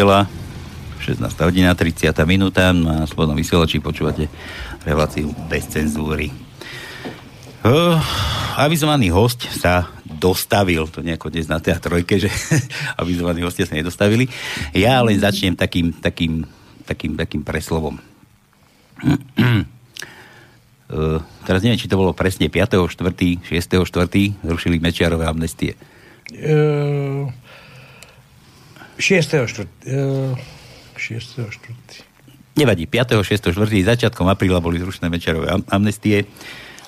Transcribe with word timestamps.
Nedela, 0.00 0.24
16. 1.04 1.28
hodina, 1.44 1.76
30. 1.76 2.08
minúta. 2.24 2.72
Na 2.72 3.04
Slobodnom 3.04 3.36
vysielači 3.36 3.84
počúvate 3.84 4.32
reláciu 4.80 5.28
bez 5.44 5.68
cenzúry. 5.68 6.32
Uh, 7.60 8.00
avizovaný 8.56 9.12
host 9.12 9.44
sa 9.52 9.92
dostavil, 10.08 10.88
to 10.88 11.04
nejako 11.04 11.28
dnes 11.28 11.52
na 11.52 11.60
teatrojke, 11.60 12.16
že 12.16 12.32
avizovaní 13.04 13.44
hostia 13.44 13.68
sa 13.68 13.76
nedostavili. 13.76 14.24
Ja 14.72 15.04
len 15.04 15.20
začnem 15.20 15.52
takým, 15.52 15.92
takým, 15.92 16.48
takým, 16.88 17.20
takým 17.20 17.44
preslovom. 17.44 18.00
Uh, 20.90 21.22
teraz 21.46 21.62
neviem, 21.62 21.78
či 21.78 21.86
to 21.86 21.94
bolo 21.94 22.10
presne 22.10 22.50
5. 22.50 22.90
4. 22.90 23.46
6. 23.46 23.46
4. 23.46 24.42
zrušili 24.42 24.82
Mečiarové 24.82 25.22
amnestie. 25.22 25.78
Uh, 26.34 27.30
6. 29.00 29.48
4. 29.48 29.64
Uh, 29.88 30.36
6. 30.94 31.40
4. 31.48 32.60
Nevadí, 32.60 32.84
5. 32.84 33.24
6. 33.24 33.56
4. 33.56 33.56
začiatkom 33.64 34.28
apríla 34.28 34.60
boli 34.60 34.76
zrušené 34.76 35.08
Mečiarové 35.08 35.48
am- 35.48 35.64
amnestie, 35.72 36.28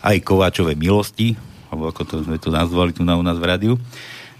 aj 0.04 0.20
Kováčové 0.20 0.76
milosti, 0.76 1.32
alebo 1.72 1.88
ako 1.88 2.02
to 2.04 2.14
sme 2.20 2.36
to 2.36 2.52
nazvali 2.52 2.92
tu 2.92 3.00
na 3.02 3.16
u 3.16 3.24
nás 3.24 3.40
v 3.40 3.48
rádiu. 3.48 3.74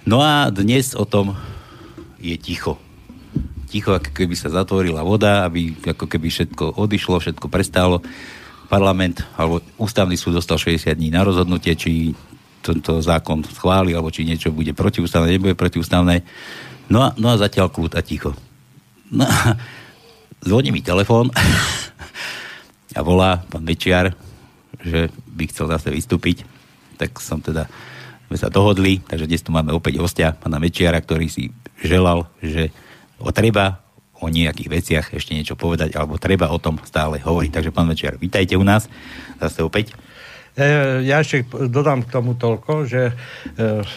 No 0.04 0.20
a 0.20 0.52
dnes 0.52 0.92
o 0.92 1.08
tom 1.08 1.32
je 2.20 2.36
ticho. 2.36 2.76
Ticho, 3.72 3.96
ako 3.96 4.12
keby 4.12 4.36
sa 4.36 4.52
zatvorila 4.52 5.00
voda, 5.00 5.48
aby 5.48 5.72
ako 5.80 6.04
keby 6.04 6.28
všetko 6.28 6.76
odišlo, 6.76 7.16
všetko 7.24 7.48
prestálo 7.48 8.04
parlament 8.68 9.24
alebo 9.36 9.64
ústavný 9.80 10.16
súd 10.16 10.40
dostal 10.40 10.60
60 10.60 10.92
dní 10.92 11.08
na 11.08 11.24
rozhodnutie, 11.24 11.72
či 11.72 12.12
tento 12.62 13.02
zákon 13.02 13.42
schváli, 13.42 13.92
alebo 13.92 14.12
či 14.12 14.22
niečo 14.22 14.54
bude 14.54 14.70
protiústavné, 14.72 15.34
nebude 15.34 15.58
protiústavné. 15.58 16.22
No 16.90 16.98
a, 17.06 17.08
no 17.18 17.30
a 17.30 17.40
zatiaľ 17.40 17.70
kľud 17.70 17.94
a 17.94 18.02
ticho. 18.02 18.34
No 19.12 19.28
a 19.28 19.54
zvoní 20.42 20.74
mi 20.74 20.82
telefón 20.82 21.30
a 22.98 23.00
volá 23.04 23.44
pán 23.46 23.62
Mečiar, 23.62 24.16
že 24.82 25.12
by 25.28 25.44
chcel 25.52 25.70
zase 25.70 25.94
vystúpiť. 25.94 26.42
Tak 26.98 27.22
som 27.22 27.38
teda, 27.38 27.70
sme 28.26 28.36
sa 28.38 28.50
dohodli, 28.50 29.02
takže 29.04 29.28
dnes 29.28 29.42
tu 29.44 29.54
máme 29.54 29.70
opäť 29.70 30.02
hostia, 30.02 30.34
pána 30.34 30.58
Mečiara, 30.58 30.98
ktorý 30.98 31.30
si 31.30 31.54
želal, 31.82 32.26
že 32.42 32.74
o 33.22 33.30
treba 33.30 33.82
o 34.22 34.30
nejakých 34.30 34.68
veciach 34.70 35.06
ešte 35.18 35.34
niečo 35.34 35.58
povedať, 35.58 35.98
alebo 35.98 36.14
treba 36.14 36.46
o 36.54 36.62
tom 36.62 36.78
stále 36.86 37.18
hovoriť. 37.18 37.50
Takže 37.50 37.74
pán 37.74 37.90
Večer, 37.90 38.14
vítajte 38.22 38.54
u 38.54 38.62
nás 38.62 38.86
zase 39.42 39.66
opäť. 39.66 39.98
E, 40.52 41.00
ja 41.08 41.24
ešte 41.24 41.48
dodám 41.72 42.04
k 42.04 42.12
tomu 42.12 42.36
toľko, 42.36 42.84
že 42.84 43.08
e, 43.08 43.14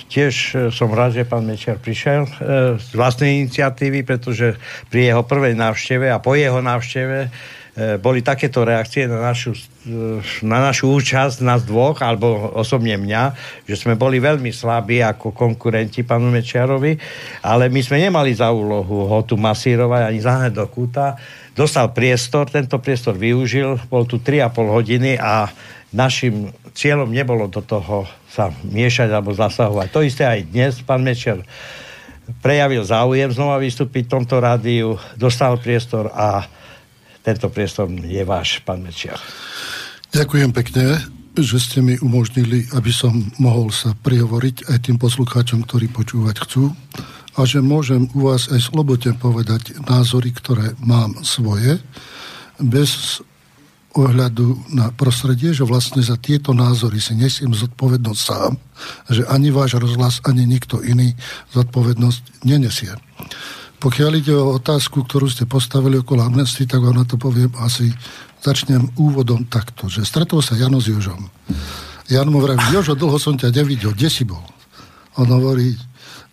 tiež 0.07 0.33
som 0.71 0.87
rád, 0.95 1.19
že 1.19 1.27
pán 1.27 1.43
Mečer 1.43 1.75
prišiel 1.81 2.23
e, 2.23 2.31
z 2.79 2.89
vlastnej 2.95 3.43
iniciatívy, 3.43 4.07
pretože 4.07 4.55
pri 4.87 5.11
jeho 5.11 5.27
prvej 5.27 5.53
návšteve 5.59 6.07
a 6.07 6.23
po 6.23 6.33
jeho 6.39 6.63
návšteve 6.63 7.31
E, 7.75 7.99
boli 7.99 8.23
takéto 8.23 8.63
reakcie 8.63 9.03
na 9.03 9.19
našu, 9.19 9.51
e, 9.83 10.23
na 10.47 10.63
našu 10.63 10.95
účasť, 10.95 11.43
nás 11.43 11.67
dvoch, 11.67 11.99
alebo 11.99 12.55
osobne 12.55 12.95
mňa, 12.95 13.35
že 13.67 13.75
sme 13.75 13.99
boli 13.99 14.23
veľmi 14.23 14.47
slabí 14.47 15.03
ako 15.03 15.35
konkurenti 15.35 16.07
pánu 16.07 16.31
Mečiarovi, 16.31 16.95
ale 17.43 17.67
my 17.67 17.81
sme 17.83 17.99
nemali 17.99 18.31
za 18.31 18.47
úlohu 18.55 19.11
ho 19.11 19.19
tu 19.27 19.35
masírovať 19.35 20.07
ani 20.07 20.19
zahnať 20.23 20.51
do 20.55 20.63
kúta. 20.71 21.19
Dostal 21.51 21.91
priestor, 21.91 22.47
tento 22.47 22.79
priestor 22.79 23.19
využil, 23.19 23.75
bol 23.91 24.07
tu 24.07 24.23
3,5 24.23 24.55
hodiny 24.71 25.19
a 25.19 25.51
našim 25.95 26.51
cieľom 26.75 27.07
nebolo 27.07 27.47
do 27.47 27.63
toho 27.63 28.03
sa 28.27 28.51
miešať 28.67 29.07
alebo 29.15 29.31
zasahovať. 29.31 29.87
To 29.95 30.03
isté 30.03 30.27
aj 30.27 30.51
dnes, 30.51 30.83
pán 30.83 30.99
Mečiar 30.99 31.39
prejavil 32.43 32.83
záujem 32.83 33.29
znova 33.31 33.61
vystúpiť 33.61 34.09
v 34.09 34.13
tomto 34.19 34.41
rádiu, 34.41 34.97
dostal 35.15 35.55
priestor 35.61 36.09
a 36.11 36.43
tento 37.23 37.49
priestor 37.49 37.89
je 37.89 38.23
váš, 38.27 38.61
pán 38.65 38.81
Mečiar. 38.81 39.17
Ďakujem 40.13 40.51
pekne, 40.53 40.99
že 41.35 41.57
ste 41.59 41.79
mi 41.83 41.99
umožnili, 41.99 42.69
aby 42.73 42.91
som 42.93 43.11
mohol 43.41 43.69
sa 43.69 43.91
prihovoriť 43.95 44.71
aj 44.71 44.77
tým 44.89 44.97
poslucháčom, 44.99 45.67
ktorí 45.67 45.91
počúvať 45.91 46.35
chcú 46.47 46.71
a 47.35 47.43
že 47.43 47.59
môžem 47.59 48.07
u 48.15 48.31
vás 48.31 48.47
aj 48.47 48.71
slobodne 48.71 49.11
povedať 49.17 49.75
názory, 49.83 50.31
ktoré 50.31 50.73
mám 50.79 51.19
svoje, 51.27 51.83
bez 52.55 53.19
ohľadu 53.95 54.75
na 54.75 54.91
prostredie, 54.91 55.55
že 55.55 55.63
vlastne 55.63 56.03
za 56.03 56.19
tieto 56.19 56.51
názory 56.51 56.99
si 56.99 57.15
nesiem 57.15 57.55
zodpovednosť 57.55 58.19
sám, 58.19 58.59
že 59.07 59.23
ani 59.31 59.55
váš 59.55 59.79
rozhlas, 59.79 60.19
ani 60.27 60.43
nikto 60.43 60.83
iný 60.83 61.15
zodpovednosť 61.55 62.43
nenesie. 62.43 62.91
Pokiaľ 63.79 64.11
ide 64.19 64.35
o 64.35 64.59
otázku, 64.59 65.07
ktorú 65.07 65.31
ste 65.31 65.47
postavili 65.47 66.03
okolo 66.03 66.27
amnesty, 66.27 66.67
tak 66.67 66.83
vám 66.83 66.99
na 66.99 67.05
to 67.07 67.15
poviem 67.15 67.51
asi, 67.63 67.95
začnem 68.43 68.93
úvodom 68.99 69.47
takto, 69.47 69.87
že 69.87 70.03
stretol 70.03 70.43
sa 70.43 70.59
Jano 70.59 70.83
s 70.83 70.91
Jožom. 70.91 71.31
Jan 72.11 72.29
mu 72.29 72.43
vraví, 72.43 72.61
Jožo, 72.69 72.93
dlho 72.93 73.17
som 73.17 73.39
ťa 73.39 73.49
nevidel, 73.49 73.95
kde 73.95 74.09
si 74.11 74.27
bol? 74.27 74.43
On 75.17 75.25
hovorí, 75.25 75.73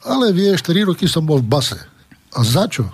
ale 0.03 0.35
vieš, 0.35 0.67
3 0.67 0.91
roky 0.93 1.07
som 1.07 1.25
bol 1.25 1.39
v 1.39 1.49
base. 1.49 1.79
A 2.35 2.43
za 2.43 2.67
čo? 2.67 2.91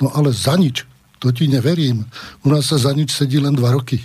No 0.00 0.10
ale 0.16 0.32
za 0.32 0.56
nič 0.56 0.88
to 1.18 1.34
ti 1.34 1.50
neverím. 1.50 2.06
U 2.42 2.50
nás 2.50 2.70
sa 2.70 2.78
za 2.78 2.94
nič 2.94 3.14
sedí 3.14 3.42
len 3.42 3.54
dva 3.54 3.74
roky. 3.74 4.02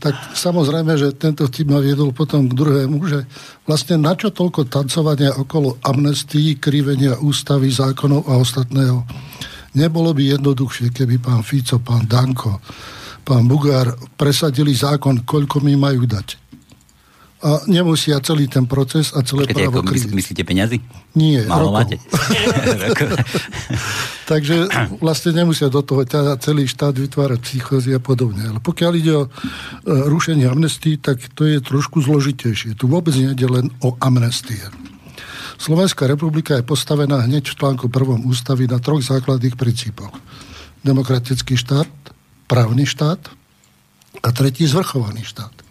Tak 0.00 0.36
samozrejme, 0.36 0.96
že 0.96 1.16
tento 1.16 1.48
vtip 1.48 1.68
ma 1.72 1.80
viedol 1.80 2.12
potom 2.12 2.48
k 2.48 2.56
druhému, 2.56 2.96
že 3.08 3.24
vlastne 3.64 3.96
na 3.96 4.12
čo 4.12 4.28
toľko 4.32 4.68
tancovania 4.68 5.32
okolo 5.36 5.80
amnestii, 5.84 6.60
krivenia 6.60 7.16
ústavy, 7.20 7.72
zákonov 7.72 8.28
a 8.28 8.36
ostatného. 8.40 9.04
Nebolo 9.76 10.12
by 10.16 10.38
jednoduchšie, 10.40 10.92
keby 10.92 11.20
pán 11.20 11.44
Fico, 11.44 11.80
pán 11.80 12.08
Danko, 12.08 12.60
pán 13.24 13.44
Bugár 13.44 13.96
presadili 14.16 14.72
zákon, 14.72 15.24
koľko 15.28 15.60
mi 15.60 15.76
majú 15.76 16.08
dať 16.08 16.47
a 17.38 17.62
nemusia 17.70 18.18
celý 18.18 18.50
ten 18.50 18.66
proces 18.66 19.14
a 19.14 19.22
celé 19.22 19.46
Počkajte, 19.46 19.62
právo 19.70 19.86
kryť. 19.86 20.10
Myslíte 20.10 20.42
peniazy? 20.42 20.82
Nie, 21.14 21.46
Málo 21.46 21.70
rokov. 21.70 21.78
máte. 21.78 21.96
Takže 24.30 24.66
vlastne 24.98 25.30
nemusia 25.32 25.70
do 25.70 25.80
toho 25.86 26.02
celý 26.42 26.66
štát 26.66 26.98
vytvárať 26.98 27.38
psychózy 27.46 27.94
a 27.94 28.02
podobne. 28.02 28.42
Ale 28.42 28.58
pokiaľ 28.58 28.92
ide 28.98 29.12
o 29.14 29.24
e, 29.24 29.30
rušenie 29.86 30.50
amnestii, 30.50 30.98
tak 30.98 31.22
to 31.38 31.46
je 31.46 31.62
trošku 31.62 32.02
zložitejšie. 32.02 32.74
Tu 32.74 32.90
vôbec 32.90 33.14
nejde 33.14 33.46
len 33.46 33.70
o 33.86 33.94
amnestie. 34.02 34.60
Slovenská 35.62 36.10
republika 36.10 36.58
je 36.58 36.66
postavená 36.66 37.22
hneď 37.22 37.54
v 37.54 37.56
článku 37.58 37.86
prvom 37.86 38.26
ústavy 38.26 38.66
na 38.66 38.82
troch 38.82 39.02
základných 39.02 39.54
princípoch. 39.54 40.10
Demokratický 40.82 41.54
štát, 41.54 41.90
právny 42.50 42.82
štát 42.82 43.18
a 44.22 44.28
tretí 44.34 44.66
zvrchovaný 44.66 45.22
štát. 45.22 45.67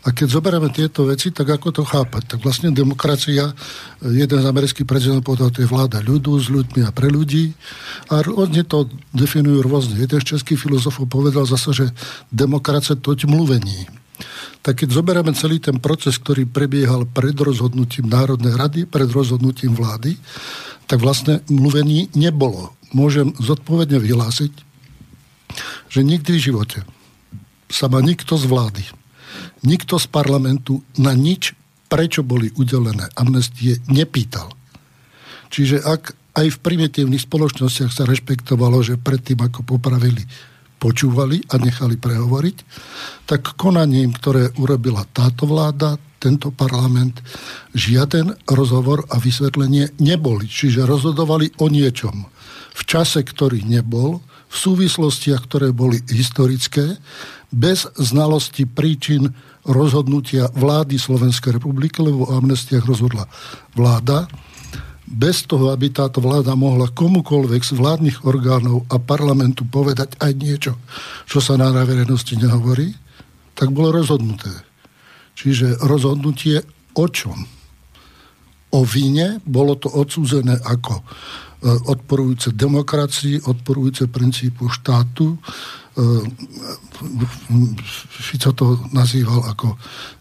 A 0.00 0.16
keď 0.16 0.40
zoberieme 0.40 0.72
tieto 0.72 1.04
veci, 1.04 1.28
tak 1.28 1.60
ako 1.60 1.76
to 1.76 1.82
chápať? 1.84 2.36
Tak 2.36 2.40
vlastne 2.40 2.72
demokracia, 2.72 3.52
jeden 4.00 4.38
z 4.40 4.46
amerických 4.48 4.88
prezidentov 4.88 5.28
povedal, 5.28 5.52
to 5.52 5.60
je 5.60 5.68
vláda 5.68 6.00
ľudu 6.00 6.40
s 6.40 6.48
ľuďmi 6.48 6.88
a 6.88 6.90
pre 6.90 7.12
ľudí. 7.12 7.52
A 8.08 8.24
oni 8.24 8.64
to 8.64 8.88
definujú 9.12 9.60
rôzne. 9.60 10.00
Jeden 10.00 10.16
z 10.24 10.36
českých 10.36 10.56
filozofov 10.56 11.04
povedal 11.04 11.44
zase, 11.44 11.76
že 11.76 11.86
demokracia 12.32 12.96
to 12.96 13.12
mluvení. 13.28 13.84
Tak 14.64 14.84
keď 14.84 14.88
zoberieme 14.88 15.32
celý 15.36 15.60
ten 15.60 15.76
proces, 15.76 16.16
ktorý 16.16 16.48
prebiehal 16.48 17.04
pred 17.04 17.36
rozhodnutím 17.36 18.08
Národnej 18.08 18.56
rady, 18.56 18.80
pred 18.88 19.08
rozhodnutím 19.08 19.76
vlády, 19.76 20.16
tak 20.88 21.04
vlastne 21.04 21.44
mluvení 21.52 22.08
nebolo. 22.16 22.72
Môžem 22.96 23.36
zodpovedne 23.36 24.00
vyhlásiť, 24.00 24.52
že 25.92 26.00
nikdy 26.00 26.40
v 26.40 26.44
živote 26.52 26.78
sa 27.68 27.92
ma 27.92 28.00
nikto 28.00 28.40
z 28.40 28.48
vlády 28.48 28.84
nikto 29.66 30.00
z 30.00 30.06
parlamentu 30.08 30.80
na 30.96 31.12
nič, 31.12 31.52
prečo 31.90 32.22
boli 32.22 32.48
udelené 32.54 33.10
amnestie, 33.18 33.82
nepýtal. 33.90 34.52
Čiže 35.50 35.82
ak 35.82 36.14
aj 36.38 36.46
v 36.46 36.62
primitívnych 36.62 37.26
spoločnostiach 37.26 37.90
sa 37.90 38.06
rešpektovalo, 38.06 38.80
že 38.86 39.00
predtým, 39.00 39.42
ako 39.42 39.66
popravili, 39.66 40.22
počúvali 40.78 41.42
a 41.50 41.58
nechali 41.58 41.98
prehovoriť, 41.98 42.56
tak 43.26 43.58
konaním, 43.58 44.14
ktoré 44.14 44.54
urobila 44.56 45.04
táto 45.10 45.44
vláda, 45.44 45.98
tento 46.20 46.52
parlament, 46.52 47.18
žiaden 47.72 48.36
rozhovor 48.46 49.08
a 49.08 49.16
vysvetlenie 49.16 49.96
neboli. 49.98 50.46
Čiže 50.46 50.86
rozhodovali 50.86 51.50
o 51.58 51.66
niečom 51.66 52.28
v 52.76 52.82
čase, 52.86 53.24
ktorý 53.24 53.66
nebol, 53.66 54.22
v 54.50 54.56
súvislostiach, 54.56 55.46
ktoré 55.46 55.70
boli 55.70 56.02
historické, 56.06 56.98
bez 57.50 57.86
znalosti 57.98 58.66
príčin 58.66 59.34
rozhodnutia 59.66 60.48
vlády 60.52 60.96
Slovenskej 60.96 61.60
republiky, 61.60 62.00
lebo 62.00 62.28
o 62.28 62.34
amnestiách 62.36 62.84
rozhodla 62.84 63.28
vláda, 63.76 64.28
bez 65.10 65.42
toho, 65.42 65.74
aby 65.74 65.90
táto 65.90 66.22
vláda 66.22 66.54
mohla 66.54 66.86
komukolvek 66.86 67.66
z 67.66 67.74
vládnych 67.74 68.22
orgánov 68.22 68.86
a 68.86 69.02
parlamentu 69.02 69.66
povedať 69.66 70.14
aj 70.22 70.32
niečo, 70.38 70.72
čo 71.26 71.42
sa 71.42 71.58
na 71.58 71.74
verejnosti 71.82 72.30
nehovorí, 72.38 72.94
tak 73.58 73.74
bolo 73.74 73.90
rozhodnuté. 73.90 74.54
Čiže 75.34 75.82
rozhodnutie 75.82 76.62
o 76.94 77.06
čom? 77.10 77.42
o 78.70 78.80
vine, 78.86 79.42
bolo 79.42 79.74
to 79.74 79.90
odsúzené 79.90 80.54
ako 80.62 81.02
odporujúce 81.90 82.56
demokracii, 82.56 83.44
odporujúce 83.44 84.08
princípu 84.08 84.70
štátu. 84.72 85.36
Fico 88.08 88.50
to 88.52 88.66
nazýval 88.92 89.44
ako 89.48 89.76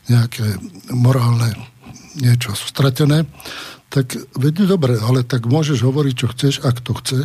nejaké 0.08 0.58
morálne 0.92 1.54
niečo 2.18 2.56
stratené. 2.56 3.26
Tak 3.90 4.38
veď 4.38 4.70
dobre, 4.70 5.02
ale 5.02 5.26
tak 5.26 5.50
môžeš 5.50 5.82
hovoriť, 5.82 6.14
čo 6.14 6.28
chceš, 6.30 6.54
ak 6.62 6.82
to 6.86 6.94
chce, 7.02 7.20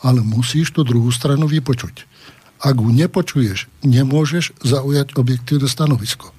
ale 0.00 0.24
musíš 0.24 0.72
tú 0.72 0.80
druhú 0.84 1.12
stranu 1.12 1.44
vypočuť. 1.44 2.08
Ak 2.56 2.80
ju 2.80 2.88
nepočuješ, 2.88 3.68
nemôžeš 3.84 4.56
zaujať 4.64 5.12
objektívne 5.20 5.68
stanovisko. 5.68 6.32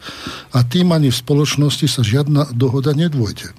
A 0.50 0.66
tým 0.66 0.90
ani 0.90 1.14
v 1.14 1.22
spoločnosti 1.22 1.86
sa 1.86 2.02
žiadna 2.02 2.50
dohoda 2.58 2.98
nedvojde. 2.98 3.54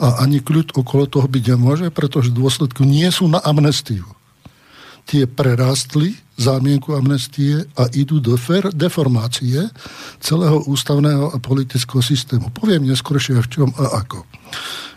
A 0.00 0.24
ani 0.24 0.40
kľud 0.40 0.72
okolo 0.72 1.04
toho 1.04 1.28
byť 1.28 1.44
nemôže, 1.54 1.86
pretože 1.92 2.32
dôsledky 2.32 2.88
nie 2.88 3.06
sú 3.12 3.28
na 3.28 3.38
amnestiu. 3.44 4.08
Tie 5.04 5.28
prerástli 5.28 6.16
zámienku 6.34 6.96
amnestie 6.96 7.62
a 7.78 7.86
idú 7.94 8.18
do 8.18 8.34
deformácie 8.74 9.70
celého 10.18 10.66
ústavného 10.66 11.30
a 11.30 11.38
politického 11.38 12.02
systému. 12.02 12.50
Poviem 12.50 12.90
neskôršie 12.90 13.38
v 13.38 13.50
čom 13.50 13.68
a 13.78 14.02
ako 14.02 14.26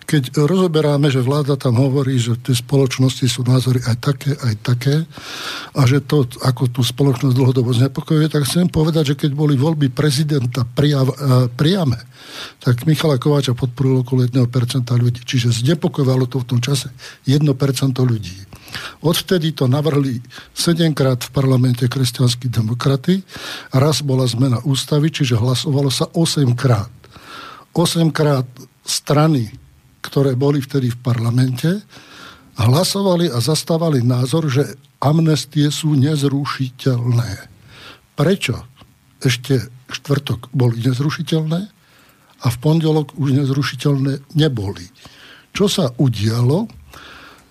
keď 0.07 0.39
rozoberáme, 0.39 1.11
že 1.11 1.19
vláda 1.19 1.59
tam 1.59 1.83
hovorí, 1.83 2.15
že 2.15 2.39
v 2.39 2.43
tej 2.49 2.63
spoločnosti 2.63 3.27
sú 3.27 3.43
názory 3.43 3.83
aj 3.83 3.95
také, 3.99 4.31
aj 4.39 4.55
také 4.63 4.95
a 5.75 5.83
že 5.83 5.99
to, 5.99 6.23
ako 6.47 6.71
tú 6.71 6.79
spoločnosť 6.79 7.35
dlhodobo 7.35 7.75
znepokojuje, 7.75 8.31
tak 8.31 8.47
chcem 8.47 8.71
povedať, 8.71 9.13
že 9.13 9.19
keď 9.19 9.35
boli 9.35 9.59
voľby 9.59 9.91
prezidenta 9.91 10.63
priav, 10.63 11.11
priame, 11.59 11.99
tak 12.63 12.87
Michala 12.87 13.19
Kováča 13.19 13.51
podporilo 13.51 14.07
okolo 14.07 14.23
1% 14.23 14.47
ľudí. 14.95 15.27
Čiže 15.27 15.51
znepokojovalo 15.51 16.23
to 16.31 16.39
v 16.39 16.55
tom 16.55 16.63
čase 16.63 16.87
1% 17.27 17.43
ľudí. 17.99 18.47
Odvtedy 19.01 19.53
to 19.55 19.69
navrhli 19.69 20.19
7 20.53 20.91
krát 20.97 21.23
v 21.23 21.33
parlamente 21.33 21.85
kresťanskí 21.87 22.51
demokraty 22.51 23.21
raz 23.71 24.01
bola 24.03 24.27
zmena 24.27 24.59
ústavy, 24.65 25.13
čiže 25.13 25.39
hlasovalo 25.39 25.87
sa 25.93 26.09
8 26.11 26.51
krát. 26.57 26.91
8 27.71 28.09
krát 28.11 28.47
strany 28.83 29.51
ktoré 30.07 30.39
boli 30.39 30.63
vtedy 30.63 30.95
v 30.95 31.01
parlamente, 31.03 31.67
hlasovali 32.55 33.27
a 33.27 33.43
zastávali 33.43 33.99
názor, 34.01 34.47
že 34.47 34.63
amnestie 35.03 35.67
sú 35.67 35.93
nezrušiteľné. 35.99 37.51
Prečo? 38.15 38.65
Ešte 39.19 39.67
štvrtok 39.91 40.53
boli 40.55 40.79
nezrušiteľné 40.81 41.61
a 42.37 42.47
v 42.47 42.57
pondelok 42.61 43.17
už 43.19 43.35
nezrušiteľné 43.35 44.37
neboli. 44.37 44.87
Čo 45.51 45.65
sa 45.67 45.85
udialo, 45.97 46.69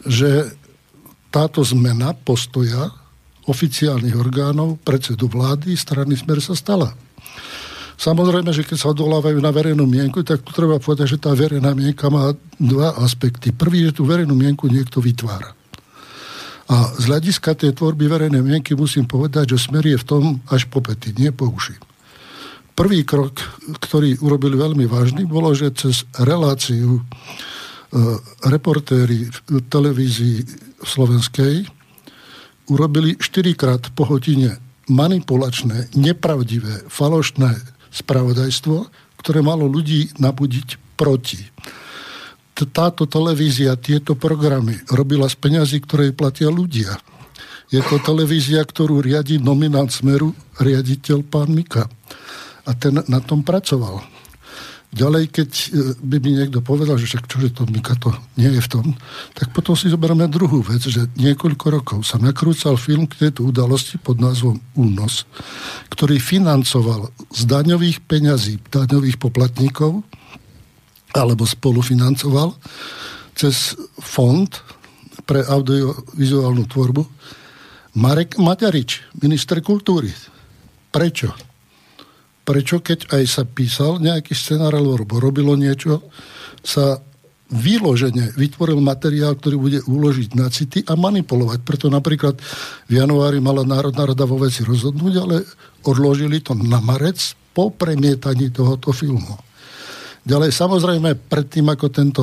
že 0.07 0.55
táto 1.31 1.61
zmena 1.63 2.15
postoja 2.15 2.91
oficiálnych 3.47 4.17
orgánov 4.19 4.83
predsedu 4.83 5.31
vlády 5.31 5.79
strany 5.79 6.19
Smer 6.19 6.43
sa 6.43 6.59
stala. 6.59 6.91
Samozrejme, 7.97 8.53
že 8.53 8.61
keď 8.61 8.77
sa 8.77 8.93
odvolávajú 8.93 9.41
na 9.41 9.49
verejnú 9.49 9.89
mienku, 9.89 10.21
tak 10.21 10.45
tu 10.45 10.53
treba 10.53 10.77
povedať, 10.77 11.17
že 11.17 11.23
tá 11.23 11.33
verejná 11.33 11.73
mienka 11.73 12.13
má 12.13 12.37
dva 12.61 12.93
aspekty. 13.01 13.57
Prvý, 13.57 13.89
že 13.89 13.97
tú 13.97 14.05
verejnú 14.05 14.37
mienku 14.37 14.69
niekto 14.69 15.01
vytvára. 15.01 15.57
A 16.67 16.93
z 16.99 17.09
hľadiska 17.09 17.57
tej 17.57 17.73
tvorby 17.73 18.11
verejnej 18.11 18.43
mienky 18.43 18.77
musím 18.77 19.09
povedať, 19.09 19.57
že 19.57 19.71
smer 19.71 19.87
je 19.87 19.97
v 19.97 20.05
tom 20.05 20.25
až 20.51 20.69
po 20.69 20.85
pety, 20.85 21.15
nie 21.17 21.33
po 21.33 21.49
uši. 21.49 21.79
Prvý 22.77 23.07
krok, 23.09 23.41
ktorý 23.81 24.21
urobili 24.21 24.59
veľmi 24.61 24.85
vážny, 24.85 25.25
bolo, 25.25 25.57
že 25.57 25.73
cez 25.73 26.05
reláciu 26.21 27.01
reportéri 28.47 29.31
v 29.31 29.59
televízii 29.71 30.39
slovenskej 30.83 31.67
urobili 32.67 33.15
štyrikrát 33.19 33.95
po 33.95 34.07
hodine 34.11 34.59
manipulačné, 34.91 35.95
nepravdivé, 35.95 36.87
falošné 36.91 37.59
spravodajstvo, 37.91 38.77
ktoré 39.23 39.43
malo 39.43 39.67
ľudí 39.67 40.15
nabudiť 40.19 40.99
proti. 40.99 41.43
Táto 42.57 43.05
televízia, 43.05 43.77
tieto 43.77 44.17
programy 44.17 44.81
robila 44.89 45.29
z 45.29 45.37
peňazí, 45.37 45.85
ktoré 45.85 46.17
platia 46.17 46.49
ľudia. 46.49 46.97
Je 47.69 47.83
to 47.83 48.01
televízia, 48.01 48.63
ktorú 48.63 49.03
riadi 49.03 49.37
nominant 49.43 49.91
Smeru, 49.91 50.33
riaditeľ 50.57 51.19
pán 51.27 51.53
Mika. 51.53 51.91
A 52.67 52.71
ten 52.79 52.97
na 53.11 53.21
tom 53.21 53.43
pracoval. 53.43 54.16
Ďalej, 54.95 55.25
keď 55.35 55.51
e, 55.51 55.67
by 55.99 56.17
mi 56.23 56.31
niekto 56.39 56.63
povedal, 56.63 56.97
že 56.97 57.11
však 57.11 57.27
čože 57.27 57.51
to 57.53 57.63
Mika 57.69 57.99
to 57.99 58.15
nie 58.39 58.49
je 58.49 58.63
v 58.63 58.71
tom, 58.71 58.87
tak 59.35 59.51
potom 59.51 59.75
si 59.75 59.91
zoberieme 59.91 60.31
druhú 60.31 60.63
vec, 60.63 60.83
že 60.87 61.11
niekoľko 61.19 61.67
rokov 61.69 61.99
sa 62.07 62.23
nakrúcal 62.23 62.79
film 62.79 63.11
k 63.11 63.27
tejto 63.27 63.45
udalosti 63.51 63.99
pod 63.99 64.23
názvom 64.23 64.57
Únos, 64.79 65.27
ktorý 65.91 66.23
financoval 66.23 67.11
z 67.35 67.43
daňových 67.45 68.07
peňazí 68.07 68.63
daňových 68.71 69.19
poplatníkov 69.19 70.07
alebo 71.17 71.45
spolufinancoval 71.49 72.57
cez 73.37 73.77
fond 74.01 74.49
pre 75.27 75.45
audiovizuálnu 75.45 76.65
tvorbu 76.69 77.03
Marek 77.97 78.37
Maďarič, 78.37 79.17
minister 79.25 79.65
kultúry. 79.65 80.13
Prečo? 80.93 81.46
Prečo 82.47 82.79
keď 82.79 83.11
aj 83.11 83.23
sa 83.27 83.43
písal 83.43 83.99
nejaký 83.99 84.31
scenár 84.33 84.79
alebo 84.79 85.19
robilo 85.19 85.59
niečo, 85.59 86.07
sa 86.63 87.03
výložene 87.47 88.35
vytvoril 88.35 88.79
materiál, 88.83 89.39
ktorý 89.39 89.57
bude 89.59 89.81
uložiť 89.87 90.35
na 90.35 90.51
city 90.51 90.83
a 90.87 90.99
manipulovať. 90.99 91.63
Preto 91.63 91.87
napríklad 91.91 92.39
v 92.91 92.93
januári 92.95 93.39
mala 93.39 93.63
Národná 93.63 94.07
rada 94.07 94.27
vo 94.27 94.39
veci 94.39 94.67
rozhodnúť, 94.67 95.15
ale 95.19 95.47
odložili 95.87 96.43
to 96.43 96.59
na 96.59 96.83
marec 96.83 97.19
po 97.55 97.71
premietaní 97.71 98.51
tohoto 98.51 98.91
filmu. 98.91 99.39
Ďalej, 100.27 100.51
samozrejme, 100.51 101.15
predtým, 101.31 101.71
ako 101.71 101.87
tento 101.87 102.23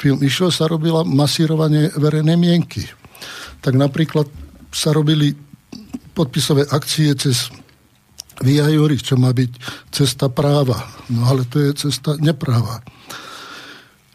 film 0.00 0.24
išiel, 0.24 0.48
sa 0.48 0.64
robila 0.64 1.04
masírovanie 1.04 1.92
verejnej 1.92 2.40
mienky. 2.40 2.88
Tak 3.60 3.76
napríklad 3.76 4.24
sa 4.72 4.96
robili 4.96 5.36
podpisové 6.16 6.64
akcie 6.72 7.12
cez 7.20 7.52
Via 8.38 8.70
Juris, 8.70 9.02
čo 9.02 9.18
má 9.18 9.34
byť 9.34 9.50
cesta 9.90 10.30
práva. 10.30 10.86
No 11.10 11.26
ale 11.26 11.42
to 11.48 11.58
je 11.58 11.88
cesta 11.88 12.14
nepráva. 12.22 12.82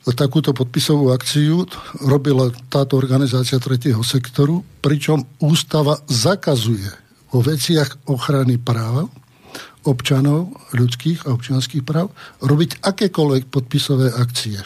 Takúto 0.04 0.52
podpisovú 0.52 1.16
akciu 1.16 1.64
robila 2.04 2.52
táto 2.68 3.00
organizácia 3.00 3.56
tretieho 3.60 4.04
sektoru, 4.04 4.64
pričom 4.84 5.24
ústava 5.40 6.00
zakazuje 6.12 6.92
vo 7.32 7.40
veciach 7.40 8.12
ochrany 8.12 8.60
práv 8.60 9.08
občanov, 9.84 10.52
ľudských 10.72 11.28
a 11.28 11.36
občianských 11.36 11.84
práv, 11.84 12.12
robiť 12.40 12.84
akékoľvek 12.84 13.52
podpisové 13.52 14.16
akcie. 14.16 14.60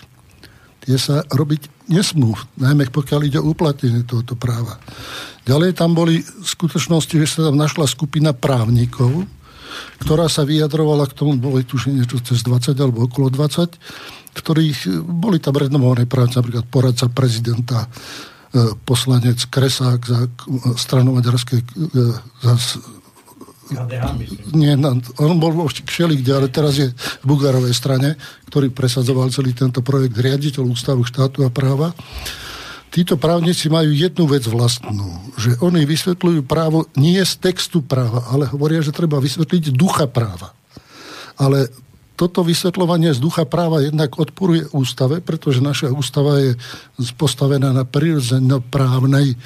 Tie 0.86 0.96
sa 0.96 1.26
robiť 1.28 1.90
nesmú, 1.92 2.38
najmä 2.56 2.88
pokiaľ 2.94 3.22
ide 3.26 3.40
o 3.42 3.52
uplatnenie 3.52 4.06
tohoto 4.08 4.38
práva. 4.38 4.80
Ďalej 5.44 5.76
tam 5.76 5.98
boli 5.98 6.22
skutočnosti, 6.24 7.16
že 7.18 7.28
sa 7.28 7.50
tam 7.50 7.58
našla 7.60 7.90
skupina 7.90 8.32
právnikov, 8.32 9.26
ktorá 10.04 10.28
sa 10.28 10.48
vyjadrovala 10.48 11.08
k 11.10 11.18
tomu, 11.18 11.38
boli 11.38 11.64
tuším 11.64 12.02
niečo 12.02 12.22
cez 12.22 12.44
20 12.44 12.78
alebo 12.78 13.06
okolo 13.06 13.32
20, 13.32 13.76
ktorých 14.38 15.02
boli 15.04 15.42
tam 15.42 15.58
renomované 15.58 16.06
práce, 16.06 16.38
napríklad 16.38 16.70
poradca 16.70 17.10
prezidenta, 17.10 17.86
e, 17.86 17.88
poslanec 18.86 19.42
Kresák 19.50 20.02
za 20.06 20.20
stranu 20.78 21.18
maďarskej 21.18 21.60
za 22.46 22.54
nie, 24.56 24.72
on 25.20 25.36
bol 25.44 25.52
vo 25.52 25.68
všelikde, 25.68 26.32
ale 26.32 26.48
teraz 26.48 26.80
je 26.80 26.88
v 26.96 27.26
Bugarovej 27.28 27.76
strane, 27.76 28.16
ktorý 28.48 28.72
presadzoval 28.72 29.28
celý 29.28 29.52
tento 29.52 29.84
projekt 29.84 30.16
riaditeľ 30.16 30.72
Ústavu 30.72 31.04
štátu 31.04 31.44
a 31.44 31.52
práva 31.52 31.92
títo 32.92 33.20
právnici 33.20 33.68
majú 33.68 33.92
jednu 33.92 34.26
vec 34.28 34.48
vlastnú, 34.48 35.34
že 35.36 35.60
oni 35.60 35.84
vysvetľujú 35.84 36.42
právo 36.48 36.88
nie 36.96 37.20
z 37.22 37.34
textu 37.40 37.84
práva, 37.84 38.26
ale 38.32 38.50
hovoria, 38.50 38.82
že 38.82 38.96
treba 38.96 39.22
vysvetliť 39.22 39.76
ducha 39.76 40.08
práva. 40.10 40.56
Ale 41.38 41.70
toto 42.18 42.42
vysvetľovanie 42.42 43.14
z 43.14 43.22
ducha 43.22 43.46
práva 43.46 43.86
jednak 43.86 44.18
odporuje 44.18 44.74
ústave, 44.74 45.22
pretože 45.22 45.62
naša 45.62 45.94
ústava 45.94 46.42
je 46.42 46.58
postavená 47.14 47.70
na 47.70 47.86
prirodzeno-právnej, 47.86 49.38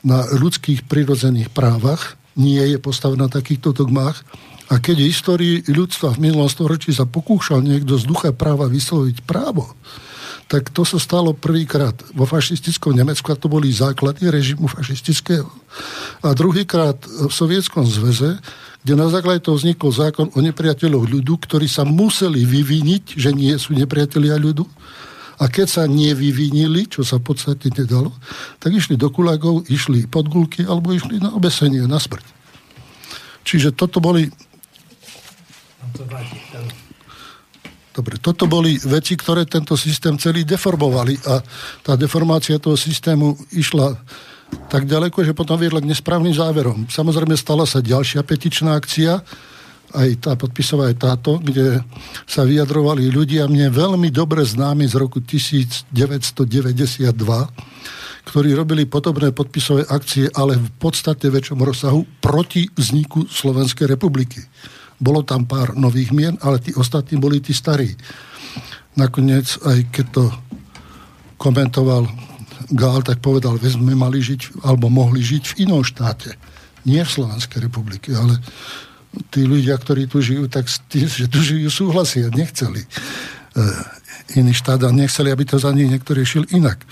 na 0.00 0.24
ľudských 0.32 0.88
prirodzených 0.88 1.52
právach, 1.52 2.16
nie 2.36 2.60
je 2.60 2.78
postavená 2.80 3.28
na 3.28 3.32
takýchto 3.32 3.76
dogmách. 3.76 4.24
A 4.72 4.80
keď 4.80 4.96
v 5.04 5.10
histórii 5.12 5.56
ľudstva 5.68 6.16
v 6.16 6.30
minulom 6.30 6.48
storočí 6.48 6.90
sa 6.90 7.04
pokúšal 7.04 7.62
niekto 7.62 8.00
z 8.00 8.04
ducha 8.08 8.30
práva 8.32 8.66
vysloviť 8.66 9.22
právo, 9.22 9.76
tak 10.46 10.70
to 10.70 10.86
sa 10.86 11.02
stalo 11.02 11.34
prvýkrát 11.34 11.94
vo 12.14 12.22
fašistickom 12.22 12.94
Nemecku 12.94 13.26
a 13.34 13.38
to 13.38 13.50
boli 13.50 13.66
základy 13.74 14.30
režimu 14.30 14.70
fašistického. 14.70 15.50
A 16.22 16.30
druhýkrát 16.38 17.02
v 17.02 17.32
Sovietskom 17.34 17.82
zväze, 17.82 18.38
kde 18.86 18.94
na 18.94 19.10
základe 19.10 19.42
toho 19.42 19.58
vznikol 19.58 19.90
zákon 19.90 20.30
o 20.30 20.38
nepriateľoch 20.38 21.10
ľudu, 21.10 21.42
ktorí 21.42 21.66
sa 21.66 21.82
museli 21.82 22.46
vyviniť, 22.46 23.18
že 23.18 23.34
nie 23.34 23.50
sú 23.58 23.74
nepriatelia 23.74 24.38
ľudu. 24.38 24.62
A 25.36 25.50
keď 25.50 25.66
sa 25.66 25.82
nevyvinili, 25.84 26.86
čo 26.86 27.02
sa 27.02 27.18
v 27.18 27.34
podstate 27.34 27.68
nedalo, 27.74 28.14
tak 28.62 28.72
išli 28.72 28.94
do 28.94 29.10
kulagov, 29.10 29.66
išli 29.66 30.06
pod 30.06 30.30
gulky 30.30 30.62
alebo 30.62 30.94
išli 30.94 31.18
na 31.18 31.34
obesenie, 31.34 31.82
na 31.84 31.98
smrť. 31.98 32.24
Čiže 33.42 33.74
toto 33.74 33.98
boli... 33.98 34.30
Dobre, 37.96 38.20
toto 38.20 38.44
boli 38.44 38.76
veci, 38.84 39.16
ktoré 39.16 39.48
tento 39.48 39.72
systém 39.72 40.20
celý 40.20 40.44
deformovali 40.44 41.16
a 41.24 41.40
tá 41.80 41.96
deformácia 41.96 42.60
toho 42.60 42.76
systému 42.76 43.32
išla 43.56 43.96
tak 44.68 44.84
ďaleko, 44.84 45.24
že 45.24 45.32
potom 45.32 45.56
viedla 45.56 45.80
k 45.80 45.88
nesprávnym 45.88 46.36
záverom. 46.36 46.84
Samozrejme 46.92 47.32
stala 47.40 47.64
sa 47.64 47.80
ďalšia 47.80 48.20
petičná 48.20 48.76
akcia, 48.76 49.24
aj 49.96 50.08
tá 50.20 50.36
podpisová 50.36 50.92
je 50.92 51.00
táto, 51.00 51.40
kde 51.40 51.80
sa 52.28 52.44
vyjadrovali 52.44 53.08
ľudia 53.08 53.48
mne 53.48 53.72
veľmi 53.72 54.12
dobre 54.12 54.44
známi 54.44 54.84
z 54.84 54.94
roku 55.00 55.24
1992, 55.24 55.96
ktorí 58.28 58.48
robili 58.52 58.84
podobné 58.84 59.32
podpisové 59.32 59.88
akcie, 59.88 60.28
ale 60.36 60.60
v 60.60 60.70
podstate 60.76 61.32
väčšom 61.32 61.64
rozsahu 61.64 62.04
proti 62.20 62.68
vzniku 62.76 63.24
Slovenskej 63.30 63.88
republiky. 63.88 64.44
Bolo 64.96 65.22
tam 65.22 65.44
pár 65.44 65.76
nových 65.76 66.10
mien, 66.12 66.34
ale 66.40 66.60
tí 66.60 66.72
ostatní 66.72 67.20
boli 67.20 67.40
tí 67.40 67.52
starí. 67.52 67.92
Nakoniec, 68.96 69.60
aj 69.64 69.78
keď 69.92 70.06
to 70.12 70.24
komentoval 71.36 72.08
Gál, 72.66 72.98
tak 73.06 73.22
povedal, 73.22 73.62
že 73.62 73.78
sme 73.78 73.94
mali 73.94 74.18
žiť, 74.18 74.66
alebo 74.66 74.90
mohli 74.90 75.22
žiť 75.22 75.54
v 75.54 75.68
inom 75.68 75.86
štáte. 75.86 76.34
Nie 76.82 77.06
v 77.06 77.14
Slovenskej 77.22 77.62
republike, 77.62 78.10
ale 78.10 78.42
tí 79.30 79.46
ľudia, 79.46 79.78
ktorí 79.78 80.10
tu 80.10 80.18
žijú, 80.18 80.50
tak 80.50 80.66
tí, 80.90 81.06
že 81.06 81.30
tu 81.30 81.38
žijú, 81.38 81.70
súhlasia, 81.70 82.26
nechceli 82.34 82.82
e, 82.82 82.88
iný 84.34 84.52
štát 84.52 84.82
a 84.82 84.90
nechceli, 84.90 85.30
aby 85.30 85.44
to 85.46 85.62
za 85.62 85.70
nich 85.70 85.86
niekto 85.86 86.12
riešil 86.12 86.50
inak. 86.50 86.82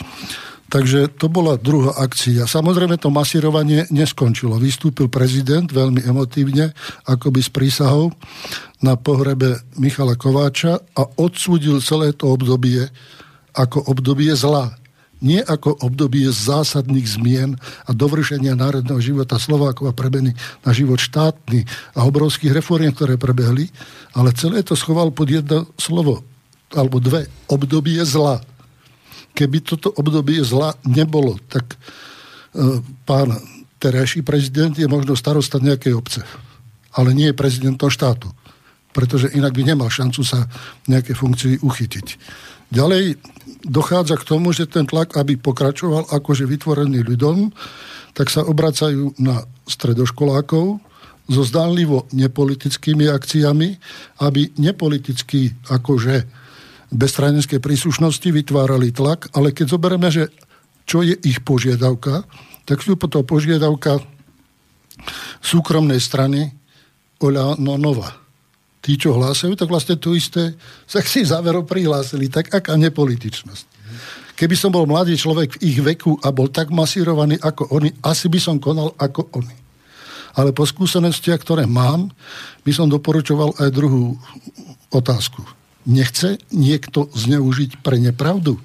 Takže 0.73 1.13
to 1.21 1.29
bola 1.29 1.61
druhá 1.61 1.95
akcia. 2.03 2.49
Samozrejme 2.49 2.97
to 2.99 3.13
masírovanie 3.13 3.87
neskončilo. 3.93 4.57
Vystúpil 4.59 5.13
prezident 5.13 5.69
veľmi 5.69 6.03
emotívne, 6.03 6.73
akoby 7.05 7.41
s 7.45 7.51
prísahou 7.53 8.11
na 8.81 8.97
pohrebe 8.99 9.61
Michala 9.79 10.17
Kováča 10.19 10.81
a 10.97 11.03
odsúdil 11.21 11.79
celé 11.85 12.17
to 12.17 12.33
obdobie 12.33 12.91
ako 13.55 13.87
obdobie 13.87 14.35
zla. 14.35 14.75
Nie 15.25 15.41
ako 15.41 15.79
obdobie 15.81 16.29
zásadných 16.29 17.07
zmien 17.07 17.57
a 17.89 17.91
dovršenia 17.97 18.53
národného 18.59 19.01
života 19.01 19.41
Slovákov 19.41 19.89
a 19.89 19.97
prebeny 19.97 20.37
na 20.67 20.71
život 20.75 21.01
štátny 21.01 21.65
a 21.97 22.05
obrovských 22.05 22.53
reforiem, 22.53 22.93
ktoré 22.93 23.17
prebehli, 23.17 23.73
ale 24.13 24.37
celé 24.37 24.61
to 24.61 24.77
schoval 24.77 25.09
pod 25.15 25.31
jedno 25.31 25.65
slovo, 25.81 26.21
alebo 26.75 27.01
dve, 27.01 27.31
obdobie 27.49 28.03
zla 28.05 28.43
keby 29.35 29.67
toto 29.67 29.91
obdobie 29.91 30.41
zla 30.47 30.79
nebolo, 30.87 31.37
tak 31.51 31.75
e, 31.75 31.77
pán 33.05 33.35
terajší 33.83 34.23
prezident 34.23 34.73
je 34.73 34.89
možno 34.89 35.19
starosta 35.19 35.61
nejakej 35.61 35.93
obce, 35.93 36.21
ale 36.95 37.13
nie 37.13 37.29
je 37.29 37.37
prezidentom 37.37 37.91
štátu, 37.91 38.31
pretože 38.95 39.35
inak 39.35 39.53
by 39.53 39.63
nemal 39.75 39.91
šancu 39.91 40.23
sa 40.23 40.47
v 40.87 40.97
nejakej 40.97 41.17
funkcii 41.19 41.55
uchytiť. 41.61 42.07
Ďalej 42.73 43.21
dochádza 43.67 44.17
k 44.17 44.25
tomu, 44.25 44.55
že 44.57 44.71
ten 44.71 44.89
tlak, 44.89 45.19
aby 45.21 45.37
pokračoval 45.37 46.09
akože 46.09 46.49
vytvorený 46.49 47.05
ľuďom, 47.05 47.53
tak 48.15 48.31
sa 48.31 48.47
obracajú 48.47 49.13
na 49.21 49.45
stredoškolákov 49.69 50.81
so 51.25 51.43
zdánlivo 51.43 52.07
nepolitickými 52.13 53.09
akciami, 53.09 53.69
aby 54.21 54.53
nepoliticky 54.61 55.57
akože 55.69 56.44
bez 56.95 57.11
stranickej 57.11 57.59
príslušnosti 57.59 58.31
vytvárali 58.31 58.95
tlak, 58.95 59.35
ale 59.35 59.51
keď 59.51 59.67
zoberieme, 59.75 60.09
že 60.15 60.31
čo 60.87 61.03
je 61.03 61.19
ich 61.27 61.43
požiadavka, 61.43 62.23
tak 62.65 62.81
sú 62.81 62.95
to 62.95 63.27
požiadavka 63.27 63.99
súkromnej 65.43 65.99
strany 65.99 66.55
Oľa 67.19 67.59
Nonova. 67.59 68.15
Tí, 68.85 69.01
čo 69.01 69.17
hlásajú, 69.17 69.57
tak 69.57 69.73
vlastne 69.73 69.97
to 69.97 70.13
isté 70.13 70.55
sa 70.85 71.01
si 71.01 71.25
záverov 71.25 71.65
prihlásili, 71.65 72.29
tak 72.29 72.53
aká 72.53 72.77
nepolitičnosť. 72.77 73.67
Keby 74.37 74.55
som 74.59 74.71
bol 74.71 74.85
mladý 74.85 75.17
človek 75.17 75.57
v 75.57 75.73
ich 75.73 75.79
veku 75.81 76.21
a 76.21 76.29
bol 76.35 76.53
tak 76.53 76.69
masírovaný 76.69 77.41
ako 77.41 77.71
oni, 77.81 77.91
asi 78.05 78.29
by 78.29 78.39
som 78.39 78.57
konal 78.61 78.93
ako 79.01 79.31
oni. 79.41 79.57
Ale 80.35 80.51
po 80.51 80.67
skúsenostiach, 80.67 81.41
ktoré 81.41 81.65
mám, 81.65 82.11
by 82.67 82.73
som 82.75 82.91
doporučoval 82.91 83.57
aj 83.57 83.71
druhú 83.73 84.19
otázku 84.91 85.64
nechce 85.87 86.41
niekto 86.53 87.09
zneužiť 87.13 87.81
pre 87.81 88.01
nepravdu? 88.01 88.61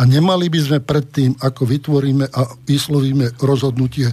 A 0.00 0.08
nemali 0.08 0.48
by 0.48 0.60
sme 0.62 0.78
predtým, 0.80 1.36
ako 1.36 1.68
vytvoríme 1.68 2.24
a 2.32 2.40
vyslovíme 2.64 3.36
rozhodnutie, 3.44 4.08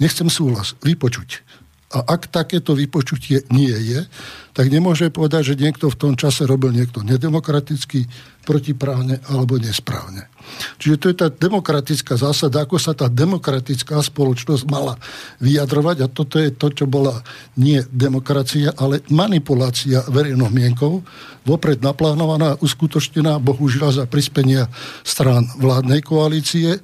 nechcem 0.00 0.32
súhlas, 0.32 0.72
vypočuť. 0.80 1.44
A 1.90 2.06
ak 2.06 2.30
takéto 2.30 2.78
vypočutie 2.78 3.42
nie 3.50 3.74
je, 3.74 4.06
tak 4.54 4.70
nemôže 4.70 5.10
povedať, 5.10 5.54
že 5.54 5.58
niekto 5.58 5.90
v 5.90 5.98
tom 5.98 6.12
čase 6.14 6.46
robil 6.46 6.70
niekto 6.70 7.02
nedemokraticky, 7.02 8.06
protiprávne 8.46 9.18
alebo 9.26 9.58
nesprávne. 9.58 10.30
Čiže 10.78 10.96
to 10.96 11.06
je 11.10 11.16
tá 11.18 11.28
demokratická 11.30 12.14
zásada, 12.14 12.62
ako 12.62 12.78
sa 12.78 12.94
tá 12.94 13.10
demokratická 13.10 14.00
spoločnosť 14.00 14.64
mala 14.70 14.96
vyjadrovať 15.42 15.96
a 16.02 16.10
toto 16.10 16.38
je 16.38 16.50
to, 16.54 16.70
čo 16.70 16.86
bola 16.86 17.20
nie 17.58 17.82
demokracia, 17.90 18.70
ale 18.78 19.02
manipulácia 19.10 20.06
verejnou 20.06 20.50
mienkou, 20.50 21.02
vopred 21.42 21.82
naplánovaná, 21.82 22.58
uskutočnená, 22.62 23.38
bohužiaľ 23.42 23.90
za 24.02 24.04
prispenia 24.06 24.70
strán 25.02 25.46
vládnej 25.58 26.00
koalície, 26.06 26.78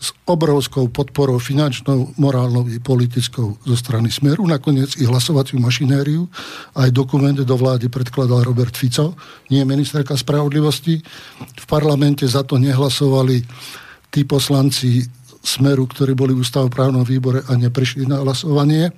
s 0.00 0.12
obrovskou 0.28 0.92
podporou 0.92 1.40
finančnou, 1.40 2.12
morálnou 2.20 2.68
i 2.68 2.76
politickou 2.76 3.56
zo 3.56 3.76
strany 3.76 4.12
Smeru. 4.12 4.44
Nakoniec 4.44 5.00
i 5.00 5.08
hlasovaciu 5.08 5.56
mašinériu. 5.56 6.28
Aj 6.76 6.90
dokument 6.92 7.36
do 7.36 7.56
vlády 7.56 7.88
predkladal 7.88 8.44
Robert 8.44 8.76
Fico, 8.76 9.16
nie 9.48 9.64
ministerka 9.64 10.12
spravodlivosti. 10.18 11.00
V 11.56 11.64
parlamente 11.64 12.28
za 12.28 12.44
to 12.44 12.60
nehlasovali 12.60 13.40
tí 14.12 14.28
poslanci 14.28 15.02
Smeru, 15.44 15.84
ktorí 15.88 16.16
boli 16.16 16.32
v 16.32 16.40
ústavoprávnom 16.40 17.04
výbore 17.04 17.44
a 17.44 17.52
neprišli 17.56 18.08
na 18.08 18.24
hlasovanie. 18.24 18.92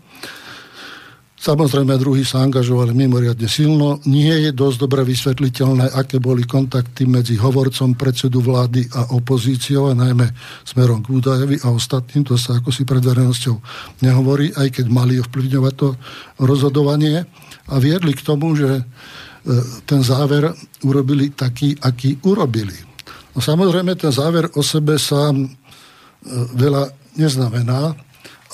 Samozrejme, 1.36 2.00
druhý 2.00 2.24
sa 2.24 2.40
angažovali 2.40 2.96
mimoriadne 2.96 3.44
silno. 3.44 4.00
Nie 4.08 4.48
je 4.48 4.56
dosť 4.56 4.88
dobre 4.88 5.04
vysvetliteľné, 5.04 5.92
aké 5.92 6.16
boli 6.16 6.48
kontakty 6.48 7.04
medzi 7.04 7.36
hovorcom 7.36 7.92
predsedu 7.92 8.40
vlády 8.40 8.88
a 8.96 9.12
opozíciou, 9.12 9.92
a 9.92 9.94
najmä 9.94 10.32
smerom 10.64 11.04
k 11.04 11.12
údajovi 11.12 11.60
a 11.60 11.76
ostatným. 11.76 12.24
To 12.32 12.40
sa 12.40 12.56
ako 12.56 12.72
si 12.72 12.88
pred 12.88 13.04
verejnosťou 13.04 13.52
nehovorí, 14.00 14.56
aj 14.56 14.80
keď 14.80 14.86
mali 14.88 15.20
ovplyvňovať 15.20 15.74
to 15.76 15.88
rozhodovanie. 16.40 17.28
A 17.68 17.74
viedli 17.84 18.16
k 18.16 18.24
tomu, 18.24 18.56
že 18.56 18.80
e, 18.80 18.82
ten 19.84 20.00
záver 20.00 20.56
urobili 20.88 21.36
taký, 21.36 21.76
aký 21.84 22.16
urobili. 22.24 22.74
No 23.36 23.44
samozrejme, 23.44 23.92
ten 24.00 24.08
záver 24.08 24.48
o 24.56 24.64
sebe 24.64 24.96
sám 24.96 25.44
e, 25.44 25.48
veľa 26.56 26.88
neznamená, 27.20 27.92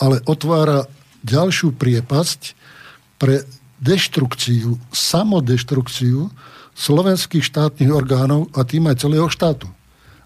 ale 0.02 0.18
otvára 0.26 0.82
ďalšiu 1.22 1.78
priepasť, 1.78 2.58
pre 3.22 3.46
deštrukciu, 3.78 4.82
samodeštrukciu 4.90 6.26
slovenských 6.74 7.46
štátnych 7.46 7.94
orgánov 7.94 8.50
a 8.50 8.66
tým 8.66 8.90
aj 8.90 9.06
celého 9.06 9.30
štátu, 9.30 9.70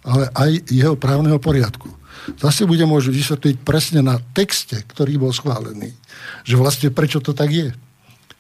ale 0.01 0.33
aj 0.33 0.65
jeho 0.73 0.97
právneho 0.97 1.37
poriadku. 1.37 1.93
Zase 2.41 2.65
bude 2.65 2.89
môžu 2.89 3.13
vysvetliť 3.13 3.61
presne 3.61 4.01
na 4.01 4.17
texte, 4.33 4.81
ktorý 4.81 5.21
bol 5.21 5.33
schválený, 5.37 5.93
že 6.49 6.57
vlastne 6.57 6.89
prečo 6.89 7.21
to 7.21 7.37
tak 7.37 7.53
je. 7.53 7.69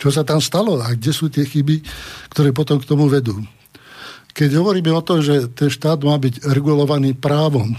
Čo 0.00 0.08
sa 0.08 0.24
tam 0.24 0.40
stalo 0.40 0.80
a 0.80 0.96
kde 0.96 1.12
sú 1.12 1.28
tie 1.28 1.44
chyby, 1.44 1.84
ktoré 2.32 2.56
potom 2.56 2.80
k 2.80 2.88
tomu 2.88 3.12
vedú. 3.12 3.44
Keď 4.36 4.56
hovoríme 4.56 4.92
o 4.92 5.04
tom, 5.04 5.20
že 5.20 5.48
ten 5.52 5.68
štát 5.68 6.00
má 6.04 6.16
byť 6.16 6.48
regulovaný 6.48 7.16
právom, 7.16 7.76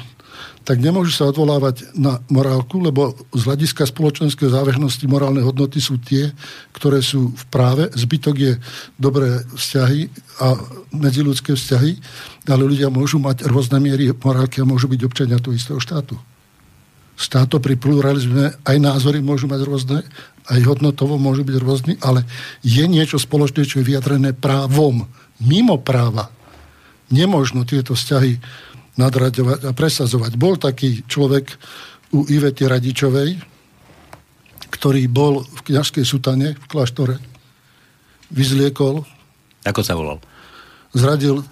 tak 0.67 0.83
nemôžu 0.83 1.15
sa 1.15 1.31
odvolávať 1.31 1.95
na 1.95 2.19
morálku, 2.27 2.83
lebo 2.83 3.15
z 3.31 3.47
hľadiska 3.47 3.87
spoločenskej 3.87 4.51
závažnosti 4.51 4.99
morálne 5.07 5.39
hodnoty 5.39 5.79
sú 5.79 5.95
tie, 5.95 6.27
ktoré 6.75 6.99
sú 6.99 7.31
v 7.31 7.43
práve. 7.47 7.87
Zbytok 7.95 8.35
je 8.35 8.53
dobré 8.99 9.47
vzťahy 9.55 10.11
a 10.43 10.59
medziludské 10.91 11.55
vzťahy, 11.55 11.91
ale 12.51 12.67
ľudia 12.67 12.91
môžu 12.91 13.15
mať 13.15 13.47
rôzne 13.47 13.79
miery 13.79 14.11
morálky 14.11 14.59
a 14.59 14.67
môžu 14.67 14.91
byť 14.91 15.07
občania 15.07 15.39
toho 15.39 15.55
istého 15.55 15.79
štátu. 15.79 16.19
Štáto 17.15 17.63
pri 17.63 17.79
pluralizme 17.79 18.59
aj 18.67 18.77
názory 18.77 19.23
môžu 19.23 19.47
mať 19.47 19.61
rôzne, 19.63 20.03
aj 20.51 20.67
hodnotovo 20.67 21.15
môžu 21.15 21.47
byť 21.47 21.55
rôzne, 21.63 21.93
ale 22.03 22.27
je 22.59 22.83
niečo 22.83 23.15
spoločné, 23.15 23.63
čo 23.63 23.79
je 23.79 23.87
vyjadrené 23.87 24.35
právom, 24.35 25.07
mimo 25.39 25.79
práva. 25.79 26.27
Nemožno 27.07 27.63
tieto 27.63 27.95
vzťahy 27.95 28.66
nadraďovať 28.97 29.59
a 29.69 29.71
presazovať. 29.73 30.31
Bol 30.35 30.57
taký 30.57 31.05
človek 31.05 31.53
u 32.13 32.25
Ivety 32.25 32.65
Radičovej, 32.65 33.37
ktorý 34.73 35.07
bol 35.07 35.45
v 35.45 35.59
kniažskej 35.71 36.03
sutane 36.03 36.57
v 36.57 36.65
kláštore, 36.65 37.21
vyzliekol. 38.33 39.05
Ako 39.63 39.81
sa 39.85 39.95
volal? 39.95 40.19
zradil 40.97 41.45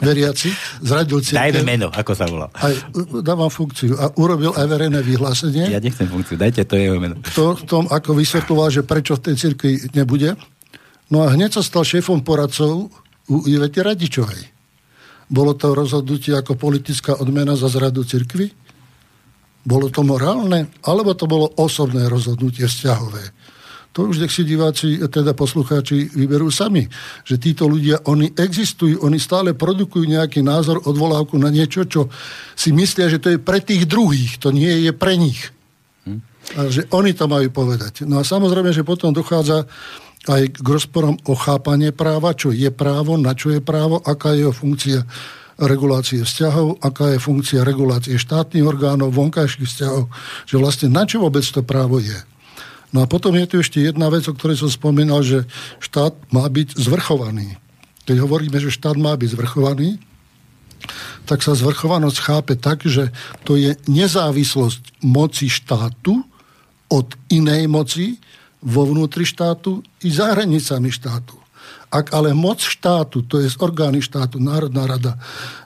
veriaci, 0.00 0.48
zradil 0.80 1.20
církev. 1.24 1.38
Dajme 1.38 1.62
meno, 1.62 1.88
ako 1.92 2.12
sa 2.16 2.24
volá. 2.24 2.48
Aj, 2.56 2.74
dávam 3.20 3.52
funkciu. 3.52 3.98
A 4.00 4.10
urobil 4.16 4.56
aj 4.56 4.66
verejné 4.66 5.00
vyhlásenie. 5.04 5.68
Ja 5.68 5.82
nechcem 5.82 6.08
funkciu, 6.08 6.40
dajte 6.40 6.64
to 6.64 6.80
jeho 6.80 6.96
meno. 6.96 7.20
To, 7.36 7.54
v 7.54 7.64
tom, 7.68 7.84
ako 7.90 8.16
vysvetloval, 8.16 8.72
že 8.72 8.82
prečo 8.82 9.18
v 9.20 9.22
tej 9.30 9.34
cirkvi 9.36 9.92
nebude. 9.92 10.34
No 11.12 11.24
a 11.24 11.32
hneď 11.32 11.60
sa 11.60 11.62
stal 11.64 11.84
šéfom 11.84 12.24
poradcov 12.24 12.88
u 13.28 13.36
Ivety 13.44 13.84
Radičovej. 13.84 14.57
Bolo 15.28 15.52
to 15.52 15.76
rozhodnutie 15.76 16.32
ako 16.32 16.56
politická 16.56 17.20
odmena 17.20 17.52
za 17.52 17.68
zradu 17.68 18.04
cirkvy? 18.04 18.48
Bolo 19.68 19.92
to 19.92 20.00
morálne? 20.00 20.72
Alebo 20.88 21.12
to 21.12 21.28
bolo 21.28 21.52
osobné 21.60 22.08
rozhodnutie 22.08 22.64
vzťahové? 22.64 23.36
To 23.92 24.08
už 24.08 24.22
nech 24.24 24.32
si 24.32 24.46
diváci, 24.46 25.00
teda 25.10 25.34
poslucháči 25.34 26.08
vyberú 26.14 26.48
sami. 26.54 26.86
Že 27.26 27.34
títo 27.36 27.64
ľudia, 27.66 28.00
oni 28.06 28.30
existujú, 28.30 29.02
oni 29.02 29.18
stále 29.18 29.58
produkujú 29.58 30.06
nejaký 30.06 30.40
názor, 30.40 30.80
odvolávku 30.86 31.34
na 31.34 31.50
niečo, 31.50 31.84
čo 31.84 32.06
si 32.54 32.70
myslia, 32.70 33.10
že 33.10 33.18
to 33.18 33.34
je 33.34 33.42
pre 33.42 33.58
tých 33.58 33.90
druhých, 33.90 34.38
to 34.38 34.54
nie 34.54 34.86
je 34.86 34.92
pre 34.94 35.18
nich. 35.18 35.50
Hm? 36.06 36.20
A 36.56 36.60
že 36.70 36.86
oni 36.94 37.12
to 37.12 37.26
majú 37.26 37.50
povedať. 37.50 38.06
No 38.06 38.20
a 38.20 38.24
samozrejme, 38.24 38.70
že 38.70 38.86
potom 38.86 39.10
dochádza 39.10 39.66
aj 40.28 40.60
k 40.60 40.66
rozporom 40.68 41.16
o 41.24 41.34
chápanie 41.34 41.90
práva, 41.90 42.36
čo 42.36 42.52
je 42.52 42.68
právo, 42.68 43.16
na 43.16 43.32
čo 43.32 43.50
je 43.50 43.64
právo, 43.64 43.98
aká 44.04 44.36
je 44.36 44.44
jeho 44.44 44.54
funkcia 44.54 45.00
regulácie 45.58 46.22
vzťahov, 46.22 46.78
aká 46.84 47.16
je 47.16 47.18
funkcia 47.18 47.66
regulácie 47.66 48.14
štátnych 48.14 48.62
orgánov, 48.62 49.16
vonkajších 49.16 49.66
vzťahov, 49.66 50.06
že 50.46 50.56
vlastne 50.60 50.88
na 50.92 51.02
čo 51.02 51.18
vôbec 51.18 51.42
to 51.42 51.66
právo 51.66 51.98
je. 51.98 52.14
No 52.94 53.04
a 53.04 53.10
potom 53.10 53.34
je 53.36 53.44
tu 53.44 53.56
ešte 53.60 53.82
jedna 53.82 54.08
vec, 54.08 54.24
o 54.30 54.32
ktorej 54.32 54.62
som 54.64 54.70
spomínal, 54.70 55.20
že 55.20 55.44
štát 55.82 56.14
má 56.32 56.46
byť 56.46 56.78
zvrchovaný. 56.78 57.58
Keď 58.08 58.16
hovoríme, 58.22 58.56
že 58.56 58.72
štát 58.72 58.96
má 58.96 59.12
byť 59.12 59.36
zvrchovaný, 59.36 60.00
tak 61.28 61.44
sa 61.44 61.52
zvrchovanosť 61.52 62.18
chápe 62.22 62.54
tak, 62.56 62.86
že 62.88 63.12
to 63.44 63.58
je 63.58 63.76
nezávislosť 63.90 65.04
moci 65.04 65.52
štátu 65.52 66.24
od 66.88 67.12
inej 67.28 67.68
moci 67.68 68.16
vo 68.58 68.82
vnútri 68.86 69.22
štátu 69.22 69.82
i 70.02 70.08
za 70.10 70.34
hranicami 70.34 70.90
štátu. 70.90 71.38
Ak 71.88 72.12
ale 72.12 72.36
moc 72.36 72.60
štátu, 72.60 73.24
to 73.24 73.40
je 73.40 73.48
orgány 73.64 74.04
štátu, 74.04 74.36
Národná 74.36 74.84
rada, 74.84 75.16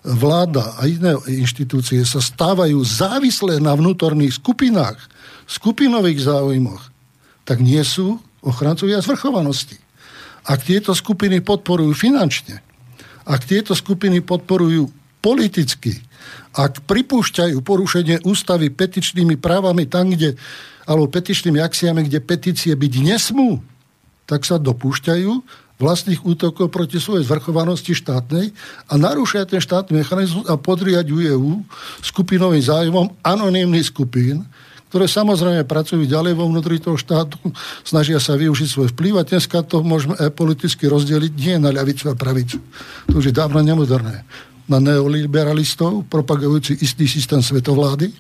vláda 0.07 0.79
a 0.79 0.87
iné 0.87 1.19
inštitúcie 1.27 1.99
sa 2.07 2.23
stávajú 2.23 2.79
závislé 2.87 3.59
na 3.59 3.75
vnútorných 3.75 4.39
skupinách, 4.39 4.99
skupinových 5.51 6.23
záujmoch, 6.23 6.83
tak 7.43 7.59
nie 7.59 7.83
sú 7.83 8.23
ochrancovia 8.39 9.03
zvrchovanosti. 9.03 9.83
Ak 10.47 10.63
tieto 10.63 10.95
skupiny 10.95 11.43
podporujú 11.43 11.91
finančne, 11.95 12.63
ak 13.27 13.43
tieto 13.47 13.75
skupiny 13.75 14.23
podporujú 14.23 14.91
politicky, 15.23 16.03
ak 16.55 16.87
pripúšťajú 16.87 17.59
porušenie 17.63 18.27
ústavy 18.27 18.71
petičnými 18.71 19.39
právami 19.39 19.87
tam, 19.91 20.11
kde, 20.11 20.39
alebo 20.87 21.11
petičnými 21.11 21.63
akciami, 21.63 22.07
kde 22.07 22.19
petície 22.23 22.73
byť 22.75 22.93
nesmú, 23.03 23.63
tak 24.27 24.47
sa 24.47 24.59
dopúšťajú 24.59 25.31
vlastných 25.83 26.23
útokov 26.23 26.71
proti 26.71 27.03
svojej 27.03 27.27
zvrchovanosti 27.27 27.91
štátnej 27.99 28.55
a 28.87 28.95
narúšajú 28.95 29.45
ten 29.51 29.59
štátny 29.59 29.99
mechanizmus 29.99 30.47
a 30.47 30.55
podriadujú 30.55 31.67
skupinovým 32.07 32.63
zájmom 32.63 33.11
anonimných 33.27 33.91
skupín, 33.91 34.47
ktoré 34.93 35.09
samozrejme 35.09 35.65
pracujú 35.65 36.05
ďalej 36.05 36.37
vo 36.37 36.47
vnútri 36.47 36.77
toho 36.77 37.01
štátu, 37.01 37.41
snažia 37.83 38.21
sa 38.23 38.39
využiť 38.39 38.69
svoj 38.69 38.89
vplyv 38.93 39.13
a 39.19 39.27
dneska 39.27 39.65
to 39.65 39.81
môžeme 39.81 40.15
politicky 40.37 40.87
rozdeliť 40.87 41.33
nie 41.33 41.57
na 41.59 41.73
ľavicu 41.73 42.13
a 42.13 42.15
pravicu. 42.15 42.61
To 43.09 43.19
už 43.19 43.33
je 43.33 43.35
dávno 43.35 43.59
nemoderné. 43.65 44.23
Na 44.71 44.79
neoliberalistov, 44.79 46.07
propagujúci 46.07 46.79
istý 46.79 47.09
systém 47.11 47.41
svetovlády, 47.43 48.13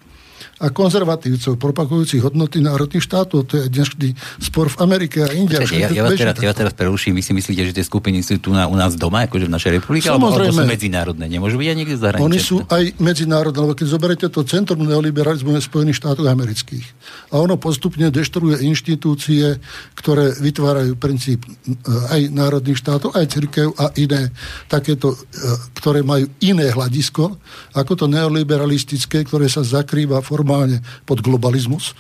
a 0.62 0.70
konzervatívcov, 0.70 1.59
propagujúcich 1.59 2.22
hodnoty 2.22 2.62
národných 2.62 3.03
štátov. 3.03 3.51
To 3.51 3.55
je 3.59 3.66
dnešný 3.66 4.14
spor 4.38 4.70
v 4.70 4.77
Amerike 4.79 5.27
a 5.27 5.35
India. 5.35 5.59
ja, 5.66 5.90
ja, 5.90 6.07
vás 6.07 6.14
teraz, 6.14 6.38
ja 6.38 6.48
vás 6.55 6.59
teraz 6.62 6.72
preruším. 6.79 7.18
Vy 7.18 7.22
si 7.27 7.33
myslíte, 7.35 7.62
že 7.66 7.72
tie 7.75 7.83
skupiny 7.83 8.22
sú 8.22 8.38
tu 8.38 8.55
na, 8.55 8.70
u 8.70 8.79
nás 8.79 8.94
doma, 8.94 9.27
akože 9.27 9.51
v 9.51 9.53
našej 9.59 9.70
republike? 9.83 10.07
Samozrejme. 10.07 10.55
Alebo, 10.55 10.62
alebo 10.62 10.62
sú 10.62 10.70
medzinárodné? 10.70 11.25
Nemôžu 11.27 11.59
byť 11.59 11.66
aj 11.66 11.77
niekde 11.83 11.96
zahraničné? 11.98 12.27
Oni 12.31 12.38
sú 12.38 12.62
aj 12.70 12.85
medzinárodné, 13.03 13.59
lebo 13.59 13.75
keď 13.75 13.87
zoberete 13.90 14.27
to 14.31 14.46
centrum 14.46 14.87
neoliberalizmu 14.87 15.51
v 15.51 15.59
Spojených 15.59 15.98
štátoch 15.98 16.31
amerických 16.31 16.87
a 17.35 17.42
ono 17.42 17.59
postupne 17.59 18.07
deštruje 18.14 18.62
inštitúcie, 18.62 19.59
ktoré 19.98 20.31
vytvárajú 20.38 20.94
princíp 20.94 21.42
e, 21.42 21.51
aj 22.07 22.20
národných 22.31 22.79
štátov, 22.79 23.18
aj 23.18 23.27
cirkev 23.35 23.75
a 23.83 23.90
iné 23.98 24.31
takéto, 24.70 25.11
e, 25.11 25.18
ktoré 25.75 26.07
majú 26.07 26.31
iné 26.38 26.70
hľadisko, 26.70 27.35
ako 27.75 27.92
to 27.98 28.07
neoliberalistické, 28.07 29.27
ktoré 29.27 29.51
sa 29.51 29.66
zakrýva 29.66 30.22
formou 30.22 30.52
normálne 30.53 30.85
pod 31.09 31.25
globalizmus. 31.25 31.97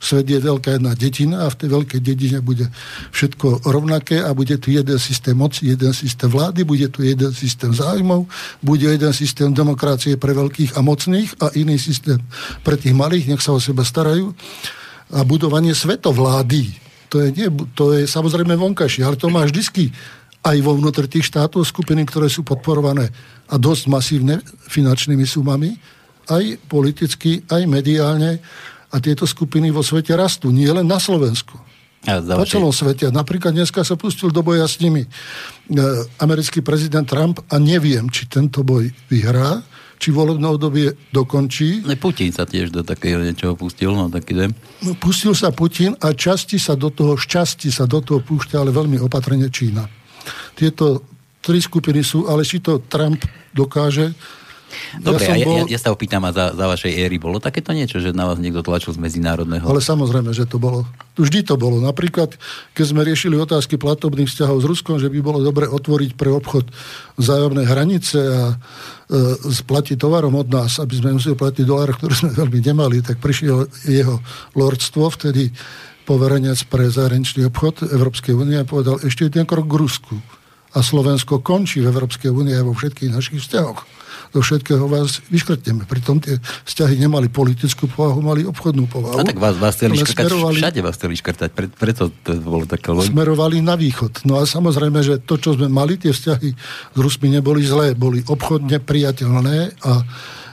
Svet 0.00 0.32
je 0.32 0.40
veľká 0.40 0.80
jedna 0.80 0.96
dedina 0.96 1.44
a 1.44 1.52
v 1.52 1.60
tej 1.60 1.68
veľkej 1.76 2.00
dedine 2.00 2.40
bude 2.40 2.72
všetko 3.12 3.68
rovnaké 3.68 4.24
a 4.24 4.32
bude 4.32 4.56
tu 4.56 4.72
jeden 4.72 4.96
systém 4.96 5.36
moci, 5.36 5.76
jeden 5.76 5.92
systém 5.92 6.24
vlády, 6.24 6.64
bude 6.64 6.88
tu 6.88 7.04
jeden 7.04 7.28
systém 7.36 7.68
zájmov, 7.68 8.24
bude 8.64 8.88
jeden 8.88 9.12
systém 9.12 9.52
demokracie 9.52 10.16
pre 10.16 10.32
veľkých 10.32 10.72
a 10.72 10.80
mocných 10.80 11.36
a 11.44 11.52
iný 11.52 11.76
systém 11.76 12.16
pre 12.64 12.80
tých 12.80 12.96
malých, 12.96 13.28
nech 13.28 13.44
sa 13.44 13.52
o 13.52 13.60
seba 13.60 13.84
starajú. 13.84 14.32
A 15.12 15.20
budovanie 15.20 15.76
svetovlády, 15.76 16.72
to 17.12 17.20
je, 17.20 17.28
nie, 17.36 17.52
to 17.76 17.92
je 17.92 18.08
samozrejme 18.08 18.56
vonkajšie, 18.56 19.04
ale 19.04 19.20
to 19.20 19.28
má 19.28 19.44
vždycky 19.44 19.92
aj 20.40 20.56
vo 20.64 20.80
vnútri 20.80 21.12
tých 21.12 21.28
štátov 21.28 21.60
skupiny, 21.68 22.08
ktoré 22.08 22.32
sú 22.32 22.40
podporované 22.40 23.12
a 23.52 23.60
dosť 23.60 23.92
masívne 23.92 24.40
finančnými 24.72 25.28
sumami, 25.28 25.76
aj 26.30 26.62
politicky, 26.70 27.42
aj 27.50 27.66
mediálne 27.66 28.38
a 28.90 28.96
tieto 29.02 29.26
skupiny 29.26 29.74
vo 29.74 29.82
svete 29.82 30.14
rastú, 30.14 30.54
nie 30.54 30.70
len 30.70 30.86
na 30.86 31.02
Slovensku. 31.02 31.58
Ja, 32.00 32.16
po 32.24 32.48
celom 32.48 32.72
svete. 32.72 33.12
Napríklad 33.12 33.52
dneska 33.52 33.84
sa 33.84 33.92
pustil 33.92 34.32
do 34.32 34.40
boja 34.40 34.64
s 34.64 34.80
nimi 34.80 35.04
e, 35.04 35.08
americký 36.16 36.64
prezident 36.64 37.04
Trump 37.04 37.44
a 37.52 37.60
neviem, 37.60 38.08
či 38.08 38.24
tento 38.24 38.64
boj 38.64 38.88
vyhrá, 39.12 39.60
či 40.00 40.08
volebné 40.08 40.48
obdobie 40.48 40.96
dokončí. 41.12 41.84
Ne, 41.84 42.00
Putin 42.00 42.32
sa 42.32 42.48
tiež 42.48 42.72
do 42.72 42.80
takého 42.80 43.20
niečoho 43.20 43.52
pustil, 43.52 43.92
no 43.92 44.08
taký 44.08 44.32
dem. 44.32 44.56
No, 44.80 44.96
pustil 44.96 45.36
sa 45.36 45.52
Putin 45.52 45.92
a 46.00 46.16
časti 46.16 46.56
sa 46.56 46.72
do 46.72 46.88
toho, 46.88 47.20
šťastí 47.20 47.68
sa 47.68 47.84
do 47.84 48.00
toho 48.00 48.24
púšťa, 48.24 48.64
ale 48.64 48.72
veľmi 48.72 48.96
opatrne 48.96 49.52
Čína. 49.52 49.84
Tieto 50.56 51.04
tri 51.44 51.60
skupiny 51.60 52.00
sú, 52.00 52.24
ale 52.32 52.48
či 52.48 52.64
to 52.64 52.80
Trump 52.88 53.20
dokáže, 53.52 54.16
Dobre, 54.98 55.22
ja, 55.22 55.36
bol... 55.46 55.56
ja, 55.66 55.76
ja 55.76 55.78
sa 55.78 55.90
opýtam 55.94 56.22
a 56.26 56.30
za, 56.34 56.54
za 56.54 56.66
vašej 56.66 56.92
éry 57.06 57.16
bolo 57.18 57.42
takéto 57.42 57.70
niečo, 57.70 57.98
že 57.98 58.14
na 58.14 58.26
vás 58.26 58.38
niekto 58.38 58.62
tlačil 58.62 58.94
z 58.94 58.98
medzinárodného? 58.98 59.66
Ale 59.66 59.82
samozrejme, 59.82 60.30
že 60.34 60.46
to 60.46 60.58
bolo. 60.58 60.86
Vždy 61.18 61.46
to 61.46 61.54
bolo. 61.58 61.82
Napríklad, 61.82 62.34
keď 62.74 62.84
sme 62.84 63.06
riešili 63.06 63.36
otázky 63.36 63.76
platobných 63.76 64.30
vzťahov 64.30 64.58
s 64.62 64.66
Ruskom, 64.66 64.96
že 64.98 65.10
by 65.10 65.18
bolo 65.20 65.42
dobre 65.42 65.66
otvoriť 65.66 66.14
pre 66.14 66.30
obchod 66.30 66.70
vzájomné 67.18 67.66
hranice 67.66 68.18
a 68.18 68.42
e, 68.50 68.56
splatiť 69.50 70.00
tovarom 70.00 70.34
od 70.38 70.48
nás, 70.48 70.78
aby 70.78 70.94
sme 70.96 71.18
museli 71.18 71.36
platiť 71.36 71.64
dolár, 71.66 71.94
ktoré 71.98 72.14
sme 72.14 72.30
veľmi 72.34 72.60
nemali, 72.62 73.02
tak 73.02 73.18
prišiel 73.18 73.68
jeho 73.86 74.22
lordstvo, 74.56 75.10
vtedy 75.12 75.50
poverenec 76.08 76.58
pre 76.66 76.90
zahraničný 76.90 77.46
obchod 77.46 77.86
Európskej 77.86 78.34
únie 78.34 78.58
a 78.58 78.66
povedal, 78.66 78.98
ešte 79.02 79.30
jeden 79.30 79.46
krok 79.46 79.70
k 79.70 79.78
Rusku. 79.78 80.16
A 80.70 80.82
Slovensko 80.86 81.42
končí 81.42 81.82
v 81.82 81.90
Európskej 81.90 82.30
únie 82.30 82.54
a 82.54 82.66
vo 82.66 82.74
všetkých 82.74 83.10
našich 83.10 83.42
vzťahoch 83.42 84.00
do 84.30 84.40
všetkého 84.40 84.86
vás 84.86 85.18
vyškrtneme. 85.28 85.86
Pritom 85.90 86.22
tie 86.22 86.38
vzťahy 86.66 87.02
nemali 87.02 87.26
politickú 87.26 87.90
povahu, 87.90 88.22
mali 88.22 88.42
obchodnú 88.46 88.86
povahu. 88.86 89.18
A 89.18 89.26
tak 89.26 89.42
vás, 89.42 89.58
vás 89.58 89.74
chceli 89.74 89.98
škrtať, 89.98 90.30
smerovali, 90.30 90.58
všade 90.62 90.80
vás 90.82 90.94
chceli 90.94 91.14
škrtať, 91.18 91.50
pre, 91.50 91.66
preto 91.66 92.14
to 92.22 92.38
bolo 92.38 92.64
také. 92.64 92.94
Smerovali 92.94 93.58
na 93.58 93.74
východ. 93.74 94.22
No 94.22 94.38
a 94.38 94.46
samozrejme, 94.46 95.02
že 95.02 95.18
to, 95.18 95.34
čo 95.34 95.58
sme 95.58 95.66
mali, 95.66 95.98
tie 95.98 96.14
vzťahy 96.14 96.48
s 96.94 96.98
Rusmi 96.98 97.28
neboli 97.30 97.66
zlé, 97.66 97.98
boli 97.98 98.22
obchodne 98.22 98.78
priateľné 98.78 99.82
a 99.82 99.92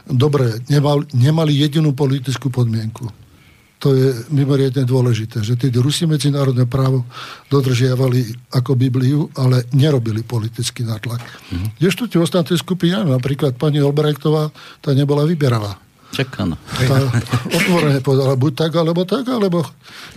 dobre, 0.10 0.58
nemal, 0.74 1.06
nemali 1.14 1.54
jedinú 1.54 1.94
politickú 1.94 2.50
podmienku 2.50 3.27
to 3.78 3.94
je 3.94 4.10
mimoriadne 4.34 4.90
dôležité, 4.90 5.46
že 5.46 5.54
tí 5.54 5.70
Rusi 5.78 6.10
medzinárodné 6.10 6.66
právo 6.66 7.06
dodržiavali 7.54 8.50
ako 8.50 8.74
Bibliu, 8.74 9.30
ale 9.38 9.70
nerobili 9.70 10.26
politický 10.26 10.82
natlak. 10.82 11.22
Mm-hmm. 11.22 11.70
Kdežto 11.78 12.10
tie 12.10 12.18
ostatné 12.18 12.58
skupiny, 12.58 13.06
napríklad 13.06 13.54
pani 13.54 13.78
Olbrechtová, 13.78 14.50
tá 14.82 14.98
nebola 14.98 15.30
vyberavá. 15.30 15.78
Čakáno. 16.10 16.58
Tá 16.74 16.98
otvorene 17.54 18.02
povedala, 18.02 18.34
buď 18.34 18.54
tak, 18.58 18.72
alebo 18.80 19.06
tak, 19.06 19.30
alebo 19.30 19.62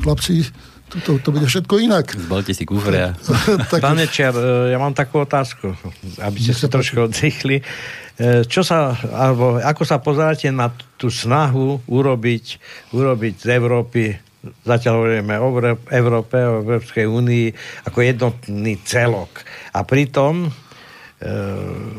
chlapci, 0.01 0.49
to, 0.91 0.97
to, 1.07 1.11
to 1.23 1.29
bude 1.31 1.47
všetko 1.47 1.75
inak. 1.79 2.11
Zbalte 2.19 2.51
si 2.51 2.67
kufre. 2.67 3.15
tak... 3.71 3.79
Pane 3.79 4.11
Čiar, 4.11 4.35
e, 4.35 4.75
ja 4.75 4.79
mám 4.83 4.91
takú 4.91 5.23
otázku, 5.23 5.71
aby 6.19 6.39
ste 6.43 6.55
sa 6.55 6.67
trošku 6.67 7.07
oddychli. 7.07 7.63
E, 8.21 8.45
čo 8.45 8.61
sa, 8.61 8.93
alebo 9.09 9.57
ako 9.57 9.83
sa 9.89 9.97
pozeráte 9.97 10.53
na 10.53 10.69
tú 11.01 11.09
snahu 11.09 11.81
urobiť, 11.89 12.45
urobiť 12.93 13.35
z 13.41 13.47
Európy 13.57 14.03
zatiaľ 14.41 15.05
hovoríme 15.05 15.37
o 15.37 15.49
Európe, 15.93 16.37
o 16.41 16.65
Európskej 16.65 17.05
únii 17.05 17.47
ako 17.89 17.99
jednotný 18.01 18.81
celok. 18.85 19.45
A 19.77 19.85
pritom 19.85 20.49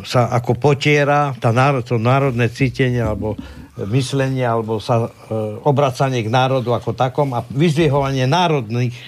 sa 0.02 0.34
ako 0.34 0.58
potiera 0.58 1.30
tá 1.38 1.54
národ, 1.54 1.86
to 1.86 2.02
národné 2.02 2.50
cítenie 2.50 3.06
alebo 3.06 3.38
myslenie 3.78 4.42
alebo 4.42 4.82
sa 4.82 5.08
e, 5.08 5.10
obracanie 5.62 6.26
k 6.26 6.34
národu 6.34 6.74
ako 6.74 6.98
takom 6.98 7.32
a 7.38 7.46
vyzdvihovanie 7.46 8.26
národných 8.26 8.94
e, 8.94 9.06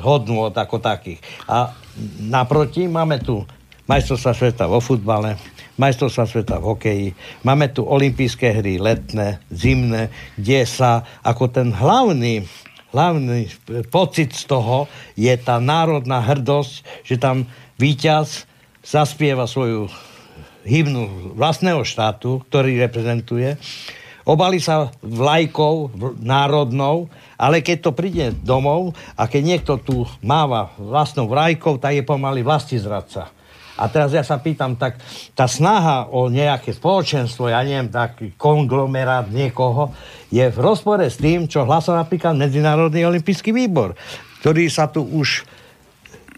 hodnôt 0.00 0.54
ako 0.54 0.78
takých. 0.78 1.18
A 1.50 1.74
naproti 2.22 2.86
máme 2.86 3.20
tu 3.20 3.42
majstrovstva 3.90 4.32
sveta 4.32 4.64
vo 4.70 4.80
futbale, 4.80 5.36
majstrovstva 5.76 6.24
sveta 6.26 6.56
v 6.62 6.68
hokeji, 6.70 7.08
máme 7.42 7.70
tu 7.74 7.82
olympijské 7.82 8.62
hry 8.62 8.78
letné, 8.78 9.42
zimné, 9.50 10.10
kde 10.38 10.62
sa 10.66 11.02
ako 11.26 11.50
ten 11.50 11.74
hlavný 11.74 12.46
hlavný 12.94 13.50
pocit 13.90 14.30
z 14.30 14.46
toho 14.46 14.86
je 15.18 15.34
tá 15.34 15.58
národná 15.58 16.22
hrdosť, 16.22 17.02
že 17.02 17.18
tam 17.18 17.50
víťaz 17.74 18.46
zaspieva 18.86 19.50
svoju 19.50 19.90
hymnu 20.62 21.34
vlastného 21.34 21.82
štátu, 21.82 22.46
ktorý 22.46 22.78
reprezentuje, 22.78 23.58
obali 24.22 24.62
sa 24.62 24.94
vlajkou 25.02 25.90
národnou, 26.22 27.10
ale 27.34 27.60
keď 27.60 27.76
to 27.82 27.90
príde 27.92 28.26
domov 28.46 28.94
a 29.18 29.26
keď 29.26 29.42
niekto 29.42 29.72
tu 29.82 30.06
máva 30.22 30.70
vlastnou 30.78 31.26
vlajkou, 31.26 31.82
tak 31.82 31.98
je 31.98 32.06
pomaly 32.06 32.46
vlasti 32.46 32.78
zradca. 32.78 33.33
A 33.74 33.90
teraz 33.90 34.14
ja 34.14 34.22
sa 34.22 34.38
pýtam, 34.38 34.78
tak 34.78 35.02
tá 35.34 35.50
snaha 35.50 36.06
o 36.14 36.30
nejaké 36.30 36.70
spoločenstvo, 36.70 37.50
ja 37.50 37.58
neviem, 37.66 37.90
taký 37.90 38.38
konglomerát 38.38 39.26
niekoho, 39.26 39.90
je 40.30 40.46
v 40.46 40.58
rozpore 40.58 41.02
s 41.06 41.18
tým, 41.18 41.50
čo 41.50 41.66
hlasoval 41.66 42.06
napríklad 42.06 42.38
Medzinárodný 42.38 43.02
olimpijský 43.02 43.50
výbor, 43.50 43.98
ktorý 44.42 44.70
sa 44.70 44.86
tu 44.86 45.02
už 45.02 45.42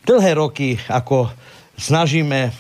dlhé 0.09 0.33
roky 0.39 0.81
ako 0.89 1.29
snažíme 1.77 2.57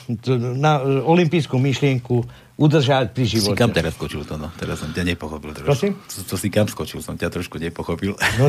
na 0.61 0.85
olimpijskú 0.85 1.57
myšlienku 1.57 2.46
udržať 2.57 3.12
pri 3.12 3.25
živote. 3.29 3.53
Si 3.53 3.61
kam 3.61 3.71
teraz 3.73 3.92
skočil 3.92 4.25
to, 4.25 4.40
no? 4.40 4.49
Teraz 4.57 4.81
som 4.81 4.88
ťa 4.88 5.05
nepochopil. 5.05 5.53
Prosím? 5.61 5.92
To, 6.09 6.25
to, 6.25 6.37
si 6.40 6.49
kam 6.49 6.64
skočil, 6.64 7.05
som 7.05 7.21
ťa 7.21 7.29
trošku 7.29 7.61
nepochopil. 7.61 8.16
No, 8.16 8.49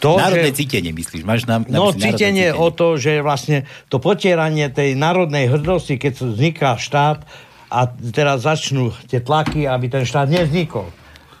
to, 0.00 0.16
národné 0.24 0.56
že... 0.56 0.64
cítenie, 0.64 0.96
myslíš? 0.96 1.22
Máš 1.28 1.44
nám, 1.44 1.68
no, 1.68 1.92
cítenie, 1.92 2.16
cítenie 2.16 2.48
o 2.56 2.72
to, 2.72 2.96
že 2.96 3.20
vlastne 3.20 3.68
to 3.92 4.00
potieranie 4.00 4.72
tej 4.72 4.96
národnej 4.96 5.52
hrdosti, 5.52 6.00
keď 6.00 6.12
vzniká 6.32 6.80
štát 6.80 7.28
a 7.68 7.80
teraz 8.10 8.48
začnú 8.48 8.96
tie 9.04 9.20
tlaky, 9.20 9.68
aby 9.68 9.86
ten 9.92 10.08
štát 10.08 10.26
nevznikol 10.26 10.88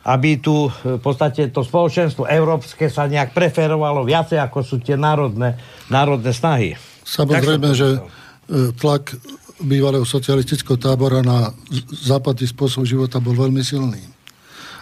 aby 0.00 0.40
tu 0.40 0.72
v 0.72 0.96
podstate 0.96 1.52
to 1.52 1.60
spoločenstvo 1.60 2.24
európske 2.24 2.88
sa 2.88 3.04
nejak 3.04 3.36
preferovalo 3.36 4.00
viacej, 4.08 4.40
ako 4.40 4.64
sú 4.64 4.76
tie 4.80 4.96
národné, 4.96 5.60
národné 5.92 6.32
snahy. 6.32 6.72
Samozrejme, 7.04 7.68
že 7.76 8.00
E, 8.50 8.74
tlak 8.74 9.14
bývalého 9.64 10.04
socialistického 10.04 10.76
tábora 10.76 11.20
na 11.24 11.52
západný 11.90 12.48
spôsob 12.48 12.84
života 12.84 13.20
bol 13.20 13.36
veľmi 13.36 13.60
silný. 13.64 14.00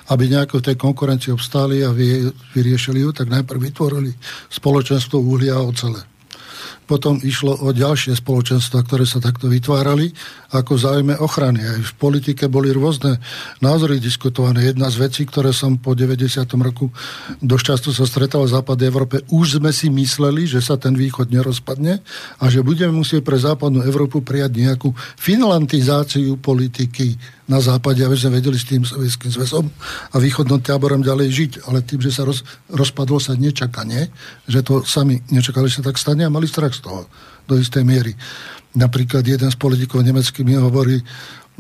Aby 0.09 0.33
nejako 0.33 0.65
v 0.65 0.73
tej 0.73 0.77
konkurencii 0.81 1.31
obstáli 1.37 1.85
a 1.85 1.93
vyriešili 2.57 3.05
ju, 3.05 3.13
tak 3.13 3.29
najprv 3.29 3.61
vytvorili 3.61 4.11
spoločenstvo 4.49 5.21
uhlia 5.21 5.61
a 5.61 5.67
ocele. 5.67 6.18
Potom 6.89 7.21
išlo 7.21 7.53
o 7.61 7.69
ďalšie 7.77 8.17
spoločenstva, 8.17 8.81
ktoré 8.81 9.05
sa 9.05 9.21
takto 9.21 9.53
vytvárali 9.53 10.09
ako 10.57 10.81
v 10.81 10.81
záujme 10.81 11.15
ochrany. 11.21 11.61
Aj 11.61 11.77
v 11.85 11.93
politike 12.01 12.49
boli 12.49 12.73
rôzne 12.73 13.21
názory 13.61 14.01
diskutované. 14.01 14.73
Jedna 14.73 14.89
z 14.89 15.05
vecí, 15.05 15.29
ktoré 15.29 15.53
som 15.53 15.77
po 15.77 15.93
90. 15.93 16.49
roku 16.65 16.89
dosť 17.45 17.65
často 17.69 17.89
sa 17.93 18.09
stretal 18.09 18.49
v 18.49 18.57
západnej 18.57 18.89
Európe, 18.89 19.21
už 19.29 19.61
sme 19.61 19.69
si 19.69 19.93
mysleli, 19.93 20.49
že 20.49 20.65
sa 20.65 20.81
ten 20.81 20.97
východ 20.97 21.29
nerozpadne 21.29 22.01
a 22.41 22.45
že 22.49 22.65
budeme 22.65 22.97
musieť 22.97 23.21
pre 23.21 23.37
západnú 23.37 23.85
Európu 23.85 24.25
prijať 24.25 24.57
nejakú 24.57 24.97
finlandizáciu 25.21 26.41
politiky 26.41 27.21
na 27.49 27.65
západe, 27.65 28.05
aby 28.05 28.13
sme 28.13 28.39
vedeli 28.39 28.61
s 28.61 28.69
tým 28.69 28.85
sovietským 28.85 29.33
zväzom 29.33 29.65
a 30.13 30.17
východným 30.21 30.61
táborom 30.61 31.01
ďalej 31.01 31.29
žiť. 31.33 31.53
Ale 31.65 31.81
tým, 31.81 32.01
že 32.05 32.13
sa 32.13 32.29
roz, 32.29 32.45
rozpadlo 32.69 33.17
sa 33.17 33.33
nečakanie, 33.37 34.13
že 34.45 34.61
to 34.61 34.85
sami 34.85 35.25
nečakali, 35.33 35.65
že 35.73 35.81
sa 35.81 35.89
tak 35.89 35.97
stane 35.97 36.29
a 36.29 36.31
mali 36.33 36.45
strach 36.45 36.77
z 36.79 36.87
toho 36.87 37.11
do 37.49 37.59
istej 37.59 37.83
miery. 37.83 38.15
Napríklad 38.79 39.27
jeden 39.27 39.51
z 39.51 39.57
politikov 39.59 40.07
nemeckých 40.07 40.47
mi 40.47 40.55
hovorí, 40.55 41.03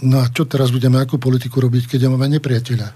no 0.07 0.22
a 0.22 0.31
čo 0.31 0.46
teraz 0.46 0.70
budeme 0.70 1.02
akú 1.02 1.18
politiku 1.18 1.59
robiť, 1.64 1.90
keď 1.90 2.07
máme 2.12 2.31
nepriateľa? 2.38 2.88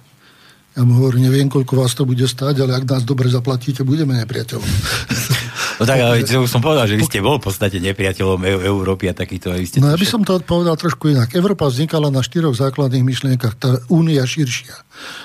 Ja 0.72 0.88
mu 0.88 0.96
hovorím, 1.04 1.28
neviem, 1.28 1.52
koľko 1.52 1.84
vás 1.84 1.92
to 1.92 2.08
bude 2.08 2.24
stáť, 2.24 2.64
ale 2.64 2.80
ak 2.80 2.88
nás 2.88 3.02
dobre 3.04 3.28
zaplatíte, 3.28 3.84
budeme 3.84 4.16
nepriateľom. 4.22 4.70
No 5.80 5.88
tak, 5.88 5.98
ale 5.98 6.22
už 6.22 6.46
som 6.46 6.62
povedal, 6.62 6.86
že 6.86 6.94
vy 6.94 7.10
ste 7.10 7.18
bol 7.18 7.42
v 7.42 7.50
podstate 7.50 7.82
nepriateľom 7.82 8.38
e- 8.46 8.70
Európy 8.70 9.10
a 9.10 9.18
takýto. 9.18 9.50
Vy 9.50 9.66
ste 9.66 9.82
no 9.82 9.90
ja 9.90 9.98
by 9.98 10.06
som 10.06 10.22
to 10.22 10.38
odpovedal 10.38 10.78
trošku 10.78 11.10
inak. 11.10 11.34
Európa 11.34 11.66
vznikala 11.66 12.06
na 12.06 12.22
štyroch 12.22 12.54
základných 12.54 13.02
myšlienkach, 13.02 13.58
tá 13.58 13.82
únia 13.90 14.22
širšia. 14.22 14.78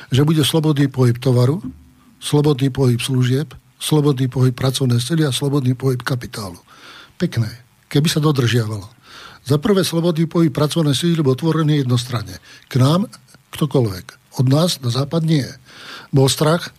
Že 0.10 0.22
bude 0.26 0.42
slobodný 0.42 0.90
pohyb 0.90 1.14
tovaru, 1.22 1.62
slobodný 2.18 2.74
pohyb 2.74 2.98
služieb, 2.98 3.54
slobodný 3.78 4.34
pohyb 4.34 4.56
pracovnej 4.58 4.98
sily 4.98 5.30
a 5.30 5.32
slobodný 5.36 5.78
pohyb 5.78 6.02
kapitálu. 6.02 6.58
Pekné, 7.18 7.50
keby 7.90 8.08
sa 8.08 8.22
dodržiavalo. 8.22 8.86
Za 9.48 9.58
prvé 9.58 9.82
slobodný 9.82 10.30
pohyb 10.30 10.54
pracovnej 10.54 10.94
sily 10.94 11.18
bol 11.26 11.34
otvorený 11.34 11.82
jednostranne. 11.82 12.38
K 12.70 12.74
nám 12.78 13.10
ktokoľvek. 13.58 14.38
Od 14.38 14.46
nás 14.46 14.78
na 14.86 14.94
západ 14.94 15.26
nie. 15.26 15.48
Bol 16.14 16.30
strach, 16.30 16.70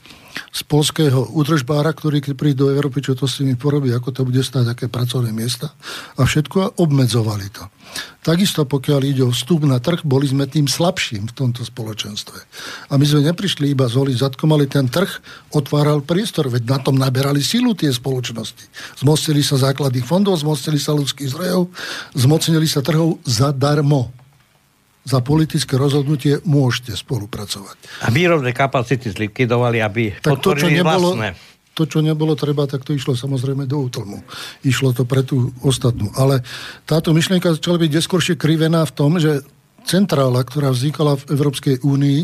z 0.53 0.61
polského 0.65 1.29
údržbára, 1.35 1.93
ktorý 1.93 2.23
keď 2.23 2.33
príde 2.35 2.63
do 2.65 2.73
Európy, 2.73 3.05
čo 3.05 3.19
to 3.19 3.29
s 3.29 3.41
nimi 3.41 3.55
porobí, 3.55 3.91
ako 3.93 4.11
to 4.11 4.21
bude 4.27 4.41
stať, 4.43 4.71
aké 4.71 4.87
pracovné 4.87 5.35
miesta 5.35 5.73
a 6.17 6.25
všetko 6.25 6.81
obmedzovali 6.81 7.49
to. 7.53 7.65
Takisto 8.21 8.69
pokiaľ 8.69 9.01
ide 9.09 9.23
o 9.25 9.33
vstup 9.33 9.65
na 9.65 9.81
trh, 9.81 10.05
boli 10.05 10.29
sme 10.29 10.45
tým 10.45 10.69
slabším 10.69 11.33
v 11.33 11.37
tomto 11.37 11.65
spoločenstve. 11.65 12.39
A 12.93 13.01
my 13.01 13.05
sme 13.09 13.25
neprišli 13.25 13.73
iba 13.73 13.89
zoliť 13.89 14.17
zadkom, 14.21 14.53
ale 14.53 14.69
ten 14.69 14.85
trh 14.85 15.09
otváral 15.57 16.05
priestor, 16.05 16.53
veď 16.53 16.69
na 16.69 16.79
tom 16.83 17.01
naberali 17.01 17.41
silu 17.41 17.73
tie 17.73 17.89
spoločnosti. 17.89 18.69
Zmocnili 19.01 19.41
sa 19.41 19.57
základných 19.57 20.05
fondov, 20.05 20.37
zmocnili 20.45 20.77
sa 20.77 20.93
ľudských 20.93 21.33
zdrojov, 21.33 21.73
zmocnili 22.13 22.69
sa 22.69 22.85
trhov 22.85 23.17
zadarmo 23.25 24.13
za 25.09 25.25
politické 25.25 25.81
rozhodnutie 25.81 26.45
môžete 26.45 26.93
spolupracovať. 26.93 28.05
A 28.05 28.13
výrobné 28.13 28.53
kapacity 28.53 29.09
zlikvidovali, 29.09 29.81
aby 29.81 30.21
tak 30.21 30.45
to, 30.45 30.53
čo 30.53 30.69
nebolo, 30.69 31.17
vlastné. 31.17 31.33
To, 31.73 31.89
čo 31.89 32.05
nebolo 32.05 32.37
treba, 32.37 32.69
tak 32.69 32.85
to 32.85 32.93
išlo 32.93 33.17
samozrejme 33.17 33.65
do 33.65 33.81
útlmu. 33.81 34.21
Išlo 34.67 34.93
to 34.93 35.09
pre 35.09 35.25
tú 35.25 35.55
ostatnú. 35.65 36.13
Ale 36.13 36.45
táto 36.85 37.17
myšlienka 37.17 37.57
začala 37.57 37.81
byť 37.81 37.91
neskôršie 37.97 38.35
krivená 38.37 38.85
v 38.85 38.93
tom, 38.93 39.17
že 39.17 39.41
centrála, 39.89 40.45
ktorá 40.45 40.69
vznikala 40.69 41.17
v 41.17 41.33
Európskej 41.33 41.81
únii, 41.81 42.21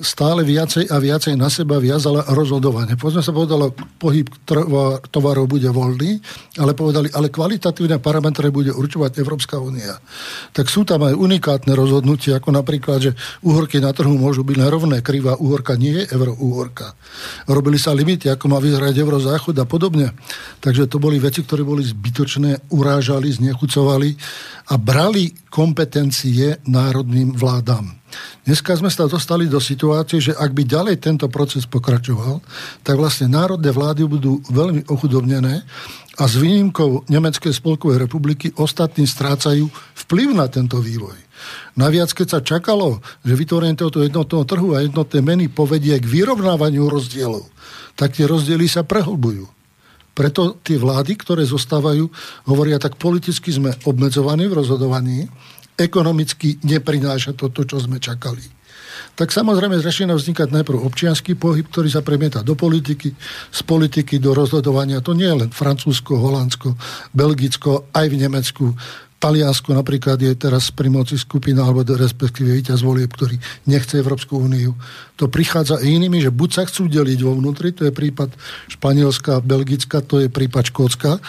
stále 0.00 0.44
viacej 0.44 0.92
a 0.92 0.96
viacej 1.00 1.36
na 1.36 1.48
seba 1.48 1.80
viazala 1.80 2.24
rozhodovanie. 2.32 2.96
Povedzme 3.00 3.24
sa 3.24 3.32
povedalo, 3.32 3.72
pohyb 3.96 4.28
tovarov 5.08 5.48
bude 5.48 5.68
voľný, 5.68 6.20
ale 6.60 6.76
povedali, 6.76 7.08
ale 7.12 7.32
kvalitatívne 7.32 8.00
parametre 8.00 8.52
bude 8.52 8.72
určovať 8.72 9.20
Európska 9.20 9.56
únia. 9.60 9.96
Tak 10.52 10.68
sú 10.68 10.84
tam 10.84 11.04
aj 11.04 11.16
unikátne 11.16 11.72
rozhodnutia, 11.72 12.40
ako 12.40 12.52
napríklad, 12.52 12.98
že 13.00 13.12
úhorky 13.44 13.80
na 13.80 13.92
trhu 13.96 14.16
môžu 14.16 14.44
byť 14.44 14.56
nerovné, 14.60 15.00
krivá 15.00 15.36
úhorka 15.40 15.76
nie 15.76 16.04
je 16.04 16.08
euro-úhorka. 16.12 16.96
Robili 17.48 17.80
sa 17.80 17.96
limity, 17.96 18.28
ako 18.28 18.44
má 18.48 18.58
vyzerať 18.60 18.94
eurozáchod 19.00 19.56
a 19.56 19.64
podobne. 19.68 20.12
Takže 20.60 20.88
to 20.88 21.00
boli 21.00 21.16
veci, 21.20 21.44
ktoré 21.44 21.64
boli 21.64 21.84
zbytočné, 21.84 22.72
urážali, 22.72 23.28
znechucovali 23.32 24.16
a 24.70 24.74
brali 24.80 25.32
kompetencie 25.50 26.62
národným 26.90 27.38
vládam. 27.38 27.94
Dneska 28.42 28.74
sme 28.74 28.90
sa 28.90 29.06
dostali 29.06 29.46
do 29.46 29.62
situácie, 29.62 30.18
že 30.18 30.34
ak 30.34 30.50
by 30.50 30.66
ďalej 30.66 30.98
tento 30.98 31.30
proces 31.30 31.62
pokračoval, 31.70 32.42
tak 32.82 32.98
vlastne 32.98 33.30
národné 33.30 33.70
vlády 33.70 34.02
budú 34.10 34.42
veľmi 34.50 34.90
ochudobnené 34.90 35.62
a 36.18 36.22
s 36.26 36.34
výnimkou 36.34 37.06
Nemeckej 37.06 37.54
spolkovej 37.54 38.02
republiky 38.02 38.50
ostatní 38.58 39.06
strácajú 39.06 39.70
vplyv 40.04 40.34
na 40.34 40.50
tento 40.50 40.82
vývoj. 40.82 41.14
Naviac, 41.78 42.10
keď 42.10 42.26
sa 42.26 42.40
čakalo, 42.42 42.98
že 43.22 43.38
vytvorenie 43.38 43.78
tohoto 43.78 44.02
jednotného 44.02 44.44
trhu 44.44 44.74
a 44.74 44.82
jednotné 44.82 45.22
meny 45.22 45.46
povedie 45.46 45.94
k 46.02 46.10
vyrovnávaniu 46.10 46.90
rozdielov, 46.90 47.46
tak 47.94 48.18
tie 48.18 48.26
rozdiely 48.26 48.66
sa 48.66 48.82
prehlbujú. 48.82 49.46
Preto 50.10 50.58
tie 50.60 50.76
vlády, 50.76 51.14
ktoré 51.16 51.46
zostávajú, 51.46 52.10
hovoria, 52.50 52.82
tak 52.82 52.98
politicky 52.98 53.54
sme 53.54 53.72
obmedzovaní 53.86 54.50
v 54.50 54.58
rozhodovaní, 54.58 55.30
ekonomicky 55.78 56.58
neprináša 56.64 57.36
to, 57.36 57.52
to, 57.52 57.66
čo 57.66 57.82
sme 57.82 57.98
čakali. 57.98 58.42
Tak 59.16 59.32
samozrejme 59.32 59.76
začína 59.80 60.16
vznikať 60.16 60.48
najprv 60.48 60.80
občianský 60.80 61.36
pohyb, 61.36 61.68
ktorý 61.68 61.88
sa 61.92 62.04
premieta 62.04 62.44
do 62.44 62.56
politiky, 62.56 63.12
z 63.52 63.60
politiky 63.64 64.16
do 64.16 64.32
rozhodovania. 64.32 65.04
To 65.04 65.12
nie 65.12 65.28
je 65.28 65.46
len 65.46 65.50
Francúzsko, 65.52 66.16
Holandsko, 66.16 66.76
Belgicko, 67.12 67.90
aj 67.92 68.06
v 68.08 68.16
Nemecku. 68.16 68.64
Taliansko 69.20 69.76
napríklad 69.76 70.16
je 70.16 70.32
teraz 70.32 70.72
pri 70.72 70.88
moci 70.88 71.20
skupina, 71.20 71.68
alebo 71.68 71.84
respektíve 71.84 72.56
víťaz 72.56 72.80
volieb, 72.80 73.12
ktorý 73.12 73.36
nechce 73.68 74.00
Európsku 74.00 74.40
úniu. 74.40 74.72
To 75.20 75.28
prichádza 75.28 75.84
inými, 75.84 76.24
že 76.24 76.32
buď 76.32 76.50
sa 76.56 76.62
chcú 76.64 76.88
deliť 76.88 77.20
vo 77.20 77.36
vnútri, 77.36 77.76
to 77.76 77.84
je 77.84 77.92
prípad 77.92 78.32
Španielska, 78.72 79.44
Belgicka, 79.44 80.00
to 80.00 80.24
je 80.24 80.32
prípad 80.32 80.72
Škótska, 80.72 81.20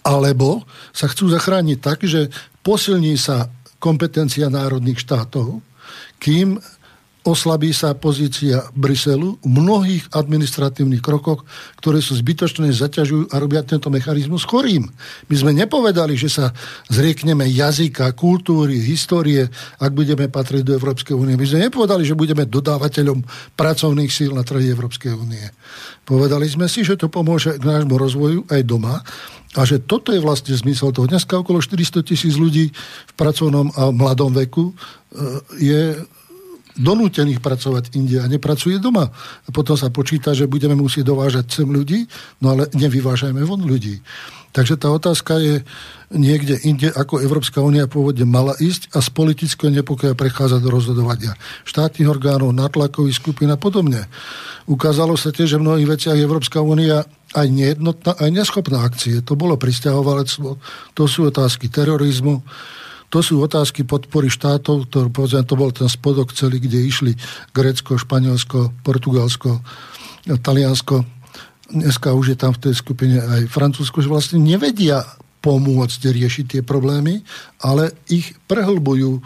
alebo 0.00 0.64
sa 0.96 1.04
chcú 1.12 1.28
zachrániť 1.28 1.78
tak, 1.84 2.08
že 2.08 2.32
posilní 2.64 3.20
sa 3.20 3.52
kompetencia 3.84 4.48
národných 4.48 4.96
štátov, 4.96 5.60
kým 6.16 6.56
oslabí 7.24 7.72
sa 7.72 7.96
pozícia 7.96 8.68
Bruselu 8.76 9.40
v 9.40 9.48
mnohých 9.48 10.04
administratívnych 10.12 11.00
krokoch, 11.00 11.48
ktoré 11.80 12.04
sú 12.04 12.20
zbytočné, 12.20 12.68
zaťažujú 12.70 13.32
a 13.32 13.40
robia 13.40 13.64
tento 13.64 13.88
mechanizmus 13.88 14.44
chorým. 14.44 14.84
My 15.32 15.34
sme 15.34 15.56
nepovedali, 15.56 16.14
že 16.20 16.28
sa 16.28 16.52
zriekneme 16.92 17.48
jazyka, 17.48 18.12
kultúry, 18.12 18.76
histórie, 18.76 19.48
ak 19.80 19.90
budeme 19.96 20.28
patriť 20.28 20.62
do 20.68 20.76
Európskej 20.76 21.16
únie. 21.16 21.40
My 21.40 21.48
sme 21.48 21.64
nepovedali, 21.72 22.04
že 22.04 22.12
budeme 22.12 22.44
dodávateľom 22.44 23.24
pracovných 23.56 24.12
síl 24.12 24.36
na 24.36 24.44
trhy 24.44 24.68
Európskej 24.68 25.16
únie. 25.16 25.48
Povedali 26.04 26.44
sme 26.44 26.68
si, 26.68 26.84
že 26.84 27.00
to 27.00 27.08
pomôže 27.08 27.56
k 27.56 27.64
nášmu 27.64 27.96
rozvoju 27.96 28.44
aj 28.52 28.60
doma 28.68 29.00
a 29.54 29.60
že 29.62 29.80
toto 29.80 30.10
je 30.12 30.20
vlastne 30.20 30.52
zmysel 30.52 30.92
toho. 30.92 31.08
Dneska 31.08 31.40
okolo 31.40 31.62
400 31.62 32.04
tisíc 32.04 32.34
ľudí 32.36 32.74
v 33.08 33.12
pracovnom 33.16 33.70
a 33.72 33.88
mladom 33.94 34.34
veku 34.34 34.68
e, 34.68 34.74
je 35.62 35.82
donútených 36.74 37.38
pracovať 37.38 37.94
inde 37.94 38.18
a 38.18 38.26
nepracuje 38.26 38.82
doma. 38.82 39.10
A 39.46 39.48
potom 39.54 39.78
sa 39.78 39.90
počíta, 39.90 40.34
že 40.34 40.50
budeme 40.50 40.74
musieť 40.74 41.06
dovážať 41.10 41.62
sem 41.62 41.68
ľudí, 41.68 42.06
no 42.42 42.54
ale 42.54 42.70
nevyvážajme 42.74 43.42
von 43.46 43.62
ľudí. 43.62 44.02
Takže 44.54 44.78
tá 44.78 44.86
otázka 44.94 45.42
je 45.42 45.66
niekde 46.14 46.54
inde, 46.62 46.86
ako 46.94 47.18
Európska 47.18 47.58
únia 47.58 47.90
pôvodne 47.90 48.22
mala 48.22 48.54
ísť 48.62 48.94
a 48.94 49.02
z 49.02 49.10
politického 49.10 49.66
nepokoja 49.74 50.14
prechádza 50.14 50.62
do 50.62 50.70
rozhodovania 50.70 51.34
štátnych 51.66 52.06
orgánov, 52.06 52.54
natlakových 52.54 53.18
skupín 53.18 53.50
a 53.50 53.58
podobne. 53.58 54.06
Ukázalo 54.70 55.18
sa 55.18 55.34
tiež, 55.34 55.58
že 55.58 55.58
v 55.58 55.66
mnohých 55.66 55.90
veciach 55.98 56.14
Európska 56.14 56.62
únia 56.62 57.02
aj 57.34 57.46
nejednotná, 57.50 58.14
aj 58.14 58.30
neschopná 58.30 58.86
akcie. 58.86 59.26
To 59.26 59.34
bolo 59.34 59.58
pristahovalectvo, 59.58 60.62
to 60.94 61.02
sú 61.10 61.26
otázky 61.26 61.66
terorizmu, 61.66 62.38
to 63.14 63.22
sú 63.22 63.38
otázky 63.46 63.86
podpory 63.86 64.26
štátov, 64.26 64.90
ktoré, 64.90 65.06
povedzme, 65.06 65.46
to 65.46 65.54
bol 65.54 65.70
ten 65.70 65.86
spodok 65.86 66.34
celý, 66.34 66.58
kde 66.58 66.82
išli 66.82 67.12
Grécko, 67.54 67.94
Španielsko, 67.94 68.74
Portugalsko, 68.82 69.62
Taliansko. 70.26 71.06
Dneska 71.70 72.10
už 72.10 72.34
je 72.34 72.38
tam 72.42 72.50
v 72.58 72.62
tej 72.66 72.74
skupine 72.74 73.22
aj 73.22 73.46
Francúzsko, 73.54 74.02
že 74.02 74.10
vlastne 74.10 74.42
nevedia 74.42 75.06
pomôcť 75.46 76.10
riešiť 76.10 76.44
tie 76.58 76.62
problémy, 76.66 77.22
ale 77.62 77.94
ich 78.10 78.34
prehlbujú 78.50 79.20
e, 79.20 79.22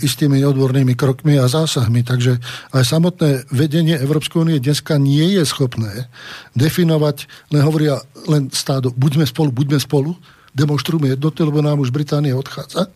istými 0.00 0.40
odbornými 0.40 0.96
krokmi 0.96 1.36
a 1.36 1.52
zásahmi. 1.52 2.00
Takže 2.08 2.40
aj 2.72 2.84
samotné 2.96 3.44
vedenie 3.52 3.92
Európskej 4.00 4.48
únie 4.48 4.56
dneska 4.56 4.96
nie 4.96 5.36
je 5.36 5.44
schopné 5.44 6.08
definovať, 6.56 7.28
len 7.52 7.60
hovoria 7.60 8.00
len 8.24 8.48
stádo, 8.56 8.88
buďme 8.96 9.28
spolu, 9.28 9.52
buďme 9.52 9.76
spolu, 9.76 10.16
demonstrujeme 10.52 11.12
jednotu, 11.12 11.44
lebo 11.48 11.64
nám 11.64 11.80
už 11.80 11.90
Británia 11.90 12.36
odchádza. 12.36 12.88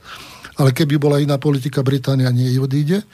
Ale 0.56 0.72
keby 0.72 0.96
bola 0.96 1.20
iná 1.20 1.36
politika, 1.36 1.84
Británia 1.84 2.32
nie 2.32 2.56
odíde. 2.56 3.04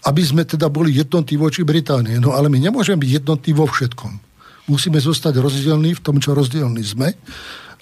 Aby 0.00 0.24
sme 0.24 0.48
teda 0.48 0.72
boli 0.72 0.96
jednotní 0.96 1.36
voči 1.36 1.60
Británie. 1.60 2.16
No 2.16 2.32
ale 2.32 2.48
my 2.48 2.56
nemôžeme 2.56 3.04
byť 3.04 3.10
jednotní 3.20 3.52
vo 3.52 3.68
všetkom. 3.68 4.12
Musíme 4.72 4.96
zostať 4.96 5.36
rozdielní 5.36 5.92
v 5.96 6.04
tom, 6.04 6.16
čo 6.16 6.32
rozdielní 6.32 6.80
sme. 6.80 7.12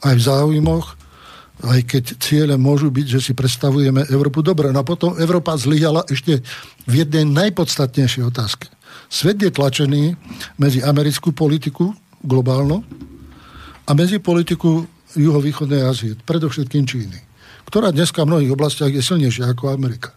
Aj 0.02 0.14
v 0.14 0.22
záujmoch, 0.22 0.98
aj 1.62 1.80
keď 1.87 2.04
ciele 2.22 2.54
môžu 2.54 2.90
byť, 2.90 3.06
že 3.18 3.20
si 3.22 3.32
predstavujeme 3.34 4.06
Európu 4.11 4.42
dobre. 4.42 4.70
No 4.74 4.82
a 4.82 4.87
potom 4.87 5.14
Európa 5.18 5.54
zlyhala 5.58 6.06
ešte 6.11 6.42
v 6.87 6.92
jednej 7.06 7.26
najpodstatnejšej 7.26 8.22
otázke. 8.26 8.66
Svet 9.06 9.38
je 9.38 9.50
tlačený 9.50 10.14
medzi 10.58 10.82
americkú 10.82 11.30
politiku 11.30 11.94
globálnu 12.22 12.82
a 13.87 13.90
medzi 13.94 14.18
politiku 14.18 14.87
juhovýchodnej 15.16 15.81
Ázie, 15.87 16.18
predovšetkým 16.27 16.85
Číny, 16.85 17.18
ktorá 17.68 17.92
dneska 17.94 18.25
v 18.25 18.35
mnohých 18.35 18.53
oblastiach 18.53 18.92
je 18.92 19.01
silnejšia 19.01 19.53
ako 19.53 19.73
Amerika. 19.73 20.12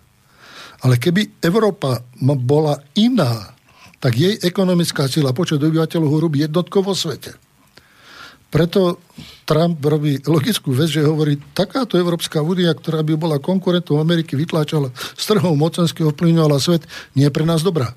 Ale 0.82 0.98
keby 0.98 1.44
Európa 1.46 2.02
bola 2.20 2.82
iná, 2.98 3.54
tak 4.02 4.18
jej 4.18 4.36
ekonomická 4.42 5.06
sila, 5.06 5.30
počet 5.30 5.62
obyvateľov 5.62 6.10
ho 6.10 6.18
robí 6.26 6.42
jednotko 6.42 6.82
vo 6.82 6.98
svete. 6.98 7.38
Preto 8.52 9.00
Trump 9.48 9.80
robí 9.80 10.20
logickú 10.28 10.76
vec, 10.76 10.92
že 10.92 11.08
hovorí, 11.08 11.40
takáto 11.56 11.96
Európska 11.96 12.44
únia, 12.44 12.76
ktorá 12.76 13.00
by 13.00 13.16
bola 13.16 13.40
konkurentom 13.40 14.02
Ameriky, 14.02 14.36
vytláčala 14.36 14.92
z 15.16 15.24
trhov 15.24 15.56
mocenského 15.56 16.12
vplyvňovala 16.12 16.60
svet, 16.60 16.84
nie 17.16 17.30
je 17.30 17.32
pre 17.32 17.48
nás 17.48 17.64
dobrá. 17.64 17.96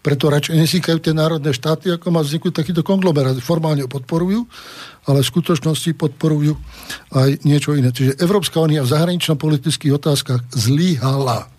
Preto 0.00 0.32
radšej 0.32 0.56
nesýkajú 0.56 0.98
tie 1.04 1.12
národné 1.12 1.52
štáty, 1.52 1.92
ako 1.92 2.08
má 2.08 2.24
vzniknúť 2.24 2.56
takýto 2.56 2.80
konglomerát. 2.80 3.36
Formálne 3.44 3.84
ho 3.84 3.90
podporujú, 3.90 4.48
ale 5.04 5.20
v 5.20 5.28
skutočnosti 5.28 5.92
podporujú 5.92 6.56
aj 7.12 7.44
niečo 7.44 7.76
iné. 7.76 7.92
Čiže 7.92 8.16
Európska 8.16 8.64
únia 8.64 8.80
v 8.80 8.96
zahranično-politických 8.96 9.92
otázkach 9.92 10.40
zlíhala. 10.56 11.52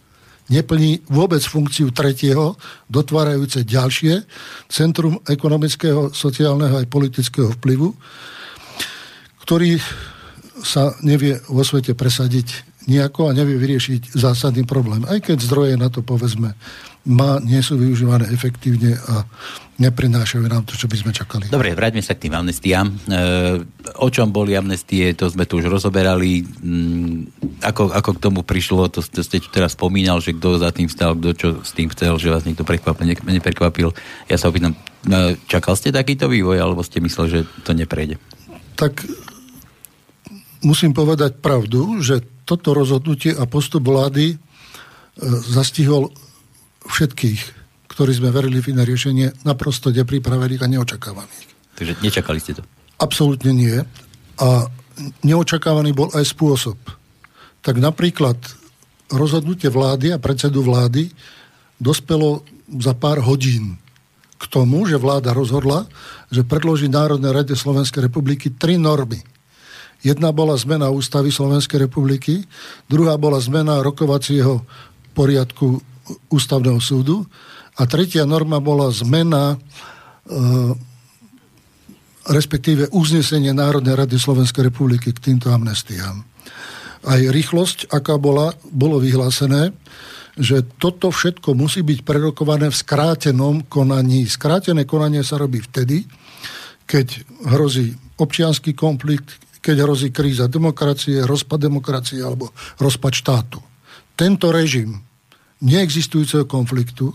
Neplní 0.49 1.05
vôbec 1.05 1.45
funkciu 1.45 1.93
tretieho, 1.93 2.57
dotvárajúce 2.89 3.61
ďalšie 3.61 4.25
centrum 4.67 5.21
ekonomického, 5.29 6.09
sociálneho 6.11 6.81
aj 6.81 6.89
politického 6.89 7.53
vplyvu, 7.61 7.93
ktorý 9.45 9.77
sa 10.65 10.97
nevie 11.05 11.37
vo 11.45 11.61
svete 11.61 11.93
presadiť 11.93 12.67
nejako 12.89 13.29
a 13.29 13.37
nevie 13.37 13.61
vyriešiť 13.61 14.17
zásadný 14.17 14.65
problém. 14.65 15.05
Aj 15.05 15.21
keď 15.21 15.37
zdroje 15.45 15.77
na 15.77 15.93
to, 15.93 16.01
povedzme, 16.01 16.57
má, 17.01 17.41
nie 17.41 17.57
sú 17.65 17.81
využívané 17.81 18.29
efektívne 18.29 18.93
a 18.93 19.25
neprinášajú 19.81 20.45
nám 20.45 20.61
to, 20.69 20.77
čo 20.77 20.85
by 20.85 20.93
sme 21.01 21.09
čakali. 21.09 21.49
Dobre, 21.49 21.73
vráťme 21.73 22.05
sa 22.05 22.13
k 22.13 22.29
tým 22.29 22.37
amnestiám. 22.37 22.85
E, 22.85 22.93
o 23.97 24.07
čom 24.13 24.29
boli 24.29 24.53
amnestie, 24.53 25.17
to 25.17 25.25
sme 25.25 25.49
tu 25.49 25.57
už 25.57 25.65
rozoberali. 25.65 26.45
Mm, 26.45 27.33
ako, 27.65 27.89
ako 27.89 28.09
k 28.13 28.21
tomu 28.21 28.45
prišlo, 28.45 28.93
to, 28.93 29.01
to 29.01 29.25
ste 29.25 29.41
tu 29.41 29.49
teraz 29.49 29.73
spomínal, 29.73 30.21
že 30.21 30.37
kto 30.37 30.61
za 30.61 30.69
tým 30.69 30.85
stal, 30.85 31.17
kto 31.17 31.29
čo 31.33 31.49
s 31.65 31.73
tým 31.73 31.89
chcel, 31.89 32.21
že 32.21 32.29
vás 32.29 32.45
niekto 32.45 32.61
prekvapil, 32.61 33.09
ne, 33.09 33.17
neprekvapil. 33.17 33.89
Ja 34.29 34.37
sa 34.37 34.53
opýtam, 34.53 34.77
e, 35.09 35.41
čakal 35.49 35.73
ste 35.73 35.89
takýto 35.89 36.29
vývoj, 36.29 36.61
alebo 36.61 36.85
ste 36.85 37.01
mysleli, 37.01 37.41
že 37.41 37.41
to 37.65 37.73
neprejde? 37.73 38.21
Tak 38.77 39.01
musím 40.61 40.93
povedať 40.93 41.41
pravdu, 41.41 41.97
že 42.05 42.21
toto 42.45 42.77
rozhodnutie 42.77 43.33
a 43.33 43.49
postup 43.49 43.89
vlády 43.89 44.33
e, 44.33 44.35
zastihol 45.49 46.13
všetkých, 46.85 47.41
ktorí 47.91 48.11
sme 48.15 48.33
verili 48.33 48.63
v 48.63 48.73
iné 48.73 48.83
riešenie, 48.87 49.45
naprosto 49.45 49.91
nepripravených 49.91 50.61
a 50.63 50.71
neočakávaných. 50.71 51.47
Takže 51.77 51.93
nečakali 52.01 52.39
ste 52.39 52.57
to? 52.57 52.63
Absolútne 53.01 53.51
nie. 53.53 53.75
A 54.41 54.69
neočakávaný 55.25 55.91
bol 55.93 56.09
aj 56.13 56.25
spôsob. 56.29 56.77
Tak 57.61 57.77
napríklad 57.77 58.37
rozhodnutie 59.11 59.69
vlády 59.69 60.15
a 60.15 60.21
predsedu 60.21 60.63
vlády 60.63 61.11
dospelo 61.77 62.45
za 62.79 62.95
pár 62.95 63.19
hodín 63.25 63.75
k 64.41 64.43
tomu, 64.49 64.89
že 64.89 64.97
vláda 64.97 65.35
rozhodla, 65.37 65.85
že 66.33 66.41
predloží 66.41 66.89
Národnej 66.89 67.29
rade 67.29 67.53
Slovenskej 67.53 68.09
republiky 68.09 68.49
tri 68.49 68.79
normy. 68.79 69.21
Jedna 70.01 70.33
bola 70.33 70.57
zmena 70.57 70.89
ústavy 70.89 71.29
Slovenskej 71.29 71.85
republiky, 71.85 72.41
druhá 72.89 73.21
bola 73.21 73.37
zmena 73.37 73.85
rokovacieho 73.85 74.65
poriadku 75.13 75.90
ústavného 76.31 76.79
súdu 76.81 77.27
a 77.77 77.87
tretia 77.87 78.27
norma 78.27 78.59
bola 78.59 78.91
zmena 78.91 79.55
e, 79.55 79.57
respektíve 82.29 82.93
uznesenie 82.93 83.49
Národnej 83.55 83.97
rady 83.97 84.21
Slovenskej 84.21 84.69
republiky 84.69 85.09
k 85.09 85.23
týmto 85.31 85.49
amnestiám. 85.49 86.21
Aj 87.01 87.17
rýchlosť, 87.17 87.89
aká 87.89 88.21
bola, 88.21 88.53
bolo 88.69 89.01
vyhlásené, 89.01 89.73
že 90.37 90.61
toto 90.77 91.09
všetko 91.09 91.57
musí 91.57 91.81
byť 91.81 92.05
prerokované 92.05 92.69
v 92.69 92.77
skrátenom 92.77 93.65
konaní. 93.65 94.29
Skrátené 94.29 94.85
konanie 94.85 95.25
sa 95.25 95.41
robí 95.41 95.59
vtedy, 95.59 96.05
keď 96.85 97.25
hrozí 97.49 97.97
občianský 98.21 98.77
konflikt, 98.77 99.41
keď 99.59 99.85
hrozí 99.85 100.13
kríza 100.13 100.45
demokracie, 100.45 101.25
rozpad 101.25 101.57
demokracie 101.57 102.21
alebo 102.21 102.53
rozpad 102.77 103.13
štátu. 103.17 103.59
Tento 104.13 104.53
režim 104.53 105.01
neexistujúceho 105.61 106.49
konfliktu 106.49 107.13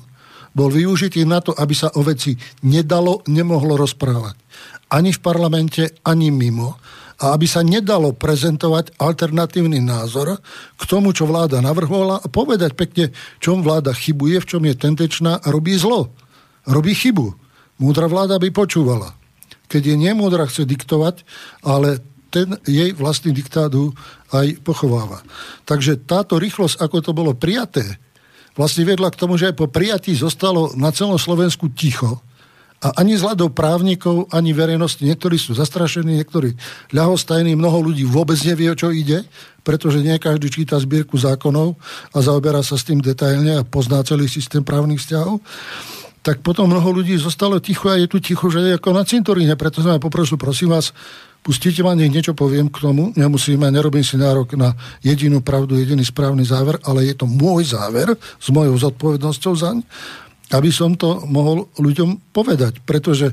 bol 0.57 0.73
využitý 0.73 1.29
na 1.29 1.45
to, 1.45 1.53
aby 1.53 1.77
sa 1.77 1.93
o 1.93 2.01
veci 2.01 2.33
nedalo, 2.65 3.21
nemohlo 3.29 3.77
rozprávať. 3.77 4.41
Ani 4.89 5.13
v 5.13 5.21
parlamente, 5.21 6.01
ani 6.01 6.33
mimo. 6.33 6.81
A 7.17 7.33
aby 7.33 7.45
sa 7.49 7.65
nedalo 7.65 8.13
prezentovať 8.13 8.97
alternatívny 9.01 9.81
názor 9.81 10.41
k 10.77 10.83
tomu, 10.85 11.13
čo 11.13 11.29
vláda 11.29 11.61
navrhovala 11.61 12.25
a 12.25 12.27
povedať 12.29 12.77
pekne, 12.77 13.13
čom 13.41 13.65
vláda 13.65 13.93
chybuje, 13.93 14.41
v 14.41 14.49
čom 14.49 14.63
je 14.65 14.75
tentečná 14.77 15.41
a 15.41 15.47
robí 15.49 15.77
zlo. 15.77 16.13
Robí 16.69 16.93
chybu. 16.93 17.37
Múdra 17.81 18.09
vláda 18.09 18.41
by 18.41 18.49
počúvala. 18.53 19.13
Keď 19.69 19.93
je 19.93 19.97
nemúdra, 19.97 20.49
chce 20.49 20.69
diktovať, 20.69 21.25
ale 21.65 22.01
ten 22.29 22.61
jej 22.69 22.93
vlastný 22.93 23.33
diktádu 23.33 23.97
aj 24.33 24.61
pochováva. 24.61 25.25
Takže 25.65 26.05
táto 26.05 26.37
rýchlosť, 26.37 26.81
ako 26.81 26.97
to 27.01 27.13
bolo 27.17 27.33
prijaté, 27.33 27.97
vlastne 28.57 28.89
vedla 28.89 29.13
k 29.13 29.21
tomu, 29.21 29.37
že 29.37 29.53
aj 29.53 29.57
po 29.61 29.69
prijatí 29.69 30.17
zostalo 30.17 30.73
na 30.75 30.91
celom 30.91 31.21
Slovensku 31.21 31.69
ticho 31.71 32.19
A 32.77 33.01
ani 33.01 33.17
z 33.17 33.25
hľadov 33.25 33.57
právnikov, 33.57 34.29
ani 34.29 34.53
verejnosti, 34.53 35.01
niektorí 35.01 35.41
sú 35.41 35.57
zastrašení, 35.57 36.21
niektorí 36.21 36.53
ľahostajní, 36.93 37.57
mnoho 37.57 37.93
ľudí 37.93 38.05
vôbec 38.05 38.37
nevie, 38.45 38.69
o 38.69 38.77
čo 38.77 38.93
ide, 38.93 39.25
pretože 39.65 40.05
nie 40.05 40.13
každý 40.21 40.53
číta 40.53 40.77
zbierku 40.77 41.17
zákonov 41.17 41.77
a 42.13 42.19
zaoberá 42.21 42.61
sa 42.61 42.77
s 42.77 42.85
tým 42.85 43.01
detailne 43.01 43.61
a 43.61 43.67
pozná 43.67 44.05
celý 44.05 44.29
systém 44.29 44.61
právnych 44.61 45.01
vzťahov 45.01 45.41
tak 46.27 46.43
potom 46.43 46.67
mnoho 46.67 46.91
ľudí 46.91 47.15
zostalo 47.23 47.63
ticho 47.63 47.87
a 47.87 48.03
je 48.03 48.11
tu 48.11 48.19
ticho, 48.19 48.51
že 48.51 48.59
je 48.59 48.75
ako 48.75 48.91
na 48.91 49.07
cintoríne. 49.07 49.55
Preto 49.55 49.79
aj 49.87 50.03
poprosil, 50.03 50.35
prosím 50.35 50.75
vás, 50.75 50.91
pustite 51.47 51.87
ma, 51.87 51.95
nech 51.95 52.11
niečo 52.11 52.35
poviem 52.35 52.67
k 52.67 52.83
tomu. 52.83 53.15
Nemusíme, 53.15 53.71
nerobím 53.71 54.03
si 54.03 54.19
nárok 54.19 54.59
na 54.59 54.75
jedinú 54.99 55.39
pravdu, 55.47 55.79
jediný 55.79 56.03
správny 56.03 56.43
záver, 56.43 56.83
ale 56.83 57.07
je 57.07 57.15
to 57.15 57.31
môj 57.31 57.71
záver 57.79 58.19
s 58.19 58.51
mojou 58.51 58.75
zodpovednosťou 58.75 59.55
zaň, 59.55 59.87
aby 60.51 60.75
som 60.75 60.99
to 60.99 61.23
mohol 61.31 61.71
ľuďom 61.79 62.35
povedať. 62.35 62.83
Pretože 62.83 63.31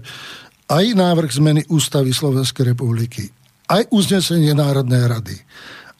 aj 0.69 0.93
návrh 0.93 1.31
zmeny 1.33 1.61
ústavy 1.73 2.13
Slovenskej 2.13 2.77
republiky, 2.77 3.33
aj 3.73 3.89
uznesenie 3.89 4.53
Národnej 4.53 5.09
rady, 5.09 5.35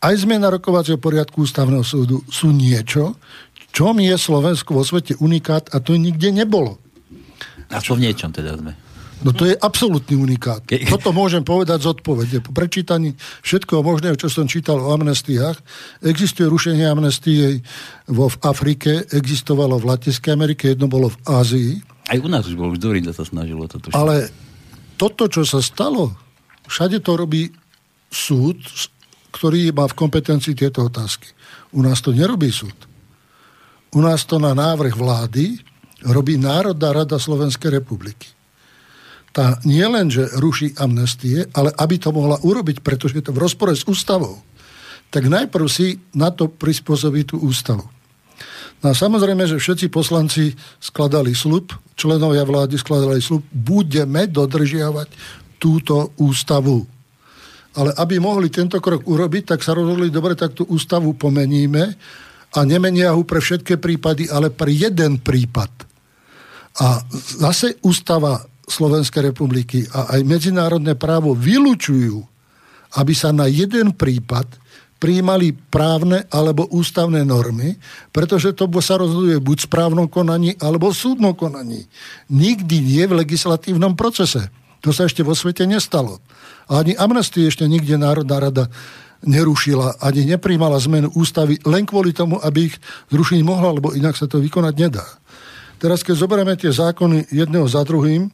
aj 0.06 0.14
zmena 0.22 0.54
rokovacieho 0.54 1.02
poriadku 1.02 1.50
ústavného 1.50 1.82
súdu 1.82 2.22
sú 2.30 2.54
niečo, 2.54 3.18
čom 3.74 3.98
je 3.98 4.14
Slovensko 4.14 4.78
vo 4.78 4.86
svete 4.86 5.18
unikát 5.18 5.74
a 5.74 5.82
to 5.82 5.98
nikde 5.98 6.30
nebolo. 6.30 6.78
A 7.74 7.82
čo 7.82 7.98
v 7.98 8.06
niečom 8.06 8.30
teda 8.30 8.54
sme? 8.54 8.78
No 9.24 9.32
to 9.32 9.48
je 9.48 9.56
absolútny 9.56 10.20
unikát. 10.20 10.60
Toto 10.68 11.16
môžem 11.16 11.48
povedať 11.48 11.88
z 11.88 11.96
odpovede. 11.96 12.38
Po 12.44 12.52
prečítaní 12.52 13.16
všetkoho 13.40 13.80
možného, 13.80 14.20
čo 14.20 14.28
som 14.28 14.44
čítal 14.46 14.84
o 14.84 14.92
amnestiách, 14.92 15.56
existuje 16.04 16.44
rušenie 16.52 16.84
amnestie 16.84 17.64
vo 18.12 18.28
v 18.28 18.36
Afrike, 18.44 19.08
existovalo 19.16 19.80
v 19.80 19.88
Latinskej 19.96 20.32
Amerike, 20.36 20.76
jedno 20.76 20.92
bolo 20.92 21.08
v 21.08 21.18
Ázii. 21.24 21.72
Aj 22.12 22.20
u 22.20 22.28
nás 22.28 22.44
už 22.44 22.60
bol, 22.60 22.76
už 22.76 22.84
Dorinda 22.84 23.16
sa 23.16 23.24
snažilo 23.24 23.64
toto. 23.72 23.96
Ale 23.96 24.28
toto, 25.00 25.32
čo 25.32 25.48
sa 25.48 25.64
stalo, 25.64 26.12
všade 26.68 27.00
to 27.00 27.16
robí 27.16 27.48
súd, 28.12 28.60
ktorý 29.32 29.72
má 29.72 29.88
v 29.88 29.98
kompetencii 29.98 30.54
tieto 30.54 30.86
otázky. 30.86 31.32
U 31.74 31.82
nás 31.82 32.04
to 32.04 32.12
nerobí 32.14 32.52
súd. 32.52 32.76
U 33.96 34.04
nás 34.04 34.28
to 34.28 34.38
na 34.38 34.52
návrh 34.52 34.94
vlády 34.94 35.58
robí 36.04 36.36
Národná 36.36 36.92
rada 36.92 37.16
Slovenskej 37.16 37.80
republiky. 37.80 38.30
Tá 39.34 39.58
nie 39.66 39.82
len, 39.82 40.14
že 40.14 40.30
ruší 40.38 40.78
amnestie, 40.78 41.50
ale 41.58 41.74
aby 41.74 41.98
to 41.98 42.14
mohla 42.14 42.38
urobiť, 42.38 42.86
pretože 42.86 43.18
je 43.18 43.26
to 43.26 43.34
v 43.34 43.42
rozpore 43.42 43.74
s 43.74 43.82
ústavou, 43.90 44.38
tak 45.10 45.26
najprv 45.26 45.66
si 45.66 45.98
na 46.14 46.30
to 46.30 46.50
prispôsobí 46.50 47.26
tú 47.26 47.42
ústavu. 47.42 47.86
No 48.84 48.92
a 48.92 48.94
samozrejme, 48.94 49.50
že 49.50 49.58
všetci 49.58 49.90
poslanci 49.90 50.54
skladali 50.78 51.34
slub, 51.34 51.74
členovia 51.98 52.46
vlády 52.46 52.78
skladali 52.78 53.24
slub, 53.24 53.42
budeme 53.50 54.30
dodržiavať 54.30 55.10
túto 55.58 56.12
ústavu. 56.20 56.84
Ale 57.74 57.96
aby 57.98 58.22
mohli 58.22 58.54
tento 58.54 58.78
krok 58.78 59.08
urobiť, 59.08 59.56
tak 59.56 59.66
sa 59.66 59.74
rozhodli, 59.74 60.14
dobre, 60.14 60.38
tak 60.38 60.54
tú 60.54 60.68
ústavu 60.70 61.18
pomeníme 61.18 61.84
a 62.54 62.60
nemenia 62.68 63.16
ho 63.18 63.26
pre 63.26 63.42
všetky 63.42 63.82
prípady, 63.82 64.30
ale 64.30 64.54
pre 64.54 64.70
jeden 64.70 65.18
prípad. 65.18 65.72
A 66.84 67.02
zase 67.40 67.82
ústava 67.82 68.46
Slovenskej 68.64 69.34
republiky 69.34 69.84
a 69.92 70.16
aj 70.16 70.22
medzinárodné 70.24 70.96
právo 70.96 71.36
vylúčujú, 71.36 72.24
aby 72.96 73.14
sa 73.14 73.36
na 73.36 73.50
jeden 73.50 73.92
prípad 73.92 74.64
prijímali 75.04 75.52
právne 75.52 76.24
alebo 76.32 76.64
ústavné 76.72 77.28
normy, 77.28 77.76
pretože 78.16 78.56
to 78.56 78.72
sa 78.80 78.96
rozhoduje 78.96 79.36
buď 79.44 79.58
v 79.60 79.68
správnom 79.68 80.08
konaní 80.08 80.56
alebo 80.64 80.96
v 80.96 81.00
súdnom 81.00 81.36
konaní. 81.36 81.84
Nikdy 82.32 82.76
nie 82.80 83.04
v 83.04 83.20
legislatívnom 83.20 84.00
procese. 84.00 84.48
To 84.80 84.96
sa 84.96 85.12
ešte 85.12 85.20
vo 85.20 85.36
svete 85.36 85.68
nestalo. 85.68 86.24
Ani 86.72 86.96
amnestii 86.96 87.52
ešte 87.52 87.68
nikde 87.68 88.00
Národná 88.00 88.40
rada 88.40 88.72
nerušila, 89.24 90.00
ani 90.00 90.24
nepríjmala 90.24 90.80
zmenu 90.88 91.12
ústavy 91.16 91.60
len 91.68 91.84
kvôli 91.84 92.16
tomu, 92.16 92.40
aby 92.40 92.72
ich 92.72 92.76
zrušiť 93.12 93.44
mohla, 93.44 93.76
lebo 93.76 93.92
inak 93.96 94.16
sa 94.16 94.28
to 94.28 94.40
vykonať 94.40 94.76
nedá. 94.80 95.04
Teraz, 95.84 96.00
keď 96.00 96.16
zoberieme 96.16 96.56
tie 96.56 96.72
zákony 96.72 97.28
jedného 97.28 97.68
za 97.68 97.84
druhým, 97.84 98.32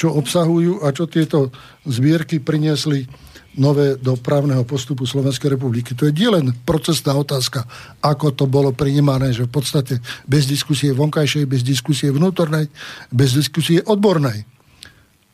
čo 0.00 0.16
obsahujú 0.16 0.80
a 0.80 0.96
čo 0.96 1.04
tieto 1.04 1.52
zbierky 1.84 2.40
priniesli 2.40 3.04
nové 3.52 4.00
do 4.00 4.16
právneho 4.16 4.64
postupu 4.64 5.04
Slovenskej 5.04 5.56
republiky. 5.60 5.92
To 5.92 6.08
je 6.08 6.12
len 6.12 6.56
procesná 6.64 7.12
otázka, 7.12 7.68
ako 8.00 8.32
to 8.32 8.44
bolo 8.48 8.72
prinímané, 8.72 9.36
že 9.36 9.44
v 9.44 9.52
podstate 9.52 10.00
bez 10.24 10.48
diskusie 10.48 10.96
vonkajšej, 10.96 11.44
bez 11.44 11.60
diskusie 11.60 12.08
vnútornej, 12.08 12.68
bez 13.12 13.36
diskusie 13.36 13.84
odbornej. 13.84 14.48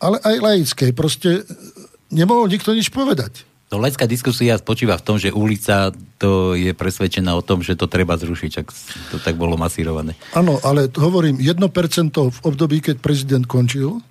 Ale 0.03 0.18
aj 0.18 0.37
laickej. 0.42 0.90
Proste 0.98 1.46
nemohol 2.11 2.51
nikto 2.51 2.75
nič 2.75 2.90
povedať. 2.90 3.46
To 3.72 3.80
laická 3.80 4.04
diskusia 4.04 4.61
spočíva 4.61 5.00
v 5.00 5.06
tom, 5.08 5.16
že 5.16 5.32
ulica 5.32 5.96
to 6.20 6.52
je 6.52 6.76
presvedčená 6.76 7.32
o 7.32 7.40
tom, 7.40 7.64
že 7.64 7.72
to 7.72 7.88
treba 7.88 8.20
zrušiť, 8.20 8.52
ak 8.61 8.68
to 9.08 9.16
tak 9.16 9.40
bolo 9.40 9.56
masírované. 9.56 10.12
Áno, 10.37 10.61
ale 10.61 10.92
hovorím, 10.92 11.40
1% 11.40 11.56
v 12.12 12.38
období, 12.44 12.85
keď 12.85 13.00
prezident 13.00 13.48
končil, 13.48 14.04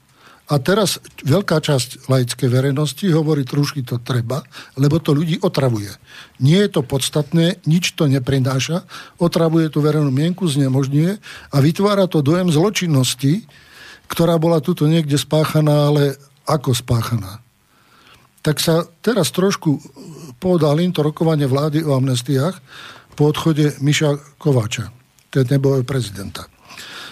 a 0.50 0.58
teraz 0.58 0.97
veľká 1.21 1.62
časť 1.62 2.10
laickej 2.10 2.50
verejnosti 2.50 3.06
hovorí, 3.13 3.45
trošku 3.45 3.86
to 3.86 4.02
treba, 4.02 4.42
lebo 4.81 4.98
to 4.98 5.13
ľudí 5.13 5.38
otravuje. 5.46 5.94
Nie 6.42 6.65
je 6.65 6.75
to 6.75 6.81
podstatné, 6.81 7.62
nič 7.69 7.94
to 7.94 8.10
neprináša, 8.10 8.81
otravuje 9.21 9.69
tú 9.69 9.86
verejnú 9.86 10.10
mienku, 10.10 10.50
znemožňuje 10.50 11.21
a 11.54 11.58
vytvára 11.62 12.10
to 12.10 12.25
dojem 12.25 12.50
zločinnosti, 12.50 13.46
ktorá 14.10 14.42
bola 14.42 14.58
tuto 14.58 14.90
niekde 14.90 15.21
spáchaná, 15.21 15.94
ale 15.94 16.17
ako 16.50 16.73
spáchaná 16.73 17.46
tak 18.42 18.58
sa 18.58 18.85
teraz 19.06 19.29
trošku 19.29 19.77
povedal 20.42 20.81
to 20.89 21.06
rokovanie 21.06 21.46
vlády 21.46 21.85
o 21.85 21.94
amnestiách 21.94 22.58
po 23.13 23.29
odchode 23.29 23.77
Miša 23.85 24.42
Kováča, 24.42 24.89
ten 25.29 25.46
nebojov 25.46 25.85
prezidenta. 25.85 26.50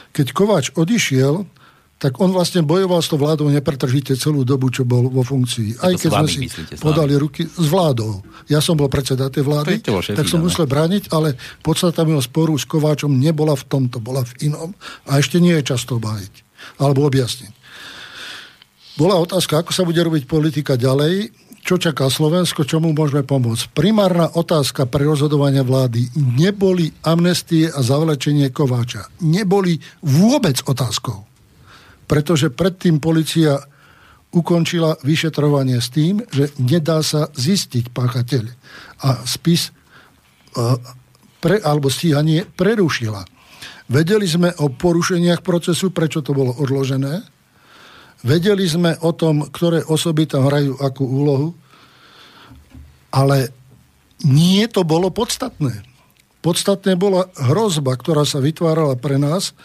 Keď 0.09 0.27
Kováč 0.33 0.65
odišiel, 0.73 1.45
tak 1.99 2.15
on 2.23 2.31
vlastne 2.31 2.63
bojoval 2.63 3.03
s 3.03 3.11
tou 3.11 3.19
vládou 3.19 3.51
nepretržite 3.51 4.15
celú 4.15 4.47
dobu, 4.47 4.71
čo 4.71 4.87
bol 4.87 5.11
vo 5.11 5.19
funkcii. 5.19 5.83
Aj 5.83 5.91
keď 5.99 6.09
sme 6.09 6.29
si 6.31 6.39
myslíte, 6.47 6.79
podali 6.79 7.13
ruky 7.19 7.43
s 7.43 7.67
vládou. 7.67 8.23
Ja 8.47 8.63
som 8.63 8.79
bol 8.79 8.87
predseda 8.87 9.27
tej 9.27 9.43
vlády, 9.43 9.83
tak 10.15 10.25
som 10.25 10.39
musel 10.39 10.63
brániť, 10.63 11.11
ale 11.11 11.35
podstata 11.59 12.07
mého 12.07 12.23
sporu 12.23 12.55
s 12.55 12.63
Kováčom 12.63 13.11
nebola 13.11 13.53
v 13.53 13.67
tomto, 13.67 13.99
bola 13.99 14.23
v 14.23 14.47
inom 14.47 14.71
a 15.05 15.19
ešte 15.19 15.43
nie 15.43 15.53
je 15.59 15.75
často 15.75 15.99
obájiť 15.99 16.47
alebo 16.79 17.03
objasniť 17.03 17.58
bola 18.99 19.15
otázka, 19.15 19.63
ako 19.63 19.71
sa 19.71 19.87
bude 19.87 20.03
robiť 20.03 20.27
politika 20.27 20.75
ďalej, 20.75 21.31
čo 21.63 21.79
čaká 21.79 22.11
Slovensko, 22.11 22.67
čomu 22.67 22.91
môžeme 22.91 23.23
pomôcť. 23.23 23.71
Primárna 23.71 24.27
otázka 24.27 24.83
pre 24.91 25.07
rozhodovanie 25.07 25.63
vlády 25.63 26.11
neboli 26.19 26.91
amnestie 27.07 27.71
a 27.71 27.79
zavlečenie 27.79 28.51
Kováča. 28.51 29.07
Neboli 29.23 29.79
vôbec 30.03 30.59
otázkou. 30.67 31.23
Pretože 32.11 32.51
predtým 32.51 32.99
policia 32.99 33.59
ukončila 34.35 34.99
vyšetrovanie 34.99 35.79
s 35.79 35.89
tým, 35.95 36.19
že 36.27 36.51
nedá 36.59 36.99
sa 36.99 37.31
zistiť 37.31 37.95
páchateľ. 37.95 38.43
A 39.05 39.23
spis 39.23 39.69
e, 39.69 39.71
pre, 41.39 41.57
alebo 41.63 41.87
stíhanie 41.87 42.45
prerušila. 42.45 43.23
Vedeli 43.89 44.27
sme 44.29 44.53
o 44.61 44.69
porušeniach 44.69 45.41
procesu, 45.41 45.89
prečo 45.89 46.21
to 46.21 46.37
bolo 46.37 46.53
odložené, 46.61 47.38
Vedeli 48.19 48.67
sme 48.67 48.99
o 48.99 49.15
tom, 49.15 49.47
ktoré 49.47 49.79
osoby 49.87 50.27
tam 50.27 50.51
hrajú 50.51 50.75
akú 50.83 51.07
úlohu, 51.07 51.55
ale 53.09 53.51
nie 54.27 54.67
to 54.67 54.83
bolo 54.83 55.07
podstatné. 55.07 55.87
Podstatné 56.43 56.99
bola 56.99 57.31
hrozba, 57.35 57.95
ktorá 57.95 58.27
sa 58.27 58.43
vytvárala 58.43 58.99
pre 58.99 59.15
nás 59.15 59.55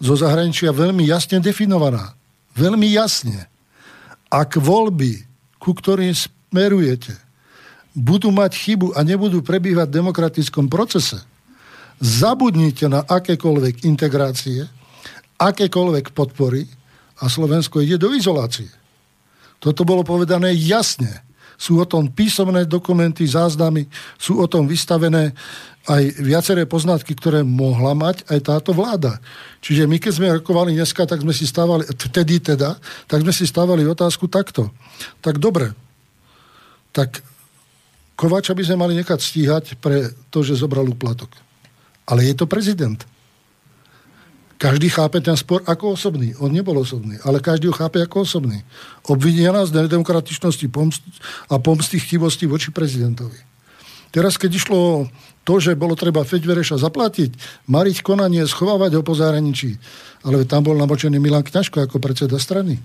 zo 0.00 0.14
zahraničia 0.16 0.72
veľmi 0.72 1.04
jasne 1.04 1.40
definovaná. 1.40 2.16
Veľmi 2.56 2.88
jasne. 2.88 3.48
Ak 4.28 4.56
voľby, 4.56 5.24
ku 5.60 5.76
ktorým 5.76 6.12
smerujete, 6.12 7.16
budú 7.92 8.32
mať 8.32 8.52
chybu 8.56 8.96
a 8.96 9.00
nebudú 9.04 9.40
prebývať 9.44 9.88
v 9.88 9.96
demokratickom 10.00 10.66
procese, 10.70 11.20
zabudnite 11.98 12.86
na 12.86 13.02
akékoľvek 13.04 13.84
integrácie, 13.88 14.68
akékoľvek 15.40 16.14
podpory 16.14 16.77
a 17.18 17.26
Slovensko 17.26 17.82
ide 17.82 17.98
do 17.98 18.14
izolácie. 18.14 18.70
Toto 19.58 19.82
bolo 19.82 20.06
povedané 20.06 20.54
jasne. 20.54 21.26
Sú 21.58 21.82
o 21.82 21.86
tom 21.86 22.14
písomné 22.14 22.70
dokumenty, 22.70 23.26
záznamy, 23.26 23.90
sú 24.14 24.38
o 24.38 24.46
tom 24.46 24.70
vystavené 24.70 25.34
aj 25.90 26.22
viaceré 26.22 26.68
poznatky, 26.70 27.18
ktoré 27.18 27.42
mohla 27.42 27.98
mať 27.98 28.22
aj 28.30 28.38
táto 28.46 28.70
vláda. 28.70 29.18
Čiže 29.58 29.90
my, 29.90 29.98
keď 29.98 30.12
sme 30.14 30.36
rokovali 30.38 30.78
dneska, 30.78 31.02
tak 31.02 31.26
sme 31.26 31.34
si 31.34 31.50
stávali, 31.50 31.82
vtedy 31.90 32.38
teda, 32.38 32.78
tak 33.10 33.26
sme 33.26 33.34
si 33.34 33.42
stávali 33.48 33.82
otázku 33.82 34.30
takto. 34.30 34.70
Tak 35.18 35.42
dobre, 35.42 35.74
tak 36.94 37.18
Kovača 38.18 38.50
by 38.54 38.62
sme 38.66 38.82
mali 38.82 38.94
nechať 38.98 39.18
stíhať 39.18 39.64
pre 39.78 40.10
to, 40.34 40.42
že 40.42 40.58
zobral 40.58 40.82
úplatok. 40.86 41.30
Ale 42.06 42.26
je 42.26 42.34
to 42.34 42.50
prezident. 42.50 42.98
Každý 44.58 44.90
chápe 44.90 45.22
ten 45.22 45.38
spor 45.38 45.62
ako 45.70 45.94
osobný. 45.94 46.34
On 46.42 46.50
nebol 46.50 46.74
osobný, 46.82 47.14
ale 47.22 47.38
každý 47.38 47.70
ho 47.70 47.74
chápe 47.74 48.02
ako 48.02 48.26
osobný. 48.26 48.66
Obvinia 49.06 49.54
nás 49.54 49.70
z 49.70 49.86
nedemokratičnosti 49.86 50.66
pomst- 50.66 51.06
a 51.46 51.62
pomsty 51.62 52.02
chtivosti 52.02 52.50
voči 52.50 52.74
prezidentovi. 52.74 53.38
Teraz, 54.10 54.34
keď 54.34 54.58
išlo 54.58 55.06
to, 55.46 55.62
že 55.62 55.78
bolo 55.78 55.94
treba 55.94 56.26
Feďvereša 56.26 56.82
zaplatiť, 56.82 57.62
mariť 57.70 58.02
konanie, 58.02 58.42
schovávať 58.50 58.98
ho 58.98 59.02
po 59.06 59.14
zahraničí, 59.14 59.78
ale 60.26 60.42
tam 60.42 60.66
bol 60.66 60.74
namočený 60.74 61.22
Milan 61.22 61.46
Kňažko 61.46 61.86
ako 61.86 62.02
predseda 62.02 62.36
strany. 62.42 62.82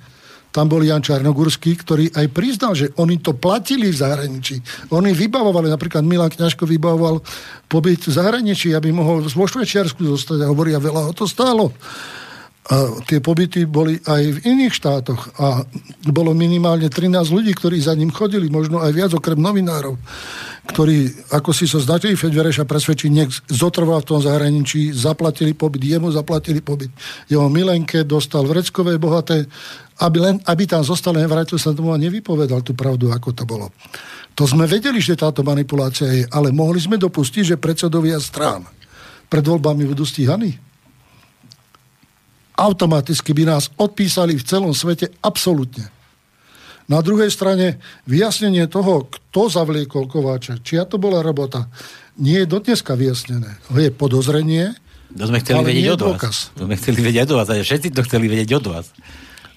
Tam 0.54 0.70
bol 0.70 0.86
Jan 0.86 1.01
Čarnogurský, 1.01 1.74
ktorý 1.82 2.14
aj 2.14 2.30
priznal, 2.30 2.78
že 2.78 2.93
oni 3.01 3.18
to 3.18 3.34
platili 3.34 3.89
v 3.89 3.97
zahraničí. 3.97 4.62
Oni 4.93 5.10
vybavovali, 5.10 5.66
napríklad 5.74 6.06
Milan 6.06 6.30
Kňažko 6.30 6.70
vybavoval 6.70 7.26
pobyt 7.66 8.06
v 8.06 8.14
zahraničí, 8.14 8.70
aby 8.78 8.93
mohol 8.93 9.26
vo 9.26 9.45
Švečiarsku 9.49 10.06
zostať 10.06 10.45
a 10.45 10.51
hovoria, 10.54 10.78
veľa 10.78 11.10
ho 11.10 11.14
to 11.18 11.26
stálo. 11.26 11.74
A 12.64 13.03
tie 13.03 13.20
pobyty 13.20 13.68
boli 13.68 13.99
aj 14.07 14.24
v 14.24 14.43
iných 14.47 14.72
štátoch 14.72 15.36
a 15.36 15.68
bolo 16.07 16.32
minimálne 16.32 16.88
13 16.88 17.11
ľudí, 17.28 17.51
ktorí 17.51 17.76
za 17.84 17.91
ním 17.91 18.07
chodili, 18.07 18.47
možno 18.47 18.80
aj 18.80 18.91
viac 18.95 19.11
okrem 19.11 19.36
novinárov, 19.36 19.99
ktorí, 20.72 21.28
ako 21.36 21.51
si 21.51 21.68
so 21.68 21.84
značili 21.84 22.16
Fedvereša 22.16 22.64
presvedčiť, 22.64 23.09
nech 23.11 23.36
zotrval 23.51 23.99
v 24.07 24.16
tom 24.16 24.20
zahraničí, 24.24 24.95
zaplatili 24.95 25.51
pobyt, 25.51 25.84
jemu 25.84 26.07
zaplatili 26.16 26.64
pobyt. 26.64 26.88
Jeho 27.28 27.51
milenke 27.51 28.07
dostal 28.07 28.47
vreckové 28.47 28.95
bohaté, 28.95 29.43
aby, 29.99 30.18
len, 30.24 30.36
aby 30.47 30.64
tam 30.64 30.88
zostal, 30.88 31.20
len 31.20 31.28
sa 31.59 31.76
tomu 31.76 31.91
a 31.91 31.99
nevypovedal 31.99 32.64
tú 32.64 32.72
pravdu, 32.72 33.11
ako 33.11 33.36
to 33.36 33.43
bolo. 33.43 33.76
To 34.39 34.47
sme 34.47 34.64
vedeli, 34.72 35.03
že 35.03 35.20
táto 35.20 35.43
manipulácia 35.43 36.07
je, 36.09 36.24
ale 36.32 36.55
mohli 36.55 36.80
sme 36.80 36.95
dopustiť, 36.95 37.53
že 37.53 37.61
predsedovia 37.61 38.24
strán 38.24 38.64
pred 39.28 39.43
voľbami 39.43 39.84
budú 39.84 40.07
stíhaní? 40.07 40.72
Automaticky 42.58 43.34
by 43.34 43.58
nás 43.58 43.70
odpísali 43.76 44.38
v 44.38 44.43
celom 44.45 44.74
svete 44.74 45.10
absolútne. 45.22 45.89
Na 46.91 46.99
druhej 46.99 47.32
strane 47.32 47.80
vyjasnenie 48.06 48.68
toho, 48.68 49.08
kto 49.08 49.47
zavliekol 49.47 50.06
Kováča, 50.12 50.60
čia 50.60 50.84
to 50.84 50.99
bola 50.99 51.24
robota, 51.24 51.72
nie 52.20 52.43
je 52.43 52.47
dodneska 52.47 52.93
vyjasnené. 52.99 53.58
Je 53.72 53.89
podozrenie, 53.89 54.76
to 55.14 55.30
sme 55.30 55.39
chceli 55.45 55.62
vedieť 55.62 55.93
od 55.93 56.01
vás. 56.10 56.49
To 56.58 56.66
sme 56.66 56.74
chceli 56.74 56.99
vedieť 57.06 57.30
od 57.30 57.38
vás. 57.38 57.47
A 57.54 57.62
všetci 57.62 57.93
to 57.93 58.01
chceli 58.01 58.26
vedieť 58.26 58.58
od 58.58 58.66
vás. 58.74 58.89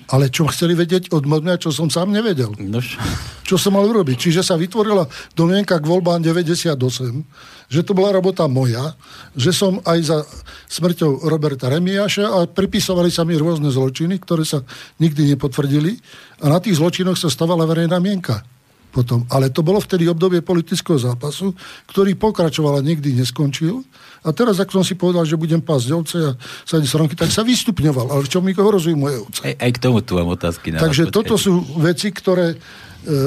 Ale 0.07 0.31
čo 0.31 0.47
chceli 0.47 0.79
vedieť 0.79 1.11
od 1.11 1.27
mňa, 1.27 1.59
čo 1.59 1.75
som 1.75 1.91
sám 1.91 2.15
nevedel. 2.15 2.55
Nož. 2.63 2.95
Čo 3.43 3.59
som 3.59 3.75
mal 3.75 3.87
urobiť. 3.87 4.15
Čiže 4.15 4.47
sa 4.47 4.55
vytvorila 4.55 5.07
domienka 5.35 5.83
k 5.83 5.87
voľbám 5.87 6.23
98, 6.23 6.79
že 7.67 7.81
to 7.83 7.93
bola 7.95 8.15
robota 8.15 8.47
moja, 8.47 8.95
že 9.35 9.51
som 9.51 9.83
aj 9.83 9.99
za 10.07 10.19
smrťou 10.71 11.27
Roberta 11.27 11.67
Remiaša 11.67 12.27
a 12.31 12.39
pripisovali 12.47 13.11
sa 13.11 13.27
mi 13.27 13.35
rôzne 13.35 13.71
zločiny, 13.75 14.23
ktoré 14.23 14.47
sa 14.47 14.63
nikdy 15.03 15.35
nepotvrdili 15.35 15.99
a 16.43 16.55
na 16.55 16.63
tých 16.63 16.79
zločinoch 16.79 17.19
sa 17.19 17.27
stavala 17.27 17.67
verejná 17.67 17.99
mienka 17.99 18.47
potom. 18.97 19.29
Ale 19.29 19.53
to 19.53 19.61
bolo 19.61 19.77
vtedy 19.77 20.09
obdobie 20.09 20.41
politického 20.41 20.97
zápasu, 20.97 21.53
ktorý 21.93 22.17
pokračoval 22.17 22.81
a 22.81 22.87
nikdy 22.87 23.13
neskončil. 23.13 23.85
A 24.25 24.33
teraz, 24.33 24.57
ak 24.57 24.73
som 24.73 24.81
si 24.81 24.97
povedal, 24.97 25.29
že 25.29 25.37
budem 25.37 25.61
pásť 25.61 25.93
ovce 25.93 26.17
a 26.19 26.33
sadiť 26.65 26.89
sronky, 26.89 27.13
tak 27.13 27.29
sa 27.29 27.45
vystupňoval. 27.45 28.09
Ale 28.09 28.25
čo 28.25 28.41
mi 28.41 28.57
hrozujú 28.57 28.97
moje 28.97 29.21
ovce? 29.21 29.45
Aj, 29.45 29.55
aj 29.61 29.71
k 29.77 29.79
tomu 29.79 30.01
tu 30.01 30.17
mám 30.17 30.33
otázky. 30.33 30.73
Na 30.73 30.81
Takže 30.81 31.13
toto 31.13 31.37
sú 31.37 31.61
veci, 31.79 32.09
ktoré 32.09 32.57
e, 32.57 32.57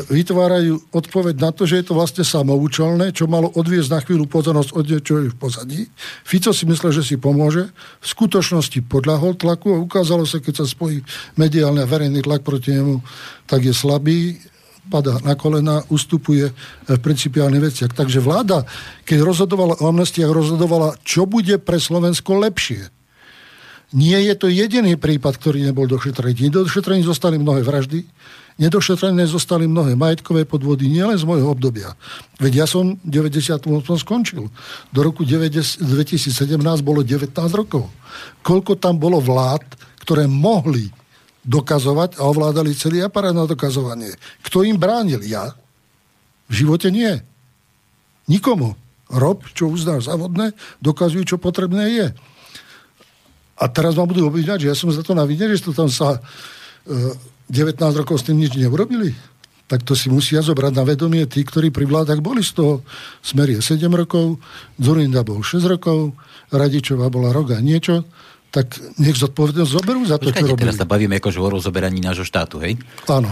vytvárajú 0.09 0.91
odpoveď 0.91 1.35
na 1.37 1.53
to, 1.53 1.69
že 1.69 1.79
je 1.79 1.85
to 1.87 1.93
vlastne 1.93 2.25
samoučelné, 2.25 3.13
čo 3.13 3.29
malo 3.29 3.53
odviezť 3.53 3.89
na 3.93 3.99
chvíľu 4.01 4.25
pozornosť 4.25 4.73
od 4.73 4.85
niečo 4.89 5.13
v 5.23 5.37
pozadí. 5.37 5.85
Fico 6.25 6.51
si 6.51 6.65
myslel, 6.65 6.91
že 6.91 7.05
si 7.05 7.15
pomôže. 7.15 7.69
V 8.03 8.07
skutočnosti 8.09 8.81
podľahol 8.89 9.37
tlaku 9.37 9.77
a 9.77 9.79
ukázalo 9.79 10.25
sa, 10.25 10.41
keď 10.41 10.65
sa 10.65 10.65
spojí 10.67 11.05
mediálny 11.39 11.79
a 11.79 11.87
verejný 11.87 12.25
tlak 12.25 12.43
proti 12.43 12.75
nemu, 12.75 12.99
tak 13.47 13.63
je 13.63 13.71
slabý 13.71 14.35
padá 14.89 15.21
na 15.21 15.37
kolena, 15.37 15.85
ustupuje 15.93 16.49
v 16.89 16.99
principiálnych 16.99 17.69
veciach. 17.69 17.93
Takže 17.93 18.19
vláda, 18.19 18.65
keď 19.05 19.21
rozhodovala 19.21 19.77
o 19.77 19.87
amnestiách, 19.87 20.27
rozhodovala, 20.33 20.97
čo 21.05 21.29
bude 21.29 21.61
pre 21.61 21.77
Slovensko 21.77 22.41
lepšie. 22.41 22.89
Nie 23.89 24.21
je 24.21 24.33
to 24.37 24.49
jediný 24.49 24.97
prípad, 24.97 25.37
ktorý 25.41 25.65
nebol 25.65 25.89
došetrený. 25.89 26.49
Nedošetrený 26.49 27.01
zostali 27.01 27.41
mnohé 27.41 27.65
vraždy, 27.65 28.05
nedošetrené 28.61 29.25
zostali 29.25 29.65
mnohé 29.65 29.97
majetkové 29.97 30.45
podvody, 30.45 30.85
nielen 30.85 31.17
z 31.17 31.25
môjho 31.25 31.49
obdobia. 31.49 31.97
Veď 32.37 32.53
ja 32.53 32.65
som 32.69 33.01
98 33.01 33.65
skončil. 34.05 34.45
Do 34.93 34.99
roku 35.01 35.25
2017 35.25 35.81
bolo 36.85 37.01
19 37.01 37.33
rokov. 37.33 37.89
Koľko 38.45 38.77
tam 38.77 39.01
bolo 39.01 39.17
vlád, 39.17 39.65
ktoré 40.05 40.29
mohli 40.29 40.93
dokazovať 41.47 42.19
a 42.19 42.27
ovládali 42.27 42.75
celý 42.75 43.03
aparát 43.03 43.31
na 43.31 43.47
dokazovanie. 43.47 44.11
Kto 44.43 44.67
im 44.67 44.75
bránil? 44.75 45.23
Ja? 45.23 45.55
V 46.51 46.53
živote 46.65 46.91
nie. 46.91 47.19
Nikomu. 48.27 48.75
Rob, 49.09 49.41
čo 49.57 49.73
uznáš 49.73 50.05
závodné, 50.05 50.53
dokazujú, 50.85 51.25
čo 51.25 51.37
potrebné 51.41 51.97
je. 51.97 52.07
A 53.57 53.65
teraz 53.65 53.97
ma 53.97 54.05
budú 54.05 54.29
obvinať, 54.29 54.63
že 54.63 54.69
ja 54.69 54.77
som 54.77 54.93
za 54.93 55.01
to 55.01 55.17
na 55.17 55.25
že 55.25 55.65
to 55.65 55.73
tam 55.73 55.89
sa 55.89 56.21
e, 56.85 57.17
19 57.49 57.81
rokov 58.05 58.21
s 58.21 58.29
tým 58.29 58.37
nič 58.37 58.53
neurobili. 58.53 59.17
Tak 59.69 59.85
to 59.85 59.97
si 59.97 60.13
musia 60.13 60.41
zobrať 60.45 60.73
na 60.77 60.85
vedomie 60.85 61.25
tí, 61.25 61.41
ktorí 61.41 61.73
pri 61.73 61.89
vládach 61.89 62.21
boli 62.21 62.45
z 62.45 62.57
toho. 62.57 62.73
Smer 63.25 63.57
je 63.57 63.59
7 63.61 63.89
rokov, 63.89 64.37
Zurinda 64.77 65.25
bol 65.25 65.41
6 65.41 65.65
rokov, 65.65 66.13
Radičová 66.53 67.09
bola 67.09 67.33
rok 67.33 67.53
a 67.53 67.59
niečo 67.61 68.05
tak 68.49 68.81
nech 68.97 69.17
zodpovednosť 69.17 69.71
zoberú 69.71 70.01
za 70.05 70.17
to, 70.17 70.29
Počkajte, 70.29 70.41
čo 70.41 70.53
robili. 70.57 70.63
teraz 70.65 70.77
sa 70.81 70.89
bavíme 70.89 71.15
akože 71.21 71.37
o 71.37 71.47
rozoberaní 71.53 72.01
nášho 72.01 72.25
štátu, 72.25 72.57
hej? 72.61 72.81
Áno. 73.05 73.29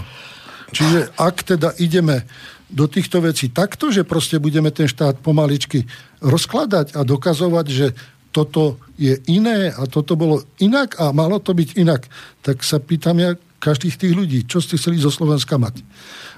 Čiže 0.69 1.15
ak 1.17 1.35
teda 1.47 1.73
ideme 1.81 2.27
do 2.67 2.85
týchto 2.85 3.23
vecí 3.23 3.49
takto, 3.49 3.89
že 3.89 4.03
proste 4.03 4.37
budeme 4.37 4.69
ten 4.69 4.85
štát 4.85 5.23
pomaličky 5.23 5.87
rozkladať 6.19 6.99
a 6.99 7.01
dokazovať, 7.07 7.65
že 7.71 7.87
toto 8.35 8.77
je 8.99 9.17
iné 9.31 9.71
a 9.73 9.87
toto 9.89 10.13
bolo 10.19 10.43
inak 10.61 10.99
a 10.99 11.09
malo 11.15 11.39
to 11.39 11.55
byť 11.55 11.69
inak, 11.79 12.05
tak 12.43 12.61
sa 12.61 12.77
pýtam 12.77 13.17
ja 13.17 13.33
každých 13.57 13.97
tých 13.97 14.13
ľudí, 14.13 14.39
čo 14.45 14.61
ste 14.61 14.77
chceli 14.77 15.01
zo 15.01 15.09
Slovenska 15.09 15.57
mať. 15.57 15.81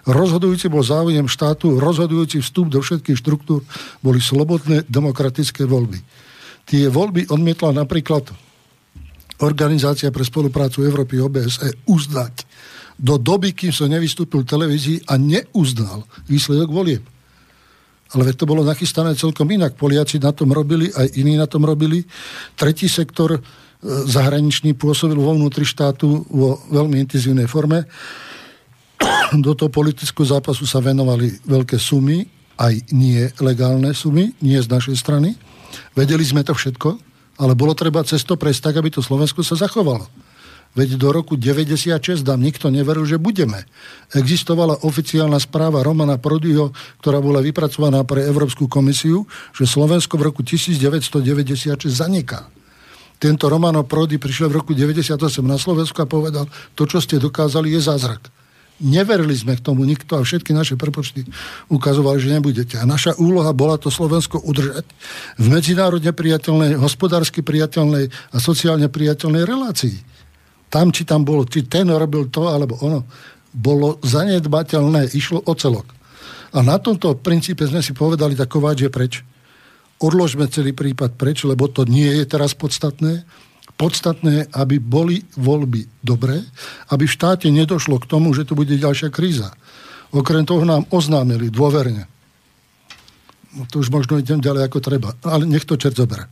Rozhodujúci 0.07 0.71
bol 0.71 0.79
záujem 0.79 1.27
štátu, 1.27 1.75
rozhodujúci 1.75 2.39
vstup 2.39 2.71
do 2.71 2.79
všetkých 2.79 3.19
štruktúr 3.19 3.67
boli 3.99 4.23
slobodné 4.23 4.87
demokratické 4.87 5.67
voľby. 5.67 5.99
Tie 6.63 6.87
voľby 6.87 7.27
odmietla 7.27 7.75
napríklad 7.75 8.31
Organizácia 9.39 10.11
pre 10.11 10.27
spoluprácu 10.27 10.83
Európy 10.83 11.23
OBSE 11.23 11.87
uznať 11.87 12.43
do 12.99 13.15
doby, 13.15 13.55
kým 13.55 13.71
som 13.71 13.87
nevystúpil 13.87 14.43
v 14.43 14.51
televízii 14.51 14.97
a 15.07 15.15
neuznal 15.15 16.03
výsledok 16.27 16.67
volieb. 16.67 17.03
Ale 18.11 18.27
veď 18.27 18.35
to 18.43 18.49
bolo 18.49 18.67
nachystané 18.67 19.15
celkom 19.15 19.47
inak. 19.47 19.79
Poliaci 19.79 20.19
na 20.19 20.35
tom 20.35 20.51
robili, 20.51 20.91
aj 20.91 21.15
iní 21.15 21.39
na 21.39 21.47
tom 21.47 21.63
robili. 21.63 22.03
Tretí 22.57 22.91
sektor 22.91 23.37
e, 23.37 23.39
zahraničný 23.85 24.75
pôsobil 24.75 25.15
vo 25.15 25.31
vnútri 25.31 25.63
štátu 25.63 26.25
vo 26.27 26.59
veľmi 26.73 26.99
intenzívnej 26.99 27.47
forme. 27.47 27.87
Do 29.45 29.55
toho 29.55 29.71
politického 29.71 30.25
zápasu 30.25 30.67
sa 30.67 30.83
venovali 30.83 31.31
veľké 31.47 31.79
sumy, 31.79 32.27
aj 32.59 32.91
nie 32.91 33.23
legálne 33.39 33.95
sumy, 33.95 34.35
nie 34.43 34.59
z 34.59 34.67
našej 34.67 34.99
strany. 34.99 35.37
Vedeli 35.95 36.25
sme 36.25 36.43
to 36.43 36.51
všetko, 36.51 37.08
ale 37.39 37.55
bolo 37.55 37.71
treba 37.71 38.03
cesto 38.03 38.35
prejsť 38.35 38.61
tak, 38.69 38.75
aby 38.77 38.91
to 38.91 38.99
Slovensko 38.99 39.41
sa 39.41 39.55
zachovalo. 39.55 40.05
Veď 40.77 41.01
do 41.01 41.09
roku 41.09 41.33
96 41.33 42.21
nám 42.21 42.45
nikto 42.45 42.69
neveril, 42.69 43.01
že 43.01 43.17
budeme. 43.17 43.65
Existovala 44.13 44.85
oficiálna 44.85 45.41
správa 45.41 45.81
Romana 45.81 46.21
Prodyho, 46.21 46.69
ktorá 47.01 47.17
bola 47.17 47.41
vypracovaná 47.41 48.05
pre 48.05 48.21
Európsku 48.21 48.69
komisiu, 48.69 49.25
že 49.49 49.65
Slovensko 49.65 50.21
v 50.21 50.29
roku 50.29 50.45
1996 50.45 51.89
zaniká. 51.89 52.45
Tento 53.17 53.49
Romano 53.49 53.81
Prody 53.81 54.21
prišiel 54.21 54.53
v 54.53 54.61
roku 54.61 54.71
98 54.77 55.17
na 55.41 55.57
Slovensku 55.57 55.97
a 55.99 56.07
povedal, 56.07 56.45
to, 56.77 56.85
čo 56.85 57.01
ste 57.01 57.17
dokázali, 57.17 57.73
je 57.73 57.81
zázrak. 57.81 58.38
Neverili 58.79 59.35
sme 59.35 59.59
k 59.59 59.65
tomu 59.65 59.83
nikto 59.83 60.15
a 60.15 60.23
všetky 60.23 60.55
naše 60.55 60.79
prepočty 60.79 61.27
ukazovali, 61.67 62.15
že 62.23 62.31
nebudete. 62.31 62.79
A 62.79 62.87
naša 62.87 63.11
úloha 63.19 63.51
bola 63.51 63.75
to 63.75 63.91
Slovensko 63.91 64.39
udržať 64.39 64.87
v 65.35 65.45
medzinárodne 65.51 66.15
priateľnej, 66.15 66.79
hospodársky 66.79 67.43
priateľnej 67.43 68.07
a 68.07 68.37
sociálne 68.39 68.87
priateľnej 68.87 69.43
relácii. 69.43 69.95
Tam, 70.71 70.95
či 70.95 71.03
tam 71.03 71.27
bolo, 71.27 71.43
či 71.43 71.67
ten 71.67 71.91
robil 71.91 72.31
to, 72.31 72.47
alebo 72.47 72.79
ono, 72.79 73.03
bolo 73.51 73.99
zanedbateľné, 73.99 75.11
išlo 75.11 75.43
o 75.43 75.53
celok. 75.59 75.91
A 76.55 76.63
na 76.63 76.79
tomto 76.79 77.19
princípe 77.19 77.67
sme 77.67 77.83
si 77.83 77.91
povedali, 77.91 78.33
tak 78.33 78.47
Kováč 78.47 78.87
je 78.87 78.91
preč. 78.93 79.13
Odložme 79.99 80.47
celý 80.47 80.71
prípad 80.71 81.19
preč, 81.19 81.43
lebo 81.43 81.67
to 81.67 81.83
nie 81.83 82.07
je 82.07 82.25
teraz 82.25 82.55
podstatné 82.55 83.27
podstatné, 83.79 84.51
aby 84.51 84.75
boli 84.75 85.23
voľby 85.39 86.03
dobré, 86.03 86.43
aby 86.91 87.07
v 87.07 87.15
štáte 87.15 87.47
nedošlo 87.47 87.95
k 88.03 88.09
tomu, 88.11 88.35
že 88.35 88.43
tu 88.43 88.51
bude 88.51 88.75
ďalšia 88.75 89.07
kríza. 89.07 89.55
Okrem 90.11 90.43
toho 90.43 90.67
nám 90.67 90.83
oznámili 90.91 91.47
dôverne. 91.47 92.03
No 93.55 93.63
to 93.71 93.79
už 93.79 93.87
možno 93.87 94.19
idem 94.19 94.43
ďalej 94.43 94.67
ako 94.67 94.79
treba, 94.83 95.15
ale 95.23 95.47
nech 95.47 95.63
to 95.63 95.79
čert 95.79 95.95
zoberie. 95.95 96.27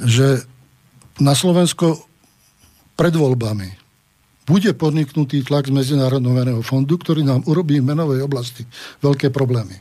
Že 0.00 0.48
na 1.20 1.36
Slovensko 1.36 2.00
pred 2.96 3.12
voľbami 3.12 3.68
bude 4.48 4.72
podniknutý 4.72 5.44
tlak 5.44 5.68
z 5.68 5.76
Medzinárodného 5.76 6.32
meného 6.32 6.62
fondu, 6.64 6.96
ktorý 6.96 7.20
nám 7.20 7.44
urobí 7.44 7.82
v 7.82 7.88
menovej 7.92 8.24
oblasti 8.24 8.64
veľké 9.04 9.28
problémy. 9.28 9.76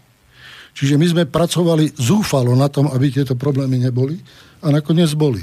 Čiže 0.76 1.00
my 1.00 1.06
sme 1.08 1.24
pracovali 1.24 1.96
zúfalo 1.96 2.52
na 2.52 2.68
tom, 2.68 2.92
aby 2.92 3.08
tieto 3.08 3.40
problémy 3.40 3.80
neboli 3.80 4.20
a 4.60 4.76
nakoniec 4.76 5.08
boli. 5.16 5.40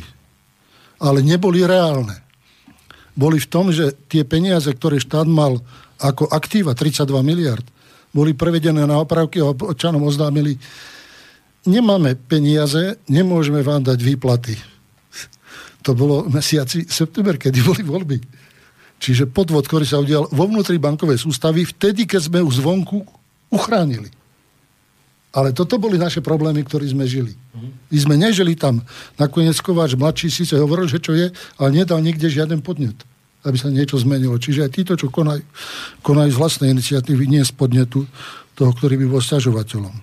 Ale 1.02 1.18
neboli 1.20 1.66
reálne. 1.66 2.22
Boli 3.12 3.42
v 3.42 3.50
tom, 3.50 3.74
že 3.74 3.92
tie 4.06 4.22
peniaze, 4.22 4.70
ktoré 4.70 5.02
štát 5.02 5.26
mal 5.26 5.60
ako 6.00 6.30
aktíva 6.30 6.72
32 6.72 7.10
miliard, 7.26 7.66
boli 8.12 8.36
prevedené 8.36 8.84
na 8.86 9.00
opravky 9.00 9.40
a 9.40 9.50
občanom 9.50 10.04
oznámili, 10.04 10.56
nemáme 11.64 12.14
peniaze, 12.14 13.00
nemôžeme 13.08 13.64
vám 13.64 13.82
dať 13.82 13.98
výplaty. 14.00 14.54
To 15.82 15.98
bolo 15.98 16.30
mesiaci 16.30 16.86
september, 16.86 17.34
kedy 17.34 17.58
boli 17.66 17.82
voľby. 17.82 18.18
Čiže 19.02 19.26
podvod, 19.26 19.66
ktorý 19.66 19.82
sa 19.82 19.98
udial 19.98 20.30
vo 20.30 20.46
vnútri 20.46 20.78
bankovej 20.78 21.18
sústavy, 21.18 21.66
vtedy, 21.66 22.06
keď 22.06 22.30
sme 22.30 22.38
už 22.38 22.62
zvonku 22.62 23.02
uchránili. 23.50 24.21
Ale 25.32 25.56
toto 25.56 25.80
boli 25.80 25.96
naše 25.96 26.20
problémy, 26.20 26.60
ktoré 26.60 26.84
sme 26.84 27.08
žili. 27.08 27.32
My 27.88 27.98
sme 27.98 28.14
nežili 28.20 28.52
tam. 28.52 28.84
Nakoniec 29.16 29.56
Kováč 29.64 29.96
mladší 29.96 30.28
síce 30.28 30.56
hovoril, 30.60 30.88
že 30.88 31.00
čo 31.00 31.16
je, 31.16 31.32
ale 31.56 31.68
nedal 31.72 32.04
nikde 32.04 32.28
žiaden 32.28 32.60
podnet, 32.60 32.96
aby 33.44 33.56
sa 33.56 33.72
niečo 33.72 33.96
zmenilo. 33.96 34.36
Čiže 34.36 34.68
aj 34.68 34.70
títo, 34.76 34.92
čo 34.92 35.08
konajú, 35.08 35.40
konajú 36.04 36.30
z 36.32 36.38
vlastnej 36.38 36.68
iniciatívy, 36.76 37.24
nie 37.28 37.40
z 37.40 37.52
podnetu 37.52 38.04
toho, 38.52 38.70
ktorý 38.76 39.00
by 39.00 39.06
bol 39.08 39.24
sťažovateľom. 39.24 39.94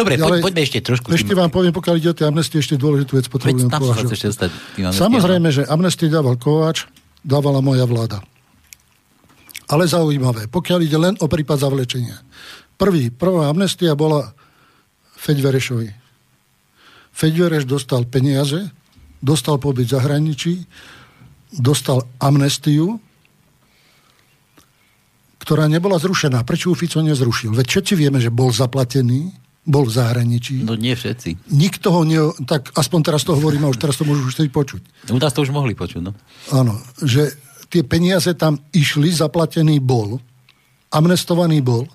Dobre, 0.00 0.16
Ale 0.16 0.40
poďme 0.40 0.64
ešte 0.64 0.80
trošku. 0.80 1.12
Ešte 1.12 1.36
vám 1.36 1.52
poviem, 1.52 1.76
pokiaľ 1.76 1.94
ide 2.00 2.08
o 2.12 2.16
tie 2.16 2.24
amnestie, 2.24 2.64
ešte 2.64 2.80
dôležitú 2.80 3.20
vec 3.20 3.28
potrebujem 3.28 3.68
považovať. 3.68 4.40
Samozrejme, 4.96 5.48
že 5.52 5.62
amnestie 5.68 6.08
dával 6.08 6.40
Kováč, 6.40 6.88
dávala 7.20 7.60
moja 7.60 7.84
vláda. 7.84 8.24
Ale 9.68 9.84
zaujímavé, 9.84 10.48
pokiaľ 10.48 10.78
ide 10.84 10.98
len 11.00 11.14
o 11.20 11.28
prípad 11.28 11.60
zavlečenia. 11.60 12.20
Prvý, 12.80 13.12
prvá 13.12 13.52
amnestia 13.52 13.92
bola 13.92 14.32
Feď 15.22 15.38
Verešovi. 15.38 15.88
Feď 17.14 17.34
Vereš 17.46 17.64
dostal 17.70 18.02
peniaze, 18.10 18.74
dostal 19.22 19.62
pobyt 19.62 19.86
v 19.86 19.94
zahraničí, 19.94 20.66
dostal 21.54 22.02
amnestiu, 22.18 22.98
ktorá 25.38 25.70
nebola 25.70 26.02
zrušená. 26.02 26.42
Prečo 26.42 26.70
ju 26.70 26.74
Fico 26.74 26.98
nezrušil? 27.02 27.54
Veď 27.54 27.66
všetci 27.70 27.92
vieme, 27.94 28.18
že 28.18 28.34
bol 28.34 28.50
zaplatený, 28.50 29.30
bol 29.62 29.86
v 29.86 29.94
zahraničí. 29.94 30.66
No 30.66 30.74
nie 30.74 30.94
všetci. 30.94 31.54
Nikto 31.54 31.86
ho 31.94 32.02
ne... 32.02 32.18
Tak 32.42 32.74
aspoň 32.74 33.00
teraz 33.06 33.22
to 33.22 33.38
hovorím 33.38 33.66
a 33.66 33.70
už 33.70 33.78
teraz 33.78 33.94
to 33.98 34.06
môžu 34.06 34.26
už 34.26 34.42
počuť. 34.50 34.82
U 35.14 35.18
nás 35.22 35.30
to 35.30 35.46
už 35.46 35.54
mohli 35.54 35.78
počuť, 35.78 36.02
no. 36.02 36.14
Áno, 36.50 36.82
že 36.98 37.30
tie 37.70 37.86
peniaze 37.86 38.34
tam 38.34 38.58
išli, 38.74 39.14
zaplatený 39.14 39.78
bol, 39.78 40.18
amnestovaný 40.90 41.62
bol, 41.62 41.86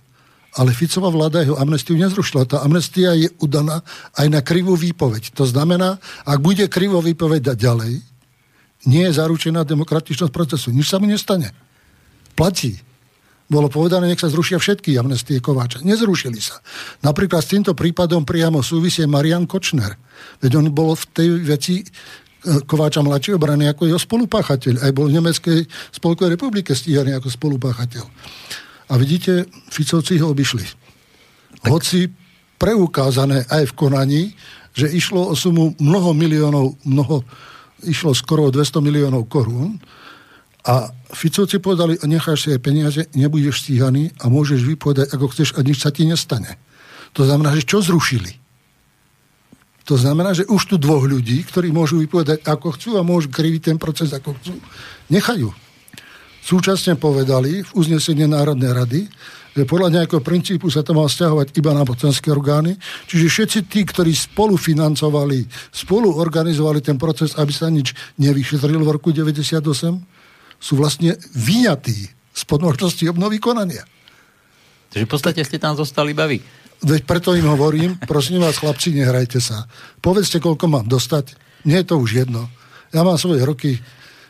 ale 0.57 0.73
Ficová 0.73 1.13
vláda 1.13 1.45
jeho 1.45 1.53
amnestiu 1.61 1.93
nezrušila. 1.93 2.49
Tá 2.49 2.65
amnestia 2.65 3.13
je 3.13 3.29
udaná 3.37 3.85
aj 4.17 4.27
na 4.27 4.41
krivú 4.41 4.73
výpoveď. 4.73 5.37
To 5.37 5.45
znamená, 5.45 6.01
ak 6.25 6.41
bude 6.41 6.65
krivo 6.65 6.97
výpoveď 6.97 7.53
dať 7.53 7.57
ďalej, 7.61 7.93
nie 8.89 9.03
je 9.05 9.13
zaručená 9.13 9.61
demokratičnosť 9.61 10.33
procesu. 10.33 10.73
Nič 10.73 10.89
sa 10.89 10.97
mu 10.97 11.05
nestane. 11.05 11.53
Platí. 12.33 12.81
Bolo 13.47 13.71
povedané, 13.71 14.11
nech 14.11 14.19
sa 14.19 14.27
zrušia 14.27 14.59
všetky 14.59 14.99
amnestie 14.99 15.39
Kováča. 15.39 15.79
Nezrušili 15.79 16.41
sa. 16.43 16.59
Napríklad 16.99 17.39
s 17.39 17.53
týmto 17.55 17.71
prípadom 17.71 18.27
priamo 18.27 18.59
súvisie 18.59 19.07
Marian 19.07 19.47
Kočner. 19.47 19.95
Veď 20.43 20.59
on 20.59 20.67
bol 20.73 20.97
v 20.97 21.05
tej 21.15 21.29
veci 21.47 21.75
Kováča 22.43 22.99
mladší 23.03 23.39
obrany 23.39 23.71
ako 23.71 23.87
jeho 23.87 23.99
spolupáchateľ. 23.99 24.83
Aj 24.83 24.91
bol 24.91 25.07
v 25.07 25.15
Nemeckej 25.19 25.59
spolkovej 25.95 26.35
republike 26.35 26.75
stíhaný 26.75 27.15
ako 27.15 27.31
spolupáchateľ. 27.31 28.03
A 28.87 28.93
vidíte, 28.95 29.45
Ficovci 29.67 30.17
ho 30.19 30.31
obišli. 30.31 30.63
Tak. 30.63 31.69
Hoci 31.71 32.07
preukázané 32.57 33.45
aj 33.47 33.69
v 33.71 33.77
konaní, 33.77 34.23
že 34.77 34.89
išlo 34.89 35.33
o 35.33 35.35
sumu 35.35 35.73
mnoho 35.81 36.13
miliónov, 36.13 36.77
mnoho, 36.85 37.25
išlo 37.85 38.13
skoro 38.13 38.47
o 38.47 38.53
200 38.53 38.81
miliónov 38.81 39.25
korún 39.25 39.77
a 40.67 40.91
Ficovci 41.15 41.63
povedali, 41.63 41.95
necháš 42.03 42.45
si 42.45 42.49
aj 42.51 42.59
peniaze, 42.59 43.01
nebudeš 43.15 43.63
stíhaný 43.63 44.11
a 44.19 44.27
môžeš 44.27 44.67
vypovedať, 44.67 45.15
ako 45.15 45.25
chceš 45.31 45.55
a 45.55 45.63
nič 45.63 45.79
sa 45.79 45.89
ti 45.89 46.03
nestane. 46.03 46.59
To 47.15 47.23
znamená, 47.23 47.55
že 47.55 47.63
čo 47.63 47.79
zrušili? 47.79 48.35
To 49.87 49.95
znamená, 49.95 50.35
že 50.35 50.43
už 50.43 50.67
tu 50.67 50.75
dvoch 50.75 51.07
ľudí, 51.07 51.47
ktorí 51.47 51.71
môžu 51.71 52.03
vypovedať 52.03 52.43
ako 52.43 52.75
chcú 52.75 52.99
a 52.99 53.07
môžu 53.07 53.31
kriviť 53.31 53.71
ten 53.71 53.77
proces 53.79 54.11
ako 54.11 54.35
chcú, 54.35 54.59
nechajú. 55.07 55.55
Súčasne 56.47 56.95
povedali 56.95 57.59
v 57.59 57.69
uznesení 57.75 58.23
Národnej 58.23 58.71
rady, 58.71 59.01
že 59.51 59.67
podľa 59.67 59.99
nejakého 59.99 60.23
princípu 60.23 60.71
sa 60.71 60.79
to 60.79 60.95
mal 60.95 61.11
stiahovať 61.11 61.51
iba 61.59 61.75
na 61.75 61.83
mocenské 61.83 62.31
orgány. 62.31 62.79
Čiže 63.11 63.25
všetci 63.27 63.59
tí, 63.67 63.83
ktorí 63.83 64.15
spolufinancovali, 64.15 65.43
spolu 65.75 66.15
organizovali 66.15 66.79
ten 66.79 66.95
proces, 66.95 67.35
aby 67.35 67.51
sa 67.51 67.67
nič 67.67 67.91
nevyšetrilo 68.15 68.79
v 68.79 68.95
roku 68.95 69.11
98, 69.11 69.59
sú 70.55 70.73
vlastne 70.79 71.19
vyňatí 71.35 71.99
z 72.31 72.41
podmožnosti 72.47 73.03
obnovy 73.11 73.43
konania. 73.43 73.83
Takže 74.93 75.03
v 75.03 75.11
podstate 75.11 75.43
ste 75.43 75.59
tam 75.59 75.75
zostali 75.75 76.15
baví. 76.15 76.39
Veď 76.87 77.03
preto 77.03 77.35
im 77.35 77.49
hovorím, 77.49 77.99
prosím 78.07 78.39
vás, 78.39 78.61
chlapci, 78.61 78.95
nehrajte 78.95 79.43
sa. 79.43 79.67
Povedzte, 79.99 80.39
koľko 80.39 80.69
mám 80.71 80.87
dostať. 80.87 81.33
Nie 81.67 81.83
je 81.83 81.91
to 81.91 81.99
už 81.99 82.23
jedno. 82.23 82.47
Ja 82.95 83.03
mám 83.03 83.19
svoje 83.19 83.43
roky, 83.43 83.81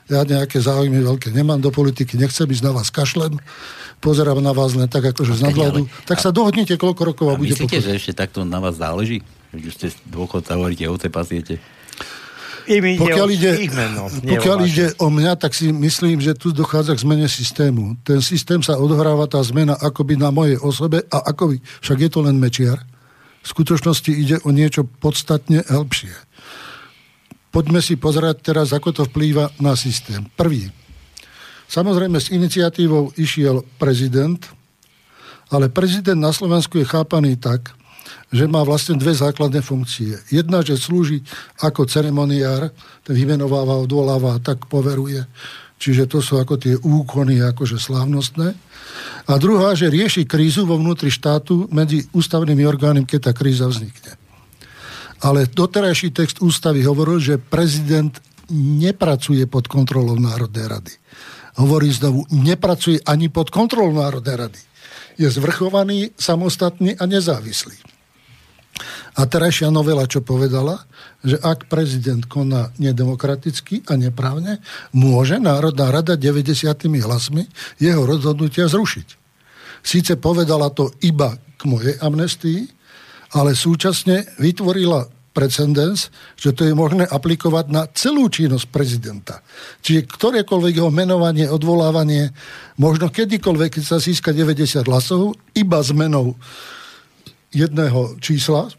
ja 0.07 0.21
nejaké 0.23 0.57
záujmy 0.63 1.03
veľké 1.03 1.35
nemám 1.35 1.59
do 1.59 1.71
politiky, 1.71 2.15
nechcem 2.15 2.47
ísť 2.47 2.63
na 2.63 2.71
vás 2.71 2.87
kašlem, 2.87 3.35
pozerám 3.99 4.39
na 4.39 4.55
vás 4.55 4.73
len 4.73 4.87
tak, 4.87 5.11
akože 5.11 5.39
z 5.39 5.41
nadhľadu. 5.51 5.87
Tak 6.07 6.23
sa 6.23 6.31
dohodnite, 6.31 6.79
koľko 6.79 7.01
rokov 7.13 7.25
a, 7.29 7.35
a 7.35 7.39
bude 7.39 7.51
myslíte, 7.51 7.83
že 7.83 7.99
ešte 7.99 8.13
takto 8.15 8.47
na 8.47 8.63
vás 8.63 8.79
záleží? 8.79 9.19
Že 9.51 9.65
už 9.67 9.73
ste 9.75 9.87
dôchodca, 10.07 10.55
hovoríte, 10.55 10.87
ovce 10.87 11.07
pasiete? 11.11 11.59
ide 12.67 12.99
pokiaľ 12.99 13.27
ide, 13.31 13.51
meno, 13.71 14.11
pokiaľ 14.11 14.57
ide 14.67 14.87
o 14.99 15.07
mňa, 15.07 15.39
tak 15.39 15.55
si 15.55 15.71
myslím, 15.71 16.19
že 16.19 16.35
tu 16.35 16.51
dochádza 16.51 16.99
k 16.99 17.03
zmene 17.07 17.27
systému. 17.31 17.95
Ten 18.03 18.19
systém 18.19 18.59
sa 18.59 18.75
odohráva, 18.75 19.31
tá 19.31 19.39
zmena 19.39 19.79
akoby 19.79 20.19
na 20.19 20.35
mojej 20.35 20.59
osobe 20.59 21.07
a 21.07 21.31
akoby, 21.31 21.63
však 21.79 21.97
je 22.03 22.09
to 22.11 22.19
len 22.19 22.35
mečiar. 22.35 22.83
V 23.39 23.47
skutočnosti 23.55 24.11
ide 24.11 24.37
o 24.43 24.51
niečo 24.51 24.83
podstatne 24.83 25.63
hĺbšie. 25.63 26.26
Poďme 27.57 27.81
si 27.81 27.97
pozerať 27.97 28.53
teraz, 28.53 28.69
ako 28.69 28.93
to 28.93 29.01
vplýva 29.09 29.49
na 29.57 29.73
systém. 29.73 30.21
Prvý. 30.37 30.69
Samozrejme 31.65 32.21
s 32.21 32.29
iniciatívou 32.29 33.17
išiel 33.17 33.65
prezident, 33.81 34.37
ale 35.49 35.65
prezident 35.65 36.21
na 36.21 36.29
Slovensku 36.29 36.77
je 36.77 36.85
chápaný 36.85 37.33
tak, 37.41 37.73
že 38.29 38.45
má 38.45 38.61
vlastne 38.61 39.01
dve 39.01 39.09
základné 39.17 39.65
funkcie. 39.65 40.21
Jedna, 40.29 40.61
že 40.61 40.77
slúži 40.77 41.25
ako 41.57 41.89
ceremoniár, 41.89 42.69
ten 43.01 43.17
vymenováva, 43.17 43.81
odvoláva, 43.81 44.37
tak 44.37 44.69
poveruje. 44.69 45.25
Čiže 45.81 46.13
to 46.13 46.21
sú 46.21 46.37
ako 46.37 46.61
tie 46.61 46.77
úkony, 46.77 47.41
akože 47.41 47.81
slávnostné. 47.81 48.53
A 49.25 49.33
druhá, 49.41 49.73
že 49.73 49.89
rieši 49.89 50.29
krízu 50.29 50.69
vo 50.69 50.77
vnútri 50.77 51.09
štátu 51.09 51.65
medzi 51.73 52.05
ústavnými 52.13 52.61
orgánmi, 52.69 53.09
keď 53.09 53.19
tá 53.25 53.31
kríza 53.33 53.65
vznikne. 53.65 54.26
Ale 55.21 55.49
doterajší 55.49 56.13
text 56.13 56.37
ústavy 56.45 56.85
hovoril, 56.85 57.17
že 57.17 57.41
prezident 57.41 58.13
nepracuje 58.53 59.43
pod 59.49 59.67
kontrolou 59.67 60.15
Národnej 60.15 60.67
rady. 60.69 60.93
Hovorí 61.57 61.89
znovu, 61.89 62.29
nepracuje 62.29 63.01
ani 63.01 63.27
pod 63.33 63.49
kontrolou 63.49 63.97
Národnej 63.97 64.37
rady. 64.37 64.61
Je 65.17 65.25
zvrchovaný, 65.25 66.13
samostatný 66.13 66.93
a 67.01 67.09
nezávislý. 67.09 67.73
A 69.17 69.25
terajšia 69.25 69.73
novela, 69.73 70.05
čo 70.05 70.21
povedala, 70.21 70.85
že 71.25 71.41
ak 71.41 71.65
prezident 71.65 72.21
koná 72.29 72.69
nedemokraticky 72.77 73.81
a 73.89 73.97
neprávne, 73.97 74.61
môže 74.93 75.41
Národná 75.41 75.89
rada 75.89 76.13
90 76.13 76.53
hlasmi 77.01 77.49
jeho 77.81 78.05
rozhodnutia 78.05 78.69
zrušiť. 78.69 79.07
Síce 79.81 80.13
povedala 80.21 80.69
to 80.69 80.93
iba 81.01 81.41
k 81.57 81.61
mojej 81.65 81.97
amnestii, 81.97 82.69
ale 83.33 83.57
súčasne 83.57 84.27
vytvorila 84.39 85.07
precedens, 85.37 86.09
že 86.33 86.49
to 86.49 86.65
je 86.65 86.73
možné 86.73 87.05
aplikovať 87.05 87.65
na 87.69 87.85
celú 87.93 88.25
činnosť 88.25 88.73
prezidenta. 88.73 89.45
Čiže 89.85 90.09
ktorékoľvek 90.09 90.73
jeho 90.81 90.89
menovanie, 90.89 91.45
odvolávanie, 91.45 92.33
možno 92.81 93.13
kedykoľvek, 93.13 93.77
keď 93.77 93.83
sa 93.85 94.01
získa 94.01 94.33
90 94.33 94.81
hlasov, 94.89 95.37
iba 95.53 95.77
zmenou 95.85 96.33
jedného 97.53 98.17
čísla, 98.17 98.73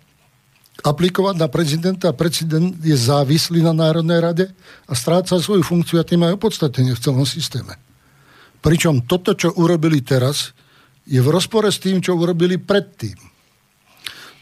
aplikovať 0.82 1.34
na 1.38 1.46
prezidenta. 1.46 2.14
Prezident 2.14 2.74
je 2.82 2.94
závislý 2.94 3.62
na 3.62 3.74
Národnej 3.74 4.18
rade 4.18 4.46
a 4.86 4.92
stráca 4.99 5.38
svoju 5.38 5.62
funkciu 5.62 6.03
a 6.03 6.07
tým 6.07 6.26
aj 6.26 6.38
opodstatnenie 6.38 6.94
v 6.94 7.03
celom 7.03 7.26
systéme. 7.26 7.78
Pričom 8.59 9.07
toto, 9.07 9.38
čo 9.38 9.55
urobili 9.55 10.03
teraz, 10.03 10.51
je 11.07 11.22
v 11.22 11.30
rozpore 11.30 11.70
s 11.70 11.78
tým, 11.78 12.03
čo 12.03 12.18
urobili 12.18 12.59
predtým. 12.59 13.38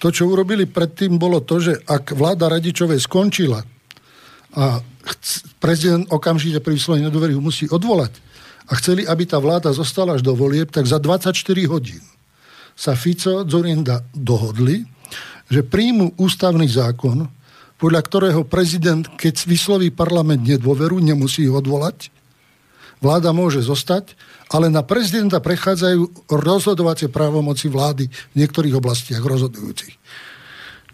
To, 0.01 0.13
čo 0.13 0.29
urobili 0.29 0.69
predtým, 0.69 1.17
bolo 1.17 1.41
to, 1.41 1.57
že 1.57 1.73
ak 1.89 2.13
vláda 2.13 2.53
Radičovej 2.53 3.01
skončila 3.01 3.65
a 4.57 4.81
prezident 5.61 6.05
okamžite 6.13 6.61
pri 6.61 6.77
vyslovení 6.77 7.09
nedôvery 7.09 7.33
musí 7.37 7.65
odvolať 7.69 8.13
a 8.67 8.77
chceli, 8.77 9.09
aby 9.09 9.25
tá 9.25 9.41
vláda 9.41 9.73
zostala 9.73 10.19
až 10.19 10.23
do 10.27 10.37
volieb, 10.37 10.69
tak 10.69 10.85
za 10.85 11.01
24 11.01 11.33
hodín 11.71 12.03
sa 12.77 12.93
Fico, 12.93 13.49
Zorinda 13.49 14.05
dohodli, 14.13 14.85
že 15.49 15.65
príjmu 15.65 16.21
ústavný 16.21 16.69
zákon, 16.69 17.25
podľa 17.81 18.01
ktorého 18.05 18.43
prezident, 18.45 19.09
keď 19.17 19.49
vysloví 19.49 19.89
parlament 19.89 20.45
nedôveru, 20.45 21.01
nemusí 21.01 21.49
ho 21.49 21.57
odvolať. 21.57 22.13
Vláda 23.01 23.33
môže 23.33 23.65
zostať, 23.65 24.17
ale 24.47 24.71
na 24.71 24.87
prezidenta 24.87 25.43
prechádzajú 25.43 26.31
rozhodovacie 26.31 27.11
právomoci 27.11 27.67
vlády 27.67 28.07
v 28.07 28.35
niektorých 28.39 28.79
oblastiach 28.79 29.23
rozhodujúcich. 29.23 29.95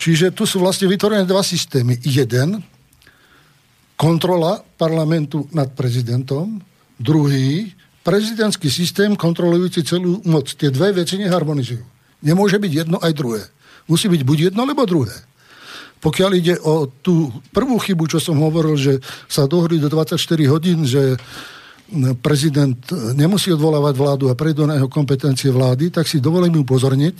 Čiže 0.01 0.33
tu 0.35 0.49
sú 0.49 0.59
vlastne 0.59 0.89
vytvorené 0.89 1.29
dva 1.29 1.45
systémy. 1.45 2.01
Jeden, 2.03 2.65
kontrola 3.95 4.65
parlamentu 4.81 5.47
nad 5.55 5.71
prezidentom, 5.77 6.59
druhý, 6.99 7.71
prezidentský 8.03 8.67
systém 8.67 9.15
kontrolujúci 9.15 9.87
celú 9.87 10.19
moc. 10.27 10.51
Tie 10.59 10.75
dve 10.75 11.05
veci 11.05 11.23
neharmonizujú. 11.23 11.85
Nemôže 12.23 12.59
byť 12.59 12.73
jedno 12.73 12.99
aj 12.99 13.13
druhé. 13.15 13.43
Musí 13.87 14.11
byť 14.11 14.23
buď 14.27 14.39
jedno, 14.51 14.67
alebo 14.67 14.87
druhé. 14.87 15.15
Pokiaľ 16.03 16.31
ide 16.35 16.59
o 16.67 16.91
tú 16.91 17.31
prvú 17.55 17.79
chybu, 17.79 18.11
čo 18.11 18.19
som 18.19 18.43
hovoril, 18.43 18.75
že 18.75 18.99
sa 19.31 19.47
dohodli 19.47 19.79
do 19.79 19.87
24 19.87 20.19
hodín, 20.51 20.83
že 20.83 21.15
prezident 22.21 22.79
nemusí 23.13 23.53
odvolávať 23.53 23.95
vládu 23.97 24.25
a 24.29 24.39
prejdu 24.39 24.67
na 24.67 24.81
jeho 24.81 24.89
kompetencie 24.89 25.53
vlády, 25.53 25.93
tak 25.93 26.09
si 26.09 26.19
dovolím 26.19 26.65
upozorniť, 26.65 27.17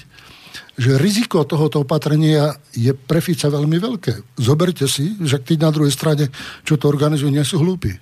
že 0.77 0.97
riziko 0.97 1.45
tohoto 1.45 1.85
opatrenia 1.85 2.57
je 2.73 2.93
pre 2.97 3.21
Fica 3.21 3.53
veľmi 3.53 3.77
veľké. 3.77 4.41
Zoberte 4.41 4.89
si, 4.89 5.17
že 5.21 5.41
tí 5.45 5.61
na 5.61 5.69
druhej 5.69 5.93
strane, 5.93 6.33
čo 6.65 6.81
to 6.81 6.89
organizujú, 6.89 7.29
nie 7.29 7.45
sú 7.45 7.61
hlúpi. 7.61 7.93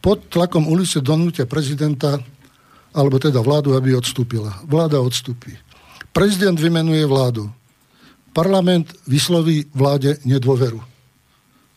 Pod 0.00 0.32
tlakom 0.32 0.66
ulice 0.66 0.98
donútia 0.98 1.46
prezidenta, 1.46 2.18
alebo 2.90 3.22
teda 3.22 3.38
vládu, 3.38 3.78
aby 3.78 3.94
odstúpila. 3.94 4.62
Vláda 4.66 4.98
odstúpi. 4.98 5.54
Prezident 6.10 6.58
vymenuje 6.58 7.06
vládu 7.06 7.46
parlament 8.32 8.94
vysloví 9.06 9.66
vláde 9.74 10.18
nedôveru. 10.24 10.80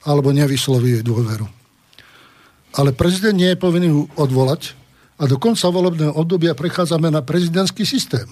Alebo 0.04 0.36
nevysloví 0.36 1.00
jej 1.00 1.04
dôveru. 1.06 1.63
Ale 2.74 2.94
prezident 2.94 3.38
nie 3.38 3.54
je 3.54 3.62
povinný 3.62 3.90
ju 3.90 4.02
odvolať 4.18 4.74
a 5.22 5.30
do 5.30 5.38
konca 5.38 5.70
volebného 5.70 6.14
obdobia 6.18 6.58
prechádzame 6.58 7.14
na 7.14 7.22
prezidentský 7.22 7.86
systém. 7.86 8.26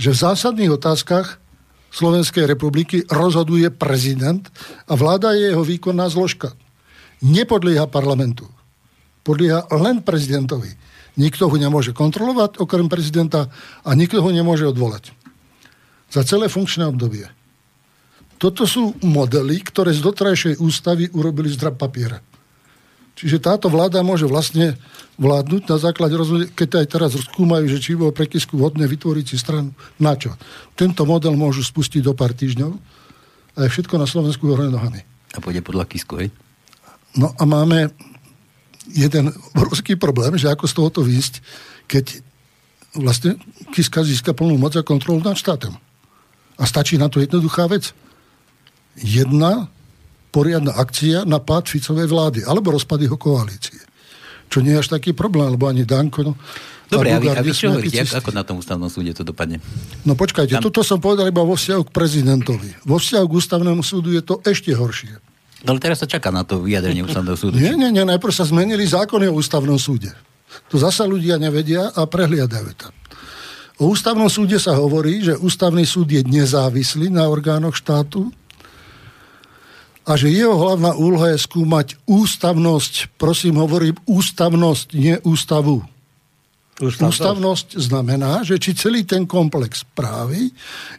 Že 0.00 0.16
v 0.16 0.22
zásadných 0.24 0.74
otázkach 0.80 1.36
Slovenskej 1.90 2.46
republiky 2.46 3.04
rozhoduje 3.10 3.68
prezident 3.68 4.46
a 4.86 4.94
vláda 4.96 5.34
je 5.34 5.52
jeho 5.52 5.64
výkonná 5.66 6.08
zložka. 6.08 6.54
Nepodlieha 7.20 7.84
parlamentu. 7.90 8.48
Podlieha 9.26 9.68
len 9.76 10.00
prezidentovi. 10.00 10.72
Nikto 11.20 11.50
ho 11.50 11.56
nemôže 11.58 11.92
kontrolovať 11.92 12.62
okrem 12.62 12.88
prezidenta 12.88 13.50
a 13.84 13.90
nikto 13.92 14.24
ho 14.24 14.30
nemôže 14.32 14.64
odvolať 14.64 15.12
za 16.10 16.26
celé 16.26 16.50
funkčné 16.50 16.90
obdobie. 16.90 17.30
Toto 18.36 18.66
sú 18.66 18.98
modely, 19.04 19.62
ktoré 19.62 19.94
z 19.94 20.02
dotrajšej 20.02 20.54
ústavy 20.58 21.06
urobili 21.14 21.52
zdrab 21.52 21.78
papiera. 21.78 22.18
Čiže 23.18 23.42
táto 23.42 23.68
vláda 23.68 24.00
môže 24.00 24.24
vlastne 24.24 24.80
vládnuť 25.20 25.62
na 25.68 25.76
základe 25.76 26.16
rozhodnutia, 26.16 26.56
keď 26.56 26.70
aj 26.80 26.86
teraz 26.88 27.10
skúmajú, 27.12 27.68
že 27.68 27.82
či 27.82 27.92
bolo 27.92 28.16
prekysku 28.16 28.56
vhodné 28.56 28.88
vytvoriť 28.88 29.24
si 29.28 29.36
stranu. 29.36 29.76
Na 30.00 30.16
čo? 30.16 30.32
Tento 30.72 31.04
model 31.04 31.36
môžu 31.36 31.60
spustiť 31.60 32.00
do 32.00 32.16
pár 32.16 32.32
týždňov 32.32 32.72
a 33.56 33.58
je 33.66 33.68
všetko 33.68 34.00
na 34.00 34.08
Slovensku 34.08 34.48
hore 34.48 34.72
nohami. 34.72 35.04
A 35.36 35.38
pôjde 35.38 35.60
podľa 35.60 35.84
Kisku, 35.84 36.16
hej? 36.16 36.32
No 37.12 37.36
a 37.36 37.42
máme 37.44 37.92
jeden 38.88 39.34
obrovský 39.52 40.00
problém, 40.00 40.40
že 40.40 40.48
ako 40.48 40.64
z 40.64 40.74
tohoto 40.74 41.00
výjsť, 41.04 41.34
keď 41.84 42.24
vlastne 42.96 43.38
Kiska 43.70 44.02
získa 44.02 44.32
plnú 44.34 44.58
moc 44.58 44.74
a 44.74 44.82
kontrolu 44.82 45.22
nad 45.22 45.38
štátom. 45.38 45.76
A 46.56 46.62
stačí 46.66 46.96
na 46.96 47.12
to 47.12 47.22
jednoduchá 47.22 47.70
vec. 47.70 47.92
Jedna 48.98 49.70
poriadna 50.30 50.74
akcia 50.78 51.26
na 51.26 51.42
pád 51.42 51.68
Ficovej 51.68 52.06
vlády, 52.06 52.40
alebo 52.46 52.74
rozpad 52.74 53.02
jeho 53.02 53.18
koalície. 53.18 53.78
Čo 54.50 54.62
nie 54.62 54.74
je 54.74 54.82
až 54.82 54.88
taký 54.94 55.14
problém, 55.14 55.50
lebo 55.54 55.70
ani 55.70 55.86
Danko... 55.86 56.22
No, 56.22 56.34
Dobre, 56.90 57.14
a 57.14 57.22
vy, 57.22 57.30
a 57.30 57.38
vy 57.38 57.54
čo 57.54 57.70
hovoríte, 57.70 58.02
ako 58.02 58.34
na 58.34 58.42
tom 58.42 58.58
ústavnom 58.58 58.90
súde 58.90 59.14
to 59.14 59.22
dopadne? 59.22 59.62
No 60.02 60.18
počkajte, 60.18 60.58
Tam... 60.58 60.66
toto 60.66 60.82
som 60.82 60.98
povedal 60.98 61.30
iba 61.30 61.38
vo 61.38 61.54
vzťahu 61.54 61.86
k 61.86 61.90
prezidentovi. 61.94 62.82
Vo 62.82 62.98
vzťahu 62.98 63.30
k 63.30 63.34
ústavnému 63.38 63.82
súdu 63.86 64.10
je 64.10 64.22
to 64.26 64.42
ešte 64.42 64.74
horšie. 64.74 65.14
No 65.62 65.76
ale 65.76 65.78
teraz 65.78 66.02
sa 66.02 66.10
čaká 66.10 66.34
na 66.34 66.42
to 66.42 66.66
vyjadrenie 66.66 67.06
ústavného 67.06 67.38
súdu. 67.38 67.62
Nie, 67.62 67.78
nie, 67.78 67.94
nie, 67.94 68.02
najprv 68.02 68.34
sa 68.34 68.42
zmenili 68.42 68.82
zákony 68.90 69.30
o 69.30 69.38
ústavnom 69.38 69.78
súde. 69.78 70.10
To 70.74 70.82
zasa 70.82 71.06
ľudia 71.06 71.38
nevedia 71.38 71.94
a 71.94 72.10
prehliadajú 72.10 72.70
tam. 72.74 72.90
O 73.78 73.94
ústavnom 73.94 74.26
súde 74.26 74.58
sa 74.58 74.74
hovorí, 74.74 75.22
že 75.22 75.38
ústavný 75.38 75.86
súd 75.86 76.10
je 76.10 76.26
nezávislý 76.26 77.06
na 77.06 77.30
orgánoch 77.30 77.78
štátu 77.78 78.34
a 80.06 80.16
že 80.16 80.32
jeho 80.32 80.56
hlavná 80.56 80.96
úloha 80.96 81.32
je 81.32 81.38
skúmať 81.44 82.00
ústavnosť, 82.08 83.20
prosím, 83.20 83.60
hovorím 83.60 83.96
ústavnosť, 84.08 84.86
nie 84.96 85.16
ústavu. 85.22 85.84
Ústavnosť. 86.80 87.12
ústavnosť 87.12 87.68
znamená, 87.76 88.40
že 88.40 88.56
či 88.56 88.72
celý 88.72 89.04
ten 89.04 89.28
komplex 89.28 89.84
právy 89.84 90.48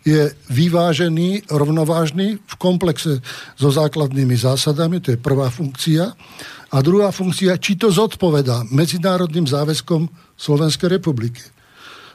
je 0.06 0.30
vyvážený, 0.54 1.50
rovnovážny 1.50 2.38
v 2.38 2.54
komplexe 2.62 3.18
so 3.58 3.70
základnými 3.74 4.38
zásadami, 4.38 5.02
to 5.02 5.18
je 5.18 5.18
prvá 5.18 5.50
funkcia. 5.50 6.06
A 6.72 6.78
druhá 6.86 7.10
funkcia, 7.10 7.58
či 7.58 7.82
to 7.82 7.90
zodpovedá 7.90 8.62
medzinárodným 8.70 9.50
záväzkom 9.50 10.06
Slovenskej 10.38 11.02
republiky 11.02 11.42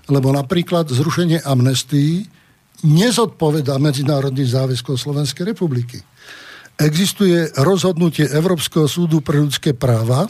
lebo 0.06 0.30
napríklad 0.30 0.86
zrušenie 0.86 1.42
amnestii 1.42 2.26
nezodpoveda 2.86 3.80
medzinárodných 3.80 4.52
záväzkov 4.52 4.94
Slovenskej 5.00 5.50
republiky. 5.50 5.98
Existuje 6.76 7.48
rozhodnutie 7.56 8.28
Európskeho 8.28 8.84
súdu 8.84 9.24
pre 9.24 9.40
ľudské 9.40 9.72
práva 9.72 10.28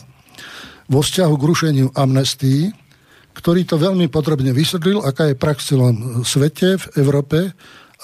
vo 0.86 1.02
vzťahu 1.02 1.34
k 1.34 1.46
rušeniu 1.46 1.86
amnestii, 1.90 2.70
ktorý 3.34 3.66
to 3.66 3.76
veľmi 3.76 4.06
podrobne 4.06 4.54
vysvetlil, 4.54 5.02
aká 5.02 5.28
je 5.28 5.36
prax 5.36 5.66
v 5.66 5.70
celom 5.74 5.94
svete, 6.22 6.78
v 6.78 6.86
Európe, 7.02 7.38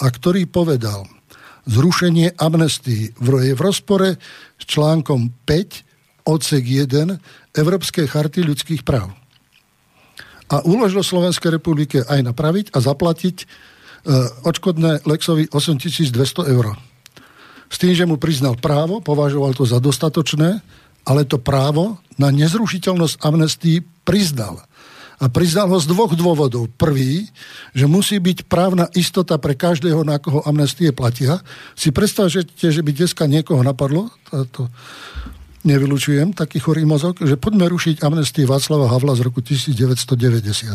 a 0.03 0.07
ktorý 0.11 0.51
povedal, 0.51 1.07
zrušenie 1.71 2.35
amnestii 2.35 3.15
je 3.23 3.55
v 3.55 3.61
rozpore 3.63 4.19
s 4.59 4.65
článkom 4.67 5.47
5 5.47 6.27
odsek 6.27 6.65
1 6.67 7.55
Európskej 7.55 8.11
charty 8.11 8.43
ľudských 8.43 8.83
práv 8.83 9.15
a 10.53 10.61
uložil 10.69 11.01
Slovenskej 11.01 11.57
republike 11.57 12.05
aj 12.05 12.21
napraviť 12.29 12.77
a 12.77 12.79
zaplatiť 12.85 13.37
e, 13.41 13.45
odškodné 14.45 15.09
Lexovi 15.09 15.49
8200 15.49 16.13
eur. 16.53 16.77
S 17.73 17.81
tým, 17.81 17.97
že 17.97 18.05
mu 18.05 18.21
priznal 18.21 18.61
právo, 18.61 19.01
považoval 19.01 19.57
to 19.57 19.65
za 19.65 19.81
dostatočné, 19.81 20.61
ale 21.09 21.25
to 21.25 21.41
právo 21.41 21.97
na 22.21 22.29
nezrušiteľnosť 22.29 23.25
amnestii 23.25 23.81
priznal. 24.05 24.61
A 25.23 25.31
priznal 25.31 25.71
ho 25.71 25.79
z 25.79 25.87
dvoch 25.87 26.13
dôvodov. 26.19 26.67
Prvý, 26.75 27.31
že 27.73 27.87
musí 27.87 28.19
byť 28.19 28.45
právna 28.51 28.91
istota 28.93 29.39
pre 29.39 29.55
každého, 29.55 30.03
na 30.03 30.19
koho 30.19 30.43
amnestie 30.43 30.91
platia. 30.91 31.39
Si 31.79 31.95
predstavte, 31.95 32.43
že 32.45 32.83
by 32.83 32.91
dneska 32.91 33.31
niekoho 33.31 33.63
napadlo, 33.63 34.11
to, 34.51 34.67
nevylučujem 35.63 36.35
taký 36.35 36.59
chorý 36.59 36.83
mozog, 36.83 37.23
že 37.23 37.39
poďme 37.39 37.71
rušiť 37.71 38.03
amnestii 38.03 38.51
Václava 38.51 38.91
Havla 38.91 39.15
z 39.15 39.23
roku 39.23 39.39
1990. 39.39 40.75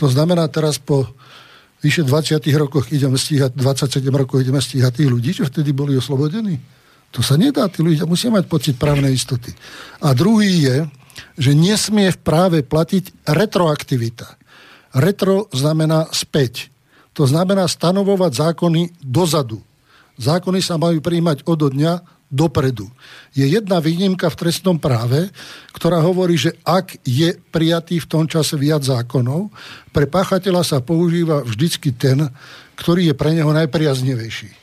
To 0.00 0.06
znamená, 0.08 0.48
teraz 0.48 0.80
po 0.80 1.12
vyše 1.80 2.04
20 2.04 2.40
rokoch 2.60 2.92
ideme 2.92 3.16
stíhať, 3.16 3.56
27 3.56 4.04
rokov 4.12 4.44
ideme 4.44 4.60
stíhať 4.60 4.92
tých 5.00 5.10
ľudí, 5.10 5.30
čo 5.32 5.48
vtedy 5.48 5.72
boli 5.72 5.96
oslobodení. 5.96 6.60
To 7.10 7.24
sa 7.24 7.34
nedá, 7.34 7.66
tí 7.66 7.82
ľudia 7.82 8.06
musia 8.06 8.30
mať 8.30 8.46
pocit 8.46 8.74
právnej 8.78 9.16
istoty. 9.16 9.50
A 9.98 10.14
druhý 10.14 10.62
je, 10.62 10.76
že 11.40 11.52
nesmie 11.58 12.12
v 12.14 12.18
práve 12.22 12.62
platiť 12.62 13.26
retroaktivita. 13.26 14.38
Retro 14.94 15.50
znamená 15.50 16.06
späť. 16.14 16.70
To 17.18 17.26
znamená 17.26 17.66
stanovovať 17.66 18.32
zákony 18.32 19.02
dozadu. 19.02 19.58
Zákony 20.20 20.62
sa 20.62 20.78
majú 20.78 21.02
príjmať 21.02 21.42
od 21.48 21.60
dňa 21.74 21.92
dopredu. 22.30 22.86
Je 23.34 23.42
jedna 23.42 23.82
výnimka 23.82 24.30
v 24.30 24.38
trestnom 24.46 24.78
práve, 24.78 25.28
ktorá 25.74 25.98
hovorí, 25.98 26.38
že 26.38 26.54
ak 26.62 27.02
je 27.02 27.34
prijatý 27.50 27.98
v 27.98 28.06
tom 28.06 28.24
čase 28.30 28.54
viac 28.54 28.86
zákonov, 28.86 29.50
pre 29.90 30.06
páchateľa 30.06 30.62
sa 30.62 30.78
používa 30.78 31.42
vždycky 31.42 31.90
ten, 31.90 32.30
ktorý 32.78 33.10
je 33.10 33.14
pre 33.18 33.34
neho 33.34 33.50
najpriaznevejší. 33.50 34.56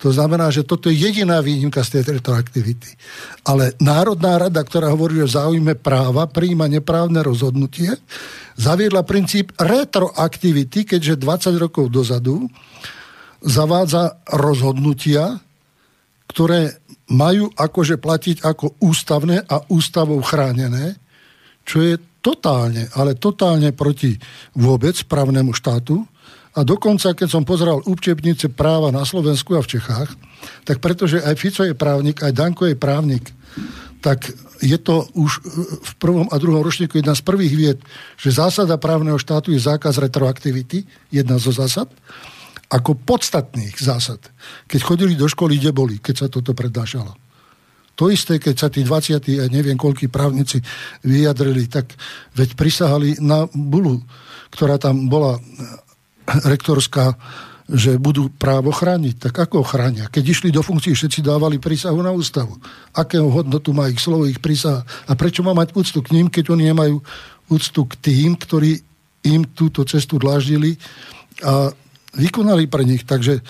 To 0.00 0.08
znamená, 0.08 0.48
že 0.48 0.64
toto 0.64 0.88
je 0.88 0.96
jediná 0.96 1.44
výnimka 1.44 1.84
z 1.84 2.00
tej 2.00 2.20
retroaktivity. 2.20 2.88
Ale 3.44 3.76
Národná 3.84 4.40
rada, 4.40 4.64
ktorá 4.64 4.88
hovorí 4.88 5.20
o 5.20 5.28
záujme 5.28 5.76
práva, 5.76 6.24
príjma 6.24 6.72
neprávne 6.72 7.20
rozhodnutie, 7.20 8.00
zaviedla 8.56 9.04
princíp 9.04 9.52
retroaktivity, 9.60 10.88
keďže 10.88 11.20
20 11.20 11.64
rokov 11.64 11.92
dozadu 11.92 12.48
zavádza 13.40 14.20
rozhodnutia, 14.28 15.40
ktoré 16.30 16.78
majú 17.10 17.50
akože 17.50 17.98
platiť 17.98 18.46
ako 18.46 18.78
ústavné 18.78 19.42
a 19.50 19.66
ústavou 19.66 20.22
chránené, 20.22 20.94
čo 21.66 21.82
je 21.82 21.98
totálne, 22.22 22.86
ale 22.94 23.18
totálne 23.18 23.74
proti 23.74 24.14
vôbec 24.54 24.94
právnemu 25.10 25.50
štátu. 25.50 26.06
A 26.54 26.62
dokonca, 26.62 27.14
keď 27.14 27.28
som 27.30 27.46
pozeral 27.46 27.82
učebnice 27.82 28.50
práva 28.50 28.94
na 28.94 29.02
Slovensku 29.02 29.58
a 29.58 29.62
v 29.62 29.70
Čechách, 29.78 30.10
tak 30.66 30.78
pretože 30.78 31.22
aj 31.22 31.38
Fico 31.38 31.62
je 31.66 31.74
právnik, 31.74 32.22
aj 32.22 32.34
Danko 32.34 32.66
je 32.66 32.76
právnik, 32.78 33.30
tak 34.02 34.30
je 34.60 34.76
to 34.80 35.08
už 35.16 35.40
v 35.82 35.92
prvom 36.00 36.26
a 36.28 36.36
druhom 36.36 36.60
ročníku 36.60 37.00
jedna 37.00 37.16
z 37.16 37.22
prvých 37.24 37.54
vied, 37.54 37.78
že 38.18 38.34
zásada 38.34 38.76
právneho 38.76 39.16
štátu 39.16 39.54
je 39.54 39.60
zákaz 39.62 39.98
retroaktivity, 39.98 40.84
jedna 41.10 41.38
zo 41.38 41.54
zásad 41.54 41.88
ako 42.70 42.94
podstatných 42.94 43.74
zásad. 43.74 44.22
Keď 44.70 44.80
chodili 44.86 45.18
do 45.18 45.26
školy, 45.26 45.58
kde 45.58 45.74
boli, 45.74 45.98
keď 45.98 46.14
sa 46.14 46.26
toto 46.30 46.54
prednášalo. 46.54 47.18
To 47.98 48.08
isté, 48.08 48.40
keď 48.40 48.54
sa 48.56 48.68
tí 48.72 48.86
20. 48.86 49.20
a 49.42 49.44
neviem 49.50 49.76
koľkí 49.76 50.08
právnici 50.08 50.62
vyjadrili, 51.04 51.68
tak 51.68 51.92
veď 52.32 52.56
prisahali 52.56 53.20
na 53.20 53.44
bulu, 53.52 54.00
ktorá 54.54 54.80
tam 54.80 55.10
bola 55.10 55.36
eh, 55.36 55.42
rektorská, 56.48 57.12
že 57.70 58.00
budú 58.00 58.32
právo 58.34 58.74
chrániť. 58.74 59.30
Tak 59.30 59.50
ako 59.50 59.62
chránia? 59.62 60.10
Keď 60.10 60.24
išli 60.26 60.48
do 60.50 60.62
funkcií, 60.62 60.94
všetci 60.94 61.22
dávali 61.22 61.62
prísahu 61.62 62.02
na 62.02 62.10
ústavu. 62.10 62.58
Akého 62.96 63.30
hodnotu 63.30 63.70
má 63.70 63.86
ich 63.86 64.02
slovo, 64.02 64.26
ich 64.26 64.42
prísaha? 64.42 64.82
A 65.06 65.14
prečo 65.14 65.46
má 65.46 65.54
mať 65.54 65.74
úctu 65.78 66.02
k 66.02 66.18
ním, 66.18 66.26
keď 66.26 66.50
oni 66.50 66.72
nemajú 66.74 66.98
úctu 67.46 67.86
k 67.86 67.94
tým, 68.00 68.34
ktorí 68.34 68.82
im 69.26 69.44
túto 69.44 69.84
cestu 69.84 70.16
dláždili 70.16 70.80
a 71.44 71.70
vykonali 72.14 72.66
pre 72.66 72.82
nich. 72.86 73.06
Takže 73.06 73.42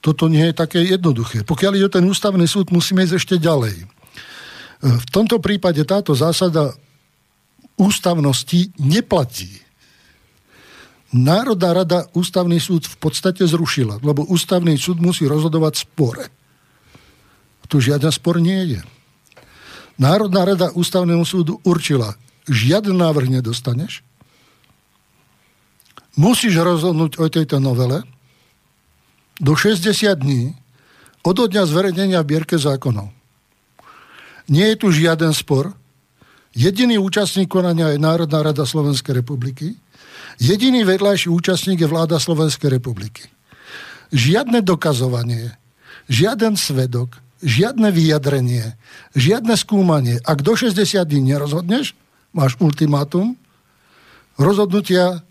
toto 0.00 0.32
nie 0.32 0.48
je 0.48 0.54
také 0.56 0.80
jednoduché. 0.80 1.44
Pokiaľ 1.44 1.72
ide 1.76 1.86
o 1.88 1.92
ten 1.92 2.04
ústavný 2.08 2.48
súd, 2.48 2.72
musíme 2.72 3.04
ísť 3.04 3.16
ešte 3.20 3.36
ďalej. 3.36 3.84
V 4.80 5.06
tomto 5.12 5.36
prípade 5.44 5.84
táto 5.84 6.16
zásada 6.16 6.72
ústavnosti 7.76 8.72
neplatí. 8.80 9.60
Národná 11.10 11.74
rada 11.74 12.08
ústavný 12.16 12.56
súd 12.62 12.86
v 12.86 12.96
podstate 12.96 13.44
zrušila, 13.44 14.00
lebo 14.00 14.24
ústavný 14.30 14.78
súd 14.78 15.02
musí 15.02 15.26
rozhodovať 15.26 15.84
spore. 15.84 16.30
Tu 17.70 17.78
žiaden 17.78 18.10
spor 18.10 18.42
nie 18.42 18.78
je. 18.78 18.80
Národná 19.94 20.42
rada 20.42 20.74
ústavnému 20.74 21.22
súdu 21.22 21.62
určila, 21.62 22.18
žiaden 22.50 22.98
návrh 22.98 23.30
nedostaneš, 23.30 24.02
musíš 26.18 26.58
rozhodnúť 26.58 27.20
o 27.20 27.26
tejto 27.30 27.62
novele 27.62 28.02
do 29.38 29.54
60 29.54 29.90
dní 30.18 30.54
od 31.20 31.36
dňa 31.36 31.62
zverejnenia 31.68 32.18
v 32.24 32.28
Bierke 32.36 32.56
zákonov. 32.56 33.12
Nie 34.50 34.74
je 34.74 34.76
tu 34.80 34.88
žiaden 34.90 35.30
spor. 35.36 35.76
Jediný 36.56 36.98
účastník 36.98 37.46
konania 37.46 37.94
je 37.94 38.02
Národná 38.02 38.42
rada 38.42 38.66
Slovenskej 38.66 39.22
republiky. 39.22 39.78
Jediný 40.40 40.82
vedľajší 40.82 41.30
účastník 41.30 41.78
je 41.84 41.88
vláda 41.88 42.18
Slovenskej 42.18 42.72
republiky. 42.72 43.30
Žiadne 44.10 44.64
dokazovanie, 44.64 45.54
žiaden 46.10 46.58
svedok, 46.58 47.22
žiadne 47.44 47.94
vyjadrenie, 47.94 48.74
žiadne 49.14 49.54
skúmanie. 49.54 50.18
Ak 50.26 50.42
do 50.42 50.58
60 50.58 50.82
dní 51.06 51.30
nerozhodneš, 51.30 51.94
máš 52.34 52.58
ultimátum, 52.58 53.38
rozhodnutia 54.34 55.22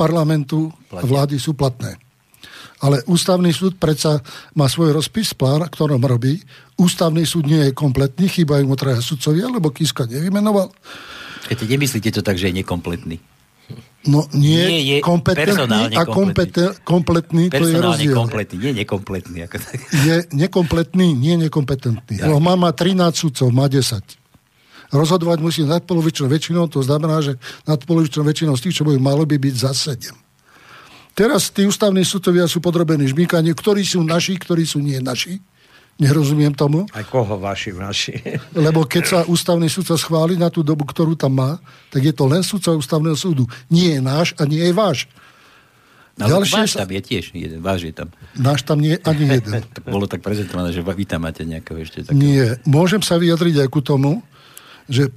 parlamentu 0.00 0.72
a 0.88 1.04
vlády 1.04 1.36
sú 1.36 1.52
platné. 1.52 2.00
Ale 2.80 3.04
ústavný 3.04 3.52
súd 3.52 3.76
predsa 3.76 4.24
má 4.56 4.64
svoj 4.64 4.96
rozpis, 4.96 5.36
plán, 5.36 5.68
ktorom 5.68 6.00
robí. 6.00 6.40
Ústavný 6.80 7.28
súd 7.28 7.44
nie 7.44 7.68
je 7.68 7.72
kompletný, 7.76 8.24
chýbajú 8.32 8.64
mu 8.64 8.72
traja 8.72 9.04
sudcovia, 9.04 9.52
lebo 9.52 9.68
Kiska 9.68 10.08
nevymenoval. 10.08 10.72
Keď 11.44 11.68
nemyslíte 11.68 12.08
to 12.08 12.24
tak, 12.24 12.40
že 12.40 12.48
je 12.48 12.64
nekompletný? 12.64 13.20
No 14.08 14.24
nie, 14.32 14.64
nie 14.64 14.82
je 14.96 14.98
kompetentný 15.04 15.92
a 15.92 16.08
kompeten, 16.08 16.72
kompletný, 16.88 17.52
to 17.52 17.68
je 17.68 17.76
rozdiel. 17.76 18.16
kompletný, 18.16 18.56
nie 18.56 18.72
nekompletný. 18.80 19.38
Ako 19.44 19.56
tak. 19.60 19.76
Je 20.08 20.16
nekompletný, 20.32 21.12
nie 21.12 21.36
nekompetentný. 21.36 22.16
Ja. 22.16 22.32
má, 22.40 22.56
má 22.56 22.72
13 22.72 22.96
sudcov, 23.12 23.52
má 23.52 23.68
10 23.68 24.19
rozhodovať 24.90 25.38
musí 25.42 25.62
nadpolovičnou 25.66 26.26
väčšinou, 26.26 26.66
to 26.66 26.82
znamená, 26.82 27.22
že 27.22 27.38
nadpolovičnou 27.66 28.26
väčšinou 28.26 28.54
z 28.58 28.68
tých, 28.68 28.82
čo 28.82 28.86
budú, 28.86 28.98
malo 28.98 29.22
by 29.22 29.38
byť 29.38 29.54
za 29.54 29.72
7. 29.72 30.14
Teraz 31.14 31.50
tí 31.50 31.66
ústavní 31.66 32.06
sudcovia 32.06 32.46
sú 32.46 32.62
podrobení 32.62 33.06
žmýkaniu, 33.10 33.52
ktorí 33.52 33.82
sú 33.82 34.02
naši, 34.06 34.38
ktorí 34.38 34.62
sú 34.64 34.78
nie 34.78 34.98
naši. 35.02 35.42
Nerozumiem 36.00 36.56
tomu. 36.56 36.88
Aj 36.96 37.04
koho 37.04 37.36
vaši, 37.36 37.76
vaši. 37.76 38.14
Lebo 38.56 38.88
keď 38.88 39.02
sa 39.04 39.18
ústavný 39.28 39.68
súdca 39.68 40.00
schváli 40.00 40.40
na 40.40 40.48
tú 40.48 40.64
dobu, 40.64 40.88
ktorú 40.88 41.12
tam 41.12 41.36
má, 41.36 41.60
tak 41.92 42.08
je 42.08 42.14
to 42.16 42.24
len 42.24 42.40
súdca 42.40 42.72
ústavného 42.72 43.12
súdu. 43.12 43.44
Nie 43.68 43.98
je 43.98 44.00
náš 44.00 44.32
a 44.40 44.48
nie 44.48 44.64
je 44.64 44.72
váš. 44.72 45.04
No, 46.16 46.24
Ďalšie 46.24 46.56
váš 46.56 46.72
tam 46.76 46.90
je 46.92 47.02
tiež 47.04 47.24
jeden, 47.32 47.60
váš 47.60 47.80
je 47.84 47.92
tam. 47.96 48.08
Náš 48.36 48.60
tam 48.64 48.80
nie 48.80 48.96
je 48.96 49.00
ani 49.04 49.24
jeden. 49.28 49.60
Bolo 49.92 50.08
tak 50.08 50.24
prezentované, 50.24 50.72
že 50.72 50.80
vy 50.80 51.04
tam 51.04 51.28
máte 51.28 51.44
nejakého 51.44 51.80
ešte 51.84 52.04
takého. 52.04 52.16
Nie, 52.16 52.56
môžem 52.64 53.04
sa 53.04 53.20
vyjadriť 53.20 53.64
aj 53.64 53.68
ku 53.68 53.84
tomu, 53.84 54.24
že 54.90 55.08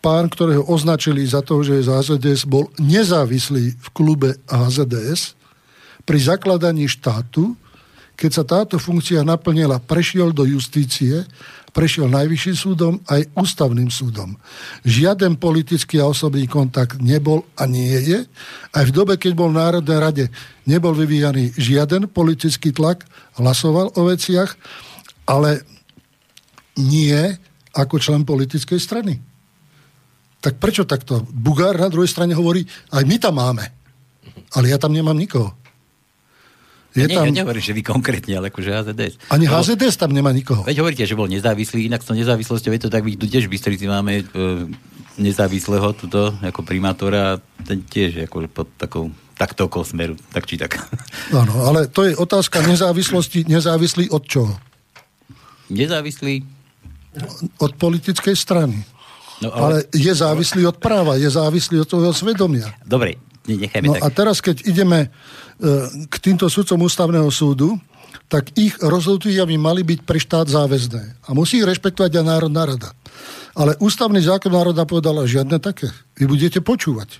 pán, 0.00 0.32
ktorého 0.32 0.64
označili 0.64 1.26
za 1.26 1.44
to, 1.44 1.60
že 1.60 1.82
je 1.82 1.86
z 1.86 1.90
HZDS, 1.92 2.48
bol 2.48 2.72
nezávislý 2.80 3.76
v 3.76 3.88
klube 3.92 4.38
HZDS. 4.48 5.36
Pri 6.08 6.18
zakladaní 6.18 6.88
štátu, 6.88 7.52
keď 8.16 8.30
sa 8.32 8.44
táto 8.44 8.76
funkcia 8.80 9.24
naplnila, 9.24 9.80
prešiel 9.80 10.32
do 10.32 10.44
justície, 10.44 11.24
prešiel 11.70 12.10
najvyšším 12.10 12.56
súdom 12.56 12.94
aj 13.08 13.30
ústavným 13.32 13.88
súdom. 13.88 14.36
Žiaden 14.84 15.38
politický 15.38 16.02
a 16.02 16.10
osobný 16.10 16.44
kontakt 16.50 16.98
nebol 17.00 17.46
a 17.56 17.64
nie 17.64 17.96
je. 17.96 18.18
Aj 18.74 18.84
v 18.84 18.92
dobe, 18.92 19.16
keď 19.16 19.32
bol 19.32 19.48
v 19.54 19.60
Národnej 19.60 19.98
rade, 20.02 20.24
nebol 20.66 20.92
vyvíjaný 20.92 21.54
žiaden 21.56 22.10
politický 22.10 22.74
tlak, 22.74 23.06
hlasoval 23.38 23.94
o 23.94 24.02
veciach, 24.10 24.52
ale 25.24 25.62
nie 26.76 27.38
ako 27.74 28.02
člen 28.02 28.26
politickej 28.26 28.80
strany. 28.80 29.20
Tak 30.40 30.56
prečo 30.56 30.88
takto? 30.88 31.20
Bugár 31.28 31.76
na 31.76 31.92
druhej 31.92 32.08
strane 32.08 32.32
hovorí, 32.32 32.64
aj 32.90 33.04
my 33.04 33.16
tam 33.20 33.36
máme. 33.36 33.64
Ale 34.56 34.72
ja 34.72 34.80
tam 34.80 34.96
nemám 34.96 35.14
nikoho. 35.14 35.52
Je 36.90 37.06
nie, 37.06 37.14
tam... 37.14 37.22
ja 37.22 37.30
nehovorím, 37.30 37.62
že 37.62 37.76
vy 37.76 37.82
konkrétne, 37.86 38.34
ale 38.34 38.50
akože 38.50 38.70
HZDS. 38.74 39.14
Ani 39.30 39.46
Lebo... 39.46 39.62
HZDS 39.62 39.94
tam 39.94 40.10
nemá 40.10 40.34
nikoho. 40.34 40.66
Veď 40.66 40.82
hovoríte, 40.82 41.06
že 41.06 41.14
bol 41.14 41.30
nezávislý, 41.30 41.86
inak 41.86 42.02
s 42.02 42.10
tou 42.10 42.18
nezávislosťou 42.18 42.74
je 42.74 42.82
to 42.82 42.90
tak, 42.90 43.06
my 43.06 43.14
tu 43.14 43.30
tiež 43.30 43.46
v 43.46 43.54
Bystrici 43.54 43.86
máme 43.86 44.12
e, 44.18 44.24
nezávislého 45.22 45.94
tuto, 45.94 46.34
ako 46.42 46.66
primátora, 46.66 47.38
ten 47.62 47.86
tiež 47.86 48.26
ako 48.26 48.50
pod 48.50 48.66
takou 48.74 49.14
takto 49.38 49.70
okolo 49.70 49.86
smeru, 49.86 50.14
tak 50.34 50.50
či 50.50 50.58
tak. 50.58 50.82
Áno, 51.40 51.62
ale 51.62 51.86
to 51.86 52.10
je 52.10 52.18
otázka 52.18 52.58
nezávislosti, 52.66 53.46
nezávislý 53.46 54.10
od 54.10 54.26
čoho? 54.26 54.58
Nezávislý 55.70 56.42
od 57.58 57.72
politickej 57.74 58.36
strany. 58.36 58.78
No, 59.40 59.50
ale... 59.50 59.62
ale 59.62 59.76
je 59.96 60.12
závislý 60.12 60.68
od 60.68 60.76
práva, 60.76 61.16
je 61.16 61.30
závislý 61.30 61.82
od 61.82 61.88
toho 61.88 62.12
svedomia. 62.12 62.68
Dobre, 62.84 63.16
nechajme 63.48 63.86
no 63.88 63.94
tak. 63.96 64.02
a 64.04 64.06
teraz, 64.12 64.36
keď 64.44 64.68
ideme 64.68 65.08
uh, 65.08 65.88
k 66.06 66.14
týmto 66.20 66.46
sudcom 66.52 66.84
ústavného 66.84 67.28
súdu, 67.32 67.80
tak 68.30 68.54
ich 68.54 68.78
rozhodnutia 68.78 69.42
by 69.42 69.56
mali 69.58 69.82
byť 69.82 70.00
pre 70.06 70.18
štát 70.22 70.46
záväzné. 70.46 71.26
A 71.26 71.34
musí 71.34 71.58
ich 71.58 71.66
rešpektovať 71.66 72.22
aj 72.22 72.24
Národná 72.26 72.62
rada. 72.62 72.94
Ale 73.58 73.74
ústavný 73.82 74.22
zákon 74.22 74.54
národa 74.54 74.86
povedala 74.86 75.26
žiadne 75.26 75.58
také. 75.58 75.90
Vy 76.14 76.30
budete 76.30 76.62
počúvať. 76.62 77.18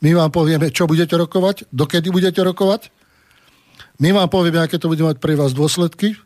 My 0.00 0.16
vám 0.16 0.32
povieme, 0.32 0.72
čo 0.72 0.88
budete 0.88 1.12
rokovať, 1.16 1.68
dokedy 1.68 2.08
budete 2.08 2.40
rokovať. 2.40 2.88
My 4.00 4.12
vám 4.12 4.28
povieme, 4.28 4.60
aké 4.60 4.80
to 4.80 4.88
bude 4.88 5.00
mať 5.04 5.20
pre 5.20 5.36
vás 5.36 5.52
dôsledky. 5.56 6.16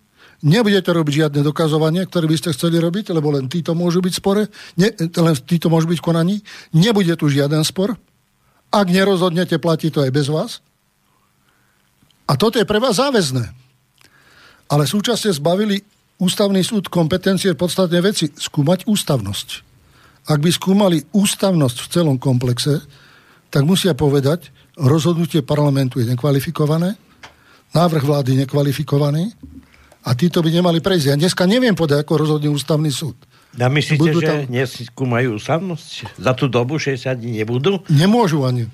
Nebudete 0.40 0.88
robiť 0.88 1.14
žiadne 1.26 1.40
dokazovanie, 1.44 2.08
ktoré 2.08 2.24
by 2.24 2.36
ste 2.40 2.56
chceli 2.56 2.80
robiť, 2.80 3.12
lebo 3.12 3.28
len 3.28 3.44
títo 3.44 3.76
môžu 3.76 4.00
byť 4.00 4.14
spore, 4.16 4.48
ne, 4.80 4.88
len 4.96 5.34
títo 5.44 5.68
môžu 5.68 5.84
byť 5.92 6.00
konaní. 6.00 6.40
Nebude 6.72 7.12
tu 7.20 7.28
žiaden 7.28 7.60
spor. 7.60 7.92
Ak 8.72 8.88
nerozhodnete, 8.88 9.60
platí 9.60 9.92
to 9.92 10.00
aj 10.00 10.10
bez 10.14 10.32
vás. 10.32 10.64
A 12.24 12.40
toto 12.40 12.56
je 12.56 12.64
pre 12.64 12.80
vás 12.80 12.96
záväzné. 12.96 13.52
Ale 14.70 14.86
súčasne 14.86 15.34
zbavili 15.34 15.82
ústavný 16.22 16.62
súd 16.62 16.88
kompetencie 16.88 17.52
podstatné 17.52 18.00
veci. 18.00 18.30
Skúmať 18.30 18.86
ústavnosť. 18.86 19.48
Ak 20.30 20.38
by 20.38 20.50
skúmali 20.54 21.02
ústavnosť 21.10 21.76
v 21.84 21.90
celom 21.90 22.16
komplexe, 22.16 22.80
tak 23.50 23.66
musia 23.66 23.98
povedať, 23.98 24.54
rozhodnutie 24.78 25.42
parlamentu 25.42 25.98
je 25.98 26.06
nekvalifikované, 26.06 26.94
návrh 27.74 28.04
vlády 28.06 28.46
nekvalifikovaný, 28.46 29.34
a 30.00 30.10
títo 30.16 30.40
by 30.40 30.48
nemali 30.48 30.80
prejsť. 30.80 31.06
Ja 31.12 31.16
dneska 31.16 31.44
neviem 31.44 31.76
povedať, 31.76 32.04
ako 32.04 32.24
rozhodne 32.24 32.48
ústavný 32.48 32.88
súd. 32.88 33.16
A 33.58 33.66
myslíte, 33.66 33.98
budú 33.98 34.22
že 34.22 34.28
tam... 34.30 34.38
neskúmajú 34.46 35.34
ústavnosť? 35.34 36.14
Za 36.22 36.32
tú 36.38 36.46
dobu 36.46 36.78
60 36.78 37.18
dní 37.18 37.42
nebudú? 37.42 37.82
Nemôžu 37.90 38.46
ani. 38.46 38.70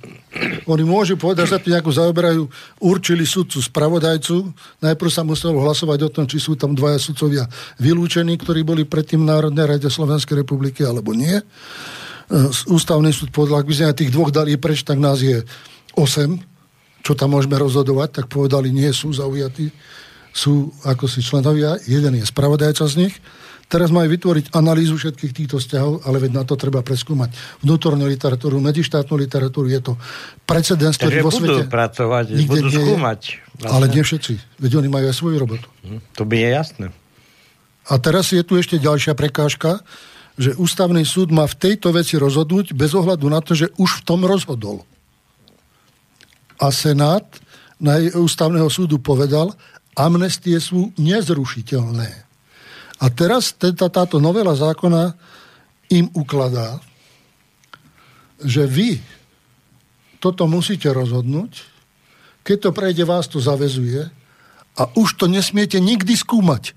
Oni 0.69 0.85
môžu 0.85 1.17
povedať, 1.17 1.49
že 1.49 1.53
sa 1.57 1.63
tu 1.65 1.73
nejako 1.73 1.97
zaoberajú, 1.97 2.43
určili 2.85 3.25
sudcu 3.25 3.57
spravodajcu, 3.57 4.53
najprv 4.85 5.09
sa 5.09 5.25
muselo 5.25 5.65
hlasovať 5.65 5.99
o 6.05 6.13
tom, 6.13 6.25
či 6.29 6.37
sú 6.37 6.61
tam 6.61 6.77
dvaja 6.77 7.01
sudcovia 7.01 7.49
vylúčení, 7.81 8.37
ktorí 8.37 8.69
boli 8.69 8.85
predtým 8.85 9.25
v 9.25 9.33
Národnej 9.33 9.65
rade 9.65 9.89
Slovenskej 9.89 10.45
republiky, 10.45 10.85
alebo 10.85 11.17
nie. 11.17 11.41
E, 11.41 11.45
ústavný 12.69 13.17
súd 13.17 13.33
povedal, 13.33 13.65
ak 13.65 13.69
by 13.73 13.75
sme 13.81 13.97
tých 13.97 14.13
dvoch 14.13 14.29
dali 14.29 14.61
preč, 14.61 14.85
tak 14.85 15.01
nás 15.01 15.25
je 15.25 15.41
8, 15.97 16.37
čo 17.01 17.17
tam 17.17 17.33
môžeme 17.33 17.57
rozhodovať, 17.57 18.21
tak 18.21 18.25
povedali, 18.29 18.69
nie 18.77 18.93
sú 18.93 19.09
zaujatí, 19.09 19.73
sú 20.37 20.69
ako 20.85 21.09
si 21.09 21.25
členovia, 21.25 21.81
jeden 21.89 22.21
je 22.21 22.25
spravodajca 22.29 22.85
z 22.85 23.09
nich, 23.09 23.17
Teraz 23.67 23.91
majú 23.91 24.07
vytvoriť 24.07 24.55
analýzu 24.55 24.95
všetkých 24.95 25.33
týchto 25.35 25.59
vzťahov, 25.59 26.07
ale 26.07 26.23
veď 26.23 26.39
na 26.39 26.47
to 26.47 26.55
treba 26.55 26.87
preskúmať 26.87 27.35
vnútornú 27.67 28.07
literatúru, 28.07 28.63
medzištátnu 28.63 29.19
literatúru. 29.19 29.67
Je 29.67 29.83
to 29.83 29.99
precedens, 30.47 30.95
ktorý 30.95 31.27
vo 31.27 31.35
svete... 31.35 31.67
budú 31.67 31.75
pracovať, 31.75 32.25
nikde 32.31 32.63
budú 32.63 32.69
skúmať. 32.71 33.21
Vlastne. 33.59 33.75
Ale 33.75 33.85
nie 33.91 34.03
všetci. 34.07 34.63
Veď 34.63 34.73
oni 34.79 34.89
majú 34.89 35.05
aj 35.11 35.17
svoju 35.19 35.37
robotu. 35.43 35.67
Hm, 35.83 35.99
to 36.15 36.23
by 36.23 36.37
je 36.39 36.49
jasné. 36.55 36.87
A 37.91 37.95
teraz 37.99 38.31
je 38.31 38.43
tu 38.47 38.55
ešte 38.55 38.79
ďalšia 38.79 39.19
prekážka, 39.19 39.83
že 40.39 40.55
ústavný 40.55 41.03
súd 41.03 41.35
má 41.35 41.43
v 41.51 41.59
tejto 41.59 41.91
veci 41.91 42.15
rozhodnúť 42.15 42.71
bez 42.71 42.95
ohľadu 42.95 43.27
na 43.27 43.43
to, 43.43 43.59
že 43.59 43.75
už 43.83 43.99
v 43.99 44.05
tom 44.07 44.23
rozhodol. 44.23 44.87
A 46.63 46.71
Senát 46.71 47.27
na 47.83 47.99
ústavného 47.99 48.71
súdu 48.71 49.03
povedal, 49.03 49.53
amnestie 49.97 50.61
sú 50.61 50.93
nezrušiteľné. 51.01 52.11
A 52.97 53.07
teraz 53.13 53.57
teta, 53.57 53.89
táto 53.89 54.21
novela 54.21 54.53
zákona 54.53 55.17
im 55.93 56.13
ukladá, 56.13 56.81
že 58.41 58.69
vy 58.69 59.01
toto 60.21 60.45
musíte 60.45 60.89
rozhodnúť, 60.93 61.65
keď 62.47 62.57
to 62.63 62.71
prejde, 62.71 63.03
vás 63.03 63.27
to 63.27 63.43
zavezuje 63.43 64.07
a 64.77 64.83
už 64.95 65.19
to 65.19 65.27
nesmiete 65.27 65.81
nikdy 65.81 66.15
skúmať. 66.15 66.77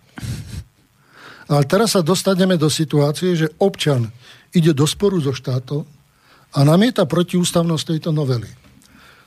Ale 1.50 1.66
teraz 1.66 1.98
sa 1.98 2.06
dostaneme 2.06 2.58
do 2.58 2.70
situácie, 2.70 3.34
že 3.34 3.54
občan 3.58 4.14
ide 4.54 4.74
do 4.74 4.86
sporu 4.86 5.18
so 5.18 5.34
štátom 5.34 5.86
a 6.54 6.60
namieta 6.66 7.06
protiústavnosť 7.06 7.84
tejto 7.96 8.10
novely. 8.14 8.50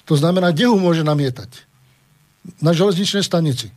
To 0.07 0.19
znamená, 0.19 0.51
kde 0.51 0.67
ho 0.71 0.79
môže 0.79 1.07
namietať? 1.07 1.67
Na 2.59 2.75
železničnej 2.75 3.23
stanici. 3.23 3.71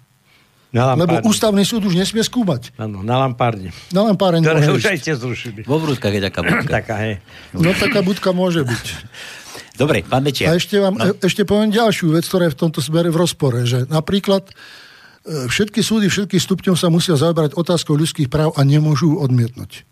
Na 0.76 0.91
Lebo 0.91 1.23
ústavný 1.23 1.63
súd 1.63 1.88
už 1.88 1.95
nesmie 1.95 2.19
skúmať. 2.19 2.76
Áno, 2.76 2.99
na 2.99 3.15
Lampárne. 3.15 3.71
Na 3.95 4.03
Lampárne 4.03 4.43
Ktoré 4.43 4.67
už 4.76 4.91
aj 4.91 4.97
ste 4.99 5.15
zrušili. 5.15 5.63
Vo 5.63 5.80
Vrútkach 5.80 6.11
je 6.11 6.19
taká 6.19 6.43
budka. 6.43 6.67
taká, 6.67 6.95
hej. 6.99 7.23
No 7.55 7.71
taká 7.71 8.03
budka 8.03 8.36
môže 8.36 8.67
byť. 8.67 8.86
Dobre, 9.80 10.03
pán 10.03 10.28
Mečiar. 10.28 10.51
A 10.51 10.59
ešte, 10.59 10.76
vám, 10.84 10.99
no. 10.99 11.15
ešte 11.23 11.47
poviem 11.47 11.71
ďalšiu 11.71 12.11
vec, 12.11 12.28
ktorá 12.28 12.51
je 12.51 12.55
v 12.55 12.59
tomto 12.59 12.84
smere 12.84 13.07
v 13.07 13.23
rozpore, 13.23 13.63
že 13.63 13.88
napríklad 13.88 14.51
e, 14.51 15.47
všetky 15.47 15.80
súdy 15.80 16.11
všetkých 16.11 16.43
stupňov 16.43 16.76
sa 16.76 16.91
musia 16.91 17.15
zaoberať 17.15 17.55
otázkou 17.55 17.95
ľudských 17.95 18.28
práv 18.28 18.51
a 18.59 18.61
nemôžu 18.67 19.15
odmietnúť. 19.15 19.88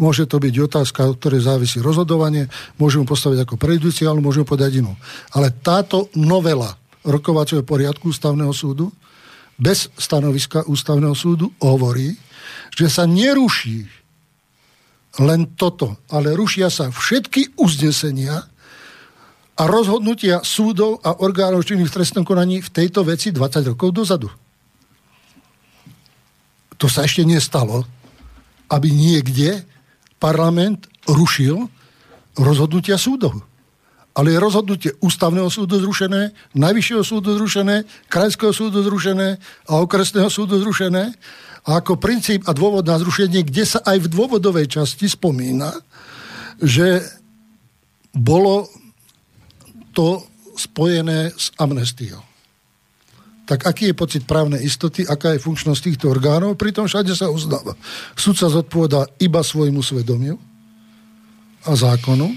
Môže 0.00 0.28
to 0.28 0.36
byť 0.36 0.54
otázka, 0.68 1.00
od 1.04 1.16
ktorej 1.16 1.48
závisí 1.48 1.80
rozhodovanie, 1.80 2.48
môžu 2.76 3.04
mu 3.04 3.08
postaviť 3.08 3.44
ako 3.44 3.60
prejudiciálnu, 3.60 4.20
môžu 4.24 4.44
mu 4.44 4.52
podať 4.52 4.84
inú. 4.84 4.92
Ale 5.32 5.52
táto 5.52 6.12
novela 6.16 6.76
rokovacieho 7.04 7.64
poriadku 7.64 8.12
ústavného 8.12 8.52
súdu 8.52 8.92
bez 9.60 9.92
stanoviska 10.00 10.64
ústavného 10.64 11.12
súdu 11.12 11.52
hovorí, 11.60 12.16
že 12.72 12.88
sa 12.88 13.04
neruší 13.04 13.84
len 15.20 15.52
toto, 15.52 16.00
ale 16.08 16.32
rušia 16.32 16.72
sa 16.72 16.88
všetky 16.88 17.60
uznesenia 17.60 18.48
a 19.60 19.62
rozhodnutia 19.68 20.40
súdov 20.40 21.04
a 21.04 21.20
orgánov 21.20 21.68
činných 21.68 21.92
v 21.92 21.96
trestnom 22.00 22.24
konaní 22.24 22.64
v 22.64 22.72
tejto 22.72 23.04
veci 23.04 23.28
20 23.28 23.76
rokov 23.76 23.92
dozadu. 23.92 24.32
To 26.80 26.88
sa 26.88 27.04
ešte 27.04 27.28
nestalo, 27.28 27.84
aby 28.72 28.88
niekde 28.88 29.68
parlament 30.16 30.88
rušil 31.04 31.68
rozhodnutia 32.40 32.96
súdov 32.96 33.49
ale 34.14 34.34
je 34.34 34.42
rozhodnutie 34.42 34.90
ústavného 34.98 35.46
súdu 35.46 35.78
zrušené, 35.78 36.34
najvyššieho 36.58 37.04
súdu 37.06 37.38
zrušené, 37.38 37.86
krajského 38.10 38.50
súdu 38.50 38.82
zrušené 38.82 39.38
a 39.70 39.72
okresného 39.78 40.26
súdu 40.26 40.58
zrušené. 40.58 41.14
A 41.60 41.70
ako 41.78 42.00
princíp 42.00 42.48
a 42.48 42.56
dôvod 42.56 42.88
na 42.88 42.96
zrušenie, 42.96 43.44
kde 43.44 43.64
sa 43.68 43.84
aj 43.84 44.08
v 44.08 44.10
dôvodovej 44.10 44.66
časti 44.80 45.06
spomína, 45.06 45.70
že 46.58 47.04
bolo 48.16 48.66
to 49.92 50.24
spojené 50.56 51.30
s 51.30 51.52
amnestiou. 51.60 52.20
Tak 53.44 53.66
aký 53.66 53.90
je 53.90 53.98
pocit 53.98 54.22
právnej 54.24 54.62
istoty, 54.62 55.02
aká 55.02 55.34
je 55.34 55.42
funkčnosť 55.42 55.80
týchto 55.82 56.06
orgánov? 56.06 56.54
Pritom 56.54 56.86
všade 56.86 57.12
sa 57.18 57.34
uznáva. 57.34 57.74
Súd 58.14 58.38
sa 58.38 58.46
zodpovedá 58.46 59.10
iba 59.18 59.42
svojmu 59.42 59.82
svedomiu 59.82 60.38
a 61.66 61.74
zákonu 61.74 62.30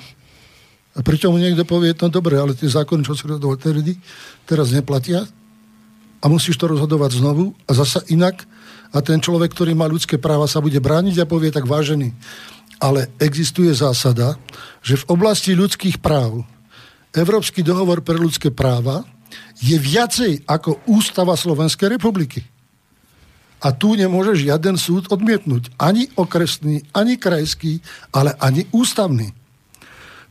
a 0.94 1.02
pričom 1.02 1.34
niekto 1.34 1.66
povie, 1.66 1.98
no 1.98 2.08
dobre, 2.10 2.38
ale 2.38 2.54
tie 2.54 2.70
zákony, 2.70 3.02
čo 3.02 3.18
si 3.18 3.26
rozhodoval 3.26 3.58
tedy, 3.58 3.98
teraz 4.46 4.70
neplatia 4.70 5.26
a 6.22 6.26
musíš 6.30 6.62
to 6.62 6.70
rozhodovať 6.70 7.18
znovu 7.18 7.58
a 7.66 7.74
zasa 7.74 8.06
inak 8.14 8.46
a 8.94 9.02
ten 9.02 9.18
človek, 9.18 9.58
ktorý 9.58 9.74
má 9.74 9.90
ľudské 9.90 10.22
práva, 10.22 10.46
sa 10.46 10.62
bude 10.62 10.78
brániť 10.78 11.26
a 11.26 11.30
povie 11.30 11.50
tak 11.50 11.66
vážený. 11.66 12.14
Ale 12.78 13.10
existuje 13.18 13.74
zásada, 13.74 14.38
že 14.86 15.02
v 15.02 15.18
oblasti 15.18 15.58
ľudských 15.58 15.98
práv 15.98 16.46
Európsky 17.10 17.66
dohovor 17.66 18.06
pre 18.06 18.14
ľudské 18.14 18.54
práva 18.54 19.02
je 19.58 19.74
viacej 19.74 20.46
ako 20.46 20.78
Ústava 20.86 21.34
Slovenskej 21.34 21.98
republiky. 21.98 22.46
A 23.64 23.74
tu 23.74 23.96
nemôže 23.98 24.46
žiaden 24.46 24.78
súd 24.78 25.10
odmietnúť. 25.10 25.74
Ani 25.80 26.12
okresný, 26.20 26.86
ani 26.94 27.18
krajský, 27.18 27.82
ale 28.14 28.36
ani 28.38 28.68
ústavný 28.76 29.32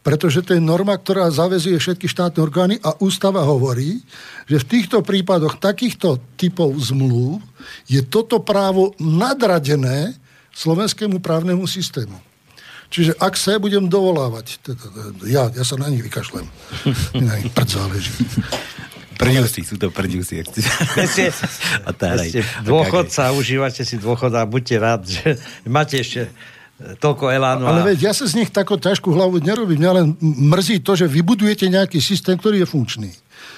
pretože 0.03 0.43
to 0.43 0.59
je 0.59 0.63
norma, 0.63 0.99
ktorá 0.99 1.31
zavezuje 1.31 1.79
všetky 1.79 2.11
štátne 2.11 2.43
orgány 2.43 2.77
a 2.83 2.99
ústava 2.99 3.47
hovorí, 3.47 4.03
že 4.51 4.59
v 4.59 4.69
týchto 4.69 4.99
prípadoch 5.07 5.63
takýchto 5.63 6.19
typov 6.35 6.75
zmluv 6.83 7.39
je 7.87 8.03
toto 8.03 8.43
právo 8.43 8.99
nadradené 8.99 10.19
slovenskému 10.53 11.23
právnemu 11.23 11.65
systému. 11.71 12.19
Čiže 12.93 13.17
ak 13.17 13.41
sa 13.41 13.57
budem 13.57 13.89
dovolávať, 13.89 14.61
teda, 14.61 14.85
ja, 15.25 15.49
ja 15.49 15.65
sa 15.65 15.81
na 15.81 15.89
nich 15.89 16.05
vykašlem. 16.05 16.45
Na 17.25 17.41
nich 17.41 17.49
prd 17.49 17.69
záleží. 17.73 18.13
Prňusy, 19.17 19.63
sú 19.65 19.81
to 19.81 19.89
prňusy. 19.89 20.45
Ste, 20.45 21.31
dôchodca, 22.69 23.33
užívate 23.33 23.87
si 23.87 23.97
dôchod 23.97 24.35
a 24.37 24.45
buďte 24.45 24.77
rád, 24.77 25.01
že 25.09 25.41
máte 25.65 26.05
ešte 26.05 26.29
toľko 26.99 27.31
elánu. 27.31 27.65
Ale 27.67 27.81
a... 27.83 27.87
veď 27.93 28.11
ja 28.11 28.13
sa 28.13 28.27
z 28.27 28.43
nich 28.43 28.51
takú 28.51 28.75
ťažkú 28.79 29.11
hlavu 29.13 29.39
nerobím. 29.43 29.81
Mňa 29.83 29.93
len 29.95 30.07
mrzí 30.23 30.83
to, 30.83 30.99
že 30.99 31.11
vybudujete 31.11 31.71
nejaký 31.71 32.03
systém, 32.03 32.35
ktorý 32.37 32.63
je 32.63 32.69
funkčný. 32.69 33.11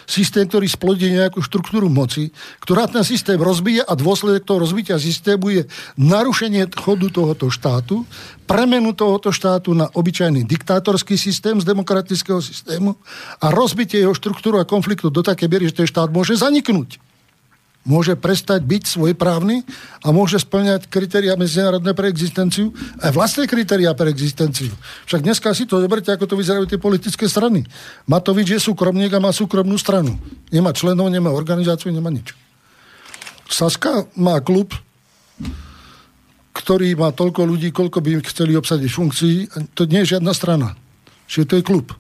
Systém, 0.04 0.44
ktorý 0.44 0.68
splodí 0.68 1.08
nejakú 1.12 1.40
štruktúru 1.40 1.88
moci, 1.88 2.28
ktorá 2.60 2.84
ten 2.88 3.04
systém 3.04 3.40
rozbije 3.40 3.84
a 3.84 3.92
dôsledek 3.96 4.44
toho 4.44 4.60
rozbitia 4.60 5.00
systému 5.00 5.48
je 5.48 5.62
narušenie 5.96 6.68
chodu 6.76 7.08
tohoto 7.08 7.48
štátu, 7.48 8.04
premenu 8.44 8.92
tohoto 8.92 9.32
štátu 9.32 9.72
na 9.72 9.88
obyčajný 9.92 10.44
diktátorský 10.44 11.16
systém 11.16 11.56
z 11.56 11.64
demokratického 11.64 12.40
systému 12.40 12.96
a 13.40 13.46
rozbitie 13.48 14.04
jeho 14.04 14.12
štruktúru 14.12 14.60
a 14.60 14.68
konfliktu 14.68 15.08
do 15.08 15.24
také 15.24 15.48
miery, 15.48 15.72
že 15.72 15.84
ten 15.84 15.88
štát 15.88 16.12
môže 16.12 16.36
zaniknúť 16.36 17.00
môže 17.84 18.16
prestať 18.16 18.64
byť 18.64 18.82
svojprávny 18.96 19.60
a 20.00 20.08
môže 20.08 20.40
splňať 20.40 20.88
kritéria 20.88 21.36
medzinárodné 21.36 21.92
pre 21.92 22.08
existenciu, 22.08 22.72
aj 23.04 23.12
vlastné 23.12 23.44
kritéria 23.44 23.92
pre 23.92 24.08
existenciu. 24.08 24.72
Však 25.04 25.20
dneska 25.20 25.52
si 25.52 25.68
to 25.68 25.84
zoberte, 25.84 26.08
ako 26.08 26.24
to 26.24 26.40
vyzerajú 26.40 26.64
tie 26.64 26.80
politické 26.80 27.28
strany. 27.28 27.62
Matovič 28.08 28.56
je 28.56 28.60
súkromník 28.60 29.12
a 29.12 29.20
má 29.20 29.30
súkromnú 29.30 29.76
stranu. 29.76 30.16
Nemá 30.48 30.72
členov, 30.72 31.12
nemá 31.12 31.28
organizáciu, 31.28 31.92
nemá 31.92 32.08
nič. 32.08 32.32
Saska 33.44 34.08
má 34.16 34.40
klub, 34.40 34.72
ktorý 36.56 36.96
má 36.96 37.12
toľko 37.12 37.44
ľudí, 37.44 37.68
koľko 37.68 38.00
by 38.00 38.24
chceli 38.32 38.56
obsadiť 38.56 38.90
funkcií. 38.90 39.36
To 39.76 39.84
nie 39.84 40.00
je 40.02 40.16
žiadna 40.16 40.32
strana. 40.32 40.72
Čiže 41.28 41.48
to 41.52 41.54
je 41.60 41.68
klub. 41.68 41.92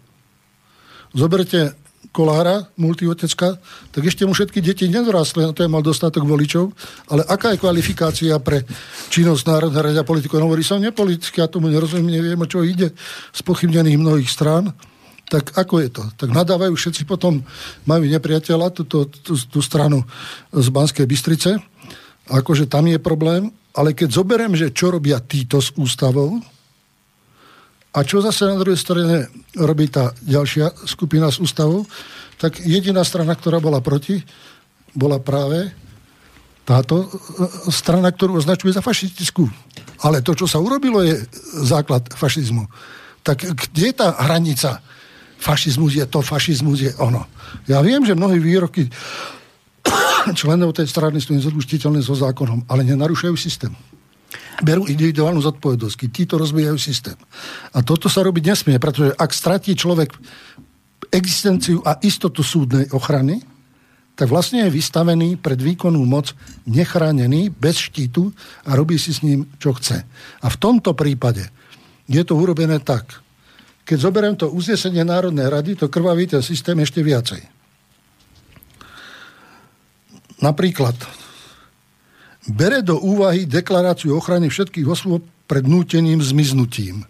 Zoberte 1.12 1.76
Kolára, 2.14 2.62
multiotecka, 2.78 3.58
tak 3.90 4.02
ešte 4.06 4.22
mu 4.22 4.30
všetky 4.30 4.62
deti 4.62 4.86
nedorastli, 4.86 5.42
na 5.42 5.50
to 5.50 5.66
je 5.66 5.72
mal 5.72 5.82
dostatok 5.82 6.22
voličov, 6.22 6.70
ale 7.10 7.26
aká 7.26 7.50
je 7.50 7.58
kvalifikácia 7.58 8.38
pre 8.38 8.62
činnosť 9.10 9.42
Národnej 9.50 9.82
rady 9.82 9.98
a 9.98 10.06
politikov? 10.06 10.38
No 10.38 10.46
hovorí 10.46 10.62
som 10.62 10.78
nepoliticky, 10.78 11.42
ja 11.42 11.50
tomu 11.50 11.66
nerozumiem, 11.66 12.22
neviem, 12.22 12.38
čo 12.46 12.62
ide 12.62 12.94
z 13.34 13.40
pochybnených 13.42 13.98
mnohých 13.98 14.30
strán. 14.30 14.70
Tak 15.26 15.58
ako 15.58 15.82
je 15.82 15.88
to? 15.90 16.06
Tak 16.14 16.30
nadávajú 16.30 16.78
všetci 16.78 17.02
potom, 17.02 17.42
majú 17.82 18.06
nepriateľa, 18.06 18.70
tú, 18.70 18.86
tú, 18.86 19.10
tú, 19.10 19.34
tú 19.34 19.58
stranu 19.58 20.06
z 20.54 20.70
Banskej 20.70 21.10
Bystrice, 21.10 21.58
akože 22.30 22.70
tam 22.70 22.86
je 22.86 23.02
problém, 23.02 23.50
Ale 23.74 23.90
keď 23.90 24.22
zoberiem, 24.22 24.54
že 24.54 24.70
čo 24.70 24.94
robia 24.94 25.18
títo 25.18 25.58
s 25.58 25.74
ústavou 25.74 26.38
a 27.94 28.02
čo 28.02 28.18
zase 28.18 28.50
na 28.50 28.58
druhej 28.58 28.74
strane 28.74 29.30
robí 29.54 29.86
tá 29.86 30.10
ďalšia 30.26 30.82
skupina 30.82 31.30
s 31.30 31.38
ústavou, 31.38 31.86
tak 32.42 32.58
jediná 32.58 33.06
strana, 33.06 33.38
ktorá 33.38 33.62
bola 33.62 33.78
proti, 33.78 34.18
bola 34.90 35.22
práve 35.22 35.70
táto 36.66 37.06
e, 37.06 37.70
strana, 37.70 38.10
ktorú 38.10 38.42
označuje 38.42 38.74
za 38.74 38.82
fašistickú. 38.82 39.46
Ale 40.02 40.26
to, 40.26 40.34
čo 40.34 40.50
sa 40.50 40.58
urobilo, 40.58 41.06
je 41.06 41.22
základ 41.62 42.02
fašizmu. 42.10 42.66
Tak 43.22 43.46
kde 43.46 43.84
je 43.92 43.94
tá 43.94 44.10
hranica? 44.26 44.82
Fašizmus 45.38 45.94
je 45.94 46.06
to, 46.10 46.18
fašizmus 46.18 46.78
je 46.82 46.92
ono. 46.98 47.30
Ja 47.70 47.78
viem, 47.78 48.02
že 48.02 48.18
mnohí 48.18 48.42
výroky 48.42 48.90
členov 50.40 50.74
tej 50.74 50.90
strany 50.90 51.22
sú 51.22 51.36
nezodluštiteľné 51.36 52.02
so 52.02 52.18
zákonom, 52.18 52.66
ale 52.66 52.82
nenarušajú 52.82 53.38
systém. 53.38 53.70
Berú 54.62 54.86
individuálnu 54.86 55.42
zodpovednosť, 55.42 55.96
títo 56.14 56.38
rozbijajú 56.38 56.78
systém. 56.78 57.18
A 57.74 57.82
toto 57.82 58.06
sa 58.06 58.22
robiť 58.22 58.42
nesmie, 58.54 58.76
pretože 58.78 59.14
ak 59.14 59.30
stratí 59.34 59.74
človek 59.74 60.14
existenciu 61.10 61.82
a 61.82 61.98
istotu 62.02 62.42
súdnej 62.42 62.90
ochrany, 62.90 63.42
tak 64.14 64.30
vlastne 64.30 64.62
je 64.66 64.70
vystavený 64.70 65.42
pred 65.42 65.58
výkonnú 65.58 66.06
moc 66.06 66.38
nechránený, 66.70 67.50
bez 67.50 67.90
štítu 67.90 68.30
a 68.62 68.78
robí 68.78 68.94
si 68.94 69.10
s 69.10 69.26
ním, 69.26 69.50
čo 69.58 69.74
chce. 69.74 70.06
A 70.42 70.46
v 70.46 70.56
tomto 70.58 70.94
prípade 70.94 71.50
je 72.06 72.22
to 72.22 72.38
urobené 72.38 72.78
tak. 72.78 73.10
Keď 73.84 73.98
zoberiem 73.98 74.36
to 74.38 74.48
uznesenie 74.54 75.02
Národnej 75.02 75.50
rady, 75.50 75.74
to 75.76 75.90
krvaví 75.90 76.30
ten 76.30 76.40
systém 76.46 76.78
ešte 76.78 77.02
viacej. 77.02 77.42
Napríklad, 80.40 80.94
bere 82.48 82.84
do 82.84 83.00
úvahy 83.00 83.48
deklaráciu 83.48 84.16
ochrany 84.16 84.52
všetkých 84.52 84.86
osôb 84.88 85.24
pred 85.48 85.64
núteným 85.64 86.20
zmiznutím. 86.20 87.04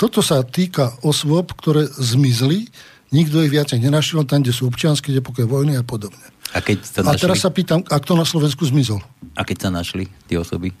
Toto 0.00 0.24
sa 0.24 0.40
týka 0.42 0.96
osôb, 1.04 1.52
ktoré 1.54 1.86
zmizli, 1.86 2.68
nikto 3.12 3.44
ich 3.44 3.52
viacej 3.52 3.78
nenašiel, 3.78 4.24
tam, 4.24 4.42
kde 4.42 4.56
sú 4.56 4.66
občianske, 4.66 5.12
kde 5.12 5.22
pokoj 5.22 5.46
vojny 5.46 5.76
a 5.76 5.84
podobne. 5.84 6.24
A, 6.52 6.60
keď 6.60 6.84
sa 6.84 7.00
našli... 7.04 7.16
a 7.16 7.22
teraz 7.22 7.38
sa 7.44 7.50
pýtam, 7.52 7.80
a 7.86 7.96
kto 8.00 8.12
na 8.16 8.26
Slovensku 8.26 8.64
zmizol? 8.64 9.00
A 9.36 9.44
keď 9.44 9.68
sa 9.68 9.70
našli 9.72 10.08
tie 10.28 10.36
osoby? 10.36 10.72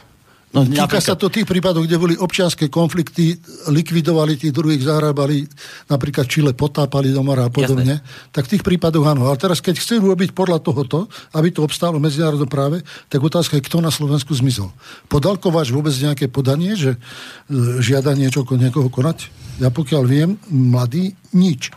No, 0.52 0.68
Týka 0.68 0.84
napríklad... 0.84 1.00
sa 1.00 1.16
to 1.16 1.32
tých 1.32 1.48
prípadov, 1.48 1.88
kde 1.88 1.96
boli 1.96 2.12
občianské 2.12 2.68
konflikty, 2.68 3.40
likvidovali 3.72 4.36
tých 4.36 4.52
druhých, 4.52 4.84
zarábali, 4.84 5.48
napríklad 5.88 6.28
Čile 6.28 6.52
potápali 6.52 7.08
do 7.08 7.24
mora 7.24 7.48
a 7.48 7.52
podobne. 7.52 8.04
Jasné. 8.04 8.28
Tak 8.36 8.44
v 8.44 8.50
tých 8.56 8.64
prípadoch 8.64 9.00
áno. 9.08 9.32
Ale 9.32 9.40
teraz, 9.40 9.64
keď 9.64 9.80
chcú 9.80 10.12
robiť 10.12 10.36
podľa 10.36 10.60
tohoto, 10.60 11.08
aby 11.32 11.48
to 11.48 11.64
obstálo 11.64 11.96
v 11.96 12.04
medzinárodnom 12.04 12.52
práve, 12.52 12.84
tak 13.08 13.24
otázka 13.24 13.56
je, 13.56 13.64
kto 13.64 13.80
na 13.80 13.88
Slovensku 13.88 14.36
zmizol. 14.36 14.68
Podal 15.08 15.40
Kováč 15.40 15.72
vôbec 15.72 15.96
nejaké 15.96 16.28
podanie, 16.28 16.76
že 16.76 17.00
e, 17.00 17.80
žiada 17.80 18.12
niečo 18.12 18.44
niekoho 18.44 18.92
konať? 18.92 19.32
Ja 19.56 19.72
pokiaľ 19.72 20.02
viem, 20.04 20.36
mladý, 20.52 21.16
nič. 21.32 21.72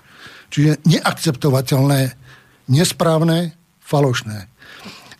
Čiže 0.51 0.83
neakceptovateľné, 0.83 2.11
nesprávne, 2.67 3.55
falošné. 3.79 4.51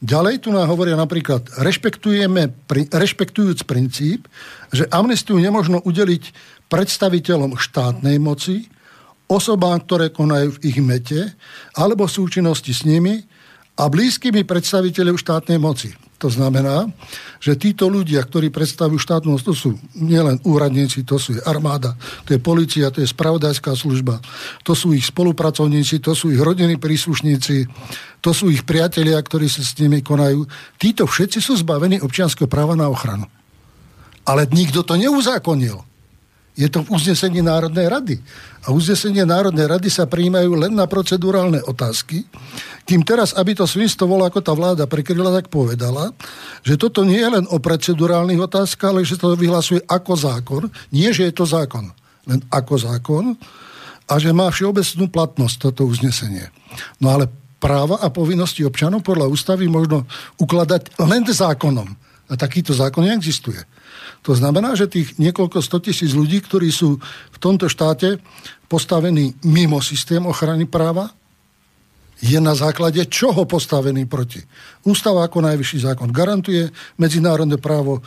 Ďalej 0.06 0.46
tu 0.46 0.54
nám 0.54 0.70
hovoria 0.70 0.94
napríklad, 0.94 1.50
rešpektujeme, 1.66 2.54
rešpektujúc 2.94 3.66
princíp, 3.66 4.30
že 4.70 4.86
amnestiu 4.94 5.42
nemožno 5.42 5.82
udeliť 5.82 6.30
predstaviteľom 6.70 7.58
štátnej 7.58 8.22
moci, 8.22 8.70
osobám, 9.26 9.82
ktoré 9.82 10.14
konajú 10.14 10.62
v 10.62 10.62
ich 10.70 10.78
mete, 10.78 11.34
alebo 11.74 12.06
v 12.06 12.16
súčinnosti 12.22 12.70
s 12.70 12.86
nimi 12.86 13.26
a 13.82 13.90
blízkymi 13.90 14.46
predstaviteľov 14.46 15.18
štátnej 15.18 15.58
moci. 15.58 15.98
To 16.26 16.34
znamená, 16.34 16.90
že 17.38 17.54
títo 17.54 17.86
ľudia, 17.86 18.18
ktorí 18.26 18.50
predstavujú 18.50 18.98
štátnu 18.98 19.38
to 19.38 19.54
sú 19.54 19.78
nielen 19.94 20.42
úradníci, 20.42 21.06
to 21.06 21.22
sú 21.22 21.38
armáda, 21.46 21.94
to 22.26 22.34
je 22.34 22.42
policia, 22.42 22.90
to 22.90 23.06
je 23.06 23.14
spravodajská 23.14 23.78
služba, 23.78 24.18
to 24.66 24.74
sú 24.74 24.98
ich 24.98 25.06
spolupracovníci, 25.06 26.02
to 26.02 26.18
sú 26.18 26.34
ich 26.34 26.42
rodiny 26.42 26.82
príslušníci, 26.82 27.70
to 28.26 28.34
sú 28.34 28.50
ich 28.50 28.66
priatelia, 28.66 29.22
ktorí 29.22 29.46
sa 29.46 29.62
s 29.62 29.78
nimi 29.78 30.02
konajú. 30.02 30.50
Títo 30.82 31.06
všetci 31.06 31.38
sú 31.38 31.62
zbavení 31.62 32.02
občianského 32.02 32.50
práva 32.50 32.74
na 32.74 32.90
ochranu. 32.90 33.30
Ale 34.26 34.50
nikto 34.50 34.82
to 34.82 34.98
neuzákonil. 34.98 35.78
Je 36.56 36.72
to 36.72 36.88
v 36.88 36.96
uznesení 36.96 37.44
Národnej 37.44 37.92
rady. 37.92 38.16
A 38.64 38.72
uznesenie 38.72 39.28
Národnej 39.28 39.68
rady 39.68 39.92
sa 39.92 40.08
prijímajú 40.08 40.56
len 40.56 40.72
na 40.72 40.88
procedurálne 40.88 41.60
otázky, 41.68 42.24
kým 42.88 43.04
teraz, 43.04 43.36
aby 43.36 43.52
to 43.52 43.68
svinstvo 43.68 44.08
bolo, 44.08 44.24
ako 44.24 44.40
tá 44.40 44.56
vláda 44.56 44.88
prekryla, 44.88 45.36
tak 45.36 45.52
povedala, 45.52 46.16
že 46.64 46.80
toto 46.80 47.04
nie 47.04 47.20
je 47.20 47.30
len 47.30 47.46
o 47.52 47.60
procedurálnych 47.60 48.40
otázkach, 48.40 48.96
ale 48.96 49.04
že 49.04 49.20
to 49.20 49.36
vyhlasuje 49.36 49.84
ako 49.84 50.14
zákon. 50.16 50.64
Nie, 50.96 51.12
že 51.12 51.28
je 51.28 51.34
to 51.36 51.44
zákon, 51.44 51.92
len 52.24 52.40
ako 52.48 52.76
zákon 52.80 53.36
a 54.06 54.14
že 54.16 54.32
má 54.32 54.48
všeobecnú 54.48 55.12
platnosť 55.12 55.56
toto 55.60 55.84
uznesenie. 55.90 56.48
No 57.02 57.12
ale 57.12 57.28
práva 57.60 58.00
a 58.00 58.14
povinnosti 58.14 58.62
občanov 58.62 59.02
podľa 59.02 59.28
ústavy 59.28 59.66
možno 59.66 60.06
ukladať 60.38 61.02
len 61.04 61.26
zákonom. 61.26 61.90
A 62.26 62.34
takýto 62.38 62.74
zákon 62.74 63.06
neexistuje. 63.06 63.58
To 64.26 64.34
znamená, 64.34 64.74
že 64.74 64.90
tých 64.90 65.22
niekoľko 65.22 65.62
stotisíc 65.62 66.18
ľudí, 66.18 66.42
ktorí 66.42 66.74
sú 66.74 66.98
v 67.30 67.38
tomto 67.38 67.70
štáte 67.70 68.18
postavení 68.66 69.38
mimo 69.46 69.78
systém 69.86 70.26
ochrany 70.26 70.66
práva, 70.66 71.14
je 72.26 72.40
na 72.42 72.58
základe 72.58 73.06
čoho 73.06 73.46
postavený 73.46 74.10
proti. 74.10 74.42
Ústava 74.88 75.28
ako 75.28 75.46
najvyšší 75.46 75.78
zákon 75.86 76.10
garantuje, 76.10 76.72
medzinárodné 76.98 77.62
právo 77.62 78.00
e, 78.00 78.02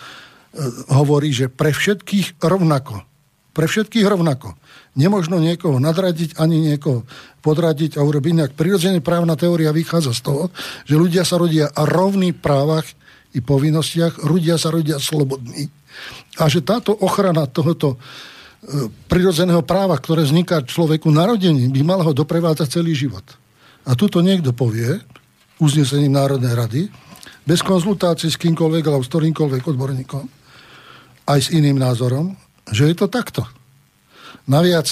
hovorí, 0.91 1.31
že 1.31 1.47
pre 1.47 1.71
všetkých 1.71 2.43
rovnako. 2.43 3.05
Pre 3.53 3.67
všetkých 3.69 4.07
rovnako. 4.09 4.59
Nemožno 4.99 5.39
niekoho 5.39 5.79
nadradiť 5.79 6.41
ani 6.41 6.73
niekoho 6.73 7.07
podradiť 7.45 8.01
a 8.01 8.03
urobiť 8.03 8.33
inak. 8.35 8.51
Prirodzené 8.59 8.99
právna 8.99 9.39
teória 9.39 9.71
vychádza 9.71 10.17
z 10.17 10.21
toho, 10.25 10.43
že 10.83 10.99
ľudia 10.99 11.23
sa 11.23 11.39
rodia 11.39 11.71
rovný 11.77 12.35
právach 12.35 12.89
i 13.37 13.45
povinnostiach, 13.45 14.25
ľudia 14.25 14.57
sa 14.57 14.73
rodia 14.73 14.97
slobodní 14.97 15.78
a 16.39 16.45
že 16.47 16.63
táto 16.63 16.95
ochrana 16.95 17.47
tohoto 17.51 17.95
e, 17.95 17.99
prirodzeného 19.11 19.63
práva, 19.67 19.99
ktoré 19.99 20.23
vzniká 20.23 20.63
človeku 20.63 21.11
narodení, 21.11 21.67
by 21.71 21.81
mala 21.83 22.03
ho 22.07 22.13
doprevádzať 22.15 22.81
celý 22.81 22.95
život. 22.95 23.25
A 23.89 23.97
tuto 23.99 24.23
niekto 24.23 24.55
povie, 24.55 25.01
uznesením 25.59 26.15
Národnej 26.15 26.55
rady, 26.55 26.83
bez 27.49 27.65
konzultácií 27.65 28.29
s 28.29 28.37
kýmkoľvek 28.37 28.85
alebo 28.85 29.03
s 29.03 29.11
ktorýmkoľvek 29.11 29.63
odborníkom, 29.65 30.25
aj 31.29 31.39
s 31.41 31.49
iným 31.53 31.81
názorom, 31.81 32.37
že 32.69 32.93
je 32.93 32.95
to 32.97 33.09
takto. 33.09 33.45
Naviac, 34.45 34.89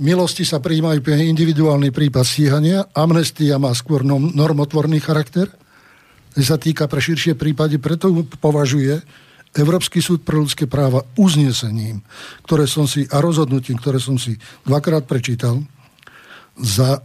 milosti 0.00 0.48
sa 0.48 0.60
prijímajú 0.60 1.04
pre 1.04 1.20
individuálny 1.28 1.92
prípad 1.92 2.24
stíhania, 2.24 2.88
amnestia 2.96 3.60
má 3.60 3.72
skôr 3.76 4.04
normotvorný 4.08 5.00
charakter, 5.00 5.48
sa 6.38 6.54
týka 6.54 6.86
pre 6.86 7.02
širšie 7.02 7.34
prípady, 7.34 7.82
preto 7.82 8.14
považuje 8.38 9.02
Európsky 9.58 9.98
súd 9.98 10.22
pre 10.22 10.38
ľudské 10.38 10.70
práva 10.70 11.02
uznesením, 11.18 12.06
ktoré 12.46 12.70
som 12.70 12.86
si, 12.86 13.10
a 13.10 13.18
rozhodnutím, 13.18 13.74
ktoré 13.76 13.98
som 13.98 14.14
si 14.14 14.38
dvakrát 14.62 15.02
prečítal, 15.04 15.60
za 16.58 16.98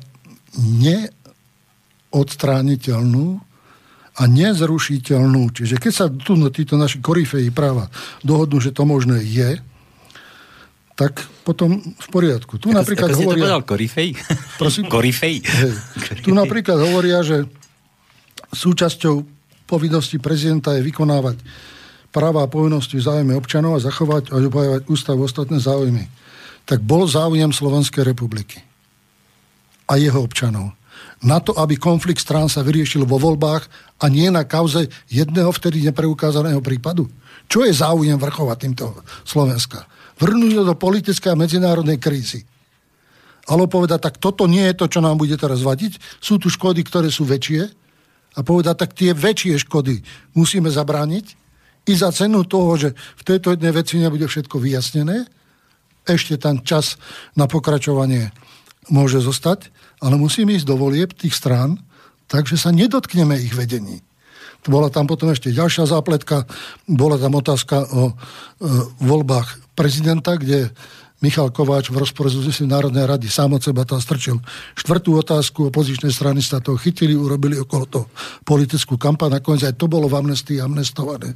neodstrániteľnú 0.58 3.38
a 4.14 4.30
nezrušiteľnú. 4.30 5.50
Čiže 5.50 5.82
keď 5.82 5.94
sa 5.94 6.06
tu 6.10 6.38
títo 6.54 6.78
naši 6.78 7.02
korifeji 7.02 7.50
práva 7.50 7.90
dohodnú, 8.22 8.62
že 8.62 8.70
to 8.70 8.86
možné 8.86 9.26
je, 9.26 9.58
tak 10.94 11.26
potom 11.42 11.82
v 11.82 12.08
poriadku. 12.14 12.62
Tu 12.62 12.70
ako, 12.70 12.78
napríklad 12.78 13.10
ako 13.10 13.26
hovoria... 13.26 13.50
Povedal, 13.50 13.66
korifej? 13.66 14.14
Prosím? 14.62 14.86
korifej? 14.86 15.42
Hej. 15.42 15.74
Tu 16.22 16.30
napríklad 16.30 16.78
hovoria, 16.78 17.26
že 17.26 17.50
súčasťou 18.54 19.26
povinnosti 19.66 20.22
prezidenta 20.22 20.78
je 20.78 20.86
vykonávať 20.86 21.42
práva 22.14 22.46
a 22.46 22.52
povinnosti 22.52 23.02
v 23.02 23.06
záujme 23.10 23.34
občanov 23.34 23.82
a 23.82 23.84
zachovať 23.84 24.30
a 24.30 24.38
obhajovať 24.38 24.82
ústav 24.88 25.18
ostatné 25.18 25.58
záujmy. 25.58 26.06
Tak 26.70 26.86
bol 26.86 27.10
záujem 27.10 27.50
Slovenskej 27.50 28.06
republiky 28.06 28.62
a 29.90 29.98
jeho 29.98 30.22
občanov 30.22 30.78
na 31.24 31.40
to, 31.40 31.56
aby 31.56 31.80
konflikt 31.80 32.20
strán 32.20 32.52
sa 32.52 32.62
vyriešil 32.62 33.08
vo 33.08 33.16
voľbách 33.16 33.64
a 34.04 34.06
nie 34.12 34.28
na 34.28 34.44
kauze 34.44 34.92
jedného 35.08 35.50
vtedy 35.56 35.80
nepreukázaného 35.88 36.60
prípadu. 36.60 37.08
Čo 37.48 37.64
je 37.64 37.72
záujem 37.72 38.20
vrchovať 38.20 38.58
týmto 38.60 38.92
Slovenska? 39.24 39.88
Vrnúť 40.20 40.68
do 40.68 40.76
politické 40.76 41.32
a 41.32 41.40
medzinárodnej 41.40 41.98
krízy. 41.98 42.44
Ale 43.48 43.68
povedať, 43.68 44.00
tak 44.00 44.16
toto 44.20 44.48
nie 44.48 44.64
je 44.72 44.76
to, 44.84 44.86
čo 44.88 45.00
nám 45.04 45.20
bude 45.20 45.36
teraz 45.36 45.64
vadiť. 45.64 46.00
Sú 46.20 46.40
tu 46.40 46.48
škody, 46.48 46.84
ktoré 46.84 47.12
sú 47.12 47.28
väčšie. 47.28 47.72
A 48.36 48.40
povedať, 48.44 48.76
tak 48.80 48.92
tie 48.96 49.12
väčšie 49.12 49.68
škody 49.68 50.00
musíme 50.36 50.72
zabrániť 50.72 51.43
i 51.84 51.94
za 51.96 52.12
cenu 52.16 52.48
toho, 52.48 52.80
že 52.80 52.90
v 52.96 53.24
tejto 53.24 53.56
jednej 53.56 53.76
veci 53.76 54.00
nebude 54.00 54.28
všetko 54.28 54.60
vyjasnené, 54.60 55.28
ešte 56.04 56.36
tam 56.36 56.60
čas 56.64 57.00
na 57.36 57.48
pokračovanie 57.48 58.32
môže 58.92 59.24
zostať, 59.24 59.72
ale 60.04 60.20
musíme 60.20 60.52
ísť 60.52 60.68
do 60.68 60.76
volieb 60.76 61.16
tých 61.16 61.36
strán, 61.36 61.80
takže 62.28 62.60
sa 62.60 62.76
nedotkneme 62.76 63.40
ich 63.40 63.56
vedení. 63.56 64.04
Bola 64.64 64.88
tam 64.88 65.12
potom 65.12 65.32
ešte 65.32 65.52
ďalšia 65.52 65.88
zápletka, 65.88 66.48
bola 66.88 67.20
tam 67.20 67.36
otázka 67.36 67.84
o 67.84 68.04
e, 68.08 68.14
voľbách 69.04 69.76
prezidenta, 69.76 70.40
kde 70.40 70.72
Michal 71.24 71.56
Kováč 71.56 71.88
v 71.88 72.04
rozpore 72.04 72.28
s 72.28 72.60
Národnej 72.68 73.08
rady 73.08 73.32
sám 73.32 73.56
od 73.56 73.64
seba 73.64 73.88
tam 73.88 74.04
strčil. 74.04 74.44
Štvrtú 74.76 75.16
otázku, 75.16 75.72
opozičné 75.72 76.12
strany 76.12 76.44
sa 76.44 76.60
toho 76.60 76.76
chytili, 76.76 77.16
urobili 77.16 77.56
okolo 77.56 77.86
toho 77.88 78.06
politickú 78.44 79.00
kampaň, 79.00 79.40
nakoniec 79.40 79.64
aj 79.64 79.80
to 79.80 79.88
bolo 79.88 80.12
v 80.12 80.20
amnestii 80.20 80.60
amnestované, 80.60 81.32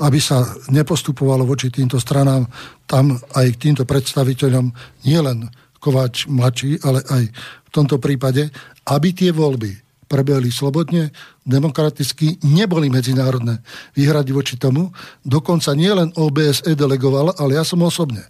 aby 0.00 0.16
sa 0.16 0.40
nepostupovalo 0.72 1.44
voči 1.44 1.68
týmto 1.68 2.00
stranám, 2.00 2.48
tam 2.88 3.12
aj 3.36 3.46
k 3.60 3.60
týmto 3.68 3.84
predstaviteľom 3.84 4.72
nielen 5.04 5.52
Kováč 5.84 6.24
mladší, 6.32 6.80
ale 6.80 7.04
aj 7.04 7.28
v 7.36 7.70
tomto 7.70 8.00
prípade, 8.00 8.48
aby 8.88 9.12
tie 9.12 9.36
voľby 9.36 9.84
prebehli 10.06 10.54
slobodne, 10.54 11.10
demokraticky, 11.42 12.38
neboli 12.46 12.86
medzinárodné 12.86 13.58
výhrady 13.98 14.30
voči 14.30 14.54
tomu. 14.54 14.94
Dokonca 15.26 15.74
nielen 15.74 16.14
OBSE 16.14 16.78
delegoval, 16.78 17.34
ale 17.36 17.58
ja 17.58 17.66
som 17.66 17.82
osobne 17.82 18.22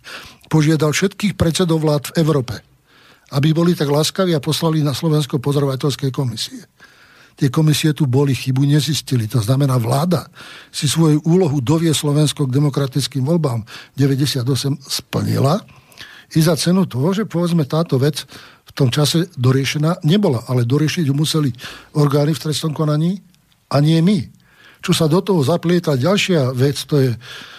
požiadal 0.46 0.94
všetkých 0.94 1.34
predsedov 1.34 1.82
vlád 1.82 2.10
v 2.10 2.22
Európe, 2.22 2.54
aby 3.34 3.50
boli 3.50 3.74
tak 3.74 3.90
láskaví 3.90 4.32
a 4.34 4.42
poslali 4.42 4.82
na 4.82 4.94
Slovensko 4.94 5.42
pozorovateľské 5.42 6.14
komisie. 6.14 6.66
Tie 7.36 7.52
komisie 7.52 7.92
tu 7.92 8.08
boli, 8.08 8.32
chybu 8.32 8.64
nezistili. 8.64 9.28
To 9.28 9.44
znamená, 9.44 9.76
vláda 9.76 10.24
si 10.72 10.88
svoju 10.88 11.20
úlohu 11.28 11.60
dovie 11.60 11.92
Slovensko 11.92 12.48
k 12.48 12.54
demokratickým 12.56 13.28
voľbám 13.28 13.60
98 13.92 14.80
splnila 14.80 15.60
i 16.32 16.40
za 16.40 16.56
cenu 16.56 16.88
toho, 16.88 17.12
že 17.12 17.28
povedzme 17.28 17.68
táto 17.68 18.00
vec 18.00 18.24
v 18.66 18.72
tom 18.72 18.88
čase 18.88 19.28
doriešená 19.36 20.00
nebola, 20.08 20.48
ale 20.48 20.64
doriešiť 20.64 21.12
ju 21.12 21.14
museli 21.14 21.52
orgány 21.92 22.32
v 22.32 22.42
trestnom 22.48 22.72
konaní 22.72 23.20
a 23.68 23.84
nie 23.84 24.00
my. 24.00 24.32
Čo 24.80 24.96
sa 24.96 25.04
do 25.04 25.20
toho 25.20 25.44
zaplieta 25.44 25.92
ďalšia 25.92 26.56
vec, 26.56 26.88
to 26.88 27.04
je 27.04 27.10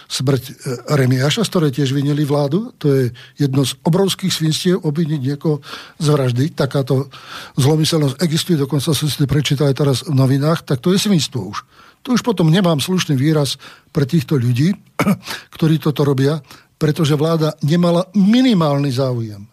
smrť 0.08 0.42
e, 0.42 0.52
Remiáša, 0.96 1.44
z 1.44 1.50
ktorej 1.52 1.70
tiež 1.76 1.92
vinili 1.92 2.24
vládu. 2.24 2.72
To 2.80 2.86
je 2.88 3.04
jedno 3.36 3.62
z 3.62 3.76
obrovských 3.84 4.32
svinstiev 4.32 4.80
obviniť 4.80 5.20
niekoho 5.20 5.60
z 6.00 6.06
vraždy. 6.08 6.44
Takáto 6.56 7.12
zlomyselnosť 7.60 8.16
existuje, 8.24 8.56
dokonca 8.56 8.96
som 8.96 9.06
si 9.06 9.20
to 9.20 9.28
prečítal 9.28 9.68
aj 9.68 9.76
teraz 9.76 9.96
v 10.08 10.16
novinách, 10.16 10.64
tak 10.64 10.80
to 10.80 10.96
je 10.96 10.98
svinstvo 10.98 11.52
už. 11.52 11.62
Tu 12.00 12.16
už 12.16 12.24
potom 12.24 12.48
nemám 12.48 12.80
slušný 12.80 13.20
výraz 13.20 13.60
pre 13.92 14.08
týchto 14.08 14.40
ľudí, 14.40 14.72
ktorí 15.54 15.76
toto 15.76 16.08
robia, 16.08 16.40
pretože 16.80 17.12
vláda 17.12 17.52
nemala 17.60 18.08
minimálny 18.16 18.88
záujem 18.88 19.44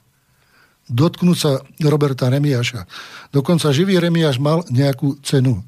dotknúť 0.85 1.37
sa 1.37 1.51
Roberta 1.81 2.29
Remiáša. 2.29 2.85
Dokonca 3.33 3.73
živý 3.73 3.97
Remiáš 3.97 4.37
mal 4.37 4.61
nejakú 4.69 5.17
cenu. 5.25 5.65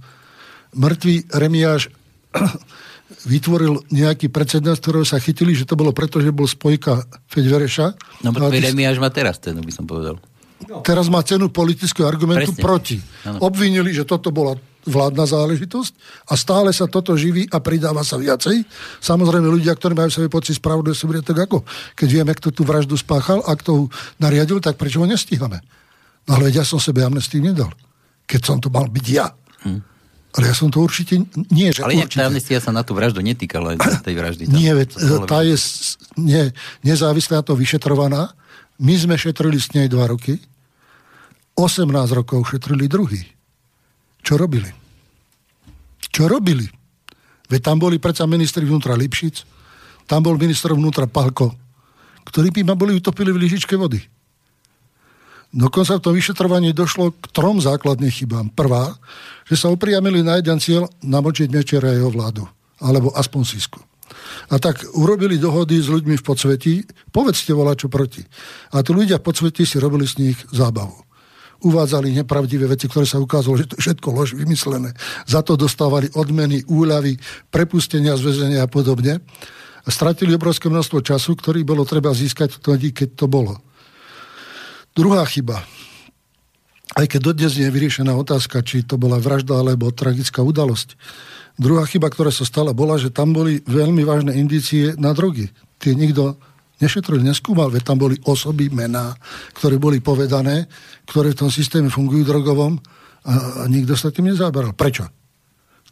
Mŕtvý 0.78 1.34
Remiáš 1.34 1.90
vytvoril 3.08 3.88
nejaký 3.88 4.28
precedens, 4.28 4.80
ktorého 4.84 5.08
sa 5.08 5.20
chytili, 5.20 5.56
že 5.56 5.64
to 5.64 5.80
bolo 5.80 5.96
preto, 5.96 6.20
že 6.20 6.36
bol 6.36 6.48
spojka 6.48 7.08
Fedvereša. 7.32 7.96
No, 8.24 8.36
Remi 8.36 8.84
až 8.84 9.00
má 9.00 9.08
teraz 9.08 9.40
cenu, 9.40 9.64
by 9.64 9.72
som 9.72 9.88
povedal. 9.88 10.20
No. 10.66 10.82
Teraz 10.82 11.06
má 11.08 11.22
cenu 11.22 11.54
politického 11.54 12.10
argumentu 12.10 12.50
Presne. 12.52 12.64
proti. 12.66 12.98
Ano. 13.30 13.46
Obvinili, 13.46 13.94
že 13.94 14.04
toto 14.04 14.34
bola 14.34 14.58
vládna 14.88 15.28
záležitosť 15.28 15.92
a 16.32 16.34
stále 16.40 16.72
sa 16.72 16.88
toto 16.88 17.14
živí 17.14 17.46
a 17.52 17.60
pridáva 17.60 18.02
sa 18.02 18.16
viacej. 18.16 18.64
Samozrejme 19.04 19.46
ľudia, 19.52 19.76
ktorí 19.76 19.94
majú 19.94 20.10
svoje 20.10 20.32
pocit 20.32 20.56
spravodlivosti, 20.58 21.06
bude 21.06 21.22
tak 21.22 21.38
ako, 21.44 21.62
keď 21.94 22.08
vieme, 22.10 22.32
kto 22.34 22.56
tú 22.56 22.64
vraždu 22.64 22.96
spáchal 22.96 23.44
a 23.44 23.52
kto 23.54 23.70
ho 23.76 23.82
nariadil, 24.18 24.64
tak 24.64 24.80
prečo 24.80 25.04
ho 25.04 25.08
nestíhame? 25.08 25.60
No 26.26 26.40
ale 26.40 26.50
ja 26.56 26.64
som 26.64 26.80
sebe 26.80 27.04
amnestii 27.04 27.44
nedal, 27.44 27.70
keď 28.26 28.42
som 28.42 28.58
to 28.64 28.72
mal 28.72 28.88
byť 28.88 29.06
ja. 29.12 29.28
Hm. 29.68 29.97
Ale 30.38 30.54
ja 30.54 30.56
som 30.56 30.70
to 30.70 30.86
určite... 30.86 31.18
Nie, 31.50 31.74
že 31.74 31.82
Ale 31.82 31.98
určite. 31.98 32.22
amnestia 32.22 32.62
sa 32.62 32.70
na 32.70 32.86
tú 32.86 32.94
vraždu 32.94 33.26
netýkala 33.26 33.74
tej 34.06 34.14
vraždy. 34.14 34.44
Tam, 34.46 34.54
nie, 34.54 34.70
veď, 34.70 34.90
tá 35.26 35.42
je 35.42 35.58
nie, 36.14 36.54
nezávislá 36.86 37.42
to 37.42 37.58
vyšetrovaná. 37.58 38.38
My 38.78 38.94
sme 38.94 39.18
šetrili 39.18 39.58
s 39.58 39.74
nej 39.74 39.90
dva 39.90 40.06
roky. 40.06 40.38
18 41.58 41.90
rokov 42.14 42.54
šetrili 42.54 42.86
druhý. 42.86 43.26
Čo 44.22 44.38
robili? 44.38 44.70
Čo 46.14 46.30
robili? 46.30 46.70
Veď 47.50 47.74
tam 47.74 47.82
boli 47.82 47.98
predsa 47.98 48.30
ministri 48.30 48.62
vnútra 48.62 48.94
Lipšic, 48.94 49.42
tam 50.06 50.22
bol 50.22 50.38
minister 50.38 50.70
vnútra 50.76 51.10
Palko, 51.10 51.56
ktorí 52.30 52.54
by 52.54 52.62
ma 52.62 52.76
boli 52.78 52.94
utopili 52.94 53.34
v 53.34 53.42
lyžičke 53.48 53.74
vody. 53.74 54.04
Dokonca 55.58 55.98
v 55.98 56.04
tom 56.06 56.14
vyšetrovaní 56.14 56.70
došlo 56.70 57.18
k 57.18 57.34
trom 57.34 57.58
základným 57.58 58.14
chybám. 58.14 58.54
Prvá, 58.54 58.94
že 59.50 59.58
sa 59.58 59.74
upriamili 59.74 60.22
na 60.22 60.38
jeden 60.38 60.62
cieľ 60.62 60.86
namočiť 61.02 61.50
Mečera 61.50 61.98
jeho 61.98 62.14
vládu. 62.14 62.46
Alebo 62.78 63.10
aspoň 63.18 63.42
Sisku. 63.42 63.82
A 64.54 64.62
tak 64.62 64.86
urobili 64.94 65.42
dohody 65.42 65.82
s 65.82 65.90
ľuďmi 65.90 66.14
v 66.22 66.24
podsvetí, 66.24 66.74
povedzte 67.10 67.58
volá 67.58 67.74
čo 67.74 67.90
proti. 67.90 68.22
A 68.70 68.86
tí 68.86 68.94
ľudia 68.94 69.18
v 69.18 69.26
podsvetí 69.26 69.66
si 69.66 69.82
robili 69.82 70.06
z 70.06 70.30
nich 70.30 70.38
zábavu. 70.54 70.94
Uvádzali 71.66 72.14
nepravdivé 72.14 72.70
veci, 72.70 72.86
ktoré 72.86 73.10
sa 73.10 73.18
ukázalo, 73.18 73.58
že 73.58 73.74
to 73.74 73.82
všetko 73.82 74.08
lož 74.14 74.38
vymyslené. 74.38 74.94
Za 75.26 75.42
to 75.42 75.58
dostávali 75.58 76.06
odmeny, 76.14 76.62
úľavy, 76.70 77.18
prepustenia 77.50 78.14
z 78.14 78.30
väzenia 78.30 78.62
a 78.62 78.70
podobne. 78.70 79.26
A 79.82 79.90
stratili 79.90 80.38
obrovské 80.38 80.70
množstvo 80.70 81.02
času, 81.02 81.34
ktorý 81.34 81.66
bolo 81.66 81.82
treba 81.82 82.14
získať 82.14 82.62
vtedy, 82.62 82.94
keď 82.94 83.10
to 83.18 83.26
bolo. 83.26 83.58
Druhá 84.98 85.22
chyba. 85.30 85.62
Aj 86.98 87.06
keď 87.06 87.30
dodnes 87.30 87.54
nie 87.54 87.70
je 87.70 87.76
vyriešená 87.78 88.18
otázka, 88.18 88.66
či 88.66 88.82
to 88.82 88.98
bola 88.98 89.22
vražda 89.22 89.62
alebo 89.62 89.94
tragická 89.94 90.42
udalosť. 90.42 90.98
Druhá 91.54 91.86
chyba, 91.86 92.10
ktorá 92.10 92.34
sa 92.34 92.50
stala, 92.50 92.74
bola, 92.74 92.98
že 92.98 93.14
tam 93.14 93.30
boli 93.30 93.62
veľmi 93.70 94.02
vážne 94.02 94.34
indície 94.34 94.98
na 94.98 95.14
drogy. 95.14 95.54
Tie 95.78 95.94
nikto 95.94 96.42
nešetril, 96.82 97.22
neskúmal, 97.22 97.70
veď 97.70 97.94
tam 97.94 98.02
boli 98.02 98.18
osoby, 98.26 98.74
mená, 98.74 99.14
ktoré 99.54 99.78
boli 99.78 100.02
povedané, 100.02 100.66
ktoré 101.06 101.38
v 101.38 101.46
tom 101.46 101.50
systéme 101.54 101.94
fungujú 101.94 102.26
drogovom 102.26 102.78
a, 102.78 102.82
a 103.62 103.64
nikto 103.70 103.94
sa 103.94 104.10
tým 104.10 104.34
nezáberal. 104.34 104.74
Prečo? 104.74 105.06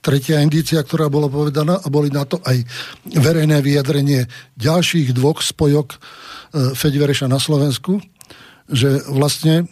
Tretia 0.01 0.41
indícia, 0.41 0.81
ktorá 0.81 1.09
bola 1.09 1.25
povedaná 1.29 1.81
a 1.81 1.87
boli 1.89 2.13
na 2.13 2.29
to 2.29 2.37
aj 2.45 2.61
verejné 3.09 3.61
vyjadrenie 3.61 4.29
ďalších 4.53 5.17
dvoch 5.17 5.41
spojok 5.41 5.87
e, 5.93 5.97
Fedivereša 6.77 7.25
na 7.25 7.41
Slovensku, 7.41 7.97
že 8.69 9.05
vlastne 9.09 9.69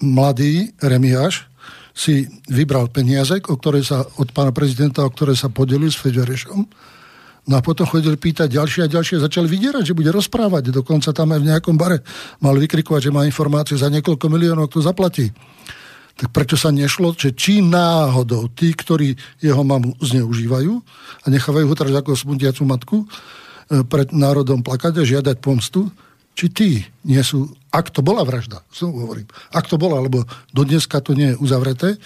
mladý 0.00 0.72
Remiáš 0.80 1.48
si 1.96 2.28
vybral 2.52 2.92
peniaze, 2.92 3.40
o 3.48 3.56
ktoré 3.56 3.80
sa, 3.80 4.04
od 4.20 4.28
pána 4.36 4.52
prezidenta, 4.52 5.00
o 5.00 5.08
ktoré 5.08 5.32
sa 5.32 5.48
podelil 5.48 5.88
s 5.88 5.96
Federešom. 5.96 6.68
No 7.46 7.54
a 7.56 7.64
potom 7.64 7.86
chodili 7.86 8.18
pýtať 8.18 8.52
ďalšie 8.58 8.80
a 8.84 8.92
ďalšie, 8.92 9.22
začali 9.22 9.46
vydierať, 9.46 9.94
že 9.94 9.96
bude 9.96 10.10
rozprávať. 10.10 10.74
Dokonca 10.74 11.14
tam 11.14 11.32
aj 11.32 11.40
v 11.40 11.48
nejakom 11.54 11.78
bare 11.78 12.02
mal 12.42 12.58
vykrikovať, 12.58 13.08
že 13.08 13.14
má 13.14 13.22
informáciu 13.22 13.78
za 13.78 13.88
niekoľko 13.88 14.26
miliónov, 14.28 14.68
kto 14.68 14.82
zaplatí. 14.82 15.30
Tak 16.16 16.34
prečo 16.34 16.58
sa 16.58 16.74
nešlo, 16.74 17.14
že 17.14 17.32
či 17.32 17.62
náhodou 17.62 18.50
tí, 18.50 18.74
ktorí 18.74 19.14
jeho 19.38 19.62
mamu 19.62 19.94
zneužívajú 20.02 20.72
a 21.22 21.26
nechávajú 21.30 21.64
ho 21.70 21.76
teraz 21.76 21.94
ako 21.96 22.18
smutiacu 22.18 22.62
matku 22.66 22.96
e, 23.04 23.06
pred 23.84 24.10
národom 24.10 24.64
plakať 24.64 25.00
a 25.00 25.04
žiadať 25.04 25.36
pomstu, 25.38 25.92
či 26.34 26.50
tí 26.50 26.70
nie 27.04 27.20
sú, 27.20 27.52
ak 27.76 27.92
to 27.92 28.00
bola 28.00 28.24
vražda, 28.24 28.64
som 28.72 28.88
hovorím, 28.96 29.28
ak 29.52 29.68
to 29.68 29.76
bola, 29.76 30.00
lebo 30.00 30.24
do 30.56 30.62
dneska 30.64 31.04
to 31.04 31.12
nie 31.12 31.36
je 31.36 31.40
uzavreté, 31.44 32.00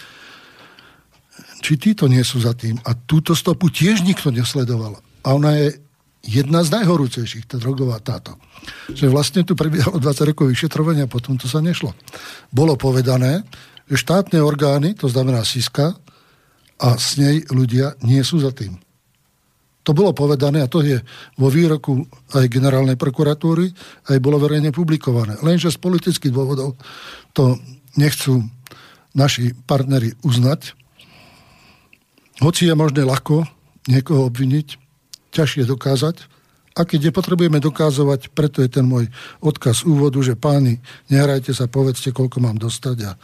či 1.63 1.79
títo 1.79 2.11
nie 2.11 2.27
sú 2.27 2.43
za 2.43 2.57
tým. 2.59 2.83
A 2.83 2.99
túto 2.99 3.39
stopu 3.39 3.71
tiež 3.71 4.03
nikto 4.03 4.35
nesledoval. 4.35 4.99
A 5.23 5.37
ona 5.37 5.55
je 5.55 5.79
jedna 6.27 6.67
z 6.67 6.73
najhorúcejších, 6.81 7.47
tá 7.47 7.57
drogová 7.61 8.01
táto. 8.03 8.35
Že 8.91 9.13
vlastne 9.13 9.41
tu 9.47 9.55
prebiehalo 9.55 10.01
20 10.03 10.31
rokov 10.35 10.51
vyšetrovania, 10.51 11.07
potom 11.07 11.37
to 11.39 11.47
sa 11.47 11.63
nešlo. 11.63 11.95
Bolo 12.51 12.75
povedané, 12.75 13.47
že 13.87 14.01
štátne 14.01 14.41
orgány, 14.43 14.97
to 14.97 15.07
znamená 15.07 15.45
SISKA, 15.47 15.95
a 16.81 16.97
s 16.97 17.21
nej 17.21 17.45
ľudia 17.53 17.93
nie 18.01 18.25
sú 18.25 18.41
za 18.41 18.57
tým. 18.57 18.81
To 19.91 19.99
bolo 19.99 20.15
povedané 20.15 20.63
a 20.63 20.71
to 20.71 20.87
je 20.87 21.03
vo 21.35 21.51
výroku 21.51 22.07
aj 22.31 22.47
generálnej 22.47 22.95
prokuratúry, 22.95 23.75
aj 24.07 24.23
bolo 24.23 24.39
verejne 24.39 24.71
publikované. 24.71 25.35
Lenže 25.43 25.75
z 25.75 25.83
politických 25.83 26.31
dôvodov 26.31 26.79
to 27.35 27.59
nechcú 27.99 28.47
naši 29.19 29.51
partnery 29.67 30.15
uznať. 30.23 30.79
Hoci 32.39 32.71
je 32.71 32.75
možné 32.79 33.03
ľahko 33.03 33.43
niekoho 33.91 34.31
obviniť, 34.31 34.79
ťažšie 35.35 35.67
dokázať. 35.67 36.23
A 36.79 36.87
keď 36.87 37.11
nepotrebujeme 37.11 37.59
dokázovať, 37.59 38.31
preto 38.31 38.63
je 38.63 38.71
ten 38.71 38.87
môj 38.87 39.11
odkaz 39.43 39.83
úvodu, 39.83 40.23
že 40.23 40.39
páni, 40.39 40.79
nehrajte 41.11 41.51
sa, 41.51 41.67
povedzte, 41.67 42.15
koľko 42.15 42.39
mám 42.39 42.63
dostať 42.63 43.11
a 43.11 43.19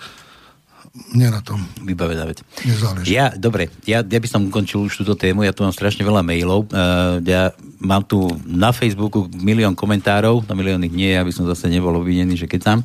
mne 1.13 1.29
na 1.29 1.41
tom 1.45 1.61
vybavená 1.85 2.25
vec. 2.25 2.41
Nezáleží. 2.65 3.13
Ja, 3.13 3.33
dobre, 3.37 3.69
ja, 3.85 4.01
ja 4.01 4.21
by 4.21 4.29
som 4.29 4.49
ukončil 4.49 4.89
už 4.89 5.05
túto 5.05 5.15
tému, 5.17 5.45
ja 5.45 5.53
tu 5.53 5.63
mám 5.63 5.73
strašne 5.73 6.03
veľa 6.03 6.25
mailov, 6.25 6.69
uh, 6.73 7.21
ja 7.23 7.53
mám 7.81 8.03
tu 8.05 8.27
na 8.49 8.73
Facebooku 8.73 9.29
milión 9.37 9.77
komentárov, 9.77 10.45
na 10.49 10.55
milión 10.57 10.81
ich 10.85 10.95
nie, 10.95 11.13
aby 11.13 11.31
som 11.33 11.45
zase 11.45 11.69
nebol 11.69 11.93
obvinený, 11.97 12.41
že 12.41 12.49
keď 12.49 12.61
tam, 12.65 12.79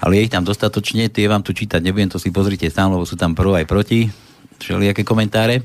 ale 0.00 0.20
je 0.20 0.28
ich 0.28 0.32
tam 0.32 0.44
dostatočne, 0.44 1.08
tie 1.08 1.26
vám 1.26 1.40
tu 1.40 1.56
čítať 1.56 1.80
nebudem, 1.80 2.12
to 2.12 2.20
si 2.20 2.28
pozrite 2.28 2.68
sám, 2.68 2.92
lebo 2.92 3.08
sú 3.08 3.16
tam 3.16 3.32
pro 3.32 3.56
aj 3.56 3.64
proti. 3.64 4.25
Všelijaké 4.58 5.04
komentáre. 5.04 5.62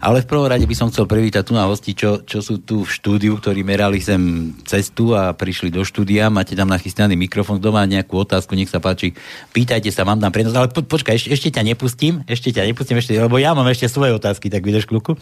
Ale 0.00 0.22
v 0.22 0.28
prvom 0.28 0.46
rade 0.46 0.68
by 0.68 0.76
som 0.76 0.92
chcel 0.92 1.08
privítať 1.08 1.42
tu 1.42 1.52
na 1.56 1.66
hosti, 1.66 1.96
čo, 1.96 2.22
čo 2.22 2.44
sú 2.44 2.62
tu 2.62 2.84
v 2.84 2.90
štúdiu, 2.90 3.34
ktorí 3.40 3.64
merali 3.66 3.98
sem 3.98 4.52
cestu 4.62 5.16
a 5.16 5.32
prišli 5.32 5.72
do 5.72 5.82
štúdia. 5.82 6.30
Máte 6.30 6.54
tam 6.54 6.68
nachystaný 6.68 7.16
mikrofón, 7.16 7.58
kto 7.58 7.74
má 7.74 7.82
nejakú 7.88 8.14
otázku, 8.20 8.54
nech 8.54 8.70
sa 8.70 8.78
páči, 8.78 9.16
pýtajte 9.50 9.88
sa, 9.90 10.06
mám 10.06 10.20
tam 10.20 10.30
prenos. 10.30 10.54
Ale 10.54 10.70
po, 10.70 10.84
počkaj, 10.84 11.16
ešte, 11.16 11.28
ešte 11.32 11.48
ťa 11.56 11.62
nepustím, 11.64 12.22
ešte 12.28 12.52
ťa 12.52 12.68
nepustím, 12.68 13.00
ešte, 13.00 13.16
lebo 13.16 13.40
ja 13.40 13.56
mám 13.56 13.66
ešte 13.66 13.88
svoje 13.88 14.14
otázky, 14.14 14.52
tak 14.52 14.62
vydrž 14.62 14.86
kľúku. 14.86 15.16
E, 15.16 15.18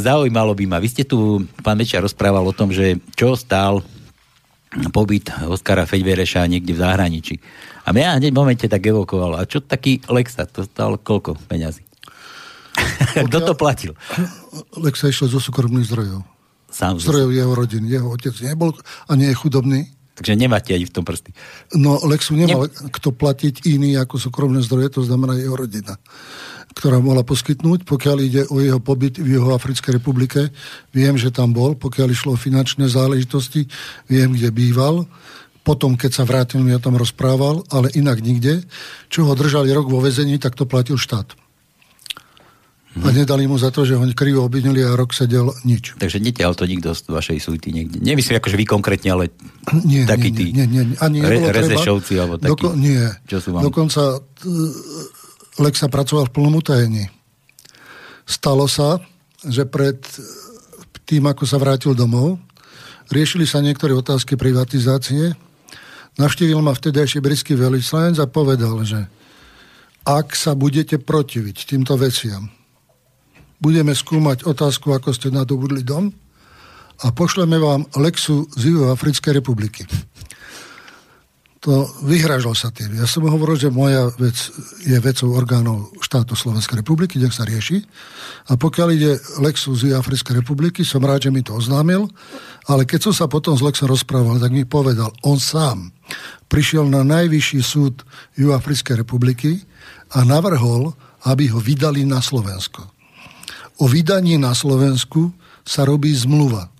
zaujímalo 0.00 0.56
by 0.56 0.64
ma, 0.66 0.78
vy 0.82 0.88
ste 0.90 1.04
tu, 1.04 1.44
pán 1.62 1.78
Mečia, 1.78 2.02
rozprával 2.02 2.42
o 2.42 2.56
tom, 2.56 2.72
že 2.72 2.98
čo 3.14 3.36
stál 3.36 3.84
pobyt 4.92 5.32
Oskara 5.46 5.88
Feďvereša 5.88 6.44
niekde 6.50 6.76
v 6.76 6.82
zahraničí. 6.82 7.34
A 7.86 7.94
mňa 7.94 8.18
hneď 8.18 8.32
v 8.34 8.40
momente 8.40 8.66
tak 8.66 8.82
evokovalo. 8.82 9.38
A 9.38 9.46
čo 9.46 9.62
taký 9.62 10.02
Lexa? 10.10 10.44
To 10.50 10.66
stalo 10.66 10.98
koľko 10.98 11.38
peňazí? 11.46 11.86
Kto 13.28 13.38
to 13.42 13.54
platil? 13.54 13.92
Lexa 14.76 15.10
išiel 15.10 15.28
zo 15.30 15.40
súkromných 15.40 15.86
zdrojov. 15.86 16.20
Sám 16.70 17.00
zdrojov 17.00 17.30
jeho 17.32 17.52
rodiny. 17.52 17.86
Jeho 17.88 18.08
otec 18.12 18.34
nebol 18.42 18.74
a 19.08 19.12
nie 19.14 19.30
je 19.30 19.36
chudobný. 19.36 19.96
Takže 20.16 20.32
nemáte 20.32 20.72
ani 20.72 20.88
v 20.88 20.94
tom 20.96 21.04
prsty. 21.04 21.36
No, 21.76 22.00
Lexu 22.08 22.32
nemal 22.32 22.72
ne... 22.72 22.88
kto 22.88 23.12
platiť 23.12 23.68
iný 23.68 24.00
ako 24.00 24.16
súkromné 24.16 24.64
zdroje, 24.64 24.88
to 24.96 25.04
znamená 25.04 25.36
jeho 25.36 25.52
rodina, 25.52 26.00
ktorá 26.72 27.04
mohla 27.04 27.20
poskytnúť. 27.20 27.84
Pokiaľ 27.84 28.16
ide 28.24 28.42
o 28.48 28.56
jeho 28.64 28.80
pobyt 28.80 29.20
v 29.20 29.36
jeho 29.36 29.52
Africkej 29.52 30.00
republike, 30.00 30.48
viem, 30.96 31.20
že 31.20 31.28
tam 31.28 31.52
bol. 31.52 31.76
Pokiaľ 31.76 32.08
išlo 32.08 32.32
o 32.32 32.40
finančné 32.40 32.88
záležitosti, 32.88 33.68
viem, 34.08 34.32
kde 34.32 34.48
býval. 34.56 35.04
Potom, 35.60 36.00
keď 36.00 36.10
sa 36.16 36.24
vrátil, 36.24 36.64
mi 36.64 36.72
o 36.72 36.80
tom 36.80 36.96
rozprával, 36.96 37.68
ale 37.68 37.92
inak 37.92 38.24
nikde. 38.24 38.64
Čo 39.12 39.28
ho 39.28 39.36
držali 39.36 39.68
rok 39.76 39.92
vo 39.92 40.00
vezení, 40.00 40.40
tak 40.40 40.56
to 40.56 40.64
platil 40.64 40.96
štát. 40.96 41.36
A 42.96 43.12
nedali 43.12 43.44
mu 43.44 43.60
za 43.60 43.68
to, 43.68 43.84
že 43.84 43.92
ho 43.92 44.04
krivo 44.16 44.48
obvinili 44.48 44.80
a 44.80 44.96
rok 44.96 45.12
sedel 45.12 45.52
nič. 45.68 46.00
Takže 46.00 46.16
netiaľ 46.16 46.56
to 46.56 46.64
nikto 46.64 46.96
z 46.96 47.04
vašej 47.12 47.38
súty 47.44 47.68
niekde. 47.68 48.00
Nemyslím 48.00 48.40
akože 48.40 48.56
vy 48.56 48.64
konkrétne, 48.64 49.12
ale 49.12 49.24
nie, 49.84 50.08
taký 50.08 50.32
nie, 50.32 50.56
nie, 50.56 50.64
nie, 50.64 50.82
nie. 50.92 50.96
Ani 51.04 51.20
re, 51.20 51.52
rezešovci 51.52 52.16
alebo 52.16 52.40
takí. 52.40 52.56
Doko- 52.56 52.72
nie. 52.72 53.04
Čo 53.28 53.38
sú 53.44 53.48
vám? 53.52 53.68
Dokonca 53.68 54.16
Lexa 55.60 55.88
pracoval 55.92 56.28
v 56.28 56.34
plnom 56.36 56.56
utajení. 56.56 57.04
Stalo 58.24 58.64
sa, 58.64 58.96
že 59.44 59.68
pred 59.68 60.00
tým, 61.04 61.28
ako 61.28 61.44
sa 61.44 61.60
vrátil 61.60 61.92
domov, 61.92 62.40
riešili 63.12 63.44
sa 63.44 63.60
niektoré 63.60 63.92
otázky 63.92 64.40
privatizácie. 64.40 65.36
Navštívil 66.16 66.64
ma 66.64 66.72
vtedajší 66.72 67.20
britský 67.20 67.54
veľvyslanec 67.60 68.16
a 68.18 68.26
povedal, 68.26 68.80
že 68.88 69.04
ak 70.06 70.32
sa 70.32 70.56
budete 70.56 70.96
protiviť 70.96 71.76
týmto 71.76 71.94
veciam, 72.00 72.48
budeme 73.60 73.92
skúmať 73.96 74.44
otázku, 74.44 74.92
ako 74.92 75.12
ste 75.12 75.32
nadobudli 75.32 75.82
dom 75.82 76.12
a 77.04 77.12
pošleme 77.12 77.60
vám 77.60 77.84
Lexu 78.00 78.48
z 78.56 78.72
Africkej 78.88 79.40
republiky. 79.40 79.84
To 81.66 81.82
vyhražal 82.06 82.54
sa 82.54 82.70
tým. 82.70 82.94
Ja 82.94 83.10
som 83.10 83.26
hovoril, 83.26 83.58
že 83.58 83.74
moja 83.74 84.06
vec 84.22 84.38
je 84.86 84.94
vecou 85.02 85.34
orgánov 85.34 85.90
štátu 85.98 86.38
Slovenskej 86.38 86.78
republiky, 86.78 87.18
nech 87.18 87.34
sa 87.34 87.42
rieši. 87.42 87.82
A 88.46 88.54
pokiaľ 88.54 88.88
ide 88.94 89.18
Lexu 89.42 89.74
z 89.74 89.90
Africkej 89.90 90.46
republiky, 90.46 90.86
som 90.86 91.02
rád, 91.02 91.26
že 91.26 91.34
mi 91.34 91.42
to 91.42 91.58
oznámil, 91.58 92.06
ale 92.70 92.86
keď 92.86 93.10
som 93.10 93.14
sa 93.18 93.26
potom 93.26 93.58
s 93.58 93.66
Lexom 93.66 93.90
rozprával, 93.90 94.38
tak 94.38 94.54
mi 94.54 94.62
povedal, 94.62 95.10
on 95.26 95.42
sám 95.42 95.90
prišiel 96.46 96.86
na 96.86 97.02
najvyšší 97.02 97.60
súd 97.66 98.06
Juafrickej 98.38 99.02
republiky 99.02 99.58
a 100.14 100.22
navrhol, 100.22 100.94
aby 101.26 101.50
ho 101.50 101.58
vydali 101.58 102.06
na 102.06 102.22
Slovensko. 102.22 102.95
O 103.76 103.84
vydaní 103.84 104.40
na 104.40 104.56
Slovensku 104.56 105.32
sa 105.66 105.84
robí 105.84 106.14
zmluva 106.16 106.72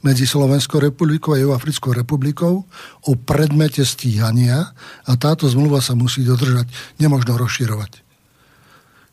medzi 0.00 0.24
Slovenskou 0.24 0.80
republikou 0.80 1.36
a 1.36 1.40
Africkou 1.52 1.92
republikou 1.92 2.64
o 3.04 3.12
predmete 3.16 3.84
stíhania 3.84 4.72
a 5.04 5.12
táto 5.20 5.44
zmluva 5.44 5.84
sa 5.84 5.92
musí 5.92 6.24
dodržať, 6.24 6.72
nemožno 6.96 7.36
rozširovať. 7.36 8.00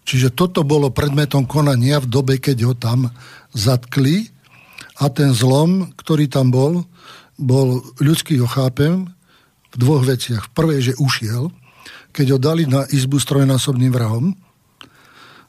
Čiže 0.08 0.32
toto 0.32 0.64
bolo 0.64 0.88
predmetom 0.88 1.44
konania 1.44 2.00
v 2.00 2.08
dobe, 2.08 2.40
keď 2.40 2.58
ho 2.64 2.74
tam 2.76 3.12
zatkli 3.52 4.32
a 5.04 5.12
ten 5.12 5.36
zlom, 5.36 5.92
ktorý 6.00 6.32
tam 6.32 6.48
bol, 6.48 6.88
bol 7.36 7.84
ľudský, 8.00 8.40
ho 8.40 8.48
v 8.48 9.76
dvoch 9.76 10.08
veciach. 10.08 10.48
V 10.48 10.54
prvej, 10.56 10.80
že 10.92 11.00
ušiel, 11.04 11.52
keď 12.16 12.26
ho 12.34 12.40
dali 12.40 12.64
na 12.64 12.88
izbu 12.88 13.20
s 13.20 13.28
trojnásobným 13.28 13.92
vrahom, 13.92 14.32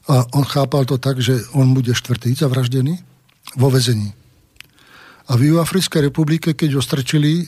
a 0.08 0.24
on 0.32 0.44
chápal 0.48 0.88
to 0.88 0.96
tak, 0.96 1.20
že 1.20 1.36
on 1.52 1.76
bude 1.76 1.92
štvrtý 1.92 2.32
zavraždený 2.32 2.96
vo 3.60 3.68
vezení. 3.68 4.16
A 5.28 5.36
v 5.36 5.52
Juafrickej 5.52 6.08
republike, 6.08 6.56
keď 6.56 6.80
ho 6.80 6.82
strčili 6.82 7.44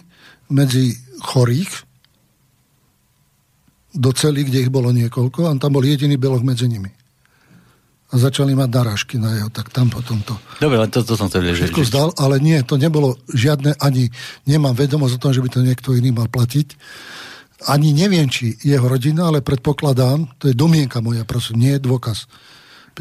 medzi 0.53 0.93
chorých 1.25 1.89
do 3.97 4.13
celý, 4.13 4.45
kde 4.45 4.69
ich 4.69 4.71
bolo 4.71 4.93
niekoľko, 4.93 5.49
a 5.49 5.57
tam 5.57 5.73
bol 5.73 5.83
jediný 5.83 6.21
belok 6.21 6.45
medzi 6.45 6.69
nimi. 6.69 6.93
A 8.11 8.19
začali 8.19 8.53
mať 8.59 8.69
narážky 8.75 9.17
na 9.17 9.39
jeho, 9.39 9.49
tak 9.49 9.71
tam 9.71 9.89
potom 9.89 10.21
to... 10.27 10.35
Dobre, 10.61 10.83
ale 10.83 10.91
to, 10.91 11.01
to 11.01 11.15
som 11.15 11.31
chcel 11.31 11.47
že... 11.47 11.71
Všetko 11.71 11.83
zdal, 11.87 12.09
ale 12.19 12.43
nie, 12.43 12.59
to 12.67 12.77
nebolo 12.77 13.17
žiadne, 13.33 13.79
ani 13.81 14.11
nemám 14.45 14.75
vedomosť 14.77 15.15
o 15.17 15.23
tom, 15.23 15.33
že 15.33 15.41
by 15.41 15.49
to 15.49 15.61
niekto 15.63 15.95
iný 15.95 16.11
mal 16.11 16.27
platiť. 16.27 16.75
Ani 17.69 17.93
neviem, 17.93 18.25
či 18.31 18.57
jeho 18.65 18.89
rodina, 18.89 19.29
ale 19.29 19.45
predpokladám, 19.45 20.41
to 20.41 20.49
je 20.49 20.55
domienka 20.57 21.05
moja, 21.05 21.29
prosím, 21.29 21.61
nie 21.61 21.73
je 21.77 21.85
dôkaz 21.85 22.25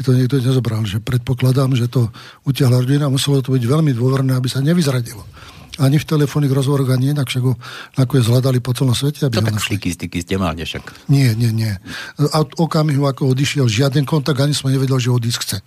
to 0.06 0.16
niekto 0.16 0.40
nezobral, 0.40 0.80
že 0.88 0.96
predpokladám, 1.02 1.76
že 1.76 1.84
to 1.90 2.08
utiahla 2.48 2.80
rodina, 2.80 3.12
muselo 3.12 3.44
to 3.44 3.52
byť 3.52 3.64
veľmi 3.68 3.92
dôverné, 3.92 4.32
aby 4.32 4.48
sa 4.48 4.64
nevyzradilo. 4.64 5.20
Ani 5.76 6.00
v 6.00 6.08
telefónnych 6.08 6.52
rozhovoroch, 6.52 6.88
ani 6.88 7.12
inak, 7.12 7.28
však 7.28 7.44
ho 7.44 7.54
nakoniec 8.00 8.24
hľadali 8.24 8.64
po 8.64 8.72
celom 8.72 8.96
svete. 8.96 9.28
Aby 9.28 9.44
to 9.44 9.48
tak 9.52 9.60
šliky, 9.60 9.88
styky 9.92 10.24
ste 10.24 10.40
mali 10.40 10.64
však. 10.64 11.08
Nie, 11.12 11.36
nie, 11.36 11.52
nie. 11.52 11.72
A 12.16 12.44
okamihu, 12.44 13.04
ako 13.04 13.32
odišiel, 13.36 13.68
žiaden 13.68 14.08
kontakt, 14.08 14.40
ani 14.40 14.56
som 14.56 14.72
nevedel, 14.72 14.96
že 14.96 15.12
odísť 15.12 15.40
chce. 15.40 15.58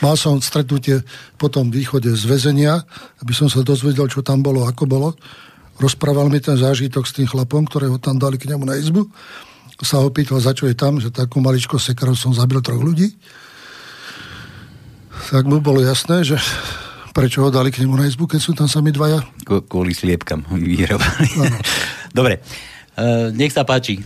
Mal 0.00 0.16
som 0.16 0.40
stretnutie 0.40 1.04
po 1.36 1.52
tom 1.52 1.68
východe 1.68 2.08
z 2.12 2.24
väzenia, 2.24 2.84
aby 3.20 3.32
som 3.36 3.52
sa 3.52 3.60
dozvedel, 3.60 4.08
čo 4.08 4.24
tam 4.24 4.40
bolo, 4.40 4.64
ako 4.64 4.88
bolo. 4.88 5.08
Rozprával 5.78 6.30
mi 6.30 6.38
ten 6.38 6.54
zážitok 6.54 7.04
s 7.06 7.16
tým 7.16 7.26
chlapom, 7.26 7.66
ktorého 7.66 7.98
tam 7.98 8.18
dali 8.18 8.38
k 8.38 8.50
nemu 8.50 8.62
na 8.62 8.78
izbu 8.78 9.10
sa 9.82 9.98
ho 10.00 10.08
pýtal, 10.08 10.38
za 10.38 10.54
čo 10.54 10.70
je 10.70 10.74
tam, 10.74 11.02
že 11.02 11.10
takú 11.10 11.42
maličko 11.42 11.82
sekarov 11.82 12.14
som 12.14 12.30
zabil 12.30 12.62
troch 12.62 12.78
ľudí. 12.78 13.10
Tak 15.34 15.44
mu 15.50 15.58
bolo 15.58 15.82
jasné, 15.82 16.22
že 16.22 16.38
prečo 17.10 17.42
ho 17.42 17.50
dali 17.50 17.74
k 17.74 17.82
nemu 17.82 17.94
na 17.94 18.06
izbu, 18.06 18.30
keď 18.30 18.40
sú 18.40 18.52
tam 18.54 18.66
sami 18.70 18.94
dvaja. 18.94 19.22
Kvôli 19.46 19.94
sliepkam 19.94 20.46
vyhrávali. 20.46 21.28
Dobre, 22.18 22.38
uh, 22.98 23.34
nech 23.34 23.50
sa 23.50 23.62
páči. 23.62 24.02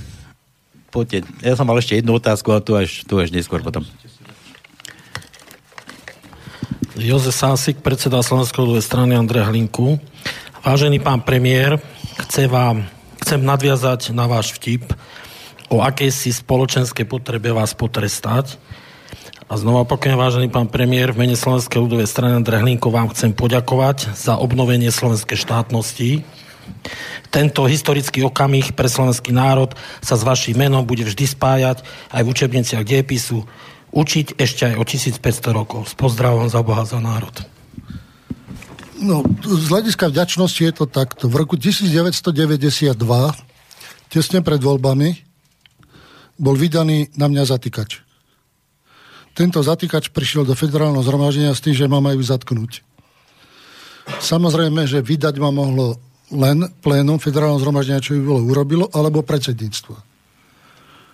Poďte. 0.89 1.29
Ja 1.45 1.53
som 1.53 1.69
mal 1.69 1.77
ešte 1.77 2.01
jednu 2.01 2.17
otázku, 2.17 2.49
a 2.53 2.65
tu 2.65 2.73
až, 2.73 3.05
tu 3.05 3.21
až 3.21 3.29
neskôr 3.29 3.61
potom. 3.61 3.85
Jozef 6.99 7.37
Sásik, 7.37 7.79
predseda 7.85 8.25
Slovenskej 8.25 8.83
strany 8.83 9.15
Andrej 9.15 9.47
Hlinku. 9.47 10.01
Vážený 10.59 10.99
pán 10.99 11.23
premiér, 11.23 11.79
chce 12.27 12.51
vám, 12.51 12.83
chcem 13.23 13.39
nadviazať 13.39 14.11
na 14.11 14.27
váš 14.27 14.59
vtip 14.59 14.91
o 15.71 15.79
akejsi 15.87 16.35
spoločenskej 16.35 17.07
potrebe 17.07 17.55
vás 17.55 17.79
potrestať. 17.79 18.59
A 19.47 19.55
znova 19.55 19.87
opakujem, 19.87 20.19
vážený 20.19 20.51
pán 20.51 20.67
premiér, 20.67 21.15
v 21.15 21.23
mene 21.23 21.39
Slovenskej 21.39 21.79
ľudovej 21.79 22.11
strany 22.11 22.35
Andrej 22.35 22.83
vám 22.83 23.07
chcem 23.15 23.31
poďakovať 23.39 24.19
za 24.19 24.35
obnovenie 24.35 24.91
slovenskej 24.91 25.39
štátnosti. 25.39 26.27
Tento 27.31 27.63
historický 27.71 28.27
okamih 28.27 28.75
pre 28.75 28.91
slovenský 28.91 29.31
národ 29.31 29.79
sa 30.03 30.19
s 30.19 30.27
vašim 30.27 30.59
menom 30.59 30.83
bude 30.83 31.07
vždy 31.07 31.39
spájať 31.39 31.87
aj 32.11 32.23
v 32.27 32.31
učebniciach 32.35 32.83
dejepisu 32.83 33.47
učiť 33.95 34.35
ešte 34.35 34.75
aj 34.75 34.75
o 34.75 34.85
1500 34.85 35.55
rokov. 35.55 35.87
S 35.87 35.95
pozdravom 35.95 36.51
za 36.51 36.61
Boha 36.67 36.83
za 36.83 36.99
národ. 36.99 37.58
No, 38.99 39.23
z 39.47 39.67
hľadiska 39.71 40.11
vďačnosti 40.11 40.59
je 40.59 40.75
to 40.75 40.87
takto. 40.91 41.31
V 41.31 41.35
roku 41.39 41.55
1992, 41.55 42.99
tesne 44.11 44.41
pred 44.43 44.59
voľbami, 44.59 45.23
bol 46.39 46.55
vydaný 46.59 47.15
na 47.15 47.31
mňa 47.31 47.47
zatýkač. 47.47 48.03
Tento 49.39 49.63
zatýkač 49.63 50.11
prišiel 50.11 50.43
do 50.43 50.59
federálneho 50.59 51.07
zhromaždenia 51.07 51.55
s 51.55 51.63
tým, 51.63 51.79
že 51.79 51.87
ma 51.87 52.03
majú 52.03 52.19
zatknúť. 52.19 52.83
Samozrejme, 54.19 54.83
že 54.91 54.99
vydať 54.99 55.39
ma 55.39 55.55
mohlo 55.55 55.95
len 56.35 56.67
plénum 56.83 57.23
federálneho 57.23 57.63
zhromaždenia, 57.63 58.03
čo 58.03 58.19
by 58.19 58.23
bolo 58.27 58.41
urobilo, 58.51 58.85
alebo 58.91 59.23
predsedníctvo. 59.23 59.95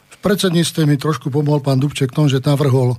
V 0.09 0.17
predsedníctve 0.25 0.89
mi 0.89 0.97
trošku 0.97 1.29
pomohol 1.29 1.61
pán 1.61 1.77
Dubček 1.77 2.17
tom, 2.17 2.33
že 2.33 2.41
navrhol 2.41 2.97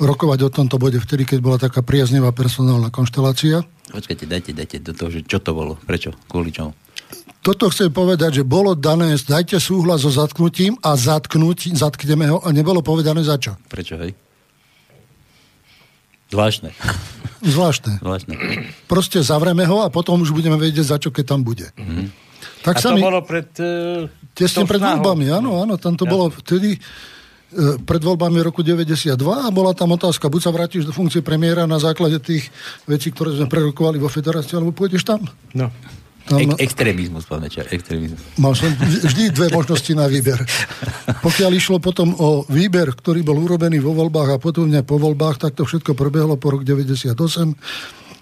rokovať 0.00 0.48
o 0.48 0.50
tomto 0.50 0.80
bode 0.80 0.96
vtedy, 0.96 1.28
keď 1.28 1.38
bola 1.44 1.60
taká 1.60 1.84
priaznivá 1.84 2.32
personálna 2.32 2.88
konštelácia. 2.88 3.62
Počkajte, 3.92 4.24
dajte, 4.24 4.50
dajte 4.56 4.76
do 4.80 4.92
toho, 4.96 5.10
že 5.12 5.20
čo 5.28 5.38
to 5.38 5.52
bolo, 5.52 5.76
prečo, 5.84 6.16
kvôli 6.26 6.50
čomu? 6.50 6.72
toto 7.40 7.72
chcem 7.72 7.88
povedať, 7.88 8.40
že 8.40 8.44
bolo 8.44 8.76
dané, 8.76 9.16
dajte 9.16 9.56
súhlas 9.56 10.04
so 10.04 10.12
zatknutím 10.12 10.76
a 10.84 10.92
zatknúť, 10.92 11.72
zatkneme 11.72 12.28
ho 12.28 12.38
a 12.44 12.48
nebolo 12.52 12.84
povedané 12.84 13.24
za 13.24 13.40
čo. 13.40 13.56
Prečo, 13.72 13.96
hej? 13.96 14.12
Zvláštne. 16.30 16.70
Zvláštne. 17.40 18.04
Zvláštne. 18.04 18.34
Proste 18.86 19.24
zavreme 19.24 19.64
ho 19.64 19.82
a 19.82 19.88
potom 19.88 20.20
už 20.20 20.36
budeme 20.36 20.60
vedieť, 20.60 20.94
za 20.94 20.98
čo 21.00 21.08
keď 21.10 21.24
tam 21.34 21.40
bude. 21.40 21.72
Mm-hmm. 21.74 22.06
Tak 22.60 22.76
a 22.76 22.80
sa 22.80 22.92
to 22.92 23.00
mi... 23.00 23.02
bolo 23.02 23.24
pred... 23.24 23.48
Uh, 23.56 24.06
Tesne 24.36 24.68
pred 24.68 24.78
voľbami, 24.78 25.26
áno, 25.32 25.64
áno, 25.64 25.74
tam 25.80 25.96
to 25.96 26.04
Ja. 26.06 26.12
bolo 26.12 26.30
vtedy 26.30 26.76
pred 27.82 28.02
voľbami 28.02 28.38
roku 28.40 28.62
92 28.62 29.18
a 29.18 29.50
bola 29.50 29.74
tam 29.74 29.90
otázka, 29.94 30.30
buď 30.30 30.40
sa 30.40 30.50
vrátiš 30.54 30.86
do 30.86 30.94
funkcie 30.94 31.18
premiéra 31.18 31.66
na 31.66 31.82
základe 31.82 32.22
tých 32.22 32.46
vecí, 32.86 33.10
ktoré 33.10 33.34
sme 33.34 33.50
prerokovali 33.50 33.98
vo 33.98 34.06
federácii, 34.06 34.54
alebo 34.54 34.70
pôjdeš 34.70 35.02
tam. 35.02 35.26
No. 35.50 35.66
tam 36.30 36.38
Ek- 36.38 36.62
extrémizmus, 36.62 37.26
pán 37.26 37.42
Mečer, 37.42 37.66
extrémizmus. 37.74 38.22
mal 38.38 38.54
som 38.54 38.70
vždy 38.70 39.34
dve 39.34 39.50
možnosti 39.50 39.90
na 39.98 40.06
výber. 40.06 40.38
Pokiaľ 41.26 41.50
išlo 41.58 41.82
potom 41.82 42.14
o 42.14 42.46
výber, 42.46 42.94
ktorý 42.94 43.26
bol 43.26 43.34
urobený 43.34 43.82
vo 43.82 43.98
voľbách 43.98 44.38
a 44.38 44.42
potom 44.42 44.70
po 44.86 44.96
voľbách, 45.02 45.42
tak 45.42 45.58
to 45.58 45.66
všetko 45.66 45.98
prebehlo 45.98 46.38
po 46.38 46.54
rok 46.54 46.62
98. 46.62 47.18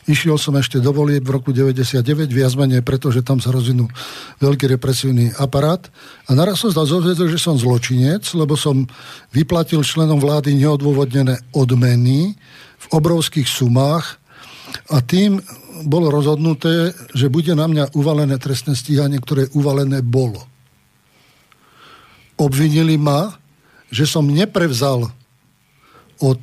Išiel 0.08 0.40
som 0.40 0.56
ešte 0.56 0.80
do 0.80 0.88
volieb 0.88 1.20
v 1.20 1.36
roku 1.36 1.52
99, 1.52 2.00
viac 2.32 2.56
menej, 2.56 2.80
pretože 2.80 3.20
tam 3.20 3.44
sa 3.44 3.52
rozvinul 3.52 3.92
veľký 4.40 4.64
represívny 4.72 5.36
aparát. 5.36 5.84
A 6.24 6.32
naraz 6.32 6.64
som 6.64 6.72
zdal 6.72 6.88
zozvedel, 6.88 7.28
že 7.28 7.36
som 7.36 7.60
zločinec, 7.60 8.24
lebo 8.32 8.56
som 8.56 8.88
vyplatil 9.36 9.84
členom 9.84 10.16
vlády 10.16 10.56
neodôvodnené 10.56 11.36
odmeny 11.52 12.32
v 12.80 12.86
obrovských 12.88 13.44
sumách 13.44 14.16
a 14.88 15.04
tým 15.04 15.44
bolo 15.84 16.08
rozhodnuté, 16.08 16.96
že 17.12 17.28
bude 17.28 17.52
na 17.52 17.68
mňa 17.68 17.92
uvalené 17.92 18.40
trestné 18.40 18.72
stíhanie, 18.72 19.20
ktoré 19.20 19.52
uvalené 19.52 20.00
bolo. 20.00 20.40
Obvinili 22.40 22.96
ma, 22.96 23.36
že 23.92 24.08
som 24.08 24.24
neprevzal 24.24 25.12
od 26.18 26.40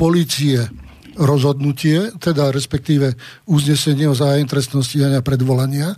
policie 0.00 0.85
rozhodnutie, 1.16 2.12
teda 2.20 2.52
respektíve 2.52 3.16
uznesenie 3.48 4.06
o 4.06 4.16
zájem 4.16 4.46
trestného 4.46 4.84
stíhania 4.84 5.20
predvolania, 5.24 5.96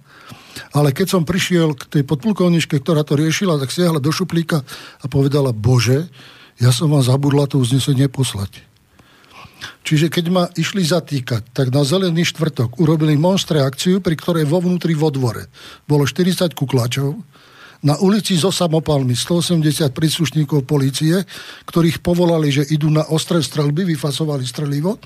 ale 0.74 0.90
keď 0.90 1.18
som 1.18 1.22
prišiel 1.22 1.74
k 1.74 1.86
tej 1.98 2.02
podplukovničke, 2.02 2.78
ktorá 2.82 3.06
to 3.06 3.14
riešila, 3.14 3.58
tak 3.58 3.70
siahla 3.70 4.02
do 4.02 4.10
šuplíka 4.10 4.62
a 5.02 5.04
povedala, 5.06 5.54
bože, 5.54 6.10
ja 6.58 6.74
som 6.74 6.90
vám 6.90 7.06
zabudla 7.06 7.46
to 7.46 7.62
uznesenie 7.62 8.10
poslať. 8.10 8.66
Čiže 9.82 10.12
keď 10.12 10.24
ma 10.30 10.44
išli 10.54 10.84
zatýkať, 10.84 11.50
tak 11.50 11.74
na 11.74 11.82
zelený 11.82 12.28
štvrtok 12.28 12.78
urobili 12.78 13.18
monstre 13.18 13.62
akciu, 13.62 13.98
pri 13.98 14.14
ktorej 14.14 14.44
vo 14.46 14.62
vnútri 14.62 14.94
vo 14.94 15.10
dvore 15.10 15.50
bolo 15.88 16.04
40 16.06 16.54
kuklačov, 16.54 17.16
na 17.78 17.94
ulici 18.02 18.34
so 18.34 18.50
samopalmi 18.50 19.14
180 19.14 19.94
príslušníkov 19.94 20.66
policie, 20.66 21.22
ktorých 21.66 22.02
povolali, 22.02 22.50
že 22.50 22.66
idú 22.74 22.90
na 22.90 23.06
ostré 23.06 23.38
strelby, 23.38 23.94
vyfasovali 23.94 24.42
strelivo. 24.42 24.98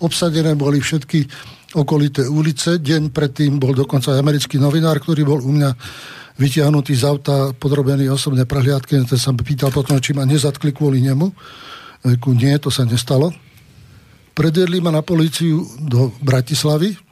Obsadené 0.00 0.56
boli 0.56 0.80
všetky 0.80 1.28
okolité 1.76 2.24
ulice. 2.24 2.80
Deň 2.80 3.12
predtým 3.12 3.60
bol 3.60 3.76
dokonca 3.76 4.16
aj 4.16 4.24
americký 4.24 4.56
novinár, 4.56 5.04
ktorý 5.04 5.22
bol 5.28 5.44
u 5.44 5.52
mňa 5.52 5.70
vytiahnutý 6.40 6.96
z 6.96 7.04
auta, 7.04 7.52
podrobený 7.52 8.08
osobné 8.08 8.48
prehliadke. 8.48 8.96
Ten 9.04 9.20
sa 9.20 9.30
pýtal 9.36 9.68
potom, 9.68 10.00
či 10.00 10.16
ma 10.16 10.24
nezatkli 10.24 10.72
kvôli 10.72 11.04
nemu. 11.04 11.28
Nie, 12.40 12.56
to 12.56 12.72
sa 12.72 12.88
nestalo. 12.88 13.36
Predvedli 14.34 14.82
ma 14.82 14.90
na 14.90 15.04
políciu 15.04 15.62
do 15.78 16.10
Bratislavy. 16.24 17.03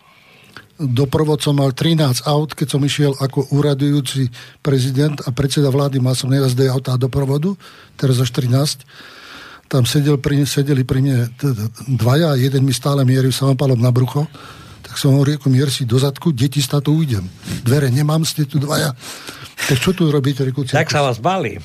Doprvod 0.81 1.44
som 1.44 1.59
mal 1.59 1.77
13 1.77 2.24
aut, 2.24 2.57
keď 2.57 2.69
som 2.69 2.81
išiel 2.81 3.12
ako 3.20 3.53
úradujúci 3.53 4.32
prezident 4.65 5.20
a 5.24 5.31
predseda 5.31 5.69
vlády, 5.69 6.01
mal 6.01 6.16
som 6.16 6.32
najviac 6.32 6.53
dve 6.57 6.69
autá 6.73 6.97
doprovodu, 6.97 7.53
teraz 8.01 8.19
až 8.19 8.32
13. 8.32 8.82
Tam 9.69 9.89
sedel 9.89 10.20
pri, 10.20 10.44
sedeli 10.44 10.85
pri 10.85 11.01
mne 11.01 11.32
dvaja 11.97 12.36
jeden 12.36 12.65
mi 12.65 12.77
stále 12.77 13.05
mieril 13.09 13.32
samopalom 13.32 13.81
na 13.81 13.89
brucho. 13.89 14.28
Tak 14.82 15.01
som 15.01 15.16
hovoril, 15.16 15.40
ako 15.40 15.49
mier 15.49 15.73
si 15.73 15.89
do 15.89 15.97
zadku, 15.97 16.35
deti 16.35 16.61
sta 16.61 16.82
tu 16.85 16.93
ujdem. 16.93 17.24
Dvere 17.65 17.89
nemám, 17.89 18.27
ste 18.28 18.44
tu 18.44 18.61
dvaja. 18.61 18.93
Tak 19.62 19.78
čo 19.78 19.94
tu 19.94 20.11
robíte? 20.11 20.43
Reku, 20.43 20.66
Tak 20.66 20.90
sa 20.90 21.07
vás 21.07 21.23
bali. 21.23 21.57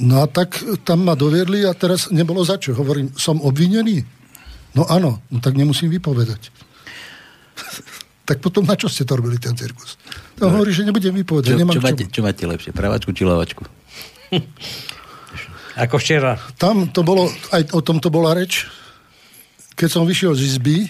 No 0.00 0.24
a 0.24 0.26
tak 0.26 0.56
tam 0.82 1.04
ma 1.04 1.14
doviedli 1.14 1.62
a 1.68 1.76
teraz 1.76 2.08
nebolo 2.08 2.42
za 2.42 2.56
čo. 2.56 2.74
Hovorím, 2.74 3.12
som 3.14 3.38
obvinený? 3.38 4.02
No 4.74 4.88
áno, 4.90 5.22
no 5.30 5.38
tak 5.38 5.54
nemusím 5.54 5.94
vypovedať. 5.94 6.50
tak 8.24 8.40
potom 8.40 8.64
na 8.64 8.72
čo 8.72 8.88
ste 8.88 9.04
to 9.04 9.20
robili, 9.20 9.36
ten 9.36 9.52
cirkus? 9.52 10.00
To 10.40 10.48
no, 10.48 10.56
hovorí, 10.56 10.72
že 10.72 10.88
nebudem 10.88 11.12
vypovedať. 11.12 11.52
Čo, 11.52 11.60
nemám 11.60 11.74
čo, 11.76 11.82
máte, 11.84 12.04
čo 12.08 12.20
máte 12.24 12.44
lepšie, 12.48 12.72
pravačku 12.72 13.12
či 13.12 13.22
lavačku? 13.28 13.62
Ako 15.84 16.00
včera. 16.00 16.40
Tam 16.56 16.88
to 16.88 17.04
bolo, 17.04 17.28
aj 17.52 17.74
o 17.74 17.82
tom 17.82 17.98
to 17.98 18.08
bola 18.08 18.32
reč. 18.32 18.64
Keď 19.74 19.88
som 19.90 20.06
vyšiel 20.06 20.32
z 20.38 20.54
izby, 20.54 20.86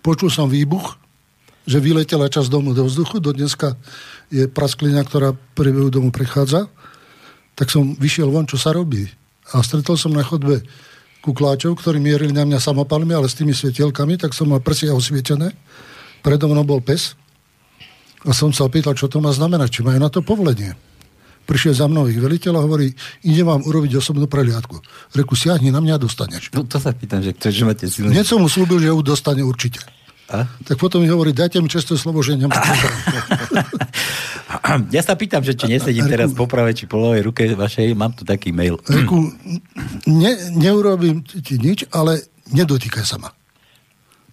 počul 0.00 0.32
som 0.32 0.48
výbuch, 0.48 0.96
že 1.68 1.82
vyletela 1.82 2.30
časť 2.30 2.48
domu 2.48 2.72
do 2.72 2.88
vzduchu, 2.88 3.20
do 3.20 3.36
dneska 3.36 3.76
je 4.32 4.48
prasklina, 4.48 5.04
ktorá 5.04 5.36
priebehu 5.54 5.92
domu 5.92 6.08
prechádza, 6.08 6.72
tak 7.52 7.68
som 7.68 7.92
vyšiel 7.98 8.32
von, 8.32 8.48
čo 8.48 8.56
sa 8.56 8.72
robí. 8.72 9.06
A 9.52 9.60
stretol 9.60 10.00
som 10.00 10.10
na 10.10 10.24
chodbe 10.24 10.64
kukláčov, 11.20 11.78
ktorí 11.82 11.98
mierili 11.98 12.30
na 12.30 12.46
mňa 12.46 12.62
samopalmi, 12.62 13.12
ale 13.12 13.26
s 13.26 13.34
tými 13.34 13.50
svetielkami, 13.50 14.14
tak 14.16 14.32
som 14.32 14.46
mal 14.46 14.62
prsia 14.62 14.94
osvietené. 14.94 15.50
Predo 16.22 16.48
mnou 16.48 16.64
bol 16.64 16.80
pes. 16.80 17.16
A 18.26 18.34
som 18.34 18.50
sa 18.50 18.66
opýtal, 18.66 18.96
čo 18.98 19.06
to 19.06 19.22
má 19.22 19.30
znamenať, 19.30 19.68
či 19.70 19.80
majú 19.86 19.98
na 20.02 20.10
to 20.10 20.20
povolenie. 20.20 20.74
Prišiel 21.46 21.78
za 21.78 21.86
mnou 21.86 22.10
ich 22.10 22.18
veliteľ 22.18 22.58
a 22.58 22.64
hovorí, 22.66 22.90
ide 23.22 23.46
vám 23.46 23.62
urobiť 23.62 24.02
osobnú 24.02 24.26
prehliadku. 24.26 24.82
Reku, 25.14 25.38
siahni 25.38 25.70
na 25.70 25.78
mňa 25.78 26.02
dostaneš. 26.02 26.50
No 26.50 26.66
to 26.66 26.82
sa 26.82 26.90
pýtam, 26.90 27.22
že, 27.22 27.30
to, 27.38 27.54
že 27.54 27.62
máte 27.62 27.86
silný... 27.86 28.10
Hneď 28.10 28.26
som 28.26 28.42
mu 28.42 28.50
slúbil, 28.50 28.82
že 28.82 28.90
ju 28.90 28.98
dostane 28.98 29.46
určite. 29.46 29.78
A? 30.26 30.50
Tak 30.66 30.74
potom 30.74 30.98
mi 30.98 31.06
hovorí, 31.06 31.30
dajte 31.30 31.62
mi 31.62 31.70
čestné 31.70 31.94
slovo, 31.94 32.18
že 32.18 32.34
nemám. 32.34 32.58
Ja 34.94 35.02
sa 35.02 35.14
pýtam, 35.14 35.42
že 35.42 35.54
či 35.54 35.70
nesedím 35.70 36.06
teraz 36.06 36.34
po 36.34 36.46
pravej 36.46 36.74
či 36.82 36.84
po 36.90 36.98
ľavej 36.98 37.22
ruke 37.26 37.42
vašej, 37.54 37.94
mám 37.94 38.14
tu 38.14 38.26
taký 38.26 38.50
mail. 38.50 38.78
Reku, 38.86 39.30
ne, 40.06 40.32
neurobím 40.54 41.22
ti 41.22 41.58
nič, 41.58 41.86
ale 41.94 42.22
nedotýkaj 42.50 43.04
sa 43.06 43.16
ma. 43.18 43.30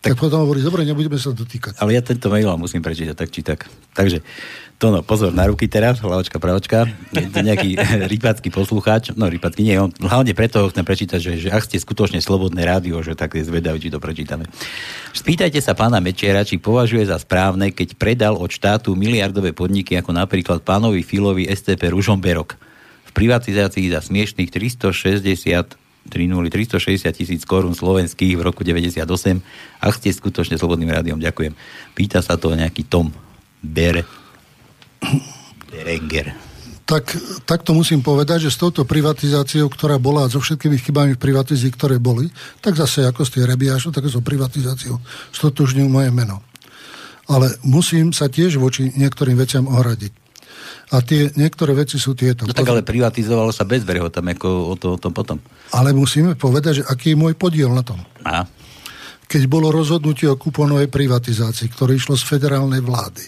Tak, 0.04 0.20
tak 0.20 0.28
potom 0.28 0.44
hovorí, 0.44 0.60
dobre, 0.60 0.84
nebudeme 0.84 1.16
sa 1.16 1.32
dotýkať. 1.32 1.80
Ale 1.80 1.96
ja 1.96 2.04
tento 2.04 2.28
mail 2.28 2.52
musím 2.60 2.84
prečítať 2.84 3.16
tak 3.16 3.32
či 3.32 3.40
tak. 3.40 3.72
Takže, 3.96 4.20
to 4.76 4.92
no, 4.92 5.00
pozor 5.00 5.32
na 5.32 5.48
ruky 5.48 5.72
teraz, 5.72 6.04
hlavačka, 6.04 6.44
pravočka. 6.44 6.92
Je 7.16 7.32
to 7.32 7.40
nejaký 7.40 7.80
rypacký 8.12 8.52
poslucháč. 8.52 9.16
No, 9.16 9.32
rypacký 9.32 9.64
nie, 9.64 9.80
on 9.80 9.96
hlavne 9.96 10.36
preto 10.36 10.60
ho 10.60 10.68
chcem 10.68 10.84
prečítať, 10.84 11.20
že, 11.24 11.32
že 11.48 11.50
ak 11.56 11.64
ste 11.64 11.80
skutočne 11.80 12.20
slobodné 12.20 12.68
rádio, 12.68 13.00
že 13.00 13.16
tak 13.16 13.40
je 13.40 13.48
zvedaví, 13.48 13.80
či 13.80 13.96
to 13.96 14.04
prečítame. 14.04 14.44
Spýtajte 15.16 15.64
sa 15.64 15.72
pána 15.72 16.04
Mečera, 16.04 16.44
či 16.44 16.60
považuje 16.60 17.08
za 17.08 17.16
správne, 17.16 17.72
keď 17.72 17.96
predal 17.96 18.36
od 18.36 18.52
štátu 18.52 19.00
miliardové 19.00 19.56
podniky, 19.56 19.96
ako 19.96 20.12
napríklad 20.20 20.68
pánovi 20.68 21.00
Filovi 21.00 21.48
STP 21.48 21.96
Ružomberok 21.96 22.60
v 23.08 23.12
privatizácii 23.16 23.88
za 23.88 24.04
smiešných 24.04 24.52
360 24.52 25.80
3 25.80 25.83
360 26.08 27.08
tisíc 27.16 27.42
korún 27.48 27.74
slovenských 27.74 28.36
v 28.36 28.42
roku 28.44 28.62
98. 28.62 29.04
Ak 29.80 29.94
ste 29.96 30.12
skutočne 30.12 30.60
slobodným 30.60 30.92
rádiom, 30.92 31.20
ďakujem. 31.20 31.56
Pýta 31.96 32.20
sa 32.20 32.36
to 32.36 32.52
nejaký 32.54 32.88
Tom 32.88 33.12
Ber... 33.64 34.04
Berenger. 35.72 36.54
Tak, 36.84 37.16
tak 37.48 37.64
to 37.64 37.72
musím 37.72 38.04
povedať, 38.04 38.48
že 38.48 38.54
s 38.54 38.60
touto 38.60 38.84
privatizáciou, 38.84 39.72
ktorá 39.72 39.96
bola 39.96 40.28
so 40.28 40.44
všetkými 40.44 40.76
chybami 40.84 41.12
v 41.16 41.24
privatizácii, 41.24 41.72
ktoré 41.72 41.96
boli, 41.96 42.28
tak 42.60 42.76
zase 42.76 43.08
ako 43.08 43.24
ste 43.24 43.48
Rebiášu, 43.48 43.96
tak 43.96 44.04
so 44.12 44.20
privatizáciou 44.20 45.00
stotožňujú 45.32 45.88
moje 45.88 46.12
meno. 46.12 46.44
Ale 47.32 47.56
musím 47.64 48.12
sa 48.12 48.28
tiež 48.28 48.60
voči 48.60 48.92
niektorým 49.00 49.40
veciam 49.40 49.64
ohradiť. 49.64 50.23
A 50.94 51.02
tie 51.02 51.34
niektoré 51.34 51.74
veci 51.74 51.98
sú 51.98 52.14
tieto. 52.14 52.46
No 52.46 52.54
tak 52.54 52.70
ale 52.70 52.86
privatizovalo 52.86 53.50
sa 53.50 53.66
bez 53.66 53.82
breho 53.82 54.14
tam 54.14 54.30
ako 54.30 54.48
o, 54.70 54.74
to, 54.78 54.88
o 54.94 55.02
tom 55.02 55.10
potom. 55.10 55.42
Ale 55.74 55.90
musíme 55.90 56.38
povedať, 56.38 56.82
že 56.82 56.84
aký 56.86 57.18
je 57.18 57.22
môj 57.22 57.34
podiel 57.34 57.74
na 57.74 57.82
tom. 57.82 57.98
A? 58.22 58.46
Keď 59.26 59.50
bolo 59.50 59.74
rozhodnutie 59.74 60.30
o 60.30 60.38
kuponovej 60.38 60.94
privatizácii, 60.94 61.74
ktoré 61.74 61.98
išlo 61.98 62.14
z 62.14 62.30
federálnej 62.30 62.86
vlády, 62.86 63.26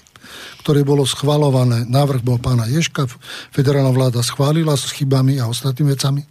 ktoré 0.62 0.86
bolo 0.86 1.06
schvalované, 1.10 1.90
návrh 1.90 2.22
bol 2.22 2.38
pána 2.38 2.70
Ješka, 2.70 3.10
federálna 3.50 3.90
vláda 3.90 4.22
schválila 4.22 4.78
s 4.78 4.94
chybami 4.94 5.42
a 5.42 5.50
ostatnými 5.50 5.94
vecami, 5.98 6.22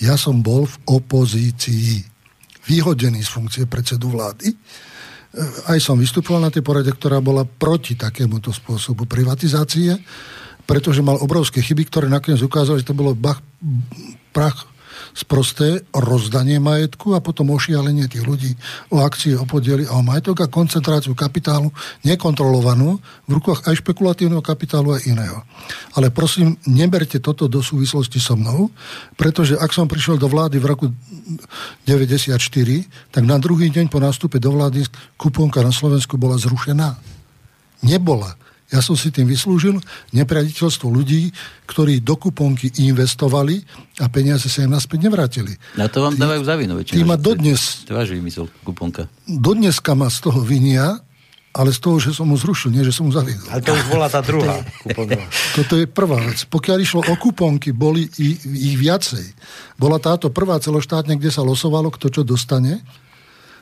ja 0.00 0.16
som 0.16 0.40
bol 0.40 0.64
v 0.64 0.76
opozícii, 0.88 2.00
vyhodený 2.68 3.24
z 3.24 3.30
funkcie 3.32 3.64
predsedu 3.64 4.12
vlády. 4.12 4.52
Aj 5.68 5.76
som 5.80 5.96
vystupoval 5.96 6.48
na 6.48 6.52
tej 6.52 6.64
porade, 6.64 6.92
ktorá 6.92 7.20
bola 7.20 7.44
proti 7.44 7.96
takémuto 7.96 8.52
spôsobu 8.52 9.04
privatizácie, 9.04 9.92
pretože 10.68 11.00
mal 11.00 11.16
obrovské 11.16 11.64
chyby, 11.64 11.88
ktoré 11.88 12.06
nakoniec 12.12 12.44
ukázali, 12.44 12.84
že 12.84 12.92
to 12.92 12.98
bolo 12.98 13.16
bach, 13.16 13.40
prach 14.36 14.68
sprosté 15.16 15.82
rozdanie 15.90 16.62
majetku 16.62 17.16
a 17.16 17.24
potom 17.24 17.50
ošialenie 17.50 18.06
tých 18.06 18.22
ľudí 18.22 18.52
o 18.92 19.02
akcie, 19.02 19.34
o 19.34 19.42
podiely 19.42 19.82
a 19.88 19.98
o 19.98 20.02
majetok 20.04 20.46
a 20.46 20.52
koncentráciu 20.52 21.16
kapitálu 21.18 21.74
nekontrolovanú 22.06 23.02
v 23.26 23.30
rukách 23.34 23.66
aj 23.66 23.82
špekulatívneho 23.82 24.38
kapitálu 24.38 24.94
a 24.94 25.02
iného. 25.02 25.42
Ale 25.98 26.14
prosím, 26.14 26.54
neberte 26.70 27.18
toto 27.18 27.50
do 27.50 27.58
súvislosti 27.58 28.22
so 28.22 28.38
mnou, 28.38 28.70
pretože 29.18 29.58
ak 29.58 29.74
som 29.74 29.90
prišiel 29.90 30.20
do 30.20 30.30
vlády 30.30 30.62
v 30.62 30.66
roku 30.70 30.86
94, 31.82 32.38
tak 33.10 33.22
na 33.26 33.42
druhý 33.42 33.74
deň 33.74 33.90
po 33.90 33.98
nástupe 33.98 34.38
do 34.38 34.54
vlády 34.54 34.86
kuponka 35.18 35.64
na 35.66 35.74
Slovensku 35.74 36.14
bola 36.14 36.38
zrušená. 36.38 36.94
Nebola. 37.82 38.38
Ja 38.68 38.84
som 38.84 39.00
si 39.00 39.08
tým 39.08 39.24
vyslúžil 39.24 39.80
nepriaditeľstvo 40.12 40.92
ľudí, 40.92 41.32
ktorí 41.64 42.04
do 42.04 42.20
kuponky 42.20 42.68
investovali 42.84 43.64
a 43.96 44.12
peniaze 44.12 44.52
sa 44.52 44.68
im 44.68 44.76
naspäť 44.76 45.08
nevrátili. 45.08 45.56
Na 45.72 45.88
to 45.88 46.04
vám 46.04 46.12
tí, 46.12 46.20
dávajú 46.20 46.42
za 46.44 46.54
vinu 46.60 46.76
väčšina. 46.76 46.96
Tí 47.00 47.02
ma 47.08 47.16
dodnes... 47.16 47.88
To 47.88 47.96
váš 47.96 48.12
vymysel, 48.12 48.44
kuponka. 48.68 49.08
Dodneska 49.24 49.96
ma 49.96 50.12
z 50.12 50.20
toho 50.20 50.44
vinia, 50.44 51.00
ale 51.56 51.72
z 51.72 51.80
toho, 51.80 51.96
že 51.96 52.12
som 52.12 52.28
mu 52.28 52.36
zrušil, 52.36 52.68
nie 52.68 52.84
že 52.84 52.92
som 52.92 53.08
mu 53.08 53.12
zaviedol. 53.16 53.48
Ale 53.48 53.64
to 53.64 53.72
už 53.72 53.88
bola 53.88 54.12
tá 54.12 54.20
druhá 54.20 54.60
kuponka. 54.84 55.24
Toto 55.56 55.74
je 55.80 55.88
prvá 55.88 56.20
vec. 56.28 56.44
Pokiaľ 56.44 56.78
išlo 56.84 57.00
o 57.08 57.14
kuponky, 57.16 57.72
boli 57.72 58.04
ich, 58.20 58.36
ich 58.44 58.76
viacej. 58.76 59.24
Bola 59.80 59.96
táto 59.96 60.28
prvá 60.28 60.60
celoštátne, 60.60 61.16
kde 61.16 61.32
sa 61.32 61.40
losovalo, 61.40 61.88
kto 61.88 62.12
čo 62.12 62.20
dostane 62.20 62.84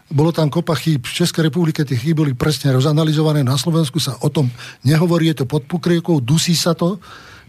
bolo 0.06 0.30
tam 0.30 0.46
kopa 0.46 0.78
chýb. 0.78 1.02
V 1.02 1.16
Českej 1.24 1.50
republike 1.50 1.82
tie 1.82 1.98
chyby 1.98 2.14
boli 2.14 2.32
presne 2.38 2.70
rozanalizované. 2.70 3.42
Na 3.42 3.58
Slovensku 3.58 3.98
sa 3.98 4.14
o 4.22 4.30
tom 4.30 4.50
nehovorí, 4.86 5.30
je 5.34 5.42
to 5.42 5.46
pod 5.50 5.66
pokriekou, 5.66 6.22
dusí 6.22 6.54
sa 6.54 6.78
to, 6.78 7.02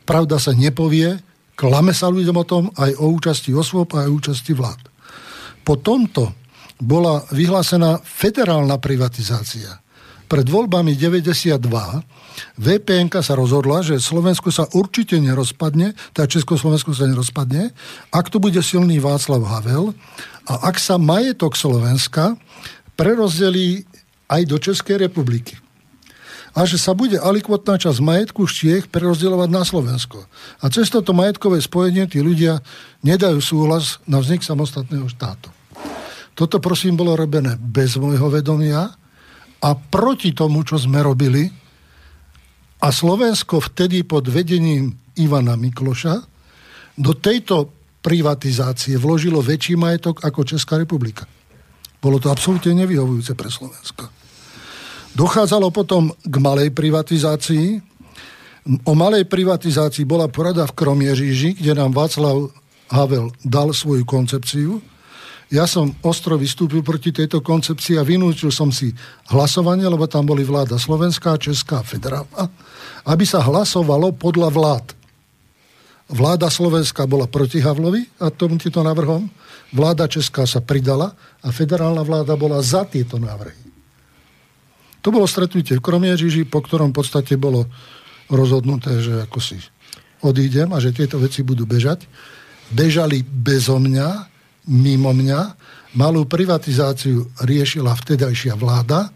pravda 0.07 0.41
sa 0.41 0.57
nepovie, 0.57 1.21
klame 1.53 1.93
sa 1.93 2.09
ľuďom 2.09 2.38
o 2.38 2.45
tom 2.45 2.63
aj 2.73 2.97
o 2.97 3.13
účasti 3.13 3.53
osôb 3.53 3.93
a 3.93 4.05
aj 4.05 4.09
o 4.09 4.15
účasti 4.17 4.51
vlád. 4.57 4.81
Po 5.61 5.77
tomto 5.77 6.34
bola 6.81 7.25
vyhlásená 7.34 8.01
federálna 8.01 8.77
privatizácia. 8.77 9.81
Pred 10.27 10.43
voľbami 10.51 10.99
92 10.99 11.55
VPN 12.59 13.07
sa 13.23 13.34
rozhodla, 13.34 13.79
že 13.79 13.95
Slovensko 13.95 14.51
sa 14.51 14.67
určite 14.75 15.15
nerozpadne, 15.17 15.95
teda 16.11 16.27
Československo 16.27 16.91
sa 16.91 17.07
nerozpadne, 17.07 17.71
ak 18.11 18.27
to 18.27 18.38
bude 18.38 18.59
silný 18.59 18.99
Václav 18.99 19.39
Havel 19.47 19.95
a 20.47 20.71
ak 20.71 20.79
sa 20.79 20.95
majetok 20.95 21.59
Slovenska 21.59 22.39
prerozdelí 22.95 23.83
aj 24.31 24.41
do 24.47 24.57
Českej 24.57 25.03
republiky. 25.07 25.59
A 26.57 26.65
že 26.65 26.81
sa 26.81 26.97
bude 26.97 27.21
alikvotná 27.21 27.77
časť 27.77 28.01
majetku 28.01 28.49
z 28.49 28.53
Čiech 28.57 28.85
prerozdeľovať 28.89 29.49
na 29.53 29.61
Slovensko. 29.61 30.25
A 30.57 30.65
cez 30.73 30.89
toto 30.89 31.13
majetkové 31.13 31.61
spojenie 31.61 32.09
tí 32.09 32.17
ľudia 32.17 32.65
nedajú 33.05 33.37
súhlas 33.37 34.01
na 34.09 34.17
vznik 34.17 34.41
samostatného 34.41 35.05
štátu. 35.05 35.53
Toto 36.33 36.57
prosím 36.57 36.97
bolo 36.97 37.13
robené 37.13 37.53
bez 37.61 37.93
môjho 38.01 38.25
vedomia 38.33 38.89
a 39.61 39.69
proti 39.77 40.33
tomu, 40.33 40.65
čo 40.65 40.81
sme 40.81 41.05
robili. 41.05 41.45
A 42.81 42.89
Slovensko 42.89 43.61
vtedy 43.61 44.01
pod 44.01 44.25
vedením 44.25 44.97
Ivana 45.17 45.53
Mikloša 45.53 46.25
do 46.97 47.13
tejto 47.13 47.76
privatizácie 48.07 48.95
vložilo 48.95 49.43
väčší 49.43 49.75
majetok 49.75 50.23
ako 50.23 50.47
Česká 50.47 50.79
republika. 50.79 51.27
Bolo 51.99 52.23
to 52.23 52.31
absolútne 52.31 52.71
nevyhovujúce 52.88 53.35
pre 53.35 53.51
Slovensko. 53.51 54.07
Dochádzalo 55.11 55.75
potom 55.75 56.15
k 56.23 56.35
malej 56.39 56.71
privatizácii. 56.71 57.84
O 58.88 58.95
malej 58.95 59.27
privatizácii 59.27 60.07
bola 60.07 60.31
porada 60.31 60.63
v 60.63 60.75
Kromieříži, 60.77 61.59
kde 61.59 61.75
nám 61.75 61.91
Václav 61.91 62.47
Havel 62.88 63.35
dal 63.43 63.75
svoju 63.75 64.07
koncepciu. 64.07 64.79
Ja 65.47 65.63
som 65.63 65.95
ostro 66.03 66.35
vystúpil 66.35 66.84
proti 66.84 67.11
tejto 67.11 67.39
koncepcii 67.39 67.99
a 67.99 68.07
vynúčil 68.07 68.51
som 68.51 68.71
si 68.71 68.91
hlasovanie, 69.31 69.88
lebo 69.88 70.07
tam 70.07 70.27
boli 70.27 70.43
vláda 70.43 70.75
Slovenská, 70.75 71.39
Česká, 71.39 71.84
Federálna, 71.84 72.51
aby 73.07 73.23
sa 73.23 73.39
hlasovalo 73.43 74.15
podľa 74.15 74.49
vlád. 74.51 74.96
Vláda 76.07 76.47
Slovenska 76.47 77.03
bola 77.03 77.27
proti 77.27 77.59
Havlovi 77.59 78.07
a 78.23 78.31
týmto 78.31 78.79
návrhom 78.79 79.27
Vláda 79.75 80.07
Česká 80.07 80.47
sa 80.47 80.63
pridala 80.63 81.11
a 81.43 81.51
federálna 81.51 81.99
vláda 81.99 82.39
bola 82.39 82.63
za 82.63 82.88
tieto 82.88 83.19
návrhy. 83.19 83.67
To 85.03 85.11
bolo 85.11 85.27
stretnutie 85.27 85.75
v 85.75 85.84
Kromiežiži, 85.84 86.47
po 86.47 86.63
ktorom 86.63 86.95
v 86.95 87.03
podstate 87.03 87.35
bolo 87.35 87.67
rozhodnuté, 88.31 89.03
že 89.03 89.27
ako 89.27 89.39
si 89.43 89.59
odídem 90.23 90.71
a 90.71 90.79
že 90.79 90.95
tieto 90.95 91.19
veci 91.19 91.43
budú 91.43 91.67
bežať. 91.67 92.07
Bežali 92.71 93.23
bezo 93.23 93.79
mňa, 93.79 94.27
mimo 94.71 95.11
mňa. 95.11 95.39
Malú 95.95 96.27
privatizáciu 96.27 97.27
riešila 97.43 97.95
vtedajšia 97.95 98.55
vláda 98.55 99.11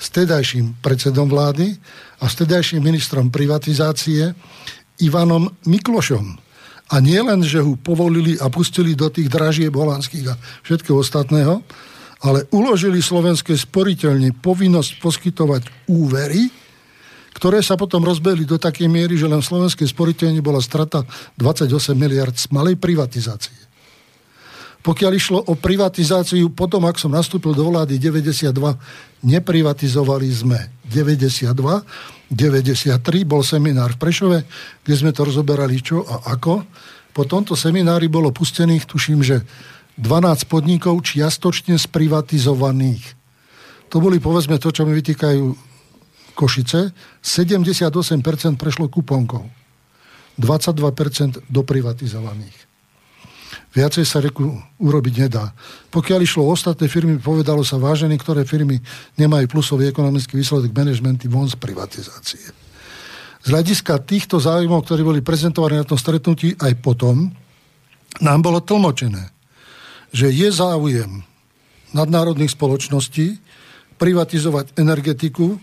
s 0.00 0.12
vtedajším 0.12 0.84
predsedom 0.84 1.28
vlády 1.28 1.76
a 2.20 2.28
s 2.28 2.36
vtedajším 2.36 2.82
ministrom 2.84 3.32
privatizácie 3.32 4.36
Ivanom 5.00 5.50
Miklošom. 5.66 6.38
A 6.92 7.00
nie 7.00 7.18
len, 7.18 7.40
že 7.40 7.64
ho 7.64 7.74
povolili 7.80 8.36
a 8.38 8.52
pustili 8.52 8.92
do 8.92 9.08
tých 9.08 9.32
dražieb 9.32 9.72
holandských 9.72 10.26
a 10.30 10.38
všetkého 10.62 11.00
ostatného, 11.00 11.64
ale 12.24 12.48
uložili 12.52 13.00
slovenské 13.00 13.56
sporiteľne 13.56 14.36
povinnosť 14.40 15.00
poskytovať 15.00 15.62
úvery, 15.90 16.48
ktoré 17.34 17.60
sa 17.60 17.74
potom 17.74 18.06
rozbehli 18.06 18.46
do 18.46 18.56
takej 18.56 18.86
miery, 18.86 19.18
že 19.18 19.26
len 19.26 19.42
v 19.42 19.50
slovenskej 19.50 19.90
sporiteľni 19.90 20.38
bola 20.40 20.62
strata 20.62 21.02
28 21.36 21.92
miliard 21.98 22.32
z 22.36 22.46
malej 22.54 22.78
privatizácie. 22.78 23.73
Pokiaľ 24.84 25.12
išlo 25.16 25.40
o 25.48 25.56
privatizáciu, 25.56 26.52
potom, 26.52 26.84
ak 26.84 27.00
som 27.00 27.08
nastúpil 27.08 27.56
do 27.56 27.64
vlády 27.72 27.96
92, 27.96 28.52
neprivatizovali 29.24 30.28
sme 30.28 30.60
92, 30.84 31.56
93 32.28 33.00
bol 33.24 33.40
seminár 33.40 33.96
v 33.96 34.00
Prešove, 34.04 34.38
kde 34.84 34.94
sme 34.94 35.16
to 35.16 35.24
rozoberali 35.24 35.80
čo 35.80 36.04
a 36.04 36.36
ako. 36.36 36.68
Po 37.16 37.22
tomto 37.24 37.56
seminári 37.56 38.12
bolo 38.12 38.28
pustených, 38.28 38.84
tuším, 38.84 39.24
že 39.24 39.40
12 39.96 40.52
podnikov 40.52 41.00
čiastočne 41.00 41.80
sprivatizovaných. 41.80 43.16
To 43.88 44.04
boli, 44.04 44.20
povedzme, 44.20 44.60
to, 44.60 44.68
čo 44.68 44.84
mi 44.84 44.92
vytýkajú 45.00 45.72
Košice. 46.34 46.90
78% 47.22 48.58
prešlo 48.58 48.90
kuponkou. 48.90 49.46
22% 50.34 51.46
doprivatizovaných. 51.46 52.63
Viacej 53.74 54.06
sa 54.06 54.22
reku 54.22 54.54
urobiť 54.78 55.14
nedá. 55.26 55.50
Pokiaľ 55.90 56.22
išlo 56.22 56.46
o 56.46 56.54
ostatné 56.54 56.86
firmy, 56.86 57.18
povedalo 57.18 57.66
sa 57.66 57.74
vážené, 57.74 58.14
ktoré 58.14 58.46
firmy 58.46 58.78
nemajú 59.18 59.50
plusový 59.50 59.90
ekonomický 59.90 60.38
výsledok 60.38 60.70
manažmenty 60.70 61.26
von 61.26 61.50
z 61.50 61.58
privatizácie. 61.58 62.54
Z 63.44 63.46
hľadiska 63.50 63.98
týchto 64.06 64.38
záujmov, 64.38 64.86
ktorí 64.86 65.02
boli 65.02 65.20
prezentovaní 65.26 65.82
na 65.82 65.84
tom 65.84 65.98
stretnutí, 65.98 66.54
aj 66.54 66.78
potom 66.78 67.34
nám 68.22 68.40
bolo 68.46 68.62
tlmočené, 68.62 69.34
že 70.14 70.30
je 70.30 70.48
záujem 70.54 71.26
nadnárodných 71.90 72.54
spoločností 72.54 73.42
privatizovať 73.98 74.78
energetiku, 74.78 75.58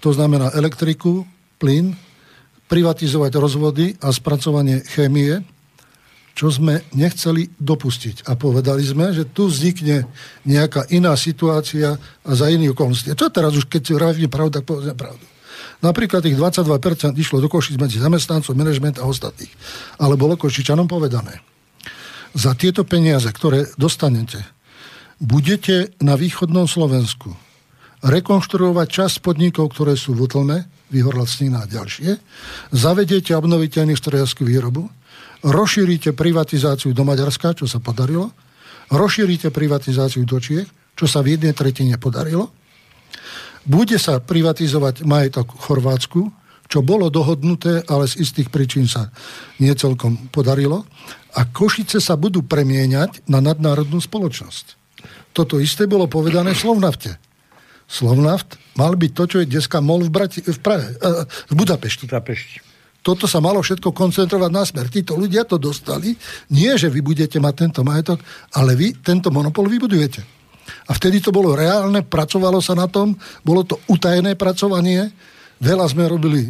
to 0.00 0.10
znamená 0.16 0.48
elektriku, 0.56 1.28
plyn, 1.60 1.92
privatizovať 2.72 3.32
rozvody 3.36 3.86
a 4.00 4.08
spracovanie 4.08 4.80
chémie, 4.88 5.44
čo 6.34 6.50
sme 6.50 6.82
nechceli 6.92 7.46
dopustiť. 7.62 8.26
A 8.26 8.34
povedali 8.34 8.82
sme, 8.82 9.14
že 9.14 9.22
tu 9.22 9.46
vznikne 9.46 10.10
nejaká 10.42 10.90
iná 10.90 11.14
situácia 11.14 11.94
a 12.26 12.30
za 12.34 12.50
iný 12.50 12.74
okolnosti. 12.74 13.14
A 13.14 13.18
čo 13.18 13.30
teraz 13.30 13.54
už, 13.54 13.70
keď 13.70 13.94
vravím 13.94 14.26
pravdu, 14.26 14.58
tak 14.58 14.66
povedzme 14.66 14.98
pravdu. 14.98 15.22
Napríklad 15.78 16.26
tých 16.26 16.34
22% 16.34 17.14
išlo 17.14 17.38
do 17.38 17.46
košic 17.46 17.78
medzi 17.78 18.02
zamestnancov, 18.02 18.56
manažment 18.58 18.98
a 18.98 19.06
ostatných. 19.06 19.52
Ale 20.00 20.18
bolo 20.18 20.34
Košičanom 20.34 20.88
povedané. 20.88 21.44
Za 22.34 22.56
tieto 22.58 22.82
peniaze, 22.82 23.28
ktoré 23.30 23.70
dostanete, 23.78 24.42
budete 25.22 25.94
na 26.02 26.18
východnom 26.18 26.66
Slovensku 26.66 27.36
rekonštruovať 28.04 28.88
časť 28.90 29.16
podnikov, 29.24 29.76
ktoré 29.76 29.94
sú 29.94 30.16
v 30.16 30.26
Utlme, 30.28 30.58
Vyhorlacnina 30.92 31.64
a 31.64 31.70
ďalšie, 31.70 32.20
zavediete 32.72 33.32
obnoviteľný 33.32 33.96
strojárskú 33.96 34.44
výrobu, 34.44 34.88
rozšírite 35.44 36.16
privatizáciu 36.16 36.96
do 36.96 37.04
Maďarska, 37.04 37.52
čo 37.52 37.68
sa 37.68 37.78
podarilo, 37.78 38.32
rozšírite 38.88 39.52
privatizáciu 39.52 40.24
do 40.24 40.40
Čiech, 40.40 40.68
čo 40.96 41.04
sa 41.04 41.20
v 41.20 41.36
jednej 41.36 41.52
tretine 41.52 42.00
podarilo, 42.00 42.48
bude 43.64 43.96
sa 43.96 44.20
privatizovať 44.20 45.04
majetok 45.08 45.56
v 45.56 45.60
Chorvátsku, 45.60 46.20
čo 46.68 46.80
bolo 46.80 47.12
dohodnuté, 47.12 47.84
ale 47.88 48.08
z 48.08 48.24
istých 48.24 48.48
príčin 48.48 48.88
sa 48.88 49.12
nie 49.60 49.72
celkom 49.76 50.28
podarilo. 50.32 50.88
A 51.36 51.44
Košice 51.48 52.00
sa 52.00 52.16
budú 52.16 52.40
premieňať 52.44 53.28
na 53.28 53.40
nadnárodnú 53.44 54.00
spoločnosť. 54.00 54.80
Toto 55.36 55.60
isté 55.60 55.84
bolo 55.84 56.08
povedané 56.08 56.56
v 56.56 56.62
Slovnafte. 56.62 57.20
Slovnaft 57.84 58.56
mal 58.80 58.96
byť 58.96 59.12
to, 59.12 59.24
čo 59.28 59.36
je 59.44 59.50
dneska 59.50 59.84
MOL 59.84 60.08
v, 60.08 60.12
Brati- 60.12 60.44
v, 60.44 60.58
Prahe, 60.60 60.96
v 61.50 61.52
Budapešti. 61.52 62.08
Budapešti. 62.08 62.73
Toto 63.04 63.28
sa 63.28 63.36
malo 63.44 63.60
všetko 63.60 63.92
koncentrovať 63.92 64.50
na 64.50 64.64
smer. 64.64 64.88
Títo 64.88 65.12
ľudia 65.12 65.44
to 65.44 65.60
dostali. 65.60 66.16
Nie, 66.48 66.80
že 66.80 66.88
vy 66.88 67.04
budete 67.04 67.36
mať 67.36 67.54
tento 67.68 67.80
majetok, 67.84 68.24
ale 68.56 68.72
vy 68.72 68.96
tento 68.96 69.28
monopol 69.28 69.68
vybudujete. 69.68 70.24
A 70.88 70.96
vtedy 70.96 71.20
to 71.20 71.28
bolo 71.28 71.52
reálne, 71.52 72.00
pracovalo 72.00 72.64
sa 72.64 72.72
na 72.72 72.88
tom, 72.88 73.12
bolo 73.44 73.68
to 73.68 73.76
utajené 73.92 74.32
pracovanie. 74.32 75.12
Veľa 75.60 75.92
sme 75.92 76.08
robili 76.08 76.48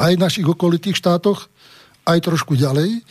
aj 0.00 0.16
v 0.16 0.24
našich 0.24 0.46
okolitých 0.48 0.96
štátoch, 0.96 1.52
aj 2.08 2.18
trošku 2.24 2.56
ďalej 2.56 3.04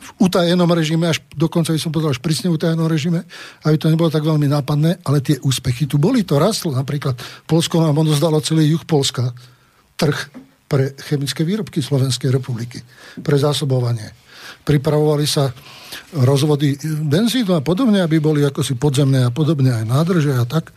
v 0.00 0.10
utajenom 0.16 0.68
režime, 0.72 1.12
až 1.12 1.20
dokonca 1.36 1.76
by 1.76 1.80
som 1.80 1.92
povedal, 1.92 2.16
až 2.16 2.24
prísne 2.24 2.48
utajenom 2.48 2.88
režime, 2.88 3.28
aby 3.68 3.76
to 3.76 3.92
nebolo 3.92 4.08
tak 4.08 4.24
veľmi 4.24 4.48
nápadné, 4.48 5.04
ale 5.04 5.20
tie 5.20 5.36
úspechy 5.44 5.84
tu 5.84 6.00
boli, 6.00 6.24
to 6.24 6.40
rastlo. 6.40 6.72
Napríklad 6.72 7.20
Polsko 7.44 7.84
nám 7.84 8.00
odozdalo 8.00 8.40
celý 8.40 8.72
juh 8.72 8.80
Polska, 8.88 9.36
trh 10.00 10.16
pre 10.70 10.94
chemické 11.02 11.42
výrobky 11.42 11.82
Slovenskej 11.82 12.30
republiky, 12.30 12.78
pre 13.18 13.34
zásobovanie. 13.34 14.06
Pripravovali 14.62 15.26
sa 15.26 15.50
rozvody 16.14 16.78
benzínu 17.02 17.58
a 17.58 17.64
podobne, 17.66 17.98
aby 18.06 18.22
boli 18.22 18.46
ako 18.46 18.62
si 18.62 18.78
podzemné 18.78 19.26
a 19.26 19.34
podobne 19.34 19.74
aj 19.74 19.84
nádrže 19.90 20.38
a 20.38 20.46
tak. 20.46 20.70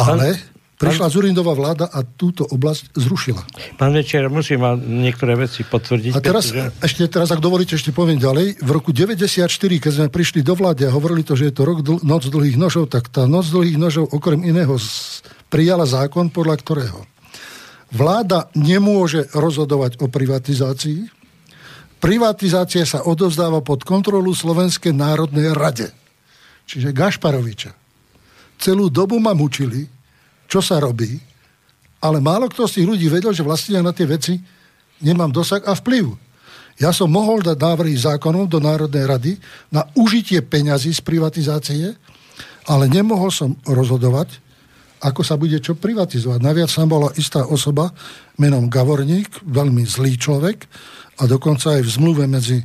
Ale 0.00 0.56
Prišla 0.76 1.08
Zurindová 1.08 1.56
vláda 1.56 1.88
a 1.88 2.04
túto 2.04 2.44
oblasť 2.44 2.92
zrušila. 2.92 3.40
Pán 3.80 3.96
Večer, 3.96 4.28
musím 4.28 4.60
vám 4.60 4.76
niektoré 4.84 5.32
veci 5.32 5.64
potvrdiť. 5.64 6.12
A 6.12 6.20
teraz, 6.20 6.52
pretože... 6.52 6.84
ešte 6.84 7.02
teraz, 7.08 7.32
ak 7.32 7.40
dovolíte, 7.40 7.80
ešte 7.80 7.96
poviem 7.96 8.20
ďalej. 8.20 8.60
V 8.60 8.70
roku 8.76 8.92
94, 8.92 9.48
keď 9.56 9.92
sme 9.96 10.12
prišli 10.12 10.44
do 10.44 10.52
vlády 10.52 10.84
a 10.84 10.92
hovorili 10.92 11.24
to, 11.24 11.32
že 11.32 11.48
je 11.48 11.54
to 11.56 11.64
rok 11.64 11.80
dl- 11.80 12.04
noc 12.04 12.28
dlhých 12.28 12.60
nožov, 12.60 12.92
tak 12.92 13.08
tá 13.08 13.24
noc 13.24 13.48
dlhých 13.48 13.80
nožov 13.80 14.12
okrem 14.12 14.44
iného 14.44 14.76
prijala 15.48 15.88
zákon, 15.88 16.28
podľa 16.28 16.60
ktorého 16.60 17.15
vláda 17.90 18.50
nemôže 18.56 19.26
rozhodovať 19.34 20.02
o 20.02 20.10
privatizácii. 20.10 21.06
Privatizácia 22.02 22.84
sa 22.84 23.06
odovzdáva 23.06 23.62
pod 23.62 23.86
kontrolu 23.86 24.34
Slovenskej 24.34 24.92
národnej 24.92 25.54
rade. 25.54 25.88
Čiže 26.66 26.92
Gašparoviča. 26.92 27.72
Celú 28.58 28.90
dobu 28.90 29.20
ma 29.22 29.36
mučili, 29.36 29.86
čo 30.50 30.58
sa 30.58 30.82
robí, 30.82 31.18
ale 32.02 32.18
málo 32.20 32.50
kto 32.50 32.68
z 32.68 32.80
tých 32.80 32.88
ľudí 32.88 33.06
vedel, 33.08 33.32
že 33.32 33.46
vlastne 33.46 33.80
na 33.80 33.92
tie 33.94 34.06
veci 34.06 34.38
nemám 35.00 35.32
dosah 35.32 35.62
a 35.64 35.74
vplyv. 35.74 36.14
Ja 36.76 36.92
som 36.92 37.08
mohol 37.08 37.40
dať 37.40 37.56
návrhy 37.56 37.96
zákonov 37.96 38.52
do 38.52 38.60
Národnej 38.60 39.08
rady 39.08 39.32
na 39.72 39.88
užitie 39.96 40.44
peňazí 40.44 40.92
z 40.92 41.00
privatizácie, 41.00 41.96
ale 42.68 42.84
nemohol 42.92 43.32
som 43.32 43.56
rozhodovať, 43.64 44.44
ako 45.00 45.20
sa 45.20 45.36
bude 45.36 45.60
čo 45.60 45.76
privatizovať. 45.76 46.40
Naviac 46.40 46.72
tam 46.72 46.88
bola 46.88 47.12
istá 47.20 47.44
osoba 47.44 47.92
menom 48.40 48.72
Gavorník, 48.72 49.44
veľmi 49.44 49.84
zlý 49.84 50.16
človek 50.16 50.64
a 51.20 51.28
dokonca 51.28 51.76
aj 51.76 51.82
v 51.84 51.90
zmluve 51.90 52.24
medzi 52.24 52.60
e, 52.60 52.64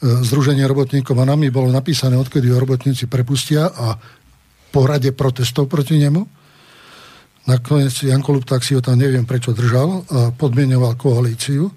Združenie 0.00 0.62
robotníkov 0.66 1.18
a 1.18 1.26
nami 1.26 1.50
bolo 1.50 1.70
napísané, 1.70 2.14
odkedy 2.14 2.50
ho 2.50 2.62
robotníci 2.62 3.10
prepustia 3.10 3.66
a 3.70 3.98
po 4.70 4.86
rade 4.86 5.10
protestov 5.10 5.66
proti 5.66 5.98
nemu. 5.98 6.22
Nakoniec 7.46 7.94
Janko 8.02 8.34
Lupták 8.34 8.62
si 8.62 8.74
ho 8.74 8.82
tam 8.82 8.98
neviem 8.98 9.22
prečo 9.22 9.54
držal 9.54 10.02
a 10.10 10.34
podmienoval 10.34 10.98
koalíciu 10.98 11.70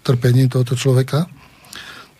trpením 0.00 0.48
tohoto 0.48 0.72
človeka. 0.76 1.28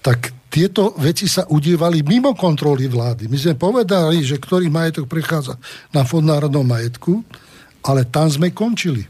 Tak 0.04 0.39
tieto 0.50 0.98
veci 0.98 1.30
sa 1.30 1.46
udievali 1.46 2.02
mimo 2.02 2.34
kontroly 2.34 2.90
vlády. 2.90 3.30
My 3.30 3.38
sme 3.38 3.54
povedali, 3.54 4.26
že 4.26 4.42
ktorý 4.42 4.66
majetok 4.66 5.06
prechádza 5.06 5.54
na 5.94 6.02
fond 6.02 6.26
národnom 6.26 6.66
majetku, 6.66 7.22
ale 7.86 8.10
tam 8.10 8.26
sme 8.26 8.50
končili. 8.50 9.06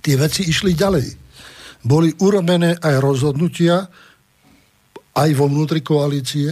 Tie 0.00 0.16
veci 0.16 0.48
išli 0.48 0.72
ďalej. 0.72 1.06
Boli 1.84 2.08
urobené 2.24 2.80
aj 2.80 2.94
rozhodnutia 3.04 3.84
aj 5.14 5.30
vo 5.38 5.46
vnútri 5.46 5.78
koalície, 5.78 6.50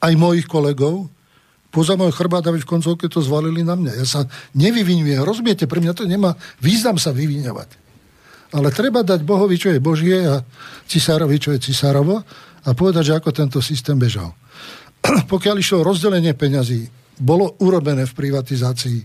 aj 0.00 0.12
mojich 0.16 0.48
kolegov, 0.48 1.12
poza 1.68 2.00
môj 2.00 2.16
chrbát, 2.16 2.46
aby 2.48 2.64
v 2.64 2.70
koncovke 2.70 3.12
to 3.12 3.20
zvalili 3.20 3.60
na 3.60 3.76
mňa. 3.76 3.92
Ja 4.00 4.06
sa 4.08 4.20
nevyvinujem, 4.56 5.20
rozumiete? 5.20 5.68
Pre 5.68 5.82
mňa 5.82 5.92
to 5.92 6.08
nemá 6.08 6.32
význam 6.64 6.96
sa 6.96 7.12
vyviňovať. 7.12 7.90
Ale 8.56 8.72
treba 8.72 9.04
dať 9.04 9.20
Bohovi, 9.28 9.60
čo 9.60 9.68
je 9.68 9.84
Božie 9.84 10.24
a 10.24 10.40
cisárovi, 10.88 11.36
čo 11.36 11.52
je 11.52 11.68
cisárovo 11.68 12.24
a 12.64 12.74
povedať, 12.74 13.12
že 13.12 13.16
ako 13.18 13.30
tento 13.30 13.60
systém 13.62 13.94
bežal. 13.94 14.34
Pokiaľ 15.32 15.54
išlo 15.58 15.86
rozdelenie 15.86 16.34
peňazí, 16.34 16.88
bolo 17.18 17.58
urobené 17.58 18.06
v 18.06 18.16
privatizácii 18.16 18.98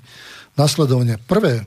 nasledovne. 0.53 1.17
Prvé, 1.17 1.65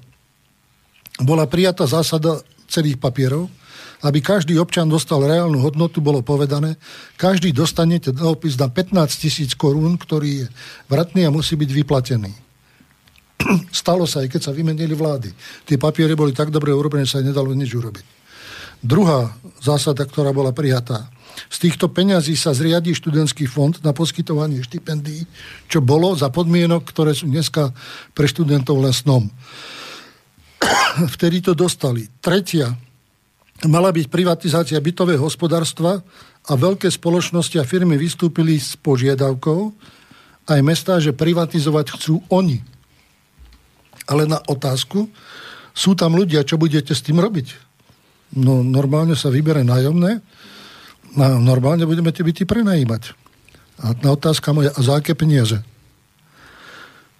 bola 1.22 1.48
prijatá 1.50 1.88
zásada 1.88 2.38
celých 2.70 2.98
papierov, 3.02 3.50
aby 4.04 4.20
každý 4.20 4.60
občan 4.60 4.86
dostal 4.86 5.24
reálnu 5.24 5.58
hodnotu, 5.64 6.04
bolo 6.04 6.20
povedané, 6.20 6.76
každý 7.16 7.50
dostanete 7.50 8.12
dlhopis 8.12 8.54
na 8.60 8.68
15 8.68 9.08
tisíc 9.16 9.56
korún, 9.56 9.96
ktorý 9.96 10.44
je 10.44 10.46
vratný 10.86 11.24
a 11.24 11.32
musí 11.32 11.56
byť 11.56 11.70
vyplatený. 11.72 12.32
Stalo 13.72 14.04
sa, 14.04 14.22
aj 14.22 14.28
keď 14.36 14.40
sa 14.50 14.52
vymenili 14.52 14.92
vlády. 14.92 15.32
Tie 15.64 15.80
papiere 15.80 16.12
boli 16.12 16.36
tak 16.36 16.52
dobre 16.52 16.76
urobené, 16.76 17.08
že 17.08 17.18
sa 17.18 17.24
nedalo 17.24 17.56
nič 17.56 17.72
urobiť. 17.72 18.06
Druhá 18.84 19.32
zásada, 19.64 20.04
ktorá 20.04 20.36
bola 20.36 20.52
prijatá. 20.52 21.08
Z 21.52 21.68
týchto 21.68 21.92
peňazí 21.92 22.34
sa 22.34 22.56
zriadí 22.56 22.96
študentský 22.96 23.44
fond 23.44 23.76
na 23.84 23.92
poskytovanie 23.92 24.64
štipendií, 24.64 25.28
čo 25.68 25.84
bolo 25.84 26.16
za 26.16 26.32
podmienok, 26.32 26.82
ktoré 26.88 27.12
sú 27.12 27.28
dneska 27.28 27.70
pre 28.16 28.24
študentov 28.24 28.80
len. 28.80 28.94
Vtedy 31.14 31.44
to 31.44 31.52
dostali. 31.52 32.08
Tretia 32.18 32.72
mala 33.68 33.92
byť 33.92 34.06
privatizácia 34.08 34.76
bytového 34.80 35.20
hospodárstva 35.24 36.00
a 36.46 36.52
veľké 36.54 36.88
spoločnosti 36.92 37.56
a 37.56 37.68
firmy 37.68 37.96
vystúpili 37.96 38.60
s 38.60 38.76
požiadavkou 38.76 39.72
aj 40.46 40.60
mestá, 40.62 41.02
že 41.02 41.16
privatizovať 41.16 41.86
chcú 41.98 42.22
oni. 42.30 42.62
Ale 44.06 44.30
na 44.30 44.38
otázku, 44.46 45.10
sú 45.74 45.92
tam 45.98 46.14
ľudia, 46.14 46.46
čo 46.46 46.56
budete 46.56 46.94
s 46.94 47.02
tým 47.02 47.18
robiť? 47.18 47.66
No 48.38 48.62
normálne 48.62 49.18
sa 49.18 49.28
vybere 49.28 49.66
nájomné 49.66 50.22
a 51.16 51.40
normálne 51.40 51.88
budeme 51.88 52.12
tie 52.12 52.24
byty 52.24 52.44
prenajímať. 52.44 53.16
A 53.80 53.92
na 54.04 54.12
otázka 54.12 54.52
moja, 54.52 54.72
a 54.72 54.80
za 54.80 55.00
aké 55.00 55.16
peniaze? 55.16 55.60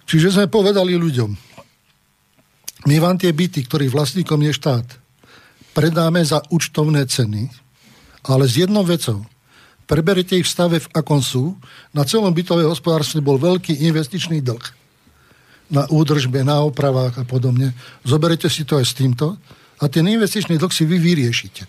Čiže 0.07 0.39
sme 0.39 0.47
povedali 0.47 0.95
ľuďom, 0.95 1.29
my 2.87 2.95
vám 3.03 3.17
tie 3.19 3.33
byty, 3.33 3.67
ktorých 3.67 3.91
vlastníkom 3.91 4.39
je 4.47 4.53
štát, 4.55 4.87
predáme 5.75 6.23
za 6.23 6.39
účtovné 6.47 7.03
ceny, 7.09 7.51
ale 8.23 8.47
s 8.47 8.61
jednou 8.61 8.87
vecou. 8.87 9.25
Preberete 9.87 10.39
ich 10.39 10.47
v 10.47 10.51
stave, 10.51 10.77
v 10.83 10.91
akom 10.91 11.23
sú. 11.23 11.55
Na 11.95 12.03
celom 12.03 12.31
bytovém 12.31 12.67
hospodárstve 12.67 13.23
bol 13.23 13.39
veľký 13.39 13.87
investičný 13.87 14.43
dlh. 14.43 14.65
Na 15.71 15.87
údržbe, 15.87 16.43
na 16.43 16.63
opravách 16.63 17.19
a 17.19 17.23
podobne. 17.23 17.75
Zoberete 18.03 18.47
si 18.47 18.63
to 18.63 18.79
aj 18.79 18.85
s 18.87 18.95
týmto 18.95 19.35
a 19.79 19.83
ten 19.87 20.07
investičný 20.07 20.59
dlh 20.59 20.71
si 20.71 20.83
vy 20.87 20.99
vyriešite. 20.99 21.63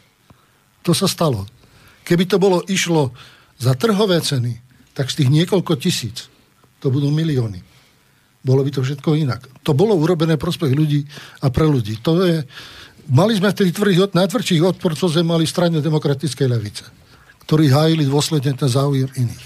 To 0.86 0.94
sa 0.94 1.10
stalo. 1.10 1.46
Keby 2.08 2.24
to 2.24 2.40
bolo 2.40 2.64
išlo 2.64 3.12
za 3.60 3.76
trhové 3.76 4.24
ceny, 4.24 4.56
tak 4.96 5.12
z 5.12 5.22
tých 5.22 5.30
niekoľko 5.30 5.76
tisíc, 5.76 6.32
to 6.80 6.88
budú 6.88 7.12
milióny. 7.12 7.60
Bolo 8.40 8.64
by 8.64 8.70
to 8.72 8.80
všetko 8.80 9.18
inak. 9.18 9.44
To 9.66 9.76
bolo 9.76 9.92
urobené 9.92 10.40
prospech 10.40 10.72
ľudí 10.72 11.04
a 11.44 11.52
pre 11.52 11.68
ľudí. 11.68 12.00
To 12.00 12.24
je, 12.24 12.48
Mali 13.08 13.32
sme 13.32 13.48
vtedy 13.48 13.72
tvrdých, 13.72 14.12
najtvrdších 14.12 14.60
odporcov 14.60 15.08
sme 15.08 15.24
mali 15.24 15.48
strane 15.48 15.80
demokratickej 15.80 16.44
levice, 16.44 16.84
ktorí 17.48 17.72
hájili 17.72 18.04
dôsledne 18.04 18.52
ten 18.52 18.68
záujem 18.68 19.08
iných. 19.16 19.44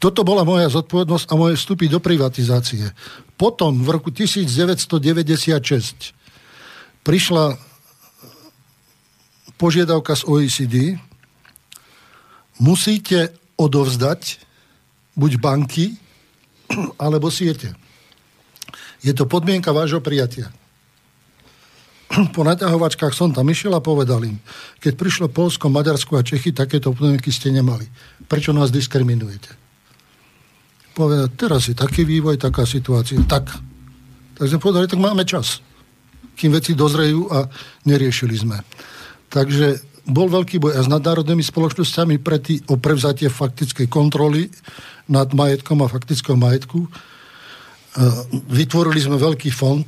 Toto 0.00 0.24
bola 0.24 0.48
moja 0.48 0.64
zodpovednosť 0.72 1.28
a 1.28 1.34
moje 1.36 1.60
vstupy 1.60 1.92
do 1.92 2.00
privatizácie. 2.00 2.88
Potom 3.36 3.84
v 3.84 4.00
roku 4.00 4.08
1996 4.08 4.96
prišla 7.04 7.60
požiadavka 9.60 10.16
z 10.16 10.22
OECD, 10.24 10.76
musíte 12.60 13.32
odovzdať 13.56 14.40
buď 15.16 15.32
banky, 15.40 15.96
alebo 17.04 17.32
siete. 17.32 17.72
Je 19.00 19.12
to 19.16 19.24
podmienka 19.24 19.72
vášho 19.72 20.04
prijatia. 20.04 20.52
po 22.34 22.42
naťahovačkách 22.46 23.12
som 23.12 23.32
tam 23.34 23.48
išiel 23.50 23.74
a 23.74 23.84
povedal 23.84 24.22
im, 24.22 24.38
keď 24.78 24.92
prišlo 24.94 25.26
Polsko, 25.32 25.72
Maďarsko 25.72 26.16
a 26.16 26.26
Čechy, 26.26 26.54
takéto 26.54 26.94
podmienky 26.94 27.32
ste 27.32 27.50
nemali. 27.50 27.86
Prečo 28.26 28.54
nás 28.54 28.70
diskriminujete? 28.70 29.50
Povedal, 30.96 31.28
teraz 31.36 31.68
je 31.68 31.76
taký 31.76 32.08
vývoj, 32.08 32.40
taká 32.40 32.64
situácia. 32.64 33.20
Tak. 33.28 33.52
Tak 34.36 34.46
sme 34.48 34.60
povedali, 34.60 34.88
tak 34.88 35.00
máme 35.00 35.28
čas. 35.28 35.60
Kým 36.36 36.56
veci 36.56 36.72
dozrejú 36.72 37.28
a 37.32 37.48
neriešili 37.84 38.36
sme. 38.36 38.60
Takže 39.28 39.95
bol 40.06 40.30
veľký 40.30 40.62
boj 40.62 40.78
s 40.78 40.86
nadnárodnými 40.86 41.42
spoločnosťami 41.42 42.22
pre 42.22 42.38
tý, 42.38 42.62
o 42.70 42.78
prevzatie 42.78 43.26
faktickej 43.26 43.90
kontroly 43.90 44.46
nad 45.10 45.34
majetkom 45.34 45.82
a 45.82 45.90
faktickou 45.90 46.38
majetku. 46.38 46.86
E, 46.86 46.88
vytvorili 48.46 49.02
sme 49.02 49.18
veľký 49.18 49.50
fond 49.50 49.86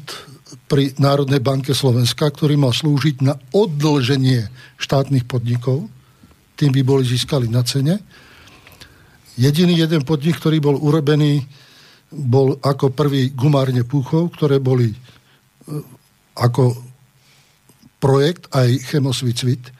pri 0.67 0.91
Národnej 0.99 1.39
banke 1.39 1.71
Slovenska, 1.71 2.35
ktorý 2.35 2.59
mal 2.59 2.75
slúžiť 2.75 3.23
na 3.23 3.39
oddlženie 3.55 4.51
štátnych 4.77 5.25
podnikov. 5.25 5.87
Tým 6.59 6.75
by 6.75 6.83
boli 6.83 7.07
získali 7.07 7.47
na 7.47 7.63
cene. 7.63 8.03
Jediný 9.39 9.79
jeden 9.79 10.03
podnik, 10.03 10.43
ktorý 10.43 10.59
bol 10.59 10.77
urobený, 10.83 11.47
bol 12.11 12.59
ako 12.59 12.91
prvý 12.91 13.31
gumárne 13.31 13.87
púchov, 13.87 14.35
ktoré 14.35 14.59
boli 14.59 14.91
e, 14.91 14.97
ako 16.35 16.75
projekt 18.03 18.51
aj 18.55 18.83
chemosvicvit, 18.83 19.78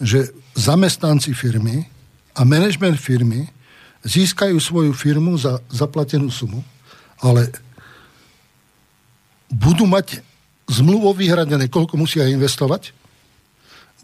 že 0.00 0.28
zamestnanci 0.52 1.32
firmy 1.32 1.88
a 2.36 2.44
manažment 2.44 3.00
firmy 3.00 3.48
získajú 4.04 4.60
svoju 4.60 4.92
firmu 4.92 5.34
za 5.40 5.58
zaplatenú 5.72 6.28
sumu, 6.28 6.60
ale 7.18 7.48
budú 9.48 9.88
mať 9.88 10.20
zmluvo 10.68 11.14
vyhradené, 11.14 11.70
koľko 11.70 11.96
musia 11.96 12.28
investovať, 12.28 12.92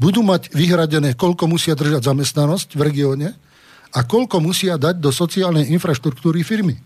budú 0.00 0.24
mať 0.24 0.50
vyhradené, 0.54 1.14
koľko 1.14 1.46
musia 1.50 1.76
držať 1.76 2.08
zamestnanosť 2.08 2.74
v 2.74 2.82
regióne 2.82 3.28
a 3.92 4.00
koľko 4.02 4.40
musia 4.40 4.80
dať 4.80 4.96
do 4.98 5.12
sociálnej 5.12 5.68
infraštruktúry 5.76 6.40
firmy. 6.40 6.80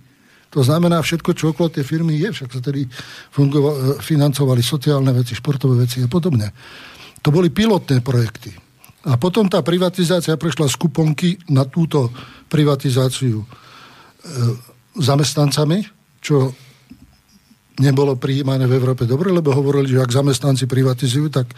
To 0.51 0.65
znamená 0.65 0.99
všetko, 1.05 1.31
čo 1.37 1.53
okolo 1.53 1.71
tej 1.71 1.85
firmy 1.85 2.19
je, 2.19 2.33
však 2.33 2.49
sa 2.51 2.61
tedy 2.65 2.89
financovali 4.01 4.63
sociálne 4.65 5.13
veci, 5.15 5.37
športové 5.37 5.85
veci 5.87 6.03
a 6.03 6.09
podobne. 6.09 6.51
To 7.23 7.29
boli 7.31 7.53
pilotné 7.53 8.01
projekty. 8.01 8.66
A 9.07 9.15
potom 9.15 9.47
tá 9.47 9.63
privatizácia 9.63 10.35
prešla 10.35 10.67
z 10.67 10.77
kuponky 10.83 11.39
na 11.47 11.63
túto 11.63 12.11
privatizáciu 12.51 13.39
e, 13.39 13.47
zamestnancami, 14.99 15.87
čo 16.19 16.51
nebolo 17.79 18.17
prijímané 18.17 18.65
v 18.65 18.77
Európe 18.81 19.05
dobre, 19.05 19.31
lebo 19.31 19.53
hovorili, 19.53 19.95
že 19.95 20.03
ak 20.03 20.11
zamestnanci 20.11 20.65
privatizujú, 20.67 21.29
tak 21.29 21.53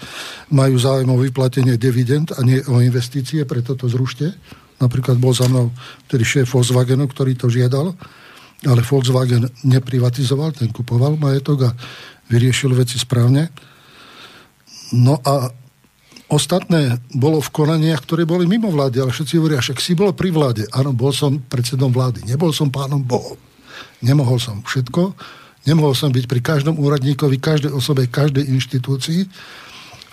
majú 0.50 0.76
záujem 0.76 1.08
o 1.08 1.16
vyplatenie 1.16 1.78
dividend 1.78 2.34
a 2.34 2.42
nie 2.42 2.58
o 2.66 2.82
investície, 2.82 3.46
preto 3.46 3.78
to 3.78 3.86
zrušte. 3.86 4.34
Napríklad 4.82 5.16
bol 5.18 5.32
za 5.32 5.46
mnou 5.46 5.70
tedy 6.10 6.26
šéf 6.26 6.50
Volkswagenu, 6.50 7.06
ktorý 7.06 7.38
to 7.38 7.46
žiadal, 7.48 7.94
ale 8.66 8.80
Volkswagen 8.82 9.46
neprivatizoval, 9.62 10.52
ten 10.52 10.68
kupoval 10.74 11.14
majetok 11.14 11.70
a 11.70 11.74
vyriešil 12.28 12.74
veci 12.74 12.98
správne. 12.98 13.48
No 14.98 15.22
a 15.22 15.48
ostatné 16.28 17.00
bolo 17.12 17.40
v 17.40 17.52
konaniach, 17.52 18.04
ktoré 18.04 18.28
boli 18.28 18.44
mimo 18.44 18.68
vlády, 18.68 19.00
ale 19.00 19.12
všetci 19.12 19.34
hovoria, 19.40 19.64
však 19.64 19.80
si 19.80 19.96
bol 19.96 20.12
pri 20.12 20.32
vláde. 20.32 20.64
Áno, 20.72 20.92
bol 20.92 21.12
som 21.12 21.40
predsedom 21.40 21.92
vlády, 21.92 22.24
nebol 22.28 22.52
som 22.52 22.68
pánom 22.68 23.00
Bohom. 23.00 23.36
Nemohol 24.04 24.38
som 24.38 24.62
všetko, 24.62 25.16
Nemohol 25.68 25.92
som 25.92 26.08
byť 26.08 26.24
pri 26.24 26.40
každom 26.40 26.80
úradníkovi, 26.80 27.36
každej 27.36 27.72
osobe, 27.76 28.08
každej 28.08 28.40
inštitúcii, 28.56 29.28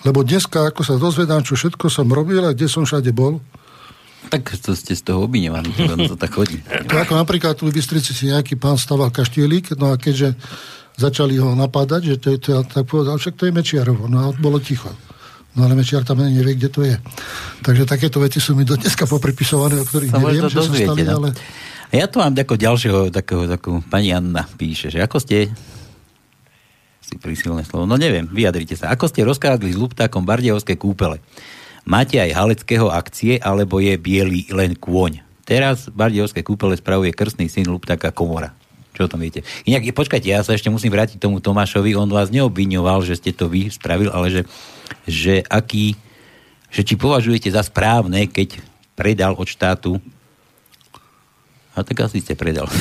lebo 0.04 0.26
dneska, 0.28 0.68
ako 0.68 0.82
sa 0.84 1.00
dozvedám, 1.00 1.48
čo 1.48 1.56
všetko 1.56 1.88
som 1.88 2.12
robil 2.12 2.44
a 2.44 2.52
kde 2.52 2.68
som 2.68 2.84
všade 2.84 3.16
bol, 3.16 3.40
tak 4.26 4.58
to 4.58 4.74
ste 4.74 4.98
z 4.98 5.06
toho 5.06 5.30
obviňovaní, 5.30 5.70
to 6.10 6.18
tak 6.18 6.34
chodí. 6.34 6.58
To 6.90 6.98
ako 6.98 7.14
napríklad 7.14 7.62
tu 7.62 7.70
v 7.70 7.78
Bystrici 7.78 8.10
si 8.10 8.34
nejaký 8.34 8.58
pán 8.58 8.74
staval 8.74 9.14
kaštielik, 9.14 9.78
no 9.78 9.94
a 9.94 10.02
keďže 10.02 10.34
začali 10.98 11.38
ho 11.38 11.54
napadať, 11.54 12.02
že 12.10 12.16
to 12.18 12.28
je 12.34 12.40
to, 12.42 12.52
tak 12.66 12.90
povedal, 12.90 13.22
však 13.22 13.38
to 13.38 13.46
je 13.46 13.54
Mečiarovo, 13.54 14.10
no 14.10 14.26
a 14.26 14.28
bolo 14.34 14.58
ticho. 14.58 14.90
No 15.56 15.66
ale 15.66 15.74
Mečiar 15.80 16.04
tam 16.04 16.20
nevie, 16.20 16.60
kde 16.60 16.70
to 16.70 16.84
je. 16.84 17.00
Takže 17.64 17.88
takéto 17.88 18.20
veci 18.20 18.44
sú 18.44 18.54
mi 18.60 18.68
do 18.68 18.76
dneska 18.76 19.08
popripisované, 19.08 19.80
o 19.80 19.88
ktorých 19.88 20.12
neviem, 20.12 20.52
že 20.52 20.60
sa 20.60 20.68
stali, 20.68 21.04
no. 21.08 21.24
ale... 21.24 21.28
Ja 21.96 22.12
tu 22.12 22.20
mám 22.20 22.36
ako 22.36 22.60
ďalšieho, 22.60 23.08
takého, 23.08 23.48
takú, 23.48 23.80
pani 23.88 24.12
Anna 24.12 24.44
píše, 24.44 24.92
že 24.92 25.00
ako 25.00 25.24
ste 25.24 25.48
si 27.00 27.16
prísilné 27.22 27.64
slovo, 27.64 27.88
no 27.88 27.96
neviem, 27.96 28.28
vyjadrite 28.28 28.76
sa. 28.76 28.92
Ako 28.92 29.08
ste 29.08 29.24
rozkázali 29.24 29.72
s 29.72 29.80
Luptákom 29.80 30.26
Bardejovské 30.26 30.76
kúpele? 30.76 31.22
Máte 31.86 32.18
aj 32.18 32.34
Haleckého 32.34 32.90
akcie, 32.90 33.38
alebo 33.38 33.78
je 33.78 33.94
biely 33.96 34.50
len 34.50 34.74
kôň? 34.74 35.22
Teraz 35.46 35.88
Bardejovské 35.94 36.42
kúpele 36.42 36.74
spravuje 36.74 37.14
krstný 37.14 37.46
syn 37.46 37.70
Luptáka 37.70 38.10
Komora. 38.10 38.58
Čo 38.96 39.06
o 39.06 39.12
tom 39.12 39.20
viete? 39.20 39.44
Inak, 39.68 39.92
počkajte, 39.92 40.32
ja 40.32 40.40
sa 40.40 40.56
ešte 40.56 40.72
musím 40.72 40.96
vrátiť 40.96 41.20
tomu 41.20 41.44
Tomášovi. 41.44 42.00
On 42.00 42.08
vás 42.08 42.32
neobviňoval, 42.32 43.04
že 43.04 43.20
ste 43.20 43.36
to 43.36 43.52
vy 43.52 43.68
spravil, 43.68 44.08
ale 44.08 44.32
že, 44.32 44.42
že 45.04 45.44
aký, 45.52 46.00
že 46.72 46.88
či 46.88 46.96
považujete 46.96 47.52
za 47.52 47.60
správne, 47.60 48.32
keď 48.32 48.64
predal 48.96 49.36
od 49.36 49.52
štátu 49.52 50.00
a 51.76 51.84
tak 51.84 52.08
asi 52.08 52.24
ste 52.24 52.40
predal. 52.40 52.72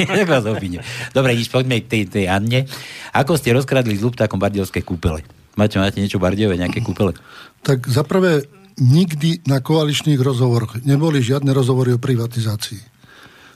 Dobre, 1.16 1.30
nič, 1.38 1.46
poďme 1.54 1.78
k 1.78 1.86
tej, 1.86 2.02
tej 2.10 2.26
Anne. 2.26 2.66
Ako 3.14 3.38
ste 3.38 3.54
rozkradli 3.54 3.94
z 3.94 4.02
Luptákom 4.02 4.42
bardiovské 4.42 4.82
kúpele? 4.82 5.22
Máte, 5.54 5.78
máte 5.78 6.02
niečo 6.02 6.18
bardiové, 6.18 6.58
nejaké 6.58 6.82
kúpele? 6.82 7.14
Tak 7.62 7.86
zaprvé 7.86 8.50
nikdy 8.82 9.46
na 9.46 9.62
koaličných 9.62 10.18
rozhovoroch 10.18 10.82
neboli 10.82 11.22
žiadne 11.22 11.54
rozhovory 11.54 11.94
o 11.94 12.02
privatizácii. 12.02 12.82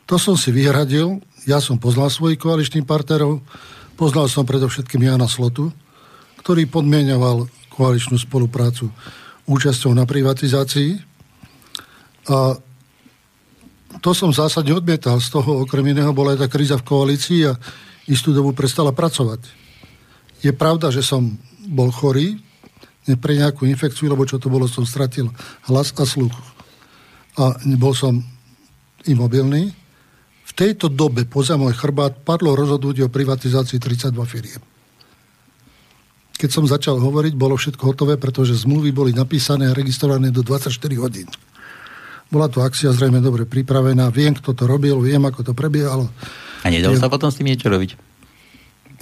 To 0.07 0.21
som 0.21 0.39
si 0.39 0.55
vyhradil, 0.55 1.19
ja 1.45 1.61
som 1.61 1.77
poznal 1.77 2.09
svojich 2.09 2.41
koaličných 2.41 2.89
partnerov, 2.89 3.45
poznal 3.95 4.29
som 4.33 4.49
predovšetkým 4.49 5.05
Jana 5.05 5.29
Slotu, 5.29 5.71
ktorý 6.41 6.69
podmienoval 6.69 7.49
koaličnú 7.73 8.17
spoluprácu 8.21 8.89
účasťou 9.45 9.93
na 9.93 10.09
privatizácii 10.09 11.01
a 12.33 12.57
to 14.01 14.11
som 14.17 14.35
zásadne 14.35 14.75
odmietal. 14.75 15.21
Z 15.21 15.33
toho 15.33 15.65
okrem 15.65 15.95
iného 15.95 16.11
bola 16.11 16.35
aj 16.35 16.45
tá 16.45 16.49
kríza 16.51 16.77
v 16.81 16.89
koalícii 16.89 17.41
a 17.49 17.57
istú 18.11 18.35
dobu 18.35 18.53
prestala 18.53 18.91
pracovať. 18.93 19.45
Je 20.45 20.53
pravda, 20.53 20.93
že 20.93 21.01
som 21.01 21.37
bol 21.65 21.89
chorý, 21.89 22.37
ne 23.09 23.15
pre 23.17 23.37
nejakú 23.37 23.69
infekciu, 23.69 24.09
lebo 24.09 24.29
čo 24.29 24.41
to 24.41 24.53
bolo, 24.53 24.69
som 24.69 24.85
stratil 24.85 25.33
hlas 25.69 25.93
a 25.97 26.05
sluch. 26.05 26.35
A 27.41 27.57
bol 27.77 27.93
som 27.97 28.21
imobilný. 29.09 29.73
Tejto 30.55 30.87
dobe 30.87 31.27
poza 31.27 31.59
môj 31.59 31.75
chrbát 31.75 32.23
padlo 32.23 32.55
rozhodnutie 32.55 33.03
o 33.03 33.11
privatizácii 33.11 33.83
32 33.83 34.15
firiem. 34.27 34.63
Keď 36.35 36.51
som 36.51 36.67
začal 36.67 36.99
hovoriť, 36.99 37.35
bolo 37.35 37.59
všetko 37.59 37.83
hotové, 37.95 38.15
pretože 38.19 38.63
zmluvy 38.63 38.91
boli 38.91 39.11
napísané 39.15 39.71
a 39.71 39.77
registrované 39.77 40.31
do 40.31 40.43
24 40.43 40.71
hodín. 40.99 41.27
Bola 42.31 42.51
to 42.51 42.63
akcia 42.63 42.91
zrejme 42.91 43.23
dobre 43.23 43.47
pripravená, 43.47 44.11
viem, 44.11 44.35
kto 44.35 44.55
to 44.55 44.67
robil, 44.67 44.99
viem, 44.99 45.23
ako 45.23 45.47
to 45.47 45.53
prebiehalo. 45.55 46.11
A 46.63 46.71
nedalo 46.71 46.99
sa 46.99 47.11
potom 47.11 47.31
s 47.31 47.39
tým 47.39 47.51
niečo 47.51 47.71
robiť? 47.71 48.14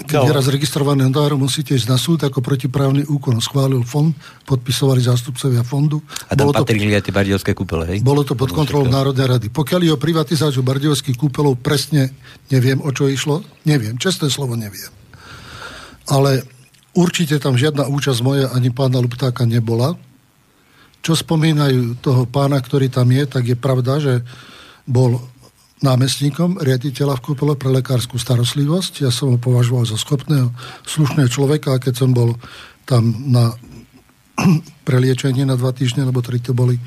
Keď 0.02 0.18
je 0.28 0.34
raz 0.34 0.46
registrovaný 0.50 1.06
notárom, 1.08 1.40
musíte 1.40 1.72
ísť 1.72 1.88
na 1.88 1.98
súd 1.98 2.20
ako 2.22 2.42
protiprávny 2.42 3.06
úkon. 3.08 3.38
Schválil 3.38 3.82
fond, 3.86 4.12
podpisovali 4.44 5.00
zástupcovia 5.02 5.62
fondu. 5.62 6.02
A 6.28 6.36
tam 6.36 6.50
bolo 6.50 6.62
patrili 6.62 6.92
to, 6.92 6.98
aj 6.98 7.04
tie 7.06 7.14
bardiovské 7.14 7.50
kúpele, 7.54 7.84
hej? 7.88 7.98
Bolo 8.04 8.26
to 8.26 8.34
pod 8.34 8.50
kontrolou 8.50 8.90
Národnej 8.90 9.26
rady. 9.26 9.46
Pokiaľ 9.50 9.80
je 9.86 9.92
o 9.94 10.00
privatizáciu 10.00 10.62
bardiovských 10.66 11.16
kúpelov, 11.16 11.62
presne 11.62 12.12
neviem, 12.50 12.78
o 12.82 12.90
čo 12.90 13.06
išlo. 13.06 13.46
Neviem, 13.64 13.96
čestné 13.96 14.28
slovo 14.28 14.58
neviem. 14.58 14.90
Ale 16.10 16.42
určite 16.92 17.38
tam 17.38 17.54
žiadna 17.54 17.86
účasť 17.88 18.20
moja 18.20 18.50
ani 18.50 18.74
pána 18.74 18.98
Luptáka 19.00 19.46
nebola 19.46 19.94
čo 21.02 21.18
spomínajú 21.18 21.98
toho 21.98 22.30
pána, 22.30 22.62
ktorý 22.62 22.86
tam 22.86 23.10
je, 23.10 23.26
tak 23.26 23.42
je 23.42 23.58
pravda, 23.58 23.98
že 23.98 24.22
bol 24.86 25.18
námestníkom 25.82 26.62
riaditeľa 26.62 27.18
v 27.18 27.24
Kúpele 27.26 27.54
pre 27.59 27.68
lekárskú 27.68 28.16
starostlivosť. 28.16 29.02
Ja 29.02 29.10
som 29.10 29.34
ho 29.34 29.38
považoval 29.38 29.84
za 29.84 29.98
schopného, 29.98 30.54
slušného 30.86 31.28
človeka 31.28 31.74
a 31.74 31.82
keď 31.82 31.94
som 31.98 32.10
bol 32.14 32.38
tam 32.86 33.10
na 33.28 33.52
preliečenie 34.88 35.42
na 35.42 35.59
dva 35.59 35.74
týždne, 35.74 36.06
lebo 36.06 36.22
tri 36.22 36.38
to 36.38 36.54
boli, 36.54 36.78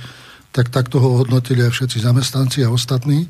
tak 0.55 0.71
takto 0.71 1.03
ho 1.03 1.19
hodnotili 1.19 1.67
aj 1.67 1.75
všetci 1.75 1.97
zamestnanci 1.99 2.63
a 2.63 2.71
ostatní. 2.71 3.27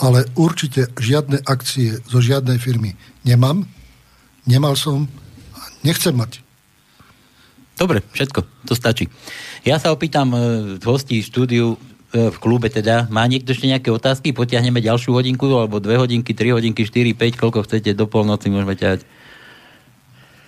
Ale 0.00 0.24
určite 0.38 0.88
žiadne 0.96 1.44
akcie 1.44 2.00
zo 2.06 2.22
žiadnej 2.22 2.56
firmy 2.56 2.94
nemám, 3.26 3.66
nemal 4.46 4.78
som 4.78 5.10
a 5.52 5.62
nechcem 5.84 6.14
mať. 6.14 6.40
Dobre, 7.78 8.02
všetko, 8.10 8.40
to 8.66 8.74
stačí. 8.74 9.06
Ja 9.62 9.78
sa 9.78 9.94
opýtam 9.94 10.34
e, 10.34 10.38
hostí 10.82 11.22
štúdiu 11.22 11.78
v 12.12 12.36
klube 12.40 12.72
teda. 12.72 13.04
Má 13.12 13.28
niekto 13.28 13.52
ešte 13.52 13.68
nejaké 13.68 13.92
otázky? 13.92 14.32
Potiahneme 14.32 14.80
ďalšiu 14.80 15.12
hodinku, 15.12 15.44
alebo 15.52 15.76
dve 15.76 16.00
hodinky, 16.00 16.32
tri 16.32 16.56
hodinky, 16.56 16.88
štyri, 16.88 17.12
päť, 17.12 17.36
koľko 17.36 17.68
chcete, 17.68 17.92
do 17.92 18.08
polnoci 18.08 18.48
môžeme 18.48 18.72
ťahať. 18.72 19.04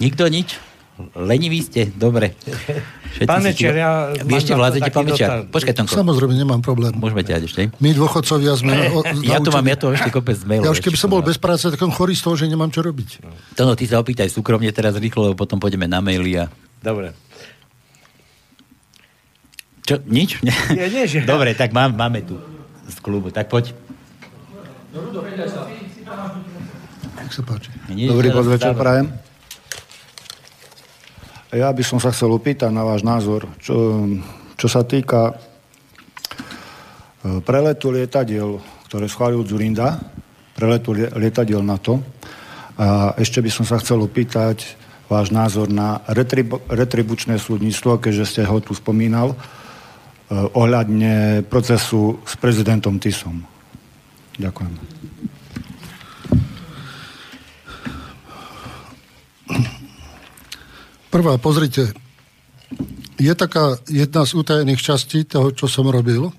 Nikto 0.00 0.24
nič? 0.32 0.56
Leniví 1.16 1.64
ste? 1.64 1.88
Dobre. 1.88 2.36
pán 3.24 3.40
Mečer, 3.40 3.72
ja... 3.72 4.12
Vy 4.12 4.32
ešte 4.36 4.52
vládzete, 4.52 4.88
pán 4.92 5.04
Mečer? 5.08 5.28
Počkaj, 5.48 5.72
Tonko. 5.72 5.96
Samozrejme, 5.96 6.36
nemám 6.36 6.60
problém. 6.60 6.92
Môžeme 6.96 7.24
ťahať 7.24 7.42
ešte. 7.48 7.60
My 7.80 7.96
dôchodcovia 7.96 8.52
sme... 8.56 8.72
O, 8.90 9.00
ja 9.22 9.38
tu 9.38 9.54
mám, 9.54 9.64
ja 9.64 9.76
tu 9.78 9.86
mám 9.88 9.96
ešte 9.96 10.10
kopec 10.12 10.36
mailov. 10.44 10.66
Ja 10.66 10.70
už 10.74 10.82
keby 10.82 10.98
som 10.98 11.08
bol 11.12 11.22
bez 11.24 11.38
práce, 11.38 11.62
tak 11.68 11.78
som 11.78 11.94
chorý 11.94 12.12
z 12.12 12.26
toho, 12.26 12.34
že 12.36 12.50
nemám 12.50 12.68
čo 12.68 12.84
robiť. 12.84 13.22
Tono, 13.54 13.78
ty 13.78 13.86
sa 13.86 14.02
opýtaj 14.02 14.28
súkromne 14.28 14.68
teraz 14.74 14.98
rýchlo, 14.98 15.30
lebo 15.30 15.36
potom 15.38 15.62
pôjdeme 15.62 15.86
na 15.88 16.02
maily 16.02 16.36
a... 16.36 16.50
Dobre. 16.80 17.14
Čo, 19.90 19.98
nič? 20.06 20.38
Nie, 20.70 20.86
nie, 20.86 21.02
že... 21.10 21.26
Dobre, 21.26 21.50
tak 21.58 21.74
mám, 21.74 21.98
máme 21.98 22.22
tu 22.22 22.38
z 22.86 22.94
klubu, 23.02 23.34
tak 23.34 23.50
poď. 23.50 23.74
Nech 27.18 27.34
sa 27.34 27.42
páči. 27.42 27.74
Dobrý 27.90 28.30
podvečer, 28.30 28.70
prajem. 28.78 29.10
Ja 31.50 31.74
by 31.74 31.82
som 31.82 31.98
sa 31.98 32.14
chcel 32.14 32.30
opýtať 32.30 32.70
na 32.70 32.86
váš 32.86 33.02
názor, 33.02 33.50
čo, 33.58 34.06
čo 34.54 34.70
sa 34.70 34.86
týka 34.86 35.34
e, 35.34 37.42
preletu 37.42 37.90
lietadiel, 37.90 38.62
ktoré 38.86 39.10
schválil 39.10 39.42
Zurinda, 39.42 39.98
preletu 40.54 40.94
lietadiel 40.94 41.66
NATO. 41.66 41.98
A 42.78 43.18
ešte 43.18 43.42
by 43.42 43.50
som 43.50 43.66
sa 43.66 43.82
chcel 43.82 43.98
opýtať 43.98 44.78
váš 45.10 45.34
názor 45.34 45.66
na 45.66 45.98
retribu- 46.06 46.62
retribučné 46.70 47.42
súdnictvo, 47.42 47.98
keďže 47.98 48.38
ste 48.38 48.42
ho 48.46 48.62
tu 48.62 48.70
spomínal, 48.70 49.34
ohľadne 50.30 51.42
procesu 51.50 52.22
s 52.22 52.38
prezidentom 52.38 53.02
Tisom. 53.02 53.42
Ďakujem. 54.38 54.72
Prvá, 61.10 61.34
pozrite, 61.42 61.90
je 63.18 63.32
taká 63.34 63.74
jedna 63.90 64.22
z 64.22 64.32
utajených 64.38 64.78
častí 64.78 65.26
toho, 65.26 65.50
čo 65.50 65.66
som 65.66 65.90
robil, 65.90 66.30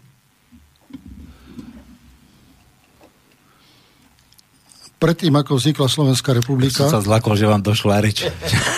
predtým, 5.02 5.34
ako 5.34 5.58
vznikla 5.58 5.90
Slovenská 5.90 6.32
republika... 6.38 6.86
Som 6.86 7.02
sa 7.02 7.04
zlakol, 7.04 7.34
že 7.34 7.50
vám 7.50 7.66
došla 7.66 8.06
reč. 8.06 8.30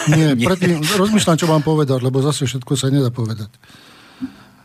Nie, 0.08 0.34
predtým, 0.50 0.80
rozmýšľam, 0.80 1.36
čo 1.36 1.52
mám 1.52 1.62
povedať, 1.62 2.00
lebo 2.00 2.24
zase 2.24 2.48
všetko 2.48 2.74
sa 2.80 2.88
nedá 2.88 3.12
povedať. 3.12 3.52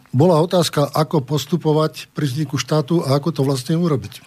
Bola 0.08 0.40
otázka, 0.40 0.88
ako 0.96 1.20
postupovať 1.20 2.08
pri 2.16 2.24
vzniku 2.24 2.56
štátu 2.56 3.04
a 3.04 3.16
ako 3.16 3.28
to 3.28 3.40
vlastne 3.44 3.76
urobiť. 3.76 4.24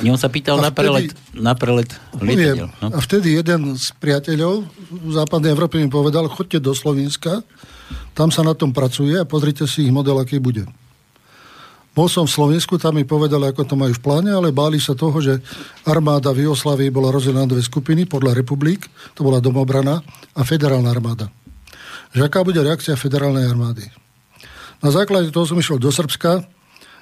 On 0.00 0.20
sa 0.20 0.30
pýtal 0.30 0.60
a 0.60 0.68
na 0.68 0.72
prelet, 0.72 1.12
na 1.34 1.52
prelet 1.56 1.90
lietadiel. 2.16 2.70
No? 2.80 2.94
A 2.94 2.98
vtedy 3.02 3.36
jeden 3.36 3.74
z 3.74 3.90
priateľov 3.98 4.64
v 4.92 5.12
západnej 5.12 5.52
Európe 5.52 5.76
mi 5.76 5.90
povedal, 5.90 6.30
chodte 6.30 6.62
do 6.62 6.72
Slovenska, 6.72 7.42
tam 8.14 8.30
sa 8.30 8.46
na 8.46 8.54
tom 8.54 8.70
pracuje 8.70 9.18
a 9.18 9.26
pozrite 9.26 9.66
si 9.66 9.88
ich 9.88 9.92
model, 9.92 10.20
aký 10.22 10.38
bude. 10.38 10.64
Bol 11.90 12.06
som 12.06 12.22
v 12.22 12.32
Slovensku, 12.32 12.78
tam 12.78 12.96
mi 12.96 13.04
povedali, 13.04 13.50
ako 13.50 13.66
to 13.66 13.74
majú 13.74 13.90
v 13.90 14.04
pláne, 14.04 14.30
ale 14.30 14.54
báli 14.54 14.78
sa 14.78 14.94
toho, 14.94 15.18
že 15.18 15.42
armáda 15.82 16.30
v 16.30 16.46
Jugoslavii 16.46 16.86
bola 16.94 17.10
rozdelená 17.10 17.50
na 17.50 17.52
dve 17.58 17.62
skupiny 17.66 18.06
podľa 18.06 18.38
republik, 18.38 18.86
to 19.18 19.26
bola 19.26 19.42
domobrana 19.42 19.98
a 20.38 20.40
federálna 20.46 20.86
armáda. 20.86 21.26
Že 22.14 22.30
aká 22.30 22.46
bude 22.46 22.62
reakcia 22.62 22.94
federálnej 22.94 23.42
armády. 23.42 23.90
Na 24.80 24.88
základe 24.88 25.28
toho 25.28 25.44
som 25.44 25.60
išiel 25.60 25.76
do 25.76 25.92
Srbska, 25.92 26.44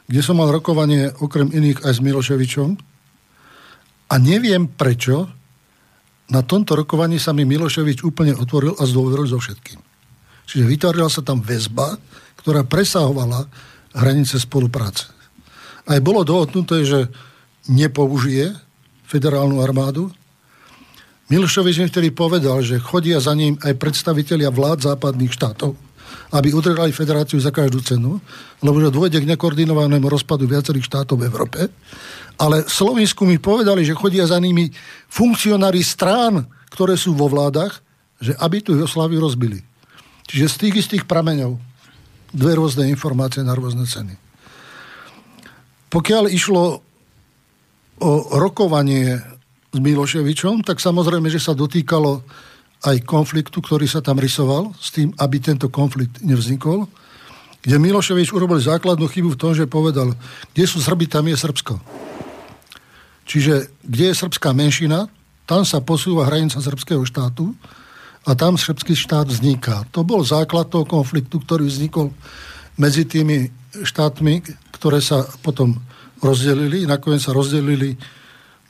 kde 0.08 0.20
som 0.24 0.40
mal 0.40 0.50
rokovanie 0.50 1.14
okrem 1.22 1.52
iných 1.52 1.86
aj 1.86 1.92
s 1.98 2.00
Miloševičom 2.02 2.68
a 4.08 4.14
neviem 4.18 4.66
prečo 4.66 5.30
na 6.28 6.44
tomto 6.44 6.76
rokovaní 6.76 7.16
sa 7.16 7.32
mi 7.32 7.48
Miloševič 7.48 8.04
úplne 8.04 8.36
otvoril 8.36 8.76
a 8.76 8.84
zdôveril 8.84 9.24
so 9.24 9.40
všetkým. 9.40 9.80
Čiže 10.48 10.64
vytvorila 10.64 11.08
sa 11.08 11.24
tam 11.24 11.40
väzba, 11.40 11.96
ktorá 12.40 12.64
presahovala 12.68 13.48
hranice 13.96 14.36
spolupráce. 14.36 15.08
Aj 15.88 15.96
bolo 16.04 16.24
dohodnuté, 16.24 16.84
že 16.84 17.08
nepoužije 17.68 18.52
federálnu 19.08 19.64
armádu. 19.64 20.12
Milšovič 21.32 21.80
mi 21.80 21.88
vtedy 21.88 22.08
povedal, 22.12 22.60
že 22.60 22.80
chodia 22.80 23.20
za 23.20 23.32
ním 23.32 23.56
aj 23.60 23.76
predstavitelia 23.76 24.52
vlád 24.52 24.84
západných 24.84 25.32
štátov, 25.32 25.76
aby 26.32 26.52
udržali 26.52 26.92
federáciu 26.92 27.40
za 27.40 27.48
každú 27.48 27.80
cenu, 27.80 28.20
lebo 28.60 28.76
že 28.80 28.92
dôjde 28.92 29.18
k 29.24 29.30
nekoordinovanému 29.34 30.06
rozpadu 30.08 30.44
viacerých 30.44 30.84
štátov 30.84 31.20
v 31.20 31.26
Európe. 31.28 31.60
Ale 32.38 32.62
v 32.64 32.70
Slovensku 32.70 33.26
mi 33.26 33.40
povedali, 33.40 33.82
že 33.82 33.98
chodia 33.98 34.28
za 34.28 34.38
nimi 34.38 34.70
funkcionári 35.10 35.82
strán, 35.82 36.46
ktoré 36.70 36.94
sú 36.94 37.16
vo 37.16 37.26
vládach, 37.26 37.80
že 38.20 38.36
aby 38.38 38.60
tu 38.60 38.76
Jugosláviu 38.76 39.22
rozbili. 39.22 39.62
Čiže 40.28 40.46
z 40.46 40.56
tých 40.60 40.74
istých 40.84 41.04
prameňov 41.08 41.56
dve 42.34 42.52
rôzne 42.60 42.86
informácie 42.92 43.40
na 43.40 43.56
rôzne 43.56 43.88
ceny. 43.88 44.14
Pokiaľ 45.88 46.28
išlo 46.28 46.84
o 47.98 48.10
rokovanie 48.36 49.18
s 49.72 49.78
Miloševičom, 49.80 50.62
tak 50.62 50.78
samozrejme, 50.78 51.32
že 51.32 51.40
sa 51.40 51.56
dotýkalo 51.56 52.22
aj 52.86 53.02
konfliktu, 53.02 53.58
ktorý 53.58 53.90
sa 53.90 53.98
tam 53.98 54.22
rysoval, 54.22 54.70
s 54.78 54.94
tým, 54.94 55.10
aby 55.18 55.42
tento 55.42 55.66
konflikt 55.66 56.22
nevznikol, 56.22 56.86
kde 57.58 57.76
Miloševič 57.82 58.30
urobil 58.30 58.62
základnú 58.62 59.10
chybu 59.10 59.34
v 59.34 59.40
tom, 59.40 59.52
že 59.52 59.66
povedal, 59.66 60.14
kde 60.54 60.64
sú 60.64 60.78
Srby, 60.78 61.10
tam 61.10 61.26
je 61.26 61.36
Srbsko. 61.36 61.74
Čiže 63.28 63.68
kde 63.84 64.04
je 64.08 64.14
srbská 64.24 64.56
menšina, 64.56 65.04
tam 65.44 65.60
sa 65.60 65.84
posúva 65.84 66.24
hranica 66.24 66.64
srbského 66.64 67.04
štátu 67.04 67.52
a 68.24 68.32
tam 68.32 68.56
srbský 68.56 68.96
štát 68.96 69.28
vzniká. 69.28 69.84
To 69.92 70.00
bol 70.00 70.24
základ 70.24 70.72
toho 70.72 70.88
konfliktu, 70.88 71.36
ktorý 71.36 71.68
vznikol 71.68 72.08
medzi 72.80 73.04
tými 73.04 73.52
štátmi, 73.84 74.40
ktoré 74.72 75.04
sa 75.04 75.28
potom 75.44 75.76
rozdelili. 76.24 76.88
Nakoniec 76.88 77.20
sa 77.20 77.36
rozdelili 77.36 78.00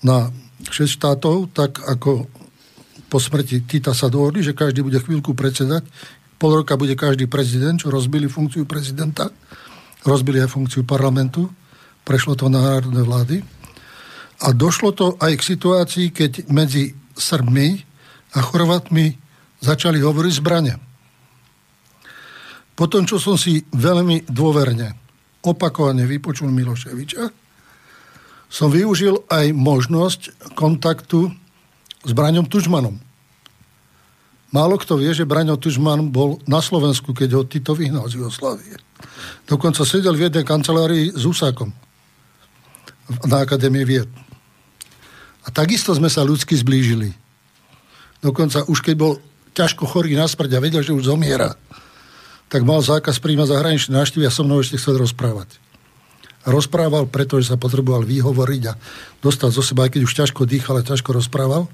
na 0.02 0.26
6 0.66 0.98
štátov, 0.98 1.54
tak 1.54 1.78
ako 1.86 2.26
po 3.08 3.16
smrti 3.16 3.64
Tita 3.64 3.96
sa 3.96 4.12
dohodli, 4.12 4.44
že 4.44 4.52
každý 4.52 4.84
bude 4.84 5.00
chvíľku 5.00 5.32
predsedať. 5.32 5.88
Pol 6.36 6.62
roka 6.62 6.76
bude 6.76 6.94
každý 6.94 7.26
prezident, 7.26 7.80
čo 7.80 7.88
rozbili 7.88 8.28
funkciu 8.28 8.68
prezidenta. 8.68 9.32
Rozbili 10.04 10.44
aj 10.44 10.52
funkciu 10.52 10.84
parlamentu. 10.84 11.48
Prešlo 12.04 12.36
to 12.36 12.52
na 12.52 12.60
národné 12.60 13.02
vlády. 13.02 13.36
A 14.44 14.54
došlo 14.54 14.94
to 14.94 15.18
aj 15.18 15.34
k 15.34 15.48
situácii, 15.56 16.06
keď 16.14 16.46
medzi 16.52 16.94
Srbmi 17.18 17.82
a 18.36 18.38
Chorvatmi 18.38 19.10
začali 19.58 19.98
hovoriť 19.98 20.32
zbrania. 20.38 20.76
Potom, 22.78 23.02
čo 23.02 23.18
som 23.18 23.34
si 23.34 23.58
veľmi 23.74 24.30
dôverne 24.30 24.94
opakovane 25.42 26.06
vypočul 26.06 26.54
Miloševiča, 26.54 27.24
som 28.46 28.70
využil 28.70 29.26
aj 29.26 29.50
možnosť 29.50 30.20
kontaktu 30.54 31.34
s 32.08 32.12
Braňom 32.16 32.48
Tužmanom. 32.48 32.96
Málo 34.48 34.80
kto 34.80 34.96
vie, 34.96 35.12
že 35.12 35.28
Braňo 35.28 35.60
Tužman 35.60 36.08
bol 36.08 36.40
na 36.48 36.64
Slovensku, 36.64 37.12
keď 37.12 37.28
ho 37.36 37.42
Tito 37.44 37.76
vyhnal 37.76 38.08
z 38.08 38.16
Jugoslávie. 38.16 38.80
Dokonca 39.44 39.84
sedel 39.84 40.16
v 40.16 40.32
jednej 40.32 40.48
kancelárii 40.48 41.12
s 41.12 41.28
Úsákom 41.28 41.68
na 43.28 43.44
Akadémie 43.44 43.84
vied. 43.84 44.08
A 45.44 45.52
takisto 45.52 45.92
sme 45.92 46.08
sa 46.08 46.24
ľudsky 46.24 46.56
zblížili. 46.56 47.12
Dokonca 48.24 48.64
už 48.68 48.80
keď 48.80 48.94
bol 48.96 49.12
ťažko 49.52 49.84
chorý 49.84 50.16
na 50.16 50.24
smrť 50.24 50.56
a 50.56 50.64
vedel, 50.64 50.80
že 50.80 50.96
už 50.96 51.12
zomiera, 51.12 51.56
tak 52.48 52.64
mal 52.64 52.80
zákaz 52.80 53.20
príjma 53.20 53.44
zahraničné 53.44 53.92
návštevy 53.92 54.24
a 54.24 54.32
so 54.32 54.44
mnou 54.44 54.64
ešte 54.64 54.80
chcel 54.80 54.96
rozprávať. 54.96 55.60
Rozprával, 56.48 57.04
pretože 57.12 57.52
sa 57.52 57.60
potreboval 57.60 58.08
vyhovoriť 58.08 58.62
a 58.72 58.78
dostať 59.20 59.50
zo 59.52 59.60
seba, 59.60 59.84
aj 59.84 59.92
keď 59.92 60.02
už 60.08 60.16
ťažko 60.16 60.48
dýchal 60.48 60.80
a 60.80 60.86
ťažko 60.86 61.12
rozprával. 61.12 61.68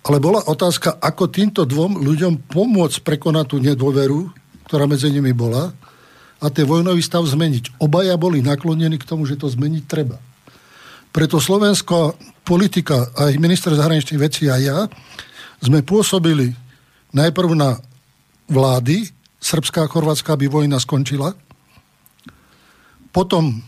Ale 0.00 0.16
bola 0.16 0.40
otázka, 0.48 0.96
ako 0.96 1.28
týmto 1.28 1.68
dvom 1.68 2.00
ľuďom 2.00 2.48
pomôcť 2.48 3.04
prekonať 3.04 3.44
tú 3.52 3.56
nedôveru, 3.60 4.32
ktorá 4.64 4.88
medzi 4.88 5.12
nimi 5.12 5.36
bola 5.36 5.76
a 6.40 6.46
ten 6.48 6.64
vojnový 6.64 7.04
stav 7.04 7.20
zmeniť. 7.28 7.76
Obaja 7.84 8.16
boli 8.16 8.40
naklonení 8.40 8.96
k 8.96 9.04
tomu, 9.04 9.28
že 9.28 9.36
to 9.36 9.52
zmeniť 9.52 9.84
treba. 9.84 10.16
Preto 11.12 11.36
Slovensko 11.36 12.16
politika, 12.46 13.12
aj 13.12 13.36
minister 13.36 13.76
zahraničných 13.76 14.22
vecí 14.22 14.48
a 14.48 14.56
ja, 14.56 14.78
sme 15.60 15.84
pôsobili 15.84 16.56
najprv 17.12 17.50
na 17.52 17.76
vlády 18.48 19.04
Srbská 19.36 19.84
a 19.84 19.90
Chorvátska, 19.90 20.32
aby 20.32 20.48
vojna 20.48 20.80
skončila. 20.80 21.36
Potom 23.12 23.60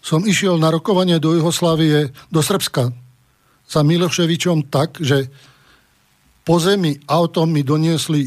som 0.00 0.22
išiel 0.22 0.56
na 0.56 0.70
rokovanie 0.70 1.18
do 1.18 1.34
Juhoslávie, 1.34 2.14
do 2.30 2.40
Srbska 2.40 2.94
za 3.70 3.86
Miloševičom 3.86 4.66
tak, 4.66 4.98
že 4.98 5.30
po 6.42 6.58
zemi 6.58 6.98
autom 7.06 7.46
mi 7.46 7.62
doniesli 7.62 8.26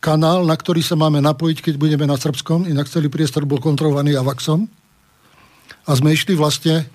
kanál, 0.00 0.48
na 0.48 0.56
ktorý 0.56 0.80
sa 0.80 0.96
máme 0.96 1.20
napojiť, 1.20 1.60
keď 1.60 1.74
budeme 1.76 2.08
na 2.08 2.16
Srbskom, 2.16 2.64
inak 2.64 2.88
celý 2.88 3.12
priestor 3.12 3.44
bol 3.44 3.60
kontrolovaný 3.60 4.16
AVAXom. 4.16 4.64
A 5.84 5.90
sme 5.92 6.16
išli 6.16 6.32
vlastne 6.32 6.88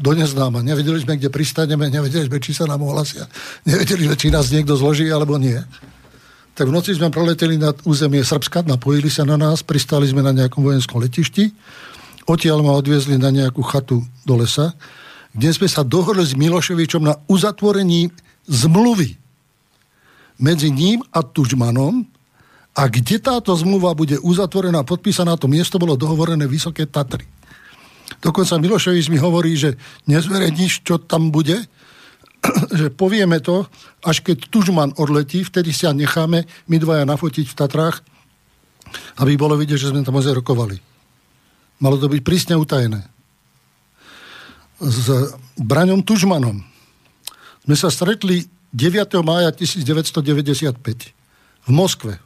do 0.00 0.16
neznáma. 0.16 0.64
Nevedeli 0.64 0.96
sme, 1.04 1.20
kde 1.20 1.28
pristaneme, 1.28 1.92
nevedeli 1.92 2.24
sme, 2.24 2.40
či 2.40 2.56
sa 2.56 2.64
nám 2.64 2.80
ohlasia. 2.80 3.28
Nevedeli 3.68 4.08
sme, 4.08 4.16
či 4.16 4.32
nás 4.32 4.48
niekto 4.48 4.80
zloží, 4.80 5.04
alebo 5.12 5.36
nie. 5.36 5.60
Tak 6.56 6.68
v 6.68 6.72
noci 6.72 6.96
sme 6.96 7.12
preleteli 7.12 7.60
nad 7.60 7.76
územie 7.84 8.24
Srbska, 8.24 8.64
napojili 8.64 9.12
sa 9.12 9.28
na 9.28 9.36
nás, 9.36 9.60
pristali 9.60 10.08
sme 10.08 10.24
na 10.24 10.32
nejakom 10.32 10.64
vojenskom 10.64 11.04
letišti, 11.04 11.52
odtiaľ 12.24 12.64
ma 12.64 12.72
odviezli 12.76 13.20
na 13.20 13.28
nejakú 13.28 13.60
chatu 13.64 14.00
do 14.24 14.34
lesa, 14.40 14.72
kde 15.34 15.48
sme 15.54 15.68
sa 15.70 15.86
dohodli 15.86 16.26
s 16.26 16.34
Miloševičom 16.34 17.02
na 17.06 17.14
uzatvorení 17.30 18.10
zmluvy 18.50 19.14
medzi 20.40 20.72
ním 20.72 21.04
a 21.14 21.22
Tužmanom 21.22 22.02
a 22.74 22.82
kde 22.88 23.20
táto 23.20 23.52
zmluva 23.54 23.92
bude 23.92 24.16
uzatvorená, 24.18 24.82
podpísaná, 24.86 25.36
to 25.36 25.50
miesto 25.50 25.76
bolo 25.76 25.98
dohovorené 25.98 26.46
Vysoké 26.46 26.86
Tatry. 26.88 27.26
Dokonca 28.18 28.58
Miloševič 28.58 29.06
mi 29.12 29.22
hovorí, 29.22 29.54
že 29.54 29.78
nezverejníš, 30.10 30.82
čo 30.82 30.98
tam 30.98 31.30
bude, 31.30 31.62
že 32.78 32.90
povieme 32.90 33.38
to, 33.38 33.68
až 34.02 34.24
keď 34.24 34.50
Tužman 34.50 34.96
odletí, 34.98 35.46
vtedy 35.46 35.70
sa 35.70 35.94
necháme 35.94 36.48
my 36.66 36.76
dvaja 36.80 37.06
nafotiť 37.06 37.46
v 37.46 37.58
Tatrách, 37.58 38.02
aby 39.22 39.38
bolo 39.38 39.54
vidieť, 39.54 39.78
že 39.78 39.90
sme 39.94 40.02
tam 40.02 40.18
ozaj 40.18 40.34
rokovali. 40.42 40.82
Malo 41.78 41.96
to 41.96 42.10
byť 42.10 42.20
prísne 42.26 42.54
utajené. 42.58 43.06
S 44.80 45.12
Braňom 45.60 46.00
Tužmanom 46.00 46.64
sme 47.68 47.76
sa 47.76 47.92
stretli 47.92 48.48
9. 48.72 49.20
mája 49.20 49.52
1995 49.52 50.72
v 51.68 51.70
Moskve, 51.70 52.16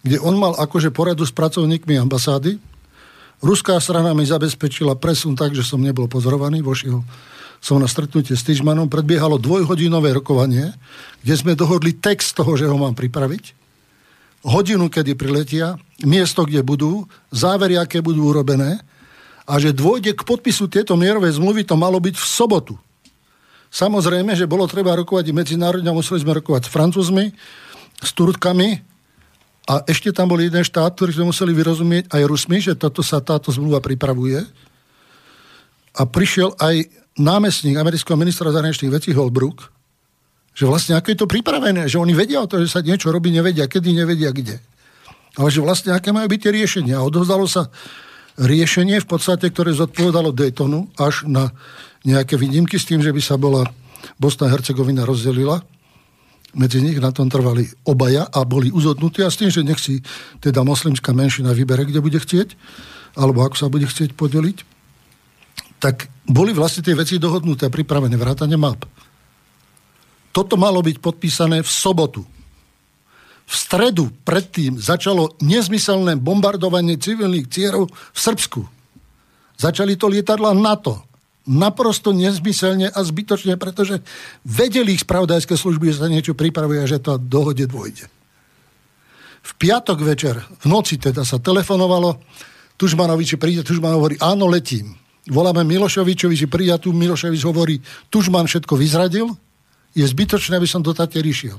kde 0.00 0.16
on 0.24 0.40
mal 0.40 0.56
akože 0.56 0.88
poradu 0.88 1.28
s 1.28 1.36
pracovníkmi 1.36 2.00
ambasády. 2.00 2.56
Ruská 3.44 3.76
strana 3.76 4.16
mi 4.16 4.24
zabezpečila 4.24 4.96
presun 4.96 5.36
tak, 5.36 5.52
že 5.52 5.60
som 5.60 5.76
nebol 5.76 6.08
pozorovaný, 6.08 6.64
vošiel 6.64 7.04
som 7.60 7.76
na 7.76 7.88
stretnutie 7.88 8.32
s 8.32 8.44
Tyžmanom, 8.44 8.88
predbiehalo 8.88 9.36
dvojhodinové 9.36 10.16
rokovanie, 10.16 10.72
kde 11.20 11.34
sme 11.36 11.52
dohodli 11.52 11.92
text 11.96 12.36
toho, 12.36 12.56
že 12.56 12.64
ho 12.64 12.76
mám 12.80 12.96
pripraviť, 12.96 13.52
hodinu, 14.46 14.88
kedy 14.88 15.12
priletia, 15.18 15.76
miesto, 16.06 16.46
kde 16.46 16.64
budú, 16.64 17.04
závery, 17.34 17.76
aké 17.76 18.00
budú 18.00 18.32
urobené 18.32 18.80
a 19.46 19.62
že 19.62 19.70
dôjde 19.70 20.18
k 20.18 20.26
podpisu 20.26 20.66
tieto 20.66 20.98
mierovej 20.98 21.38
zmluvy, 21.38 21.62
to 21.62 21.78
malo 21.78 22.02
byť 22.02 22.18
v 22.18 22.26
sobotu. 22.26 22.74
Samozrejme, 23.70 24.34
že 24.34 24.50
bolo 24.50 24.66
treba 24.66 24.98
rokovať 24.98 25.30
i 25.30 25.36
medzinárodne, 25.36 25.90
museli 25.94 26.22
sme 26.22 26.38
rokovať 26.42 26.66
s 26.66 26.72
Francúzmi, 26.74 27.30
s 28.02 28.10
Turkami 28.10 28.82
a 29.66 29.82
ešte 29.86 30.10
tam 30.10 30.30
bol 30.30 30.38
jeden 30.42 30.62
štát, 30.62 30.94
ktorý 30.94 31.10
sme 31.14 31.30
museli 31.30 31.54
vyrozumieť 31.54 32.10
aj 32.10 32.22
Rusmi, 32.26 32.58
že 32.62 32.78
toto 32.78 33.02
sa 33.02 33.22
táto 33.22 33.50
zmluva 33.50 33.82
pripravuje. 33.82 34.42
A 35.96 36.02
prišiel 36.06 36.54
aj 36.58 36.86
námestník 37.16 37.74
amerického 37.74 38.14
ministra 38.14 38.52
zahraničných 38.52 38.92
vecí 38.92 39.10
Holbrook, 39.16 39.72
že 40.56 40.64
vlastne 40.64 40.96
ako 40.96 41.08
je 41.12 41.18
to 41.20 41.28
pripravené, 41.28 41.84
že 41.88 42.00
oni 42.00 42.16
vedia 42.16 42.40
o 42.40 42.48
to, 42.48 42.62
že 42.62 42.72
sa 42.72 42.80
niečo 42.80 43.12
robí, 43.12 43.28
nevedia, 43.28 43.68
kedy, 43.68 43.92
nevedia, 43.92 44.32
kde. 44.32 44.56
Ale 45.36 45.48
že 45.52 45.60
vlastne 45.60 45.92
aké 45.92 46.16
majú 46.16 46.32
byť 46.32 46.40
tie 46.40 46.52
riešenia. 46.52 46.96
A 46.96 47.04
odovzdalo 47.04 47.44
sa 47.44 47.68
riešenie 48.36 49.00
v 49.00 49.08
podstate, 49.08 49.48
ktoré 49.48 49.72
zodpovedalo 49.72 50.32
Daytonu 50.32 50.92
až 51.00 51.24
na 51.24 51.52
nejaké 52.04 52.36
výnimky 52.36 52.76
s 52.76 52.86
tým, 52.86 53.00
že 53.00 53.10
by 53.10 53.20
sa 53.24 53.40
bola 53.40 53.66
Bosna 54.20 54.46
a 54.46 54.52
Hercegovina 54.52 55.02
rozdelila. 55.08 55.64
Medzi 56.56 56.80
nich 56.80 56.96
na 56.96 57.12
tom 57.12 57.28
trvali 57.28 57.68
obaja 57.84 58.24
a 58.32 58.46
boli 58.48 58.72
uzodnutí 58.72 59.20
a 59.20 59.28
s 59.28 59.40
tým, 59.40 59.52
že 59.52 59.66
nech 59.66 59.80
si 59.80 60.00
teda 60.40 60.64
moslimská 60.64 61.12
menšina 61.12 61.52
vybere, 61.52 61.84
kde 61.84 62.00
bude 62.00 62.16
chcieť, 62.16 62.56
alebo 63.18 63.44
ako 63.44 63.56
sa 63.56 63.68
bude 63.68 63.84
chcieť 63.84 64.16
podeliť, 64.16 64.58
tak 65.80 66.08
boli 66.24 66.56
vlastne 66.56 66.80
tie 66.80 66.96
veci 66.96 67.20
dohodnuté 67.20 67.68
a 67.68 67.74
pripravené, 67.74 68.16
vrátane 68.16 68.56
map. 68.56 68.88
Toto 70.32 70.56
malo 70.56 70.80
byť 70.80 70.96
podpísané 71.00 71.60
v 71.60 71.70
sobotu. 71.70 72.24
V 73.46 73.54
stredu 73.54 74.10
predtým 74.26 74.76
začalo 74.76 75.38
nezmyselné 75.38 76.18
bombardovanie 76.18 76.98
civilných 76.98 77.46
cierov 77.46 77.88
v 77.90 78.18
Srbsku. 78.18 78.60
Začali 79.56 79.94
to 79.94 80.10
lietadla 80.10 80.52
NATO. 80.52 81.06
Naprosto 81.46 82.10
nezmyselne 82.10 82.90
a 82.90 83.00
zbytočne, 83.06 83.54
pretože 83.54 84.02
vedeli 84.42 84.98
ich 84.98 85.06
spravodajské 85.06 85.54
služby, 85.54 85.94
že 85.94 86.02
sa 86.02 86.10
niečo 86.10 86.34
pripravuje 86.34 86.82
a 86.82 86.90
že 86.90 86.98
to 86.98 87.22
dohode 87.22 87.62
dôjde. 87.70 88.10
V 89.46 89.52
piatok 89.54 90.02
večer, 90.02 90.42
v 90.42 90.66
noci 90.66 90.98
teda 90.98 91.22
sa 91.22 91.38
telefonovalo 91.38 92.18
Tužmanovi, 92.74 93.22
či 93.22 93.38
príde, 93.38 93.62
Tužman 93.62 93.94
hovorí, 93.94 94.18
áno, 94.18 94.50
letím 94.50 94.98
voláme 95.30 95.66
Milošovičovi, 95.66 96.34
že 96.38 96.46
príde 96.46 96.74
tu, 96.78 96.94
Milošovič 96.94 97.42
hovorí, 97.46 97.82
Tužman 98.10 98.46
všetko 98.46 98.78
vyzradil, 98.78 99.34
je 99.96 100.04
zbytočné, 100.06 100.54
aby 100.58 100.68
som 100.68 100.84
do 100.84 100.94
Tateri 100.94 101.32
išiel. 101.32 101.58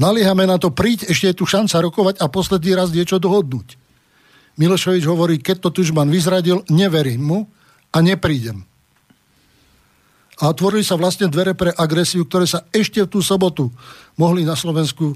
Naliehame 0.00 0.48
na 0.48 0.56
to, 0.56 0.72
príď, 0.72 1.12
ešte 1.12 1.28
je 1.28 1.36
tu 1.36 1.44
šanca 1.44 1.76
rokovať 1.84 2.14
a 2.24 2.32
posledný 2.32 2.72
raz 2.72 2.88
niečo 2.88 3.20
dohodnúť. 3.20 3.76
Milošovič 4.56 5.04
hovorí, 5.04 5.36
keď 5.36 5.68
to 5.68 5.68
Tužman 5.68 6.08
vyzradil, 6.08 6.64
neverím 6.72 7.20
mu 7.20 7.38
a 7.92 8.00
neprídem. 8.00 8.64
A 10.40 10.48
otvorili 10.48 10.80
sa 10.80 10.96
vlastne 10.96 11.28
dvere 11.28 11.52
pre 11.52 11.68
agresiu, 11.76 12.24
ktoré 12.24 12.48
sa 12.48 12.64
ešte 12.72 13.04
v 13.04 13.12
tú 13.12 13.20
sobotu 13.20 13.68
mohli 14.16 14.40
na 14.40 14.56
Slovensku 14.56 15.12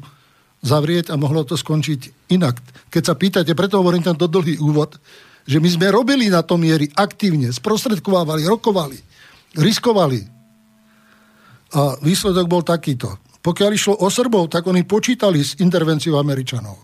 zavrieť 0.61 1.09
a 1.09 1.17
mohlo 1.17 1.49
to 1.49 1.57
skončiť 1.57 2.29
inak. 2.37 2.61
Keď 2.93 3.03
sa 3.09 3.17
pýtate, 3.17 3.57
preto 3.57 3.81
hovorím 3.81 4.05
tento 4.05 4.29
dlhý 4.29 4.61
úvod, 4.61 5.01
že 5.49 5.65
my 5.65 5.69
sme 5.73 5.89
robili 5.89 6.29
na 6.29 6.45
tom 6.45 6.61
miery 6.61 6.93
aktívne, 6.93 7.49
sprostredkovávali, 7.53 8.45
rokovali, 8.45 9.01
riskovali. 9.57 10.21
A 11.73 11.97
výsledok 12.05 12.45
bol 12.45 12.61
takýto. 12.61 13.24
Pokiaľ 13.45 13.71
išlo 13.77 13.95
o 14.01 14.09
Srbov, 14.09 14.49
tak 14.49 14.65
oni 14.65 14.89
počítali 14.89 15.45
s 15.45 15.61
intervenciou 15.61 16.17
Američanov. 16.17 16.81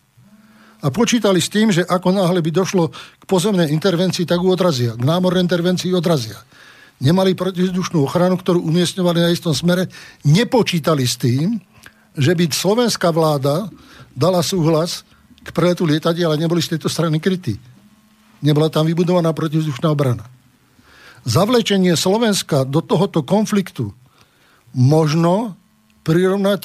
A 0.85 0.93
počítali 0.93 1.41
s 1.41 1.49
tým, 1.49 1.73
že 1.73 1.89
ako 1.89 2.12
náhle 2.12 2.45
by 2.45 2.53
došlo 2.53 2.93
k 2.93 3.24
pozemnej 3.24 3.73
intervencii, 3.73 4.28
tak 4.28 4.45
ju 4.45 4.49
odrazia. 4.53 4.93
K 4.93 5.01
námornej 5.01 5.45
intervencii 5.45 5.93
odrazia. 5.97 6.37
Nemali 7.01 7.32
protizdušnú 7.32 8.05
ochranu, 8.05 8.37
ktorú 8.37 8.61
umiestňovali 8.61 9.19
na 9.24 9.32
istom 9.32 9.57
smere. 9.57 9.89
Nepočítali 10.24 11.09
s 11.09 11.16
tým, 11.16 11.57
že 12.12 12.37
by 12.37 12.53
slovenská 12.53 13.09
vláda 13.09 13.73
dala 14.12 14.45
súhlas 14.45 15.05
k 15.41 15.49
preletu 15.53 15.89
lietadiel, 15.89 16.28
ale 16.28 16.41
neboli 16.41 16.61
z 16.61 16.77
tejto 16.77 16.93
strany 16.93 17.16
krytí. 17.16 17.57
Nebola 18.45 18.69
tam 18.69 18.85
vybudovaná 18.85 19.32
protivzdušná 19.32 19.89
obrana. 19.93 20.28
Zavlečenie 21.24 21.97
Slovenska 21.97 22.65
do 22.65 22.81
tohoto 22.81 23.20
konfliktu 23.20 23.93
možno 24.73 25.60
prirovnať 26.03 26.63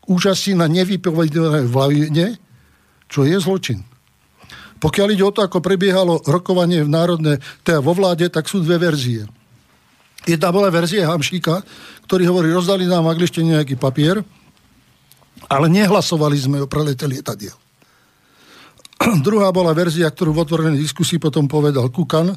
k 0.00 0.04
úžasí 0.06 0.52
na 0.52 0.68
nevypovedané 0.68 1.64
vlavine, 1.64 2.36
čo 3.08 3.24
je 3.24 3.36
zločin. 3.40 3.80
Pokiaľ 4.82 5.08
ide 5.16 5.24
o 5.24 5.32
to, 5.32 5.40
ako 5.40 5.64
prebiehalo 5.64 6.20
rokovanie 6.28 6.84
v 6.84 6.92
národné, 6.92 7.32
teda 7.64 7.80
vo 7.80 7.96
vláde, 7.96 8.28
tak 8.28 8.44
sú 8.50 8.60
dve 8.60 8.76
verzie. 8.76 9.24
Jedna 10.28 10.52
bola 10.52 10.72
verzia 10.72 11.08
Hamšíka, 11.08 11.64
ktorý 12.04 12.28
hovorí, 12.28 12.48
rozdali 12.52 12.84
nám 12.84 13.08
v 13.08 13.12
angličtine 13.16 13.60
nejaký 13.60 13.76
papier, 13.80 14.20
ale 15.48 15.66
nehlasovali 15.68 16.36
sme 16.36 16.56
o 16.64 16.68
prelete 16.68 17.04
lietadiel. 17.08 17.56
Druhá 19.26 19.52
bola 19.52 19.76
verzia, 19.76 20.08
ktorú 20.08 20.32
v 20.32 20.42
otvorenej 20.44 20.80
diskusii 20.80 21.20
potom 21.20 21.48
povedal 21.48 21.88
Kukan, 21.92 22.32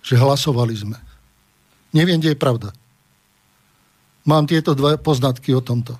že 0.00 0.16
hlasovali 0.16 0.74
sme. 0.76 0.98
Neviem, 1.92 2.20
kde 2.20 2.36
je 2.36 2.38
pravda. 2.40 2.68
Mám 4.26 4.50
tieto 4.50 4.74
dva 4.74 4.98
poznatky 4.98 5.54
o 5.54 5.62
tomto. 5.62 5.94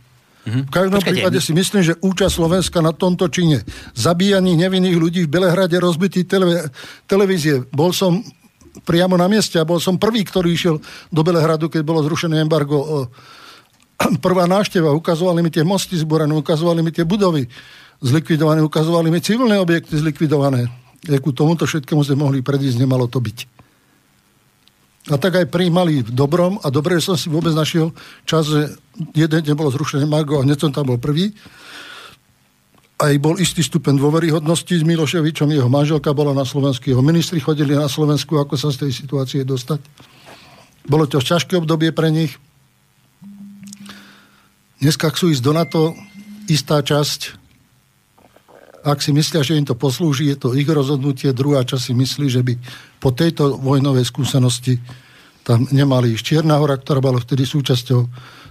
Mm-hmm. 0.46 0.64
V 0.66 0.70
každom 0.70 1.00
Počkajte. 1.02 1.10
prípade 1.10 1.38
si 1.42 1.52
myslím, 1.54 1.82
že 1.82 1.98
účasť 1.98 2.34
Slovenska 2.38 2.78
na 2.78 2.94
tomto 2.94 3.26
čine, 3.26 3.66
zabíjaní 3.98 4.54
nevinných 4.54 4.94
ľudí 4.94 5.20
v 5.26 5.32
Belehrade, 5.32 5.74
rozbitý 5.82 6.22
tele, 6.22 6.70
televízie. 7.10 7.66
Bol 7.74 7.90
som 7.90 8.22
priamo 8.86 9.18
na 9.18 9.26
mieste 9.26 9.58
a 9.58 9.66
bol 9.66 9.82
som 9.82 9.98
prvý, 9.98 10.22
ktorý 10.22 10.54
išiel 10.54 10.78
do 11.10 11.20
Belehradu, 11.26 11.66
keď 11.66 11.82
bolo 11.82 11.98
zrušené 12.06 12.38
embargo. 12.38 13.10
Prvá 14.26 14.46
návšteva, 14.46 14.94
ukazovali 14.94 15.42
mi 15.42 15.50
tie 15.50 15.66
mosty 15.66 15.98
zborené, 15.98 16.30
ukazovali 16.30 16.78
mi 16.78 16.94
tie 16.94 17.02
budovy 17.02 17.50
zlikvidované, 17.98 18.62
ukazovali 18.62 19.10
mi 19.10 19.18
civilné 19.18 19.58
objekty 19.58 19.98
zlikvidované. 19.98 20.70
ku 21.18 21.34
tomuto 21.34 21.66
všetkému 21.66 22.06
sme 22.06 22.22
mohli 22.22 22.38
predísť, 22.44 22.78
nemalo 22.78 23.10
to 23.10 23.18
byť. 23.18 23.55
A 25.06 25.14
tak 25.22 25.38
aj 25.38 25.46
prijímali 25.54 26.02
v 26.02 26.10
dobrom 26.10 26.58
a 26.58 26.66
dobre, 26.66 26.98
že 26.98 27.14
som 27.14 27.16
si 27.18 27.30
vôbec 27.30 27.54
našiel 27.54 27.94
čas, 28.26 28.50
že 28.50 28.74
jeden 29.14 29.38
deň 29.38 29.54
bolo 29.54 29.70
zrušené 29.70 30.02
Margo 30.02 30.42
a 30.42 30.44
hneď 30.44 30.66
som 30.66 30.74
tam 30.74 30.90
bol 30.90 30.98
prvý. 30.98 31.30
Aj 32.98 33.14
bol 33.22 33.38
istý 33.38 33.62
stupen 33.62 33.94
dôveryhodnosti 33.94 34.72
s 34.72 34.82
Miloševičom, 34.82 35.52
jeho 35.52 35.70
manželka 35.70 36.10
bola 36.10 36.34
na 36.34 36.42
Slovensku, 36.42 36.90
jeho 36.90 37.04
ministri 37.04 37.38
chodili 37.38 37.76
na 37.78 37.86
Slovensku, 37.86 38.34
ako 38.34 38.58
sa 38.58 38.74
z 38.74 38.88
tej 38.88 38.92
situácie 38.96 39.46
dostať. 39.46 39.78
Bolo 40.90 41.06
to 41.06 41.22
ťažké 41.22 41.54
obdobie 41.54 41.94
pre 41.94 42.10
nich. 42.10 42.34
Dneska 44.82 45.12
chcú 45.14 45.30
ísť 45.30 45.42
do 45.44 45.52
NATO, 45.54 45.82
istá 46.50 46.82
časť 46.82 47.46
ak 48.86 49.02
si 49.02 49.10
myslia, 49.10 49.42
že 49.42 49.58
im 49.58 49.66
to 49.66 49.74
poslúži, 49.74 50.30
je 50.30 50.38
to 50.38 50.54
ich 50.54 50.70
rozhodnutie. 50.70 51.34
Druhá 51.34 51.66
časť 51.66 51.90
si 51.90 51.92
myslí, 51.98 52.26
že 52.30 52.46
by 52.46 52.54
po 52.98 53.12
tejto 53.12 53.60
vojnovej 53.60 54.06
skúsenosti 54.08 54.80
tam 55.46 55.68
nemali 55.70 56.16
ísť. 56.16 56.24
Čierna 56.24 56.58
hora, 56.58 56.74
ktorá 56.78 56.98
bola 56.98 57.22
vtedy 57.22 57.46
súčasťou 57.46 58.00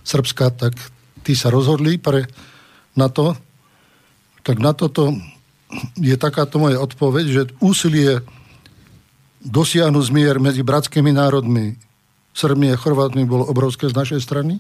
Srbska, 0.06 0.46
tak 0.56 0.74
tí 1.26 1.36
sa 1.36 1.52
rozhodli 1.52 2.00
pre 2.00 2.30
na 2.96 3.12
to. 3.12 3.36
Tak 4.46 4.62
na 4.62 4.72
toto 4.72 5.12
je 5.98 6.16
takáto 6.16 6.62
moja 6.62 6.80
odpoveď, 6.80 7.26
že 7.28 7.42
úsilie 7.60 8.22
dosiahnuť 9.44 10.04
zmier 10.08 10.38
medzi 10.40 10.62
bratskými 10.62 11.12
národmi, 11.12 11.76
Srbmi 12.36 12.72
a 12.72 12.80
Chorvátmi 12.80 13.24
bolo 13.24 13.48
obrovské 13.48 13.88
z 13.88 13.96
našej 13.96 14.22
strany. 14.22 14.60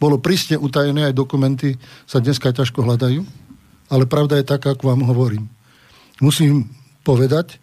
Bolo 0.00 0.16
prísne 0.22 0.56
utajené, 0.56 1.10
aj 1.10 1.18
dokumenty 1.18 1.76
sa 2.08 2.22
dneska 2.22 2.54
ťažko 2.54 2.86
hľadajú 2.86 3.22
ale 3.90 4.06
pravda 4.06 4.38
je 4.38 4.46
taká, 4.46 4.72
ako 4.72 4.94
vám 4.94 5.02
hovorím. 5.04 5.50
Musím 6.22 6.70
povedať, 7.02 7.58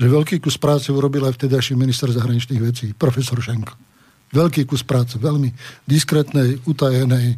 že 0.00 0.08
veľký 0.08 0.40
kus 0.40 0.56
práce 0.56 0.88
urobil 0.88 1.28
aj 1.28 1.36
vtedajší 1.36 1.76
minister 1.76 2.08
zahraničných 2.08 2.60
vecí, 2.64 2.96
profesor 2.96 3.36
Šenko. 3.36 3.76
Veľký 4.32 4.64
kus 4.64 4.80
práce, 4.80 5.20
veľmi 5.20 5.52
diskrétnej, 5.84 6.64
utajenej, 6.64 7.36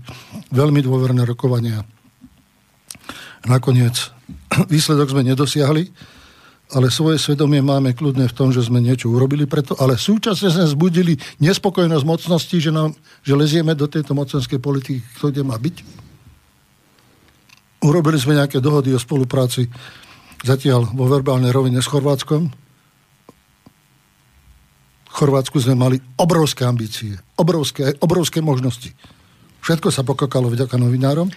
veľmi 0.54 0.78
dôverné 0.78 1.26
rokovania. 1.26 1.82
Nakoniec 3.50 4.14
výsledok 4.72 5.10
sme 5.10 5.26
nedosiahli, 5.26 5.90
ale 6.72 6.86
svoje 6.94 7.18
svedomie 7.18 7.58
máme 7.58 7.98
kľudne 7.98 8.30
v 8.30 8.36
tom, 8.36 8.54
že 8.54 8.62
sme 8.62 8.78
niečo 8.78 9.10
urobili 9.10 9.44
preto, 9.50 9.74
ale 9.82 9.98
súčasne 9.98 10.54
sme 10.54 10.64
zbudili 10.70 11.18
nespokojnosť 11.42 12.04
mocnosti, 12.06 12.56
že, 12.62 12.70
nám, 12.70 12.94
že 13.26 13.34
lezieme 13.34 13.74
do 13.74 13.90
tejto 13.90 14.14
mocenskej 14.14 14.62
politiky, 14.62 15.02
kto 15.18 15.34
kde 15.34 15.42
má 15.42 15.58
byť. 15.58 15.76
Urobili 17.82 18.22
sme 18.22 18.38
nejaké 18.38 18.62
dohody 18.62 18.94
o 18.94 19.02
spolupráci 19.02 19.66
zatiaľ 20.42 20.90
vo 20.90 21.06
verbálnej 21.06 21.54
rovine 21.54 21.78
s 21.78 21.88
Chorvátskom. 21.90 22.50
V 25.06 25.12
Chorvátsku 25.12 25.62
sme 25.62 25.78
mali 25.78 25.96
obrovské 26.18 26.66
ambície, 26.66 27.14
obrovské, 27.38 27.94
obrovské 28.02 28.42
možnosti. 28.42 28.90
Všetko 29.62 29.88
sa 29.94 30.02
pokokalo 30.02 30.50
vďaka 30.50 30.74
novinárom, 30.74 31.30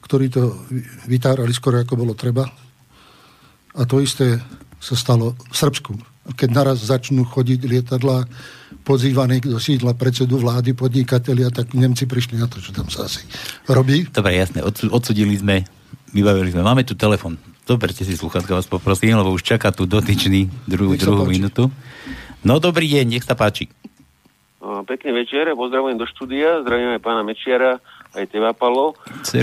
ktorí 0.00 0.32
to 0.32 0.64
vytárali 1.04 1.52
skoro 1.52 1.82
ako 1.82 1.94
bolo 1.98 2.14
treba. 2.16 2.48
A 3.76 3.82
to 3.84 4.00
isté 4.00 4.40
sa 4.80 4.96
stalo 4.96 5.36
v 5.36 5.56
Srbsku. 5.56 5.92
Keď 6.26 6.48
naraz 6.50 6.86
začnú 6.86 7.26
chodiť 7.26 7.60
lietadla 7.66 8.24
pozývaní 8.86 9.42
do 9.42 9.58
sídla 9.58 9.98
predsedu 9.98 10.38
vlády, 10.38 10.72
podnikatelia, 10.78 11.50
tak 11.50 11.74
Nemci 11.74 12.06
prišli 12.06 12.38
na 12.38 12.46
to, 12.46 12.62
čo 12.62 12.70
tam 12.70 12.86
sa 12.86 13.10
asi 13.10 13.26
robí. 13.66 14.06
Dobre, 14.08 14.38
jasné, 14.38 14.62
odsudili 14.64 15.34
sme, 15.34 15.66
vybavili 16.14 16.54
sme. 16.54 16.62
Máme 16.62 16.86
tu 16.86 16.94
telefon. 16.94 17.34
Zoberte 17.66 18.06
si 18.06 18.14
sluchatka, 18.14 18.54
vás 18.54 18.70
poprosím, 18.70 19.18
lebo 19.18 19.34
už 19.34 19.42
čaká 19.42 19.74
tu 19.74 19.90
dotyčný 19.90 20.46
druhú, 20.70 20.94
druhú 20.94 21.26
minútu. 21.26 21.66
No 22.46 22.62
dobrý 22.62 22.86
deň, 22.86 23.18
nech 23.18 23.26
sa 23.26 23.34
páči. 23.34 23.66
Pekný 24.62 25.10
večer, 25.10 25.50
pozdravujem 25.50 25.98
do 25.98 26.06
štúdia, 26.06 26.62
zdravím 26.62 26.94
aj 26.94 27.02
pána 27.02 27.26
Mečiara, 27.26 27.82
aj 28.14 28.30
teba, 28.30 28.54
Palo. 28.54 28.94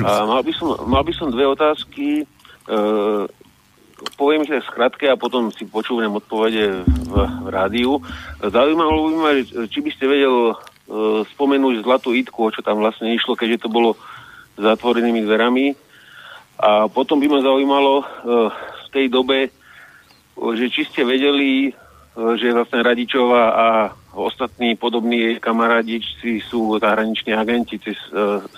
A 0.08 0.24
mal 0.24 0.40
by, 0.40 0.56
som, 0.56 0.72
mal 0.88 1.04
by 1.04 1.12
som 1.12 1.36
dve 1.36 1.52
otázky. 1.52 2.24
E, 2.24 2.26
poviem 4.16 4.48
ich 4.48 4.56
tak 4.56 4.72
skratke 4.72 5.06
a 5.12 5.20
potom 5.20 5.52
si 5.52 5.68
počúvam 5.68 6.16
odpovede 6.16 6.88
v, 6.88 7.14
v 7.44 7.48
rádiu. 7.52 8.00
Zaujímalo 8.40 9.12
by 9.12 9.16
ma, 9.20 9.32
či 9.68 9.80
by 9.84 9.90
ste 9.96 10.08
vedel 10.08 10.56
uh, 10.56 11.24
spomenúť 11.36 11.84
zlatú 11.84 12.12
itku, 12.12 12.40
o 12.48 12.54
čo 12.54 12.60
tam 12.64 12.84
vlastne 12.84 13.16
išlo, 13.16 13.36
keďže 13.36 13.68
to 13.68 13.70
bolo 13.72 13.96
zatvorenými 14.60 15.24
dverami. 15.24 15.76
A 16.60 16.88
potom 16.88 17.20
by 17.20 17.28
ma 17.28 17.40
zaujímalo 17.42 17.94
uh, 18.02 18.06
v 18.54 18.88
tej 18.94 19.06
dobe, 19.10 19.50
uh, 19.50 20.54
že 20.54 20.70
či 20.70 20.86
ste 20.86 21.02
vedeli, 21.08 21.74
uh, 21.74 22.38
že 22.38 22.54
vlastne 22.54 22.86
Radičová 22.86 23.44
a 23.54 23.68
ostatní 24.14 24.78
podobní 24.78 25.42
kamarádi 25.42 25.98
sú 26.46 26.78
zahraniční 26.78 27.34
agenti 27.34 27.82
cez 27.82 27.98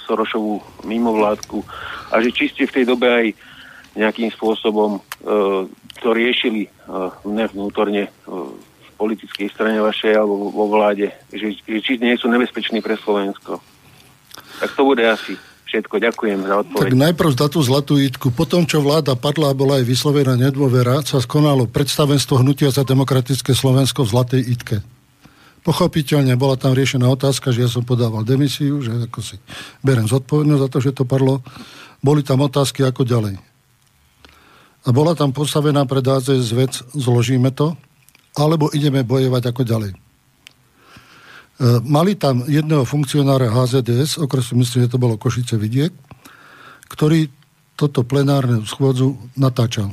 Sorošovú 0.03 0.59
mimovládku 0.83 1.63
a 2.11 2.19
že 2.19 2.35
či 2.35 2.51
ste 2.51 2.67
v 2.67 2.75
tej 2.75 2.85
dobe 2.91 3.07
aj 3.07 3.27
nejakým 3.95 4.27
spôsobom 4.35 4.99
to 6.03 6.09
riešili 6.11 6.67
vnútorne 7.23 8.11
v 8.27 8.89
politickej 8.99 9.47
strane 9.47 9.79
vašej 9.79 10.19
alebo 10.19 10.51
vo 10.51 10.67
vláde, 10.67 11.15
že, 11.31 11.55
že 11.63 11.79
či 11.79 12.03
nie 12.03 12.19
sú 12.19 12.27
nebezpeční 12.27 12.83
pre 12.83 12.99
Slovensko. 12.99 13.63
Tak 14.59 14.75
to 14.75 14.83
bude 14.83 15.07
asi 15.07 15.39
všetko. 15.75 15.95
Ďakujem 15.99 16.39
za 16.47 16.55
odpoveď. 16.63 16.83
Tak 16.87 16.95
najprv 16.95 17.29
za 17.35 17.47
tú 17.51 17.59
zlatú 17.59 17.99
itku. 17.99 18.31
Potom, 18.31 18.63
čo 18.63 18.79
vláda 18.79 19.19
padla 19.19 19.51
a 19.51 19.57
bola 19.57 19.83
aj 19.83 19.85
vyslovená 19.85 20.39
nedôvera, 20.39 21.03
sa 21.03 21.19
skonalo 21.19 21.67
predstavenstvo 21.67 22.39
Hnutia 22.39 22.71
za 22.71 22.87
demokratické 22.87 23.51
Slovensko 23.51 24.07
v 24.07 24.11
zlatej 24.15 24.41
itke. 24.47 24.77
Pochopiteľne 25.65 26.37
bola 26.39 26.55
tam 26.55 26.77
riešená 26.77 27.09
otázka, 27.09 27.49
že 27.49 27.65
ja 27.65 27.69
som 27.69 27.81
podával 27.81 28.21
demisiu, 28.21 28.79
že 28.79 29.09
ako 29.09 29.19
si 29.19 29.35
berem 29.81 30.05
zodpovednosť 30.05 30.61
za 30.61 30.69
to, 30.69 30.77
že 30.79 30.91
to 30.93 31.03
padlo. 31.03 31.41
Boli 32.05 32.21
tam 32.21 32.45
otázky, 32.45 32.85
ako 32.85 33.01
ďalej. 33.01 33.35
A 34.85 34.93
bola 34.93 35.17
tam 35.17 35.33
postavená 35.33 35.89
pred 35.89 36.05
AZS 36.05 36.53
vec, 36.53 36.73
zložíme 36.93 37.49
to, 37.49 37.73
alebo 38.37 38.69
ideme 38.69 39.01
bojovať 39.01 39.43
ako 39.49 39.61
ďalej. 39.65 40.04
E, 41.55 41.79
mali 41.87 42.19
tam 42.19 42.43
jedného 42.43 42.83
funkcionára 42.83 43.47
HZDS, 43.47 44.19
okresu 44.19 44.59
myslím, 44.59 44.87
že 44.87 44.91
to 44.91 44.99
bolo 44.99 45.15
Košice 45.15 45.55
Vidiek, 45.55 45.95
ktorý 46.91 47.31
toto 47.79 48.03
plenárne 48.03 48.63
schôdzu 48.67 49.15
natáčal. 49.35 49.91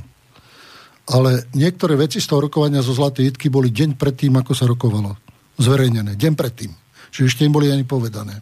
Ale 1.10 1.46
niektoré 1.54 1.98
veci 1.98 2.22
z 2.22 2.30
toho 2.30 2.46
rokovania 2.46 2.82
zo 2.82 2.94
Zlatej 2.94 3.34
Itky 3.34 3.50
boli 3.50 3.74
deň 3.74 3.98
predtým, 3.98 4.34
ako 4.38 4.52
sa 4.54 4.70
rokovalo. 4.70 5.18
Zverejnené. 5.58 6.14
Deň 6.14 6.32
predtým. 6.38 6.70
Čiže 7.10 7.26
ešte 7.26 7.42
im 7.42 7.52
boli 7.52 7.68
ani 7.68 7.82
povedané. 7.82 8.38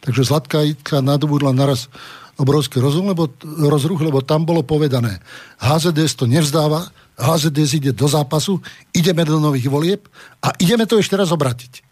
Takže 0.00 0.24
Zlatka 0.24 0.64
Itka 0.64 1.04
nadobudla 1.04 1.52
naraz 1.52 1.92
obrovský 2.38 2.80
rozum, 2.80 3.10
lebo, 3.10 3.28
rozruch, 3.44 4.00
lebo 4.00 4.22
tam 4.22 4.46
bolo 4.46 4.62
povedané, 4.62 5.18
HZDS 5.58 6.14
to 6.14 6.24
nevzdáva, 6.30 6.86
HZDS 7.18 7.82
ide 7.82 7.90
do 7.90 8.06
zápasu, 8.06 8.62
ideme 8.94 9.26
do 9.26 9.42
nových 9.42 9.66
volieb 9.66 10.06
a 10.38 10.54
ideme 10.62 10.86
to 10.86 11.02
ešte 11.02 11.18
raz 11.18 11.34
obratiť. 11.34 11.87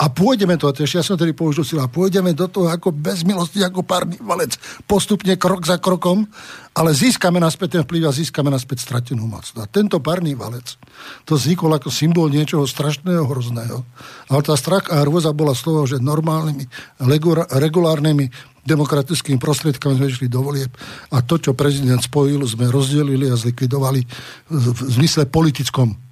A 0.00 0.08
pôjdeme 0.08 0.56
to, 0.56 0.72
ešte 0.72 0.96
ja 0.96 1.04
som 1.04 1.20
tedy 1.20 1.36
použil 1.36 1.60
sila, 1.60 1.84
pôjdeme 1.84 2.32
do 2.32 2.48
toho 2.48 2.72
ako 2.72 2.88
bez 2.88 3.20
milosti, 3.20 3.60
ako 3.60 3.84
párny 3.84 4.16
valec, 4.16 4.56
postupne 4.88 5.36
krok 5.36 5.68
za 5.68 5.76
krokom, 5.76 6.24
ale 6.72 6.96
získame 6.96 7.36
naspäť 7.36 7.76
ten 7.76 7.82
vplyv 7.84 8.08
a 8.08 8.16
získame 8.16 8.48
naspäť 8.48 8.80
stratenú 8.80 9.28
moc. 9.28 9.44
A 9.60 9.68
tento 9.68 10.00
párny 10.00 10.32
valec, 10.32 10.80
to 11.28 11.36
vznikol 11.36 11.68
ako 11.76 11.92
symbol 11.92 12.32
niečoho 12.32 12.64
strašného, 12.64 13.28
hrozného. 13.28 13.84
Ale 14.32 14.40
tá 14.40 14.56
strach 14.56 14.88
a 14.88 15.04
hrôza 15.04 15.36
bola 15.36 15.52
z 15.52 15.68
toho, 15.68 15.84
že 15.84 16.00
normálnymi, 16.00 16.64
regulárnymi 17.60 18.56
demokratickými 18.64 19.36
prostriedkami 19.36 20.00
sme 20.00 20.08
išli 20.08 20.32
do 20.32 20.40
volieb 20.40 20.72
a 21.12 21.20
to, 21.20 21.36
čo 21.36 21.52
prezident 21.52 22.00
spojil, 22.00 22.40
sme 22.48 22.72
rozdelili 22.72 23.28
a 23.28 23.36
zlikvidovali 23.36 24.00
v 24.48 24.80
zmysle 24.96 25.28
politickom 25.28 26.09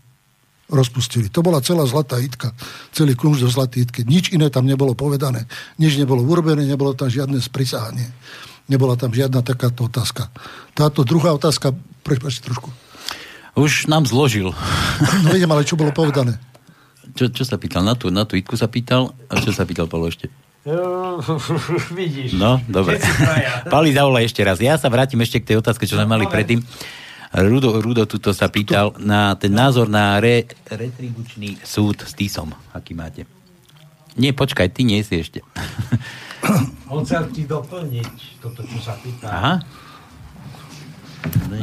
rozpustili. 0.69 1.33
To 1.33 1.41
bola 1.41 1.65
celá 1.65 1.89
zlatá 1.89 2.21
itka, 2.21 2.53
celý 2.93 3.17
kunž 3.17 3.41
do 3.45 3.49
zlatý 3.49 3.85
itky. 3.89 4.05
Nič 4.05 4.31
iné 4.31 4.53
tam 4.53 4.69
nebolo 4.69 4.93
povedané, 4.93 5.49
nič 5.81 5.97
nebolo 5.97 6.21
urobené, 6.23 6.69
nebolo 6.69 6.93
tam 6.93 7.09
žiadne 7.09 7.41
sprisahanie. 7.41 8.09
Nebola 8.69 9.01
tam 9.01 9.11
žiadna 9.11 9.41
takáto 9.41 9.89
otázka. 9.89 10.29
Táto 10.77 11.01
druhá 11.01 11.33
otázka, 11.33 11.73
prepáčte 12.05 12.45
trošku. 12.45 12.69
Už 13.57 13.89
nám 13.89 14.05
zložil. 14.05 14.53
No 15.25 15.33
idem, 15.33 15.51
ale 15.51 15.65
čo 15.65 15.75
bolo 15.75 15.91
povedané? 15.91 16.37
Čo, 17.17 17.33
čo 17.33 17.43
sa 17.49 17.57
pýtal? 17.57 17.83
Na 17.83 17.97
tú, 17.97 18.13
na 18.13 18.29
tú 18.29 18.37
itku 18.37 18.55
sa 18.55 18.69
pýtal? 18.69 19.17
A 19.33 19.41
čo 19.41 19.51
sa 19.51 19.65
pýtal 19.65 19.89
Paolo 19.89 20.13
ešte? 20.13 20.29
vidíš. 21.99 22.37
No, 22.37 22.61
dobre. 22.69 23.01
Pali, 23.73 23.97
zavolaj 23.97 24.29
ešte 24.29 24.45
raz. 24.45 24.61
Ja 24.61 24.77
sa 24.77 24.93
vrátim 24.93 25.19
ešte 25.25 25.41
k 25.41 25.55
tej 25.55 25.57
otázke, 25.65 25.89
čo 25.89 25.97
sme 25.97 26.05
mali 26.05 26.29
predtým. 26.29 26.61
Rudo, 27.29 27.77
Rudo 27.85 28.09
tuto 28.09 28.33
sa 28.33 28.49
pýtal 28.49 28.97
na 28.97 29.37
ten 29.37 29.53
názor 29.53 29.85
na 29.85 30.17
re, 30.17 30.49
retribučný 30.65 31.61
súd 31.61 32.01
s 32.09 32.17
TISom. 32.17 32.49
Aký 32.73 32.97
máte? 32.97 33.29
Nie, 34.17 34.33
počkaj, 34.33 34.73
ty 34.73 34.83
nie 34.89 35.05
si 35.05 35.21
ešte. 35.21 35.45
On 36.93 37.05
chcel 37.05 37.29
ti 37.31 37.45
doplniť 37.45 38.41
toto, 38.41 38.65
čo 38.65 38.79
sa 38.81 38.97
pýta. 38.97 39.29
Aha. 39.29 39.55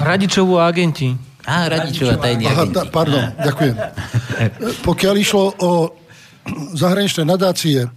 Radičovú 0.06 0.62
agenti. 0.62 1.18
Á, 1.46 1.66
Radičová 1.70 2.22
tajný 2.22 2.46
Aha, 2.46 2.54
agenti. 2.62 2.76
tá, 2.78 2.84
pardon, 2.86 3.24
ďakujem. 3.34 3.76
Pokiaľ 4.88 5.16
išlo 5.18 5.44
o 5.66 5.72
zahraničné 6.82 7.26
nadácie, 7.26 7.90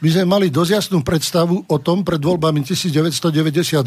my 0.00 0.08
sme 0.08 0.24
mali 0.24 0.46
dosť 0.52 0.70
jasnú 0.72 1.00
predstavu 1.04 1.64
o 1.68 1.76
tom 1.80 2.04
pred 2.04 2.20
voľbami 2.20 2.64
1998, 2.64 3.84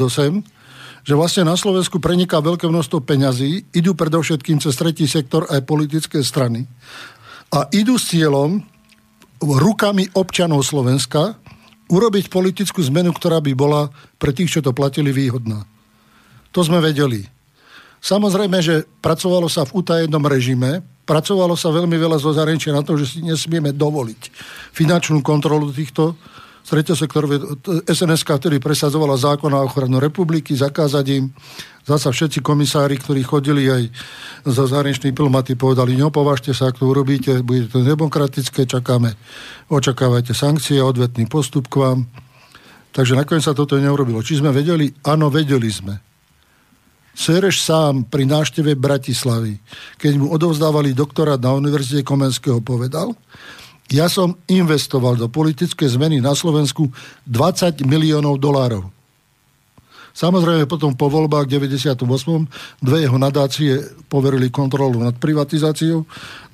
že 1.08 1.16
vlastne 1.16 1.48
na 1.48 1.56
Slovensku 1.56 2.04
preniká 2.04 2.44
veľké 2.44 2.68
množstvo 2.68 3.00
peňazí, 3.00 3.72
idú 3.72 3.96
predovšetkým 3.96 4.60
cez 4.60 4.76
tretí 4.76 5.08
sektor 5.08 5.48
aj 5.48 5.64
politické 5.64 6.20
strany 6.20 6.68
a 7.48 7.64
idú 7.72 7.96
s 7.96 8.12
cieľom 8.12 8.60
rukami 9.40 10.12
občanov 10.12 10.68
Slovenska 10.68 11.40
urobiť 11.88 12.28
politickú 12.28 12.84
zmenu, 12.92 13.16
ktorá 13.16 13.40
by 13.40 13.56
bola 13.56 13.88
pre 14.20 14.36
tých, 14.36 14.52
čo 14.52 14.60
to 14.60 14.76
platili, 14.76 15.16
výhodná. 15.16 15.64
To 16.52 16.60
sme 16.60 16.84
vedeli. 16.84 17.24
Samozrejme, 18.04 18.60
že 18.60 18.84
pracovalo 19.00 19.48
sa 19.48 19.64
v 19.64 19.80
utajenom 19.80 20.28
režime, 20.28 20.84
Pracovalo 21.08 21.56
sa 21.56 21.72
veľmi 21.72 21.96
veľa 21.96 22.20
zo 22.20 22.36
zahraničia 22.36 22.76
na 22.76 22.84
to, 22.84 23.00
že 23.00 23.08
si 23.08 23.20
nesmieme 23.24 23.72
dovoliť 23.72 24.28
finančnú 24.76 25.24
kontrolu 25.24 25.72
týchto 25.72 26.20
sektorov 26.68 27.32
SNS, 27.88 28.28
ktorý 28.28 28.60
presadzovala 28.60 29.16
zákon 29.16 29.56
na 29.56 29.64
ochranu 29.64 30.04
republiky, 30.04 30.52
zakázať 30.52 31.06
im. 31.16 31.32
Zasa 31.88 32.12
všetci 32.12 32.44
komisári, 32.44 33.00
ktorí 33.00 33.24
chodili 33.24 33.72
aj 33.72 33.88
za 34.44 34.68
zahraniční 34.68 35.16
diplomaty, 35.16 35.56
povedali, 35.56 35.96
neopovážte 35.96 36.52
sa, 36.52 36.68
ak 36.68 36.84
to 36.84 36.92
urobíte, 36.92 37.40
bude 37.48 37.72
to 37.72 37.80
demokratické, 37.80 38.68
čakáme, 38.68 39.16
očakávajte 39.72 40.36
sankcie, 40.36 40.84
odvetný 40.84 41.32
postup 41.32 41.72
k 41.72 41.80
vám. 41.80 42.00
Takže 42.92 43.16
nakoniec 43.16 43.48
sa 43.48 43.56
toto 43.56 43.80
neurobilo. 43.80 44.20
Či 44.20 44.44
sme 44.44 44.52
vedeli? 44.52 44.92
Áno, 45.08 45.32
vedeli 45.32 45.72
sme. 45.72 45.96
Sereš 47.18 47.64
sám 47.64 48.06
pri 48.12 48.28
návšteve 48.28 48.76
Bratislavy, 48.76 49.58
keď 49.98 50.14
mu 50.20 50.30
odovzdávali 50.36 50.92
doktorát 50.92 51.40
na 51.40 51.56
Univerzite 51.56 52.04
Komenského, 52.04 52.60
povedal, 52.60 53.16
Ja 53.88 54.12
som 54.12 54.36
investoval 54.52 55.16
do 55.16 55.32
politické 55.32 55.88
zmeny 55.88 56.20
na 56.20 56.36
Slovensku 56.36 56.92
20 57.24 57.88
miliónov 57.88 58.36
dolárov. 58.36 58.84
Samozrejme 60.18 60.66
potom 60.66 60.98
po 60.98 61.14
voľbách 61.14 61.46
98. 61.46 62.02
dve 62.82 62.98
jeho 63.06 63.18
nadácie 63.22 63.80
poverili 64.10 64.50
kontrolu 64.50 64.98
nad 65.00 65.14
privatizáciou 65.16 66.04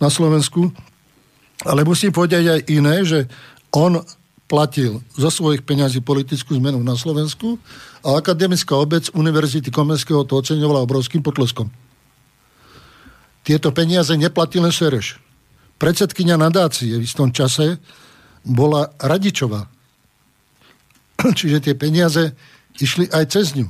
na 0.03 0.11
Slovensku. 0.11 0.67
Ale 1.63 1.87
musím 1.87 2.11
povedať 2.11 2.43
aj 2.43 2.59
iné, 2.67 3.07
že 3.07 3.25
on 3.71 4.03
platil 4.51 5.01
zo 5.15 5.31
svojich 5.31 5.63
peňazí 5.63 6.03
politickú 6.03 6.53
zmenu 6.59 6.77
na 6.83 6.93
Slovensku 6.99 7.57
a 8.03 8.19
akademická 8.19 8.75
obec 8.75 9.07
Univerzity 9.15 9.71
Komenského 9.71 10.27
to 10.27 10.43
oceňovala 10.43 10.83
obrovským 10.83 11.23
potleskom. 11.23 11.71
Tieto 13.47 13.71
peniaze 13.71 14.13
neplatil 14.19 14.61
len 14.61 14.75
Sereš. 14.75 15.17
Predsedkynia 15.77 16.39
nadácie 16.39 16.95
v 16.95 17.05
istom 17.05 17.33
čase 17.33 17.79
bola 18.43 18.91
Radičová. 18.99 19.67
Čiže 21.39 21.63
tie 21.63 21.73
peniaze 21.75 22.35
išli 22.79 23.09
aj 23.09 23.25
cez 23.31 23.55
ňu. 23.55 23.67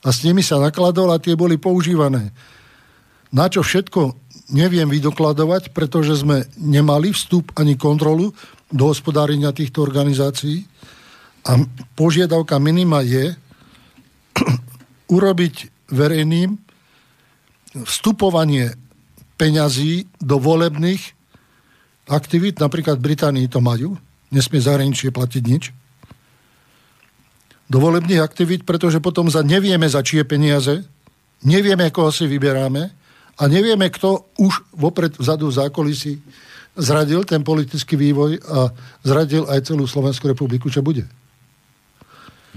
A 0.00 0.08
s 0.08 0.24
nimi 0.24 0.40
sa 0.40 0.56
nakladol 0.56 1.12
a 1.12 1.20
tie 1.20 1.36
boli 1.36 1.60
používané. 1.60 2.32
Na 3.30 3.46
čo 3.52 3.60
všetko 3.60 4.16
neviem 4.50 4.88
vydokladovať, 4.90 5.70
pretože 5.70 6.24
sme 6.24 6.48
nemali 6.58 7.14
vstup 7.14 7.54
ani 7.54 7.78
kontrolu 7.78 8.34
do 8.72 8.84
hospodárenia 8.90 9.54
týchto 9.54 9.84
organizácií. 9.84 10.66
A 11.46 11.60
požiadavka 11.94 12.56
minima 12.58 13.04
je 13.04 13.36
urobiť 15.14 15.54
verejným 15.90 16.58
vstupovanie 17.86 18.74
peňazí 19.40 20.04
do 20.20 20.36
volebných 20.36 21.00
aktivít, 22.12 22.60
napríklad 22.60 23.00
v 23.00 23.06
Británii 23.08 23.48
to 23.48 23.64
majú, 23.64 23.96
nesmie 24.28 24.60
zahraničie 24.60 25.08
platiť 25.08 25.42
nič, 25.48 25.64
do 27.70 27.78
volebných 27.80 28.20
aktivít, 28.20 28.68
pretože 28.68 29.00
potom 29.00 29.32
za, 29.32 29.40
nevieme 29.40 29.88
za 29.88 30.04
čie 30.04 30.26
peniaze, 30.28 30.84
nevieme, 31.40 31.88
koho 31.88 32.12
si 32.12 32.28
vyberáme 32.28 32.92
a 33.38 33.42
nevieme, 33.48 33.88
kto 33.88 34.28
už 34.36 34.68
vopred 34.76 35.16
vzadu 35.16 35.48
v 35.48 35.56
zákulisí 35.64 36.12
zradil 36.76 37.22
ten 37.24 37.40
politický 37.40 37.96
vývoj 37.96 38.42
a 38.46 38.70
zradil 39.06 39.46
aj 39.48 39.70
celú 39.70 39.86
Slovenskú 39.88 40.28
republiku, 40.28 40.68
čo 40.68 40.84
bude. 40.84 41.08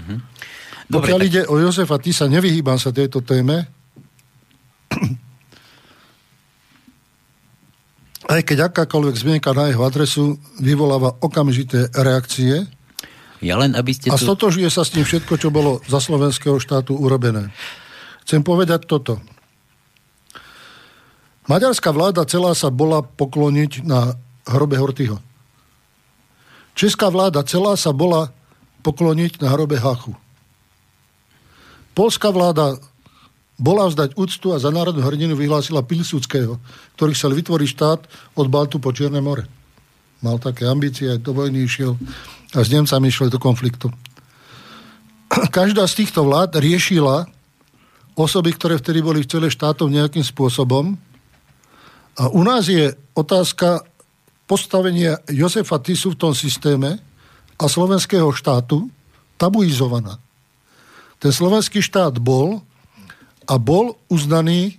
Mhm. 0.02 0.16
Dobre, 0.84 1.08
Pokiaľ 1.08 1.18
tak... 1.24 1.28
ide 1.32 1.42
o 1.48 1.56
Jozefa 1.56 1.96
Tisa, 1.96 2.28
nevyhýbam 2.28 2.76
sa 2.76 2.92
tejto 2.92 3.24
téme, 3.24 3.64
aj 8.28 8.40
keď 8.42 8.72
akákoľvek 8.72 9.16
zmienka 9.16 9.50
na 9.52 9.68
jeho 9.68 9.82
adresu 9.84 10.40
vyvoláva 10.58 11.16
okamžité 11.20 11.92
reakcie, 11.92 12.64
ja 13.44 13.60
len, 13.60 13.76
aby 13.76 13.92
ste 13.92 14.08
a 14.08 14.16
tu... 14.16 14.24
stotožuje 14.24 14.72
sa 14.72 14.88
s 14.88 14.92
tým 14.96 15.04
všetko, 15.04 15.36
čo 15.36 15.52
bolo 15.52 15.84
za 15.84 16.00
slovenského 16.00 16.56
štátu 16.56 16.96
urobené. 16.96 17.52
Chcem 18.24 18.40
povedať 18.40 18.88
toto. 18.88 19.20
Maďarská 21.44 21.92
vláda 21.92 22.24
celá 22.24 22.56
sa 22.56 22.72
bola 22.72 23.04
pokloniť 23.04 23.84
na 23.84 24.16
hrobe 24.48 24.80
Hortyho. 24.80 25.20
Česká 26.72 27.12
vláda 27.12 27.44
celá 27.44 27.76
sa 27.76 27.92
bola 27.92 28.32
pokloniť 28.80 29.44
na 29.44 29.52
hrobe 29.52 29.76
Hachu. 29.76 30.16
Polská 31.92 32.32
vláda 32.32 32.80
bola 33.54 33.86
vzdať 33.86 34.18
úctu 34.18 34.50
a 34.50 34.58
za 34.58 34.74
národnú 34.74 35.02
hrdinu 35.06 35.38
vyhlásila 35.38 35.86
Pilsudského, 35.86 36.58
ktorý 36.98 37.14
chcel 37.14 37.32
vytvoriť 37.38 37.68
štát 37.70 38.00
od 38.34 38.46
Baltu 38.50 38.82
po 38.82 38.90
Čierne 38.90 39.22
more. 39.22 39.46
Mal 40.24 40.42
také 40.42 40.66
ambície, 40.66 41.06
aj 41.06 41.22
do 41.22 41.36
vojny 41.36 41.62
išiel 41.62 41.94
a 42.54 42.58
s 42.62 42.72
Nemcami 42.72 43.10
išli 43.10 43.30
do 43.30 43.38
konfliktu. 43.38 43.92
Každá 45.54 45.86
z 45.86 46.02
týchto 46.02 46.26
vlád 46.26 46.58
riešila 46.58 47.30
osoby, 48.18 48.54
ktoré 48.54 48.78
vtedy 48.78 49.02
boli 49.02 49.22
v 49.22 49.30
celé 49.30 49.48
štátov 49.50 49.90
nejakým 49.90 50.22
spôsobom. 50.22 50.94
A 52.14 52.30
u 52.30 52.42
nás 52.46 52.70
je 52.70 52.94
otázka 53.14 53.82
postavenia 54.46 55.18
Josefa 55.30 55.82
Tisu 55.82 56.14
v 56.14 56.20
tom 56.20 56.32
systéme 56.34 57.02
a 57.58 57.64
slovenského 57.66 58.30
štátu 58.30 58.86
tabuizovaná. 59.34 60.22
Ten 61.18 61.32
slovenský 61.34 61.82
štát 61.82 62.18
bol 62.22 62.62
a 63.44 63.54
bol 63.60 63.96
uznaný 64.10 64.76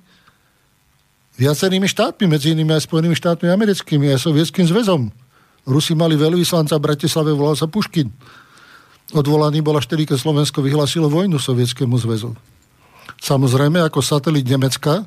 viacerými 1.35 1.87
štátmi, 1.87 2.25
medzi 2.27 2.55
inými 2.55 2.75
aj 2.75 2.87
Spojenými 2.87 3.15
štátmi 3.15 3.47
americkými, 3.51 4.11
aj 4.11 4.23
Sovietským 4.23 4.65
zväzom. 4.67 5.11
Rusi 5.65 5.97
mali 5.97 6.13
veľvyslanca 6.15 6.77
v 6.77 6.85
Bratislave, 6.85 7.33
volal 7.33 7.57
sa 7.57 7.65
Puškin. 7.65 8.07
Odvolaný 9.13 9.65
bola 9.65 9.81
vtedy, 9.81 10.05
keď 10.05 10.17
Slovensko 10.21 10.61
vyhlásilo 10.61 11.09
vojnu 11.09 11.41
Sovietskému 11.41 11.97
zväzu. 11.97 12.37
Samozrejme, 13.21 13.81
ako 13.81 14.01
satelit 14.01 14.45
Nemecka, 14.45 15.05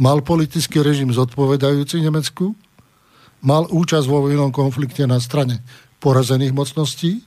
mal 0.00 0.24
politický 0.24 0.80
režim 0.80 1.12
zodpovedajúci 1.12 2.00
Nemecku, 2.00 2.56
mal 3.44 3.68
účasť 3.68 4.06
vo 4.08 4.24
vojnom 4.24 4.48
konflikte 4.52 5.04
na 5.04 5.20
strane 5.20 5.60
porazených 6.00 6.56
mocností, 6.56 7.20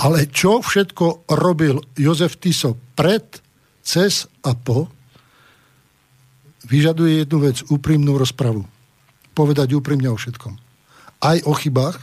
ale 0.00 0.24
čo 0.32 0.64
všetko 0.64 1.28
robil 1.36 1.78
Jozef 1.94 2.40
Tiso 2.40 2.80
pred, 2.96 3.41
cez 3.82 4.30
a 4.46 4.54
po, 4.54 4.88
vyžaduje 6.66 7.26
jednu 7.26 7.38
vec, 7.42 7.60
úprimnú 7.68 8.16
rozpravu. 8.16 8.64
Povedať 9.34 9.74
úprimne 9.74 10.08
o 10.08 10.16
všetkom 10.16 10.72
aj 11.22 11.46
o 11.46 11.54
chybách, 11.54 11.96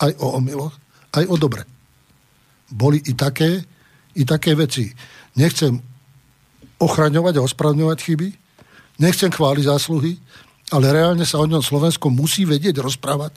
aj 0.00 0.12
o 0.18 0.40
omyloch, 0.40 0.74
aj 1.12 1.24
o 1.28 1.36
dobre. 1.36 1.68
Boli 2.72 3.04
i 3.04 3.12
také, 3.12 3.60
i 4.16 4.24
také 4.24 4.56
veci. 4.56 4.88
Nechcem 5.36 5.76
ochraňovať 6.80 7.38
a 7.38 7.44
ospravňovať 7.44 7.98
chyby, 8.00 8.28
nechcem 8.98 9.28
chváliť 9.28 9.68
zásluhy, 9.68 10.16
ale 10.72 10.88
reálne 10.88 11.28
sa 11.28 11.36
o 11.36 11.44
ňom 11.44 11.60
Slovensko 11.60 12.08
musí 12.08 12.48
vedieť 12.48 12.80
rozprávať 12.80 13.36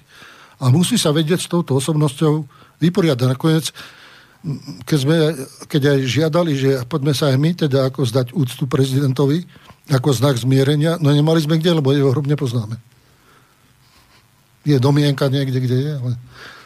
a 0.64 0.72
musí 0.72 0.96
sa 0.96 1.12
vedieť 1.12 1.44
s 1.44 1.52
touto 1.52 1.76
osobnosťou 1.76 2.48
vyporiadať. 2.80 3.28
Nakoniec, 3.28 3.76
keď, 4.86 4.98
sme, 4.98 5.18
keď 5.66 5.82
aj 5.96 6.00
žiadali, 6.06 6.52
že 6.54 6.70
poďme 6.86 7.14
sa 7.18 7.34
aj 7.34 7.38
my 7.42 7.52
teda 7.58 7.90
ako 7.90 8.06
zdať 8.06 8.28
úctu 8.38 8.70
prezidentovi, 8.70 9.46
ako 9.90 10.14
znak 10.14 10.38
zmierenia, 10.38 10.98
no 11.02 11.14
nemali 11.14 11.42
sme 11.42 11.58
kde, 11.58 11.78
lebo 11.78 11.94
jeho 11.94 12.14
hrob 12.14 12.30
nepoznáme 12.30 12.78
je 14.66 14.82
domienka 14.82 15.30
niekde, 15.30 15.62
kde 15.62 15.78
je, 15.78 15.92
ale 15.94 16.12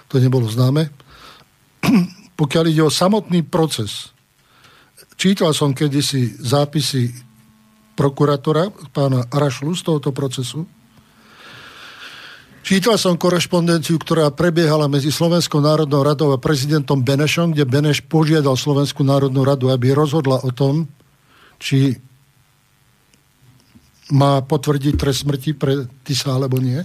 to 0.08 0.24
nebolo 0.24 0.48
známe. 0.48 0.88
Pokiaľ 2.40 2.64
ide 2.72 2.84
o 2.88 2.92
samotný 2.92 3.44
proces, 3.44 4.16
čítal 5.20 5.52
som 5.52 5.76
kedysi 5.76 6.40
zápisy 6.40 7.12
prokurátora, 8.00 8.72
pána 8.96 9.28
Arašlu 9.28 9.76
z 9.76 9.84
tohoto 9.84 10.16
procesu. 10.16 10.64
Čítal 12.70 13.02
som 13.02 13.18
korešpondenciu, 13.18 13.98
ktorá 13.98 14.30
prebiehala 14.30 14.86
medzi 14.86 15.10
Slovenskou 15.10 15.58
národnou 15.58 16.06
radou 16.06 16.30
a 16.30 16.38
prezidentom 16.38 17.02
Benešom, 17.02 17.50
kde 17.50 17.66
Beneš 17.66 18.06
požiadal 18.06 18.54
Slovenskú 18.54 19.02
národnú 19.02 19.42
radu, 19.42 19.74
aby 19.74 19.90
rozhodla 19.90 20.38
o 20.46 20.54
tom, 20.54 20.86
či 21.58 21.98
má 24.14 24.46
potvrdiť 24.46 25.02
trest 25.02 25.26
smrti 25.26 25.58
pre 25.58 25.90
Tisa 26.06 26.30
alebo 26.30 26.62
nie. 26.62 26.78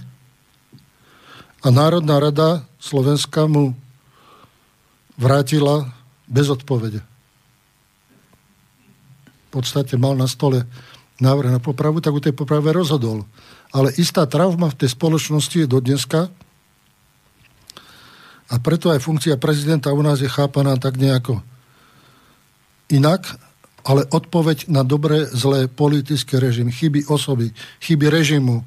A 1.61 1.67
Národná 1.69 2.17
rada 2.17 2.65
Slovenska 2.81 3.45
mu 3.45 3.77
vrátila 5.21 5.93
bez 6.25 6.49
odpovede. 6.49 7.05
V 9.37 9.49
podstate 9.53 10.01
mal 10.01 10.17
na 10.17 10.25
stole 10.25 10.65
návrh 11.21 11.53
na 11.53 11.61
popravu, 11.61 12.01
tak 12.01 12.17
u 12.17 12.25
tej 12.25 12.33
poprave 12.33 12.73
rozhodol. 12.73 13.21
Ale 13.75 13.91
istá 13.99 14.23
trauma 14.23 14.71
v 14.71 14.79
tej 14.79 14.95
spoločnosti 14.95 15.51
je 15.51 15.67
do 15.67 15.83
dneska 15.83 16.31
a 18.47 18.55
preto 18.61 18.87
aj 18.93 19.03
funkcia 19.03 19.35
prezidenta 19.35 19.91
u 19.91 19.99
nás 19.99 20.23
je 20.23 20.31
chápaná 20.31 20.79
tak 20.79 20.95
nejako 20.95 21.43
inak, 22.87 23.35
ale 23.85 24.05
odpoveď 24.07 24.69
na 24.69 24.87
dobré, 24.87 25.27
zlé 25.29 25.67
politické 25.67 26.39
režim, 26.39 26.71
chyby 26.71 27.09
osoby, 27.09 27.51
chyby 27.83 28.07
režimu 28.07 28.63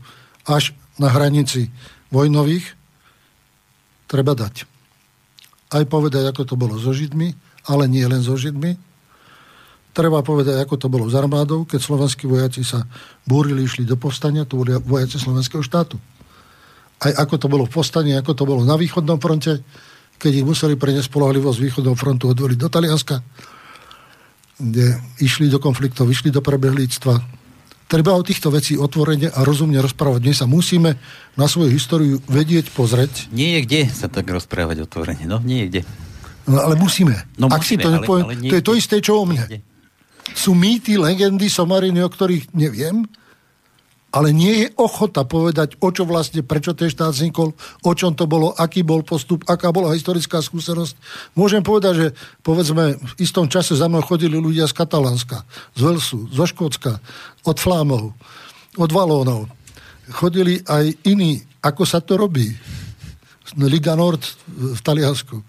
až 0.47 0.75
na 0.99 1.09
hranici 1.09 1.71
vojnových, 2.11 2.75
treba 4.11 4.35
dať. 4.35 4.67
Aj 5.69 5.85
povedať, 5.85 6.33
ako 6.33 6.43
to 6.49 6.55
bolo 6.57 6.75
so 6.81 6.91
Židmi, 6.93 7.35
ale 7.69 7.85
nie 7.87 8.03
len 8.07 8.25
so 8.25 8.35
Židmi. 8.35 8.88
Treba 9.99 10.23
povedať, 10.23 10.62
ako 10.62 10.79
to 10.79 10.87
bolo 10.87 11.11
s 11.11 11.15
armádou, 11.19 11.66
keď 11.66 11.83
slovenskí 11.83 12.31
vojaci 12.31 12.62
sa 12.62 12.87
búrili, 13.27 13.66
išli 13.66 13.83
do 13.83 13.99
povstania, 13.99 14.47
to 14.47 14.62
boli 14.62 14.79
vojaci 14.79 15.19
slovenského 15.19 15.59
štátu. 15.59 15.99
Aj 17.03 17.19
ako 17.19 17.35
to 17.35 17.47
bolo 17.51 17.66
v 17.66 17.75
povstaní, 17.75 18.15
ako 18.15 18.31
to 18.39 18.47
bolo 18.47 18.62
na 18.62 18.79
východnom 18.79 19.19
fronte, 19.19 19.59
keď 20.23 20.31
ich 20.39 20.47
museli 20.47 20.79
preniesť 20.79 21.11
spolahlivosť 21.11 21.59
východnom 21.59 21.99
frontu 21.99 22.31
odvoliť 22.31 22.59
do 22.62 22.70
Talianska, 22.70 23.27
kde 24.62 25.03
išli 25.19 25.51
do 25.51 25.59
konfliktov, 25.59 26.07
išli 26.07 26.31
do 26.31 26.47
prebehlíctva 26.47 27.39
Treba 27.89 28.12
o 28.12 28.20
týchto 28.20 28.53
vecí 28.53 28.77
otvorene 28.77 29.33
a 29.33 29.41
rozumne 29.49 29.81
rozprávať. 29.81 30.20
Dnes 30.20 30.37
sa 30.37 30.45
musíme 30.45 31.01
na 31.41 31.49
svoju 31.49 31.73
históriu 31.73 32.20
vedieť, 32.29 32.69
pozrieť. 32.69 33.33
Nie 33.33 33.57
je 33.57 33.61
kde 33.65 33.81
sa 33.89 34.12
tak 34.12 34.29
rozprávať 34.29 34.85
otvorene. 34.85 35.25
No, 35.25 35.41
nie 35.41 35.65
je 35.65 35.66
kde. 35.73 35.83
No, 36.53 36.61
ale 36.61 36.77
musíme. 36.77 37.16
No, 37.41 37.49
Ak 37.49 37.65
musíme, 37.65 37.81
si 37.81 37.85
to 37.85 37.89
nepoviem, 37.89 38.29
ale, 38.29 38.37
ale 38.37 38.51
to 38.53 38.55
je 38.61 38.65
to 38.69 38.73
isté, 38.77 39.01
čo 39.01 39.16
o 39.16 39.25
mne. 39.25 39.41
Niekde. 39.41 39.68
Sú 40.33 40.57
mýty, 40.57 40.97
legendy, 40.97 41.49
somariny, 41.49 42.01
o 42.05 42.11
ktorých 42.11 42.53
neviem, 42.57 43.05
ale 44.09 44.33
nie 44.33 44.65
je 44.65 44.69
ochota 44.81 45.29
povedať, 45.29 45.77
o 45.85 45.93
čo 45.93 46.09
vlastne, 46.09 46.41
prečo 46.41 46.73
ten 46.73 46.89
štát 46.89 47.13
vznikol, 47.13 47.53
o 47.85 47.93
čom 47.93 48.17
to 48.17 48.25
bolo, 48.25 48.57
aký 48.57 48.81
bol 48.81 49.05
postup, 49.05 49.45
aká 49.45 49.69
bola 49.69 49.93
historická 49.93 50.41
skúsenosť. 50.41 50.97
Môžem 51.37 51.61
povedať, 51.61 51.93
že 51.95 52.07
povedzme, 52.41 52.97
v 52.97 53.13
istom 53.21 53.53
čase 53.53 53.77
za 53.77 53.85
mnou 53.85 54.01
chodili 54.01 54.41
ľudia 54.41 54.65
z 54.65 54.73
Katalánska, 54.73 55.45
z 55.77 55.81
Velsu, 55.85 56.25
zo 56.33 56.45
Škótska, 56.49 56.97
od 57.45 57.57
Flámov, 57.61 58.17
od 58.81 58.91
Valónov. 58.91 59.53
Chodili 60.09 60.65
aj 60.65 61.05
iní, 61.05 61.45
ako 61.61 61.85
sa 61.85 62.01
to 62.01 62.17
robí. 62.17 62.49
Liga 63.61 63.93
Nord 63.93 64.25
v 64.49 64.81
Taliansku. 64.81 65.45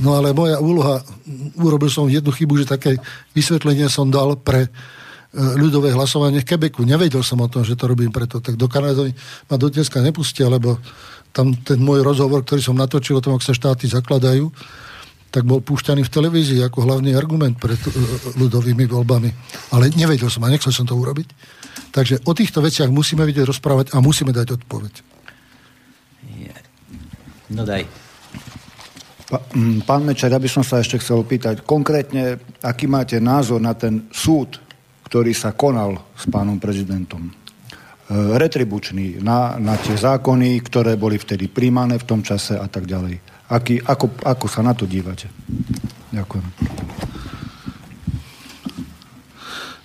No 0.00 0.16
ale 0.16 0.32
moja 0.32 0.56
úloha, 0.56 1.04
urobil 1.60 1.92
som 1.92 2.08
jednu 2.08 2.32
chybu, 2.32 2.64
že 2.64 2.64
také 2.64 2.96
vysvetlenie 3.36 3.92
som 3.92 4.08
dal 4.08 4.40
pre 4.40 4.72
E, 5.32 5.40
ľudové 5.56 5.96
hlasovanie 5.96 6.44
v 6.44 6.48
Quebecu. 6.52 6.84
Nevedel 6.84 7.24
som 7.24 7.40
o 7.40 7.48
tom, 7.48 7.64
že 7.64 7.72
to 7.72 7.88
robím 7.88 8.12
preto. 8.12 8.44
Tak 8.44 8.52
do 8.60 8.68
Kanady 8.68 9.16
ma 9.48 9.56
do 9.56 9.72
dneska 9.72 10.04
nepustia, 10.04 10.44
lebo 10.44 10.76
tam 11.32 11.56
ten 11.56 11.80
môj 11.80 12.04
rozhovor, 12.04 12.44
ktorý 12.44 12.60
som 12.60 12.76
natočil 12.76 13.16
o 13.16 13.24
tom, 13.24 13.40
ak 13.40 13.40
sa 13.40 13.56
štáty 13.56 13.88
zakladajú, 13.88 14.52
tak 15.32 15.48
bol 15.48 15.64
púšťaný 15.64 16.04
v 16.04 16.12
televízii 16.12 16.60
ako 16.60 16.84
hlavný 16.84 17.16
argument 17.16 17.56
pred 17.56 17.80
e, 17.80 17.88
ľudovými 18.44 18.84
voľbami. 18.84 19.30
Ale 19.72 19.88
nevedel 19.96 20.28
som 20.28 20.44
a 20.44 20.52
nechcel 20.52 20.68
som 20.68 20.84
to 20.84 20.92
urobiť. 20.92 21.32
Takže 21.96 22.28
o 22.28 22.36
týchto 22.36 22.60
veciach 22.60 22.92
musíme 22.92 23.24
vidieť 23.24 23.48
rozprávať 23.48 23.96
a 23.96 24.04
musíme 24.04 24.36
dať 24.36 24.60
odpoveď. 24.60 24.94
No 27.56 27.64
daj. 27.64 27.88
Pán 29.88 30.04
Mečer, 30.04 30.28
ja 30.28 30.36
by 30.36 30.44
som 30.44 30.60
sa 30.60 30.84
ešte 30.84 31.00
chcel 31.00 31.24
opýtať, 31.24 31.64
konkrétne, 31.64 32.36
aký 32.60 32.84
máte 32.84 33.16
názor 33.16 33.64
na 33.64 33.72
ten 33.72 34.12
súd, 34.12 34.60
ktorý 35.08 35.32
sa 35.32 35.56
konal 35.56 36.04
s 36.12 36.28
pánom 36.28 36.60
prezidentom. 36.60 37.28
E, 37.28 37.32
retribučný 38.36 39.24
na, 39.24 39.56
na 39.56 39.80
tie 39.80 39.96
zákony, 39.96 40.60
ktoré 40.68 41.00
boli 41.00 41.16
vtedy 41.16 41.48
príjmané 41.48 41.96
v 41.96 42.08
tom 42.08 42.20
čase 42.20 42.60
a 42.60 42.68
tak 42.68 42.84
ďalej. 42.84 43.24
Aký, 43.48 43.80
ako, 43.80 44.20
ako 44.20 44.46
sa 44.52 44.60
na 44.60 44.76
to 44.76 44.84
dívate? 44.84 45.32
Ďakujem. 46.12 46.46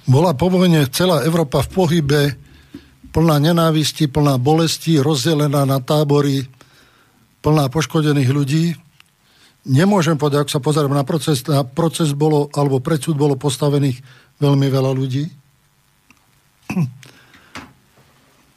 Bola 0.07 0.31
po 0.35 0.47
vojne 0.51 0.87
celá 0.91 1.23
Európa 1.23 1.63
v 1.63 1.71
pohybe, 1.71 2.21
plná 3.11 3.39
nenávisti, 3.43 4.11
plná 4.11 4.39
bolesti, 4.39 4.99
rozdelená 4.99 5.63
na 5.67 5.79
tábory, 5.79 6.47
plná 7.43 7.71
poškodených 7.71 8.31
ľudí. 8.31 8.86
Nemôžem 9.67 10.15
povedať, 10.15 10.47
ak 10.47 10.53
sa 10.55 10.63
pozerám 10.63 10.95
na 10.95 11.03
proces, 11.03 11.43
na 11.43 11.67
proces 11.67 12.15
bolo, 12.15 12.47
alebo 12.55 12.79
predsud 12.79 13.19
bolo 13.19 13.35
postavených 13.35 13.99
veľmi 14.39 14.63
veľa 14.71 14.95
ľudí. 14.95 15.27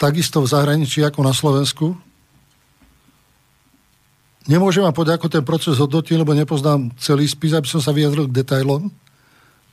Takisto 0.02 0.38
v 0.38 0.50
zahraničí 0.54 1.02
ako 1.02 1.20
na 1.26 1.34
Slovensku. 1.34 1.98
Nemôžem 4.46 4.86
vám 4.86 4.94
povedať, 4.94 5.18
ako 5.18 5.28
ten 5.28 5.42
proces 5.42 5.82
hodnotí, 5.82 6.14
lebo 6.14 6.30
nepoznám 6.30 6.94
celý 7.02 7.26
spis, 7.26 7.58
aby 7.58 7.66
som 7.66 7.82
sa 7.82 7.90
vyjadril 7.90 8.30
k 8.30 8.46
detailom. 8.46 8.86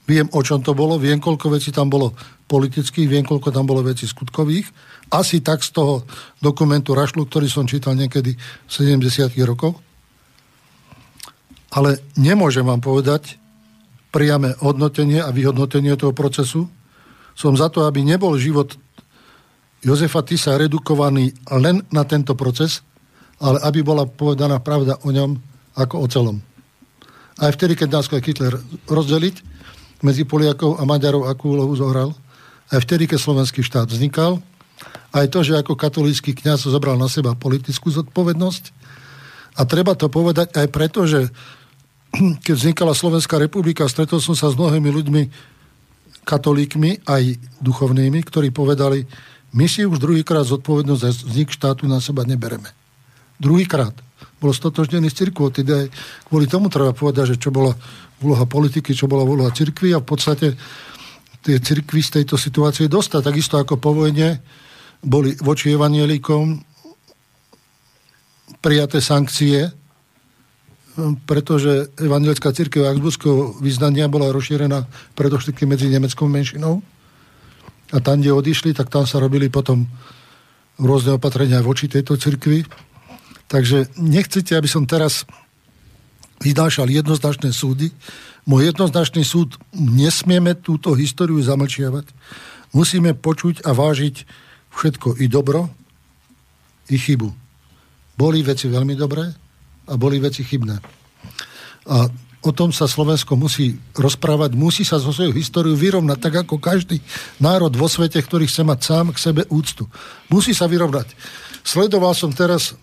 Viem, 0.10 0.26
o 0.34 0.42
čom 0.42 0.66
to 0.66 0.74
bolo, 0.74 0.98
viem, 0.98 1.22
koľko 1.22 1.54
vecí 1.54 1.70
tam 1.70 1.88
bolo 1.88 2.18
politických, 2.50 3.08
viem, 3.08 3.26
koľko 3.28 3.54
tam 3.54 3.70
bolo 3.70 3.86
vecí 3.86 4.10
skutkových. 4.10 4.66
Asi 5.14 5.46
tak 5.46 5.62
z 5.62 5.70
toho 5.70 6.02
dokumentu 6.42 6.98
Rašlu, 6.98 7.30
ktorý 7.30 7.46
som 7.46 7.70
čítal 7.70 7.94
niekedy 7.94 8.34
v 8.34 8.72
70. 8.72 9.38
rokoch. 9.46 9.87
Ale 11.72 12.00
nemôžem 12.16 12.64
vám 12.64 12.80
povedať, 12.80 13.36
priame 14.12 14.56
hodnotenie 14.64 15.20
a 15.20 15.30
vyhodnotenie 15.36 15.94
toho 16.00 16.16
procesu. 16.16 16.72
Som 17.38 17.60
za 17.60 17.68
to, 17.70 17.86
aby 17.86 18.02
nebol 18.02 18.34
život 18.40 18.74
Jozefa 19.84 20.26
Tisa 20.26 20.58
redukovaný 20.58 21.38
len 21.54 21.86
na 21.94 22.02
tento 22.08 22.34
proces, 22.34 22.82
ale 23.38 23.62
aby 23.62 23.86
bola 23.86 24.10
povedaná 24.10 24.58
pravda 24.58 24.98
o 25.06 25.14
ňom 25.14 25.38
ako 25.78 25.96
o 26.02 26.08
celom. 26.10 26.38
Aj 27.38 27.54
vtedy, 27.54 27.78
keď 27.78 28.02
nás 28.02 28.10
Hitler 28.10 28.58
rozdeliť 28.90 29.36
medzi 30.02 30.26
Poliakov 30.26 30.82
a 30.82 30.84
Maďarov, 30.90 31.30
akú 31.30 31.54
úlohu 31.54 31.78
zohral, 31.78 32.18
aj 32.74 32.84
vtedy, 32.84 33.06
keď 33.06 33.20
slovenský 33.22 33.62
štát 33.62 33.88
vznikal, 33.88 34.42
aj 35.14 35.26
to, 35.30 35.40
že 35.46 35.56
ako 35.56 35.78
katolícky 35.78 36.34
kňaz 36.34 36.68
zobral 36.68 36.98
na 36.98 37.08
seba 37.08 37.38
politickú 37.38 37.94
zodpovednosť. 37.94 38.64
A 39.58 39.66
treba 39.66 39.98
to 39.98 40.10
povedať 40.12 40.54
aj 40.54 40.68
preto, 40.70 41.06
že 41.10 41.34
keď 42.46 42.54
vznikala 42.56 42.94
Slovenská 42.96 43.40
republika, 43.40 43.88
stretol 43.90 44.24
som 44.24 44.34
sa 44.34 44.52
s 44.52 44.60
mnohými 44.60 44.90
ľuďmi, 44.90 45.24
katolíkmi, 46.28 47.08
aj 47.08 47.40
duchovnými, 47.64 48.20
ktorí 48.28 48.52
povedali, 48.52 49.08
my 49.56 49.66
si 49.66 49.88
už 49.88 50.04
druhýkrát 50.04 50.44
zodpovednosť 50.44 51.02
za 51.02 51.12
vznik 51.24 51.50
štátu 51.56 51.88
na 51.88 52.04
seba 52.04 52.28
nebereme. 52.28 52.68
Druhýkrát. 53.40 53.96
Bol 54.38 54.52
stotožnený 54.52 55.08
s 55.10 55.18
cirkvou. 55.18 55.50
Teda 55.50 55.88
kvôli 56.28 56.46
tomu 56.52 56.68
treba 56.68 56.92
povedať, 56.92 57.38
že 57.38 57.42
čo 57.42 57.50
bola 57.50 57.72
úloha 58.20 58.44
politiky, 58.50 58.92
čo 58.92 59.08
bola 59.08 59.24
úloha 59.24 59.50
cirkvy 59.54 59.96
a 59.96 60.04
v 60.04 60.08
podstate 60.10 60.48
tie 61.46 61.58
cirkvy 61.64 62.02
z 62.04 62.22
tejto 62.22 62.36
situácie 62.36 62.92
dostať. 62.92 63.22
Takisto 63.24 63.56
ako 63.56 63.80
po 63.80 63.96
vojne 63.96 64.42
boli 65.00 65.38
voči 65.40 65.72
evanielikom 65.72 66.60
prijaté 68.60 69.00
sankcie, 69.00 69.70
pretože 71.30 71.94
evangelická 72.02 72.50
církev 72.50 72.90
Augsburského 72.90 73.62
vyznania 73.62 74.10
bola 74.10 74.34
rozšírená 74.34 74.90
predovšetkým 75.14 75.70
medzi 75.70 75.94
nemeckou 75.94 76.26
menšinou. 76.26 76.82
A 77.94 78.02
tam, 78.02 78.20
kde 78.20 78.34
odišli, 78.34 78.74
tak 78.74 78.90
tam 78.90 79.06
sa 79.06 79.22
robili 79.22 79.48
potom 79.48 79.86
rôzne 80.82 81.16
opatrenia 81.16 81.62
voči 81.62 81.86
tejto 81.86 82.18
cirkvi. 82.18 82.66
Takže 83.48 83.94
nechcete, 84.02 84.58
aby 84.58 84.68
som 84.68 84.90
teraz 84.90 85.24
vydášal 86.42 86.90
jednoznačné 86.90 87.54
súdy. 87.54 87.94
Môj 88.50 88.74
jednoznačný 88.74 89.24
súd, 89.24 89.56
nesmieme 89.74 90.58
túto 90.58 90.98
históriu 90.98 91.40
zamlčiavať. 91.40 92.10
Musíme 92.76 93.16
počuť 93.16 93.64
a 93.64 93.72
vážiť 93.72 94.28
všetko, 94.74 95.22
i 95.24 95.26
dobro, 95.32 95.72
i 96.92 96.98
chybu. 97.00 97.30
Boli 98.18 98.42
veci 98.42 98.68
veľmi 98.68 98.98
dobré, 98.98 99.47
a 99.88 99.94
boli 99.96 100.20
veci 100.20 100.44
chybné. 100.44 100.78
A 101.88 102.12
o 102.44 102.52
tom 102.52 102.76
sa 102.76 102.86
Slovensko 102.86 103.40
musí 103.40 103.80
rozprávať, 103.96 104.54
musí 104.54 104.84
sa 104.84 105.02
zo 105.02 105.16
svojou 105.16 105.34
históriu 105.34 105.74
vyrovnať, 105.74 106.18
tak 106.20 106.34
ako 106.46 106.62
každý 106.62 107.02
národ 107.40 107.72
vo 107.74 107.88
svete, 107.90 108.20
ktorý 108.20 108.46
chce 108.46 108.64
mať 108.68 108.80
sám 108.84 109.06
k 109.16 109.20
sebe 109.20 109.42
úctu. 109.50 109.88
Musí 110.30 110.52
sa 110.52 110.68
vyrovnať. 110.68 111.12
Sledoval 111.66 112.14
som 112.14 112.32
teraz 112.32 112.76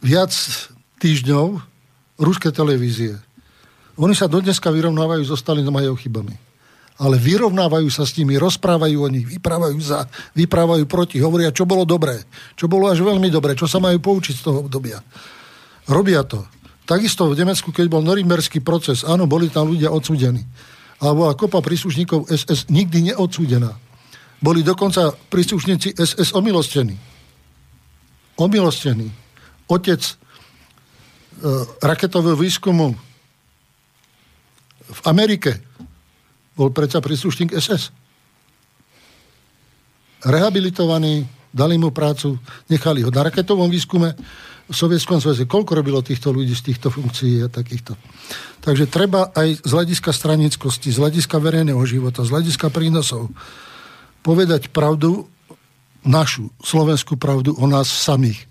viac 0.00 0.32
týždňov 1.00 1.60
ruské 2.20 2.52
televízie. 2.52 3.16
Oni 4.00 4.16
sa 4.16 4.28
dodneska 4.28 4.72
vyrovnávajú 4.72 5.28
so 5.28 5.36
Stalinom 5.36 5.76
a 5.76 5.84
jeho 5.84 5.96
chybami 5.96 6.49
ale 7.00 7.16
vyrovnávajú 7.16 7.88
sa 7.88 8.04
s 8.04 8.12
nimi, 8.20 8.36
rozprávajú 8.36 8.98
o 9.00 9.08
nich, 9.08 9.24
vyprávajú 9.24 9.78
za, 9.80 10.04
vyprávajú 10.36 10.84
proti, 10.84 11.16
hovoria, 11.16 11.48
čo 11.48 11.64
bolo 11.64 11.88
dobré, 11.88 12.20
čo 12.60 12.68
bolo 12.68 12.92
až 12.92 13.00
veľmi 13.00 13.32
dobré, 13.32 13.56
čo 13.56 13.64
sa 13.64 13.80
majú 13.80 13.96
poučiť 13.96 14.36
z 14.36 14.44
toho 14.44 14.68
obdobia. 14.68 15.00
Robia 15.88 16.20
to. 16.28 16.44
Takisto 16.84 17.24
v 17.32 17.40
Nemecku, 17.40 17.72
keď 17.72 17.88
bol 17.88 18.04
norimberský 18.04 18.60
proces, 18.60 19.00
áno, 19.00 19.24
boli 19.24 19.48
tam 19.48 19.72
ľudia 19.72 19.88
odsúdení. 19.88 20.44
Ale 21.00 21.12
bola 21.16 21.32
kopa 21.32 21.64
príslušníkov 21.64 22.28
SS 22.28 22.68
nikdy 22.68 23.14
neodsúdená. 23.14 23.72
Boli 24.44 24.60
dokonca 24.60 25.16
príslušníci 25.32 25.96
SS 25.96 26.36
omilostení. 26.36 27.00
Omilostení. 28.36 29.08
Otec 29.72 30.02
e, 30.04 30.12
raketového 31.80 32.36
výskumu 32.36 32.92
v 34.90 35.00
Amerike 35.08 35.64
bol 36.60 36.68
predsa 36.68 37.00
príslušník 37.00 37.56
SS. 37.56 37.88
Rehabilitovaný, 40.20 41.24
dali 41.48 41.80
mu 41.80 41.88
prácu, 41.88 42.36
nechali 42.68 43.00
ho 43.00 43.08
na 43.08 43.24
raketovom 43.24 43.72
výskume 43.72 44.12
v 44.68 44.74
Sovietskom 44.76 45.16
zväze. 45.24 45.48
Koľko 45.48 45.72
robilo 45.72 46.04
týchto 46.04 46.28
ľudí 46.28 46.52
z 46.52 46.68
týchto 46.68 46.92
funkcií 46.92 47.40
a 47.40 47.48
takýchto. 47.48 47.96
Takže 48.60 48.92
treba 48.92 49.32
aj 49.32 49.64
z 49.64 49.70
hľadiska 49.72 50.12
stranickosti, 50.12 50.92
z 50.92 51.00
hľadiska 51.00 51.40
verejného 51.40 51.80
života, 51.88 52.20
z 52.20 52.36
hľadiska 52.36 52.68
prínosov 52.68 53.32
povedať 54.20 54.68
pravdu, 54.68 55.32
našu 56.04 56.52
slovenskú 56.60 57.16
pravdu 57.16 57.56
o 57.56 57.64
nás 57.64 57.88
samých. 57.88 58.44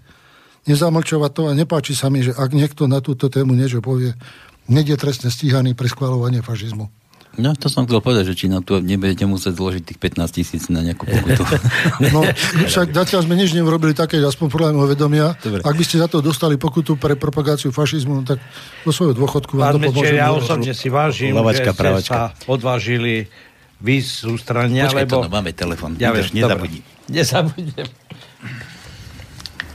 Nezamlčovať 0.66 1.32
to 1.34 1.42
a 1.50 1.54
nepáči 1.54 1.94
sa 1.94 2.10
mi, 2.10 2.26
že 2.26 2.34
ak 2.34 2.58
niekto 2.58 2.90
na 2.90 3.06
túto 3.06 3.30
tému 3.30 3.54
niečo 3.54 3.82
povie, 3.86 4.18
nedie 4.66 4.98
trestne 4.98 5.30
stíhaný 5.30 5.78
pre 5.78 5.90
schváľovanie 5.90 6.42
fašizmu. 6.42 6.99
No, 7.40 7.56
to 7.56 7.72
som 7.72 7.88
chcel 7.88 8.04
povedať, 8.04 8.36
že 8.36 8.36
či 8.36 8.46
nám 8.52 8.68
tu 8.68 8.76
nebudete 8.84 9.24
musieť 9.24 9.56
zložiť 9.56 9.84
tých 9.88 10.00
15 10.04 10.28
tisíc 10.36 10.68
na 10.68 10.84
nejakú 10.84 11.08
pokutu. 11.08 11.40
no, 12.14 12.28
však 12.68 12.92
zatiaľ 12.92 13.24
sme 13.24 13.40
nič 13.40 13.56
neurobili 13.56 13.96
také, 13.96 14.20
aspoň 14.20 14.48
podľa 14.52 14.76
môjho 14.76 14.92
vedomia. 14.92 15.40
Dobre. 15.40 15.64
Ak 15.64 15.72
by 15.72 15.84
ste 15.88 16.04
za 16.04 16.12
to 16.12 16.20
dostali 16.20 16.60
pokutu 16.60 17.00
pre 17.00 17.16
propagáciu 17.16 17.72
fašizmu, 17.72 18.12
no 18.12 18.24
tak 18.28 18.44
do 18.84 18.92
svojho 18.92 19.16
dôchodku 19.16 19.56
vám 19.56 19.80
Pán 19.80 19.88
to 19.88 19.88
pomôžem. 19.88 20.20
Ja 20.20 20.36
osobne 20.36 20.76
si 20.76 20.92
vážim, 20.92 21.32
Lavačka, 21.32 21.72
že 21.72 22.04
ste 22.04 22.12
sa 22.12 22.36
odvážili 22.44 23.32
vy 23.80 24.04
z 24.04 24.28
ústrania, 24.28 24.92
Počkaj 24.92 25.08
lebo... 25.08 25.16
to, 25.16 25.20
no, 25.24 25.32
máme 25.32 25.52
telefon. 25.56 25.96
Ja 25.96 26.12
viem, 26.12 26.28
nezabudí. 26.36 26.84
Nezabudnem. 27.08 27.88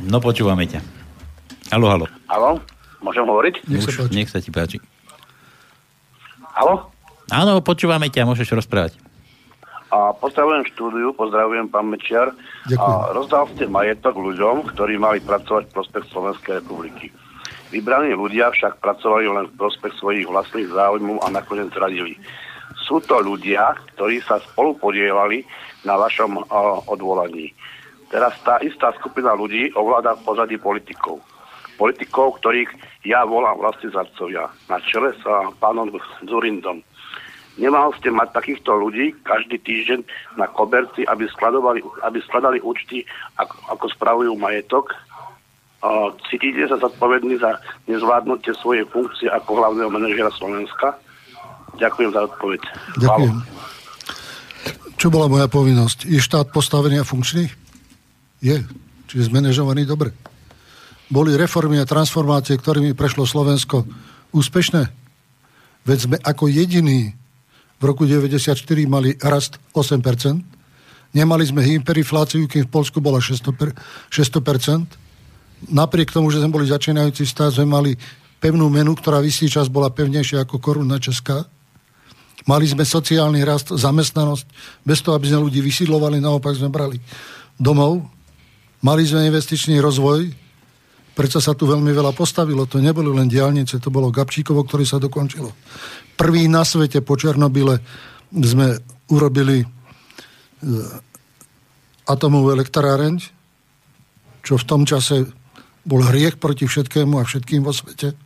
No, 0.05 0.21
počúvame 0.21 0.69
ťa. 0.69 0.85
Halo, 1.73 1.89
halo. 1.89 2.07
Halo, 2.29 2.61
môžem 3.01 3.25
hovoriť? 3.25 3.65
Nech 3.73 3.89
sa, 3.89 4.05
nech 4.13 4.29
sa 4.29 4.45
ti 4.45 4.53
páči. 4.53 4.77
Halo? 6.53 6.94
Áno, 7.33 7.65
počúvame 7.65 8.13
ťa, 8.13 8.29
môžeš 8.29 8.53
rozprávať. 8.53 9.01
A 9.95 10.11
pozdravujem 10.19 10.67
štúdiu, 10.75 11.15
pozdravujem 11.15 11.71
pán 11.71 11.87
Mečiar. 11.87 12.35
Ďakujem. 12.67 12.83
A 12.83 13.15
rozdal 13.15 13.47
ste 13.55 13.71
majetok 13.71 14.19
ľuďom, 14.19 14.67
ktorí 14.75 14.99
mali 14.99 15.23
pracovať 15.23 15.71
v 15.71 15.75
prospech 15.75 16.05
Slovenskej 16.11 16.53
republiky. 16.59 17.15
Vybraní 17.71 18.15
ľudia 18.15 18.51
však 18.51 18.83
pracovali 18.83 19.27
len 19.31 19.47
v 19.51 19.59
prospech 19.59 19.95
svojich 20.03 20.27
vlastných 20.27 20.67
záujmov 20.71 21.23
a 21.23 21.31
nakoniec 21.31 21.71
radili. 21.79 22.19
Sú 22.75 22.99
to 23.07 23.23
ľudia, 23.23 23.79
ktorí 23.95 24.19
sa 24.27 24.43
spolu 24.43 24.75
podielali 24.77 25.47
na 25.87 25.95
vašom 25.95 26.43
uh, 26.43 26.45
odvolaní. 26.91 27.55
Teraz 28.11 28.35
tá 28.43 28.59
istá 28.63 28.95
skupina 28.99 29.35
ľudí 29.35 29.75
ovláda 29.75 30.15
v 30.19 30.25
pozadí 30.27 30.57
politikov. 30.59 31.23
Politikov, 31.75 32.39
ktorých 32.39 32.71
ja 33.03 33.27
volám 33.27 33.59
zarcovia. 33.91 34.47
Na 34.71 34.79
čele 34.87 35.11
sa 35.23 35.51
pánom 35.59 35.91
Zurindom. 36.23 36.79
Nemal 37.55 37.95
ste 37.95 38.11
mať 38.11 38.35
takýchto 38.35 38.75
ľudí 38.75 39.15
každý 39.23 39.63
týždeň 39.63 40.03
na 40.35 40.51
koberci, 40.51 41.07
aby, 41.07 41.31
skladovali, 41.31 41.87
aby 42.03 42.19
skladali 42.27 42.59
účty, 42.59 43.07
ako, 43.39 43.55
ako 43.71 43.87
spravujú 43.95 44.33
majetok. 44.35 44.91
Cítite 46.27 46.67
sa 46.67 46.81
zodpovední 46.83 47.39
za 47.39 47.55
nezvládnutie 47.87 48.51
svojej 48.59 48.83
funkcie 48.91 49.31
ako 49.31 49.63
hlavného 49.63 49.87
manažera 49.87 50.33
Slovenska? 50.35 50.99
Ďakujem 51.79 52.11
za 52.11 52.21
odpoveď. 52.27 52.61
Ďakujem. 52.99 53.37
Čo 54.99 55.07
bola 55.13 55.31
moja 55.31 55.47
povinnosť? 55.47 56.11
Je 56.11 56.19
štát 56.19 56.51
postavený 56.51 57.03
a 57.03 57.07
funkčný? 57.07 57.47
Je. 58.43 58.57
Čiže 59.07 59.31
zmanéžovaný 59.31 59.87
dobre. 59.87 60.11
Boli 61.13 61.37
reformy 61.39 61.79
a 61.79 61.87
transformácie, 61.87 62.59
ktorými 62.59 62.97
prešlo 62.99 63.29
Slovensko 63.29 63.85
úspešné? 64.33 64.91
Veď 65.85 65.99
sme 66.01 66.17
ako 66.19 66.49
jediní 66.49 67.13
v 67.79 67.83
roku 67.83 68.07
1994 68.07 68.87
mali 68.87 69.15
rast 69.21 69.59
8%, 69.75 69.99
nemali 71.15 71.45
sme 71.47 71.63
hyperinfláciu, 71.63 72.47
kým 72.47 72.67
v 72.67 72.71
Polsku 72.71 72.99
bola 72.99 73.19
600%, 73.19 73.75
600%. 74.11 75.71
Napriek 75.71 76.13
tomu, 76.13 76.29
že 76.29 76.43
sme 76.43 76.53
boli 76.53 76.69
začínajúci 76.69 77.25
stát, 77.25 77.55
sme 77.55 77.65
mali 77.65 77.93
pevnú 78.43 78.69
menu, 78.69 78.93
ktorá 78.93 79.25
vysý 79.25 79.49
čas 79.49 79.73
bola 79.73 79.89
pevnejšia 79.89 80.45
ako 80.45 80.61
koruna 80.61 81.01
česká. 81.01 81.49
Mali 82.45 82.69
sme 82.69 82.85
sociálny 82.85 83.41
rast, 83.41 83.73
zamestnanosť, 83.73 84.47
bez 84.85 85.01
toho, 85.01 85.17
aby 85.17 85.33
sme 85.33 85.49
ľudí 85.49 85.65
vysídlovali, 85.65 86.21
naopak 86.21 86.53
sme 86.53 86.69
brali 86.69 87.01
domov. 87.57 88.05
Mali 88.85 89.01
sme 89.09 89.25
investičný 89.25 89.81
rozvoj, 89.81 90.44
prečo 91.15 91.39
sa 91.39 91.55
tu 91.55 91.71
veľmi 91.71 91.95
veľa 91.95 92.13
postavilo. 92.13 92.67
To 92.67 92.83
neboli 92.83 93.09
len 93.09 93.31
diálnice, 93.31 93.79
to 93.79 93.89
bolo 93.89 94.11
Gabčíkovo, 94.11 94.67
ktoré 94.67 94.83
sa 94.83 94.99
dokončilo 94.99 95.55
prvý 96.15 96.47
na 96.47 96.63
svete 96.63 97.03
po 97.03 97.19
Černobyle 97.19 97.83
sme 98.35 98.79
urobili 99.11 99.63
e, 99.63 99.67
atomovú 102.07 102.55
elektráreň, 102.55 103.21
čo 104.43 104.55
v 104.59 104.65
tom 104.67 104.83
čase 104.87 105.29
bol 105.85 106.01
hriech 106.01 106.41
proti 106.41 106.65
všetkému 106.65 107.21
a 107.21 107.29
všetkým 107.29 107.61
vo 107.61 107.75
svete. 107.75 108.17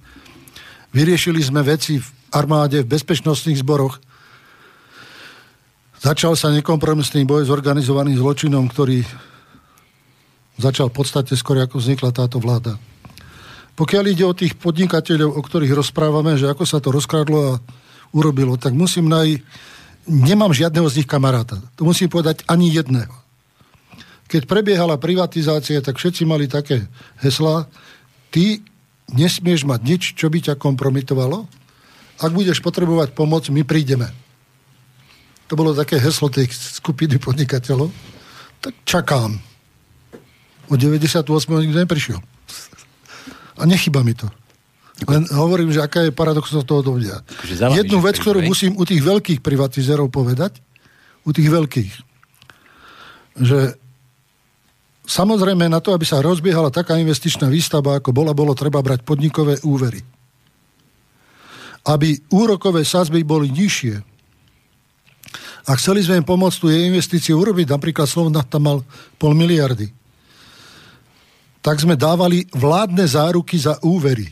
Vyriešili 0.94 1.42
sme 1.42 1.66
veci 1.66 1.98
v 1.98 2.08
armáde, 2.32 2.84
v 2.84 2.90
bezpečnostných 2.92 3.60
zboroch. 3.60 3.98
Začal 5.98 6.38
sa 6.38 6.54
nekompromisný 6.54 7.26
boj 7.26 7.50
s 7.50 7.50
organizovaným 7.50 8.14
zločinom, 8.14 8.70
ktorý 8.70 9.02
začal 10.58 10.90
v 10.90 10.98
podstate 11.00 11.38
skôr, 11.38 11.62
ako 11.62 11.78
vznikla 11.78 12.10
táto 12.10 12.42
vláda. 12.42 12.76
Pokiaľ 13.78 14.04
ide 14.10 14.26
o 14.26 14.34
tých 14.34 14.58
podnikateľov, 14.58 15.38
o 15.38 15.40
ktorých 15.40 15.70
rozprávame, 15.70 16.34
že 16.34 16.50
ako 16.50 16.66
sa 16.66 16.82
to 16.82 16.90
rozkradlo 16.90 17.38
a 17.38 17.60
urobilo, 18.10 18.58
tak 18.58 18.74
musím 18.74 19.06
naj... 19.06 19.38
Nemám 20.08 20.56
žiadneho 20.56 20.88
z 20.88 21.04
nich 21.04 21.08
kamaráta. 21.08 21.60
To 21.76 21.84
musím 21.84 22.08
povedať 22.08 22.40
ani 22.48 22.72
jedného. 22.72 23.12
Keď 24.28 24.48
prebiehala 24.48 24.96
privatizácia, 24.96 25.84
tak 25.84 26.00
všetci 26.00 26.24
mali 26.24 26.48
také 26.48 26.88
heslá. 27.20 27.68
Ty 28.32 28.60
nesmieš 29.12 29.68
mať 29.68 29.80
nič, 29.84 30.02
čo 30.16 30.32
by 30.32 30.40
ťa 30.42 30.60
kompromitovalo. 30.60 31.44
Ak 32.18 32.32
budeš 32.32 32.64
potrebovať 32.64 33.12
pomoc, 33.14 33.46
my 33.52 33.62
prídeme. 33.68 34.08
To 35.48 35.56
bolo 35.56 35.76
také 35.76 35.96
heslo 35.96 36.28
tej 36.28 36.50
skupiny 36.52 37.16
podnikateľov. 37.16 37.88
Tak 38.60 38.74
čakám. 38.84 39.47
O 40.68 40.76
98. 40.76 41.24
nikto 41.64 41.78
neprišiel. 41.80 42.18
A 43.58 43.62
nechyba 43.64 44.04
mi 44.04 44.12
to. 44.12 44.28
Len 45.06 45.24
hovorím, 45.30 45.70
že 45.70 45.78
aká 45.78 46.04
je 46.04 46.12
paradoxnosť 46.12 46.66
toho 46.66 46.82
dovdia. 46.82 47.22
Jednu 47.46 48.02
vec, 48.02 48.18
ktorú 48.18 48.42
musím 48.42 48.74
u 48.74 48.82
tých 48.82 48.98
veľkých 48.98 49.40
privatizérov 49.40 50.10
povedať, 50.10 50.58
u 51.22 51.30
tých 51.30 51.46
veľkých, 51.46 51.92
že 53.38 53.78
samozrejme 55.06 55.70
na 55.70 55.78
to, 55.78 55.94
aby 55.94 56.02
sa 56.02 56.18
rozbiehala 56.18 56.74
taká 56.74 56.98
investičná 56.98 57.46
výstava, 57.46 58.02
ako 58.02 58.10
bola, 58.10 58.34
bolo 58.34 58.58
treba 58.58 58.82
brať 58.82 59.06
podnikové 59.06 59.62
úvery. 59.62 60.02
Aby 61.86 62.18
úrokové 62.34 62.82
sazby 62.82 63.22
boli 63.22 63.54
nižšie. 63.54 64.02
A 65.68 65.70
chceli 65.78 66.02
sme 66.02 66.18
im 66.18 66.26
pomôcť 66.26 66.58
tú 66.58 66.66
investíciu 66.74 67.38
urobiť, 67.38 67.70
napríklad 67.70 68.10
Slovna 68.10 68.42
tam 68.42 68.66
mal 68.66 68.78
pol 69.14 69.30
miliardy 69.36 69.94
tak 71.62 71.82
sme 71.82 71.98
dávali 71.98 72.46
vládne 72.54 73.04
záruky 73.04 73.58
za 73.58 73.78
úvery. 73.82 74.30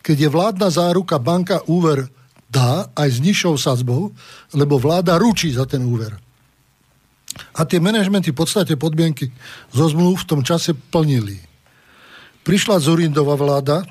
Keď 0.00 0.16
je 0.16 0.28
vládna 0.32 0.68
záruka, 0.72 1.20
banka 1.20 1.62
úver 1.68 2.08
dá 2.50 2.90
aj 2.98 3.08
s 3.08 3.18
nižšou 3.22 3.54
sadzbou, 3.54 4.10
lebo 4.50 4.80
vláda 4.80 5.14
ručí 5.20 5.54
za 5.54 5.68
ten 5.68 5.86
úver. 5.86 6.18
A 7.54 7.62
tie 7.62 7.78
manažmenty 7.78 8.34
v 8.34 8.40
podstate 8.42 8.74
podmienky 8.74 9.30
zo 9.70 9.86
zmluv 9.86 10.26
v 10.26 10.28
tom 10.28 10.40
čase 10.42 10.74
plnili. 10.74 11.38
Prišla 12.42 12.82
Zurindová 12.82 13.38
vláda, 13.38 13.86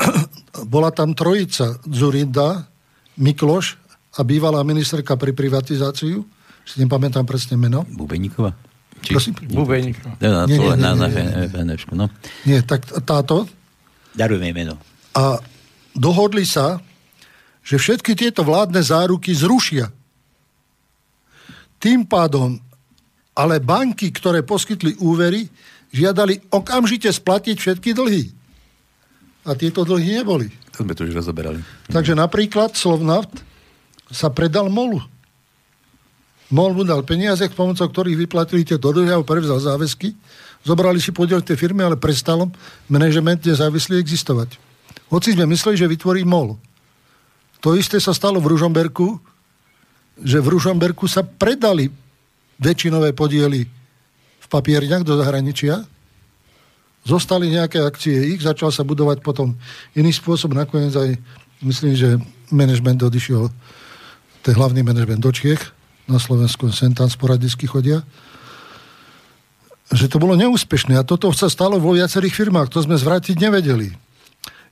bola 0.74 0.88
tam 0.88 1.12
trojica 1.12 1.76
Zurinda, 1.84 2.64
Mikloš 3.20 3.76
a 4.16 4.24
bývalá 4.24 4.64
ministerka 4.64 5.14
pri 5.14 5.36
privatizáciu, 5.36 6.24
si 6.64 6.76
nepamätám 6.80 7.28
presne 7.28 7.60
meno. 7.60 7.84
Bubeníková. 7.84 8.73
Či... 9.04 9.12
Prosím? 9.12 9.36
Nie, 10.18 10.32
nie, 10.48 10.56
nie, 10.56 10.76
na, 10.80 10.96
nie, 10.96 11.24
nie. 11.44 11.76
no. 11.92 12.06
Nie, 12.48 12.64
tak 12.64 12.88
táto. 13.04 13.44
Darujeme 14.16 14.56
meno. 14.56 14.80
A 15.12 15.38
dohodli 15.92 16.48
sa, 16.48 16.80
že 17.60 17.76
všetky 17.76 18.16
tieto 18.16 18.40
vládne 18.42 18.80
záruky 18.80 19.36
zrušia. 19.36 19.92
Tým 21.76 22.08
pádom 22.08 22.56
ale 23.34 23.58
banky, 23.58 24.14
ktoré 24.14 24.46
poskytli 24.46 24.94
úvery, 25.02 25.50
žiadali 25.90 26.48
okamžite 26.54 27.10
splatiť 27.10 27.56
všetky 27.58 27.90
dlhy. 27.92 28.30
A 29.44 29.52
tieto 29.58 29.84
dlhy 29.84 30.22
neboli. 30.22 30.48
To 30.74 30.86
sme 30.86 30.94
to 30.96 31.04
už 31.04 31.12
rozoberali. 31.12 31.60
Takže 31.90 32.16
napríklad 32.16 32.72
Slovnaft 32.78 33.42
sa 34.08 34.30
predal 34.32 34.70
MOLu. 34.72 35.02
MOL 36.54 36.70
mu 36.70 36.86
dal 36.86 37.02
peniaze, 37.02 37.42
pomocou 37.50 37.90
ktorých 37.90 38.30
vyplatili 38.30 38.62
tie 38.62 38.78
dodlhy 38.78 39.10
a 39.10 39.18
prevzal 39.26 39.58
záväzky. 39.58 40.14
Zobrali 40.62 41.02
si 41.02 41.10
podiel 41.10 41.42
tej 41.42 41.58
firmy, 41.58 41.82
ale 41.82 41.98
prestal 41.98 42.46
manažment 42.86 43.42
nezávislý 43.42 43.98
existovať. 43.98 44.54
Hoci 45.10 45.34
sme 45.34 45.50
mysleli, 45.50 45.74
že 45.74 45.90
vytvorí 45.90 46.22
MOL. 46.22 46.54
To 47.58 47.74
isté 47.74 47.98
sa 47.98 48.14
stalo 48.14 48.38
v 48.38 48.54
Ružomberku, 48.54 49.18
že 50.22 50.38
v 50.38 50.54
Ružomberku 50.54 51.10
sa 51.10 51.26
predali 51.26 51.90
väčšinové 52.62 53.10
podiely 53.18 53.66
v 54.38 54.46
papierniach 54.46 55.02
do 55.02 55.18
zahraničia, 55.18 55.82
zostali 57.02 57.50
nejaké 57.50 57.82
akcie 57.82 58.32
ich, 58.32 58.46
začal 58.46 58.70
sa 58.70 58.86
budovať 58.86 59.26
potom 59.26 59.58
iný 59.98 60.14
spôsob, 60.14 60.54
nakoniec 60.54 60.94
aj 60.94 61.18
myslím, 61.66 61.98
že 61.98 62.16
management 62.54 63.02
odišiel, 63.02 63.50
ten 64.46 64.54
hlavný 64.54 64.86
management 64.86 65.20
do 65.20 65.34
Čiech, 65.34 65.60
na 66.04 66.20
Slovensku 66.20 66.68
sem 66.68 66.92
tam 66.92 67.08
sporadicky 67.08 67.64
chodia, 67.64 68.04
že 69.92 70.08
to 70.08 70.20
bolo 70.20 70.36
neúspešné. 70.36 70.96
A 70.96 71.06
toto 71.06 71.28
sa 71.32 71.48
stalo 71.48 71.76
vo 71.76 71.96
viacerých 71.96 72.34
firmách. 72.34 72.72
To 72.72 72.84
sme 72.84 72.96
zvrátiť 72.96 73.36
nevedeli. 73.36 73.92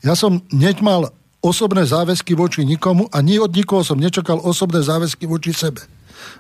Ja 0.03 0.19
som 0.19 0.43
hneď 0.51 0.83
mal 0.83 1.15
osobné 1.43 1.87
záväzky 1.87 2.35
voči 2.35 2.63
nikomu 2.67 3.11
a 3.11 3.19
nie 3.23 3.39
od 3.39 3.51
nikoho 3.51 3.83
som 3.83 3.99
nečakal 3.99 4.39
osobné 4.43 4.83
záväzky 4.83 5.27
voči 5.27 5.51
sebe. 5.55 5.83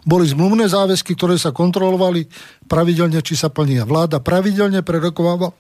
Boli 0.07 0.31
zmluvné 0.31 0.71
záväzky, 0.71 1.19
ktoré 1.19 1.35
sa 1.35 1.51
kontrolovali 1.51 2.31
pravidelne, 2.71 3.19
či 3.19 3.35
sa 3.35 3.51
plnia. 3.51 3.83
Vláda 3.83 4.23
pravidelne 4.23 4.83
prerokováva, 4.87 5.51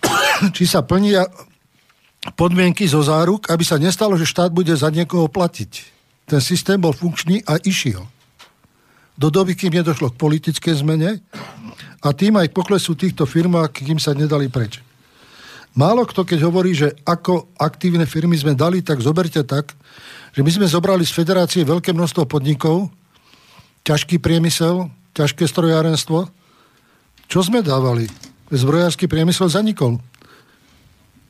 či 0.56 0.64
sa 0.64 0.80
plnia 0.80 1.28
podmienky 2.38 2.88
zo 2.88 3.04
záruk, 3.04 3.52
aby 3.52 3.64
sa 3.66 3.76
nestalo, 3.76 4.16
že 4.16 4.28
štát 4.28 4.48
bude 4.48 4.72
za 4.72 4.88
niekoho 4.88 5.28
platiť. 5.28 6.01
Ten 6.32 6.40
systém 6.40 6.80
bol 6.80 6.96
funkčný 6.96 7.44
a 7.44 7.60
išiel. 7.60 8.08
Do 9.20 9.28
doby, 9.28 9.52
kým 9.52 9.76
nedošlo 9.76 10.16
k 10.16 10.16
politickej 10.16 10.80
zmene 10.80 11.20
a 12.00 12.08
tým 12.16 12.40
aj 12.40 12.56
poklesu 12.56 12.96
týchto 12.96 13.28
firm, 13.28 13.52
kým 13.68 14.00
sa 14.00 14.16
nedali 14.16 14.48
preč. 14.48 14.80
Málo 15.76 16.08
kto, 16.08 16.24
keď 16.24 16.40
hovorí, 16.48 16.72
že 16.72 16.96
ako 17.04 17.52
aktívne 17.60 18.08
firmy 18.08 18.32
sme 18.40 18.56
dali, 18.56 18.80
tak 18.80 19.04
zoberte 19.04 19.44
tak, 19.44 19.76
že 20.32 20.40
my 20.40 20.48
sme 20.48 20.64
zobrali 20.72 21.04
z 21.04 21.12
federácie 21.12 21.68
veľké 21.68 21.92
množstvo 21.92 22.24
podnikov, 22.24 22.88
ťažký 23.84 24.16
priemysel, 24.16 24.88
ťažké 25.12 25.44
strojárenstvo. 25.44 26.32
Čo 27.28 27.44
sme 27.44 27.60
dávali? 27.60 28.08
Zbrojársky 28.48 29.04
priemysel 29.04 29.52
zanikol. 29.52 30.00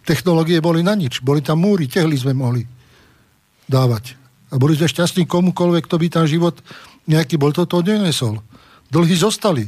Technológie 0.07 0.63
boli 0.63 0.87
na 0.87 0.95
nič. 0.95 1.19
Boli 1.27 1.43
tam 1.43 1.59
múry, 1.59 1.91
tehly 1.91 2.15
sme 2.15 2.39
mohli 2.39 2.63
dávať. 3.67 4.22
A 4.53 4.61
boli 4.61 4.77
sme 4.77 4.87
šťastní 4.87 5.25
komukoľvek, 5.25 5.89
kto 5.89 5.97
by 5.97 6.07
tam 6.13 6.29
život 6.29 6.61
nejaký 7.09 7.41
bol, 7.41 7.51
to 7.57 7.65
nenesol. 7.81 8.45
Dlhy 8.93 9.17
zostali. 9.17 9.65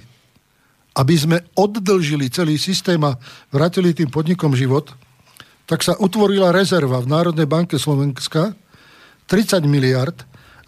Aby 0.95 1.15
sme 1.17 1.37
oddlžili 1.57 2.31
celý 2.31 2.61
systém 2.61 3.01
a 3.03 3.17
vrátili 3.51 3.97
tým 3.97 4.13
podnikom 4.13 4.55
život, 4.55 4.93
tak 5.65 5.81
sa 5.81 5.97
utvorila 5.97 6.53
rezerva 6.53 7.01
v 7.01 7.11
Národnej 7.11 7.49
banke 7.49 7.81
Slovenska 7.81 8.53
30 9.27 9.65
miliard 9.65 10.15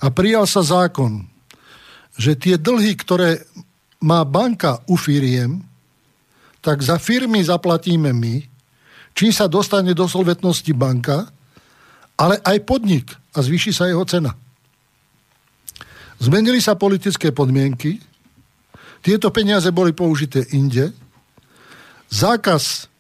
a 0.01 0.09
prijal 0.09 0.49
sa 0.49 0.65
zákon, 0.65 1.29
že 2.17 2.33
tie 2.35 2.57
dlhy, 2.57 2.97
ktoré 2.97 3.45
má 4.01 4.25
banka 4.25 4.81
u 4.89 4.97
firiem, 4.97 5.61
tak 6.65 6.81
za 6.81 6.97
firmy 6.97 7.45
zaplatíme 7.45 8.11
my, 8.11 8.43
čím 9.13 9.31
sa 9.31 9.47
dostane 9.47 9.93
do 9.93 10.09
solvetnosti 10.09 10.73
banka, 10.73 11.29
ale 12.17 12.41
aj 12.41 12.65
podnik 12.65 13.13
a 13.37 13.45
zvýši 13.45 13.71
sa 13.77 13.85
jeho 13.87 14.03
cena. 14.09 14.33
Zmenili 16.17 16.65
sa 16.65 16.73
politické 16.73 17.29
podmienky, 17.29 18.01
tieto 19.05 19.31
peniaze 19.31 19.71
boli 19.71 19.95
použité 19.95 20.43
inde. 20.51 20.91
Zákaz 22.11 22.91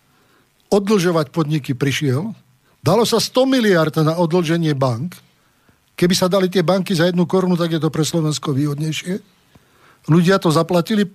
odlžovať 0.70 1.34
podniky 1.34 1.74
prišiel. 1.74 2.30
Dalo 2.78 3.02
sa 3.02 3.18
100 3.18 3.42
miliard 3.50 3.90
na 4.06 4.14
odlženie 4.14 4.70
bank. 4.78 5.18
Keby 5.98 6.14
sa 6.14 6.30
dali 6.30 6.46
tie 6.46 6.62
banky 6.62 6.94
za 6.94 7.10
jednu 7.10 7.26
korunu, 7.26 7.58
tak 7.58 7.74
je 7.74 7.82
to 7.82 7.90
pre 7.90 8.06
Slovensko 8.06 8.54
výhodnejšie. 8.54 9.18
Ľudia 10.06 10.38
to 10.38 10.54
zaplatili, 10.54 11.10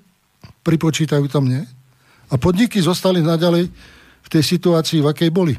pripočítajú 0.68 1.24
to 1.32 1.40
mne. 1.40 1.64
A 2.28 2.36
podniky 2.36 2.84
zostali 2.84 3.24
naďalej 3.24 3.72
v 4.22 4.28
tej 4.28 4.44
situácii, 4.44 5.00
v 5.00 5.08
akej 5.08 5.32
boli. 5.32 5.56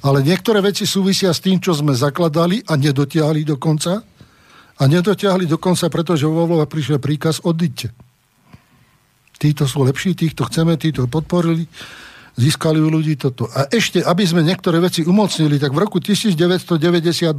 Ale 0.00 0.24
niektoré 0.24 0.64
veci 0.64 0.88
súvisia 0.88 1.28
s 1.32 1.44
tým, 1.44 1.60
čo 1.60 1.76
sme 1.76 1.92
zakladali 1.92 2.64
a 2.64 2.76
nedotiahli 2.76 3.44
do 3.44 3.60
konca. 3.60 4.00
A 4.80 4.82
nedotiahli 4.88 5.44
dokonca, 5.44 5.92
pretože 5.92 6.24
vo 6.24 6.48
voľbách 6.48 6.72
prišiel 6.72 6.96
príkaz 6.96 7.44
odíďte. 7.44 7.92
Títo 9.36 9.68
sú 9.68 9.84
lepší, 9.84 10.16
týchto 10.16 10.48
chceme, 10.48 10.80
títo 10.80 11.04
podporili, 11.04 11.68
získali 12.36 12.80
u 12.80 12.88
ľudí 12.88 13.20
toto. 13.20 13.48
A 13.52 13.68
ešte, 13.68 14.00
aby 14.00 14.24
sme 14.24 14.40
niektoré 14.40 14.80
veci 14.80 15.04
umocnili, 15.04 15.60
tak 15.60 15.76
v 15.76 15.84
roku 15.84 16.00
1998 16.00 17.36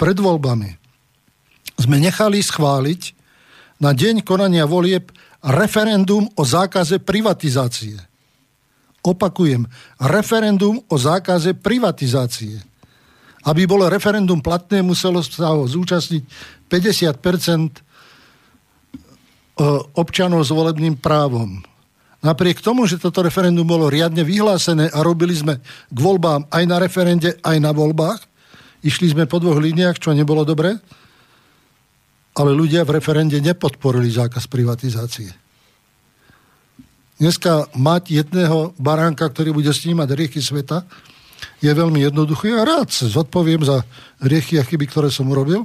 pred 0.00 0.16
voľbami 0.16 0.70
sme 1.76 1.96
nechali 2.00 2.40
schváliť 2.40 3.02
na 3.80 3.92
deň 3.92 4.24
konania 4.24 4.64
volieb 4.64 5.12
referendum 5.44 6.28
o 6.32 6.42
zákaze 6.44 7.02
privatizácie. 7.02 8.11
Opakujem, 9.02 9.66
referendum 9.98 10.78
o 10.86 10.94
zákaze 10.94 11.58
privatizácie 11.58 12.72
aby 13.42 13.66
bolo 13.66 13.90
referendum 13.90 14.38
platné, 14.38 14.82
muselo 14.86 15.18
sa 15.22 15.50
ho 15.50 15.66
zúčastniť 15.66 16.22
50 16.70 17.10
e, 17.10 17.70
občanov 19.98 20.46
s 20.46 20.54
volebným 20.54 20.94
právom. 20.94 21.58
Napriek 22.22 22.62
tomu, 22.62 22.86
že 22.86 23.02
toto 23.02 23.18
referendum 23.26 23.66
bolo 23.66 23.90
riadne 23.90 24.22
vyhlásené 24.22 24.94
a 24.94 25.02
robili 25.02 25.34
sme 25.34 25.58
k 25.90 25.98
voľbám 25.98 26.46
aj 26.54 26.64
na 26.70 26.76
referende, 26.78 27.34
aj 27.42 27.56
na 27.58 27.74
voľbách, 27.74 28.22
išli 28.86 29.10
sme 29.10 29.26
po 29.26 29.42
dvoch 29.42 29.58
líniách, 29.58 29.98
čo 29.98 30.14
nebolo 30.14 30.46
dobre, 30.46 30.78
ale 32.38 32.50
ľudia 32.54 32.86
v 32.86 33.02
referende 33.02 33.42
nepodporili 33.42 34.06
zákaz 34.06 34.46
privatizácie. 34.46 35.41
Dneska 37.22 37.70
mať 37.78 38.18
jedného 38.18 38.74
baránka, 38.82 39.22
ktorý 39.30 39.54
bude 39.54 39.70
snímať 39.70 40.10
riechy 40.10 40.42
sveta, 40.42 40.82
je 41.62 41.70
veľmi 41.70 42.02
jednoduchý 42.02 42.50
a 42.58 42.66
rád 42.66 42.90
sa 42.90 43.06
zodpoviem 43.06 43.62
za 43.62 43.86
riechy 44.18 44.58
a 44.58 44.66
chyby, 44.66 44.90
ktoré 44.90 45.06
som 45.06 45.30
urobil. 45.30 45.62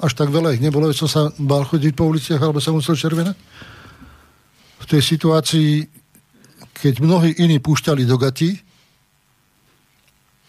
Až 0.00 0.16
tak 0.16 0.32
veľa 0.32 0.56
ich 0.56 0.64
nebolo, 0.64 0.88
som 0.96 1.04
sa 1.04 1.28
bál 1.36 1.68
chodiť 1.68 1.92
po 1.92 2.08
uliciach 2.08 2.40
alebo 2.40 2.56
sa 2.56 2.72
musel 2.72 2.96
červenať. 2.96 3.36
V 4.80 4.84
tej 4.88 5.04
situácii, 5.04 5.84
keď 6.80 7.04
mnohí 7.04 7.36
iní 7.36 7.60
púšťali 7.60 8.08
do 8.08 8.16
gati 8.16 8.56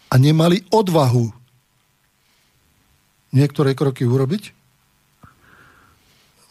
a 0.08 0.16
nemali 0.16 0.64
odvahu 0.72 1.28
niektoré 3.36 3.76
kroky 3.76 4.08
urobiť, 4.08 4.56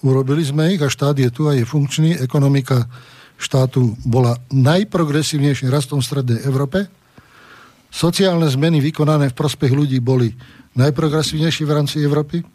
urobili 0.02 0.46
sme 0.46 0.74
ich 0.74 0.82
a 0.82 0.92
štát 0.92 1.18
je 1.18 1.30
tu 1.34 1.50
a 1.50 1.58
je 1.58 1.66
funkčný. 1.66 2.20
Ekonomika 2.22 2.86
štátu 3.38 3.94
bola 4.06 4.38
najprogresívnejším 4.50 5.70
rastom 5.70 6.02
v 6.02 6.08
Strednej 6.10 6.40
Európe. 6.46 6.90
Sociálne 7.94 8.46
zmeny 8.50 8.82
vykonané 8.84 9.32
v 9.32 9.38
prospech 9.38 9.72
ľudí 9.72 9.98
boli 10.04 10.34
najprogresívnejšie 10.78 11.64
v 11.66 11.76
rámci 11.76 11.98
Európy. 12.04 12.46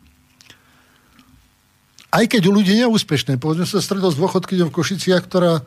Aj 2.12 2.24
keď 2.28 2.52
u 2.52 2.52
ľudí 2.52 2.76
neúspešné. 2.76 3.40
Povedzme 3.40 3.64
sa 3.64 3.80
stredol 3.80 4.12
s 4.12 4.20
dôchodkyňou 4.20 4.68
v 4.68 4.76
Košiciach, 4.76 5.24
ktorá 5.24 5.64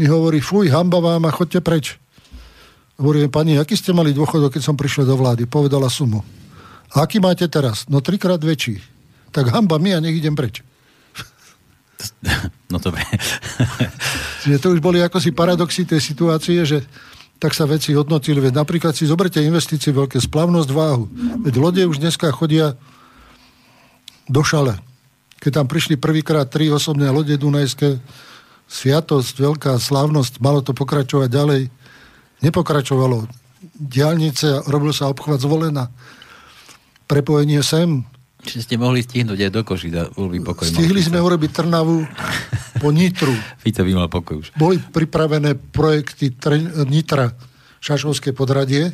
mi 0.00 0.08
hovorí, 0.08 0.40
fuj, 0.40 0.72
hamba 0.72 1.04
vám 1.04 1.28
a 1.28 1.34
chodte 1.36 1.60
preč. 1.60 2.00
Hovorím, 2.96 3.28
pani, 3.28 3.60
aký 3.60 3.76
ste 3.76 3.92
mali 3.92 4.16
dôchodok, 4.16 4.56
keď 4.56 4.62
som 4.72 4.76
prišiel 4.78 5.04
do 5.04 5.20
vlády? 5.20 5.44
Povedala 5.44 5.92
sumu. 5.92 6.24
A 6.96 7.04
aký 7.04 7.20
máte 7.20 7.44
teraz? 7.44 7.84
No 7.92 8.00
trikrát 8.00 8.40
väčší. 8.40 8.80
Tak 9.32 9.52
hamba 9.52 9.76
mi 9.76 9.92
a 9.92 10.00
nech 10.00 10.16
idem 10.16 10.32
preč. 10.32 10.64
No 12.72 12.80
dobre. 12.80 13.04
Čiže 14.40 14.56
to 14.56 14.72
už 14.72 14.80
boli 14.80 15.04
ako 15.04 15.20
si 15.20 15.28
paradoxy 15.28 15.84
tej 15.84 16.00
situácie, 16.00 16.64
že 16.64 16.80
tak 17.36 17.52
sa 17.52 17.68
veci 17.68 17.92
hodnotili. 17.92 18.40
Veď 18.40 18.64
napríklad 18.64 18.96
si 18.96 19.04
zoberte 19.04 19.42
investície 19.44 19.92
veľké, 19.92 20.16
splavnosť 20.16 20.70
váhu. 20.72 21.04
Veď 21.44 21.54
lode 21.60 21.82
už 21.84 22.00
dneska 22.00 22.32
chodia 22.32 22.72
do 24.24 24.40
šale. 24.40 24.80
Keď 25.42 25.50
tam 25.52 25.66
prišli 25.68 26.00
prvýkrát 26.00 26.48
tri 26.48 26.72
osobné 26.72 27.12
lode 27.12 27.34
Dunajské, 27.36 28.00
sviatosť, 28.70 29.34
veľká 29.36 29.76
slávnosť, 29.76 30.40
malo 30.40 30.64
to 30.64 30.72
pokračovať 30.72 31.28
ďalej. 31.28 31.62
Nepokračovalo. 32.40 33.28
Diálnice, 33.76 34.64
robil 34.64 34.96
sa 34.96 35.12
obchvat 35.12 35.44
zvolená. 35.44 35.92
Prepojenie 37.04 37.60
sem, 37.60 38.06
Čiže 38.42 38.60
ste 38.66 38.74
mohli 38.74 39.06
stihnúť 39.06 39.38
aj 39.38 39.50
do 39.54 39.62
Košic 39.62 40.18
bol 40.18 40.26
by 40.26 40.38
pokoj. 40.42 40.66
Stihli 40.66 40.98
sme 40.98 41.22
urobiť 41.22 41.50
Trnavu 41.62 42.02
po 42.82 42.88
Nitru. 42.90 43.30
Fico 43.62 43.82
by 43.86 43.92
mal 43.94 44.10
pokoj 44.10 44.42
už. 44.42 44.46
Boli 44.58 44.82
pripravené 44.82 45.54
projekty 45.54 46.34
Tr- 46.34 46.82
Nitra, 46.90 47.30
Šašovské 47.78 48.34
podradie, 48.34 48.90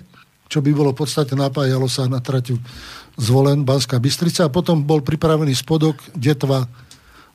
čo 0.52 0.60
by 0.60 0.70
bolo 0.72 0.92
v 0.92 1.04
podstate 1.04 1.32
napájalo 1.32 1.88
sa 1.88 2.04
na 2.08 2.20
traťu 2.20 2.60
zvolen 3.16 3.64
Banská 3.64 3.96
Bystrica 3.96 4.48
a 4.48 4.52
potom 4.52 4.84
bol 4.84 5.00
pripravený 5.00 5.52
spodok 5.56 5.96
Detva, 6.12 6.68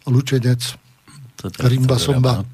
Lučenec, 0.05 0.61
Rimba, 1.59 1.97
Somba. 1.97 2.41
No. 2.41 2.47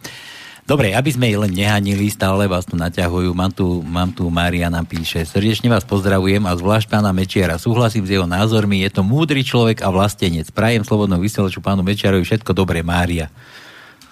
Dobre, 0.70 0.94
aby 0.94 1.10
sme 1.10 1.34
len 1.34 1.50
nehanili, 1.50 2.14
stále 2.14 2.46
vás 2.46 2.62
tu 2.62 2.78
naťahujú. 2.78 3.34
Mám 3.34 3.58
tu, 3.58 3.82
mám 3.82 4.14
tu 4.14 4.30
Mariana 4.30 4.86
píše. 4.86 5.26
Srdečne 5.26 5.66
vás 5.66 5.82
pozdravujem 5.82 6.46
a 6.46 6.54
zvlášť 6.54 6.94
pána 6.94 7.10
Mečiara. 7.10 7.58
Súhlasím 7.58 8.06
s 8.06 8.14
jeho 8.14 8.30
názormi. 8.30 8.86
Je 8.86 8.94
to 8.94 9.02
múdry 9.02 9.42
človek 9.42 9.82
a 9.82 9.90
vlastenec. 9.90 10.46
Prajem 10.54 10.86
slobodnou 10.86 11.18
vysielaču 11.18 11.58
pánu 11.58 11.82
Mečiarovi 11.82 12.22
všetko 12.22 12.54
dobré, 12.54 12.86
Mária. 12.86 13.34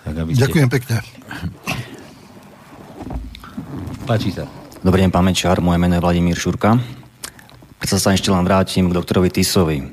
Tak, 0.01 0.17
aby 0.17 0.34
ste... 0.34 0.49
Ďakujem 0.49 0.69
pekne. 0.73 1.05
Páči 4.09 4.34
sa. 4.34 4.49
Dobrý 4.81 5.05
deň, 5.05 5.13
pán 5.13 5.29
Mečiar. 5.29 5.61
Moje 5.61 5.77
meno 5.77 5.93
je 5.93 6.01
Vladimír 6.01 6.41
Šurka. 6.41 6.73
Predsa 7.77 8.01
sa 8.01 8.17
ešte 8.17 8.34
len 8.34 8.41
vrátim 8.41 8.89
k 8.89 8.97
doktorovi 8.97 9.29
Tisovi. 9.29 9.77
E, 9.77 9.85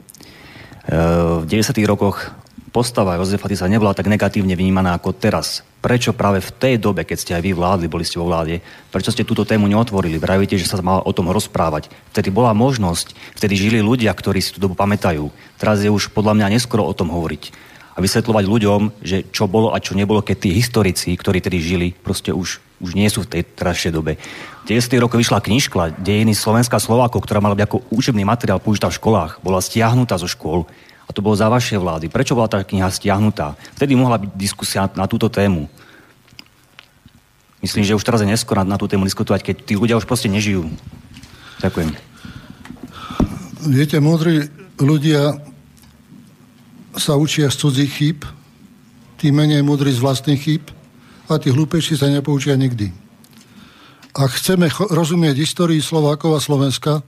v 1.41 1.45
90. 1.45 1.77
rokoch 1.85 2.33
postava 2.75 3.15
Jozefa 3.15 3.47
Tisa 3.47 3.71
nebola 3.71 3.95
tak 3.95 4.11
negatívne 4.11 4.59
vnímaná 4.59 4.99
ako 4.99 5.15
teraz? 5.15 5.63
Prečo 5.79 6.11
práve 6.11 6.43
v 6.43 6.51
tej 6.59 6.75
dobe, 6.83 7.07
keď 7.07 7.19
ste 7.23 7.33
aj 7.39 7.43
vy 7.47 7.55
vládli, 7.55 7.87
boli 7.87 8.03
ste 8.03 8.19
vo 8.19 8.27
vláde, 8.27 8.59
prečo 8.91 9.15
ste 9.15 9.23
túto 9.23 9.47
tému 9.47 9.71
neotvorili? 9.71 10.19
Vravíte, 10.19 10.59
že 10.59 10.67
sa 10.67 10.83
mal 10.83 10.99
o 11.07 11.15
tom 11.15 11.31
rozprávať. 11.31 11.87
Vtedy 12.11 12.35
bola 12.35 12.51
možnosť, 12.51 13.15
vtedy 13.39 13.55
žili 13.55 13.79
ľudia, 13.79 14.11
ktorí 14.11 14.43
si 14.43 14.51
tú 14.51 14.59
dobu 14.59 14.75
pamätajú. 14.75 15.31
Teraz 15.55 15.87
je 15.87 15.93
už 15.93 16.11
podľa 16.11 16.35
mňa 16.35 16.59
neskoro 16.59 16.83
o 16.83 16.91
tom 16.91 17.15
hovoriť. 17.15 17.55
A 17.95 18.03
vysvetľovať 18.03 18.45
ľuďom, 18.51 18.81
že 19.07 19.23
čo 19.31 19.47
bolo 19.47 19.71
a 19.71 19.79
čo 19.79 19.95
nebolo, 19.95 20.19
keď 20.19 20.37
tí 20.43 20.51
historici, 20.51 21.15
ktorí 21.15 21.39
tedy 21.39 21.63
žili, 21.63 21.95
proste 21.95 22.35
už, 22.35 22.59
už 22.83 22.91
nie 22.99 23.07
sú 23.07 23.23
v 23.23 23.39
tej 23.39 23.43
terajšej 23.55 23.95
dobe. 23.95 24.19
V 24.67 24.75
90. 24.75 24.99
rokoch 24.99 25.23
vyšla 25.23 25.39
knižka 25.39 25.95
Dejiny 26.03 26.35
Slovenska 26.35 26.83
Slovákov, 26.83 27.23
ktorá 27.23 27.39
mala 27.39 27.55
byť 27.55 27.71
ako 27.71 27.79
učebný 27.95 28.27
materiál 28.27 28.59
použitá 28.59 28.91
v 28.91 28.99
školách. 28.99 29.39
Bola 29.47 29.63
stiahnutá 29.63 30.19
zo 30.19 30.27
škôl 30.27 30.67
a 31.05 31.11
to 31.13 31.21
bolo 31.21 31.37
za 31.37 31.53
vaše 31.53 31.77
vlády. 31.77 32.09
Prečo 32.09 32.33
bola 32.33 32.49
tá 32.49 32.65
kniha 32.65 32.89
stiahnutá? 32.89 33.57
Vtedy 33.77 33.93
mohla 33.93 34.17
byť 34.17 34.31
diskusia 34.37 34.89
na 34.97 35.05
túto 35.05 35.29
tému. 35.29 35.69
Myslím, 37.61 37.85
že 37.85 37.97
už 37.97 38.05
teraz 38.05 38.21
je 38.21 38.29
neskôr 38.29 38.61
na, 38.61 38.65
na 38.65 38.77
tú 38.81 38.89
tému 38.89 39.05
diskutovať, 39.09 39.41
keď 39.41 39.57
tí 39.65 39.75
ľudia 39.77 39.97
už 39.97 40.09
proste 40.09 40.29
nežijú. 40.29 40.69
Ďakujem. 41.61 41.97
Viete, 43.65 43.97
múdri 44.01 44.49
ľudia 44.77 45.41
sa 46.97 47.17
učia 47.17 47.49
z 47.49 47.57
cudzích 47.57 47.93
chýb, 47.93 48.19
tí 49.17 49.33
menej 49.33 49.65
múdri 49.65 49.93
z 49.93 50.05
vlastných 50.05 50.41
chýb 50.41 50.65
a 51.29 51.41
tí 51.41 51.49
hlúpejší 51.49 51.97
sa 51.97 52.13
nepoučia 52.13 52.57
nikdy. 52.61 52.93
Ak 54.15 54.37
chceme 54.37 54.69
rozumieť 54.71 55.41
histórii 55.41 55.81
Slovákov 55.81 56.37
a 56.37 56.45
Slovenska, 56.45 57.01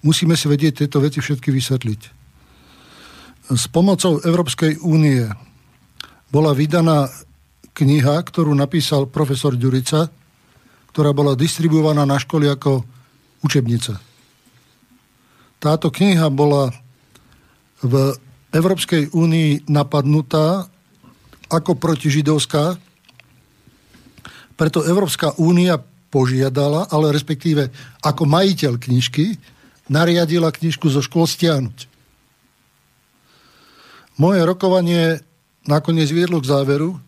musíme 0.00 0.38
si 0.38 0.46
vedieť 0.46 0.86
tieto 0.86 1.02
veci 1.02 1.18
všetky 1.18 1.50
vysvetliť 1.50 2.17
s 3.48 3.64
pomocou 3.72 4.20
Európskej 4.20 4.80
únie 4.84 5.24
bola 6.28 6.52
vydaná 6.52 7.08
kniha, 7.72 8.20
ktorú 8.20 8.52
napísal 8.52 9.08
profesor 9.08 9.56
Ďurica, 9.56 10.12
ktorá 10.92 11.14
bola 11.16 11.38
distribuovaná 11.38 12.04
na 12.04 12.20
školy 12.20 12.50
ako 12.50 12.84
učebnica. 13.40 13.96
Táto 15.58 15.88
kniha 15.88 16.28
bola 16.28 16.74
v 17.80 18.14
Európskej 18.50 19.14
únii 19.14 19.70
napadnutá 19.70 20.66
ako 21.48 21.78
protižidovská, 21.78 22.76
preto 24.58 24.82
Európska 24.82 25.38
únia 25.38 25.78
požiadala, 26.10 26.90
ale 26.90 27.14
respektíve 27.14 27.70
ako 28.02 28.26
majiteľ 28.26 28.74
knižky, 28.76 29.38
nariadila 29.86 30.50
knižku 30.50 30.90
zo 30.90 30.98
škôl 30.98 31.30
stiahnuť. 31.30 31.97
Moje 34.18 34.42
rokovanie 34.42 35.22
nakoniec 35.70 36.10
viedlo 36.10 36.42
k 36.42 36.50
záveru, 36.50 36.98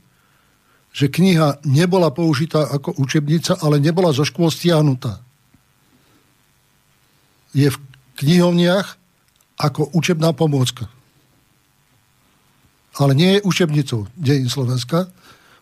že 0.94 1.10
kniha 1.10 1.62
nebola 1.66 2.10
použitá 2.10 2.66
ako 2.66 2.94
učebnica, 2.98 3.58
ale 3.62 3.82
nebola 3.82 4.14
zo 4.14 4.26
škôl 4.26 4.50
stiahnutá. 4.50 5.22
Je 7.50 7.70
v 7.70 7.78
knihovniach 8.18 8.94
ako 9.58 9.90
učebná 9.94 10.30
pomôcka. 10.34 10.86
Ale 12.98 13.14
nie 13.14 13.38
je 13.38 13.46
učebnicou 13.46 14.06
dejín 14.18 14.50
Slovenska. 14.50 15.10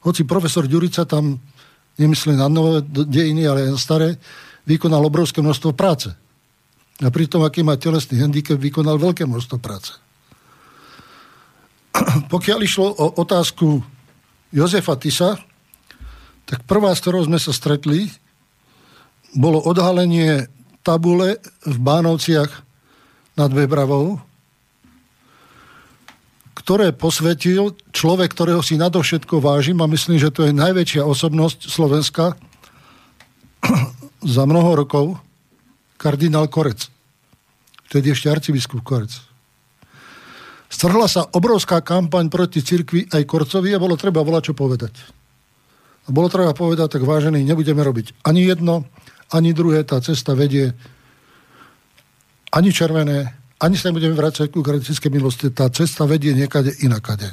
Hoci 0.05 0.25
profesor 0.25 0.65
Ďurica 0.65 1.05
tam, 1.05 1.41
nemyslí 2.01 2.37
na 2.37 2.49
nové 2.49 2.85
dejiny, 2.89 3.45
ale 3.49 3.73
na 3.73 3.81
staré, 3.81 4.17
vykonal 4.65 5.05
obrovské 5.05 5.41
množstvo 5.41 5.73
práce. 5.73 6.13
A 7.05 7.09
pritom, 7.09 7.45
aký 7.45 7.65
má 7.65 7.77
telesný 7.77 8.21
handicap, 8.21 8.61
vykonal 8.61 9.01
veľké 9.01 9.25
množstvo 9.29 9.57
práce. 9.61 9.97
pokiaľ 12.33 12.59
išlo 12.65 12.87
o 12.93 13.07
otázku 13.21 13.83
Jozefa 14.53 14.97
Tisa, 14.97 15.37
tak 16.49 16.65
prvá, 16.65 16.97
s 16.97 17.05
ktorou 17.05 17.29
sme 17.29 17.37
sa 17.37 17.53
stretli, 17.53 18.09
bolo 19.37 19.61
odhalenie 19.61 20.49
tabule 20.81 21.37
v 21.69 21.77
Bánovciach 21.77 22.65
nad 23.37 23.51
Vebravou, 23.53 24.17
ktoré 26.57 26.97
posvetil 26.97 27.77
človek, 27.93 28.33
ktorého 28.33 28.65
si 28.65 28.81
nadovšetko 28.81 29.41
vážim 29.41 29.77
a 29.85 29.89
myslím, 29.89 30.17
že 30.17 30.33
to 30.33 30.49
je 30.49 30.57
najväčšia 30.57 31.05
osobnosť 31.05 31.69
Slovenska 31.69 32.33
za 34.37 34.43
mnoho 34.49 34.85
rokov, 34.85 35.21
kardinál 36.01 36.49
Korec. 36.49 36.89
Vtedy 37.93 38.17
ešte 38.17 38.33
arcibiskup 38.33 38.81
Korec. 38.81 39.28
Strhla 40.69 41.09
sa 41.09 41.25
obrovská 41.33 41.81
kampaň 41.81 42.29
proti 42.29 42.61
cirkvi 42.61 43.09
aj 43.09 43.25
Korcovi 43.25 43.73
a 43.73 43.81
bolo 43.81 43.97
treba 43.97 44.21
volať 44.21 44.53
čo 44.53 44.55
povedať. 44.55 44.93
A 46.05 46.13
bolo 46.13 46.29
treba 46.29 46.53
povedať, 46.53 47.01
tak 47.01 47.09
vážený, 47.09 47.41
nebudeme 47.45 47.81
robiť 47.81 48.25
ani 48.25 48.45
jedno, 48.45 48.85
ani 49.33 49.53
druhé, 49.53 49.85
tá 49.85 50.01
cesta 50.01 50.33
vedie 50.33 50.73
ani 52.49 52.73
červené, 52.73 53.29
ani 53.61 53.77
sa 53.77 53.93
nebudeme 53.93 54.17
vrácať 54.17 54.49
ku 54.49 54.65
kratické 54.65 55.13
milosti, 55.13 55.53
tá 55.53 55.69
cesta 55.69 56.09
vedie 56.09 56.33
niekade 56.33 56.73
inakade. 56.81 57.29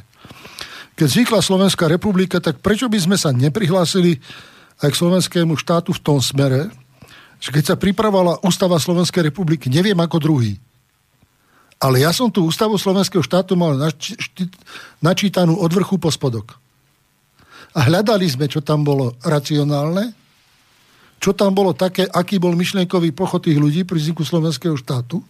Keď 0.96 1.08
vznikla 1.08 1.40
Slovenská 1.44 1.92
republika, 1.92 2.40
tak 2.40 2.64
prečo 2.64 2.88
by 2.88 3.00
sme 3.00 3.18
sa 3.20 3.32
neprihlásili 3.36 4.20
aj 4.84 4.92
k 4.92 5.00
slovenskému 5.00 5.56
štátu 5.56 5.96
v 5.96 6.04
tom 6.04 6.20
smere, 6.20 6.68
že 7.40 7.52
keď 7.52 7.64
sa 7.64 7.76
pripravovala 7.80 8.44
ústava 8.44 8.80
Slovenskej 8.80 9.28
republiky, 9.28 9.72
neviem 9.72 9.96
ako 10.00 10.20
druhý, 10.20 10.60
ale 11.86 12.02
ja 12.02 12.10
som 12.10 12.34
tú 12.34 12.50
ústavu 12.50 12.82
Slovenského 12.82 13.22
štátu 13.22 13.54
mal 13.54 13.78
načítanú 14.98 15.62
od 15.62 15.70
vrchu 15.70 16.02
po 16.02 16.10
spodok. 16.10 16.58
A 17.78 17.86
hľadali 17.86 18.26
sme, 18.26 18.50
čo 18.50 18.66
tam 18.66 18.82
bolo 18.82 19.14
racionálne, 19.22 20.10
čo 21.22 21.38
tam 21.38 21.54
bolo 21.54 21.78
také, 21.78 22.10
aký 22.10 22.42
bol 22.42 22.58
myšlienkový 22.58 23.14
pochod 23.14 23.46
tých 23.46 23.62
ľudí 23.62 23.86
pri 23.86 24.02
vzniku 24.02 24.26
Slovenského 24.26 24.74
štátu, 24.74 25.22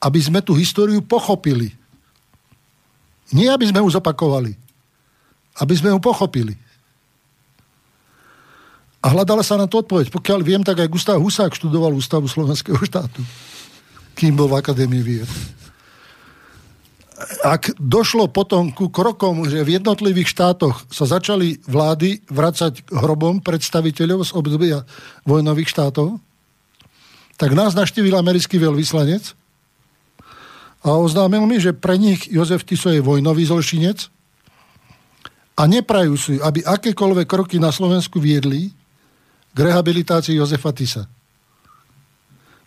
aby 0.00 0.20
sme 0.24 0.40
tú 0.40 0.56
históriu 0.56 1.04
pochopili. 1.04 1.76
Nie, 3.28 3.52
aby 3.52 3.68
sme 3.68 3.84
ju 3.84 3.92
zopakovali. 3.92 4.56
Aby 5.60 5.74
sme 5.76 5.92
ju 5.92 6.00
pochopili. 6.00 6.56
A 9.04 9.12
hľadala 9.12 9.44
sa 9.44 9.60
na 9.60 9.68
to 9.68 9.84
odpoveď. 9.84 10.08
Pokiaľ 10.08 10.40
viem, 10.40 10.62
tak 10.64 10.80
aj 10.80 10.88
Gustav 10.88 11.20
Husák 11.20 11.52
študoval 11.52 11.92
Ústavu 11.92 12.24
Slovenského 12.24 12.80
štátu 12.80 13.20
kým 14.16 14.36
bol 14.36 14.48
v 14.48 14.58
Akadémii 14.60 15.02
vied. 15.02 15.30
Ak 17.46 17.70
došlo 17.78 18.26
potom 18.26 18.74
ku 18.74 18.90
krokom, 18.90 19.46
že 19.46 19.62
v 19.62 19.78
jednotlivých 19.78 20.34
štátoch 20.34 20.82
sa 20.90 21.06
začali 21.06 21.62
vlády 21.70 22.18
vracať 22.26 22.90
hrobom 22.90 23.38
predstaviteľov 23.38 24.26
z 24.26 24.30
obdobia 24.34 24.78
vojnových 25.22 25.70
štátov, 25.70 26.18
tak 27.38 27.54
nás 27.54 27.78
naštívil 27.78 28.14
americký 28.18 28.58
veľvyslanec 28.58 29.34
a 30.82 30.98
oznámil 30.98 31.46
mi, 31.46 31.62
že 31.62 31.70
pre 31.70 31.94
nich 31.94 32.26
Jozef 32.26 32.66
Tiso 32.66 32.90
je 32.90 33.02
vojnový 33.02 33.46
zločinec 33.46 34.10
a 35.54 35.62
neprajú 35.70 36.14
si, 36.18 36.34
aby 36.42 36.66
akékoľvek 36.66 37.26
kroky 37.26 37.62
na 37.62 37.70
Slovensku 37.70 38.18
viedli 38.18 38.74
k 39.54 39.58
rehabilitácii 39.58 40.42
Jozefa 40.42 40.74
Tisa. 40.74 41.06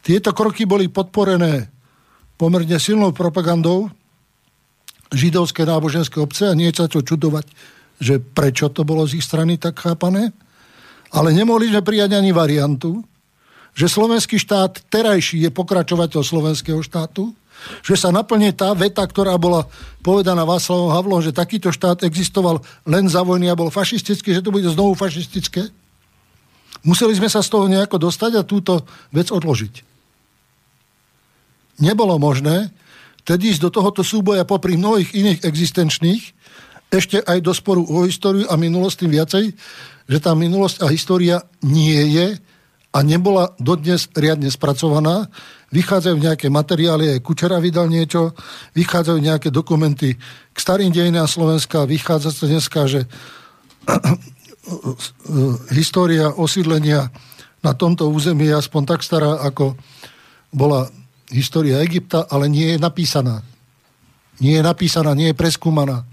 Tieto 0.05 0.37
kroky 0.37 0.69
boli 0.69 0.85
podporené 0.85 1.65
pomerne 2.37 2.77
silnou 2.77 3.09
propagandou 3.09 3.89
židovské 5.09 5.65
náboženské 5.65 6.21
obce 6.21 6.45
a 6.45 6.53
nie 6.53 6.69
sa 6.69 6.85
čo 6.85 7.01
čudovať, 7.01 7.49
že 7.97 8.21
prečo 8.21 8.69
to 8.69 8.85
bolo 8.85 9.01
z 9.09 9.17
ich 9.17 9.25
strany 9.25 9.57
tak 9.57 9.81
chápané. 9.81 10.29
Ale 11.09 11.33
nemohli 11.33 11.73
sme 11.73 11.81
prijať 11.81 12.21
ani 12.21 12.29
variantu, 12.29 13.01
že 13.73 13.89
slovenský 13.89 14.37
štát 14.37 14.77
terajší 14.93 15.41
je 15.41 15.49
pokračovateľ 15.49 16.21
slovenského 16.21 16.85
štátu, 16.85 17.33
že 17.81 17.97
sa 17.97 18.13
naplne 18.13 18.53
tá 18.53 18.77
veta, 18.77 19.01
ktorá 19.01 19.33
bola 19.41 19.65
povedaná 20.05 20.45
Václavom 20.45 20.93
Havlom, 20.93 21.25
že 21.25 21.33
takýto 21.33 21.73
štát 21.73 22.05
existoval 22.05 22.61
len 22.85 23.09
za 23.09 23.25
vojny 23.25 23.49
a 23.49 23.57
bol 23.57 23.73
fašistický, 23.73 24.37
že 24.37 24.45
to 24.45 24.53
bude 24.53 24.69
znovu 24.69 24.93
fašistické. 24.93 25.65
Museli 26.85 27.17
sme 27.17 27.25
sa 27.25 27.41
z 27.41 27.49
toho 27.49 27.65
nejako 27.65 27.97
dostať 27.97 28.31
a 28.37 28.45
túto 28.45 28.85
vec 29.09 29.33
odložiť 29.33 29.94
nebolo 31.79 32.19
možné 32.19 32.71
tedy 33.25 33.51
ísť 33.51 33.61
do 33.67 33.69
tohoto 33.73 34.05
súboja 34.05 34.45
popri 34.45 34.77
mnohých 34.77 35.17
iných 35.17 35.39
existenčných, 35.41 36.23
ešte 36.93 37.19
aj 37.25 37.41
do 37.41 37.51
sporu 37.51 37.81
o 37.81 38.05
históriu 38.05 38.45
a 38.45 38.55
minulosť 38.55 38.95
tým 39.03 39.11
viacej, 39.17 39.45
že 40.05 40.17
tá 40.21 40.37
minulosť 40.37 40.85
a 40.85 40.87
história 40.93 41.41
nie 41.65 41.97
je 42.13 42.37
a 42.95 42.99
nebola 43.01 43.51
dodnes 43.57 44.07
riadne 44.13 44.47
spracovaná. 44.47 45.27
Vychádzajú 45.73 46.15
nejaké 46.21 46.47
materiály, 46.47 47.17
aj 47.17 47.25
Kučera 47.25 47.59
vydal 47.59 47.91
niečo, 47.91 48.31
vychádzajú 48.77 49.17
nejaké 49.19 49.49
dokumenty 49.51 50.15
k 50.53 50.57
starým 50.57 50.93
dejinám 50.93 51.27
Slovenska, 51.27 51.89
vychádza 51.89 52.31
sa 52.31 52.45
dneska, 52.47 52.87
že 52.87 53.09
história 55.75 56.31
osídlenia 56.31 57.11
na 57.65 57.73
tomto 57.73 58.07
území 58.07 58.47
je 58.47 58.55
aspoň 58.61 58.81
tak 58.85 59.01
stará, 59.01 59.41
ako 59.41 59.75
bola 60.53 60.87
história 61.31 61.81
Egypta, 61.81 62.25
ale 62.29 62.49
nie 62.49 62.75
je 62.75 62.77
napísaná. 62.77 63.41
Nie 64.37 64.59
je 64.59 64.63
napísaná, 64.63 65.15
nie 65.15 65.31
je 65.31 65.39
preskúmaná. 65.39 66.03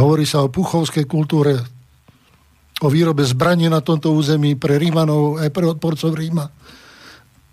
Hovorí 0.00 0.24
sa 0.24 0.40
o 0.40 0.52
puchovskej 0.52 1.04
kultúre, 1.04 1.60
o 2.80 2.88
výrobe 2.88 3.20
zbraní 3.26 3.68
na 3.68 3.84
tomto 3.84 4.16
území 4.16 4.56
pre 4.56 4.80
Rímanov 4.80 5.36
aj 5.42 5.52
pre 5.52 5.64
odporcov 5.68 6.16
Ríma. 6.16 6.48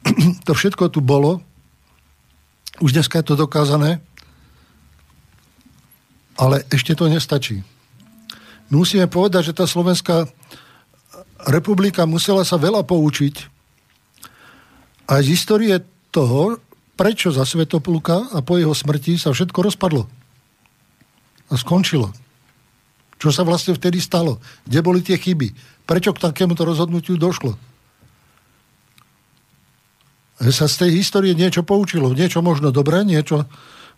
to 0.48 0.56
všetko 0.56 0.88
tu 0.88 1.04
bolo. 1.04 1.44
Už 2.80 2.96
dneska 2.96 3.20
je 3.20 3.28
to 3.28 3.36
dokázané. 3.36 4.00
Ale 6.38 6.64
ešte 6.70 6.94
to 6.94 7.10
nestačí. 7.10 7.66
Musíme 8.70 9.10
povedať, 9.10 9.52
že 9.52 9.58
tá 9.58 9.66
Slovenská 9.66 10.30
republika 11.50 12.06
musela 12.06 12.46
sa 12.46 12.56
veľa 12.56 12.86
poučiť 12.86 13.36
aj 15.08 15.22
z 15.24 15.32
histórie 15.32 15.76
toho, 16.18 16.58
prečo 16.98 17.30
za 17.30 17.46
Svetopluka 17.46 18.34
a 18.34 18.42
po 18.42 18.58
jeho 18.58 18.74
smrti 18.74 19.22
sa 19.22 19.30
všetko 19.30 19.70
rozpadlo. 19.70 20.10
A 21.48 21.54
skončilo. 21.54 22.10
Čo 23.22 23.30
sa 23.30 23.46
vlastne 23.46 23.78
vtedy 23.78 24.02
stalo? 24.02 24.42
Kde 24.66 24.80
boli 24.82 25.06
tie 25.06 25.22
chyby? 25.22 25.54
Prečo 25.86 26.18
k 26.18 26.26
takémuto 26.26 26.66
rozhodnutiu 26.66 27.22
došlo? 27.22 27.54
Sa 30.42 30.66
z 30.66 30.86
tej 30.86 31.02
histórie 31.02 31.38
niečo 31.38 31.62
poučilo. 31.62 32.14
Niečo 32.14 32.42
možno 32.42 32.74
dobré, 32.74 33.06
niečo 33.06 33.46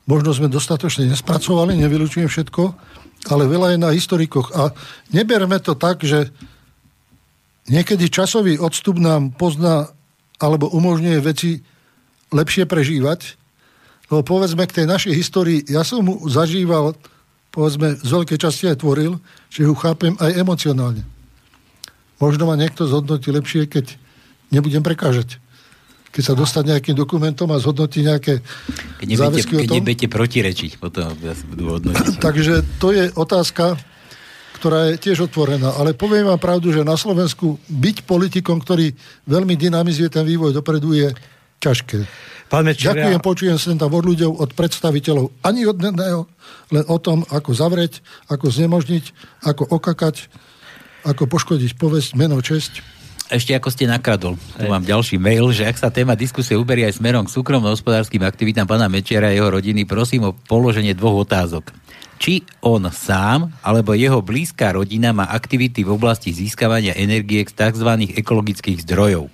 možno 0.04 0.36
sme 0.36 0.52
dostatočne 0.52 1.08
nespracovali, 1.08 1.80
nevylučujem 1.80 2.28
všetko, 2.28 2.64
ale 3.32 3.44
veľa 3.48 3.76
je 3.76 3.80
na 3.80 3.90
historikoch. 3.96 4.52
A 4.56 4.76
neberme 5.16 5.60
to 5.60 5.76
tak, 5.76 6.04
že 6.04 6.32
niekedy 7.68 8.12
časový 8.12 8.60
odstup 8.60 9.00
nám 9.00 9.36
pozná 9.36 9.92
alebo 10.40 10.72
umožňuje 10.72 11.20
veci 11.20 11.60
lepšie 12.34 12.66
prežívať. 12.66 13.36
Lebo 14.10 14.26
povedzme 14.26 14.66
k 14.66 14.82
tej 14.82 14.86
našej 14.90 15.14
histórii, 15.14 15.62
ja 15.70 15.86
som 15.86 16.02
mu 16.02 16.18
zažíval, 16.26 16.98
povedzme, 17.54 17.94
z 18.02 18.10
veľkej 18.10 18.38
časti 18.42 18.66
aj 18.70 18.82
tvoril, 18.82 19.22
že 19.54 19.70
ju 19.70 19.74
chápem 19.78 20.18
aj 20.18 20.34
emocionálne. 20.34 21.06
Možno 22.18 22.50
ma 22.50 22.58
niekto 22.58 22.90
zhodnotí 22.90 23.30
lepšie, 23.30 23.70
keď 23.70 23.96
nebudem 24.50 24.82
prekážať 24.82 25.38
keď 26.10 26.24
sa 26.26 26.34
dostane 26.34 26.74
nejakým 26.74 26.98
dokumentom 26.98 27.46
a 27.54 27.62
zhodnotí 27.62 28.02
nejaké 28.02 28.42
keď 28.98 29.08
nebudete, 29.08 29.22
záväzky 29.22 29.54
o 29.54 29.58
tom. 29.58 29.62
Keď 29.62 29.78
nebudete 29.78 30.08
protirečiť, 30.10 30.72
potom 30.82 31.06
budú 31.54 31.64
hodnotiť. 31.78 32.18
Takže 32.26 32.54
to 32.82 32.90
je 32.90 33.14
otázka, 33.14 33.78
ktorá 34.58 34.92
je 34.94 34.96
tiež 34.98 35.30
otvorená. 35.30 35.78
Ale 35.78 35.94
poviem 35.94 36.28
vám 36.28 36.42
pravdu, 36.42 36.74
že 36.74 36.82
na 36.82 36.98
Slovensku 36.98 37.62
byť 37.70 38.10
politikom, 38.10 38.58
ktorý 38.58 38.92
veľmi 39.30 39.54
dynamizuje 39.54 40.10
ten 40.10 40.26
vývoj 40.26 40.52
dopredu, 40.58 40.98
je 40.98 41.14
ťažké. 41.60 42.08
Pán 42.50 42.66
Mečeria... 42.66 43.14
Ďakujem, 43.14 43.22
počujem 43.22 43.58
sem 43.62 43.78
tam 43.78 43.94
od 43.94 44.04
ľuďov, 44.04 44.42
od 44.42 44.52
predstaviteľov, 44.58 45.30
ani 45.46 45.70
od 45.70 45.78
jedného, 45.78 46.26
len 46.74 46.84
o 46.90 46.98
tom, 46.98 47.22
ako 47.30 47.52
zavrieť, 47.54 48.02
ako 48.32 48.50
znemožniť, 48.50 49.06
ako 49.46 49.70
okakať, 49.70 50.16
ako 51.06 51.24
poškodiť 51.30 51.78
povesť, 51.78 52.18
meno, 52.18 52.42
česť 52.42 53.00
ešte 53.30 53.54
ako 53.54 53.70
ste 53.70 53.86
nakradol, 53.86 54.42
tu 54.58 54.66
mám 54.66 54.82
ďalší 54.82 55.22
mail, 55.22 55.54
že 55.54 55.70
ak 55.70 55.78
sa 55.78 55.94
téma 55.94 56.18
diskusie 56.18 56.58
uberie 56.58 56.90
aj 56.90 56.98
smerom 56.98 57.30
k 57.30 57.34
súkromno-hospodárským 57.38 58.26
aktivitám 58.26 58.66
pána 58.66 58.90
Mečiara 58.90 59.30
a 59.30 59.36
jeho 59.38 59.54
rodiny, 59.54 59.86
prosím 59.86 60.34
o 60.34 60.34
položenie 60.34 60.98
dvoch 60.98 61.30
otázok. 61.30 61.70
Či 62.18 62.42
on 62.66 62.90
sám 62.90 63.54
alebo 63.62 63.94
jeho 63.94 64.26
blízka 64.26 64.74
rodina 64.74 65.14
má 65.14 65.30
aktivity 65.30 65.86
v 65.86 65.94
oblasti 65.94 66.34
získavania 66.34 66.98
energie 66.98 67.46
z 67.46 67.54
tzv. 67.54 67.90
ekologických 68.18 68.82
zdrojov. 68.84 69.30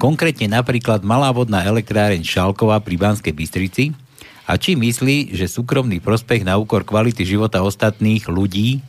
Konkrétne 0.00 0.48
napríklad 0.50 1.04
malá 1.04 1.32
vodná 1.32 1.64
elektráreň 1.64 2.24
Šalková 2.24 2.80
pri 2.80 2.96
Banskej 3.00 3.34
Bystrici 3.34 3.84
a 4.48 4.58
či 4.58 4.74
myslí, 4.74 5.36
že 5.36 5.50
súkromný 5.50 6.02
prospech 6.02 6.42
na 6.42 6.58
úkor 6.58 6.82
kvality 6.82 7.22
života 7.22 7.62
ostatných 7.62 8.26
ľudí 8.26 8.82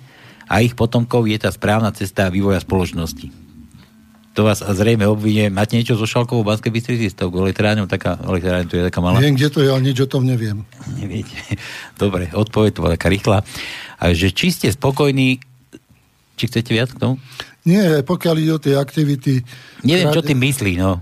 a 0.49 0.59
ich 0.63 0.73
potomkov 0.73 1.29
je 1.29 1.37
tá 1.39 1.49
správna 1.53 1.93
cesta 1.93 2.27
vývoja 2.27 2.59
spoločnosti 2.59 3.43
to 4.33 4.41
vás 4.41 4.65
zrejme 4.65 5.05
obvinie. 5.05 5.53
Máte 5.53 5.77
niečo 5.77 5.93
so 5.93 6.09
Šalkovou 6.09 6.41
Banskej 6.41 6.73
Bystrici 6.73 7.05
s 7.13 7.15
tou 7.15 7.29
elektrárňou? 7.29 7.85
Taká 7.85 8.17
elektrárňa 8.17 8.65
tu 8.65 8.75
je 8.81 8.83
taká 8.89 8.99
malá. 8.99 9.21
Viem, 9.21 9.37
kde 9.37 9.49
to 9.53 9.61
je, 9.61 9.69
ale 9.69 9.85
nič 9.85 9.97
o 10.01 10.09
tom 10.09 10.25
neviem. 10.25 10.65
Neviete. 10.97 11.37
Dobre, 12.01 12.33
odpoveď 12.33 12.69
to 12.73 12.81
bola 12.81 12.97
taká 12.97 13.13
rýchla. 13.13 13.45
A 14.01 14.03
že 14.17 14.33
či 14.33 14.49
ste 14.49 14.73
spokojní, 14.73 15.37
či 16.35 16.43
chcete 16.49 16.73
viac 16.73 16.89
k 16.89 16.97
tomu? 16.97 17.21
Nie, 17.63 18.03
pokiaľ 18.03 18.35
ide 18.39 18.51
o 18.55 18.59
tie 18.59 18.75
aktivity... 18.75 19.39
Neviem, 19.87 20.11
čo 20.11 20.23
ty 20.23 20.35
myslí, 20.35 20.75
no. 20.79 20.99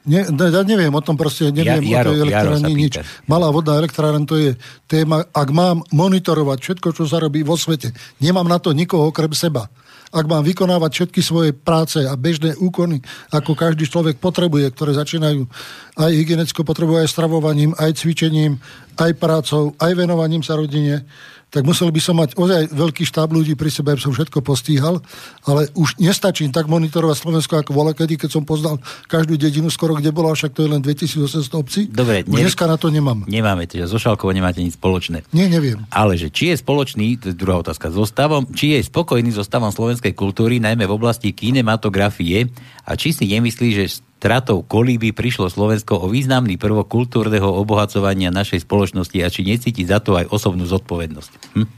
Ne, 0.00 0.24
ja 0.32 0.62
neviem 0.64 0.90
o 0.90 1.04
tom 1.04 1.12
proste, 1.12 1.52
neviem 1.52 1.84
ja, 1.84 2.00
Jaro, 2.00 2.10
o 2.10 2.12
tej 2.16 2.20
elektrárni 2.24 2.72
nič. 2.72 2.94
Malá 3.28 3.52
vodná 3.52 3.76
elektrárna 3.76 4.24
to 4.24 4.40
je 4.40 4.56
téma, 4.88 5.28
ak 5.28 5.48
mám 5.52 5.84
monitorovať 5.92 6.56
všetko, 6.56 6.88
čo 6.96 7.04
sa 7.04 7.20
robí 7.20 7.44
vo 7.44 7.52
svete, 7.52 7.92
nemám 8.16 8.48
na 8.48 8.56
to 8.56 8.72
nikoho 8.72 9.12
okrem 9.12 9.32
seba 9.36 9.68
ak 10.10 10.26
mám 10.26 10.42
vykonávať 10.42 10.90
všetky 10.90 11.20
svoje 11.22 11.50
práce 11.54 12.02
a 12.02 12.18
bežné 12.18 12.58
úkony, 12.58 12.98
ako 13.30 13.54
každý 13.54 13.86
človek 13.86 14.18
potrebuje, 14.18 14.66
ktoré 14.74 14.90
začínajú 14.98 15.46
aj 15.94 16.10
hygienickou 16.10 16.66
potrebou, 16.66 16.98
aj 16.98 17.06
stravovaním, 17.06 17.78
aj 17.78 17.94
cvičením, 18.02 18.58
aj 18.98 19.14
prácou, 19.22 19.70
aj 19.78 19.92
venovaním 19.94 20.42
sa 20.42 20.58
rodine, 20.58 21.06
tak 21.50 21.66
musel 21.66 21.90
by 21.90 22.00
som 22.00 22.16
mať 22.16 22.38
ozaj 22.38 22.70
veľký 22.70 23.02
štáb 23.02 23.34
ľudí 23.34 23.58
pri 23.58 23.68
sebe, 23.68 23.90
aby 23.90 24.00
som 24.00 24.14
všetko 24.14 24.38
postíhal, 24.40 25.02
ale 25.44 25.66
už 25.74 25.98
nestačí 25.98 26.46
tak 26.54 26.70
monitorovať 26.70 27.16
Slovensko 27.18 27.58
ako 27.60 27.74
vola, 27.74 27.90
kedy, 27.90 28.16
keď 28.16 28.30
som 28.30 28.46
poznal 28.46 28.78
každú 29.10 29.34
dedinu 29.34 29.66
skoro, 29.68 29.98
kde 29.98 30.14
bola, 30.14 30.32
však 30.32 30.54
to 30.54 30.64
je 30.64 30.70
len 30.70 30.80
2800 30.80 31.50
obcí. 31.58 31.80
Dobre, 31.90 32.22
ne, 32.24 32.46
dneska 32.46 32.70
na 32.70 32.78
to 32.78 32.88
nemám. 32.88 33.26
Nemáme, 33.26 33.66
teda 33.66 33.90
so 33.90 33.98
Šalkovo 33.98 34.30
nemáte 34.30 34.62
nič 34.62 34.78
spoločné. 34.78 35.26
Nie, 35.34 35.50
neviem. 35.50 35.82
Ale 35.90 36.14
že 36.14 36.30
či 36.30 36.54
je 36.54 36.62
spoločný, 36.62 37.18
to 37.18 37.34
je 37.34 37.34
druhá 37.34 37.58
otázka, 37.60 37.90
so 37.90 38.06
stavom, 38.06 38.46
či 38.54 38.78
je 38.78 38.86
spokojný 38.86 39.34
so 39.34 39.42
stavom 39.42 39.74
slovenskej 39.74 40.14
kultúry, 40.14 40.62
najmä 40.62 40.86
v 40.86 40.94
oblasti 40.94 41.34
kinematografie, 41.34 42.46
a 42.86 42.98
či 42.98 43.14
si 43.14 43.26
nemyslí, 43.30 43.68
že 43.74 44.02
stratou 44.20 44.60
kolíby 44.60 45.16
prišlo 45.16 45.48
Slovensko 45.48 45.96
o 45.96 46.12
významný 46.12 46.60
prvok 46.60 46.92
kultúrneho 46.92 47.48
obohacovania 47.56 48.28
našej 48.28 48.68
spoločnosti 48.68 49.16
a 49.16 49.32
či 49.32 49.48
necíti 49.48 49.80
za 49.88 49.96
to 49.96 50.20
aj 50.20 50.28
osobnú 50.28 50.68
zodpovednosť. 50.68 51.32
Hm? 51.56 51.68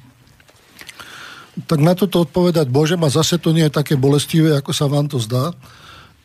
Tak 1.70 1.78
na 1.78 1.94
toto 1.94 2.26
odpovedať 2.26 2.66
môžem 2.66 2.98
a 3.06 3.14
zase 3.14 3.38
to 3.38 3.54
nie 3.54 3.70
je 3.70 3.78
také 3.78 3.94
bolestivé, 3.94 4.58
ako 4.58 4.74
sa 4.74 4.90
vám 4.90 5.06
to 5.06 5.22
zdá, 5.22 5.54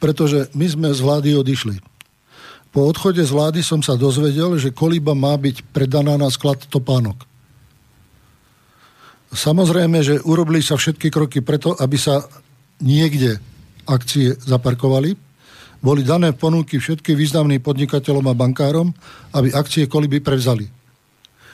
pretože 0.01 0.49
my 0.57 0.65
sme 0.65 0.89
z 0.89 1.05
vlády 1.05 1.37
odišli. 1.37 1.77
Po 2.73 2.89
odchode 2.89 3.21
z 3.21 3.29
vlády 3.29 3.61
som 3.61 3.85
sa 3.85 3.93
dozvedel, 3.93 4.57
že 4.57 4.73
kolíba 4.73 5.13
má 5.13 5.37
byť 5.37 5.69
predaná 5.69 6.17
na 6.17 6.33
sklad 6.33 6.65
topánok. 6.65 7.29
Samozrejme, 9.37 10.01
že 10.01 10.23
urobili 10.25 10.65
sa 10.65 10.81
všetky 10.81 11.13
kroky 11.13 11.45
preto, 11.45 11.77
aby 11.77 11.99
sa 11.99 12.25
niekde 12.81 13.37
akcie 13.85 14.33
zaparkovali, 14.33 15.26
boli 15.87 16.03
dané 16.03 16.35
ponuky 16.35 16.83
všetkým 16.83 17.15
významným 17.15 17.63
podnikateľom 17.63 18.27
a 18.27 18.35
bankárom, 18.35 18.91
aby 19.31 19.55
akcie 19.55 19.87
koliby 19.87 20.19
prevzali. 20.19 20.67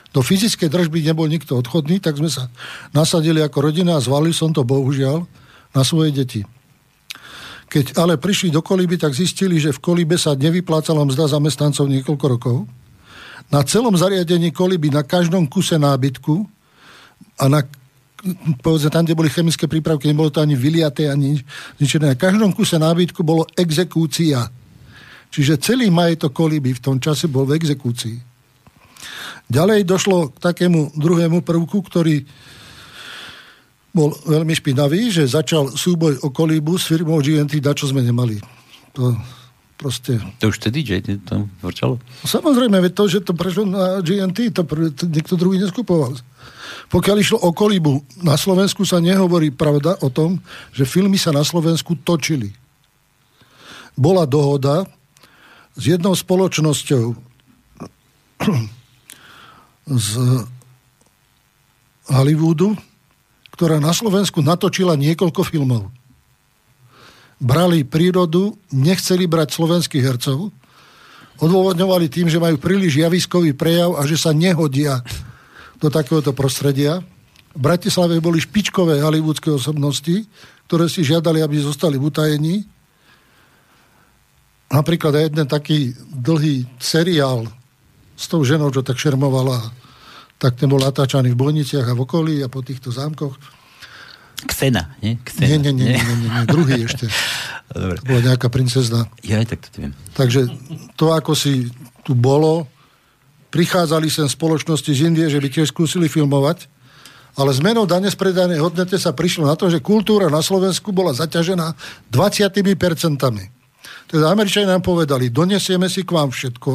Do 0.09 0.25
fyzickej 0.25 0.73
držby 0.73 1.05
nebol 1.05 1.29
nikto 1.29 1.53
odchodný, 1.53 2.01
tak 2.01 2.17
sme 2.17 2.33
sa 2.33 2.49
nasadili 2.97 3.45
ako 3.45 3.69
rodina 3.69 3.93
a 3.93 4.01
zvali 4.01 4.33
som 4.33 4.49
to 4.49 4.65
bohužiaľ 4.65 5.21
na 5.77 5.85
svoje 5.85 6.09
deti. 6.09 6.41
Keď 7.69 7.93
ale 7.93 8.17
prišli 8.17 8.49
do 8.49 8.65
koliby, 8.65 8.97
tak 8.97 9.13
zistili, 9.13 9.61
že 9.61 9.69
v 9.69 9.81
kolibe 9.81 10.17
sa 10.17 10.33
nevyplácala 10.33 11.05
mzda 11.05 11.37
zamestnancov 11.37 11.85
niekoľko 11.89 12.25
rokov. 12.25 12.57
Na 13.53 13.61
celom 13.61 13.93
zariadení 13.93 14.49
koliby, 14.49 14.89
na 14.89 15.05
každom 15.05 15.45
kuse 15.45 15.77
nábytku 15.77 16.41
a 17.37 17.45
na 17.49 17.61
povedzme 18.63 18.89
tam, 18.89 19.03
kde 19.03 19.19
boli 19.19 19.27
chemické 19.27 19.67
prípravky, 19.67 20.07
nebolo 20.07 20.31
to 20.31 20.39
ani 20.39 20.55
vyliaté, 20.55 21.11
ani 21.11 21.35
nič, 21.35 21.41
nič 21.79 21.91
Na 21.99 22.15
každom 22.15 22.55
kuse 22.55 22.79
nábytku 22.79 23.19
bolo 23.23 23.43
exekúcia. 23.59 24.47
Čiže 25.33 25.59
celý 25.59 25.89
majetok 25.89 26.31
kolíby 26.31 26.77
v 26.77 26.83
tom 26.83 26.97
čase 27.01 27.27
bol 27.27 27.43
v 27.43 27.57
exekúcii. 27.57 28.17
Ďalej 29.51 29.83
došlo 29.83 30.31
k 30.31 30.37
takému 30.39 30.95
druhému 30.95 31.43
prvku, 31.43 31.83
ktorý 31.83 32.23
bol 33.93 34.15
veľmi 34.25 34.53
špinavý, 34.57 35.13
že 35.13 35.29
začal 35.29 35.75
súboj 35.75 36.23
o 36.25 36.33
kolíbu 36.33 36.79
s 36.79 36.89
firmou 36.89 37.21
GNT, 37.21 37.61
da 37.61 37.77
čo 37.77 37.85
sme 37.85 38.01
nemali. 38.01 38.41
To 38.97 39.13
proste... 39.77 40.17
To 40.41 40.49
už 40.49 40.57
vtedy, 40.63 40.81
že 40.81 41.03
to 41.27 41.45
vrčalo? 41.61 41.99
Samozrejme, 42.25 42.79
to, 42.95 43.03
že 43.05 43.21
to 43.21 43.35
prešlo 43.37 43.67
na 43.67 43.99
GNT, 43.99 44.49
to, 44.55 44.63
to 44.95 45.03
niekto 45.11 45.35
druhý 45.37 45.59
neskupoval. 45.59 46.17
Pokiaľ 46.89 47.17
išlo 47.19 47.39
o 47.41 47.51
kolibu, 47.51 48.01
na 48.21 48.37
Slovensku 48.37 48.85
sa 48.85 49.01
nehovorí 49.01 49.49
pravda 49.49 49.97
o 50.01 50.09
tom, 50.09 50.39
že 50.75 50.87
filmy 50.87 51.17
sa 51.17 51.33
na 51.33 51.41
Slovensku 51.41 51.97
točili. 52.01 52.53
Bola 53.93 54.25
dohoda 54.25 54.85
s 55.73 55.83
jednou 55.85 56.13
spoločnosťou 56.13 57.13
z 60.03 60.07
Hollywoodu, 62.09 62.75
ktorá 63.53 63.77
na 63.77 63.93
Slovensku 63.93 64.41
natočila 64.41 64.97
niekoľko 64.97 65.41
filmov. 65.45 65.93
Brali 67.37 67.83
prírodu, 67.83 68.55
nechceli 68.71 69.27
brať 69.27 69.53
slovenských 69.53 70.03
hercov 70.03 70.53
odôvodňovali 71.41 72.07
tým, 72.11 72.27
že 72.29 72.41
majú 72.41 72.59
príliš 72.61 72.99
javiskový 73.01 73.51
prejav 73.57 73.97
a 73.97 74.05
že 74.05 74.19
sa 74.19 74.35
nehodia 74.35 75.01
do 75.83 75.91
takéhoto 75.91 76.31
prostredia. 76.31 77.03
V 77.51 77.59
Bratislave 77.59 78.23
boli 78.23 78.39
špičkové 78.39 79.03
hollywoodske 79.03 79.51
osobnosti, 79.51 80.23
ktoré 80.71 80.87
si 80.87 81.03
žiadali, 81.03 81.43
aby 81.43 81.59
zostali 81.59 81.99
v 81.99 82.07
utajení. 82.07 82.55
Napríklad 84.71 85.13
aj 85.13 85.23
jeden 85.27 85.45
taký 85.45 85.91
dlhý 86.07 86.65
seriál 86.79 87.45
s 88.15 88.25
tou 88.31 88.41
ženou, 88.47 88.71
čo 88.71 88.81
tak 88.81 88.97
šermovala, 88.97 89.59
tak 90.39 90.55
ten 90.57 90.71
bol 90.71 90.81
natáčaný 90.81 91.35
v 91.35 91.41
Bojniciach 91.43 91.85
a 91.85 91.93
v 91.93 92.03
okolí 92.07 92.35
a 92.41 92.49
po 92.49 92.63
týchto 92.63 92.89
zámkoch. 92.89 93.37
Ksena, 94.43 94.97
nie? 95.03 95.19
Ksena, 95.21 95.45
nie, 95.45 95.57
nie, 95.59 95.71
nie, 95.71 95.87
nie, 95.93 96.15
nie, 96.19 96.29
nie, 96.31 96.43
druhý 96.49 96.83
ešte. 96.89 97.05
Dobre. 97.69 98.01
To 98.01 98.03
bola 98.07 98.21
nejaká 98.33 98.47
princezna. 98.49 99.05
Ja 99.21 99.39
aj 99.43 99.55
tak 99.55 99.59
to 99.69 99.77
viem. 99.77 99.93
Takže 100.17 100.49
to, 100.97 101.13
ako 101.13 101.37
si 101.37 101.69
tu 102.01 102.17
bolo, 102.17 102.67
prichádzali 103.53 104.09
sem 104.09 104.25
spoločnosti 104.25 104.89
z 104.89 105.05
Indie, 105.05 105.29
že 105.29 105.37
by 105.37 105.47
tiež 105.53 105.69
skúsili 105.69 106.09
filmovať, 106.09 106.65
ale 107.37 107.53
zmenou 107.53 107.85
dane 107.85 108.09
z 108.09 108.17
predanej 108.17 108.57
hodnote 108.57 108.97
sa 108.97 109.13
prišlo 109.13 109.45
na 109.45 109.53
to, 109.53 109.69
že 109.69 109.77
kultúra 109.77 110.25
na 110.33 110.41
Slovensku 110.41 110.89
bola 110.89 111.13
zaťažená 111.13 111.77
20 112.09 112.49
percentami. 112.73 113.53
Teda 114.09 114.33
Američania 114.33 114.73
nám 114.73 114.81
povedali, 114.81 115.29
donesieme 115.29 115.85
si 115.85 116.01
k 116.01 116.13
vám 116.13 116.33
všetko, 116.33 116.71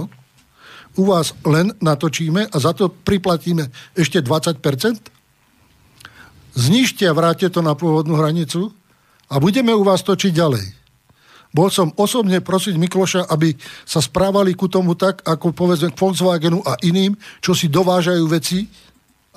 u 0.99 1.03
vás 1.07 1.31
len 1.47 1.71
natočíme 1.79 2.51
a 2.51 2.57
za 2.59 2.75
to 2.75 2.91
priplatíme 2.91 3.71
ešte 3.95 4.19
20%, 4.19 4.59
znižte 6.59 7.07
a 7.07 7.15
vráte 7.15 7.47
to 7.51 7.63
na 7.63 7.79
pôvodnú 7.79 8.19
hranicu 8.19 8.75
a 9.31 9.39
budeme 9.39 9.71
u 9.75 9.87
vás 9.87 10.03
točiť 10.03 10.35
ďalej. 10.35 10.65
Bol 11.49 11.73
som 11.73 11.89
osobne 11.97 12.45
prosiť 12.45 12.77
Mikloša, 12.77 13.33
aby 13.33 13.57
sa 13.89 14.05
správali 14.05 14.53
ku 14.53 14.69
tomu 14.69 14.93
tak, 14.93 15.25
ako 15.25 15.57
povedzme 15.57 15.89
k 15.89 15.97
Volkswagenu 15.97 16.61
a 16.61 16.77
iným, 16.85 17.17
čo 17.41 17.57
si 17.57 17.73
dovážajú 17.73 18.25
veci 18.29 18.69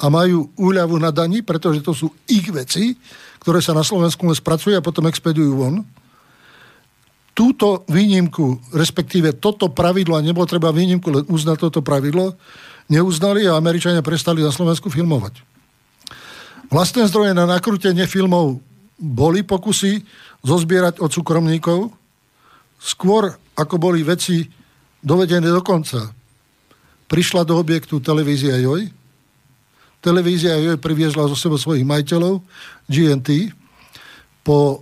a 0.02 0.12
majú 0.12 0.52
úľavu 0.60 1.00
na 1.00 1.14
daní, 1.14 1.40
pretože 1.40 1.80
to 1.80 1.96
sú 1.96 2.12
ich 2.28 2.52
veci, 2.52 3.00
ktoré 3.42 3.64
sa 3.64 3.72
na 3.72 3.82
Slovensku 3.86 4.28
len 4.28 4.36
spracujú 4.36 4.76
a 4.76 4.84
potom 4.84 5.08
expedujú 5.08 5.56
von. 5.56 5.88
Túto 7.32 7.88
výnimku, 7.88 8.60
respektíve 8.76 9.40
toto 9.40 9.72
pravidlo, 9.72 10.20
a 10.20 10.26
nebolo 10.26 10.44
treba 10.44 10.76
výnimku, 10.76 11.08
len 11.08 11.24
uznať 11.32 11.58
toto 11.64 11.80
pravidlo, 11.80 12.36
neuznali 12.92 13.48
a 13.48 13.56
Američania 13.56 14.04
prestali 14.04 14.44
na 14.44 14.52
Slovensku 14.52 14.92
filmovať. 14.92 15.40
Vlastné 16.68 17.08
zdroje 17.08 17.32
na 17.32 17.48
nakrútenie 17.48 18.04
filmov 18.04 18.60
boli 19.00 19.48
pokusy 19.48 20.04
zozbierať 20.44 21.00
od 21.00 21.08
súkromníkov, 21.08 22.01
skôr 22.82 23.30
ako 23.54 23.78
boli 23.78 24.02
veci 24.02 24.50
dovedené 25.06 25.54
do 25.54 25.62
konca. 25.62 26.10
Prišla 27.06 27.46
do 27.46 27.62
objektu 27.62 28.02
televízia 28.02 28.58
Joj. 28.58 28.90
Televízia 30.02 30.58
Joj 30.58 30.82
priviezla 30.82 31.30
zo 31.30 31.38
sebou 31.38 31.62
svojich 31.62 31.86
majiteľov, 31.86 32.42
GNT. 32.90 33.54
Po 34.42 34.82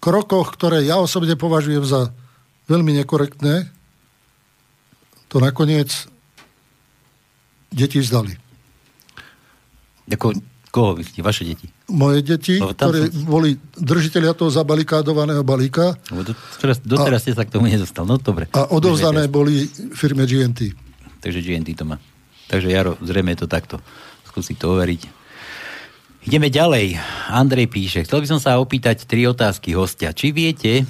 krokoch, 0.00 0.56
ktoré 0.56 0.88
ja 0.88 0.96
osobne 0.96 1.36
považujem 1.36 1.84
za 1.84 2.08
veľmi 2.72 2.96
nekorektné, 3.04 3.68
to 5.28 5.36
nakoniec 5.44 5.92
deti 7.68 8.00
vzdali. 8.00 8.32
Ako, 10.08 10.32
koho 10.72 10.96
myslíte? 10.96 11.20
Vaše 11.20 11.44
deti? 11.44 11.68
Moje 11.88 12.20
deti, 12.20 12.60
no, 12.60 12.76
ktoré 12.76 13.08
som... 13.08 13.24
boli 13.24 13.56
držiteľia 13.74 14.36
toho 14.36 14.52
zabalikádovaného 14.52 15.40
balíka. 15.40 15.96
Doteraz, 16.12 16.84
doteraz 16.84 17.20
ste 17.24 17.32
sa 17.32 17.48
k 17.48 17.50
tomu 17.52 17.66
nedostal. 17.66 18.04
No 18.04 18.20
dobre. 18.20 18.52
A 18.52 18.68
odovzdané 18.68 19.26
boli 19.26 19.64
firme 19.96 20.28
GNT. 20.28 20.76
Takže 21.24 21.40
GNT 21.40 21.68
to 21.74 21.84
má. 21.88 21.96
Takže 22.48 22.68
Jaro, 22.68 23.00
zrejme 23.00 23.34
je 23.34 23.44
to 23.44 23.48
takto. 23.48 23.80
Skúsi 24.28 24.54
to 24.54 24.76
overiť. 24.76 25.18
Ideme 26.28 26.52
ďalej. 26.52 27.00
Andrej 27.32 27.72
píše, 27.72 28.04
chcel 28.04 28.20
by 28.20 28.28
som 28.28 28.40
sa 28.40 28.60
opýtať 28.60 29.08
tri 29.08 29.24
otázky 29.24 29.72
hostia. 29.72 30.12
Či 30.12 30.28
viete, 30.36 30.84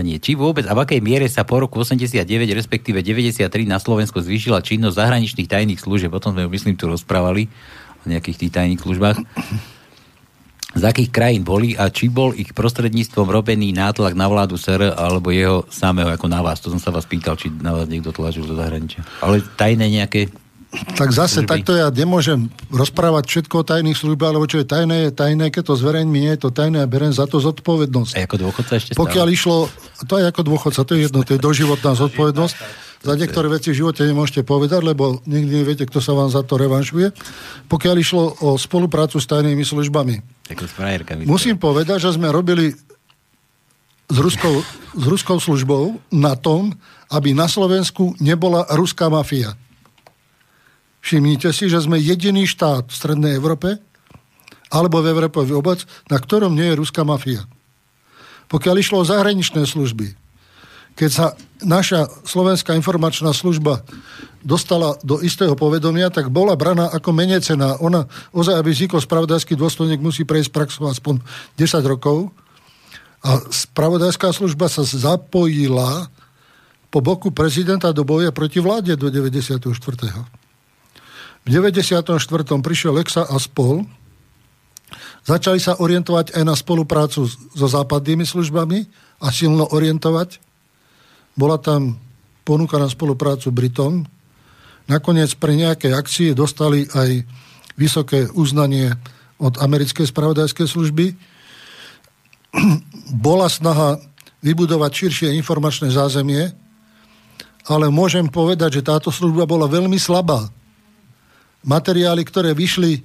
nie, 0.00 0.22
či 0.22 0.38
vôbec 0.38 0.62
a 0.70 0.76
v 0.76 0.86
akej 0.86 1.00
miere 1.02 1.26
sa 1.26 1.42
po 1.42 1.58
roku 1.58 1.82
89, 1.82 2.22
respektíve 2.54 3.02
93 3.02 3.50
na 3.66 3.82
Slovensku 3.82 4.22
zvýšila 4.22 4.62
činnosť 4.62 4.94
zahraničných 4.94 5.50
tajných 5.50 5.80
služieb, 5.82 6.14
o 6.14 6.22
tom 6.22 6.38
sme 6.38 6.46
myslím 6.46 6.78
tu 6.78 6.86
rozprávali, 6.86 7.50
o 8.04 8.06
nejakých 8.08 8.46
tých 8.46 8.52
tajných 8.54 8.80
službách. 8.80 9.18
Z 10.70 10.82
akých 10.86 11.10
krajín 11.10 11.42
boli 11.42 11.74
a 11.74 11.90
či 11.90 12.06
bol 12.06 12.30
ich 12.30 12.54
prostredníctvom 12.54 13.26
robený 13.26 13.74
nátlak 13.74 14.14
na 14.14 14.30
vládu 14.30 14.54
SR 14.54 14.94
alebo 14.94 15.34
jeho 15.34 15.66
samého 15.66 16.14
ako 16.14 16.30
na 16.30 16.46
vás? 16.46 16.62
To 16.62 16.70
som 16.70 16.78
sa 16.78 16.94
vás 16.94 17.10
pýtal, 17.10 17.34
či 17.34 17.50
na 17.50 17.74
vás 17.74 17.90
niekto 17.90 18.14
tlačil 18.14 18.46
do 18.46 18.54
zahraničia. 18.54 19.02
Ale 19.18 19.42
tajné 19.58 19.90
nejaké 19.90 20.30
tak 20.70 21.10
zase 21.10 21.42
služby. 21.42 21.50
takto 21.50 21.74
ja 21.74 21.90
nemôžem 21.90 22.46
rozprávať 22.70 23.26
všetko 23.26 23.54
o 23.58 23.66
tajných 23.66 23.98
službách, 23.98 24.38
lebo 24.38 24.46
čo 24.46 24.62
je 24.62 24.66
tajné, 24.70 25.10
je 25.10 25.12
tajné, 25.18 25.50
keď 25.50 25.62
to 25.66 25.74
zverejň 25.74 26.06
nie 26.06 26.30
je 26.30 26.38
to 26.46 26.54
tajné 26.54 26.78
a 26.78 26.86
berem 26.86 27.10
za 27.10 27.26
to 27.26 27.42
zodpovednosť. 27.42 28.14
A 28.14 28.22
ako 28.22 28.36
dôchodca 28.38 28.78
ešte 28.78 28.94
stále? 28.94 29.02
Pokiaľ 29.02 29.26
išlo, 29.34 29.66
to 30.06 30.14
je 30.22 30.30
ako 30.30 30.42
dôchodca, 30.46 30.80
to 30.86 30.92
je 30.94 31.10
jedno, 31.10 31.26
to 31.26 31.34
je 31.34 31.40
doživotná 31.42 31.98
zodpovednosť. 31.98 32.54
Za 33.00 33.16
niektoré 33.16 33.48
veci 33.48 33.72
v 33.72 33.80
živote 33.80 34.04
nemôžete 34.04 34.44
povedať, 34.44 34.84
lebo 34.84 35.24
nikdy 35.24 35.64
neviete, 35.64 35.88
kto 35.88 36.04
sa 36.04 36.12
vám 36.12 36.28
za 36.28 36.44
to 36.44 36.60
revanšuje. 36.60 37.16
Pokiaľ 37.64 37.94
išlo 37.96 38.24
o 38.44 38.60
spoluprácu 38.60 39.16
s 39.16 39.24
tajnými 39.24 39.64
službami. 39.64 40.20
Musím 41.24 41.56
povedať, 41.56 42.04
že 42.04 42.20
sme 42.20 42.28
robili 42.28 42.76
s 44.10 44.16
ruskou, 44.20 44.60
s 44.92 45.04
ruskou 45.08 45.40
službou 45.40 45.96
na 46.12 46.36
tom, 46.36 46.76
aby 47.08 47.32
na 47.32 47.48
Slovensku 47.48 48.20
nebola 48.20 48.68
ruská 48.76 49.08
mafia. 49.08 49.56
Všimnite 51.00 51.48
si, 51.56 51.72
že 51.72 51.80
sme 51.80 51.96
jediný 51.96 52.44
štát 52.44 52.92
v 52.92 52.98
Strednej 53.00 53.32
Európe, 53.32 53.80
alebo 54.68 55.00
v 55.00 55.08
Európe 55.08 55.40
vôbec, 55.40 55.88
na 56.12 56.20
ktorom 56.20 56.52
nie 56.52 56.68
je 56.68 56.78
ruská 56.78 57.00
mafia. 57.02 57.48
Pokiaľ 58.52 58.76
išlo 58.76 59.00
o 59.00 59.08
zahraničné 59.08 59.64
služby, 59.64 60.14
keď 61.00 61.10
sa 61.10 61.26
naša 61.64 62.08
slovenská 62.24 62.76
informačná 62.76 63.32
služba 63.32 63.84
dostala 64.40 64.96
do 65.04 65.20
istého 65.20 65.52
povedomia, 65.52 66.08
tak 66.08 66.32
bola 66.32 66.56
braná 66.56 66.88
ako 66.88 67.12
menej 67.12 67.44
cená. 67.44 67.76
Ona, 67.80 68.08
ozaj, 68.32 68.56
aby 68.56 68.72
vznikol 68.72 69.00
spravodajský 69.00 69.56
dôstojník, 69.56 70.00
musí 70.00 70.24
prejsť 70.24 70.50
praxu 70.50 70.82
aspoň 70.88 71.20
10 71.60 71.84
rokov. 71.84 72.32
A 73.20 73.36
spravodajská 73.52 74.32
služba 74.32 74.72
sa 74.72 74.80
zapojila 74.80 76.08
po 76.88 77.04
boku 77.04 77.30
prezidenta 77.30 77.92
do 77.92 78.02
boja 78.02 78.32
proti 78.32 78.58
vláde 78.58 78.96
do 78.96 79.12
94. 79.12 79.60
V 81.40 81.48
94. 81.48 82.16
prišiel 82.60 82.92
Lexa 82.96 83.28
a 83.28 83.36
spol. 83.36 83.84
Začali 85.28 85.60
sa 85.60 85.76
orientovať 85.76 86.32
aj 86.32 86.42
na 86.48 86.56
spoluprácu 86.56 87.28
so 87.28 87.66
západnými 87.68 88.24
službami 88.24 88.88
a 89.20 89.28
silno 89.28 89.68
orientovať 89.68 90.49
bola 91.40 91.56
tam 91.56 91.96
ponuka 92.44 92.76
na 92.76 92.92
spoluprácu 92.92 93.48
Britom. 93.48 94.04
Nakoniec 94.84 95.32
pre 95.40 95.56
nejaké 95.56 95.96
akcie 95.96 96.36
dostali 96.36 96.84
aj 96.92 97.24
vysoké 97.80 98.28
uznanie 98.36 98.92
od 99.40 99.56
americkej 99.56 100.04
spravodajskej 100.04 100.68
služby. 100.68 101.16
Bola 103.24 103.48
snaha 103.48 103.96
vybudovať 104.44 104.92
širšie 104.92 105.28
informačné 105.40 105.88
zázemie, 105.88 106.52
ale 107.64 107.88
môžem 107.88 108.28
povedať, 108.28 108.80
že 108.80 108.86
táto 108.88 109.08
služba 109.08 109.48
bola 109.48 109.64
veľmi 109.64 109.96
slabá. 109.96 110.48
Materiály, 111.64 112.24
ktoré 112.24 112.52
vyšli 112.52 113.04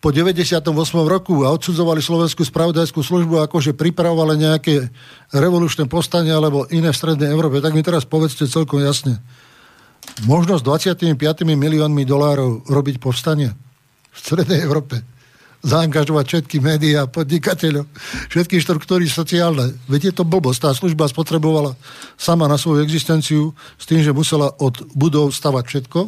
po 0.00 0.08
98. 0.08 0.64
roku 1.04 1.44
a 1.44 1.52
odsudzovali 1.52 2.00
slovenskú 2.00 2.40
spravodajskú 2.40 3.04
službu 3.04 3.44
ako, 3.44 3.60
že 3.60 3.76
pripravovali 3.76 4.40
nejaké 4.40 4.88
revolučné 5.36 5.84
postanie 5.92 6.32
alebo 6.32 6.64
iné 6.72 6.88
v 6.88 6.96
Strednej 6.96 7.28
Európe, 7.28 7.60
tak 7.60 7.76
mi 7.76 7.84
teraz 7.84 8.08
povedzte 8.08 8.48
celkom 8.48 8.80
jasne. 8.80 9.20
Možno 10.24 10.56
s 10.56 10.64
25 10.64 11.04
miliónmi 11.44 12.08
dolárov 12.08 12.64
robiť 12.64 12.96
povstanie 12.96 13.52
v 14.08 14.16
Strednej 14.16 14.64
Európe. 14.64 15.04
Zaangažovať 15.60 16.24
všetky 16.24 16.56
médiá, 16.64 17.04
podnikateľov, 17.04 17.84
všetky 18.32 18.56
štruktúry 18.64 19.04
sociálne. 19.04 19.76
Veď 19.84 20.08
je 20.08 20.14
to 20.16 20.24
blbosť. 20.24 20.64
Tá 20.64 20.70
služba 20.72 21.04
spotrebovala 21.12 21.76
sama 22.16 22.48
na 22.48 22.56
svoju 22.56 22.80
existenciu 22.80 23.52
s 23.76 23.84
tým, 23.84 24.00
že 24.00 24.16
musela 24.16 24.48
od 24.56 24.80
budov 24.96 25.36
stavať 25.36 25.64
všetko. 25.68 26.00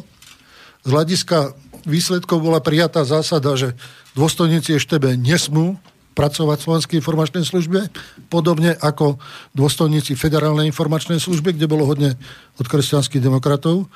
Z 0.82 0.88
hľadiska 0.88 1.52
výsledkov 1.84 2.42
bola 2.42 2.62
prijatá 2.62 3.02
zásada, 3.06 3.54
že 3.54 3.74
dôstojníci 4.14 4.76
EŠTB 4.76 5.18
nesmú 5.18 5.78
pracovať 6.12 6.56
v 6.60 6.64
Slovenskej 6.68 6.96
informačnej 7.00 7.44
službe, 7.44 7.88
podobne 8.28 8.76
ako 8.76 9.16
dôstojníci 9.56 10.12
Federálnej 10.12 10.68
informačnej 10.68 11.16
služby, 11.16 11.56
kde 11.56 11.70
bolo 11.70 11.88
hodne 11.88 12.20
od 12.60 12.66
kresťanských 12.68 13.24
demokratov. 13.24 13.88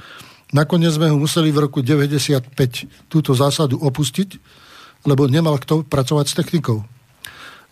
Nakoniec 0.56 0.96
sme 0.96 1.12
ho 1.12 1.20
museli 1.20 1.52
v 1.52 1.68
roku 1.68 1.84
95 1.84 2.54
túto 3.12 3.36
zásadu 3.36 3.76
opustiť, 3.84 4.40
lebo 5.04 5.28
nemal 5.28 5.60
kto 5.60 5.84
pracovať 5.84 6.26
s 6.32 6.34
technikou. 6.38 6.80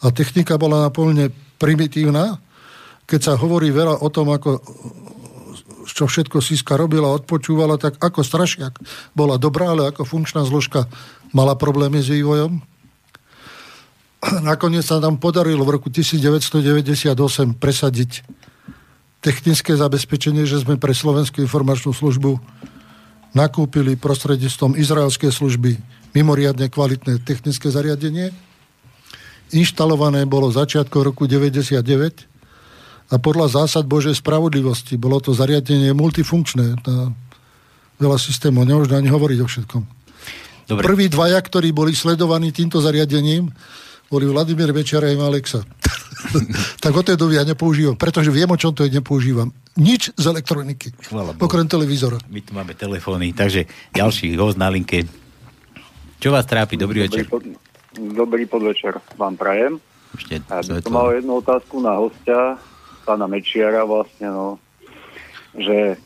A 0.05 0.13
technika 0.13 0.61
bola 0.61 0.85
naplne 0.85 1.33
primitívna 1.57 2.37
keď 3.05 3.21
sa 3.21 3.33
hovorí 3.37 3.69
veľa 3.69 4.01
o 4.01 4.09
tom, 4.09 4.33
ako 4.33 4.61
čo 5.87 6.09
všetko 6.09 6.41
Siska 6.41 6.75
robila, 6.81 7.13
odpočúvala, 7.13 7.77
tak 7.77 8.01
ako 8.01 8.25
Strašiak 8.25 8.81
bola 9.13 9.37
dobrá, 9.37 9.73
ale 9.73 9.93
ako 9.93 10.09
funkčná 10.09 10.45
zložka 10.49 10.89
mala 11.37 11.55
problémy 11.55 12.01
s 12.01 12.09
vývojom. 12.09 12.61
Nakoniec 14.49 14.89
sa 14.89 15.03
nám 15.03 15.21
podarilo 15.21 15.65
v 15.69 15.77
roku 15.77 15.93
1998 15.93 17.13
presadiť 17.61 18.25
technické 19.21 19.77
zabezpečenie, 19.77 20.45
že 20.49 20.61
sme 20.65 20.81
pre 20.81 20.93
Slovenskú 20.97 21.41
informačnú 21.45 21.93
službu 21.93 22.41
nakúpili 23.37 23.97
prostredníctvom 23.97 24.77
izraelskej 24.77 25.33
služby 25.33 25.77
mimoriadne 26.15 26.71
kvalitné 26.71 27.21
technické 27.27 27.69
zariadenie. 27.69 28.31
Inštalované 29.51 30.25
bolo 30.25 30.49
začiatkom 30.49 31.03
roku 31.03 31.27
99 31.27 32.34
a 33.13 33.21
podľa 33.21 33.63
zásad 33.63 33.85
Božej 33.85 34.17
spravodlivosti 34.17 34.97
bolo 34.97 35.21
to 35.21 35.37
zariadenie 35.37 35.93
multifunkčné. 35.93 36.81
Na 36.89 37.13
veľa 38.01 38.19
systémov, 38.19 38.65
nemôžem 38.65 38.97
ani 38.97 39.13
hovoriť 39.13 39.39
o 39.45 39.47
všetkom. 39.47 39.83
Dobre. 40.65 40.83
Prví 40.89 41.07
dvaja, 41.13 41.37
ktorí 41.37 41.77
boli 41.77 41.93
sledovaní 41.93 42.49
týmto 42.49 42.81
zariadením, 42.81 43.53
boli 44.09 44.25
Vladimír 44.25 44.73
Večera 44.73 45.13
a 45.13 45.17
Alexa. 45.29 45.61
tak 46.85 46.93
od 46.97 47.05
tej 47.05 47.21
doby 47.21 47.37
ja 47.37 47.45
nepoužívam, 47.45 48.01
pretože 48.01 48.33
viem, 48.33 48.49
o 48.49 48.57
čom 48.57 48.73
to 48.73 48.89
je, 48.89 48.97
nepoužívam. 48.97 49.53
Nič 49.77 50.17
z 50.17 50.25
elektroniky. 50.25 50.97
Okrem 51.37 51.69
televízora. 51.69 52.17
My 52.33 52.41
tu 52.41 52.57
máme 52.57 52.73
telefóny, 52.73 53.37
takže 53.37 53.69
ďalší 53.93 54.39
host 54.41 54.57
na 54.57 54.73
linke. 54.73 55.05
Čo 56.23 56.33
vás 56.33 56.49
trápi? 56.49 56.81
Dobrý, 56.81 57.05
dobrý 57.05 57.13
večer. 57.13 57.25
Pod, 57.29 57.45
dobrý 57.93 58.49
podvečer 58.49 58.97
vám 59.21 59.37
prajem. 59.37 59.77
Ešte, 60.15 60.41
ja 60.41 60.63
by 60.63 60.81
som 60.81 60.95
mal 60.95 61.11
jednu 61.13 61.43
otázku 61.43 61.83
na 61.83 61.99
hostia 61.99 62.57
pána 63.05 63.29
Mečiara 63.29 63.85
vlastne, 63.85 64.33
no, 64.33 64.57
že 65.53 66.01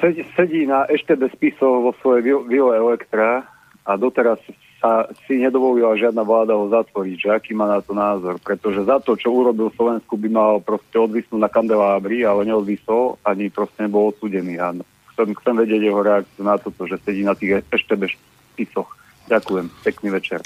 sedí, 0.00 0.22
sedí 0.38 0.62
na 0.64 0.86
ešte 0.86 1.18
bez 1.18 1.34
spisov 1.34 1.90
vo 1.90 1.92
svojej 1.98 2.46
vile 2.46 2.72
Elektra 2.78 3.44
a 3.82 3.90
doteraz 3.98 4.38
sa 4.78 5.10
si 5.26 5.42
nedovolila 5.42 5.98
žiadna 5.98 6.22
vláda 6.22 6.54
ho 6.54 6.70
zatvoriť, 6.70 7.16
že 7.18 7.28
aký 7.34 7.50
má 7.50 7.66
na 7.66 7.82
to 7.82 7.98
názor, 7.98 8.38
pretože 8.38 8.86
za 8.86 9.02
to, 9.02 9.18
čo 9.18 9.34
urobil 9.34 9.74
Slovensku, 9.74 10.14
by 10.14 10.28
mal 10.30 10.52
proste 10.62 11.02
odvisnúť 11.02 11.40
na 11.42 11.50
kandelábri, 11.50 12.22
ale 12.22 12.46
neodvisol, 12.46 13.18
ani 13.26 13.50
proste 13.50 13.82
nebol 13.82 14.14
odsudený. 14.14 14.54
A 14.62 14.70
chcem, 15.14 15.34
chcem 15.34 15.54
vedieť 15.58 15.82
jeho 15.82 15.98
reakciu 15.98 16.46
na 16.46 16.62
toto, 16.62 16.86
že 16.86 16.94
sedí 17.02 17.26
na 17.26 17.34
tých 17.34 17.66
ešte 17.74 17.98
bez 17.98 18.14
spisoch. 18.54 18.97
Ďakujem, 19.28 19.68
pekný 19.84 20.08
večer. 20.08 20.40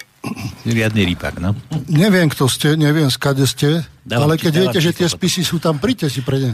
Riadny 0.67 1.07
rýpak, 1.15 1.39
no. 1.39 1.55
Neviem, 1.87 2.27
kto 2.27 2.51
ste, 2.51 2.75
neviem, 2.75 3.07
skade 3.15 3.47
ste, 3.47 3.87
dávam 4.03 4.27
ale 4.27 4.43
keď 4.43 4.53
viete, 4.59 4.81
že 4.83 4.91
tie 4.91 5.07
spisy 5.07 5.47
sú 5.47 5.63
tam, 5.63 5.79
príďte 5.79 6.11
si 6.11 6.19
pre 6.19 6.43
ne. 6.43 6.53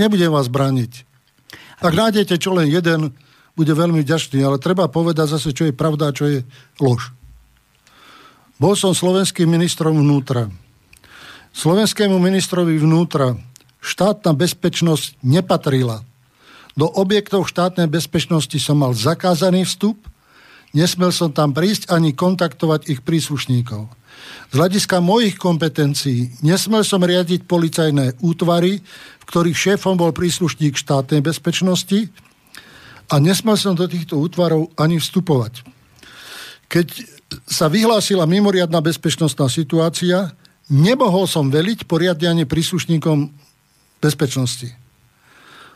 Nebudem 0.00 0.32
vás 0.32 0.48
brániť. 0.48 1.04
Ak 1.84 1.92
nájdete 1.92 2.40
čo 2.40 2.56
len 2.56 2.72
jeden, 2.72 3.12
bude 3.52 3.72
veľmi 3.76 4.00
vďačný, 4.00 4.40
ale 4.40 4.56
treba 4.56 4.88
povedať 4.88 5.36
zase, 5.36 5.52
čo 5.52 5.68
je 5.68 5.76
pravda 5.76 6.08
a 6.08 6.16
čo 6.16 6.32
je 6.32 6.38
lož. 6.80 7.12
Bol 8.56 8.72
som 8.72 8.96
slovenským 8.96 9.44
ministrom 9.44 10.00
vnútra. 10.00 10.48
Slovenskému 11.52 12.16
ministrovi 12.16 12.80
vnútra 12.80 13.36
štátna 13.84 14.32
bezpečnosť 14.32 15.20
nepatrila. 15.20 16.00
Do 16.72 16.88
objektov 16.88 17.46
štátnej 17.52 17.86
bezpečnosti 17.86 18.56
som 18.56 18.80
mal 18.80 18.96
zakázaný 18.96 19.68
vstup– 19.68 20.00
Nesmel 20.74 21.14
som 21.14 21.30
tam 21.30 21.54
prísť 21.54 21.86
ani 21.94 22.12
kontaktovať 22.18 22.90
ich 22.90 23.00
príslušníkov. 23.06 23.86
Z 24.50 24.54
hľadiska 24.58 24.98
mojich 24.98 25.38
kompetencií 25.38 26.34
nesmel 26.42 26.82
som 26.82 27.02
riadiť 27.02 27.46
policajné 27.46 28.18
útvary, 28.22 28.82
v 29.22 29.24
ktorých 29.24 29.54
šéfom 29.56 29.94
bol 29.94 30.10
príslušník 30.10 30.74
štátnej 30.74 31.22
bezpečnosti 31.22 32.10
a 33.06 33.14
nesmel 33.22 33.54
som 33.54 33.78
do 33.78 33.86
týchto 33.86 34.18
útvarov 34.18 34.74
ani 34.74 34.98
vstupovať. 34.98 35.62
Keď 36.66 36.88
sa 37.46 37.70
vyhlásila 37.70 38.26
mimoriadná 38.26 38.82
bezpečnostná 38.82 39.46
situácia, 39.46 40.34
nemohol 40.70 41.30
som 41.30 41.50
veliť 41.50 41.86
poriadne 41.86 42.46
príslušníkom 42.46 43.30
bezpečnosti. 44.02 44.74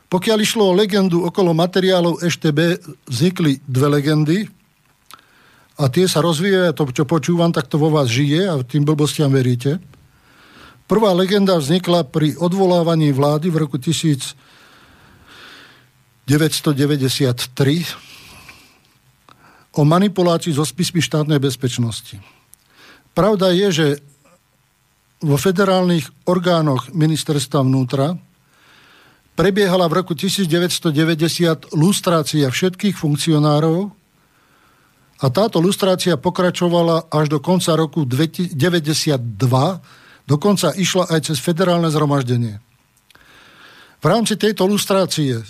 Pokiaľ 0.08 0.38
išlo 0.40 0.72
o 0.72 0.76
legendu 0.76 1.20
okolo 1.22 1.52
materiálov 1.52 2.24
EŠTB, 2.24 2.80
vznikli 3.06 3.60
dve 3.68 3.88
legendy 3.92 4.38
a 5.78 5.86
tie 5.86 6.10
sa 6.10 6.18
rozvíjajú, 6.18 6.74
to, 6.74 6.90
čo 6.90 7.06
počúvam, 7.06 7.54
tak 7.54 7.70
to 7.70 7.78
vo 7.78 7.94
vás 7.94 8.10
žije 8.10 8.50
a 8.50 8.58
tým 8.66 8.82
blbostiam 8.82 9.30
veríte. 9.30 9.78
Prvá 10.90 11.14
legenda 11.14 11.54
vznikla 11.54 12.02
pri 12.10 12.34
odvolávaní 12.34 13.14
vlády 13.14 13.54
v 13.54 13.62
roku 13.62 13.78
1993 13.78 16.26
o 19.78 19.82
manipulácii 19.86 20.58
so 20.58 20.66
spismi 20.66 20.98
štátnej 20.98 21.38
bezpečnosti. 21.38 22.18
Pravda 23.14 23.54
je, 23.54 23.68
že 23.70 23.86
vo 25.22 25.38
federálnych 25.38 26.10
orgánoch 26.26 26.90
ministerstva 26.90 27.62
vnútra 27.62 28.18
prebiehala 29.38 29.86
v 29.86 30.02
roku 30.02 30.18
1990 30.18 31.70
lustrácia 31.78 32.50
všetkých 32.50 32.98
funkcionárov 32.98 33.97
a 35.18 35.26
táto 35.34 35.58
lustrácia 35.58 36.14
pokračovala 36.14 37.10
až 37.10 37.26
do 37.26 37.38
konca 37.42 37.74
roku 37.74 38.06
92, 38.06 38.54
dokonca 40.28 40.68
išla 40.78 41.10
aj 41.10 41.20
cez 41.32 41.42
federálne 41.42 41.90
zhromaždenie. 41.90 42.62
V 43.98 44.04
rámci 44.06 44.38
tejto 44.38 44.62
lustrácie 44.70 45.42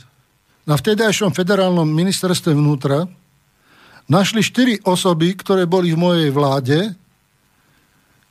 na 0.65 0.81
vtedajšom 0.81 1.37
federálnom 1.37 1.85
ministerstve 1.85 2.57
vnútra 2.57 3.05
našli 4.09 4.41
štyri 4.41 4.81
osoby, 4.89 5.37
ktoré 5.37 5.69
boli 5.69 5.93
v 5.93 6.01
mojej 6.01 6.31
vláde, 6.33 6.79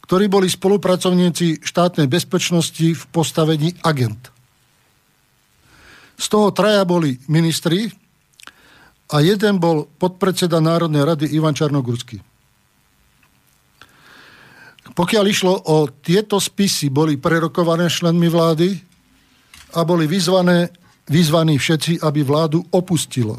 ktorí 0.09 0.25
boli 0.25 0.49
spolupracovníci 0.49 1.61
štátnej 1.61 2.09
bezpečnosti 2.09 2.98
v 2.98 3.03
postavení 3.14 3.77
agent. 3.85 4.33
Z 6.17 6.33
toho 6.33 6.49
traja 6.49 6.82
boli 6.82 7.22
ministri, 7.30 7.93
a 9.08 9.24
jeden 9.24 9.56
bol 9.60 9.88
podpredseda 9.88 10.60
Národnej 10.60 11.03
rady 11.08 11.26
Ivan 11.32 11.56
Čarnogurský. 11.56 12.19
Pokiaľ 14.98 15.26
išlo 15.30 15.53
o 15.53 15.88
tieto 15.88 16.42
spisy, 16.42 16.90
boli 16.90 17.22
prerokované 17.22 17.86
členmi 17.86 18.27
vlády 18.27 18.74
a 19.77 19.86
boli 19.86 20.10
vyzvané, 20.10 20.74
vyzvaní 21.06 21.60
všetci, 21.60 22.02
aby 22.02 22.26
vládu 22.26 22.66
opustilo. 22.74 23.38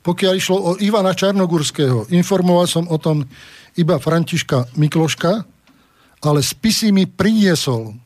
Pokiaľ 0.00 0.32
išlo 0.32 0.56
o 0.56 0.70
Ivana 0.80 1.12
Čarnogurského, 1.12 2.08
informoval 2.14 2.64
som 2.70 2.88
o 2.88 2.96
tom 2.96 3.26
iba 3.76 4.00
Františka 4.00 4.72
Mikloška, 4.78 5.44
ale 6.24 6.40
spisy 6.40 6.92
mi 6.92 7.04
priniesol 7.04 7.96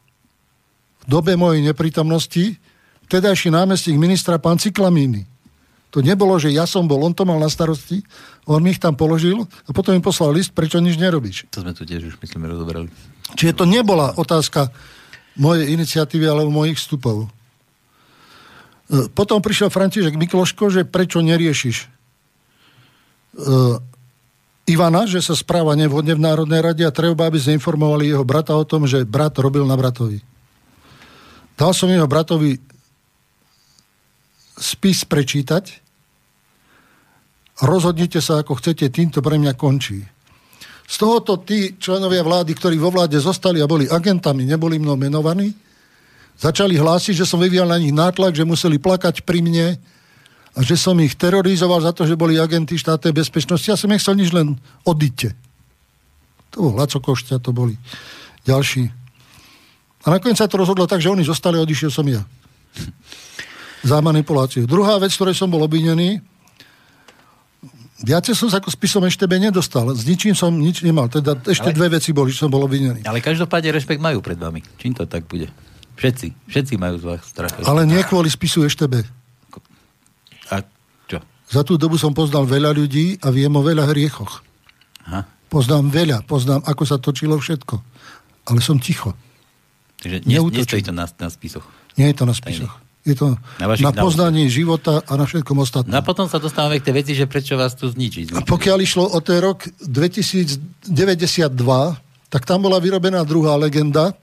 v 1.02 1.04
dobe 1.06 1.36
mojej 1.38 1.62
neprítomnosti 1.62 2.58
vtedajší 3.06 3.52
námestník 3.52 3.98
ministra 4.00 4.40
pán 4.40 4.56
Ciklamíny. 4.58 5.33
To 5.94 6.02
nebolo, 6.02 6.34
že 6.42 6.50
ja 6.50 6.66
som 6.66 6.90
bol, 6.90 7.06
on 7.06 7.14
to 7.14 7.22
mal 7.22 7.38
na 7.38 7.46
starosti, 7.46 8.02
on 8.50 8.58
mi 8.58 8.74
ich 8.74 8.82
tam 8.82 8.98
položil 8.98 9.46
a 9.46 9.70
potom 9.70 9.94
mi 9.94 10.02
poslal 10.02 10.34
list, 10.34 10.50
prečo 10.50 10.82
nič 10.82 10.98
nerobíš. 10.98 11.46
To 11.54 11.62
sme 11.62 11.70
tu 11.70 11.86
tiež 11.86 12.10
už, 12.10 12.18
myslím, 12.18 12.50
rozobrali. 12.50 12.90
Čiže 13.38 13.62
to 13.62 13.64
nebola 13.64 14.10
otázka 14.18 14.74
mojej 15.38 15.70
iniciatívy 15.70 16.26
alebo 16.26 16.50
mojich 16.50 16.82
vstupov. 16.82 17.30
E, 18.90 19.06
potom 19.14 19.38
prišiel 19.38 19.70
František 19.70 20.18
Mikloško, 20.18 20.74
že 20.74 20.82
prečo 20.82 21.22
neriešiš 21.22 21.86
uh, 23.38 23.78
Ivana, 24.66 25.06
že 25.06 25.22
sa 25.22 25.38
správa 25.38 25.78
nevhodne 25.78 26.18
v 26.18 26.24
Národnej 26.24 26.58
rade 26.58 26.82
a 26.82 26.94
treba, 26.94 27.30
aby 27.30 27.38
informovali 27.38 28.10
jeho 28.10 28.26
brata 28.26 28.56
o 28.56 28.66
tom, 28.66 28.88
že 28.88 29.06
brat 29.06 29.38
robil 29.38 29.62
na 29.62 29.78
bratovi. 29.78 30.24
Dal 31.54 31.70
som 31.70 31.86
jeho 31.86 32.10
bratovi 32.10 32.58
spis 34.58 35.06
prečítať 35.06 35.83
Rozhodnite 37.62 38.18
sa, 38.18 38.42
ako 38.42 38.58
chcete, 38.58 38.90
týmto 38.90 39.22
pre 39.22 39.38
mňa 39.38 39.54
končí. 39.54 40.02
Z 40.84 40.94
tohoto 41.00 41.38
tí 41.40 41.78
členovia 41.78 42.26
vlády, 42.26 42.52
ktorí 42.52 42.76
vo 42.76 42.90
vláde 42.90 43.16
zostali 43.16 43.62
a 43.62 43.70
boli 43.70 43.86
agentami, 43.86 44.44
neboli 44.44 44.76
mnou 44.76 44.98
menovaní, 44.98 45.54
začali 46.34 46.74
hlásiť, 46.74 47.22
že 47.22 47.28
som 47.28 47.38
vyvíjal 47.38 47.70
na 47.70 47.78
nich 47.78 47.94
nátlak, 47.94 48.34
že 48.34 48.44
museli 48.44 48.82
plakať 48.82 49.22
pri 49.22 49.40
mne 49.40 49.78
a 50.54 50.58
že 50.60 50.74
som 50.74 50.98
ich 50.98 51.14
terorizoval 51.14 51.80
za 51.80 51.94
to, 51.94 52.04
že 52.04 52.18
boli 52.18 52.36
agenti 52.36 52.74
štátnej 52.74 53.14
bezpečnosti. 53.14 53.70
Ja 53.70 53.78
som 53.78 53.90
nechcel 53.90 54.18
nič 54.18 54.34
len 54.34 54.58
odíte. 54.82 55.32
To 56.54 56.70
bol 56.70 56.74
Laco 56.74 56.98
Košťa, 56.98 57.42
to 57.42 57.50
boli 57.54 57.78
ďalší. 58.46 58.86
A 60.04 60.06
nakoniec 60.12 60.36
sa 60.36 60.50
to 60.50 60.60
rozhodlo 60.60 60.84
tak, 60.84 61.00
že 61.00 61.10
oni 61.10 61.24
zostali 61.24 61.56
odišiel 61.56 61.90
som 61.90 62.04
ja. 62.06 62.22
Za 63.88 63.98
manipuláciu. 64.04 64.68
Druhá 64.68 65.00
vec, 65.00 65.16
ktorej 65.16 65.38
som 65.38 65.48
bol 65.48 65.64
obvinený, 65.64 66.20
Viacej 68.02 68.34
som 68.34 68.50
sa 68.50 68.58
ako 68.58 68.74
spisom 68.74 69.06
ešte 69.06 69.22
by 69.30 69.38
nedostal. 69.38 69.86
S 69.94 70.02
ničím 70.02 70.34
som 70.34 70.50
nič 70.50 70.82
nemal. 70.82 71.06
Teda 71.06 71.38
ešte 71.46 71.70
ale, 71.70 71.76
dve 71.78 71.86
veci 71.94 72.10
boli, 72.10 72.34
čo 72.34 72.46
som 72.46 72.50
bol 72.50 72.66
obvinený. 72.66 73.06
Ale 73.06 73.22
každopádne 73.22 73.70
rešpekt 73.70 74.02
majú 74.02 74.18
pred 74.18 74.34
vami. 74.34 74.66
Čím 74.82 74.98
to 74.98 75.06
tak 75.06 75.30
bude? 75.30 75.46
Všetci. 75.94 76.50
Všetci 76.50 76.74
majú 76.74 76.98
z 76.98 77.04
vás 77.06 77.22
strach. 77.22 77.54
Ale 77.62 77.86
nie 77.86 78.02
kvôli 78.02 78.26
spisu 78.26 78.66
ešte 78.66 78.90
by. 78.90 79.06
A 80.50 80.66
čo? 81.06 81.22
Za 81.46 81.62
tú 81.62 81.78
dobu 81.78 81.94
som 81.94 82.10
poznal 82.10 82.50
veľa 82.50 82.74
ľudí 82.74 83.22
a 83.22 83.30
viem 83.30 83.54
o 83.54 83.62
veľa 83.62 83.86
hriechoch. 83.94 84.42
Aha. 85.06 85.30
Poznám 85.46 85.94
veľa. 85.94 86.18
Poznám, 86.26 86.66
ako 86.66 86.82
sa 86.82 86.98
točilo 86.98 87.38
všetko. 87.38 87.78
Ale 88.50 88.58
som 88.58 88.82
ticho. 88.82 89.14
Takže 90.02 90.26
nie, 90.26 90.42
nie 90.42 90.66
to 90.66 90.90
na, 90.90 91.06
na 91.06 91.30
spisoch. 91.30 91.64
Nie 91.94 92.10
je 92.10 92.16
to 92.18 92.26
na 92.26 92.34
spisoch. 92.34 92.74
Je 93.04 93.12
to 93.12 93.36
na, 93.60 93.68
na 93.68 93.92
poznanie 93.92 94.48
života 94.48 95.04
a 95.04 95.12
na 95.20 95.28
všetkom 95.28 95.60
ostatnom. 95.60 95.92
No 95.92 96.00
a 96.00 96.04
potom 96.04 96.24
sa 96.24 96.40
dostávame 96.40 96.80
k 96.80 96.88
tej 96.88 96.94
veci, 96.96 97.12
že 97.12 97.28
prečo 97.28 97.52
vás 97.60 97.76
tu 97.76 97.84
zničiť. 97.84 98.32
A 98.32 98.40
pokiaľ 98.40 98.78
išlo 98.80 99.04
o 99.12 99.18
ten 99.20 99.44
rok 99.44 99.68
2092, 99.84 100.88
tak 102.32 102.42
tam 102.48 102.64
bola 102.64 102.80
vyrobená 102.80 103.20
druhá 103.28 103.60
legenda, 103.60 104.16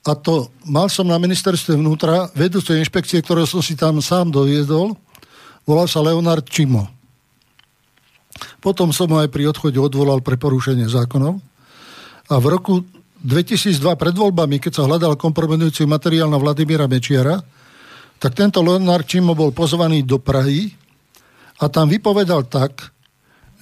a 0.00 0.16
to 0.16 0.48
mal 0.64 0.88
som 0.88 1.04
na 1.04 1.20
ministerstve 1.20 1.76
vnútra 1.76 2.32
vedúcej 2.32 2.80
inšpekcie, 2.80 3.20
ktoré 3.20 3.44
som 3.44 3.60
si 3.60 3.76
tam 3.76 4.00
sám 4.00 4.32
doviedol, 4.32 4.96
volal 5.68 5.84
sa 5.84 6.00
Leonard 6.00 6.48
Čimo. 6.48 6.88
Potom 8.64 8.96
som 8.96 9.12
ho 9.12 9.20
aj 9.20 9.28
pri 9.28 9.52
odchode 9.52 9.76
odvolal 9.76 10.24
pre 10.24 10.40
porušenie 10.40 10.88
zákonov. 10.88 11.36
A 12.32 12.34
v 12.40 12.46
roku 12.48 12.80
2002 13.20 13.76
pred 14.00 14.16
voľbami, 14.16 14.56
keď 14.56 14.80
sa 14.80 14.86
hľadal 14.88 15.20
kompromitujúci 15.20 15.84
materiál 15.84 16.32
na 16.32 16.40
Vladimíra 16.40 16.88
Mečiara, 16.88 17.44
tak 18.20 18.36
tento 18.36 18.60
Leonard 18.60 19.08
Čimo 19.08 19.32
bol 19.32 19.48
pozvaný 19.48 20.04
do 20.04 20.20
Prahy 20.20 20.76
a 21.56 21.72
tam 21.72 21.88
vypovedal 21.88 22.44
tak, 22.52 22.92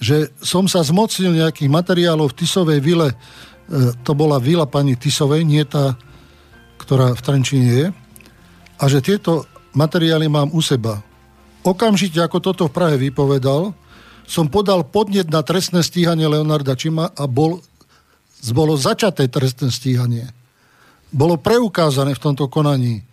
že 0.03 0.35
som 0.43 0.67
sa 0.67 0.83
zmocnil 0.83 1.31
nejakých 1.31 1.71
materiálov 1.71 2.35
v 2.35 2.37
Tisovej 2.43 2.79
vile, 2.83 3.07
e, 3.11 3.15
to 4.03 4.11
bola 4.11 4.35
vila 4.35 4.67
pani 4.67 4.99
Tisovej, 4.99 5.47
nie 5.47 5.63
tá, 5.63 5.95
ktorá 6.75 7.15
v 7.15 7.23
Trenčine 7.23 7.67
je, 7.71 7.87
a 8.79 8.83
že 8.87 8.99
tieto 8.99 9.47
materiály 9.71 10.27
mám 10.27 10.51
u 10.51 10.59
seba. 10.59 11.03
Okamžite, 11.63 12.19
ako 12.19 12.39
toto 12.43 12.63
v 12.67 12.75
Prahe 12.75 12.95
vypovedal, 12.99 13.71
som 14.27 14.47
podal 14.47 14.83
podnet 14.87 15.27
na 15.31 15.43
trestné 15.43 15.83
stíhanie 15.83 16.27
Leonarda 16.27 16.75
Čima 16.75 17.11
a 17.15 17.23
bol, 17.27 17.63
bolo 18.51 18.75
začaté 18.75 19.27
trestné 19.27 19.71
stíhanie. 19.71 20.31
Bolo 21.09 21.39
preukázané 21.39 22.13
v 22.15 22.23
tomto 22.23 22.47
konaní 22.47 23.03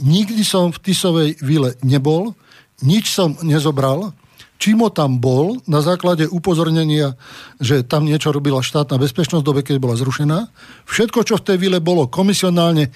nikdy 0.00 0.40
som 0.42 0.72
v 0.72 0.80
Tisovej 0.80 1.30
vile 1.44 1.76
nebol, 1.84 2.32
nič 2.80 3.12
som 3.12 3.36
nezobral, 3.44 4.16
Čimo 4.54 4.88
tam 4.88 5.18
bol 5.18 5.60
na 5.66 5.82
základe 5.82 6.30
upozornenia, 6.30 7.18
že 7.58 7.82
tam 7.84 8.06
niečo 8.06 8.30
robila 8.30 8.62
štátna 8.62 8.96
bezpečnosť 8.96 9.42
v 9.42 9.48
dobe, 9.50 9.60
keď 9.60 9.76
bola 9.82 9.98
zrušená. 9.98 10.48
Všetko, 10.88 11.20
čo 11.26 11.36
v 11.36 11.44
tej 11.44 11.56
vile 11.58 11.78
bolo 11.82 12.06
komisionálne, 12.06 12.88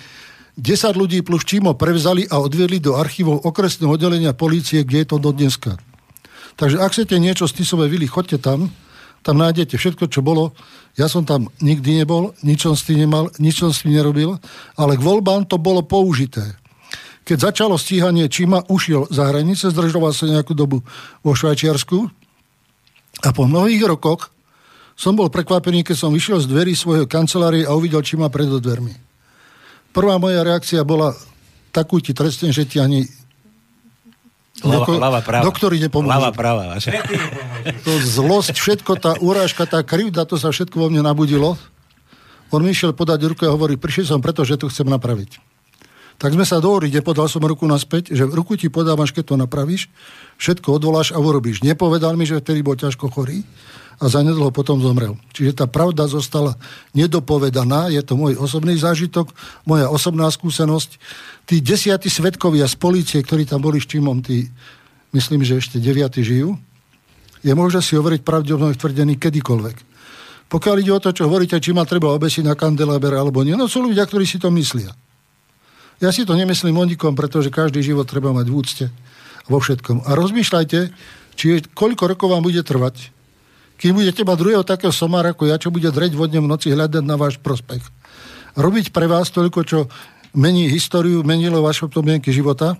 10 0.58 0.96
ľudí 0.96 1.20
plus 1.22 1.44
Čimo 1.44 1.74
prevzali 1.78 2.26
a 2.26 2.40
odviedli 2.40 2.82
do 2.82 2.98
archívov 2.98 3.46
okresného 3.46 3.94
oddelenia 3.94 4.34
polície, 4.34 4.82
kde 4.82 5.04
je 5.04 5.08
to 5.12 5.16
do 5.20 5.30
dneska. 5.30 5.78
Takže 6.58 6.82
ak 6.82 6.90
chcete 6.94 7.14
niečo 7.20 7.46
z 7.46 7.62
Tisovej 7.62 7.90
vily, 7.90 8.10
chodte 8.10 8.40
tam, 8.40 8.72
tam 9.22 9.36
nájdete 9.38 9.78
všetko, 9.78 10.10
čo 10.10 10.22
bolo. 10.22 10.54
Ja 10.98 11.06
som 11.06 11.22
tam 11.22 11.46
nikdy 11.62 12.02
nebol, 12.02 12.34
nič 12.42 12.66
som 12.66 12.74
s 12.74 12.86
tým 12.86 13.06
nemal, 13.06 13.30
nič 13.38 13.62
som 13.62 13.70
s 13.70 13.86
tým 13.86 13.94
nerobil, 13.94 14.34
ale 14.74 14.98
k 14.98 15.04
voľbám 15.04 15.46
to 15.46 15.58
bolo 15.58 15.86
použité. 15.86 16.58
Keď 17.28 17.52
začalo 17.52 17.76
stíhanie 17.76 18.24
Čima, 18.32 18.64
ušiel 18.72 19.04
za 19.12 19.28
hranice, 19.28 19.68
zdržoval 19.68 20.16
sa 20.16 20.24
nejakú 20.24 20.56
dobu 20.56 20.80
vo 21.20 21.32
Švajčiarsku 21.36 22.08
a 23.20 23.28
po 23.36 23.44
mnohých 23.44 23.84
rokoch 23.84 24.32
som 24.96 25.12
bol 25.12 25.28
prekvapený, 25.28 25.84
keď 25.84 26.08
som 26.08 26.10
vyšiel 26.10 26.40
z 26.40 26.48
dverí 26.48 26.72
svojho 26.72 27.04
kancelárie 27.04 27.68
a 27.68 27.76
uvidel 27.76 28.00
Čima 28.00 28.32
pred 28.32 28.48
dvermi. 28.48 28.96
Prvá 29.92 30.16
moja 30.16 30.40
reakcia 30.40 30.80
bola 30.88 31.12
takú 31.68 32.00
ti 32.00 32.16
trestne, 32.16 32.48
že 32.48 32.64
ti 32.64 32.80
ani 32.80 33.04
Lava, 34.58 34.74
doko, 34.82 34.92
lava 34.98 35.20
práva. 35.22 35.44
Doktori 35.46 35.78
nepomôžu. 35.78 36.10
Lava 36.10 36.30
práva. 36.34 36.82
To 37.86 37.92
zlosť, 37.94 38.58
všetko, 38.58 38.92
tá 38.98 39.14
urážka, 39.22 39.70
tá 39.70 39.86
krivda, 39.86 40.26
to 40.26 40.34
sa 40.34 40.50
všetko 40.50 40.82
vo 40.82 40.90
mne 40.90 41.06
nabudilo. 41.06 41.54
On 42.50 42.58
mi 42.58 42.74
išiel 42.74 42.90
podať 42.90 43.22
ruku 43.22 43.46
a 43.46 43.54
hovorí, 43.54 43.78
prišiel 43.78 44.18
som 44.18 44.24
preto, 44.24 44.42
že 44.42 44.58
to 44.58 44.66
chcem 44.66 44.88
napraviť. 44.90 45.57
Tak 46.18 46.34
sme 46.34 46.42
sa 46.42 46.58
dohodli, 46.58 46.90
nepodal 46.90 47.30
som 47.30 47.46
ruku 47.46 47.62
naspäť, 47.70 48.10
že 48.10 48.26
ruku 48.26 48.58
ti 48.58 48.66
podávaš, 48.66 49.14
keď 49.14 49.24
to 49.24 49.34
napravíš, 49.38 49.86
všetko 50.42 50.82
odvoláš 50.82 51.14
a 51.14 51.22
urobíš. 51.22 51.62
Nepovedal 51.62 52.18
mi, 52.18 52.26
že 52.26 52.42
vtedy 52.42 52.66
bol 52.66 52.74
ťažko 52.74 53.06
chorý 53.06 53.46
a 54.02 54.10
zanedlho 54.10 54.50
potom 54.50 54.82
zomrel. 54.82 55.14
Čiže 55.30 55.62
tá 55.62 55.66
pravda 55.70 56.10
zostala 56.10 56.58
nedopovedaná, 56.90 57.90
je 57.94 58.02
to 58.02 58.18
môj 58.18 58.34
osobný 58.34 58.74
zážitok, 58.74 59.30
moja 59.62 59.86
osobná 59.86 60.26
skúsenosť. 60.26 60.98
Tí 61.46 61.62
desiatí 61.62 62.10
svetkovia 62.10 62.66
z 62.66 62.74
policie, 62.78 63.22
ktorí 63.22 63.46
tam 63.46 63.62
boli 63.62 63.78
s 63.78 63.86
Čimom, 63.86 64.18
tí, 64.18 64.50
myslím, 65.14 65.46
že 65.46 65.62
ešte 65.62 65.78
deviatí 65.78 66.26
žijú, 66.26 66.58
je 67.46 67.52
možné 67.54 67.78
si 67.78 67.94
overiť 67.94 68.26
pravdepodobne 68.26 68.74
tvrdený 68.74 69.14
kedykoľvek. 69.22 69.76
Pokiaľ 70.50 70.74
ide 70.82 70.92
o 70.94 71.02
to, 71.02 71.14
čo 71.14 71.30
hovoríte, 71.30 71.62
či 71.62 71.70
ma 71.70 71.86
treba 71.86 72.10
obesiť 72.10 72.42
na 72.42 72.58
kandeláber 72.58 73.14
alebo 73.14 73.46
nie, 73.46 73.54
no 73.54 73.70
sú 73.70 73.86
ľudia, 73.86 74.02
ktorí 74.02 74.26
si 74.26 74.42
to 74.42 74.50
myslia. 74.50 74.90
Ja 75.98 76.14
si 76.14 76.22
to 76.22 76.38
nemyslím 76.38 76.78
o 76.78 76.84
nikom, 76.86 77.18
pretože 77.18 77.50
každý 77.50 77.82
život 77.82 78.06
treba 78.06 78.30
mať 78.30 78.46
v 78.46 78.54
úcte 78.54 78.86
vo 79.50 79.58
všetkom. 79.58 80.06
A 80.06 80.14
rozmýšľajte, 80.14 80.78
či 81.34 81.62
koľko 81.74 82.14
rokov 82.14 82.28
vám 82.30 82.46
bude 82.46 82.62
trvať, 82.62 83.10
kým 83.78 83.94
budete 83.94 84.22
mať 84.26 84.36
druhého 84.38 84.66
takého 84.66 84.90
somára 84.90 85.34
ako 85.34 85.46
ja, 85.46 85.58
čo 85.58 85.70
bude 85.70 85.90
dreť 85.90 86.18
vodne 86.18 86.42
v 86.42 86.50
noci 86.50 86.70
hľadať 86.70 87.02
na 87.02 87.14
váš 87.14 87.38
prospech. 87.38 87.82
Robiť 88.58 88.90
pre 88.90 89.06
vás 89.06 89.30
toľko, 89.30 89.60
čo 89.62 89.78
mení 90.34 90.66
históriu, 90.66 91.22
menilo 91.22 91.62
vaše 91.62 91.86
podmienky 91.86 92.34
života. 92.34 92.74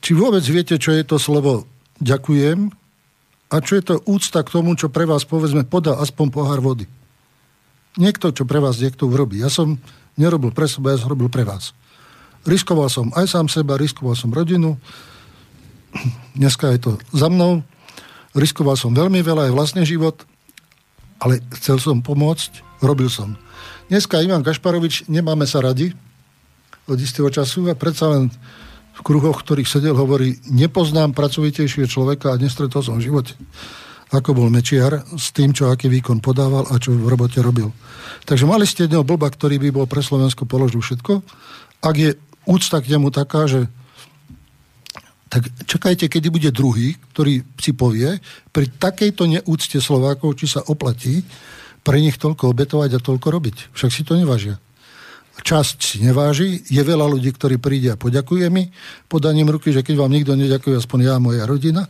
Či 0.00 0.16
vôbec 0.16 0.44
viete, 0.48 0.80
čo 0.80 0.96
je 0.96 1.04
to 1.04 1.20
slovo 1.20 1.68
ďakujem 2.00 2.72
a 3.48 3.56
čo 3.60 3.72
je 3.76 3.82
to 3.84 3.94
úcta 4.08 4.40
k 4.44 4.52
tomu, 4.52 4.76
čo 4.76 4.92
pre 4.92 5.04
vás 5.08 5.24
povedzme 5.24 5.64
podá 5.68 5.96
aspoň 6.00 6.26
pohár 6.32 6.60
vody. 6.60 6.88
Niekto, 8.00 8.32
čo 8.32 8.44
pre 8.48 8.60
vás 8.60 8.80
niekto 8.80 9.08
urobí. 9.08 9.40
Ja 9.40 9.50
som 9.50 9.80
nerobil 10.18 10.50
pre 10.50 10.66
seba, 10.66 10.92
ja 10.92 11.00
som 11.00 11.14
robil 11.14 11.30
pre 11.30 11.46
vás. 11.46 11.72
Riskoval 12.44 12.90
som 12.90 13.14
aj 13.14 13.30
sám 13.30 13.46
seba, 13.46 13.78
riskoval 13.78 14.18
som 14.18 14.34
rodinu, 14.34 14.76
dneska 16.34 16.74
je 16.74 16.78
to 16.82 16.90
za 17.14 17.30
mnou, 17.30 17.62
riskoval 18.34 18.74
som 18.74 18.92
veľmi 18.92 19.22
veľa, 19.22 19.48
aj 19.48 19.52
vlastný 19.54 19.82
život, 19.86 20.26
ale 21.22 21.40
chcel 21.58 21.78
som 21.78 22.02
pomôcť, 22.02 22.82
robil 22.82 23.08
som. 23.08 23.38
Dneska 23.88 24.20
Ivan 24.20 24.44
Kašparovič, 24.44 25.08
nemáme 25.08 25.48
sa 25.48 25.64
radi 25.64 25.96
od 26.84 26.98
istého 27.00 27.30
času 27.32 27.70
a 27.70 27.74
predsa 27.78 28.10
len 28.12 28.28
v 28.98 29.00
kruhoch, 29.06 29.46
ktorých 29.46 29.70
sedel, 29.70 29.94
hovorí, 29.94 30.42
nepoznám 30.50 31.14
pracovitejšieho 31.14 31.86
človeka 31.86 32.34
a 32.34 32.40
nestretol 32.40 32.82
som 32.82 32.98
v 32.98 33.06
živote 33.06 33.38
ako 34.08 34.30
bol 34.32 34.48
Mečiar, 34.48 35.04
s 35.16 35.36
tým, 35.36 35.52
čo 35.52 35.68
aký 35.68 35.92
výkon 35.92 36.24
podával 36.24 36.64
a 36.72 36.80
čo 36.80 36.96
v 36.96 37.08
robote 37.08 37.44
robil. 37.44 37.68
Takže 38.24 38.48
mali 38.48 38.64
ste 38.64 38.88
jedného 38.88 39.04
blba, 39.04 39.28
ktorý 39.28 39.60
by 39.60 39.68
bol 39.72 39.86
pre 39.86 40.00
Slovensko 40.00 40.48
položil 40.48 40.80
všetko. 40.80 41.20
Ak 41.84 41.94
je 41.96 42.16
úcta 42.48 42.80
k 42.80 42.90
nemu 42.96 43.12
taká, 43.12 43.44
že 43.44 43.68
tak 45.28 45.44
čakajte, 45.68 46.08
kedy 46.08 46.32
bude 46.32 46.48
druhý, 46.48 46.96
ktorý 47.12 47.44
si 47.60 47.76
povie, 47.76 48.16
pri 48.48 48.66
takejto 48.72 49.28
neúcte 49.28 49.76
Slovákov, 49.76 50.40
či 50.40 50.48
sa 50.48 50.64
oplatí 50.64 51.20
pre 51.84 52.00
nich 52.00 52.16
toľko 52.16 52.56
obetovať 52.56 52.96
a 52.96 53.04
toľko 53.04 53.28
robiť. 53.28 53.56
Však 53.76 53.90
si 53.92 54.02
to 54.08 54.16
nevážia. 54.16 54.56
Časť 55.38 55.76
si 55.84 55.96
neváži, 56.02 56.64
je 56.66 56.82
veľa 56.82 57.06
ľudí, 57.06 57.30
ktorí 57.30 57.60
príde 57.60 57.94
a 57.94 58.00
poďakuje 58.00 58.48
mi 58.50 58.72
podaním 59.06 59.52
ruky, 59.52 59.70
že 59.70 59.84
keď 59.86 59.94
vám 60.00 60.10
nikto 60.10 60.34
neďakuje, 60.34 60.74
aspoň 60.80 60.98
ja 61.04 61.12
a 61.14 61.22
moja 61.22 61.44
rodina, 61.46 61.86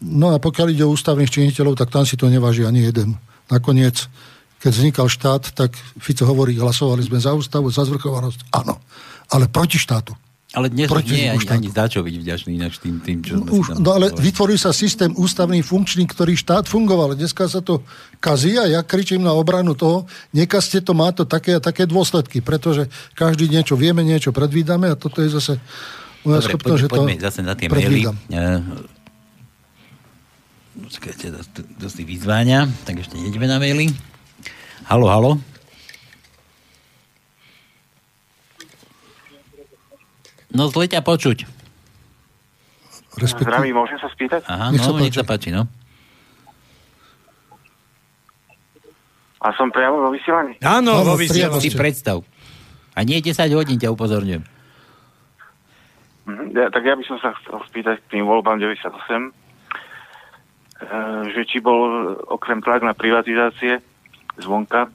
No 0.00 0.32
a 0.32 0.36
pokiaľ 0.36 0.76
ide 0.76 0.84
o 0.84 0.92
ústavných 0.92 1.32
činiteľov, 1.32 1.76
tak 1.80 1.88
tam 1.88 2.04
si 2.04 2.20
to 2.20 2.28
neváži 2.28 2.68
ani 2.68 2.84
jeden. 2.84 3.16
Nakoniec, 3.48 4.08
keď 4.60 4.70
vznikal 4.72 5.06
štát, 5.08 5.56
tak 5.56 5.72
Fico 5.96 6.28
hovorí, 6.28 6.52
hlasovali 6.58 7.00
sme 7.00 7.16
za 7.16 7.32
ústavu, 7.32 7.72
za 7.72 7.88
zvrchovanosť. 7.88 8.52
Áno, 8.52 8.76
ale 9.32 9.48
proti 9.48 9.80
štátu. 9.80 10.12
Ale 10.56 10.72
dnes 10.72 10.88
proti 10.88 11.12
nie 11.12 11.28
je 11.28 11.30
ani, 11.36 11.68
ani 11.68 11.68
za 11.68 11.84
čo 11.84 12.00
byť 12.00 12.16
vďačný 12.16 12.50
ináč 12.56 12.80
tým, 12.80 12.96
tým 13.04 13.20
čo 13.20 13.36
sme 13.36 13.50
Už, 13.50 13.76
No 13.76 13.92
ale 13.92 14.08
vytvoril 14.14 14.56
sa 14.56 14.72
systém 14.72 15.12
ústavný, 15.12 15.60
funkčný, 15.60 16.08
ktorý 16.08 16.32
štát 16.32 16.64
fungoval. 16.64 17.12
Dneska 17.12 17.44
sa 17.44 17.60
to 17.60 17.84
kazí 18.24 18.56
a 18.56 18.64
ja 18.64 18.80
kričím 18.80 19.20
na 19.20 19.36
obranu 19.36 19.76
toho, 19.76 20.08
nekazte 20.32 20.80
to, 20.80 20.96
má 20.96 21.12
to 21.12 21.28
také 21.28 21.58
a 21.58 21.60
také 21.60 21.84
dôsledky, 21.84 22.40
pretože 22.40 22.88
každý 23.12 23.52
niečo 23.52 23.76
vieme, 23.76 24.00
niečo 24.00 24.32
predvídame 24.32 24.88
a 24.88 24.96
toto 24.96 25.20
je 25.20 25.28
zase 25.28 25.60
moja 26.24 26.40
Dobre, 26.40 26.48
schopnosť, 26.56 26.80
že 26.80 26.88
to 26.88 26.96
poďme 27.04 27.14
zase 27.20 27.40
na 27.44 27.52
tie 27.52 27.66
predvídam. 27.68 28.16
maily 28.32 28.95
počkajte, 30.86 31.34
dosť, 31.34 31.52
dosť 31.82 31.98
vyzváňa, 32.06 32.70
tak 32.86 33.02
ešte 33.02 33.18
nejdeme 33.18 33.50
na 33.50 33.58
maily. 33.58 33.90
Halo, 34.86 35.10
halo. 35.10 35.30
No 40.54 40.70
zle 40.70 40.86
ťa 40.86 41.02
počuť. 41.02 41.42
Respektíve... 43.18 43.50
Zdravím, 43.50 43.74
môžem 43.82 43.98
sa 43.98 44.08
spýtať? 44.14 44.46
Aha, 44.46 44.70
nech 44.70 44.80
no, 44.80 44.86
sa 44.86 44.92
páči. 44.94 45.02
nech 45.02 45.16
sa 45.16 45.24
páči, 45.26 45.48
no. 45.50 45.62
A 49.42 49.52
som 49.58 49.68
priamo 49.74 50.00
vo 50.06 50.10
vysielaní? 50.14 50.56
Áno, 50.62 51.02
vo 51.02 51.18
vysielaní. 51.18 51.60
Si 51.60 51.74
predstav. 51.74 52.22
A 52.96 53.04
nie 53.04 53.20
10 53.20 53.36
hodín, 53.52 53.76
ťa 53.76 53.92
upozorňujem. 53.92 54.44
Mhm, 56.26 56.44
ja, 56.54 56.66
tak 56.70 56.82
ja 56.86 56.94
by 56.94 57.04
som 57.04 57.18
sa 57.20 57.34
chcel 57.42 57.58
spýtať 57.68 57.96
k 58.06 58.18
tým 58.18 58.24
voľbám 58.26 58.58
98, 58.62 59.30
e, 59.30 59.45
že 61.32 61.42
či 61.48 61.58
bol 61.64 62.12
okrem 62.28 62.60
tlak 62.60 62.84
na 62.84 62.92
privatizácie 62.92 63.80
zvonka, 64.36 64.92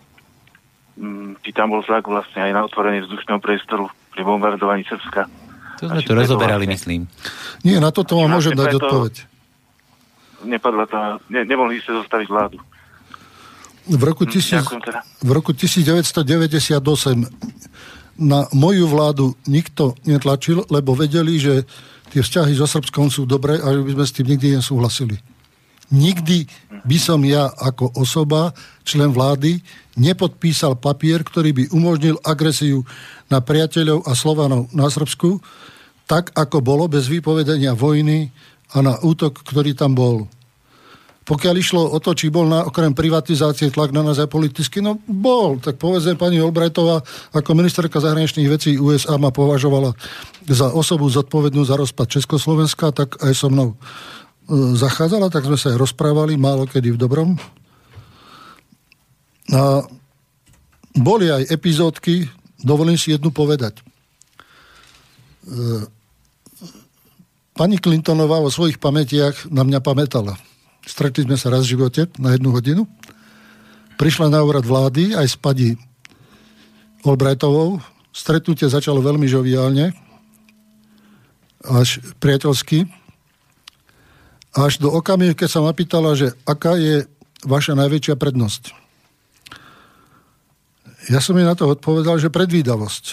m, 0.97 1.33
či 1.41 1.49
tam 1.51 1.73
bol 1.73 1.81
tlak 1.81 2.05
vlastne 2.05 2.45
aj 2.45 2.51
na 2.53 2.61
otvorenie 2.69 3.01
vzdušného 3.05 3.41
priestoru 3.41 3.89
pri 4.13 4.21
bombardovaní 4.21 4.85
Srbska. 4.85 5.25
To 5.81 5.89
sme 5.89 6.01
tu 6.05 6.13
rozoberali, 6.13 6.69
vlastne... 6.69 6.77
myslím. 6.77 7.01
Nie, 7.65 7.81
na 7.81 7.89
toto 7.89 8.21
vám 8.21 8.37
môžem 8.37 8.53
dať 8.53 8.77
odpoveď. 8.77 9.13
Nepadla 10.45 10.85
to, 10.85 10.97
ne, 11.33 11.41
nemohli 11.45 11.81
ste 11.81 11.93
zostaviť 11.97 12.27
vládu. 12.29 12.57
V 13.89 14.03
roku, 14.05 14.29
hm, 14.29 14.29
tisíc, 14.29 14.61
teda. 14.61 15.01
v 15.25 15.31
roku 15.33 15.57
1998 15.57 16.77
na 18.21 18.45
moju 18.53 18.85
vládu 18.85 19.33
nikto 19.49 19.97
netlačil, 20.05 20.61
lebo 20.69 20.93
vedeli, 20.93 21.41
že 21.41 21.65
tie 22.13 22.21
vzťahy 22.21 22.53
so 22.53 22.69
Srbskom 22.69 23.09
sú 23.09 23.25
dobré 23.25 23.57
a 23.57 23.67
že 23.73 23.81
by 23.81 23.91
sme 23.97 24.05
s 24.05 24.13
tým 24.13 24.27
nikdy 24.37 24.47
nesúhlasili. 24.61 25.17
Nikdy 25.91 26.47
by 26.87 26.97
som 26.97 27.19
ja 27.27 27.51
ako 27.51 27.93
osoba, 27.99 28.55
člen 28.87 29.11
vlády, 29.11 29.59
nepodpísal 29.99 30.79
papier, 30.79 31.21
ktorý 31.21 31.51
by 31.51 31.63
umožnil 31.75 32.15
agresiu 32.23 32.87
na 33.27 33.43
priateľov 33.43 34.07
a 34.07 34.11
Slovanov 34.15 34.71
na 34.71 34.87
Srbsku, 34.87 35.43
tak 36.07 36.31
ako 36.35 36.63
bolo 36.63 36.87
bez 36.87 37.11
vypovedenia 37.11 37.75
vojny 37.75 38.31
a 38.71 38.79
na 38.79 38.95
útok, 39.03 39.43
ktorý 39.43 39.75
tam 39.75 39.95
bol. 39.95 40.27
Pokiaľ 41.21 41.55
išlo 41.55 41.85
o 41.85 42.01
to, 42.01 42.17
či 42.17 42.33
bol 42.33 42.49
na 42.49 42.65
okrem 42.65 42.97
privatizácie 42.97 43.69
tlak 43.69 43.93
na 43.93 44.01
nás 44.01 44.17
aj 44.17 44.27
politicky, 44.27 44.81
no 44.81 44.97
bol. 45.05 45.61
Tak 45.61 45.77
povedzme, 45.77 46.17
pani 46.17 46.41
Albrightová 46.41 47.05
ako 47.31 47.55
ministerka 47.55 48.01
zahraničných 48.01 48.49
vecí 48.49 48.75
USA 48.75 49.21
ma 49.21 49.29
považovala 49.29 49.93
za 50.49 50.73
osobu 50.73 51.05
zodpovednú 51.07 51.61
za 51.61 51.77
rozpad 51.77 52.19
Československa, 52.19 52.89
tak 52.89 53.21
aj 53.21 53.37
so 53.37 53.53
mnou 53.53 53.77
zachádzala, 54.51 55.31
tak 55.31 55.47
sme 55.47 55.55
sa 55.55 55.71
aj 55.71 55.79
rozprávali, 55.79 56.35
málo 56.35 56.67
kedy 56.67 56.95
v 56.95 57.01
dobrom. 57.01 57.39
A 59.51 59.83
boli 60.91 61.31
aj 61.31 61.47
epizódky, 61.47 62.27
dovolím 62.59 62.99
si 62.99 63.15
jednu 63.15 63.31
povedať. 63.31 63.79
E, 63.79 63.83
pani 67.55 67.79
Clintonová 67.79 68.43
vo 68.43 68.51
svojich 68.51 68.75
pamätiach 68.75 69.47
na 69.47 69.63
mňa 69.63 69.79
pamätala 69.79 70.35
Stretli 70.81 71.25
sme 71.25 71.37
sa 71.37 71.53
raz 71.53 71.69
v 71.69 71.77
živote 71.77 72.09
na 72.17 72.33
jednu 72.33 72.49
hodinu. 72.49 72.89
Prišla 74.01 74.33
na 74.33 74.41
úrad 74.41 74.65
vlády 74.65 75.13
aj 75.13 75.27
s 75.29 75.37
pani 75.37 75.77
Olbrajtovou. 77.05 77.77
Stretnutie 78.09 78.65
začalo 78.65 78.97
veľmi 78.99 79.29
žoviálne, 79.29 79.93
až 81.61 82.01
priateľsky. 82.17 82.89
Až 84.51 84.83
do 84.83 84.91
okamihu, 84.91 85.31
keď 85.31 85.47
sa 85.47 85.63
ma 85.63 85.71
pýtala, 85.71 86.11
že 86.15 86.35
aká 86.43 86.75
je 86.75 87.07
vaša 87.47 87.73
najväčšia 87.75 88.19
prednosť. 88.19 88.75
Ja 91.09 91.23
som 91.23 91.33
jej 91.39 91.47
na 91.47 91.55
to 91.57 91.71
odpovedal, 91.71 92.21
že 92.21 92.29
predvídavosť. 92.29 93.05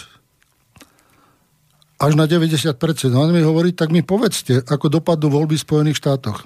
Až 1.99 2.13
na 2.15 2.29
90%. 2.29 2.75
No 3.11 3.25
on 3.27 3.33
mi 3.33 3.41
hovorí, 3.41 3.73
tak 3.73 3.95
mi 3.95 4.03
povedzte, 4.05 4.67
ako 4.67 5.01
dopadnú 5.01 5.33
voľby 5.33 5.57
v 5.57 5.65
Spojených 5.65 5.99
štátoch. 5.99 6.45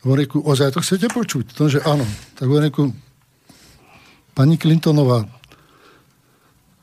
Hovorím, 0.00 0.40
ozaj 0.42 0.74
to 0.74 0.80
chcete 0.80 1.12
počuť? 1.12 1.52
To, 1.54 1.68
že 1.68 1.84
áno. 1.84 2.08
Tak 2.40 2.48
hovorím, 2.48 2.96
pani 4.32 4.56
Clintonová, 4.56 5.28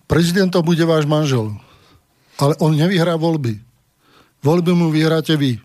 prezidentom 0.06 0.61
bude 0.61 0.85
váš 0.85 1.09
manžel, 1.09 1.57
ale 2.38 2.53
on 2.61 2.77
nevyhrá 2.77 3.17
voľby. 3.17 3.57
Voľby 4.45 4.72
mu 4.77 4.93
vyhráte 4.93 5.33
vy. 5.33 5.57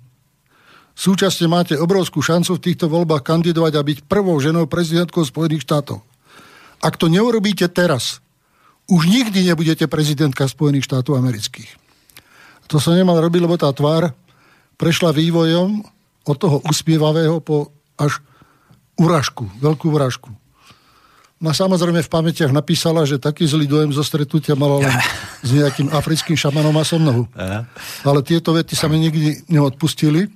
Súčasne 0.92 1.48
máte 1.48 1.74
obrovskú 1.74 2.20
šancu 2.20 2.60
v 2.60 2.64
týchto 2.68 2.86
voľbách 2.86 3.24
kandidovať 3.24 3.72
a 3.80 3.82
byť 3.82 3.98
prvou 4.06 4.36
ženou 4.38 4.68
prezidentkou 4.68 5.24
Spojených 5.24 5.64
štátov. 5.64 6.04
Ak 6.84 7.00
to 7.00 7.08
neurobíte 7.08 7.64
teraz, 7.72 8.20
už 8.90 9.08
nikdy 9.08 9.46
nebudete 9.46 9.88
prezidentka 9.88 10.44
Spojených 10.44 10.84
štátov 10.84 11.16
amerických. 11.16 11.70
To 12.68 12.80
sa 12.80 12.92
nemal 12.92 13.20
robiť, 13.20 13.40
lebo 13.44 13.56
tá 13.56 13.68
tvár 13.72 14.12
prešla 14.76 15.12
vývojom 15.12 15.84
od 16.28 16.36
toho 16.38 16.60
uspievavého 16.68 17.40
po 17.40 17.72
až 17.96 18.20
uražku, 18.98 19.48
veľkú 19.60 19.92
uražku. 19.92 20.30
No 21.42 21.50
samozrejme 21.50 22.06
v 22.06 22.12
pamätiach 22.12 22.54
napísala, 22.54 23.02
že 23.02 23.18
taký 23.18 23.42
zlý 23.50 23.66
dojem 23.66 23.90
zo 23.90 24.06
stretnutia 24.06 24.54
mala 24.54 24.86
len 24.86 24.94
s 25.42 25.50
nejakým 25.50 25.90
africkým 25.90 26.38
šamanom 26.38 26.70
a 26.78 26.86
som 26.86 27.02
nohu. 27.02 27.26
Ale 28.06 28.22
tieto 28.22 28.54
vety 28.54 28.78
sa 28.78 28.86
mi 28.86 29.02
nikdy 29.02 29.50
neodpustili. 29.50 30.30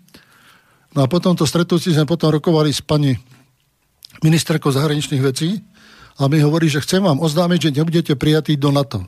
No 0.95 1.05
a 1.05 1.07
potom 1.11 1.35
to 1.35 1.49
stretnutí 1.49 1.91
sme 1.93 2.07
potom 2.07 2.31
rokovali 2.31 2.71
s 2.71 2.85
pani 2.85 3.17
ministerkou 4.23 4.71
zahraničných 4.73 5.23
vecí 5.25 5.61
a 6.17 6.29
mi 6.31 6.41
hovorí, 6.41 6.71
že 6.71 6.81
chcem 6.81 7.05
vám 7.05 7.21
oznámiť, 7.21 7.59
že 7.69 7.75
nebudete 7.81 8.13
prijatí 8.17 8.57
do 8.57 8.73
NATO. 8.73 9.05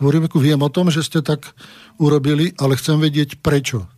Hovorím, 0.00 0.28
viem 0.40 0.60
o 0.60 0.72
tom, 0.72 0.88
že 0.88 1.04
ste 1.04 1.20
tak 1.20 1.52
urobili, 2.00 2.52
ale 2.56 2.76
chcem 2.76 2.96
vedieť 3.00 3.40
prečo 3.40 3.88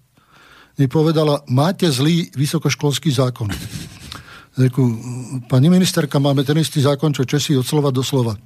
mi 0.80 0.88
povedala, 0.88 1.44
máte 1.48 1.88
zlý 1.92 2.32
vysokoškolský 2.32 3.12
zákon. 3.12 3.52
Reku, 4.56 4.84
pani 5.48 5.68
ministerka, 5.72 6.20
máme 6.20 6.44
ten 6.44 6.56
istý 6.60 6.80
zákon, 6.84 7.12
čo 7.12 7.24
Česi 7.24 7.56
od 7.56 7.64
slova 7.64 7.92
do 7.92 8.04
slova. 8.04 8.36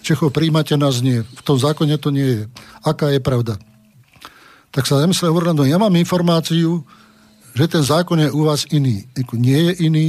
Čecho, 0.00 0.32
príjmate 0.32 0.76
nás 0.80 1.04
nie. 1.04 1.20
V 1.20 1.42
tom 1.44 1.60
zákone 1.60 1.96
to 2.00 2.08
nie 2.08 2.24
je. 2.24 2.42
Aká 2.84 3.12
je 3.12 3.20
pravda? 3.20 3.60
Tak 4.72 4.88
sa 4.88 5.00
nemysle 5.00 5.28
hovorila, 5.28 5.52
no 5.52 5.68
ja 5.68 5.76
mám 5.76 5.92
informáciu, 5.92 6.84
že 7.54 7.66
ten 7.66 7.82
zákon 7.82 8.18
je 8.20 8.30
u 8.30 8.46
vás 8.46 8.66
iný. 8.70 9.06
Nie 9.34 9.72
je 9.72 9.72
iný. 9.86 10.06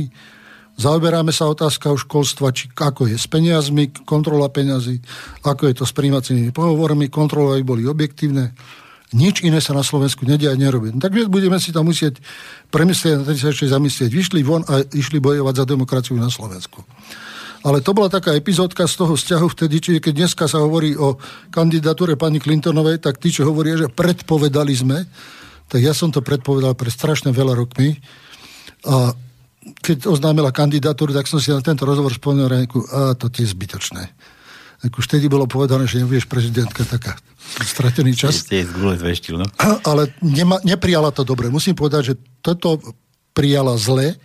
Zaoberáme 0.80 1.30
sa 1.36 1.52
otázka 1.52 1.92
o 1.94 1.98
školstva, 2.00 2.56
či 2.56 2.72
ako 2.74 3.06
je 3.12 3.18
s 3.20 3.28
peniazmi, 3.28 3.92
kontrola 4.08 4.50
peniazy, 4.50 4.98
ako 5.46 5.70
je 5.70 5.76
to 5.78 5.86
s 5.86 5.94
príjmacími 5.94 6.50
pohovormi, 6.56 7.12
kontrola 7.12 7.60
aby 7.60 7.64
boli 7.64 7.84
objektívne 7.86 8.56
nič 9.12 9.44
iné 9.44 9.60
sa 9.60 9.76
na 9.76 9.84
Slovensku 9.84 10.24
nedia 10.24 10.56
a 10.56 10.60
nerobí. 10.60 10.96
No, 10.96 11.04
takže 11.04 11.28
budeme 11.28 11.60
si 11.60 11.76
tam 11.76 11.92
musieť 11.92 12.24
premyslieť, 12.72 13.28
na 13.28 13.36
sa 13.36 13.52
ešte 13.52 13.68
zamyslieť. 13.68 14.08
Vyšli 14.08 14.40
von 14.40 14.64
a 14.64 14.88
išli 14.88 15.20
bojovať 15.20 15.56
za 15.60 15.66
demokraciu 15.68 16.16
na 16.16 16.32
Slovensku. 16.32 16.80
Ale 17.62 17.84
to 17.84 17.94
bola 17.94 18.10
taká 18.10 18.34
epizódka 18.34 18.90
z 18.90 18.96
toho 18.98 19.14
vzťahu 19.14 19.48
vtedy, 19.54 19.76
čiže 19.78 20.00
keď 20.02 20.14
dneska 20.26 20.50
sa 20.50 20.64
hovorí 20.64 20.98
o 20.98 21.20
kandidatúre 21.54 22.18
pani 22.18 22.42
Clintonovej, 22.42 23.04
tak 23.04 23.22
tí, 23.22 23.30
čo 23.30 23.46
hovoria, 23.46 23.78
že 23.78 23.92
predpovedali 23.92 24.74
sme, 24.74 25.06
tak 25.72 25.80
ja 25.80 25.96
som 25.96 26.12
to 26.12 26.20
predpovedal 26.20 26.76
pre 26.76 26.92
strašne 26.92 27.32
veľa 27.32 27.56
rokmi. 27.56 27.96
A 28.84 29.16
keď 29.80 30.12
oznámila 30.12 30.52
kandidatúru, 30.52 31.16
tak 31.16 31.32
som 31.32 31.40
si 31.40 31.48
na 31.48 31.64
tento 31.64 31.88
rozhovor 31.88 32.12
spomenul 32.12 32.68
a 32.92 33.16
to 33.16 33.32
je 33.32 33.48
zbytočné 33.48 34.12
tak 34.82 34.98
už 34.98 35.06
vtedy 35.06 35.30
bolo 35.30 35.46
povedané, 35.46 35.86
že 35.86 36.02
nebudeš 36.02 36.26
prezidentka, 36.26 36.82
taká 36.82 37.14
stratený 37.62 38.18
čas. 38.18 38.42
Ste 38.42 38.66
zveštil, 38.66 39.38
no? 39.38 39.46
Ale 39.86 40.10
nema, 40.26 40.58
neprijala 40.66 41.14
to 41.14 41.22
dobre. 41.22 41.54
Musím 41.54 41.78
povedať, 41.78 42.02
že 42.02 42.14
toto 42.42 42.82
prijala 43.38 43.78
zle 43.78 44.18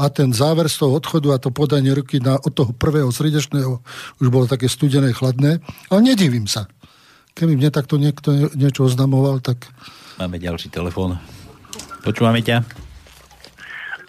a 0.00 0.08
ten 0.08 0.32
záver 0.32 0.72
z 0.72 0.80
toho 0.80 0.96
odchodu 0.96 1.36
a 1.36 1.42
to 1.42 1.52
podanie 1.52 1.92
ruky 1.92 2.16
na, 2.16 2.40
od 2.40 2.52
toho 2.56 2.72
prvého 2.72 3.12
srdečného 3.12 3.84
už 4.24 4.26
bolo 4.32 4.48
také 4.48 4.72
studené, 4.72 5.12
chladné. 5.12 5.60
Ale 5.92 6.00
nedivím 6.00 6.48
sa. 6.48 6.64
Keby 7.36 7.60
mne 7.60 7.68
takto 7.68 8.00
niekto 8.00 8.56
niečo 8.56 8.88
oznamoval, 8.88 9.44
tak... 9.44 9.68
Máme 10.20 10.36
ďalší 10.36 10.68
telefón. 10.68 11.16
Počúvame 12.04 12.44
ťa. 12.44 12.60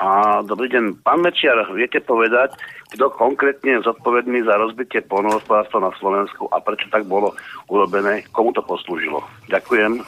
A, 0.04 0.44
dobrý 0.44 0.68
deň. 0.68 1.00
Pán 1.08 1.24
Mečiar, 1.24 1.56
viete 1.72 2.04
povedať, 2.04 2.52
kto 2.92 3.08
konkrétne 3.16 3.80
je 3.80 3.88
zodpovedný 3.88 4.44
za 4.44 4.60
rozbitie 4.60 5.00
polnohospodárstva 5.08 5.88
na 5.88 5.92
Slovensku 5.96 6.52
a 6.52 6.60
prečo 6.60 6.92
tak 6.92 7.08
bolo 7.08 7.32
urobené, 7.72 8.28
komu 8.36 8.52
to 8.52 8.60
poslúžilo. 8.60 9.24
Ďakujem. 9.48 10.04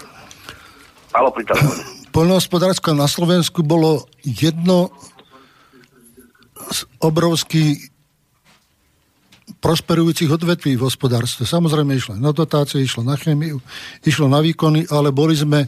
Halo, 1.16 1.32
pri 1.32 1.48
Polnohospodárstvo 2.16 2.92
na 2.92 3.08
Slovensku 3.08 3.64
bolo 3.64 4.04
jedno 4.28 4.92
z 6.68 6.84
obrovský 7.00 7.93
prosperujúcich 9.60 10.32
odvetví 10.32 10.80
v 10.80 10.86
hospodárstve. 10.88 11.44
Samozrejme 11.44 11.96
išlo 11.96 12.16
na 12.16 12.32
dotácie, 12.32 12.84
išlo 12.84 13.04
na 13.04 13.20
chemiu, 13.20 13.60
išlo 14.04 14.32
na 14.32 14.40
výkony, 14.40 14.88
ale 14.88 15.12
boli 15.12 15.36
sme 15.36 15.68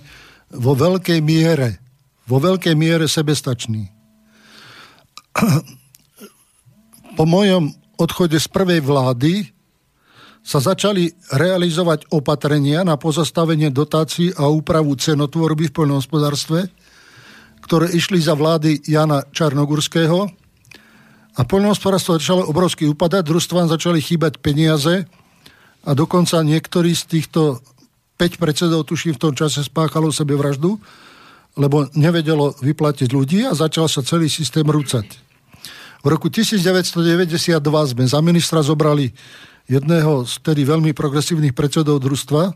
vo 0.52 0.76
veľkej 0.76 1.20
miere, 1.20 1.80
vo 2.28 2.40
veľkej 2.40 2.76
miere 2.78 3.10
sebestační 3.10 3.96
po 7.20 7.26
mojom 7.28 7.72
odchode 8.00 8.40
z 8.40 8.48
prvej 8.48 8.82
vlády 8.84 9.34
sa 10.46 10.62
začali 10.62 11.10
realizovať 11.34 12.14
opatrenia 12.14 12.86
na 12.86 13.02
pozastavenie 13.02 13.74
dotácií 13.74 14.30
a 14.38 14.46
úpravu 14.46 14.94
cenotvorby 14.94 15.74
v 15.74 15.76
poľnohospodárstve, 15.76 16.70
ktoré 17.66 17.90
išli 17.98 18.22
za 18.22 18.38
vlády 18.38 18.86
Jana 18.86 19.26
Čarnogurského. 19.34 20.30
A 21.36 21.44
poľnohospodárstvo 21.44 22.16
začalo 22.16 22.48
obrovsky 22.48 22.88
upadať, 22.88 23.28
družstvám 23.28 23.68
začali 23.68 24.00
chýbať 24.00 24.40
peniaze 24.40 25.04
a 25.84 25.92
dokonca 25.92 26.40
niektorí 26.40 26.96
z 26.96 27.04
týchto 27.12 27.60
5 28.16 28.40
predsedov, 28.40 28.88
tuším, 28.88 29.20
v 29.20 29.24
tom 29.28 29.34
čase 29.36 29.60
spáchalo 29.68 30.16
sebe 30.16 30.40
vraždu, 30.40 30.80
lebo 31.60 31.92
nevedelo 31.92 32.56
vyplatiť 32.64 33.12
ľudí 33.12 33.44
a 33.44 33.52
začal 33.52 33.92
sa 33.92 34.00
celý 34.00 34.32
systém 34.32 34.64
rúcať. 34.64 35.08
V 36.00 36.08
roku 36.08 36.32
1992 36.32 37.60
sme 37.92 38.04
za 38.08 38.20
ministra 38.24 38.64
zobrali 38.64 39.12
jedného 39.68 40.24
z 40.24 40.40
tedy 40.40 40.64
veľmi 40.64 40.96
progresívnych 40.96 41.52
predsedov 41.52 42.00
družstva, 42.00 42.56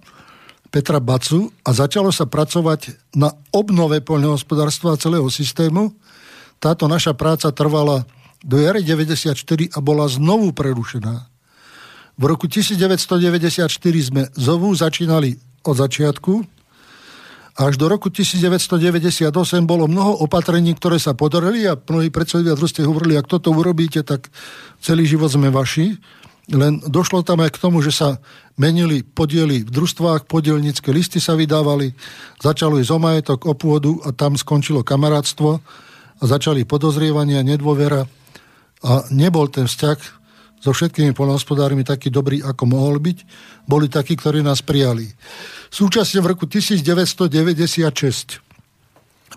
Petra 0.69 1.01
Bacu, 1.01 1.49
a 1.65 1.73
začalo 1.73 2.13
sa 2.13 2.29
pracovať 2.29 2.93
na 3.17 3.33
obnove 3.49 3.97
poľnohospodárstva 4.05 4.93
a 4.93 5.01
celého 5.01 5.25
systému. 5.33 5.97
Táto 6.61 6.85
naša 6.85 7.17
práca 7.17 7.49
trvala 7.49 8.05
do 8.43 8.57
jary 8.59 8.83
94 8.83 9.35
a 9.75 9.79
bola 9.83 10.07
znovu 10.07 10.55
prerušená. 10.55 11.27
V 12.19 12.23
roku 12.27 12.51
1994 12.51 13.71
sme 14.03 14.27
znovu 14.35 14.75
začínali 14.75 15.39
od 15.63 15.75
začiatku. 15.75 16.33
Až 17.59 17.75
do 17.75 17.91
roku 17.91 18.07
1998 18.11 19.31
bolo 19.67 19.87
mnoho 19.87 20.23
opatrení, 20.23 20.75
ktoré 20.75 20.99
sa 20.99 21.11
podarili 21.11 21.67
a 21.67 21.75
mnohí 21.75 22.07
predsedovia 22.07 22.55
družstve 22.55 22.87
hovorili, 22.87 23.19
ak 23.19 23.27
toto 23.27 23.51
urobíte, 23.51 24.03
tak 24.03 24.31
celý 24.79 25.03
život 25.07 25.31
sme 25.31 25.51
vaši. 25.51 25.99
Len 26.49 26.79
došlo 26.87 27.23
tam 27.23 27.43
aj 27.43 27.55
k 27.55 27.61
tomu, 27.61 27.83
že 27.83 27.91
sa 27.91 28.19
menili 28.55 29.03
podiely 29.03 29.63
v 29.63 29.71
družstvách, 29.71 30.27
podielnické 30.27 30.91
listy 30.91 31.23
sa 31.23 31.35
vydávali, 31.39 31.95
začalo 32.39 32.79
ísť 32.79 32.91
o 32.95 32.99
majetok, 32.99 33.39
o 33.47 33.53
pôdu 33.55 33.99
a 34.03 34.11
tam 34.11 34.35
skončilo 34.35 34.83
kamarátstvo 34.83 35.59
a 36.19 36.23
začali 36.23 36.67
podozrievania, 36.67 37.47
nedôvera 37.47 38.07
a 38.83 39.03
nebol 39.11 39.47
ten 39.51 39.67
vzťah 39.67 39.99
so 40.59 40.75
všetkými 40.75 41.15
polnohospodármi 41.15 41.87
taký 41.87 42.11
dobrý, 42.11 42.43
ako 42.43 42.63
mohol 42.67 42.99
byť. 42.99 43.17
Boli 43.63 43.87
takí, 43.87 44.19
ktorí 44.19 44.43
nás 44.43 44.59
prijali. 44.59 45.07
Súčasne 45.71 46.19
v 46.19 46.35
roku 46.35 46.43
1996 46.47 48.43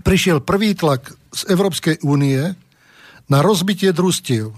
prišiel 0.03 0.41
prvý 0.41 0.73
tlak 0.73 1.13
z 1.31 1.43
Európskej 1.53 2.01
únie 2.03 2.57
na 3.29 3.39
rozbitie 3.45 3.93
družstiev 3.93 4.51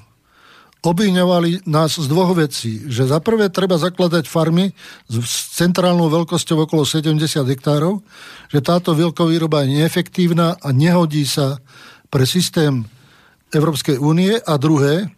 obviňovali 0.84 1.64
nás 1.64 1.96
z 1.96 2.06
dvoch 2.06 2.36
vecí. 2.36 2.84
Že 2.86 3.16
za 3.16 3.18
prvé 3.24 3.48
treba 3.48 3.80
zakladať 3.80 4.28
farmy 4.28 4.76
s 5.08 5.56
centrálnou 5.56 6.12
veľkosťou 6.12 6.68
okolo 6.68 6.84
70 6.84 7.24
hektárov, 7.24 8.04
že 8.52 8.60
táto 8.60 8.92
veľkovýroba 8.92 9.64
je 9.64 9.80
neefektívna 9.80 10.60
a 10.60 10.68
nehodí 10.76 11.24
sa 11.24 11.56
pre 12.12 12.28
systém 12.28 12.84
Európskej 13.54 13.96
únie. 14.02 14.36
A 14.42 14.54
druhé, 14.58 15.08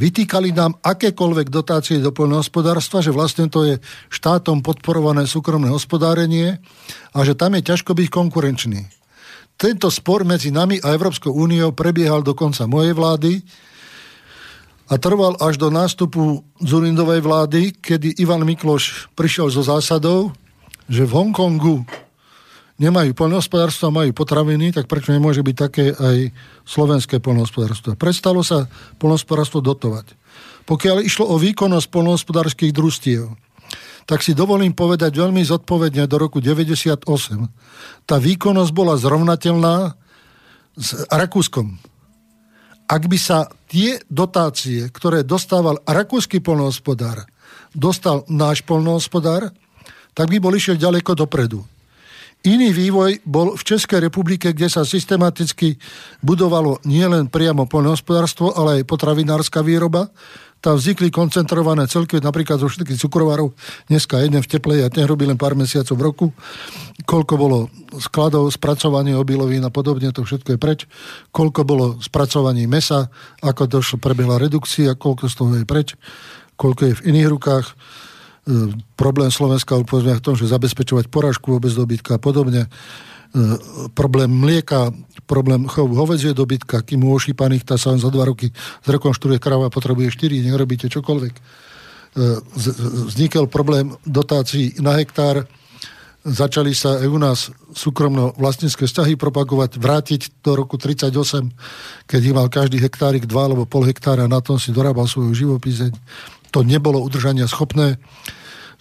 vytýkali 0.00 0.52
nám 0.56 0.76
akékoľvek 0.80 1.48
dotácie 1.52 2.00
do 2.00 2.10
poľnohospodárstva, 2.10 3.04
že 3.04 3.12
vlastne 3.12 3.46
to 3.52 3.64
je 3.68 3.74
štátom 4.08 4.64
podporované 4.64 5.28
súkromné 5.28 5.68
hospodárenie 5.68 6.60
a 7.12 7.18
že 7.22 7.36
tam 7.36 7.56
je 7.56 7.62
ťažko 7.68 7.92
byť 7.92 8.08
konkurenčný. 8.08 8.80
Tento 9.60 9.92
spor 9.92 10.24
medzi 10.24 10.50
nami 10.50 10.80
a 10.80 10.90
Európskou 10.96 11.30
úniou 11.30 11.70
prebiehal 11.76 12.24
do 12.24 12.32
konca 12.32 12.66
mojej 12.66 12.96
vlády, 12.96 13.32
a 14.92 15.00
trval 15.00 15.40
až 15.40 15.56
do 15.56 15.72
nástupu 15.72 16.44
Zurindovej 16.60 17.24
vlády, 17.24 17.72
kedy 17.80 18.20
Ivan 18.20 18.44
Mikloš 18.44 19.08
prišiel 19.16 19.48
so 19.48 19.64
zásadou, 19.64 20.36
že 20.84 21.08
v 21.08 21.16
Hongkongu 21.16 21.88
nemajú 22.82 23.14
poľnohospodárstvo, 23.14 23.94
majú 23.94 24.10
potraviny, 24.10 24.74
tak 24.74 24.90
prečo 24.90 25.14
nemôže 25.14 25.46
byť 25.46 25.56
také 25.56 25.94
aj 25.94 26.34
slovenské 26.66 27.22
poľnohospodárstvo. 27.22 27.94
Prestalo 27.94 28.42
sa 28.42 28.66
poľnohospodárstvo 28.98 29.62
dotovať. 29.62 30.18
Pokiaľ 30.66 31.06
išlo 31.06 31.30
o 31.30 31.38
výkonnosť 31.38 31.86
poľnohospodárských 31.86 32.74
družstiev, 32.74 33.30
tak 34.02 34.26
si 34.26 34.34
dovolím 34.34 34.74
povedať 34.74 35.14
veľmi 35.14 35.46
zodpovedne 35.46 36.10
do 36.10 36.16
roku 36.18 36.42
98. 36.42 37.06
Tá 38.02 38.16
výkonnosť 38.18 38.72
bola 38.74 38.98
zrovnateľná 38.98 39.94
s 40.74 41.06
Rakúskom 41.06 41.78
ak 42.92 43.08
by 43.08 43.16
sa 43.16 43.48
tie 43.72 43.96
dotácie, 44.12 44.92
ktoré 44.92 45.24
dostával 45.24 45.80
rakúsky 45.88 46.44
polnohospodár, 46.44 47.24
dostal 47.72 48.28
náš 48.28 48.60
polnohospodár, 48.68 49.48
tak 50.12 50.28
by 50.28 50.36
bol 50.36 50.52
išiel 50.52 50.76
ďaleko 50.76 51.16
dopredu. 51.16 51.64
Iný 52.42 52.74
vývoj 52.74 53.22
bol 53.22 53.54
v 53.54 53.62
Českej 53.62 54.02
republike, 54.02 54.50
kde 54.50 54.66
sa 54.66 54.82
systematicky 54.82 55.78
budovalo 56.26 56.82
nielen 56.82 57.30
priamo 57.30 57.70
poľnohospodárstvo, 57.70 58.58
ale 58.58 58.82
aj 58.82 58.90
potravinárska 58.90 59.62
výroba. 59.62 60.10
Tam 60.58 60.74
vznikli 60.74 61.10
koncentrované 61.10 61.86
celky, 61.86 62.18
napríklad 62.18 62.58
zo 62.58 62.66
všetkých 62.66 62.98
cukrovárov, 62.98 63.54
dneska 63.90 64.22
jeden 64.22 64.42
v 64.42 64.50
teple 64.50 64.78
a 64.82 64.90
ten 64.90 65.06
robí 65.06 65.22
len 65.26 65.38
pár 65.38 65.54
mesiacov 65.54 65.94
v 65.94 66.02
roku. 66.06 66.26
Koľko 67.06 67.34
bolo 67.38 67.58
skladov, 67.98 68.50
spracovanie 68.50 69.14
obilovín 69.14 69.62
a 69.62 69.70
podobne, 69.70 70.10
to 70.10 70.26
všetko 70.26 70.54
je 70.54 70.58
preč. 70.58 70.80
Koľko 71.30 71.62
bolo 71.62 71.86
spracovaní 72.02 72.66
mesa, 72.66 73.10
ako 73.42 73.70
došlo, 73.70 74.02
prebehla 74.02 74.42
redukcia, 74.42 74.98
koľko 74.98 75.30
z 75.30 75.34
toho 75.34 75.50
je 75.58 75.66
preč, 75.66 75.94
koľko 76.58 76.82
je 76.90 76.92
v 76.98 77.04
iných 77.10 77.28
rukách 77.30 77.66
problém 78.98 79.30
Slovenska 79.30 79.78
povedzme 79.86 80.18
v 80.18 80.24
tom, 80.24 80.34
že 80.34 80.50
zabezpečovať 80.50 81.06
porážku 81.06 81.54
vôbec 81.54 81.70
dobytka 81.70 82.18
a 82.18 82.22
podobne. 82.22 82.66
E, 82.66 82.68
problém 83.94 84.28
mlieka, 84.28 84.90
problém 85.30 85.70
chovu 85.70 85.94
hovedzie 85.94 86.34
dobytka, 86.34 86.82
kým 86.82 87.06
u 87.06 87.14
ošípaných 87.14 87.62
tá 87.62 87.78
sa 87.78 87.94
za 87.94 88.10
dva 88.10 88.26
roky 88.26 88.50
zrekonštruuje 88.82 89.38
kráva 89.38 89.70
a 89.70 89.74
potrebuje 89.74 90.10
4, 90.10 90.42
nech 90.42 90.58
čokoľvek. 90.90 91.34
E, 91.38 91.40
vznikol 93.14 93.46
problém 93.46 93.94
dotácií 94.02 94.74
na 94.82 94.98
hektár, 94.98 95.46
začali 96.26 96.74
sa 96.74 96.98
aj 96.98 97.08
u 97.08 97.18
nás 97.22 97.38
súkromno 97.74 98.34
vlastnícke 98.34 98.90
vzťahy 98.90 99.14
propagovať, 99.14 99.78
vrátiť 99.78 100.42
do 100.42 100.58
roku 100.58 100.82
38, 100.82 101.14
keď 102.10 102.22
mal 102.34 102.50
každý 102.50 102.82
hektárik 102.82 103.22
2 103.22 103.30
alebo 103.38 103.70
pol 103.70 103.86
hektára, 103.86 104.26
na 104.26 104.42
tom 104.42 104.58
si 104.58 104.74
dorábal 104.74 105.06
svoju 105.06 105.30
živopizeň 105.30 105.94
to 106.52 106.60
nebolo 106.62 107.00
udržania 107.00 107.48
schopné. 107.48 107.96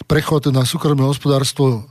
Prechod 0.06 0.51
na 0.51 0.67
súkromné 0.67 1.08
hospodárstvo 1.08 1.88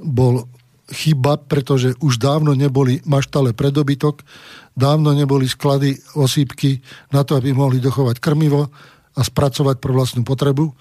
bol 0.00 0.48
chyba, 0.88 1.36
pretože 1.36 1.92
už 2.00 2.16
dávno 2.16 2.56
neboli 2.56 3.04
maštale 3.04 3.52
pre 3.52 3.68
dobytok, 3.68 4.24
dávno 4.72 5.12
neboli 5.12 5.44
sklady 5.44 6.00
osýpky 6.16 6.80
na 7.12 7.28
to, 7.28 7.36
aby 7.36 7.52
mohli 7.52 7.76
dochovať 7.76 8.16
krmivo 8.24 8.72
a 9.12 9.20
spracovať 9.20 9.76
pre 9.84 9.92
vlastnú 9.92 10.24
potrebu. 10.24 10.72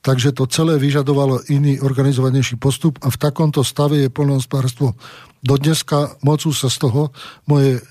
Takže 0.00 0.32
to 0.32 0.46
celé 0.46 0.78
vyžadovalo 0.78 1.42
iný 1.50 1.82
organizovanejší 1.82 2.56
postup 2.56 2.96
a 3.02 3.10
v 3.10 3.20
takomto 3.20 3.66
stave 3.66 4.06
je 4.06 4.08
polnohospodárstvo 4.08 4.94
do 5.42 5.54
dneska 5.58 6.16
mocú 6.26 6.54
sa 6.54 6.66
z 6.66 6.86
toho 6.86 7.14
moje 7.46 7.82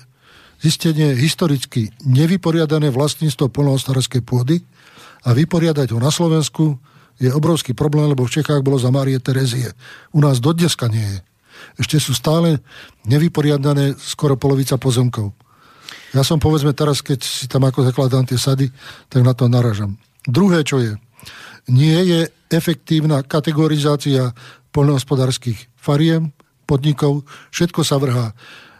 zistenie 0.60 1.12
historicky 1.16 1.92
nevyporiadané 2.04 2.88
vlastníctvo 2.92 3.52
polnohospodárskej 3.52 4.22
pôdy, 4.24 4.64
a 5.26 5.34
vyporiadať 5.34 5.90
ho 5.90 5.98
na 5.98 6.14
Slovensku 6.14 6.78
je 7.18 7.32
obrovský 7.32 7.74
problém, 7.74 8.06
lebo 8.06 8.22
v 8.22 8.34
Čechách 8.38 8.62
bolo 8.62 8.78
za 8.78 8.94
Márie 8.94 9.18
Terezie. 9.18 9.74
U 10.14 10.22
nás 10.22 10.38
do 10.38 10.54
dneska 10.54 10.86
nie 10.86 11.02
je. 11.02 11.18
Ešte 11.82 11.96
sú 11.98 12.12
stále 12.14 12.62
nevyporiadané 13.08 13.96
skoro 13.98 14.38
polovica 14.38 14.78
pozemkov. 14.78 15.32
Ja 16.12 16.22
som 16.22 16.38
povedzme 16.38 16.76
teraz, 16.76 17.00
keď 17.00 17.24
si 17.24 17.48
tam 17.48 17.66
ako 17.66 17.88
zakladám 17.88 18.28
tie 18.28 18.38
sady, 18.38 18.70
tak 19.08 19.24
na 19.24 19.32
to 19.32 19.48
naražam. 19.50 19.96
Druhé, 20.28 20.62
čo 20.62 20.78
je, 20.78 20.94
nie 21.66 21.98
je 22.06 22.30
efektívna 22.52 23.24
kategorizácia 23.26 24.30
poľnohospodárských 24.70 25.72
fariem, 25.74 26.30
podnikov, 26.66 27.22
všetko 27.54 27.80
sa 27.86 27.96
vrhá 27.96 28.34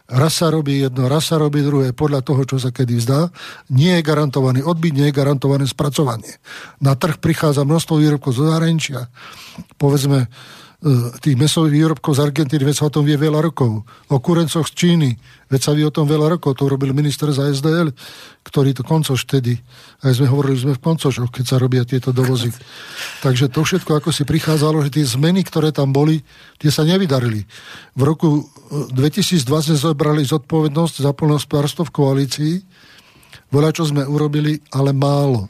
raz 0.07 0.39
sa 0.39 0.51
robí 0.51 0.83
jedno, 0.83 1.10
raz 1.10 1.31
sa 1.31 1.36
robí 1.39 1.62
druhé, 1.62 1.91
podľa 1.91 2.23
toho, 2.23 2.43
čo 2.47 2.57
sa 2.62 2.70
kedy 2.70 2.94
zdá. 3.02 3.31
Nie 3.70 3.99
je 4.01 4.07
garantovaný 4.07 4.62
odbyt, 4.62 4.94
nie 4.94 5.07
je 5.10 5.18
garantované 5.18 5.67
spracovanie. 5.67 6.39
Na 6.78 6.94
trh 6.94 7.18
prichádza 7.18 7.67
množstvo 7.67 7.99
výrobkov 7.99 8.33
zo 8.35 8.47
zahraničia. 8.47 9.10
Povedzme, 9.76 10.31
tých 11.25 11.41
mesových 11.41 11.73
výrobkov 11.73 12.21
z 12.21 12.21
Argentíny, 12.21 12.69
veď 12.69 12.77
sa 12.77 12.89
o 12.89 12.95
tom 12.95 13.09
vie 13.09 13.17
veľa 13.17 13.41
rokov. 13.41 13.89
O 14.13 14.17
kurencoch 14.21 14.69
z 14.69 14.77
Číny, 14.77 15.17
veď 15.49 15.61
sa 15.65 15.73
vie 15.73 15.89
o 15.89 15.91
tom 15.91 16.05
veľa 16.05 16.37
rokov. 16.37 16.53
To 16.61 16.69
robil 16.69 16.93
minister 16.93 17.33
za 17.33 17.49
SDL, 17.49 17.97
ktorý 18.45 18.77
to 18.77 18.85
koncoš 18.85 19.25
vtedy, 19.25 19.57
aj 20.05 20.21
sme 20.21 20.29
hovorili, 20.29 20.61
sme 20.61 20.77
v 20.77 20.85
koncošoch, 20.85 21.33
keď 21.33 21.45
sa 21.49 21.57
robia 21.57 21.89
tieto 21.89 22.13
dovozy. 22.13 22.53
Takže 23.25 23.49
to 23.49 23.65
všetko, 23.65 24.05
ako 24.05 24.13
si 24.13 24.29
prichádzalo, 24.29 24.85
že 24.85 25.01
tie 25.01 25.05
zmeny, 25.09 25.49
ktoré 25.49 25.73
tam 25.73 25.97
boli, 25.97 26.21
tie 26.61 26.69
sa 26.69 26.85
nevydarili. 26.85 27.49
V 27.97 28.03
roku 28.05 28.45
2020 28.93 29.49
sme 29.49 29.77
zobrali 29.81 30.29
zodpovednosť 30.29 30.95
za 31.01 31.11
plnohospodárstvo 31.17 31.89
v 31.89 31.95
koalícii. 31.97 32.55
Voľa, 33.49 33.73
čo 33.73 33.89
sme 33.89 34.05
urobili, 34.05 34.61
ale 34.77 34.93
málo. 34.93 35.49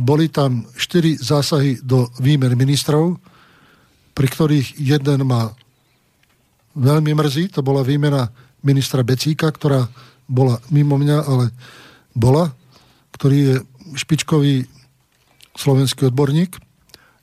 boli 0.00 0.32
tam 0.32 0.64
štyri 0.78 1.20
zásahy 1.20 1.82
do 1.84 2.08
výmer 2.22 2.56
ministrov, 2.56 3.33
pri 4.14 4.26
ktorých 4.30 4.78
jeden 4.78 5.26
ma 5.26 5.52
veľmi 6.74 7.14
mrzí, 7.14 7.54
to 7.54 7.60
bola 7.62 7.86
výmena 7.86 8.30
ministra 8.62 9.04
Becíka, 9.04 9.50
ktorá 9.50 9.86
bola 10.24 10.58
mimo 10.72 10.96
mňa, 10.96 11.18
ale 11.26 11.52
bola, 12.16 12.54
ktorý 13.14 13.38
je 13.38 13.54
špičkový 13.94 14.64
slovenský 15.54 16.08
odborník. 16.08 16.56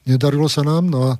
Nedarilo 0.05 0.47
sa 0.47 0.63
nám, 0.63 0.87
no 0.87 0.99
a 1.11 1.19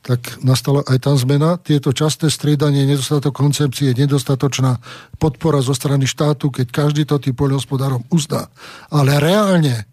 tak 0.00 0.40
nastala 0.40 0.80
aj 0.88 0.98
tam 1.04 1.16
zmena. 1.20 1.60
Tieto 1.60 1.92
časté 1.92 2.32
striedanie, 2.32 2.88
nedostatok 2.88 3.36
koncepcie, 3.36 3.92
nedostatočná 3.92 4.80
podpora 5.20 5.60
zo 5.60 5.76
strany 5.76 6.08
štátu, 6.08 6.48
keď 6.48 6.66
každý 6.72 7.04
to 7.04 7.20
tým 7.20 7.36
poľnohospodárom 7.36 8.04
uzná. 8.08 8.48
Ale 8.88 9.20
reálne 9.20 9.84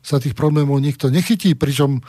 sa 0.00 0.20
tých 0.20 0.36
problémov 0.36 0.80
nikto 0.80 1.12
nechytí, 1.12 1.56
pričom 1.56 2.00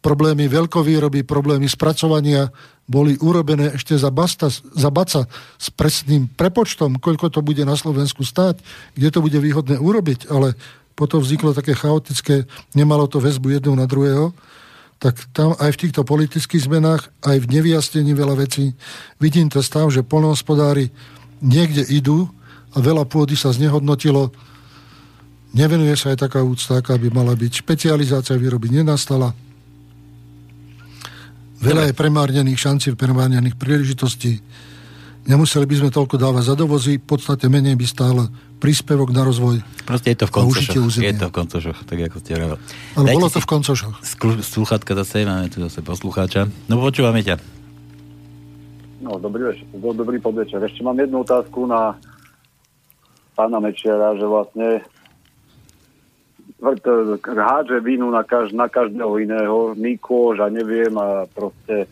problémy 0.00 0.48
veľkovýroby, 0.48 1.28
problémy 1.28 1.68
spracovania 1.68 2.48
boli 2.90 3.14
urobené 3.22 3.76
ešte 3.78 3.94
za, 3.94 4.10
basta, 4.10 4.50
za 4.50 4.90
baca 4.90 5.28
s 5.60 5.68
presným 5.70 6.26
prepočtom, 6.34 6.98
koľko 6.98 7.30
to 7.30 7.40
bude 7.44 7.62
na 7.62 7.78
Slovensku 7.78 8.26
stáť, 8.26 8.58
kde 8.98 9.08
to 9.14 9.22
bude 9.22 9.38
výhodné 9.38 9.78
urobiť, 9.78 10.26
ale 10.32 10.58
potom 10.98 11.22
vzniklo 11.22 11.54
také 11.54 11.76
chaotické, 11.78 12.50
nemalo 12.74 13.06
to 13.06 13.22
väzbu 13.22 13.56
jedného 13.56 13.76
na 13.78 13.86
druhého, 13.86 14.34
tak 15.00 15.16
tam 15.32 15.56
aj 15.56 15.70
v 15.72 15.80
týchto 15.86 16.04
politických 16.04 16.66
zmenách, 16.68 17.08
aj 17.24 17.40
v 17.40 17.50
nevyjasnení 17.56 18.12
veľa 18.12 18.36
vecí, 18.42 18.76
vidím 19.16 19.48
to 19.48 19.64
stav, 19.64 19.88
že 19.88 20.04
polnohospodári 20.04 20.92
niekde 21.40 21.88
idú 21.88 22.28
a 22.76 22.84
veľa 22.84 23.08
pôdy 23.08 23.32
sa 23.32 23.48
znehodnotilo, 23.54 24.28
nevenuje 25.56 25.96
sa 25.96 26.12
aj 26.12 26.28
taká 26.28 26.44
úcta, 26.44 26.82
aká 26.82 27.00
by 27.00 27.08
mala 27.08 27.32
byť. 27.32 27.64
Špecializácia 27.64 28.36
výroby 28.36 28.68
nenastala. 28.68 29.32
Veľa 31.60 31.92
je 31.92 31.94
premárnených 31.94 32.56
šancí, 32.56 32.96
premárnených 32.96 33.56
príležitostí. 33.60 34.40
Nemuseli 35.28 35.68
by 35.68 35.76
sme 35.76 35.90
toľko 35.92 36.16
dávať 36.16 36.44
za 36.48 36.54
dovozy, 36.56 36.96
v 36.96 37.04
podstate 37.04 37.52
menej 37.52 37.76
by 37.76 37.84
stále 37.84 38.32
príspevok 38.56 39.12
na 39.12 39.28
rozvoj. 39.28 39.60
Proste 39.84 40.16
je 40.16 40.24
to 40.24 40.26
v 40.28 40.32
koncošoch. 40.32 41.00
Je 41.00 41.12
to 41.12 41.28
v 41.28 41.34
koncošoch, 41.36 41.78
tak 41.84 41.98
ako 42.00 42.16
ste 42.24 42.30
hovorili. 42.40 42.56
Ale 42.96 43.04
Dajte 43.04 43.16
bolo 43.20 43.28
to 43.28 43.40
v 43.44 43.48
koncošoch. 43.48 43.94
Slúchatka 44.40 44.96
zase, 44.96 45.28
máme 45.28 45.52
tu 45.52 45.60
zase 45.60 45.84
poslucháča. 45.84 46.48
No 46.72 46.80
počúvame 46.80 47.20
ťa. 47.20 47.36
No, 49.00 49.16
dobrý 49.20 49.52
večer, 49.52 49.64
dobrý 49.76 50.16
podvečer. 50.20 50.60
Ešte 50.60 50.80
mám 50.80 50.96
jednu 50.96 51.24
otázku 51.24 51.64
na 51.64 51.96
pána 53.36 53.60
Mečiara, 53.60 54.16
že 54.16 54.24
vlastne 54.28 54.84
hádže 56.60 57.80
vínu 57.80 58.10
na, 58.10 58.22
kaž, 58.22 58.52
na 58.52 58.68
každého 58.68 59.18
iného, 59.18 59.74
Mikloš 59.74 60.44
a 60.44 60.48
neviem 60.52 60.92
a 60.98 61.24
proste 61.32 61.88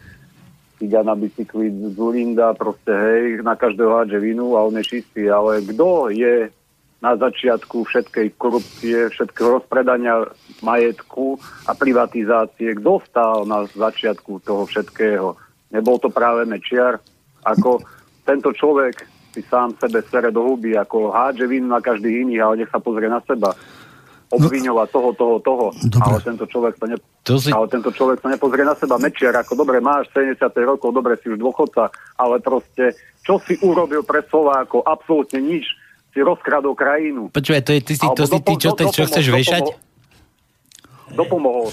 ide 0.79 1.01
na 1.03 1.15
bicykli 1.17 1.73
z 1.73 1.97
Zurinda, 1.97 2.55
proste 2.55 2.93
hej, 2.93 3.43
na 3.43 3.57
každého 3.57 3.91
hádže 3.91 4.19
vinu 4.21 4.55
a 4.55 4.63
on 4.63 4.79
je 4.79 4.85
čistý, 4.85 5.27
ale 5.27 5.65
kto 5.65 6.13
je 6.15 6.53
na 6.99 7.15
začiatku 7.15 7.87
všetkej 7.87 8.35
korupcie, 8.39 9.11
všetkého 9.11 9.63
rozpredania 9.63 10.27
majetku 10.63 11.39
a 11.67 11.75
privatizácie, 11.75 12.75
kto 12.79 13.03
stál 13.07 13.47
na 13.47 13.67
začiatku 13.71 14.43
toho 14.43 14.67
všetkého? 14.67 15.39
Nebol 15.71 15.99
to 16.03 16.11
práve 16.11 16.43
Mečiar? 16.47 16.99
Ako 17.47 17.79
tento 18.27 18.51
človek 18.51 19.07
si 19.31 19.47
sám 19.47 19.79
sebe 19.79 20.03
sere 20.11 20.35
do 20.35 20.43
huby, 20.43 20.75
ako 20.75 21.15
hádže 21.15 21.47
vinu 21.47 21.71
na 21.71 21.79
každý 21.79 22.27
iný, 22.27 22.43
ale 22.43 22.63
nech 22.63 22.71
sa 22.75 22.83
pozrie 22.83 23.07
na 23.07 23.23
seba 23.23 23.55
obviňovať 24.29 24.89
toho, 24.93 25.11
toho, 25.17 25.37
toho. 25.41 25.67
Dobre. 25.89 26.05
Ale 26.05 26.19
tento 26.21 26.45
človek 26.45 26.75
sa, 26.77 26.85
ne... 26.85 26.97
to 27.25 27.41
si... 27.41 27.49
ale 27.49 27.67
tento 27.73 27.89
človek 27.89 28.21
sa 28.21 28.29
nepozrie 28.29 28.65
na 28.65 28.77
seba. 28.77 29.01
Mečiar, 29.01 29.33
ako 29.41 29.57
dobre 29.57 29.81
máš 29.81 30.13
70 30.13 30.41
rokov, 30.69 30.93
dobre 30.93 31.17
si 31.21 31.33
už 31.33 31.41
dôchodca, 31.41 31.89
ale 32.21 32.41
proste, 32.45 32.93
čo 33.25 33.41
si 33.41 33.57
urobil 33.65 34.05
pre 34.05 34.21
Slováko? 34.29 34.85
Absolútne 34.85 35.41
nič. 35.41 35.65
Si 36.13 36.21
rozkradol 36.21 36.77
krajinu. 36.77 37.33
Počúvaj, 37.33 37.63
to 37.65 37.73
je 37.77 37.81
ty, 37.85 37.93
to 37.97 38.25
si 38.25 38.39
ty, 38.41 38.53
čo, 38.57 38.73
čo, 38.77 38.85
čo 38.93 39.03
chceš 39.09 39.27
vešať? 39.29 39.65
Dopomohol. 41.17 41.73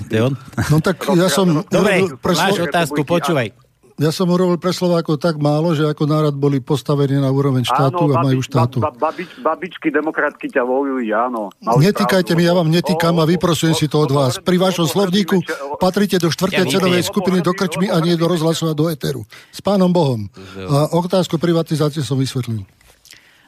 No 0.71 0.79
tak 0.79 1.03
ja 1.11 1.27
som... 1.27 1.63
Dobre, 1.67 2.07
máš 2.23 2.55
otázku, 2.63 3.03
počúvaj 3.03 3.64
ja 3.95 4.11
som 4.11 4.27
urobil 4.27 4.59
pre 4.59 4.75
Slovákov 4.75 5.23
tak 5.23 5.39
málo, 5.39 5.71
že 5.71 5.87
ako 5.87 6.03
národ 6.03 6.35
boli 6.35 6.59
postavení 6.59 7.15
na 7.15 7.31
úroveň 7.31 7.63
štátu 7.63 8.11
áno, 8.11 8.15
a 8.19 8.27
majú 8.27 8.43
štátu. 8.43 8.83
Ba, 8.83 8.91
ba, 8.91 9.07
babič, 9.07 9.39
babičky 9.39 9.87
demokratky 9.87 10.51
ťa 10.51 10.67
volujú, 10.67 10.99
áno. 11.15 11.47
Netýkajte 11.63 12.35
mi, 12.35 12.43
ja 12.43 12.51
vám 12.51 12.67
netýkam 12.67 13.15
a 13.19 13.25
vyprosujem 13.25 13.71
si 13.71 13.87
to 13.87 14.03
od 14.03 14.11
vás. 14.11 14.35
Pri 14.43 14.59
vašom 14.59 14.91
slovníku 14.91 15.39
patrite 15.79 16.19
do 16.19 16.27
štvrtej 16.27 16.67
cenovej 16.67 17.07
skupiny 17.07 17.39
do 17.39 17.55
krčmy 17.55 17.87
a 17.87 18.03
nie 18.03 18.19
do 18.19 18.27
rozhlasu 18.27 18.67
a 18.67 18.75
do 18.75 18.91
eteru. 18.91 19.23
S 19.55 19.63
pánom 19.63 19.95
Bohom. 19.95 20.27
A 20.59 20.91
otázku 20.91 21.39
privatizácie 21.39 22.03
som 22.03 22.19
vysvetlil. 22.19 22.67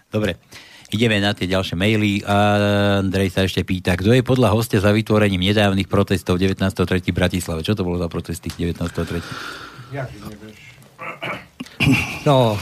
Dobre. 0.07 0.39
Ideme 0.87 1.19
na 1.19 1.35
tie 1.35 1.51
ďalšie 1.51 1.75
maily. 1.75 2.23
Andrej 2.23 3.35
sa 3.35 3.43
ešte 3.43 3.67
pýta, 3.67 3.99
kto 3.99 4.15
je 4.15 4.23
podľa 4.23 4.55
hostia 4.55 4.79
za 4.79 4.95
vytvorením 4.95 5.43
nedávnych 5.43 5.91
protestov 5.91 6.39
19.3. 6.39 7.03
v 7.03 7.11
Bratislave? 7.11 7.59
Čo 7.59 7.75
to 7.75 7.83
bolo 7.83 7.99
za 7.99 8.07
protesty 8.07 8.47
19.3.? 8.55 9.19
No, 12.27 12.59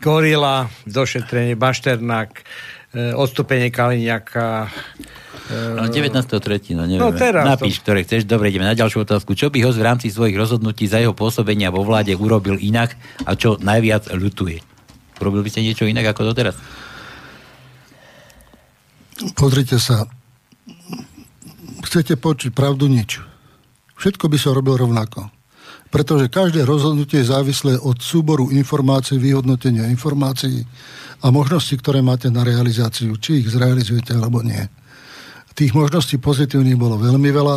Gorila, 0.00 0.68
došetrenie, 0.84 1.56
Bašternák, 1.56 2.44
e, 2.92 3.16
odstúpenie 3.16 3.72
Kaliňaka. 3.72 4.68
No, 5.50 5.90
19.3. 5.90 6.78
no 6.78 6.86
neviem. 6.86 7.02
No, 7.02 7.10
teraz 7.10 7.42
Napíš, 7.42 7.80
to... 7.80 7.90
ktoré 7.90 8.06
chceš. 8.06 8.28
Dobre, 8.28 8.54
ideme 8.54 8.68
na 8.68 8.76
ďalšiu 8.76 9.02
otázku. 9.02 9.34
Čo 9.34 9.50
by 9.50 9.66
ho 9.66 9.74
v 9.74 9.82
rámci 9.82 10.12
svojich 10.12 10.38
rozhodnutí 10.38 10.86
za 10.86 11.02
jeho 11.02 11.16
pôsobenia 11.16 11.74
vo 11.74 11.82
vláde 11.82 12.14
urobil 12.14 12.54
inak 12.60 12.94
a 13.26 13.34
čo 13.34 13.58
najviac 13.58 14.14
ľutuje? 14.14 14.62
Urobil 15.18 15.42
by 15.42 15.50
ste 15.50 15.66
niečo 15.66 15.90
inak 15.90 16.14
ako 16.14 16.32
doteraz? 16.32 16.54
Pozrite 19.34 19.82
sa. 19.82 20.06
Chcete 21.82 22.14
počuť 22.14 22.54
pravdu 22.54 22.86
nič. 22.86 23.18
Všetko 23.98 24.30
by 24.32 24.38
sa 24.38 24.54
robil 24.54 24.78
rovnako 24.78 25.39
pretože 25.90 26.30
každé 26.30 26.62
rozhodnutie 26.62 27.20
je 27.20 27.30
závislé 27.34 27.74
od 27.82 27.98
súboru 27.98 28.54
informácií, 28.54 29.18
vyhodnotenia 29.18 29.90
informácií 29.90 30.62
a 31.20 31.26
možností, 31.34 31.76
ktoré 31.76 31.98
máte 32.00 32.30
na 32.30 32.46
realizáciu, 32.46 33.18
či 33.18 33.42
ich 33.42 33.50
zrealizujete 33.50 34.14
alebo 34.14 34.40
nie. 34.40 34.62
Tých 35.58 35.74
možností 35.74 36.16
pozitívnych 36.22 36.78
bolo 36.78 36.96
veľmi 36.96 37.28
veľa. 37.34 37.56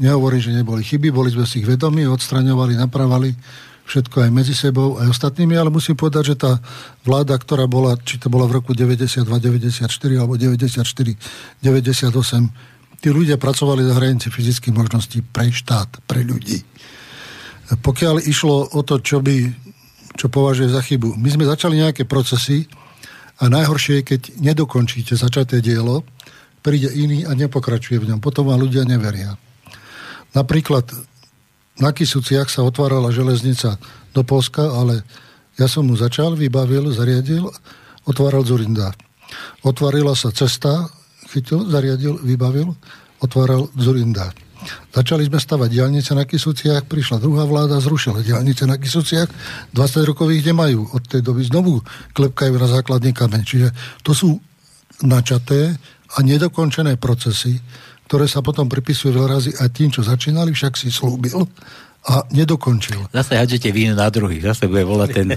Nehovorím, 0.00 0.40
že 0.40 0.56
neboli 0.56 0.80
chyby, 0.86 1.12
boli 1.12 1.34
sme 1.34 1.44
si 1.44 1.60
ich 1.60 1.68
vedomi, 1.68 2.06
odstraňovali, 2.08 2.78
napravali 2.78 3.34
všetko 3.90 4.22
aj 4.22 4.30
medzi 4.30 4.54
sebou, 4.54 5.02
aj 5.02 5.10
ostatnými, 5.10 5.58
ale 5.58 5.74
musím 5.74 5.98
povedať, 5.98 6.32
že 6.32 6.36
tá 6.38 6.62
vláda, 7.02 7.34
ktorá 7.34 7.66
bola, 7.66 7.98
či 7.98 8.22
to 8.22 8.30
bola 8.30 8.46
v 8.46 8.62
roku 8.62 8.70
92, 8.70 9.26
94 9.26 9.90
alebo 10.14 10.38
94, 10.38 10.86
98, 11.58 13.02
tí 13.02 13.08
ľudia 13.10 13.34
pracovali 13.34 13.82
za 13.82 13.98
hranici 13.98 14.30
fyzických 14.30 14.70
možností 14.70 15.26
pre 15.26 15.50
štát, 15.50 16.06
pre 16.06 16.22
ľudí. 16.22 16.69
Pokiaľ 17.70 18.26
išlo 18.26 18.74
o 18.74 18.80
to, 18.82 18.98
čo 18.98 19.22
by 19.22 19.54
čo 20.20 20.28
považuje 20.28 20.68
za 20.68 20.82
chybu. 20.82 21.16
My 21.16 21.28
sme 21.30 21.48
začali 21.48 21.78
nejaké 21.78 22.04
procesy 22.04 22.66
a 23.40 23.48
najhoršie 23.48 24.02
je, 24.02 24.08
keď 24.16 24.20
nedokončíte 24.36 25.14
začaté 25.14 25.62
dielo, 25.62 26.04
príde 26.60 26.90
iný 26.92 27.24
a 27.24 27.32
nepokračuje 27.32 27.96
v 28.02 28.08
ňom. 28.12 28.20
Potom 28.20 28.50
vám 28.50 28.60
ľudia 28.60 28.84
neveria. 28.84 29.38
Napríklad 30.36 30.92
na 31.80 31.90
Kisuciach 31.96 32.52
sa 32.52 32.66
otvárala 32.66 33.08
železnica 33.08 33.80
do 34.12 34.20
Polska, 34.20 34.68
ale 34.68 35.00
ja 35.56 35.64
som 35.64 35.88
mu 35.88 35.96
začal, 35.96 36.36
vybavil, 36.36 36.92
zariadil, 36.92 37.48
otváral 38.04 38.44
Zurinda. 38.44 38.92
Otvárila 39.64 40.12
sa 40.12 40.28
cesta, 40.34 40.92
chytil, 41.32 41.64
zariadil, 41.70 42.20
vybavil, 42.20 42.76
otváral 43.24 43.72
Zurinda. 43.78 44.36
Začali 44.90 45.26
sme 45.26 45.38
stavať 45.38 45.68
diálnice 45.70 46.12
na 46.12 46.26
Kisuciach, 46.26 46.84
prišla 46.86 47.22
druhá 47.22 47.46
vláda, 47.46 47.78
zrušila 47.78 48.20
diálnice 48.20 48.66
na 48.66 48.76
Kisuciach, 48.76 49.28
20 49.72 50.08
rokov 50.08 50.28
ich 50.34 50.44
nemajú. 50.44 50.92
Od 50.92 51.02
tej 51.06 51.22
doby 51.24 51.46
znovu 51.46 51.80
klepkajú 52.12 52.54
na 52.58 52.68
základný 52.68 53.14
kameň. 53.14 53.42
Čiže 53.46 53.68
to 54.04 54.12
sú 54.12 54.36
načaté 55.06 55.78
a 56.10 56.18
nedokončené 56.20 56.98
procesy, 56.98 57.56
ktoré 58.10 58.26
sa 58.26 58.42
potom 58.42 58.66
pripisujú 58.66 59.14
veľa 59.14 59.28
razy 59.38 59.50
aj 59.54 59.68
tým, 59.70 59.88
čo 59.94 60.02
začínali, 60.02 60.50
však 60.50 60.74
si 60.74 60.90
slúbil 60.90 61.46
a 62.00 62.24
nedokončil. 62.32 63.12
Zase 63.12 63.36
hadžete 63.36 63.68
víno 63.68 63.92
na 63.92 64.08
druhý, 64.08 64.40
zase 64.40 64.64
bude 64.64 64.88
volať 64.88 65.08
ten... 65.12 65.28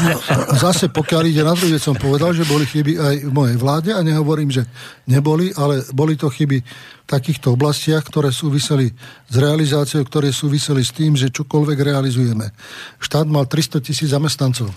zase 0.64 0.92
pokiaľ 0.92 1.22
ide 1.24 1.40
na 1.40 1.56
druhý, 1.56 1.80
som 1.80 1.96
povedal, 1.96 2.36
že 2.36 2.44
boli 2.44 2.68
chyby 2.68 3.00
aj 3.00 3.14
v 3.24 3.32
mojej 3.32 3.56
vláde 3.56 3.90
a 3.96 4.04
nehovorím, 4.04 4.52
že 4.52 4.68
neboli, 5.08 5.56
ale 5.56 5.80
boli 5.96 6.20
to 6.20 6.28
chyby 6.28 6.60
v 6.60 7.08
takýchto 7.08 7.56
oblastiach, 7.56 8.04
ktoré 8.04 8.28
súviseli 8.28 8.92
s 9.28 9.34
realizáciou, 9.40 10.04
ktoré 10.04 10.36
súviseli 10.36 10.84
s 10.84 10.92
tým, 10.92 11.16
že 11.16 11.32
čokoľvek 11.32 11.78
realizujeme. 11.80 12.52
Štát 13.00 13.24
mal 13.24 13.48
300 13.48 13.80
tisíc 13.80 14.12
zamestnancov. 14.12 14.68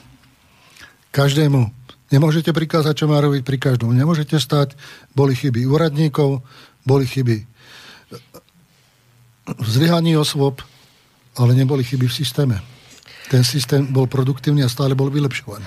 Každému. 1.12 1.68
Nemôžete 2.16 2.56
prikázať, 2.56 3.04
čo 3.04 3.12
má 3.12 3.20
robiť 3.20 3.44
pri 3.44 3.60
každom. 3.60 3.92
Nemôžete 3.92 4.40
stať. 4.40 4.80
Boli 5.12 5.36
chyby 5.36 5.68
úradníkov, 5.68 6.48
boli 6.88 7.04
chyby 7.04 7.44
v 9.46 9.68
zlyhaní 9.68 10.18
osôb, 10.18 10.64
ale 11.36 11.52
neboli 11.56 11.84
chyby 11.84 12.08
v 12.08 12.16
systéme. 12.16 12.56
Ten 13.28 13.44
systém 13.44 13.86
bol 13.90 14.06
produktívny 14.06 14.62
a 14.62 14.70
stále 14.70 14.94
bol 14.94 15.10
vylepšovaný. 15.10 15.66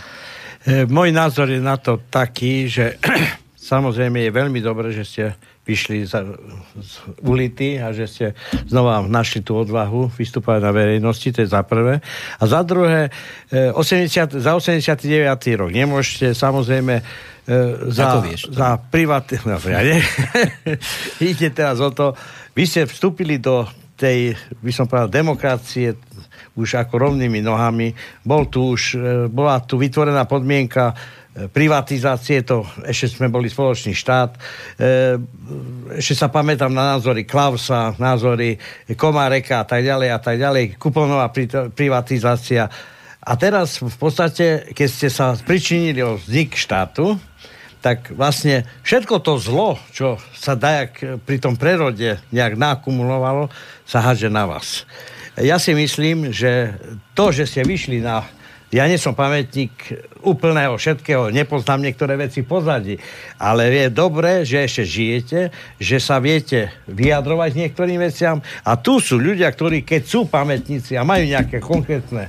E, 0.65 0.87
môj 0.87 1.11
názor 1.11 1.51
je 1.51 1.61
na 1.63 1.79
to 1.79 2.03
taký, 2.11 2.71
že 2.71 2.99
samozrejme 3.73 4.27
je 4.27 4.31
veľmi 4.31 4.61
dobré, 4.63 4.95
že 4.95 5.05
ste 5.05 5.25
vyšli 5.69 6.09
za, 6.09 6.25
z 6.81 6.93
ulity 7.21 7.77
a 7.77 7.93
že 7.93 8.09
ste 8.09 8.27
znova 8.65 9.05
našli 9.05 9.45
tú 9.45 9.61
odvahu 9.61 10.09
vystúpať 10.17 10.65
na 10.65 10.73
verejnosti, 10.73 11.29
to 11.29 11.45
je 11.45 11.53
za 11.53 11.61
prvé. 11.61 12.01
A 12.41 12.43
za 12.49 12.65
druhé, 12.65 13.13
80, 13.53 13.77
e, 13.77 14.41
za 14.41 14.57
89. 14.57 14.97
rok 15.61 15.69
nemôžete 15.69 16.33
samozrejme 16.33 16.95
e, 16.97 17.03
za, 17.93 18.25
vieš, 18.25 18.49
za 18.49 18.81
privat... 18.81 19.29
No, 19.49 19.61
ja 19.61 19.85
ne. 19.85 20.01
Ide 21.21 21.53
teraz 21.53 21.85
o 21.85 21.93
to, 21.93 22.17
vy 22.57 22.65
ste 22.65 22.89
vstúpili 22.89 23.37
do 23.37 23.69
tej, 23.99 24.39
by 24.63 24.71
som 24.71 24.87
povedal, 24.87 25.11
demokracie 25.11 25.99
už 26.55 26.79
ako 26.79 27.11
rovnými 27.11 27.43
nohami. 27.43 27.91
Bol 28.23 28.47
tu 28.47 28.79
už, 28.79 28.83
e, 28.95 29.27
bola 29.27 29.59
tu 29.67 29.75
vytvorená 29.75 30.23
podmienka 30.31 30.95
privatizácie, 31.47 32.43
to 32.43 32.67
ešte 32.83 33.15
sme 33.15 33.31
boli 33.31 33.47
spoločný 33.47 33.95
štát. 33.95 34.35
E, 34.35 34.39
ešte 36.03 36.15
sa 36.19 36.27
pamätám 36.27 36.75
na 36.75 36.99
názory 36.99 37.23
Klausa, 37.23 37.95
názory 37.95 38.59
Komáreka 38.99 39.63
a 39.63 39.67
tak 39.67 39.87
ďalej 39.87 40.09
a 40.11 40.19
tak 40.19 40.37
ďalej, 40.43 40.75
kuponová 40.75 41.31
privatizácia. 41.71 42.67
A 43.23 43.33
teraz 43.39 43.79
v 43.79 43.99
podstate, 44.01 44.73
keď 44.75 44.89
ste 44.89 45.09
sa 45.13 45.37
pričinili 45.39 46.03
o 46.03 46.19
vznik 46.19 46.59
štátu, 46.59 47.15
tak 47.79 48.11
vlastne 48.15 48.67
všetko 48.83 49.23
to 49.23 49.39
zlo, 49.39 49.79
čo 49.95 50.19
sa 50.35 50.59
dajak 50.59 51.23
pri 51.23 51.37
tom 51.39 51.55
prerode 51.55 52.19
nejak 52.35 52.59
nakumulovalo, 52.59 53.51
sa 53.87 54.03
háže 54.03 54.27
na 54.27 54.45
vás. 54.47 54.83
Ja 55.39 55.63
si 55.63 55.71
myslím, 55.71 56.35
že 56.35 56.75
to, 57.15 57.31
že 57.31 57.47
ste 57.47 57.63
vyšli 57.63 58.03
na 58.03 58.27
ja 58.69 58.85
nie 58.85 59.01
som 59.01 59.17
pamätník 59.17 59.73
úplného 60.21 60.77
všetkého, 60.77 61.33
nepoznám 61.33 61.89
niektoré 61.89 62.21
veci 62.21 62.45
pozadí, 62.45 63.01
ale 63.41 63.73
je 63.73 63.89
dobré, 63.89 64.45
že 64.45 64.61
ešte 64.61 64.85
žijete, 64.85 65.41
že 65.81 65.97
sa 65.97 66.21
viete 66.21 66.69
vyjadrovať 66.85 67.57
niektorým 67.57 67.97
veciam 67.97 68.45
a 68.61 68.77
tu 68.77 69.01
sú 69.01 69.17
ľudia, 69.17 69.49
ktorí 69.49 69.89
keď 69.89 70.03
sú 70.05 70.29
pamätníci 70.29 71.01
a 71.01 71.07
majú 71.09 71.25
nejaké 71.25 71.65
konkrétne 71.65 72.29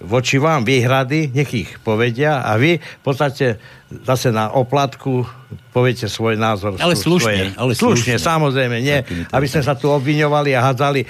voči 0.00 0.36
vám 0.36 0.64
výhrady, 0.66 1.32
nech 1.32 1.50
ich 1.56 1.70
povedia 1.80 2.44
a 2.44 2.60
vy 2.60 2.76
v 2.76 3.02
podstate 3.02 3.56
zase 3.86 4.34
na 4.34 4.50
oplatku 4.50 5.22
poviete 5.70 6.10
svoj 6.10 6.34
názor. 6.34 6.74
Ale 6.82 6.98
slušne. 6.98 7.22
Svoje. 7.22 7.44
Ale 7.54 7.72
slušne, 7.76 8.16
slušne, 8.16 8.16
samozrejme, 8.18 8.76
nie. 8.82 8.98
Aby 9.30 9.46
sme 9.46 9.62
sa 9.62 9.78
tu 9.78 9.86
obviňovali 9.92 10.50
a 10.58 10.60
hádzali, 10.72 11.00
e, 11.04 11.08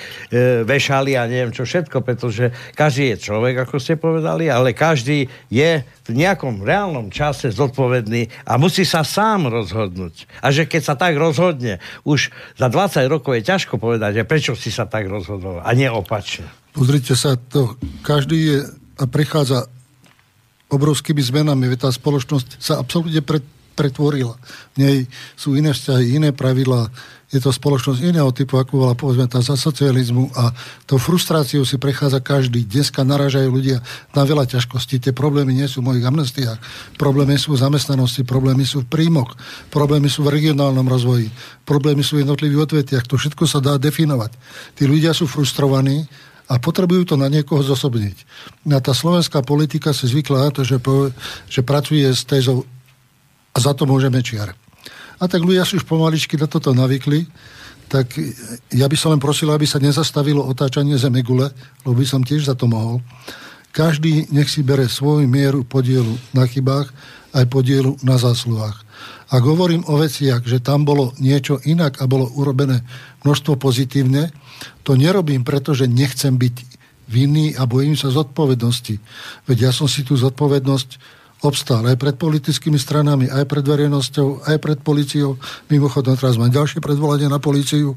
vešali 0.67 1.17
a 1.17 1.25
neviem 1.25 1.57
čo 1.57 1.65
všetko, 1.65 2.05
pretože 2.05 2.53
každý 2.77 3.17
je 3.17 3.33
človek, 3.33 3.65
ako 3.65 3.81
ste 3.81 3.97
povedali, 3.97 4.53
ale 4.53 4.77
každý 4.77 5.25
je 5.49 5.81
v 5.87 6.11
nejakom 6.13 6.61
reálnom 6.61 7.09
čase 7.09 7.49
zodpovedný 7.49 8.29
a 8.45 8.61
musí 8.61 8.85
sa 8.85 9.07
sám 9.07 9.49
rozhodnúť. 9.49 10.29
A 10.45 10.53
že 10.53 10.69
keď 10.69 10.83
sa 10.85 10.95
tak 11.01 11.17
rozhodne, 11.17 11.81
už 12.05 12.29
za 12.61 12.69
20 12.69 13.09
rokov 13.09 13.41
je 13.41 13.43
ťažko 13.47 13.81
povedať, 13.81 14.21
že 14.21 14.29
prečo 14.29 14.53
si 14.53 14.69
sa 14.69 14.85
tak 14.85 15.09
rozhodol 15.09 15.65
a 15.65 15.71
nie 15.73 15.89
opačne. 15.89 16.45
Pozrite 16.77 17.17
sa, 17.17 17.41
to 17.41 17.81
každý 18.05 18.37
je 18.37 18.59
a 19.01 19.05
prechádza 19.09 19.65
obrovskými 20.69 21.25
zmenami, 21.25 21.73
tá 21.81 21.89
spoločnosť 21.89 22.61
sa 22.61 22.77
absolútne 22.85 23.25
pretvorila. 23.73 24.37
V 24.77 24.85
nej 24.85 24.97
sú 25.41 25.57
iné 25.57 25.73
vzťahy, 25.73 26.21
iné 26.21 26.37
pravidlá, 26.37 26.93
je 27.27 27.43
to 27.43 27.51
spoločnosť 27.51 28.07
iného 28.07 28.31
typu, 28.31 28.55
ako 28.55 28.87
bola 28.87 28.95
povedzme 28.95 29.27
tá 29.27 29.43
za 29.43 29.59
socializmu 29.59 30.31
a 30.39 30.55
to 30.87 30.95
frustráciou 30.95 31.67
si 31.67 31.75
prechádza 31.75 32.23
každý. 32.23 32.63
Dneska 32.63 33.03
naražajú 33.03 33.51
ľudia 33.51 33.83
na 34.15 34.23
veľa 34.23 34.47
ťažkostí. 34.47 35.03
Tie 35.03 35.11
problémy 35.11 35.51
nie 35.51 35.67
sú 35.67 35.83
v 35.83 35.91
mojich 35.91 36.07
amnestiách. 36.07 36.59
Problémy 36.95 37.35
sú 37.35 37.59
v 37.59 37.67
zamestnanosti, 37.67 38.23
problémy 38.23 38.63
sú 38.63 38.87
v 38.87 38.91
príjmoch, 38.95 39.35
problémy 39.75 40.07
sú 40.07 40.23
v 40.23 40.39
regionálnom 40.39 40.87
rozvoji, 40.87 41.27
problémy 41.67 42.07
sú 42.07 42.21
v 42.21 42.23
jednotlivých 42.23 42.63
odvetiach. 42.71 43.05
To 43.11 43.19
všetko 43.19 43.43
sa 43.51 43.59
dá 43.59 43.75
definovať. 43.75 44.31
Tí 44.79 44.87
ľudia 44.87 45.11
sú 45.11 45.27
frustrovaní 45.27 46.07
a 46.47 46.62
potrebujú 46.62 47.15
to 47.15 47.16
na 47.18 47.26
niekoho 47.26 47.58
zosobniť. 47.62 48.16
A 48.70 48.78
tá 48.78 48.94
slovenská 48.94 49.42
politika 49.42 49.91
si 49.91 50.07
zvykla 50.07 50.47
na 50.47 50.50
to, 50.55 50.62
že, 50.62 50.78
po, 50.78 51.10
že 51.50 51.66
pracuje 51.66 52.07
s 52.07 52.23
tézou 52.23 52.62
a 53.50 53.58
za 53.58 53.75
to 53.75 53.89
môžeme 53.89 54.23
čiar. 54.23 54.55
A 55.16 55.25
tak 55.26 55.42
ľudia 55.42 55.65
si 55.66 55.81
už 55.81 55.89
pomaličky 55.89 56.36
na 56.36 56.47
toto 56.47 56.76
navykli, 56.76 57.26
tak 57.86 58.18
ja 58.75 58.86
by 58.91 58.97
som 58.99 59.15
len 59.15 59.23
prosil, 59.23 59.50
aby 59.50 59.66
sa 59.66 59.78
nezastavilo 59.78 60.42
otáčanie 60.42 60.99
zemegule, 60.99 61.50
lebo 61.86 61.94
by 61.94 62.07
som 62.07 62.23
tiež 62.23 62.50
za 62.50 62.55
to 62.58 62.66
mohol. 62.66 62.99
Každý 63.70 64.33
nech 64.34 64.50
si 64.50 64.66
bere 64.66 64.91
svoju 64.91 65.28
mieru 65.28 65.62
podielu 65.62 66.15
na 66.34 66.49
chybách 66.49 66.91
aj 67.36 67.44
podielu 67.47 67.94
na 68.02 68.16
zásluhách. 68.16 68.86
Ak 69.27 69.43
hovorím 69.43 69.83
o 69.91 69.99
veciach, 69.99 70.47
že 70.47 70.63
tam 70.63 70.87
bolo 70.87 71.11
niečo 71.19 71.59
inak 71.67 71.99
a 71.99 72.07
bolo 72.07 72.31
urobené 72.39 72.87
množstvo 73.27 73.59
pozitívne, 73.59 74.31
to 74.87 74.95
nerobím, 74.95 75.43
pretože 75.43 75.91
nechcem 75.91 76.39
byť 76.39 76.57
vinný 77.11 77.59
a 77.59 77.67
bojím 77.67 77.99
sa 77.99 78.15
zodpovednosti. 78.15 79.03
Veď 79.51 79.71
ja 79.71 79.73
som 79.75 79.91
si 79.91 80.07
tú 80.07 80.15
zodpovednosť 80.15 80.99
obstál 81.45 81.85
aj 81.85 82.01
pred 82.01 82.17
politickými 82.17 82.81
stranami, 82.81 83.29
aj 83.29 83.45
pred 83.45 83.65
verejnosťou, 83.65 84.49
aj 84.49 84.57
pred 84.57 84.79
policiou. 84.81 85.37
Mimochodom, 85.69 86.17
teraz 86.17 86.41
mám 86.41 86.49
ďalšie 86.49 86.81
predvolanie 86.81 87.29
na 87.29 87.37
policiu, 87.37 87.93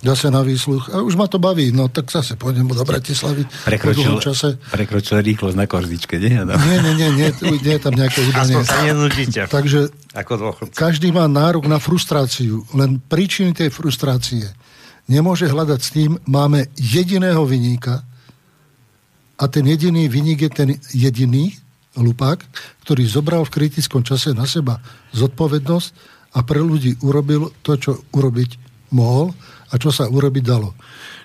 zase 0.00 0.32
na 0.32 0.40
výsluch. 0.40 0.88
A 0.88 1.04
už 1.04 1.12
ma 1.20 1.28
to 1.28 1.36
baví, 1.36 1.76
no 1.76 1.92
tak 1.92 2.08
zase 2.08 2.40
pôjdem 2.40 2.64
do 2.64 2.84
Bratislavy. 2.88 3.44
Prekročil, 3.68 4.16
čase. 4.24 4.56
prekročil 4.72 5.20
rýchlosť 5.20 5.56
na 5.60 5.66
korzičke, 5.68 6.16
nie? 6.16 6.40
No. 6.40 6.56
Nie, 6.56 6.78
nie, 6.80 6.94
nie, 6.96 7.08
nie, 7.12 7.28
nie 7.60 7.74
je 7.76 7.82
tam 7.84 7.92
nejaké 7.92 8.20
udanie. 8.24 8.64
sa 8.64 8.80
nenudíte. 8.80 9.44
Takže 9.44 9.92
Ako 10.16 10.56
každý 10.72 11.12
má 11.12 11.28
nárok 11.28 11.68
na 11.68 11.76
frustráciu, 11.76 12.64
len 12.72 12.96
príčiny 12.96 13.52
tej 13.52 13.68
frustrácie 13.68 14.48
nemôže 15.10 15.50
hľadať 15.50 15.80
s 15.82 15.90
tým, 15.90 16.16
máme 16.24 16.70
jediného 16.78 17.42
vyníka 17.44 18.06
a 19.40 19.44
ten 19.48 19.66
jediný 19.66 20.06
vyník 20.06 20.46
je 20.46 20.50
ten 20.52 20.70
jediný, 20.94 21.50
hlupák, 22.00 22.40
ktorý 22.82 23.04
zobral 23.04 23.44
v 23.44 23.54
kritickom 23.60 24.00
čase 24.00 24.32
na 24.32 24.48
seba 24.48 24.80
zodpovednosť 25.12 25.88
a 26.34 26.40
pre 26.40 26.58
ľudí 26.64 26.96
urobil 27.04 27.52
to, 27.60 27.76
čo 27.76 27.92
urobiť 28.16 28.56
mohol 28.96 29.36
a 29.70 29.74
čo 29.78 29.94
sa 29.94 30.10
urobiť 30.10 30.44
dalo. 30.44 30.74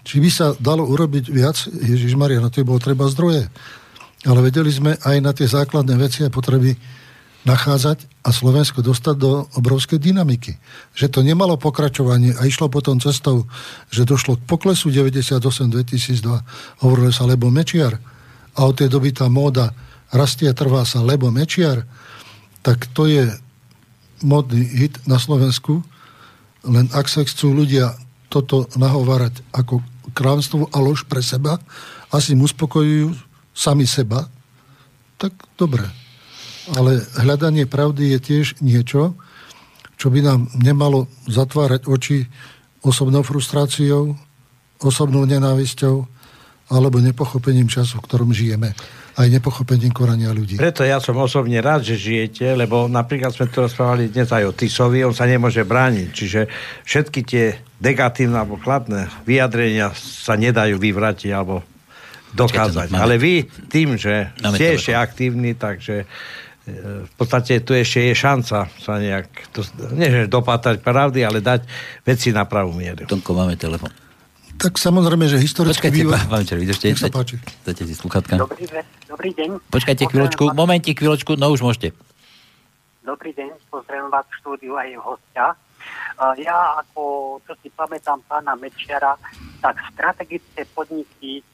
Či 0.06 0.22
by 0.22 0.30
sa 0.30 0.54
dalo 0.62 0.86
urobiť 0.86 1.34
viac, 1.34 1.58
Ježiš 1.66 2.14
Maria, 2.14 2.44
na 2.44 2.54
to 2.54 2.62
bolo 2.62 2.78
treba 2.78 3.10
zdroje. 3.10 3.50
Ale 4.26 4.40
vedeli 4.42 4.70
sme 4.70 4.98
aj 5.02 5.18
na 5.22 5.32
tie 5.34 5.50
základné 5.50 5.96
veci 5.98 6.26
a 6.26 6.34
potreby 6.34 6.78
nachádzať 7.46 8.26
a 8.26 8.34
Slovensko 8.34 8.82
dostať 8.82 9.16
do 9.22 9.46
obrovskej 9.54 10.02
dynamiky. 10.02 10.58
Že 10.98 11.08
to 11.14 11.20
nemalo 11.22 11.62
pokračovanie 11.62 12.34
a 12.34 12.42
išlo 12.50 12.74
potom 12.74 12.98
cestou, 12.98 13.46
že 13.94 14.02
došlo 14.02 14.42
k 14.42 14.48
poklesu 14.50 14.90
98-2002, 14.90 16.82
hovorilo 16.82 17.14
sa 17.14 17.30
lebo 17.30 17.54
Mečiar 17.54 18.02
a 18.58 18.60
od 18.66 18.74
tej 18.82 18.90
doby 18.90 19.14
tá 19.14 19.30
móda 19.30 19.70
rastie 20.16 20.48
trvá 20.56 20.88
sa 20.88 21.04
Lebo 21.04 21.28
Mečiar, 21.28 21.84
tak 22.64 22.88
to 22.96 23.06
je 23.06 23.28
modný 24.24 24.64
hit 24.64 25.04
na 25.06 25.20
Slovensku, 25.20 25.84
len 26.66 26.90
ak 26.96 27.06
sa 27.12 27.22
chcú 27.28 27.54
ľudia 27.54 27.94
toto 28.32 28.66
nahovárať 28.74 29.44
ako 29.54 29.84
kránstvo 30.16 30.72
a 30.72 30.80
lož 30.82 31.06
pre 31.06 31.22
seba, 31.22 31.60
asi 32.10 32.34
mu 32.34 32.48
uspokojujú 32.48 33.14
sami 33.54 33.86
seba, 33.86 34.26
tak 35.20 35.36
dobre. 35.60 35.86
Ale 36.74 37.06
hľadanie 37.22 37.70
pravdy 37.70 38.18
je 38.18 38.20
tiež 38.20 38.46
niečo, 38.64 39.14
čo 39.96 40.08
by 40.10 40.26
nám 40.26 40.50
nemalo 40.58 41.06
zatvárať 41.30 41.86
oči 41.86 42.26
osobnou 42.82 43.22
frustráciou, 43.22 44.18
osobnou 44.82 45.24
nenávisťou 45.30 46.08
alebo 46.74 46.98
nepochopením 46.98 47.70
času, 47.70 48.02
v 48.02 48.06
ktorom 48.10 48.34
žijeme 48.34 48.74
aj 49.16 49.28
nepochopením 49.32 49.96
korania 49.96 50.36
ľudí. 50.36 50.60
Preto 50.60 50.84
ja 50.84 51.00
som 51.00 51.16
osobne 51.16 51.64
rád, 51.64 51.88
že 51.88 51.96
žijete, 51.96 52.52
lebo 52.52 52.92
napríklad 52.92 53.32
sme 53.32 53.48
tu 53.48 53.64
rozprávali 53.64 54.12
dnes 54.12 54.28
aj 54.28 54.44
o 54.44 54.52
Tisovi, 54.52 55.08
on 55.08 55.16
sa 55.16 55.24
nemôže 55.24 55.64
brániť, 55.64 56.10
čiže 56.12 56.42
všetky 56.84 57.20
tie 57.24 57.46
negatívne 57.80 58.36
alebo 58.36 58.60
kladné 58.60 59.08
vyjadrenia 59.24 59.96
sa 59.96 60.36
nedajú 60.36 60.76
vyvratiť 60.76 61.32
alebo 61.32 61.64
dokázať. 62.36 62.92
Počkajte, 62.92 63.04
Ale 63.08 63.16
vy 63.16 63.48
tým, 63.72 63.96
že 63.96 64.36
ste 64.36 64.76
ešte 64.76 64.92
aktívni, 64.92 65.56
takže 65.56 66.04
e, 66.04 66.06
v 67.08 67.14
podstate 67.16 67.64
tu 67.64 67.72
ešte 67.72 68.12
je 68.12 68.14
šanca 68.20 68.68
sa 68.68 68.94
nejak, 69.00 69.56
nie 69.96 70.12
že 70.12 70.22
dopátať 70.28 70.84
pravdy, 70.84 71.24
ale 71.24 71.40
dať 71.40 71.64
veci 72.04 72.36
na 72.36 72.44
pravú 72.44 72.76
mieru. 72.76 73.08
Tomko, 73.08 73.32
máme 73.32 73.56
telefon. 73.56 74.05
Tak 74.56 74.80
samozrejme, 74.82 75.28
že 75.30 75.38
historický 75.38 75.92
Počkajte, 75.92 76.00
vývoj... 76.00 76.32
pán 76.32 76.44
Čer, 76.48 76.58
vydržte. 76.58 76.96
Sa 76.96 77.12
páči. 77.12 77.36
Dajte 77.62 77.84
si 77.86 77.94
sluchatka. 77.94 78.40
Dobrý, 78.40 78.66
dobrý 79.06 79.30
deň. 79.36 79.50
Počkajte 79.70 80.04
chvíľočku, 80.10 80.56
momentík, 80.58 80.98
chvíľočku, 80.98 81.38
no 81.38 81.54
už 81.54 81.62
môžete. 81.62 81.94
Dobrý 83.06 83.36
deň, 83.38 83.52
pozdravím 83.70 84.10
vás 84.10 84.26
v 84.26 84.38
štúdiu 84.42 84.74
aj 84.74 84.90
hostia. 84.98 85.54
Ja 86.42 86.82
ako, 86.82 87.38
čo 87.46 87.54
si 87.62 87.70
pamätám 87.70 88.24
pána 88.26 88.58
Mečiara, 88.58 89.14
tak 89.62 89.78
strategické 89.94 90.66
podniky 90.74 91.46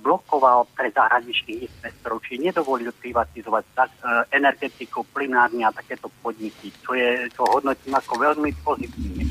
blokoval 0.00 0.64
pre 0.72 0.88
zahraničných 0.88 1.68
investorov, 1.68 2.24
či 2.24 2.40
nedovolil 2.40 2.88
privatizovať 2.96 3.64
tak, 3.76 3.90
energetiku, 4.32 5.04
plynárne 5.12 5.68
a 5.68 5.74
takéto 5.74 6.08
podniky, 6.24 6.72
čo, 6.80 6.96
je, 6.96 7.28
čo 7.28 7.44
hodnotím 7.44 7.92
ako 7.92 8.14
veľmi 8.16 8.50
pozitívne. 8.64 9.28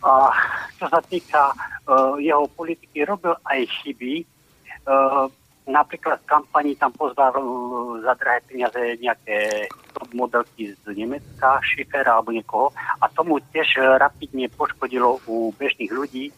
A 0.00 0.32
čo 0.80 0.88
sa 0.88 1.00
týka 1.04 1.52
uh, 1.52 2.16
jeho 2.16 2.48
politiky, 2.56 3.04
robil 3.04 3.36
aj 3.44 3.68
chyby. 3.80 4.24
Uh, 4.88 5.28
napríklad 5.68 6.24
v 6.24 6.30
kampani 6.30 6.72
tam 6.72 6.88
pozval 6.96 7.36
uh, 7.36 7.44
za 8.00 8.16
drahé 8.16 8.40
peniaze 8.48 8.80
nejaké 8.96 9.68
top 9.92 10.08
modelky 10.16 10.72
z 10.72 10.84
Nemecka, 10.96 11.60
Schifera 11.60 12.16
alebo 12.16 12.32
niekoho 12.32 12.72
a 12.72 13.04
tomu 13.12 13.44
tiež 13.52 14.00
rapidne 14.00 14.48
poškodilo 14.48 15.20
u 15.28 15.52
bežných 15.60 15.92
ľudí, 15.92 16.32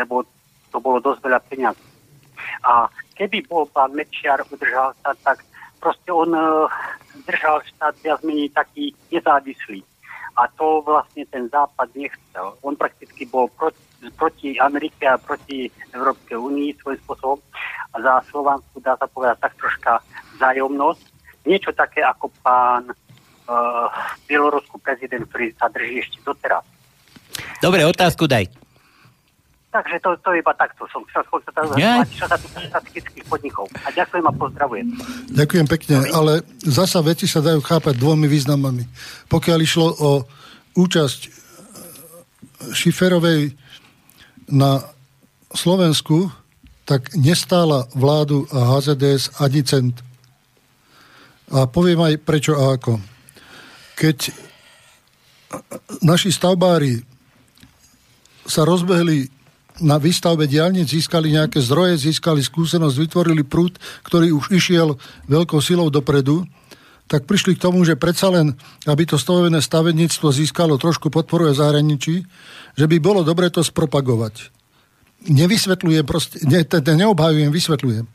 lebo 0.00 0.24
to 0.72 0.80
bolo 0.80 1.04
dosť 1.04 1.20
veľa 1.20 1.40
peniazí. 1.44 1.84
A 2.64 2.88
keby 3.12 3.44
bol 3.44 3.68
pán 3.68 3.92
Mečiar 3.92 4.40
udržal 4.48 4.96
sa, 5.04 5.12
tak 5.20 5.44
proste 5.76 6.08
on 6.08 6.32
uh, 6.32 6.64
držal 7.28 7.60
štát 7.76 7.92
viac 8.00 8.24
menej 8.24 8.48
taký 8.56 8.96
nezávislý 9.12 9.84
a 10.36 10.48
to 10.56 10.80
vlastne 10.84 11.24
ten 11.28 11.48
západ 11.48 11.88
nechcel. 11.92 12.56
On 12.64 12.72
prakticky 12.76 13.28
bol 13.28 13.48
proti, 13.52 13.82
proti 14.16 14.48
Amerike 14.56 15.04
a 15.04 15.20
proti 15.20 15.68
Európskej 15.92 16.36
únii 16.38 16.76
svojím 16.80 17.00
spôsobom 17.04 17.40
a 17.92 17.96
za 18.00 18.14
Slovensku 18.32 18.80
dá 18.80 18.96
sa 18.96 19.06
povedať 19.08 19.36
tak 19.44 19.52
troška 19.60 19.92
vzájomnosť. 20.40 21.04
Niečo 21.44 21.70
také 21.74 22.00
ako 22.00 22.30
pán 22.40 22.88
uh, 22.88 23.88
bieloruský 24.30 24.78
prezident, 24.80 25.26
ktorý 25.28 25.52
sa 25.58 25.68
drží 25.68 26.00
ešte 26.00 26.18
doteraz. 26.24 26.64
Dobre, 27.60 27.84
otázku 27.84 28.24
daj. 28.24 28.61
Takže 29.72 30.04
to, 30.04 30.10
to 30.20 30.30
iba 30.36 30.52
takto 30.52 30.84
som 30.92 31.00
chcel 31.08 31.24
sa 31.24 31.80
yeah. 31.80 32.04
čo 32.04 32.28
sa 32.28 32.36
týka 32.36 32.76
podnikov. 33.24 33.64
A 33.80 33.88
ďakujem 33.88 34.24
a 34.28 34.32
pozdravujem. 34.36 34.86
Ďakujem 35.32 35.66
pekne, 35.66 35.96
ale 36.12 36.44
zasa 36.60 37.00
veci 37.00 37.24
sa 37.24 37.40
dajú 37.40 37.64
chápať 37.64 37.96
dvomi 37.96 38.28
významami. 38.28 38.84
Pokiaľ 39.32 39.58
išlo 39.64 39.88
o 39.88 40.10
účasť 40.76 41.20
e, 41.24 41.30
Šiferovej 42.76 43.56
na 44.52 44.84
Slovensku, 45.56 46.28
tak 46.84 47.16
nestála 47.16 47.88
vládu 47.96 48.44
a 48.52 48.76
HZDS 48.76 49.40
ani 49.40 49.64
cent. 49.64 49.96
A 51.48 51.64
poviem 51.64 52.04
aj 52.04 52.20
prečo 52.20 52.52
a 52.60 52.76
ako. 52.76 53.00
Keď 53.96 54.18
naši 56.04 56.28
stavbári 56.28 57.00
sa 58.44 58.68
rozbehli 58.68 59.41
na 59.80 59.96
výstavbe 59.96 60.44
diálnic 60.44 60.90
získali 60.90 61.32
nejaké 61.32 61.62
zdroje, 61.64 62.10
získali 62.10 62.44
skúsenosť, 62.44 62.96
vytvorili 62.98 63.42
prúd, 63.46 63.80
ktorý 64.04 64.36
už 64.36 64.52
išiel 64.52 65.00
veľkou 65.30 65.62
silou 65.64 65.88
dopredu, 65.88 66.44
tak 67.08 67.28
prišli 67.28 67.56
k 67.56 67.62
tomu, 67.68 67.84
že 67.84 67.96
predsa 67.96 68.32
len, 68.32 68.56
aby 68.88 69.04
to 69.04 69.20
stovené 69.20 69.60
stavebníctvo 69.60 70.32
získalo 70.32 70.80
trošku 70.80 71.12
podporu 71.12 71.48
v 71.52 71.60
zahraničí, 71.60 72.24
že 72.76 72.86
by 72.88 72.96
bolo 73.00 73.20
dobre 73.20 73.52
to 73.52 73.60
spropagovať. 73.60 74.48
Nevysvetľujem, 75.28 76.04
proste, 76.08 76.40
ne, 76.48 76.64
teda 76.64 76.96
neobhajujem, 76.98 77.52
vysvetľujem. 77.52 78.06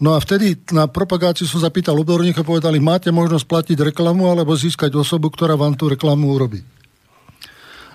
No 0.00 0.16
a 0.16 0.18
vtedy 0.22 0.56
na 0.72 0.88
propagáciu 0.88 1.44
som 1.44 1.60
zapýtal 1.60 1.92
odborníkov, 2.00 2.46
povedali, 2.46 2.80
máte 2.80 3.12
možnosť 3.12 3.44
platiť 3.44 3.78
reklamu 3.92 4.32
alebo 4.32 4.56
získať 4.56 4.96
osobu, 4.96 5.28
ktorá 5.28 5.60
vám 5.60 5.76
tú 5.76 5.92
reklamu 5.92 6.32
urobí. 6.32 6.64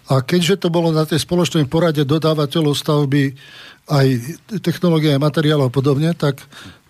A 0.06 0.22
keďže 0.22 0.66
to 0.66 0.67
bolo 0.69 0.93
na 0.93 1.01
tej 1.06 1.22
spoločnej 1.22 1.66
porade 1.66 2.06
dodávateľov 2.06 2.77
stavby 2.77 3.34
aj 3.90 4.08
technológie, 4.61 5.17
materiálov 5.17 5.69
a 5.69 5.74
podobne, 5.74 6.14
tak 6.14 6.42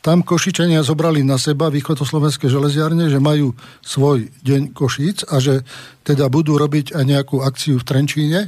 tam 0.06 0.22
Košičania 0.22 0.85
zobrali 0.85 1.26
na 1.26 1.42
seba 1.42 1.74
východoslovenské 1.74 2.45
železiarne, 2.45 3.10
že 3.10 3.18
majú 3.18 3.58
svoj 3.82 4.30
deň 4.45 4.77
Košíc 4.77 5.26
a 5.26 5.42
že 5.42 5.66
teda 6.06 6.30
budú 6.30 6.61
robiť 6.61 6.94
aj 6.94 7.03
nejakú 7.03 7.42
akciu 7.42 7.82
v 7.82 7.88
Trenčíne. 7.88 8.42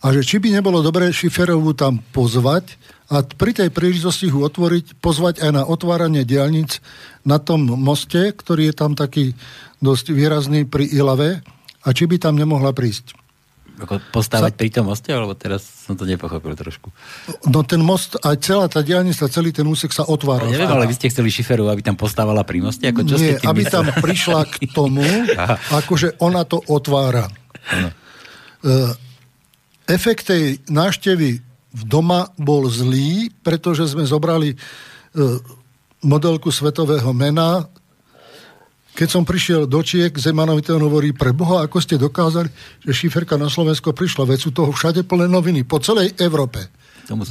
A 0.00 0.06
že 0.12 0.20
či 0.20 0.36
by 0.36 0.52
nebolo 0.52 0.84
dobré 0.84 1.08
Šiferovú 1.12 1.72
tam 1.72 2.04
pozvať 2.12 2.76
a 3.08 3.24
pri 3.24 3.52
tej 3.52 3.68
príležitosti 3.72 4.28
ho 4.32 4.44
otvoriť, 4.44 5.00
pozvať 5.00 5.44
aj 5.44 5.50
na 5.50 5.62
otváranie 5.64 6.28
diálnic 6.28 6.80
na 7.24 7.40
tom 7.40 7.64
moste, 7.64 8.32
ktorý 8.32 8.72
je 8.72 8.74
tam 8.76 8.92
taký 8.96 9.32
dosť 9.80 10.12
výrazný 10.12 10.68
pri 10.68 10.88
Ilave 10.92 11.40
a 11.84 11.88
či 11.92 12.04
by 12.04 12.16
tam 12.20 12.36
nemohla 12.36 12.72
prísť. 12.76 13.19
Ako 13.80 13.96
postávať 14.12 14.52
sa... 14.52 14.58
pri 14.60 14.68
tom 14.68 14.92
moste, 14.92 15.08
alebo 15.08 15.32
teraz 15.32 15.64
som 15.64 15.96
to 15.96 16.04
nepochopil 16.04 16.52
trošku? 16.52 16.92
No 17.48 17.64
ten 17.64 17.80
most, 17.80 18.20
aj 18.20 18.36
celá 18.44 18.68
tá 18.68 18.84
diálnica, 18.84 19.24
celý 19.32 19.56
ten 19.56 19.64
úsek 19.64 19.90
sa 19.96 20.04
otvára. 20.04 20.44
No, 20.44 20.52
neviem, 20.52 20.68
ale 20.68 20.84
vy 20.84 20.94
ste 21.00 21.08
chceli 21.08 21.32
šiferu, 21.32 21.64
aby 21.72 21.80
tam 21.80 21.96
postávala 21.96 22.44
pri 22.44 22.60
moste? 22.60 22.92
Ako 22.92 23.08
čo 23.08 23.16
Nie, 23.16 23.40
ste 23.40 23.48
aby 23.48 23.64
mysleli? 23.64 23.72
tam 23.72 23.86
prišla 24.04 24.40
k 24.46 24.54
tomu, 24.76 25.06
akože 25.72 26.20
ona 26.20 26.44
to 26.44 26.60
otvára. 26.68 27.24
Uh, 28.60 28.92
efekt 29.88 30.28
tej 30.28 30.60
náštevy 30.68 31.30
v 31.70 31.82
doma 31.88 32.28
bol 32.36 32.68
zlý, 32.68 33.32
pretože 33.40 33.88
sme 33.88 34.04
zobrali 34.04 34.52
uh, 34.52 35.40
modelku 36.04 36.52
svetového 36.52 37.12
mena, 37.16 37.64
keď 38.94 39.08
som 39.08 39.22
prišiel 39.22 39.70
do 39.70 39.80
Čiek, 39.80 40.12
Zemanovi 40.14 40.60
ten 40.60 40.76
hovorí, 40.76 41.14
pre 41.14 41.30
Boha, 41.30 41.62
ako 41.64 41.78
ste 41.78 41.96
dokázali, 41.96 42.50
že 42.84 42.92
šiferka 42.92 43.38
na 43.38 43.46
Slovensko 43.46 43.94
prišla, 43.94 44.26
veď 44.26 44.38
sú 44.38 44.50
toho 44.50 44.74
všade 44.74 45.06
plné 45.06 45.30
noviny, 45.30 45.62
po 45.62 45.78
celej 45.78 46.12
Európe. 46.18 46.68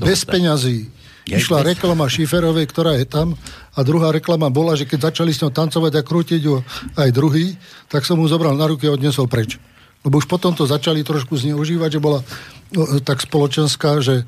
Bez 0.04 0.28
peňazí. 0.28 0.90
Ja 1.30 1.38
Išla 1.38 1.62
reklama 1.62 2.10
Šiferovej, 2.10 2.66
ktorá 2.74 2.98
je 2.98 3.06
tam 3.06 3.38
a 3.78 3.80
druhá 3.86 4.10
reklama 4.10 4.50
bola, 4.50 4.74
že 4.74 4.90
keď 4.90 5.14
začali 5.14 5.30
s 5.30 5.46
ňou 5.46 5.54
tancovať 5.54 6.02
a 6.02 6.02
krútiť 6.02 6.42
ju 6.42 6.58
aj 6.98 7.10
druhý, 7.14 7.54
tak 7.86 8.02
som 8.02 8.18
mu 8.18 8.26
zobral 8.26 8.58
na 8.58 8.66
ruky 8.66 8.90
a 8.90 8.96
odnesol 8.98 9.30
preč. 9.30 9.62
Lebo 10.02 10.18
už 10.18 10.26
potom 10.26 10.58
to 10.58 10.66
začali 10.66 11.06
trošku 11.06 11.38
zneužívať, 11.38 12.00
že 12.00 12.02
bola 12.02 12.26
no, 12.74 12.98
tak 13.04 13.22
spoločenská, 13.22 14.02
že 14.02 14.26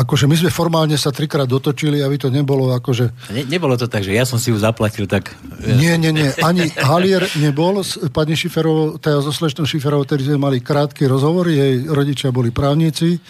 akože 0.00 0.24
my 0.28 0.36
sme 0.36 0.50
formálne 0.52 0.96
sa 0.96 1.12
trikrát 1.12 1.48
dotočili, 1.48 2.00
aby 2.00 2.16
to 2.20 2.28
nebolo 2.28 2.72
akože... 2.76 3.32
Ne, 3.32 3.42
nebolo 3.48 3.76
to 3.76 3.88
tak, 3.88 4.04
že 4.04 4.16
ja 4.16 4.24
som 4.28 4.36
si 4.40 4.52
ju 4.52 4.58
zaplatil, 4.60 5.08
tak... 5.08 5.32
Nie, 5.64 5.96
nie, 6.00 6.12
nie. 6.12 6.28
Ani 6.44 6.68
Halier 6.76 7.24
nebol 7.40 7.80
s 7.80 7.96
pani 8.12 8.36
Šiferovou, 8.36 9.00
teda 9.00 9.24
so 9.24 9.32
Slečnou 9.32 9.64
Šiferovou, 9.64 10.04
ktorý 10.04 10.32
sme 10.32 10.38
mali 10.40 10.58
krátky 10.64 11.08
rozhovor, 11.08 11.48
jej 11.48 11.84
rodičia 11.88 12.32
boli 12.32 12.52
právnici. 12.52 13.20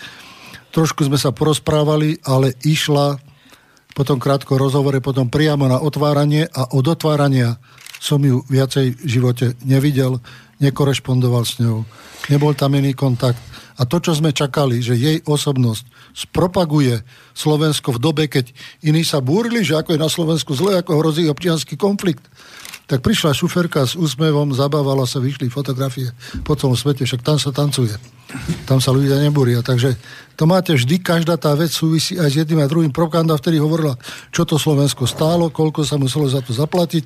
Trošku 0.75 1.07
sme 1.07 1.19
sa 1.19 1.31
porozprávali, 1.35 2.19
ale 2.27 2.55
išla 2.67 3.19
po 3.99 4.03
tom 4.07 4.23
krátkom 4.23 4.55
rozhovore 4.55 5.03
potom 5.03 5.27
priamo 5.27 5.67
na 5.67 5.83
otváranie 5.83 6.47
a 6.47 6.71
od 6.71 6.87
otvárania 6.87 7.59
som 7.99 8.23
ju 8.23 8.47
viacej 8.47 8.95
v 8.95 9.09
živote 9.11 9.59
nevidel, 9.67 10.23
nekorešpondoval 10.63 11.43
s 11.43 11.59
ňou, 11.59 11.83
nebol 12.31 12.55
tam 12.55 12.79
iný 12.79 12.95
kontakt 12.95 13.43
a 13.79 13.87
to, 13.87 14.03
čo 14.03 14.11
sme 14.11 14.35
čakali, 14.35 14.83
že 14.83 14.99
jej 14.99 15.23
osobnosť 15.23 15.87
spropaguje 16.11 16.99
Slovensko 17.31 17.95
v 17.95 18.03
dobe, 18.03 18.25
keď 18.27 18.51
iní 18.83 19.07
sa 19.07 19.23
búrili, 19.23 19.63
že 19.63 19.79
ako 19.79 19.95
je 19.95 20.03
na 20.03 20.11
Slovensku 20.11 20.51
zle, 20.59 20.83
ako 20.83 20.99
hrozí 20.99 21.31
občianský 21.31 21.79
konflikt, 21.79 22.27
tak 22.89 23.05
prišla 23.05 23.37
šuferka 23.37 23.85
s 23.85 23.95
úsmevom, 23.95 24.57
zabávala 24.57 25.05
sa, 25.05 25.21
vyšli 25.21 25.53
fotografie 25.53 26.11
po 26.43 26.57
celom 26.57 26.75
svete, 26.75 27.05
však 27.05 27.21
tam 27.21 27.37
sa 27.37 27.53
tancuje. 27.53 27.93
Tam 28.65 28.81
sa 28.81 28.97
ľudia 28.97 29.21
nebúria. 29.21 29.61
Takže 29.61 29.95
to 30.35 30.49
máte 30.49 30.73
vždy, 30.73 30.97
každá 30.99 31.37
tá 31.37 31.53
vec 31.53 31.69
súvisí 31.69 32.17
aj 32.17 32.29
s 32.33 32.39
jedným 32.41 32.65
a 32.65 32.67
druhým. 32.67 32.89
Propaganda 32.89 33.37
vtedy 33.37 33.61
hovorila, 33.61 34.01
čo 34.33 34.49
to 34.49 34.57
Slovensko 34.57 35.05
stálo, 35.05 35.53
koľko 35.53 35.85
sa 35.85 36.01
muselo 36.01 36.33
za 36.33 36.41
to 36.41 36.57
zaplatiť, 36.57 37.05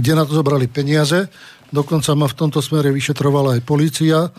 kde 0.00 0.12
na 0.16 0.24
to 0.24 0.32
zobrali 0.32 0.64
peniaze. 0.64 1.28
Dokonca 1.68 2.16
ma 2.16 2.24
v 2.24 2.36
tomto 2.36 2.64
smere 2.64 2.88
vyšetrovala 2.88 3.60
aj 3.60 3.68
policia 3.68 4.32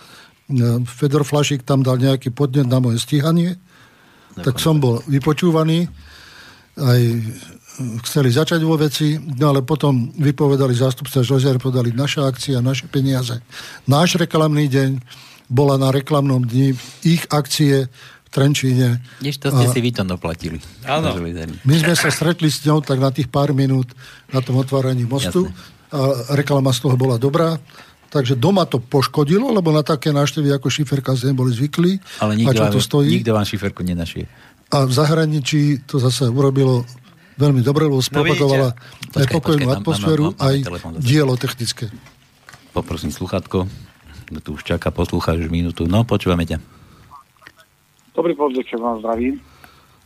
Fedor 0.86 1.22
Flašik 1.22 1.62
tam 1.62 1.86
dal 1.86 2.02
nejaký 2.02 2.34
podnet 2.34 2.66
na 2.66 2.82
moje 2.82 2.98
stíhanie, 2.98 3.56
Nekonec. 3.56 4.44
tak 4.44 4.56
som 4.58 4.82
bol 4.82 5.02
vypočúvaný, 5.06 5.86
aj 6.80 7.02
chceli 8.04 8.30
začať 8.34 8.60
vo 8.66 8.76
veci, 8.76 9.16
no 9.16 9.56
ale 9.56 9.64
potom 9.64 10.12
vypovedali 10.20 10.76
zástupca 10.76 11.24
Žožiar, 11.24 11.62
podali 11.62 11.96
naša 11.96 12.28
akcia, 12.28 12.60
naše 12.60 12.92
peniaze. 12.92 13.40
Náš 13.88 14.20
reklamný 14.20 14.68
deň 14.68 14.92
bola 15.50 15.80
na 15.80 15.90
reklamnom 15.90 16.44
dni 16.44 16.76
ich 17.08 17.24
akcie 17.32 17.88
v 17.90 18.30
Trenčíne. 18.30 19.02
Než 19.24 19.42
to 19.42 19.50
ste 19.50 19.66
a... 19.66 19.72
si 19.74 19.80
vy 19.82 19.92
to 19.96 20.04
doplatili. 20.06 20.62
Áno. 20.86 21.18
My 21.66 21.76
sme 21.82 21.96
sa 21.98 22.14
stretli 22.14 22.52
s 22.52 22.62
ňou 22.68 22.86
tak 22.86 23.02
na 23.02 23.10
tých 23.10 23.32
pár 23.32 23.56
minút 23.56 23.90
na 24.30 24.44
tom 24.44 24.62
otváraní 24.62 25.08
mostu. 25.10 25.50
Jasne. 25.50 25.78
A 25.90 26.02
reklama 26.38 26.70
z 26.70 26.86
toho 26.86 26.94
bola 26.94 27.18
dobrá. 27.18 27.58
Takže 28.10 28.34
doma 28.34 28.66
to 28.66 28.82
poškodilo, 28.82 29.54
lebo 29.54 29.70
na 29.70 29.86
také 29.86 30.10
návštevy 30.10 30.50
ako 30.58 30.68
šiferka 30.74 31.14
sme 31.14 31.38
boli 31.38 31.54
zvykli. 31.54 32.02
Ale 32.18 32.34
nikto, 32.34 32.66
a 32.66 32.74
čo 32.74 32.78
to 32.78 32.82
stojí. 32.82 33.22
nikto 33.22 33.38
vám 33.38 33.46
šiferku 33.46 33.86
nenašie. 33.86 34.26
A 34.74 34.86
v 34.86 34.92
zahraničí 34.94 35.86
to 35.86 36.02
zase 36.02 36.26
urobilo 36.30 36.86
veľmi 37.38 37.62
dobre, 37.62 37.86
lebo 37.86 38.02
spropagovala 38.02 38.74
no, 38.74 39.18
aj 39.18 39.26
pokojnú 39.30 39.68
atmosféru, 39.70 40.34
aj 40.42 40.66
dielo 41.00 41.38
technické. 41.38 41.88
Poprosím 42.74 43.14
sluchatko. 43.14 43.70
No 44.30 44.38
tu 44.42 44.58
už 44.58 44.62
čaká 44.62 44.94
poslúchač 44.94 45.42
minútu. 45.50 45.90
No, 45.90 46.06
počúvame 46.06 46.46
ťa. 46.46 46.62
Dobrý 48.14 48.38
podvečer 48.38 48.78
vám 48.78 49.02
zdravím. 49.02 49.42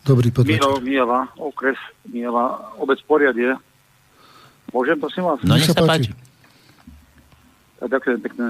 Dobrý 0.03 0.31
podvečer. 0.31 0.59
Miro, 0.59 0.79
Miela, 0.79 1.27
okres 1.39 1.79
Miela, 2.07 2.71
obec 2.79 2.99
Poriadie. 3.03 3.55
Môžem, 4.71 4.95
prosím 4.99 5.27
vás? 5.27 5.39
No, 5.43 5.55
nech 5.59 5.67
sa 5.67 5.75
páči. 5.83 6.11
Ďakujem 7.83 8.19
pekne. 8.23 8.47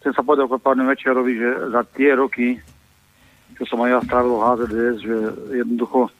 Chcem 0.00 0.12
sa 0.12 0.20
povedať 0.20 0.52
pánu 0.60 0.84
Večerovi, 0.84 1.32
že 1.32 1.50
za 1.72 1.82
tie 1.96 2.12
roky, 2.12 2.60
čo 3.56 3.64
som 3.64 3.80
aj 3.80 3.90
ja 3.96 3.98
strávil 4.04 4.36
v 4.36 4.44
HZDS, 4.44 4.96
že 5.00 5.16
jednoducho 5.64 6.00
e, 6.08 6.10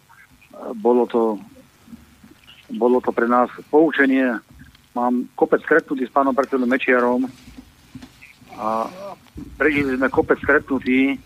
bolo 0.81 1.05
to, 1.05 1.37
bolo 2.73 2.99
to 3.05 3.13
pre 3.13 3.29
nás 3.29 3.53
poučenie. 3.69 4.41
Mám 4.97 5.29
kopec 5.37 5.61
stretnutý 5.61 6.09
s 6.09 6.15
pánom 6.15 6.33
predsedom 6.33 6.67
Mečiarom 6.67 7.29
a 8.57 8.89
prežili 9.61 9.97
sme 9.97 10.09
kopec 10.09 10.41
stretnutí, 10.41 11.21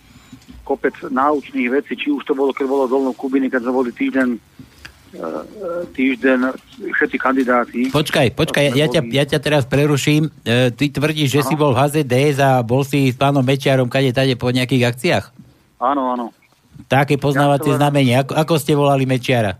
kopec 0.67 0.99
náučných 0.99 1.70
vecí, 1.70 1.94
či 1.94 2.10
už 2.10 2.26
to 2.26 2.34
bolo, 2.34 2.51
keď 2.51 2.67
bolo 2.67 2.91
dolno 2.91 3.15
Kubiny, 3.15 3.49
keď 3.49 3.65
sme 3.65 3.73
boli 3.73 3.91
týždeň 3.94 4.28
týždeň 5.94 6.39
všetci 6.94 7.17
kandidáti. 7.17 7.81
Počkaj, 7.94 8.34
počkaj, 8.34 8.75
ja 8.75 8.86
ťa, 8.91 9.01
ja 9.10 9.25
ťa 9.25 9.39
teraz 9.39 9.62
preruším. 9.65 10.28
E, 10.43 10.75
ty 10.75 10.91
tvrdíš, 10.91 11.28
že 11.39 11.41
Aha. 11.43 11.49
si 11.49 11.55
bol 11.55 11.73
v 11.73 11.81
HZDS 11.81 12.36
a 12.43 12.51
bol 12.60 12.83
si 12.83 13.10
s 13.10 13.17
pánom 13.17 13.43
Mečiarom 13.43 13.86
kade 13.86 14.10
tade 14.10 14.34
po 14.34 14.51
nejakých 14.51 14.84
akciách? 14.91 15.25
Áno, 15.78 16.12
áno. 16.15 16.26
Také 16.91 17.17
poznávacie 17.17 17.75
ja 17.75 17.78
znamenie. 17.78 18.15
Ako, 18.20 18.34
ako 18.34 18.55
ste 18.59 18.75
volali 18.75 19.07
Mečiara? 19.07 19.57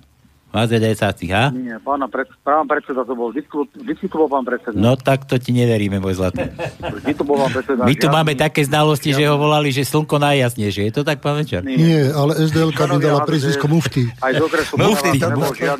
HZDS-áci, 0.55 1.27
ha? 1.35 1.51
Nie, 1.51 1.83
pána 1.83 2.07
pred, 2.07 2.31
pán 2.47 2.71
predseda 2.71 3.03
to 3.03 3.19
bol. 3.19 3.35
Vždy, 3.35 4.07
to 4.07 4.17
bol 4.17 4.31
pán 4.31 4.47
predseda. 4.47 4.79
No 4.79 4.95
tak 4.95 5.27
to 5.27 5.35
ti 5.43 5.51
neveríme, 5.51 5.99
môj 5.99 6.23
zlatý. 6.23 6.47
Vždy 6.79 7.13
to 7.19 7.27
bol 7.27 7.43
pán 7.43 7.51
predseda. 7.51 7.83
My 7.83 7.95
tu 7.99 8.07
máme 8.07 8.39
také 8.39 8.63
znalosti, 8.63 9.11
žiadny. 9.11 9.27
že 9.27 9.31
ho 9.31 9.37
volali, 9.37 9.69
že 9.75 9.83
slnko 9.83 10.17
najjasnejšie. 10.23 10.83
Je 10.89 10.95
to 10.95 11.03
tak, 11.03 11.19
pán 11.19 11.43
Večer? 11.43 11.67
Nie, 11.67 11.75
Nie 11.75 12.01
ale 12.15 12.39
SDLK 12.39 12.79
mi 12.95 12.99
dala 13.03 13.27
prízvisko 13.27 13.67
Mufty. 13.67 14.07
Aj 14.23 14.31
z 14.31 14.43
okresu. 14.47 14.73
Mufty, 14.79 15.19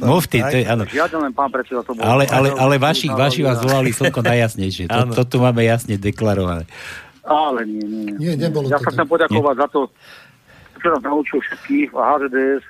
mufty, 0.03 0.39
to 0.43 0.57
je, 0.59 0.65
áno. 0.67 0.83
Žiadne 0.91 1.31
len 1.31 1.33
pán 1.33 1.55
predseda 1.55 1.87
to 1.87 1.95
bol. 1.95 2.03
Ale, 2.03 2.27
ale, 2.27 2.51
ale 2.51 2.75
vaši, 2.83 3.07
vaši 3.15 3.47
vás 3.47 3.63
volali 3.63 3.95
slnko 3.95 4.21
najjasnejšie. 4.27 4.91
To, 4.91 5.15
to 5.15 5.23
tu 5.23 5.37
máme 5.39 5.63
jasne 5.63 5.95
deklarované. 5.95 6.67
Ale 7.25 7.65
nie, 7.65 7.87
nie. 7.89 8.13
Nie, 8.21 8.33
nebolo 8.37 8.69
ja 8.69 8.77
sa 8.77 8.93
chcem 8.93 9.09
poďakovať 9.09 9.55
za 9.57 9.69
to, 9.73 9.81
čo 10.77 10.87
nás 10.93 11.01
naučil 11.01 11.41
všetkých 11.41 11.89
v 11.89 11.97
HZDS, 11.97 12.65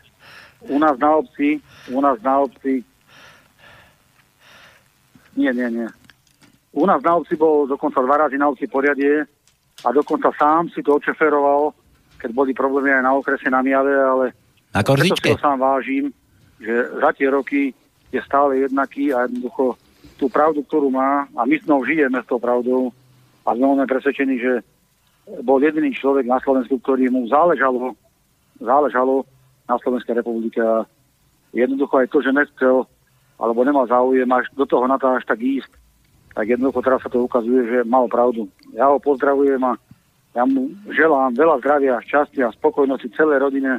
u 0.71 0.77
nás 0.79 0.95
na 1.03 1.19
obci, 1.19 1.59
u 1.91 2.01
nás 2.01 2.17
na 2.23 2.41
obci, 2.41 2.85
nie, 5.37 5.51
nie, 5.53 5.69
nie. 5.71 5.89
U 6.73 6.87
nás 6.87 7.03
na 7.03 7.19
obci 7.19 7.35
bol 7.35 7.67
dokonca 7.67 8.03
dva 8.03 8.27
razy 8.27 8.39
na 8.39 8.49
obci 8.51 8.67
poriadie 8.67 9.27
a 9.83 9.89
dokonca 9.91 10.31
sám 10.35 10.71
si 10.71 10.83
to 10.83 10.99
očeferoval, 10.99 11.75
keď 12.19 12.31
boli 12.33 12.55
problémy 12.55 12.91
aj 12.95 13.03
na 13.03 13.13
okrese 13.15 13.51
na 13.51 13.63
Miave, 13.63 13.95
ale 13.95 14.25
na 14.75 14.83
to 14.83 15.39
sám 15.39 15.59
vážim, 15.59 16.11
že 16.59 16.75
za 16.99 17.11
tie 17.15 17.29
roky 17.31 17.71
je 18.11 18.21
stále 18.23 18.67
jednaký 18.67 19.15
a 19.15 19.27
jednoducho 19.27 19.79
tú 20.19 20.31
pravdu, 20.31 20.63
ktorú 20.63 20.95
má, 20.95 21.27
a 21.35 21.43
my 21.43 21.55
s 21.59 21.67
ňou 21.67 21.83
žijeme 21.83 22.19
s 22.23 22.31
tou 22.31 22.39
pravdou 22.39 22.95
a 23.45 23.51
sme 23.55 23.87
presvedčení, 23.87 24.39
že 24.39 24.63
bol 25.43 25.59
jediný 25.59 25.91
človek 25.93 26.27
na 26.27 26.39
Slovensku, 26.41 26.79
ktorý 26.81 27.11
mu 27.11 27.27
záležalo, 27.27 27.99
záležalo 28.63 29.27
na 29.67 29.77
Slovenskej 29.81 30.21
republike 30.21 30.61
a 30.63 30.87
jednoducho 31.55 31.95
aj 32.03 32.11
to, 32.11 32.19
že 32.21 32.35
nechcel 32.35 32.85
alebo 33.39 33.67
nemal 33.67 33.87
záujem 33.87 34.29
až 34.31 34.47
do 34.55 34.67
toho 34.67 34.87
na 34.87 34.99
to 34.99 35.11
až 35.11 35.27
tak 35.27 35.43
ísť, 35.43 35.71
tak 36.35 36.51
jednoducho 36.51 36.83
teraz 36.83 37.03
sa 37.03 37.11
to 37.11 37.23
ukazuje, 37.23 37.67
že 37.67 37.79
mal 37.87 38.07
pravdu. 38.11 38.51
Ja 38.75 38.91
ho 38.91 38.99
pozdravujem 38.99 39.63
a 39.63 39.79
ja 40.35 40.43
mu 40.43 40.75
želám 40.91 41.35
veľa 41.39 41.63
zdravia, 41.63 42.03
šťastia 42.03 42.51
spokojnosti 42.59 43.07
celej 43.15 43.39
rodine 43.43 43.79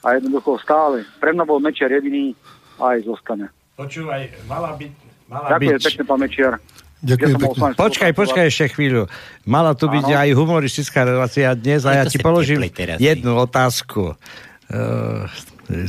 a 0.00 0.08
jednoducho 0.16 0.56
stále. 0.60 1.04
Pre 1.20 1.30
mňa 1.36 1.44
bol 1.44 1.60
Mečiar 1.60 1.92
jediný 1.92 2.32
a 2.80 2.96
aj 2.96 3.04
zostane. 3.04 3.52
Počúvaj, 3.76 4.48
mala 4.48 4.72
byť... 4.76 4.92
Mala 5.28 5.46
Ďakujem 5.56 5.78
byť... 5.78 5.84
pekne, 5.84 6.04
pán 6.08 6.18
Mečiar. 6.20 6.54
Ďakujem 7.02 7.36
pekne. 7.40 7.70
Počkaj, 7.76 8.10
počkaj 8.16 8.44
ešte 8.48 8.66
chvíľu. 8.72 9.02
Mala 9.44 9.76
tu 9.76 9.92
byť 9.92 10.06
aj 10.06 10.28
humoristická 10.32 11.04
relácia 11.04 11.52
dnes 11.52 11.84
a 11.84 11.92
ja 11.98 12.04
ti 12.08 12.16
položím 12.16 12.64
jednu 12.96 13.36
otázku. 13.36 14.16
Uh, 14.72 15.28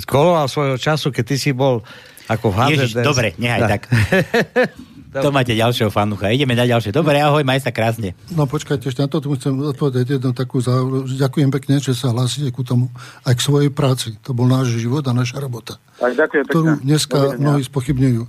koloval 0.08 0.48
svojho 0.50 0.78
času, 0.80 1.12
keď 1.12 1.24
ty 1.24 1.36
si 1.40 1.52
bol 1.52 1.84
ako 2.28 2.56
v. 2.56 2.58
Ježiš, 2.74 3.04
dobre, 3.04 3.36
nehaj 3.36 3.62
tak. 3.68 3.82
To 5.22 5.30
máte 5.30 5.54
ďalšieho 5.54 5.94
fanucha. 5.94 6.34
Ideme 6.34 6.58
na 6.58 6.66
ďalšie. 6.66 6.90
Dobre, 6.90 7.22
ahoj, 7.22 7.46
maj 7.46 7.62
sa 7.62 7.70
krásne. 7.70 8.18
No 8.34 8.50
počkajte, 8.50 8.90
ešte 8.90 9.06
na 9.06 9.10
to 9.12 9.22
chcem 9.22 9.54
odpovedať 9.54 10.18
jednu 10.18 10.34
takú 10.34 10.58
záležitosť. 10.58 11.22
Ďakujem 11.22 11.50
pekne, 11.54 11.76
že 11.78 11.94
sa 11.94 12.10
hlásite 12.10 12.50
ku 12.50 12.66
tomu 12.66 12.90
aj 13.22 13.38
k 13.38 13.46
svojej 13.46 13.70
práci. 13.70 14.18
To 14.26 14.34
bol 14.34 14.50
náš 14.50 14.74
život 14.74 15.06
a 15.06 15.14
naša 15.14 15.38
robota. 15.38 15.78
Aj 16.02 16.10
ďakujem 16.10 16.44
ktorú 16.50 16.66
pekne. 16.82 16.86
dneska 16.90 17.20
mnohí 17.38 17.62
spochybňujú. 17.62 18.24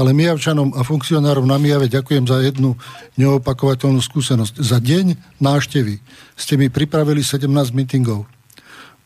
Ale 0.00 0.16
Mijavčanom 0.16 0.72
a 0.72 0.80
funkcionárom 0.80 1.44
na 1.44 1.60
Mijave 1.60 1.92
ďakujem 1.92 2.24
za 2.24 2.40
jednu 2.40 2.80
neopakovateľnú 3.20 4.00
skúsenosť. 4.00 4.64
Za 4.64 4.80
deň 4.80 5.36
návštevy 5.44 6.00
ste 6.40 6.56
mi 6.56 6.72
pripravili 6.72 7.20
17 7.20 7.52
meetingov. 7.76 8.24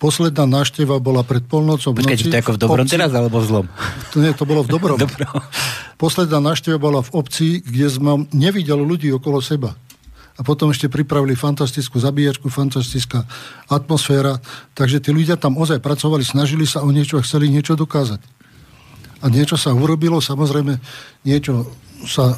Posledná 0.05 0.45
návšteva 0.45 1.01
bola 1.01 1.25
pred 1.25 1.41
polnocou 1.49 1.97
v 1.97 2.05
noci. 2.05 2.29
To 2.29 2.37
ako 2.37 2.53
v 2.53 2.61
dobrom 2.61 2.85
obci. 2.85 2.93
teraz, 2.93 3.09
alebo 3.17 3.41
v 3.41 3.47
zlom? 3.49 3.67
To 4.13 4.21
nie, 4.21 4.37
to 4.37 4.45
bolo 4.45 4.61
v 4.61 4.69
dobrom. 4.69 5.01
Dobro. 5.09 5.41
Posledná 5.97 6.45
návšteva 6.45 6.77
bola 6.77 7.01
v 7.01 7.09
obci, 7.17 7.65
kde 7.65 7.89
sme 7.89 8.29
nevideli 8.29 8.85
ľudí 8.85 9.09
okolo 9.17 9.41
seba. 9.41 9.73
A 10.37 10.45
potom 10.45 10.69
ešte 10.69 10.93
pripravili 10.93 11.33
fantastickú 11.33 11.97
zabíjačku, 11.97 12.53
fantastická 12.53 13.25
atmosféra. 13.73 14.45
Takže 14.77 15.01
tí 15.01 15.09
ľudia 15.09 15.41
tam 15.41 15.57
ozaj 15.57 15.81
pracovali, 15.81 16.21
snažili 16.21 16.69
sa 16.69 16.85
o 16.85 16.93
niečo 16.93 17.17
a 17.17 17.25
chceli 17.25 17.49
niečo 17.49 17.73
dokázať. 17.73 18.21
A 19.25 19.33
niečo 19.33 19.57
sa 19.57 19.73
urobilo, 19.73 20.21
samozrejme, 20.21 20.85
niečo 21.25 21.65
sa 22.05 22.37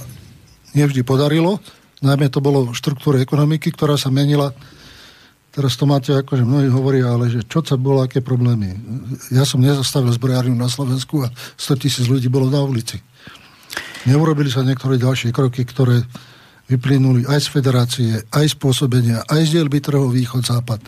nevždy 0.71 1.03
podarilo. 1.03 1.59
Najmä 1.99 2.31
to 2.31 2.39
bolo 2.39 2.71
v 2.71 2.79
štruktúre 2.79 3.19
ekonomiky, 3.19 3.75
ktorá 3.75 3.99
sa 3.99 4.15
menila 4.15 4.55
Teraz 5.57 5.73
to 5.81 5.89
máte, 5.89 6.13
ako 6.13 6.37
že 6.37 6.45
mnohí 6.45 6.69
hovoria, 6.69 7.17
ale 7.17 7.33
že 7.33 7.41
čo 7.49 7.65
sa 7.65 7.81
bolo, 7.81 8.05
aké 8.05 8.21
problémy. 8.21 8.77
Ja 9.33 9.49
som 9.49 9.65
nezastavil 9.65 10.13
zbrojárňu 10.13 10.53
na 10.53 10.69
Slovensku 10.69 11.25
a 11.25 11.33
100 11.57 11.81
tisíc 11.81 12.05
ľudí 12.13 12.29
bolo 12.29 12.53
na 12.53 12.61
ulici. 12.61 13.01
Neurobili 14.05 14.53
sa 14.53 14.61
niektoré 14.61 15.01
ďalšie 15.01 15.33
kroky, 15.33 15.65
ktoré 15.65 16.05
vyplynuli 16.69 17.25
aj 17.25 17.41
z 17.41 17.49
federácie, 17.49 18.13
aj 18.37 18.53
z 18.53 18.55
pôsobenia, 18.61 19.25
aj 19.33 19.49
z 19.49 19.51
dielby 19.57 19.81
trhov 19.81 20.13
východ-západ, 20.13 20.85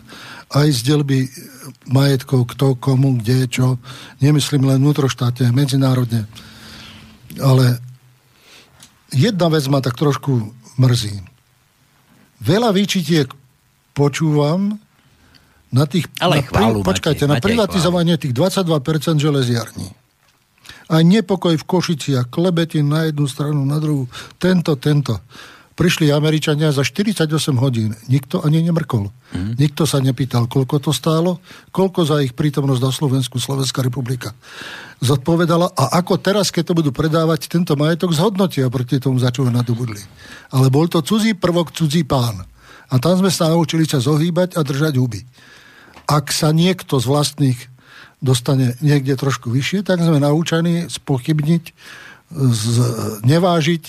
aj 0.53 0.67
z 0.69 0.79
dielby 0.85 1.25
majetkov, 1.89 2.53
kto, 2.53 2.77
komu, 2.77 3.17
kde, 3.17 3.49
čo. 3.49 3.81
Nemyslím 4.21 4.69
len 4.69 4.85
vnútroštátne, 4.85 5.49
medzinárodne. 5.49 6.29
Ale 7.41 7.81
jedna 9.09 9.49
vec 9.49 9.65
ma 9.65 9.81
tak 9.81 9.97
trošku 9.97 10.53
mrzí. 10.77 11.25
Veľa 12.37 12.69
výčitiek 12.69 13.33
počúvam 13.99 14.79
na 15.75 15.83
tých... 15.83 16.07
Ale 16.23 16.39
na, 16.39 16.47
chválu, 16.47 16.79
počkajte, 16.81 17.27
máte, 17.27 17.35
na 17.35 17.43
privatizovanie 17.43 18.15
tých 18.15 18.31
22% 18.31 19.19
železiarní. 19.19 19.91
A 20.89 21.03
nepokoj 21.03 21.53
v 21.53 21.65
Košiciach, 21.67 22.31
klebetín 22.31 22.89
na 22.89 23.11
jednu 23.11 23.27
stranu, 23.27 23.61
na 23.67 23.77
druhú, 23.77 24.07
tento, 24.39 24.73
tento. 24.79 25.19
Prišli 25.77 26.11
Američania 26.11 26.73
za 26.73 26.81
48 26.81 27.29
hodín. 27.55 27.93
Nikto 28.09 28.41
ani 28.41 28.65
nemrkol. 28.65 29.13
Mm. 29.31 29.55
Nikto 29.55 29.85
sa 29.85 30.01
nepýtal, 30.01 30.49
koľko 30.49 30.89
to 30.89 30.91
stálo, 30.91 31.39
koľko 31.69 32.03
za 32.09 32.17
ich 32.25 32.33
prítomnosť 32.33 32.81
na 32.81 32.91
Slovensku 32.91 33.37
Slovenská 33.37 33.85
republika 33.85 34.33
zodpovedala 34.99 35.71
a 35.79 36.03
ako 36.03 36.19
teraz, 36.19 36.51
keď 36.51 36.71
to 36.71 36.77
budú 36.83 36.91
predávať, 36.91 37.47
tento 37.47 37.73
majetok 37.79 38.11
zhodnotia 38.11 38.67
proti 38.67 38.99
tomu, 38.99 39.15
za 39.19 39.31
čo 39.31 39.47
ho 39.47 39.51
nadobudli. 39.51 39.99
Ale 40.51 40.67
bol 40.67 40.91
to 40.91 40.99
cudzí 40.99 41.33
prvok, 41.35 41.71
cudzí 41.71 42.03
pán. 42.03 42.43
A 42.89 42.97
tam 42.97 43.21
sme 43.21 43.29
sa 43.29 43.53
naučili 43.53 43.85
sa 43.85 44.01
zohýbať 44.01 44.57
a 44.57 44.65
držať 44.65 44.97
huby. 44.97 45.21
Ak 46.09 46.33
sa 46.33 46.49
niekto 46.49 46.97
z 46.97 47.05
vlastných 47.05 47.59
dostane 48.19 48.75
niekde 48.81 49.13
trošku 49.15 49.53
vyššie, 49.53 49.85
tak 49.85 50.01
sme 50.01 50.17
naučení 50.17 50.89
spochybniť, 50.89 51.63
z, 52.29 52.73
nevážiť, 53.25 53.83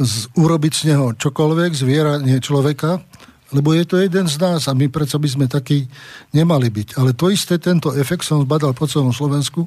z, 0.00 0.14
urobiť 0.34 0.72
z 0.72 0.82
neho 0.92 1.06
čokoľvek, 1.16 1.70
zviera, 1.76 2.16
nie 2.20 2.40
človeka, 2.40 3.04
lebo 3.52 3.72
je 3.72 3.84
to 3.88 3.96
jeden 3.96 4.28
z 4.28 4.36
nás 4.36 4.68
a 4.68 4.76
my 4.76 4.92
predsa 4.92 5.16
by 5.16 5.28
sme 5.28 5.46
takí 5.48 5.88
nemali 6.36 6.68
byť. 6.68 7.00
Ale 7.00 7.16
to 7.16 7.32
isté, 7.32 7.56
tento 7.56 7.92
efekt 7.96 8.24
som 8.24 8.44
zbadal 8.44 8.76
po 8.76 8.84
celom 8.84 9.12
Slovensku, 9.12 9.64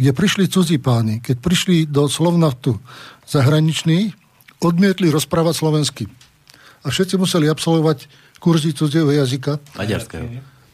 kde 0.00 0.16
prišli 0.16 0.48
cudzí 0.48 0.80
páni, 0.80 1.20
keď 1.20 1.36
prišli 1.40 1.76
do 1.84 2.08
Slovnaftu 2.08 2.80
zahraniční, 3.28 4.16
odmietli 4.64 5.12
rozprávať 5.12 5.54
slovensky 5.58 6.04
a 6.82 6.86
všetci 6.90 7.14
museli 7.18 7.46
absolvovať 7.46 8.10
kurzy 8.42 8.74
cudzieho 8.74 9.10
jazyka. 9.10 9.62
Maďarského. 9.78 10.26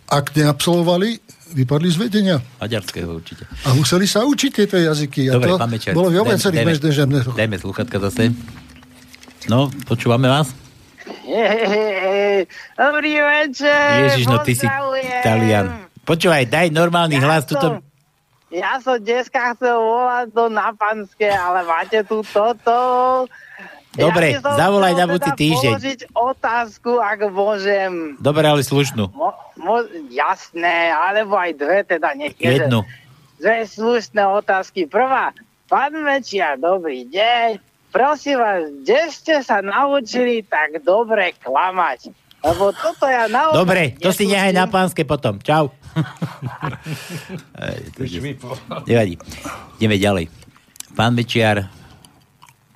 Ak 0.09 0.33
neabsolvovali, 0.33 1.21
vypadli 1.53 1.89
z 1.93 1.97
vedenia. 2.01 2.37
Maďarského 2.65 3.13
určite. 3.13 3.45
A 3.69 3.77
museli 3.77 4.09
sa 4.09 4.25
učiť 4.25 4.51
tieto 4.57 4.81
jazyky. 4.81 5.29
A 5.29 5.37
Dobre, 5.37 5.53
to 5.53 5.93
bolo 5.93 6.09
v 6.09 6.25
viacerých 6.25 6.65
Dajme 7.37 7.57
sluchatka 7.61 8.01
zase. 8.09 8.33
No, 9.53 9.69
počúvame 9.85 10.33
vás. 10.33 10.49
Dobrý 12.77 13.15
večer. 13.21 14.13
Ježiš, 14.13 14.25
no 14.33 14.41
ty 14.41 14.57
si 14.57 14.65
Talian. 15.25 15.89
Počúvaj, 16.09 16.49
daj 16.49 16.73
normálny 16.73 17.21
ja 17.21 17.25
hlas. 17.29 17.45
Som, 17.45 17.53
tuto... 17.53 17.67
Ja 18.49 18.81
som 18.81 18.97
dneska 18.97 19.53
chcel 19.57 19.77
volať 19.77 20.33
to 20.33 20.49
na 20.49 20.73
panské, 20.73 21.29
ale 21.29 21.69
máte 21.69 22.01
tu 22.09 22.25
toto. 22.25 22.77
Dobre, 23.99 24.39
ja 24.39 24.41
zavolaj 24.41 24.95
na 24.95 25.05
budúci 25.11 25.35
teda 25.35 25.43
týždeň. 25.43 25.73
položiť 25.75 26.01
otázku, 26.15 27.03
ak 27.03 27.19
môžem. 27.35 28.15
Dobre, 28.23 28.47
ale 28.47 28.63
slušnú. 28.63 29.11
Mo, 29.11 29.35
mo, 29.59 29.83
jasné, 30.07 30.95
alebo 30.95 31.35
aj 31.35 31.51
dve, 31.59 31.83
teda 31.83 32.15
nech 32.15 32.39
Jednu. 32.39 32.87
Dve 33.43 33.67
slušné 33.67 34.23
otázky. 34.23 34.87
Prvá, 34.87 35.35
pán 35.67 35.99
Mečia, 35.99 36.55
dobrý 36.55 37.11
deň. 37.11 37.59
Prosím 37.91 38.39
vás, 38.39 38.71
kde 38.71 39.01
ste 39.11 39.35
sa 39.43 39.59
naučili 39.59 40.47
tak 40.47 40.79
dobre 40.87 41.35
klamať? 41.43 42.15
Lebo 42.39 42.71
toto 42.71 43.11
ja 43.11 43.27
naozaj... 43.27 43.59
Dobre, 43.59 43.83
to 43.99 44.15
si 44.15 44.31
nehaj 44.31 44.55
na 44.55 44.71
pánske 44.71 45.03
potom. 45.03 45.43
Čau. 45.43 45.75
Nevadí. 48.87 49.19
Ideme 49.83 49.99
ďalej. 49.99 50.31
Pán 50.95 51.19
Mečiar, 51.19 51.67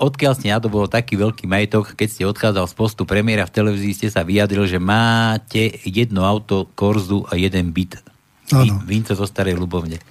odkiaľ 0.02 0.32
ste 0.34 0.50
nadobil 0.50 0.90
taký 0.90 1.14
veľký 1.14 1.47
majetok, 1.47 1.94
keď 1.94 2.08
ste 2.10 2.26
odchádzal 2.26 2.66
z 2.66 2.74
postu 2.74 3.02
premiéra 3.06 3.47
v 3.47 3.55
televízii, 3.55 3.94
ste 3.94 4.08
sa 4.10 4.26
vyjadril, 4.26 4.66
že 4.66 4.82
máte 4.82 5.78
jedno 5.86 6.26
auto, 6.26 6.66
korzu 6.74 7.22
a 7.31 7.39
jeden 7.39 7.70
byt. 7.70 8.02
Áno. 8.50 8.82
Vínce 8.82 9.14
zo 9.14 9.24
starej 9.24 9.55
ľubovne. 9.55 10.02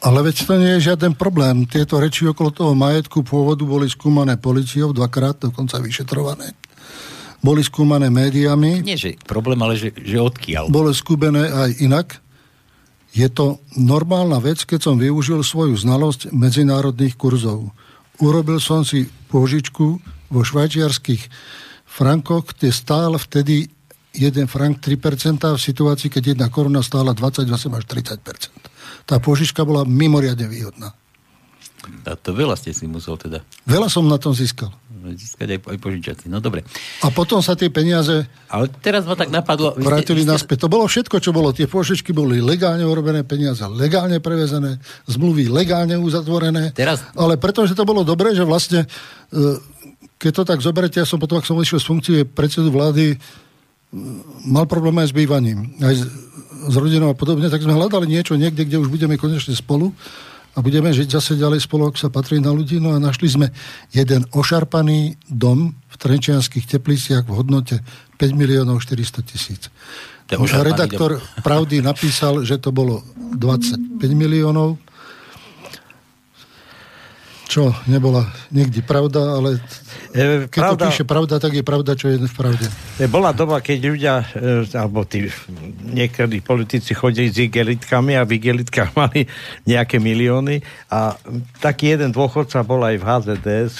Ale 0.00 0.24
veď 0.24 0.48
to 0.48 0.56
nie 0.56 0.80
je 0.80 0.90
žiaden 0.90 1.12
problém. 1.12 1.68
Tieto 1.68 2.00
reči 2.00 2.24
okolo 2.24 2.48
toho 2.48 2.72
majetku 2.72 3.20
pôvodu 3.20 3.60
boli 3.68 3.84
skúmané 3.84 4.40
policiou, 4.40 4.96
dvakrát 4.96 5.36
dokonca 5.36 5.76
vyšetrované 5.76 6.56
boli 7.40 7.64
skúmané 7.64 8.12
médiami. 8.12 8.84
Nie, 8.84 9.00
že 9.00 9.16
problém, 9.24 9.56
ale 9.64 9.76
že, 9.76 9.96
že 9.96 10.20
odkiaľ. 10.20 10.68
Boli 10.68 10.92
skúbené 10.92 11.48
aj 11.48 11.70
inak. 11.80 12.08
Je 13.10 13.26
to 13.26 13.58
normálna 13.74 14.38
vec, 14.38 14.62
keď 14.62 14.92
som 14.92 14.96
využil 15.00 15.42
svoju 15.42 15.74
znalosť 15.74 16.30
medzinárodných 16.30 17.18
kurzov. 17.18 17.74
Urobil 18.20 18.60
som 18.60 18.84
si 18.84 19.08
pôžičku 19.32 19.86
vo 20.28 20.40
švajčiarských 20.44 21.32
frankoch, 21.88 22.52
kde 22.52 22.68
stál 22.68 23.16
vtedy 23.16 23.72
1 24.12 24.44
frank 24.44 24.84
3% 24.84 25.40
v 25.40 25.60
situácii, 25.60 26.12
keď 26.12 26.36
jedna 26.36 26.46
koruna 26.52 26.84
stála 26.84 27.16
28 27.16 27.48
až 27.48 27.84
30%. 27.88 29.08
Tá 29.08 29.16
pôžička 29.22 29.64
bola 29.64 29.88
mimoriadne 29.88 30.44
výhodná. 30.44 30.92
A 32.04 32.12
to 32.12 32.36
veľa 32.36 32.60
ste 32.60 32.76
si 32.76 32.84
musel 32.84 33.16
teda. 33.16 33.40
Veľa 33.64 33.88
som 33.88 34.04
na 34.04 34.20
tom 34.20 34.36
získal. 34.36 34.68
Získať 35.00 35.56
aj, 35.56 35.60
aj 35.64 35.78
požičať 35.80 36.16
No 36.28 36.44
dobre. 36.44 36.60
A 37.00 37.08
potom 37.08 37.40
sa 37.40 37.56
tie 37.56 37.72
peniaze 37.72 38.28
Ale 38.52 38.68
teraz 38.84 39.08
ma 39.08 39.16
tak 39.16 39.32
napadlo... 39.32 39.72
Vrátili 39.80 40.20
ste, 40.20 40.28
naspäť. 40.28 40.68
To 40.68 40.68
bolo 40.68 40.84
všetko, 40.84 41.16
čo 41.24 41.32
bolo. 41.32 41.56
Tie 41.56 41.64
požičky 41.64 42.12
boli 42.12 42.44
legálne 42.44 42.84
urobené 42.84 43.24
peniaze, 43.24 43.64
legálne 43.64 44.20
prevezené, 44.20 44.76
zmluvy 45.08 45.48
legálne 45.48 45.96
uzatvorené. 45.96 46.76
Teraz... 46.76 47.00
Ale 47.16 47.40
pretože 47.40 47.72
to 47.72 47.88
bolo 47.88 48.04
dobré, 48.04 48.36
že 48.36 48.44
vlastne 48.44 48.84
e, 48.84 49.38
keď 50.20 50.32
to 50.36 50.42
tak 50.44 50.60
zoberete, 50.60 51.00
ja 51.00 51.08
som 51.08 51.16
potom, 51.16 51.40
ak 51.40 51.48
som 51.48 51.56
išiel 51.56 51.80
z 51.80 51.88
funkcie 51.88 52.18
predsedu 52.28 52.68
vlády, 52.68 53.16
mal 54.44 54.68
problém 54.68 55.00
aj 55.00 55.10
s 55.10 55.16
bývaním, 55.16 55.80
aj 55.80 55.94
s, 55.96 56.02
s 56.70 56.74
rodinou 56.76 57.08
a 57.10 57.16
podobne, 57.16 57.48
tak 57.48 57.64
sme 57.64 57.72
hľadali 57.72 58.04
niečo 58.04 58.36
niekde, 58.36 58.68
kde 58.68 58.78
už 58.78 58.92
budeme 58.92 59.16
konečne 59.16 59.56
spolu 59.56 59.96
a 60.50 60.58
budeme 60.58 60.90
žiť 60.90 61.08
zase 61.14 61.38
ďalej 61.38 61.62
spolu, 61.62 61.90
ak 61.90 61.96
sa 61.96 62.10
patrí 62.10 62.42
na 62.42 62.50
ľudí. 62.50 62.82
No 62.82 62.94
a 62.94 62.98
našli 62.98 63.30
sme 63.30 63.54
jeden 63.94 64.26
ošarpaný 64.34 65.14
dom 65.30 65.74
v 65.74 65.94
Trenčianských 65.94 66.66
tepliciach 66.66 67.22
v 67.26 67.36
hodnote 67.38 67.78
5 68.18 68.34
miliónov 68.34 68.82
400 68.82 69.22
tisíc. 69.30 69.70
Redaktor 70.30 71.18
dom. 71.18 71.42
Pravdy 71.42 71.82
napísal, 71.82 72.42
že 72.42 72.58
to 72.58 72.74
bolo 72.74 73.02
25 73.34 73.98
miliónov 74.14 74.78
čo 77.50 77.74
nebola 77.90 78.22
nikdy 78.54 78.78
pravda, 78.86 79.42
ale 79.42 79.58
e, 80.14 80.46
keď 80.46 80.60
pravda, 80.62 80.78
to 80.78 80.86
píše 80.86 81.02
pravda, 81.04 81.34
tak 81.42 81.52
je 81.58 81.64
pravda, 81.66 81.98
čo 81.98 82.06
je 82.06 82.22
v 82.22 82.30
pravde. 82.30 82.62
E, 83.02 83.10
bola 83.10 83.34
doba, 83.34 83.58
keď 83.58 83.78
ľudia, 83.90 84.14
e, 84.22 84.70
alebo 84.70 85.02
tí 85.02 85.26
niektorí 85.90 86.46
politici 86.46 86.94
chodili 86.94 87.34
s 87.34 87.42
igelitkami 87.42 88.14
a 88.14 88.22
v 88.22 88.38
igelitkách 88.38 88.94
mali 89.02 89.26
nejaké 89.66 89.98
milióny 89.98 90.62
a 90.94 91.18
taký 91.58 91.98
jeden 91.98 92.14
dôchodca 92.14 92.62
bol 92.62 92.86
aj 92.86 93.02
v 93.02 93.04
HZDS, 93.04 93.72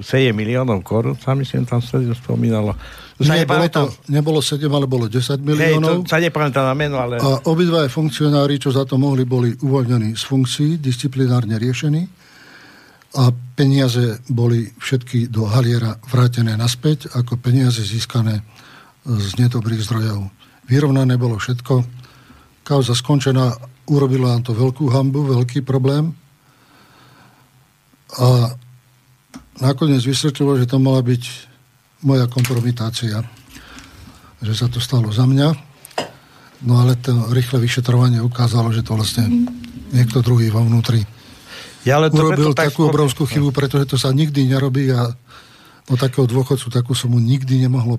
seje 0.00 0.32
miliónov 0.32 0.80
korun, 0.80 1.20
sa 1.20 1.36
myslím, 1.36 1.68
tam 1.68 1.84
sa 1.84 2.00
spomínalo. 2.00 2.72
Nie, 3.18 3.44
bolo 3.44 3.66
to, 3.66 3.90
nebolo 4.08 4.38
7, 4.38 4.62
ale 4.70 4.86
bolo 4.86 5.10
10 5.10 5.42
miliónov. 5.42 6.06
Hej, 6.06 6.06
to 6.06 6.10
sa 6.16 6.22
nepamätám 6.22 6.64
na 6.64 6.72
meno, 6.78 6.96
ale... 7.02 7.18
A 7.18 7.44
obidva 7.50 7.84
funkcionári, 7.90 8.62
čo 8.62 8.70
za 8.70 8.86
to 8.86 8.94
mohli, 8.94 9.26
boli 9.26 9.52
uvoľnení 9.58 10.14
z 10.14 10.22
funkcií, 10.22 10.70
disciplinárne 10.78 11.58
riešení 11.58 12.17
a 13.16 13.32
peniaze 13.56 14.20
boli 14.28 14.68
všetky 14.76 15.32
do 15.32 15.48
haliera 15.48 15.96
vrátené 16.12 16.52
naspäť 16.60 17.08
ako 17.16 17.40
peniaze 17.40 17.80
získané 17.80 18.44
z 19.08 19.28
nedobrých 19.40 19.80
zdrojov. 19.88 20.28
Vyrovnané 20.68 21.16
bolo 21.16 21.40
všetko. 21.40 21.80
Kauza 22.68 22.92
skončená, 22.92 23.56
urobila 23.88 24.36
nám 24.36 24.44
to 24.44 24.52
veľkú 24.52 24.92
hambu, 24.92 25.24
veľký 25.24 25.64
problém. 25.64 26.12
A 28.20 28.52
nakoniec 29.64 30.04
vysvetlilo, 30.04 30.60
že 30.60 30.68
to 30.68 30.76
mala 30.76 31.00
byť 31.00 31.22
moja 32.04 32.28
kompromitácia. 32.28 33.24
Že 34.44 34.52
sa 34.52 34.66
to 34.68 34.84
stalo 34.84 35.08
za 35.08 35.24
mňa. 35.24 35.48
No 36.68 36.84
ale 36.84 37.00
to 37.00 37.32
rýchle 37.32 37.56
vyšetrovanie 37.56 38.20
ukázalo, 38.20 38.68
že 38.68 38.84
to 38.84 38.92
vlastne 38.92 39.48
niekto 39.96 40.20
druhý 40.20 40.52
vo 40.52 40.60
vnútri 40.60 41.08
ja, 41.88 41.96
ale 41.96 42.12
to 42.12 42.20
urobil 42.20 42.52
takú 42.52 42.84
tak 42.84 42.92
obrovskú 42.92 43.24
chybu, 43.24 43.48
pretože 43.50 43.88
to 43.88 43.96
sa 43.96 44.12
nikdy 44.12 44.44
nerobí 44.44 44.92
a 44.92 45.16
o 45.88 45.94
takého 45.96 46.28
dôchodcu 46.28 46.68
takú 46.68 46.92
som 46.92 47.08
mu 47.08 47.16
nikdy 47.16 47.64
nemohlo 47.64 47.96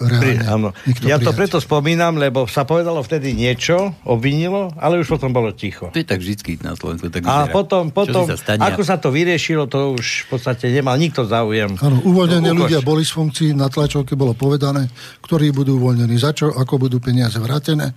reálne 0.00 0.40
áno. 0.48 0.68
Ja 1.04 1.20
prijať. 1.20 1.28
to 1.28 1.30
preto 1.36 1.58
spomínam, 1.60 2.16
lebo 2.16 2.48
sa 2.48 2.64
povedalo 2.64 3.04
vtedy 3.04 3.36
niečo, 3.36 3.92
obvinilo, 4.08 4.72
ale 4.80 4.96
už 4.96 5.12
potom 5.12 5.28
bolo 5.28 5.52
ticho. 5.52 5.92
To 5.92 5.98
je 6.00 6.06
tak 6.08 6.24
vždy 6.24 6.64
na 6.64 6.72
Slovensku. 6.72 7.12
Tak 7.12 7.28
a 7.28 7.52
potom, 7.52 7.92
potom 7.92 8.24
sa 8.24 8.56
ako 8.56 8.80
sa 8.80 8.96
to 8.96 9.12
vyriešilo, 9.12 9.68
to 9.68 9.92
už 10.00 10.24
v 10.24 10.36
podstate 10.36 10.72
nemal 10.72 10.96
nikto 10.96 11.28
záujem. 11.28 11.76
Áno, 11.76 12.00
uvoľnení 12.00 12.48
ľudia 12.48 12.80
boli 12.80 13.04
z 13.04 13.12
funkcií, 13.12 13.52
na 13.52 13.68
tlačovke 13.68 14.16
bolo 14.16 14.32
povedané, 14.32 14.88
ktorí 15.20 15.52
budú 15.52 15.76
uvoľnení, 15.76 16.16
za 16.16 16.32
čo, 16.32 16.48
ako 16.48 16.88
budú 16.88 16.96
peniaze 16.96 17.36
vrátené. 17.36 17.92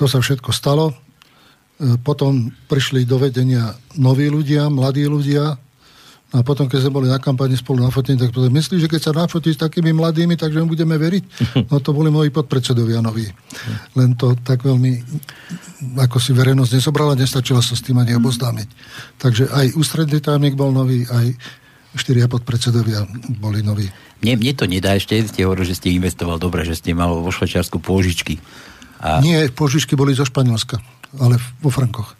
To 0.00 0.08
sa 0.08 0.24
všetko 0.24 0.48
stalo. 0.56 1.09
Potom 2.04 2.52
prišli 2.68 3.08
do 3.08 3.16
vedenia 3.16 3.72
noví 3.96 4.28
ľudia, 4.28 4.68
mladí 4.68 5.08
ľudia. 5.08 5.56
A 6.30 6.46
potom, 6.46 6.70
keď 6.70 6.86
sme 6.86 7.02
boli 7.02 7.08
na 7.10 7.18
kampani 7.18 7.58
spolu 7.58 7.82
na 7.82 7.90
fotení, 7.90 8.14
tak 8.14 8.30
povedali, 8.30 8.54
myslíš, 8.54 8.86
že 8.86 8.90
keď 8.92 9.00
sa 9.02 9.16
nafotí 9.16 9.50
s 9.50 9.58
takými 9.58 9.90
mladými, 9.90 10.38
takže 10.38 10.62
my 10.62 10.68
budeme 10.68 10.94
veriť? 10.94 11.24
No 11.72 11.82
to 11.82 11.90
boli 11.90 12.12
moji 12.12 12.30
podpredsedovia 12.30 13.02
noví. 13.02 13.26
Len 13.98 14.14
to 14.14 14.38
tak 14.38 14.62
veľmi, 14.62 15.02
ako 15.98 16.22
si 16.22 16.30
verejnosť 16.30 16.78
nezobrala, 16.78 17.18
nestačila 17.18 17.58
sa 17.58 17.74
s 17.74 17.82
tým 17.82 17.98
ani 17.98 18.14
oboznámiť. 18.14 18.68
Takže 19.18 19.50
aj 19.50 19.66
ústredný 19.74 20.22
tajomník 20.22 20.54
bol 20.54 20.70
nový, 20.70 21.02
aj 21.08 21.34
štyria 21.98 22.30
podpredsedovia 22.30 23.08
boli 23.42 23.66
noví. 23.66 23.90
Mne, 24.22 24.38
mne 24.38 24.52
to 24.54 24.70
nedá 24.70 24.94
ešte, 24.94 25.18
ste 25.26 25.42
hovorili, 25.42 25.74
že 25.74 25.82
ste 25.82 25.96
investoval 25.96 26.38
dobre, 26.38 26.62
že 26.62 26.78
ste 26.78 26.94
mal 26.94 27.10
vo 27.10 27.32
Švajčiarsku 27.34 27.82
pôžičky. 27.82 28.38
A... 29.02 29.18
Nie, 29.18 29.50
pôžičky 29.50 29.98
boli 29.98 30.14
zo 30.14 30.22
Španielska 30.22 30.78
ale 31.18 31.36
vo 31.60 31.70
frankoch. 31.70 32.19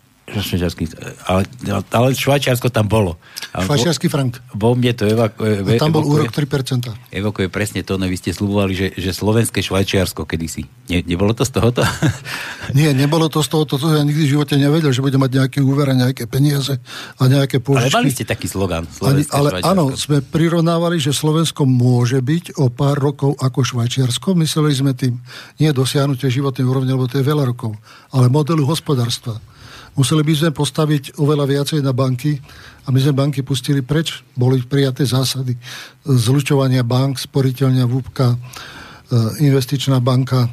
Ale, 1.27 1.43
ale 1.91 2.09
Švajčiarsko 2.15 2.71
tam 2.71 2.87
bolo. 2.87 3.19
Švajčiarsky 3.51 4.07
frank. 4.07 4.39
Vo 4.55 4.79
mne 4.79 4.95
to 4.95 5.03
evakuje... 5.03 5.75
Tam 5.75 5.91
bol 5.91 6.07
úrok 6.07 6.31
3%. 6.31 6.87
Evakuje 7.11 7.51
presne 7.51 7.83
to, 7.83 7.99
no 7.99 8.07
vy 8.07 8.15
ste 8.15 8.31
slubovali, 8.31 8.73
že, 8.73 8.87
že 8.95 9.11
slovenské 9.11 9.59
Švajčiarsko 9.59 10.23
kedysi. 10.23 10.71
Ne, 10.87 11.03
nebolo 11.03 11.35
to 11.35 11.43
z 11.43 11.51
tohoto? 11.59 11.83
Nie, 12.79 12.95
nebolo 12.95 13.27
to 13.27 13.43
z 13.43 13.51
tohoto, 13.51 13.75
to 13.75 13.91
ja 13.91 14.07
nikdy 14.07 14.23
v 14.23 14.33
živote 14.39 14.55
nevedel, 14.55 14.95
že 14.95 15.03
bude 15.03 15.19
mať 15.19 15.31
nejaké 15.35 15.59
úver 15.59 15.91
a 15.91 15.95
nejaké 15.99 16.31
peniaze 16.31 16.79
a 17.19 17.23
nejaké 17.27 17.59
pôžičky. 17.59 17.91
Ale 17.91 17.99
mali 18.07 18.11
ste 18.15 18.23
taký 18.23 18.47
slogan. 18.47 18.87
Ani, 19.03 19.27
ale 19.35 19.59
áno, 19.67 19.99
sme 19.99 20.23
prirovnávali, 20.23 21.03
že 21.03 21.11
Slovensko 21.11 21.67
môže 21.67 22.23
byť 22.23 22.63
o 22.63 22.71
pár 22.71 23.03
rokov 23.03 23.35
ako 23.43 23.67
Švajčiarsko. 23.67 24.39
Mysleli 24.39 24.71
sme 24.71 24.95
tým 24.95 25.19
nie 25.59 25.71
dosiahnutie 25.75 26.31
životnej 26.31 26.63
úrovne, 26.63 26.95
lebo 26.95 27.11
to 27.11 27.19
je 27.19 27.27
veľa 27.27 27.51
rokov, 27.51 27.75
ale 28.15 28.31
modelu 28.31 28.63
hospodárstva 28.63 29.43
Museli 29.99 30.23
by 30.23 30.35
sme 30.35 30.51
postaviť 30.55 31.19
oveľa 31.19 31.45
viacej 31.51 31.81
na 31.83 31.91
banky 31.91 32.39
a 32.87 32.89
my 32.95 32.99
sme 33.03 33.17
banky 33.17 33.43
pustili 33.43 33.83
preč. 33.83 34.23
Boli 34.39 34.63
prijaté 34.63 35.03
zásady 35.07 35.59
zlučovania 36.07 36.87
bank, 36.87 37.19
sporiteľňa, 37.19 37.85
VUPka, 37.85 38.29
e, 38.33 38.37
investičná 39.45 39.99
banka, 39.99 40.49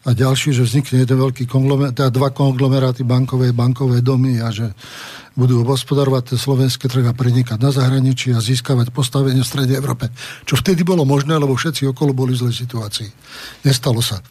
a 0.00 0.16
ďalší, 0.16 0.56
že 0.56 0.64
vznikne 0.64 1.04
jeden 1.04 1.18
veľký 1.20 1.44
konglomerát, 1.44 1.92
teda 1.92 2.08
dva 2.08 2.32
konglomeráty 2.32 3.04
bankové, 3.04 3.52
bankové 3.52 4.00
domy 4.00 4.40
a 4.40 4.48
že 4.48 4.72
budú 5.36 5.60
hospodarovať 5.60 6.34
ten 6.34 6.38
slovenské 6.40 6.88
trh 6.88 7.04
a 7.04 7.12
prenikať 7.12 7.60
na 7.60 7.68
zahraničí 7.68 8.32
a 8.32 8.40
získavať 8.40 8.96
postavenie 8.96 9.44
v 9.44 9.50
Strede 9.50 9.76
Európe. 9.76 10.08
Čo 10.48 10.56
vtedy 10.56 10.88
bolo 10.88 11.04
možné, 11.04 11.36
lebo 11.36 11.52
všetci 11.52 11.84
okolo 11.92 12.16
boli 12.16 12.32
v 12.32 12.48
zlej 12.48 12.64
situácii. 12.64 13.08
Nestalo 13.68 14.00
sa. 14.00 14.24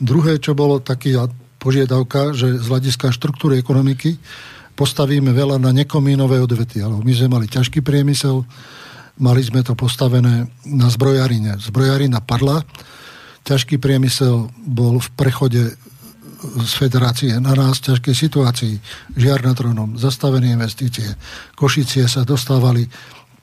Druhé, 0.00 0.40
čo 0.40 0.56
bolo 0.56 0.80
taký 0.80 1.12
požiadavka, 1.62 2.34
že 2.34 2.58
z 2.58 2.66
hľadiska 2.66 3.14
štruktúry 3.14 3.62
ekonomiky 3.62 4.18
postavíme 4.74 5.30
veľa 5.30 5.62
na 5.62 5.70
nekomínové 5.70 6.42
odvety. 6.42 6.82
Ale 6.82 6.98
my 6.98 7.12
sme 7.14 7.38
mali 7.38 7.46
ťažký 7.46 7.86
priemysel, 7.86 8.42
mali 9.22 9.40
sme 9.46 9.62
to 9.62 9.78
postavené 9.78 10.50
na 10.66 10.88
zbrojarine. 10.90 11.62
Zbrojarina 11.62 12.18
padla, 12.18 12.66
ťažký 13.46 13.78
priemysel 13.78 14.50
bol 14.66 14.98
v 14.98 15.08
prechode 15.14 15.62
z 16.42 16.72
federácie 16.74 17.30
na 17.38 17.54
nás 17.54 17.78
v 17.78 17.94
ťažkej 17.94 18.14
situácii. 18.18 18.74
Žiar 19.14 19.46
nad 19.46 19.54
Ronom, 19.54 19.94
zastavené 19.94 20.50
investície. 20.50 21.06
Košicie 21.54 22.10
sa 22.10 22.26
dostávali 22.26 22.90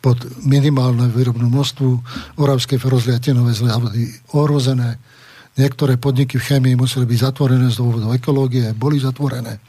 pod 0.04 0.20
minimálne 0.44 1.08
výrobnú 1.08 1.48
množstvu, 1.48 1.90
Oravské 2.40 2.76
ferozliatinové 2.76 3.56
zľavody 3.56 4.04
ohrozené. 4.36 5.00
Niektoré 5.60 6.00
podniky 6.00 6.40
v 6.40 6.48
chemii 6.56 6.80
museli 6.80 7.04
byť 7.04 7.20
zatvorené 7.20 7.68
z 7.68 7.84
dôvodov 7.84 8.16
ekológie, 8.16 8.72
boli 8.72 8.96
zatvorené 8.96 9.60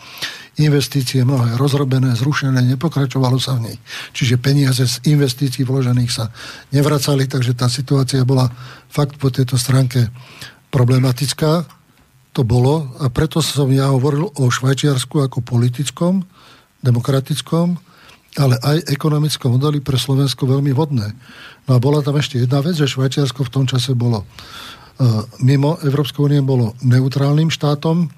investície 0.60 1.24
mnohé 1.24 1.56
rozrobené, 1.56 2.12
zrušené, 2.14 2.60
nepokračovalo 2.76 3.40
sa 3.40 3.56
v 3.56 3.72
nich. 3.72 3.80
Čiže 4.12 4.36
peniaze 4.36 4.84
z 4.84 5.00
investícií 5.08 5.64
vložených 5.64 6.12
sa 6.12 6.28
nevracali, 6.74 7.24
takže 7.24 7.56
tá 7.56 7.70
situácia 7.70 8.22
bola 8.28 8.50
fakt 8.92 9.16
po 9.16 9.32
tejto 9.32 9.56
stránke 9.56 10.12
problematická. 10.68 11.64
To 12.36 12.46
bolo 12.46 12.94
a 13.02 13.10
preto 13.10 13.42
som 13.42 13.66
ja 13.72 13.90
hovoril 13.90 14.30
o 14.38 14.44
Švajčiarsku 14.46 15.18
ako 15.26 15.42
politickom, 15.42 16.22
demokratickom, 16.84 17.74
ale 18.38 18.54
aj 18.62 18.86
ekonomickom 18.86 19.58
modeli 19.58 19.82
pre 19.82 19.98
Slovensko 19.98 20.46
veľmi 20.46 20.70
vodné. 20.70 21.10
No 21.66 21.74
a 21.74 21.82
bola 21.82 21.98
tam 21.98 22.14
ešte 22.14 22.38
jedna 22.38 22.62
vec, 22.62 22.78
že 22.78 22.86
Švajčiarsko 22.86 23.42
v 23.42 23.50
tom 23.50 23.64
čase 23.66 23.98
bolo 23.98 24.22
mimo 25.40 25.80
Európskej 25.80 26.20
únie 26.28 26.40
bolo 26.44 26.76
neutrálnym 26.84 27.48
štátom 27.48 28.12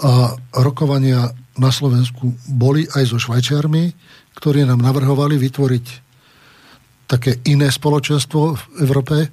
a 0.00 0.34
rokovania 0.56 1.36
na 1.60 1.68
Slovensku 1.68 2.32
boli 2.48 2.88
aj 2.96 3.12
so 3.12 3.20
Švajčiarmi, 3.20 3.92
ktorí 4.32 4.64
nám 4.64 4.80
navrhovali 4.80 5.36
vytvoriť 5.36 5.86
také 7.04 7.44
iné 7.44 7.68
spoločenstvo 7.68 8.40
v 8.56 8.62
Európe 8.80 9.28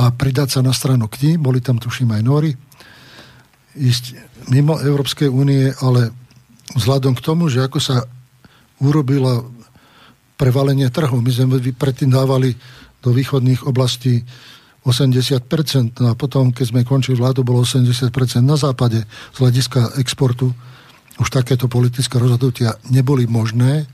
a 0.00 0.08
pridať 0.16 0.56
sa 0.56 0.60
na 0.64 0.72
stranu 0.72 1.12
k 1.12 1.28
ním. 1.28 1.44
Boli 1.44 1.60
tam, 1.60 1.76
tuším, 1.76 2.16
aj 2.16 2.22
Nóri. 2.24 2.52
Ísť 3.76 4.16
mimo 4.48 4.80
Európskej 4.80 5.28
únie, 5.28 5.68
ale 5.84 6.08
vzhľadom 6.72 7.12
k 7.12 7.24
tomu, 7.24 7.52
že 7.52 7.60
ako 7.60 7.78
sa 7.84 8.08
urobilo 8.80 9.52
prevalenie 10.40 10.88
trhu, 10.88 11.20
my 11.20 11.30
sme 11.32 11.60
predtým 11.60 12.12
dávali 12.12 12.56
do 13.00 13.12
východných 13.12 13.64
oblastí 13.68 14.24
80%, 14.86 15.98
no 15.98 16.06
a 16.10 16.14
potom, 16.14 16.54
keď 16.54 16.66
sme 16.70 16.86
končili 16.86 17.18
vládu, 17.18 17.42
bolo 17.42 17.66
80% 17.66 18.14
na 18.46 18.54
západe 18.54 19.02
z 19.34 19.36
hľadiska 19.42 19.98
exportu 19.98 20.54
už 21.16 21.28
takéto 21.32 21.66
politické 21.66 22.20
rozhodnutia 22.20 22.76
neboli 22.92 23.26
možné, 23.26 23.88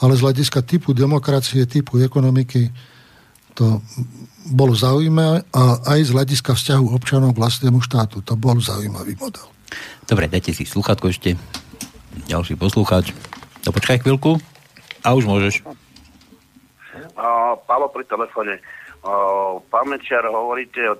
ale 0.00 0.12
z 0.14 0.24
hľadiska 0.24 0.62
typu 0.62 0.94
demokracie, 0.94 1.66
typu 1.66 2.00
ekonomiky 2.00 2.70
to 3.52 3.84
bolo 4.48 4.72
zaujímavé 4.72 5.44
a 5.52 5.62
aj 5.92 6.00
z 6.08 6.10
hľadiska 6.16 6.56
vzťahu 6.56 6.86
občanov 6.96 7.36
k 7.36 7.40
vlastnému 7.42 7.78
štátu. 7.84 8.24
To 8.24 8.34
bol 8.34 8.56
zaujímavý 8.58 9.14
model. 9.20 9.44
Dobre, 10.08 10.26
dajte 10.26 10.56
si 10.56 10.64
sluchatko 10.64 11.12
ešte. 11.12 11.36
Ďalší 12.26 12.56
poslucháč. 12.56 13.12
No 13.62 13.70
počkaj 13.70 14.02
chvíľku 14.02 14.40
a 15.04 15.08
už 15.12 15.28
môžeš. 15.28 15.62
Pálo 17.68 17.86
pri 17.92 18.04
telefóne. 18.08 18.58
Pán 19.02 19.86
Mečiar, 19.90 20.22
hovoríte 20.30 20.78
o, 20.86 20.94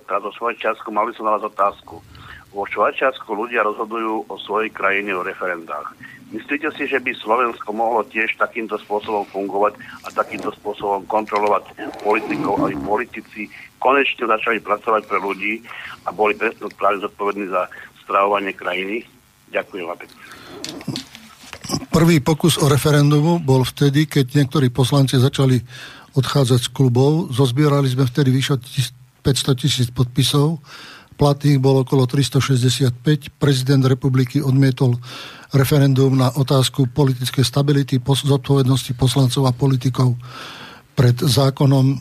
časku, 0.59 0.91
mali 0.91 1.15
som 1.15 1.31
na 1.31 1.39
vás 1.39 1.47
otázku. 1.47 2.03
Vo 2.51 2.67
Švajčiarsku 2.67 3.31
ľudia 3.31 3.63
rozhodujú 3.63 4.27
o 4.27 4.35
svojej 4.43 4.75
krajine 4.75 5.15
o 5.15 5.23
referendách. 5.23 5.95
Myslíte 6.35 6.73
si, 6.75 6.89
že 6.89 6.99
by 6.99 7.13
Slovensko 7.15 7.71
mohlo 7.77 8.03
tiež 8.09 8.35
takýmto 8.41 8.81
spôsobom 8.83 9.23
fungovať 9.31 9.79
a 10.05 10.09
takýmto 10.11 10.51
spôsobom 10.59 11.05
kontrolovať 11.07 11.77
politikov, 12.03 12.67
aby 12.67 12.75
politici 12.81 13.47
konečne 13.79 14.27
začali 14.27 14.59
pracovať 14.59 15.03
pre 15.07 15.19
ľudí 15.21 15.63
a 16.05 16.11
boli 16.11 16.35
práve 16.77 17.05
zodpovední 17.05 17.53
za 17.53 17.69
stravovanie 18.03 18.57
krajiny? 18.57 19.05
Ďakujem 19.53 19.85
vám 19.87 19.99
pekne. 20.01 20.21
Prvý 21.93 22.25
pokus 22.25 22.57
o 22.59 22.67
referendumu 22.67 23.39
bol 23.39 23.63
vtedy, 23.69 24.09
keď 24.09 24.43
niektorí 24.43 24.73
poslanci 24.73 25.21
začali 25.21 25.61
odchádzať 26.15 26.61
z 26.67 26.71
klubov. 26.73 27.33
Zozbierali 27.33 27.89
sme 27.89 28.09
vtedy 28.09 28.31
vyše 28.31 28.61
500 29.23 29.61
tisíc 29.61 29.89
podpisov 29.93 30.61
platných 31.23 31.63
bolo 31.63 31.87
okolo 31.87 32.11
365. 32.11 33.39
Prezident 33.39 33.87
republiky 33.87 34.43
odmietol 34.43 34.99
referendum 35.55 36.19
na 36.19 36.35
otázku 36.35 36.91
politickej 36.91 37.47
stability, 37.47 38.03
zodpovednosti 38.03 38.91
poslancov 38.99 39.47
a 39.47 39.55
politikov 39.55 40.19
pred 40.99 41.15
zákonom 41.15 41.95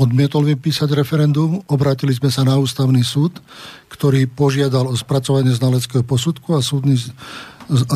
odmietol 0.00 0.48
vypísať 0.48 0.88
referendum. 0.96 1.60
Obrátili 1.68 2.16
sme 2.16 2.32
sa 2.32 2.48
na 2.48 2.56
ústavný 2.56 3.04
súd, 3.04 3.44
ktorý 3.92 4.24
požiadal 4.24 4.88
o 4.88 4.96
spracovanie 4.96 5.52
znaleckého 5.52 6.00
posudku 6.00 6.56
a 6.56 6.64
súdny 6.64 6.96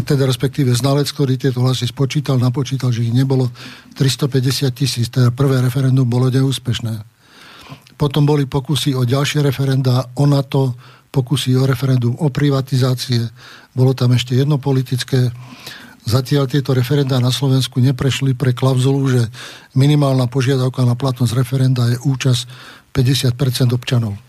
teda 0.07 0.29
respektíve 0.29 0.73
znalec, 0.73 1.11
ktorý 1.11 1.37
tieto 1.37 1.63
hlasy 1.63 1.89
spočítal, 1.89 2.39
napočítal, 2.39 2.93
že 2.95 3.07
ich 3.07 3.15
nebolo 3.15 3.51
350 3.99 4.71
tisíc, 4.73 5.07
teda 5.11 5.33
prvé 5.33 5.63
referendum 5.63 6.07
bolo 6.07 6.31
neúspešné. 6.31 7.03
Potom 7.97 8.29
boli 8.29 8.45
pokusy 8.45 8.93
o 8.93 9.09
ďalšie 9.09 9.41
referenda, 9.41 10.13
o 10.21 10.29
NATO, 10.29 10.77
pokusy 11.09 11.57
o 11.57 11.65
referendum 11.65 12.13
o 12.21 12.29
privatizácie. 12.29 13.25
Bolo 13.73 13.97
tam 13.97 14.13
ešte 14.13 14.37
jedno 14.37 14.61
politické. 14.61 15.33
Zatiaľ 16.07 16.47
tieto 16.47 16.77
referenda 16.77 17.19
na 17.19 17.33
Slovensku 17.33 17.81
neprešli 17.81 18.37
pre 18.37 18.53
klauzulu, 18.53 19.01
že 19.11 19.23
minimálna 19.75 20.29
požiadavka 20.29 20.85
na 20.85 20.95
platnosť 20.95 21.33
referenda 21.35 21.89
je 21.89 21.99
účasť 22.05 22.45
50% 22.93 23.75
občanov. 23.75 24.26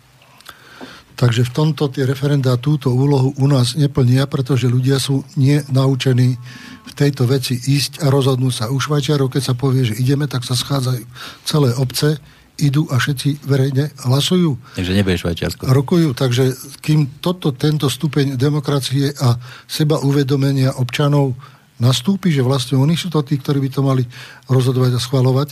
Takže 1.18 1.50
v 1.50 1.52
tomto 1.52 1.90
tie 1.90 2.06
referenda 2.06 2.62
túto 2.62 2.94
úlohu 2.94 3.34
u 3.42 3.46
nás 3.50 3.74
neplnia, 3.74 4.30
pretože 4.30 4.70
ľudia 4.70 5.02
sú 5.02 5.26
nenaučení 5.34 6.38
v 6.86 6.94
tejto 6.94 7.26
veci 7.26 7.58
ísť 7.58 8.06
a 8.06 8.14
rozhodnúť 8.14 8.54
sa. 8.54 8.70
U 8.70 8.78
Švajčiarov, 8.78 9.34
keď 9.34 9.44
sa 9.50 9.58
povie, 9.58 9.90
že 9.90 9.98
ideme, 9.98 10.30
tak 10.30 10.46
sa 10.46 10.54
schádzajú 10.54 11.04
celé 11.42 11.74
obce, 11.74 12.22
idú 12.58 12.90
a 12.90 13.02
všetci 13.02 13.46
verejne 13.46 13.94
hlasujú. 14.02 14.78
Takže 14.78 14.94
nebude 14.94 15.18
Švajčiarsko. 15.18 15.70
Rokujú, 15.70 16.14
takže 16.14 16.54
kým 16.82 17.22
toto, 17.22 17.54
tento 17.54 17.90
stupeň 17.90 18.38
demokracie 18.38 19.14
a 19.18 19.38
seba 19.70 20.02
uvedomenia 20.02 20.74
občanov 20.78 21.38
nastúpi, 21.78 22.34
že 22.34 22.42
vlastne 22.42 22.78
oni 22.78 22.98
sú 22.98 23.14
to 23.14 23.22
tí, 23.22 23.38
ktorí 23.38 23.62
by 23.62 23.70
to 23.70 23.82
mali 23.86 24.04
rozhodovať 24.50 24.98
a 24.98 25.00
schvalovať, 25.02 25.50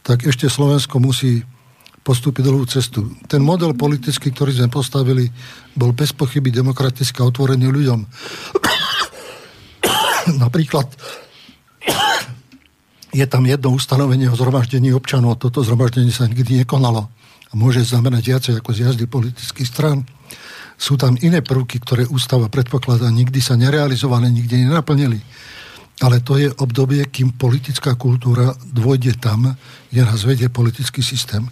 tak 0.00 0.24
ešte 0.24 0.48
Slovensko 0.48 0.96
musí 1.00 1.44
postúpiť 2.08 2.40
dlhú 2.48 2.64
cestu. 2.64 3.04
Ten 3.28 3.44
model 3.44 3.76
politický, 3.76 4.32
ktorý 4.32 4.56
sme 4.56 4.72
postavili, 4.72 5.28
bol 5.76 5.92
bez 5.92 6.16
pochyby 6.16 6.48
demokraticky 6.48 7.20
otvorený 7.20 7.68
ľuďom. 7.68 8.00
Napríklad 10.42 10.88
je 13.12 13.26
tam 13.28 13.44
jedno 13.44 13.76
ustanovenie 13.76 14.32
o 14.32 14.36
zhromaždení 14.40 14.88
občanov. 14.96 15.36
Toto 15.36 15.60
zhromaždenie 15.60 16.08
sa 16.08 16.24
nikdy 16.24 16.64
nekonalo 16.64 17.12
a 17.48 17.52
môže 17.52 17.84
znamenať 17.84 18.22
viacej 18.24 18.54
ako 18.64 18.70
z 18.72 18.78
jazdy 18.88 19.04
politických 19.04 19.68
stran. 19.68 20.08
Sú 20.80 20.96
tam 20.96 21.16
iné 21.20 21.44
prvky, 21.44 21.76
ktoré 21.84 22.08
ústava 22.08 22.48
predpokladá, 22.48 23.12
nikdy 23.12 23.40
sa 23.44 23.52
nerealizovali, 23.60 24.32
nikdy 24.32 24.64
nenaplnili. 24.64 25.20
Ale 25.98 26.22
to 26.22 26.38
je 26.38 26.46
obdobie, 26.62 27.02
kým 27.10 27.34
politická 27.34 27.98
kultúra 27.98 28.54
dôjde 28.62 29.18
tam, 29.18 29.58
kde 29.90 30.02
nás 30.06 30.22
vedie 30.22 30.46
politický 30.46 31.02
systém. 31.02 31.42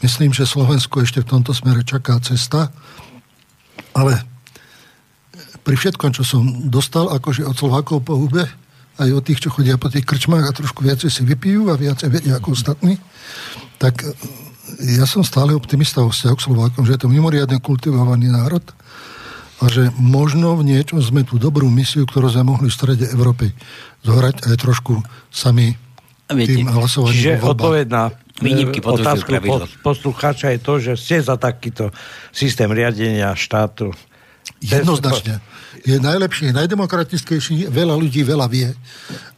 Myslím, 0.00 0.32
že 0.32 0.48
Slovensko 0.48 1.04
ešte 1.04 1.20
v 1.20 1.30
tomto 1.36 1.52
smere 1.52 1.84
čaká 1.84 2.16
cesta, 2.24 2.72
ale 3.92 4.16
pri 5.60 5.76
všetkom, 5.76 6.10
čo 6.16 6.24
som 6.24 6.42
dostal 6.72 7.12
akože 7.12 7.44
od 7.44 7.56
Slovákov 7.56 8.08
po 8.08 8.16
hube, 8.16 8.48
aj 9.00 9.10
od 9.12 9.24
tých, 9.24 9.44
čo 9.44 9.52
chodia 9.52 9.80
po 9.80 9.92
tých 9.92 10.04
krčmách 10.04 10.44
a 10.44 10.56
trošku 10.56 10.84
viacej 10.84 11.08
si 11.12 11.22
vypijú 11.24 11.72
a 11.72 11.76
viacej 11.76 12.08
vedia 12.12 12.36
ako 12.36 12.52
ostatní, 12.52 13.00
tak 13.80 14.04
e, 14.04 14.12
ja 14.96 15.08
som 15.08 15.24
stále 15.24 15.56
optimista 15.56 16.04
o 16.04 16.12
vzťahu 16.12 16.36
k 16.36 16.44
Slovákom, 16.44 16.84
že 16.84 16.96
je 16.96 17.00
to 17.04 17.12
mimoriadne 17.12 17.60
kultivovaný 17.64 18.28
národ 18.28 18.64
a 19.60 19.64
že 19.68 19.92
možno 19.96 20.56
v 20.56 20.68
niečom 20.68 21.00
sme 21.00 21.24
tú 21.24 21.40
dobrú 21.40 21.68
misiu, 21.68 22.04
ktorú 22.08 22.28
sme 22.32 22.56
mohli 22.56 22.68
v 22.68 22.76
strede 22.76 23.08
Európy 23.12 23.52
zohrať 24.04 24.48
aj 24.48 24.56
trošku 24.56 25.00
sami 25.28 25.76
tým 26.32 26.68
hlasovaním. 26.70 27.14
Čiže 27.14 27.32
odpoveď 27.42 27.86
na 27.90 28.04
Výnimky 28.40 28.80
otázku 28.80 29.36
poslucháča 29.84 30.56
je 30.56 30.60
to, 30.64 30.74
že 30.80 30.92
ste 30.96 31.20
za 31.20 31.36
takýto 31.36 31.92
systém 32.32 32.72
riadenia 32.72 33.36
štátu 33.36 33.92
Jednoznačne. 34.60 35.40
Je 35.88 35.96
najlepší, 35.96 36.52
najdemokratickejší, 36.52 37.72
veľa 37.72 37.96
ľudí 37.96 38.20
veľa 38.20 38.46
vie. 38.52 38.68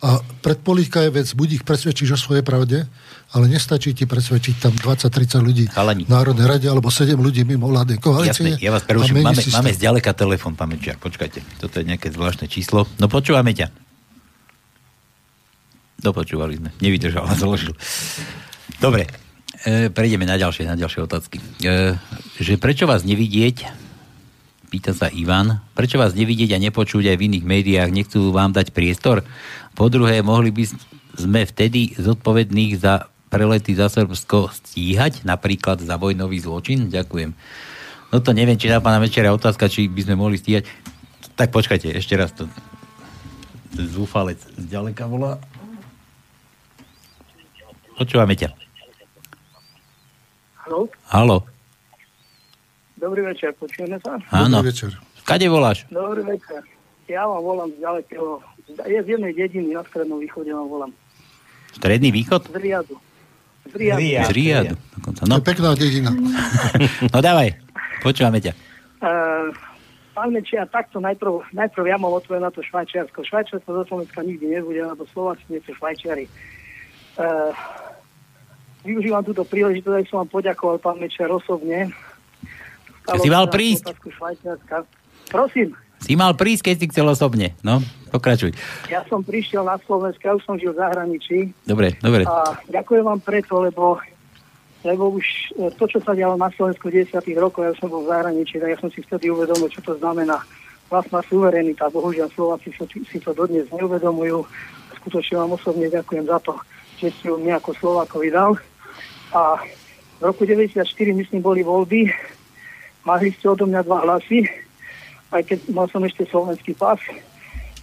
A 0.02 0.18
predpolitika 0.42 1.06
je 1.06 1.10
vec, 1.14 1.28
buď 1.30 1.62
ich 1.62 1.64
presvedčíš 1.66 2.10
o 2.14 2.18
svojej 2.18 2.42
pravde, 2.42 2.90
ale 3.30 3.44
nestačí 3.46 3.94
ti 3.94 4.02
presvedčiť 4.02 4.54
tam 4.58 4.74
20-30 4.74 5.38
ľudí 5.38 5.64
Chalani. 5.70 6.02
v 6.02 6.10
Národnej 6.10 6.46
rade 6.50 6.66
alebo 6.66 6.90
7 6.90 7.14
ľudí 7.14 7.46
mimo 7.46 7.70
vládnej 7.70 8.02
koalície. 8.02 8.58
Jasne, 8.58 8.58
ja 8.58 8.74
vás 8.74 8.82
preruším. 8.82 9.22
Máme, 9.22 9.38
máme 9.38 9.70
zďaleka 9.70 10.10
telefon, 10.18 10.58
pán 10.58 10.74
Mečiar. 10.74 10.98
Počkajte, 10.98 11.62
toto 11.62 11.78
je 11.78 11.84
nejaké 11.86 12.10
zvláštne 12.10 12.50
číslo. 12.50 12.90
No 12.98 13.06
počúvame 13.06 13.54
ťa. 13.54 13.91
Dopočúvali 16.02 16.58
sme. 16.58 16.70
Nevydržal 16.82 17.24
a 17.24 17.34
zložil. 17.38 17.72
Dobre, 18.82 19.06
e, 19.62 19.88
prejdeme 19.88 20.26
na 20.26 20.34
ďalšie, 20.34 20.66
na 20.66 20.74
ďalšie 20.74 21.00
otázky. 21.06 21.38
E, 21.62 21.94
že 22.42 22.58
prečo 22.58 22.90
vás 22.90 23.06
nevidieť 23.06 23.82
pýta 24.72 24.96
sa 24.96 25.12
Ivan, 25.12 25.60
prečo 25.76 26.00
vás 26.00 26.16
nevidieť 26.16 26.56
a 26.56 26.62
nepočuť 26.64 27.12
aj 27.12 27.16
v 27.20 27.24
iných 27.28 27.44
médiách, 27.44 27.92
nechcú 27.92 28.32
vám 28.32 28.56
dať 28.56 28.72
priestor? 28.72 29.20
Po 29.76 29.92
druhé, 29.92 30.24
mohli 30.24 30.48
by 30.48 30.64
sme 31.20 31.44
vtedy 31.44 31.92
zodpovedných 32.00 32.80
za 32.80 33.12
prelety 33.28 33.76
za 33.76 33.92
Srbsko 33.92 34.48
stíhať, 34.48 35.28
napríklad 35.28 35.84
za 35.84 36.00
vojnový 36.00 36.40
zločin? 36.40 36.88
Ďakujem. 36.88 37.36
No 38.12 38.16
to 38.24 38.32
neviem, 38.32 38.56
či 38.56 38.72
na 38.72 38.80
pána 38.80 38.96
večera 38.96 39.28
otázka, 39.36 39.68
či 39.68 39.92
by 39.92 40.08
sme 40.08 40.16
mohli 40.16 40.40
stíhať. 40.40 40.64
Tak 41.36 41.52
počkajte, 41.52 41.92
ešte 41.92 42.16
raz 42.16 42.32
to. 42.32 42.48
Zúfalec 43.76 44.40
zďaleka 44.56 45.04
volá. 45.04 45.36
Počúvame 48.02 48.34
ťa. 48.34 48.50
Halo? 50.66 50.90
Halo. 51.14 51.38
Dobrý 52.98 53.22
večer, 53.22 53.54
počujeme 53.54 53.94
sa? 54.02 54.18
Áno. 54.34 54.58
Dobrý 54.58 54.74
večer. 54.74 54.90
Kade 55.22 55.46
voláš? 55.46 55.86
Dobrý 55.86 56.26
večer. 56.26 56.66
Ja 57.06 57.30
vám 57.30 57.42
volám 57.46 57.70
z 57.70 57.78
ďalekého, 57.78 58.42
je 58.90 58.98
z 59.06 59.06
jednej 59.06 59.30
dediny 59.38 59.70
na 59.78 59.86
Strednom 59.86 60.18
východe 60.18 60.50
vám 60.50 60.66
volám. 60.66 60.90
Stredný 61.78 62.10
východ? 62.10 62.50
Z 62.50 62.58
Riadu. 62.58 62.98
Z 63.70 63.74
Riadu. 63.78 64.02
Z 64.02 64.30
Riadu. 64.34 64.74
No. 65.30 65.38
To 65.38 65.38
je 65.38 65.46
pekná 65.46 65.70
dedina. 65.78 66.10
no 67.14 67.18
dávaj, 67.22 67.54
počúvame 68.02 68.42
ťa. 68.42 68.50
Uh, 68.98 69.54
pán 70.10 70.34
Mečia, 70.34 70.66
takto 70.66 70.98
najprv, 70.98 71.54
najprv 71.54 71.84
ja 71.86 72.02
mám 72.02 72.18
odpoveď 72.18 72.50
na 72.50 72.50
to 72.50 72.66
Švajčiarsko. 72.66 73.22
Švajčiarsko 73.22 73.70
zo 73.70 73.82
Slovenska 73.86 74.26
nikdy 74.26 74.58
nebude, 74.58 74.82
lebo 74.82 75.06
Slováci 75.06 75.46
nie 75.46 75.62
sú 75.62 75.70
Švajčiari. 75.78 76.26
Uh, 77.18 77.54
využívam 78.82 79.22
túto 79.22 79.46
príležitosť, 79.46 79.96
aby 79.96 80.08
som 80.10 80.26
vám 80.26 80.30
poďakoval, 80.30 80.76
pán 80.82 80.98
Mečiar, 80.98 81.30
osobne 81.30 81.90
si 83.02 83.30
mal 83.30 83.50
prísť. 83.50 83.90
Prosím. 85.26 85.74
Si 86.02 86.14
mal 86.18 86.34
prísť, 86.34 86.62
keď 86.70 86.74
si 86.78 86.86
chcel 86.90 87.06
osobne. 87.06 87.54
No, 87.62 87.78
pokračuj. 88.10 88.54
Ja 88.90 89.06
som 89.06 89.22
prišiel 89.22 89.62
na 89.62 89.78
Slovensku, 89.86 90.22
ja 90.22 90.34
už 90.34 90.42
som 90.42 90.58
žil 90.58 90.74
v 90.74 90.82
zahraničí. 90.82 91.38
Dobre, 91.62 91.94
dobre. 92.02 92.26
A 92.26 92.58
ďakujem 92.66 93.06
vám 93.06 93.22
preto, 93.22 93.62
lebo, 93.62 94.02
lebo 94.82 95.14
už 95.14 95.54
e, 95.54 95.70
to, 95.78 95.86
čo 95.86 96.02
sa 96.02 96.10
dialo 96.18 96.34
na 96.34 96.50
Slovensku 96.50 96.90
v 96.90 97.06
10. 97.06 97.22
rokoch, 97.38 97.70
ja 97.70 97.74
som 97.78 97.86
bol 97.86 98.02
v 98.02 98.10
zahraničí, 98.10 98.58
tak 98.58 98.74
ja 98.74 98.78
som 98.82 98.90
si 98.90 98.98
vtedy 99.06 99.30
uvedomil, 99.30 99.70
čo 99.70 99.78
to 99.78 99.94
znamená 100.02 100.42
vlastná 100.90 101.22
suverenita. 101.30 101.86
Bohužiaľ 101.94 102.34
Slováci 102.34 102.74
si 102.90 103.18
to 103.22 103.30
dodnes 103.30 103.70
neuvedomujú. 103.70 104.42
Skutočne 105.02 105.38
vám 105.38 105.54
osobne 105.54 105.86
ďakujem 105.86 106.26
za 106.26 106.38
to, 106.42 106.58
že 106.98 107.14
ste 107.14 107.30
ju 107.30 107.38
mňa 107.38 107.62
ako 107.62 107.70
Slovákovi 107.78 108.28
dal. 108.34 108.58
A 109.32 109.60
v 110.20 110.22
roku 110.22 110.44
94, 110.44 110.84
myslím, 111.12 111.40
boli 111.42 111.64
voľby 111.64 112.12
Mali 113.02 113.34
ste 113.34 113.50
odo 113.50 113.66
mňa 113.66 113.82
dva 113.82 113.98
hlasy, 114.06 114.46
aj 115.34 115.42
keď 115.42 115.58
mal 115.74 115.90
som 115.90 116.06
ešte 116.06 116.22
slovenský 116.30 116.78
pas. 116.78 117.02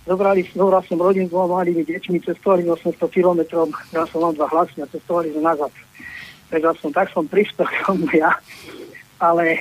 Zobrali, 0.08 0.48
zobral 0.56 0.80
som 0.88 0.96
rodinu 0.96 1.28
s 1.28 1.34
dvoma 1.36 1.60
malými 1.60 1.84
deťmi, 1.84 2.24
cestovali 2.24 2.64
800 2.64 2.96
km, 3.12 3.68
ja 3.92 4.08
som 4.08 4.24
mám 4.24 4.34
dva 4.40 4.48
hlasy 4.48 4.80
a 4.80 4.88
cestovali 4.88 5.36
sme 5.36 5.44
nazad. 5.44 5.72
Takže 6.50 6.72
som, 6.80 6.90
tak 6.96 7.12
som 7.12 7.28
prispel 7.28 7.68
k 7.68 7.84
tomu 7.84 8.08
ja. 8.16 8.32
Ale 9.20 9.60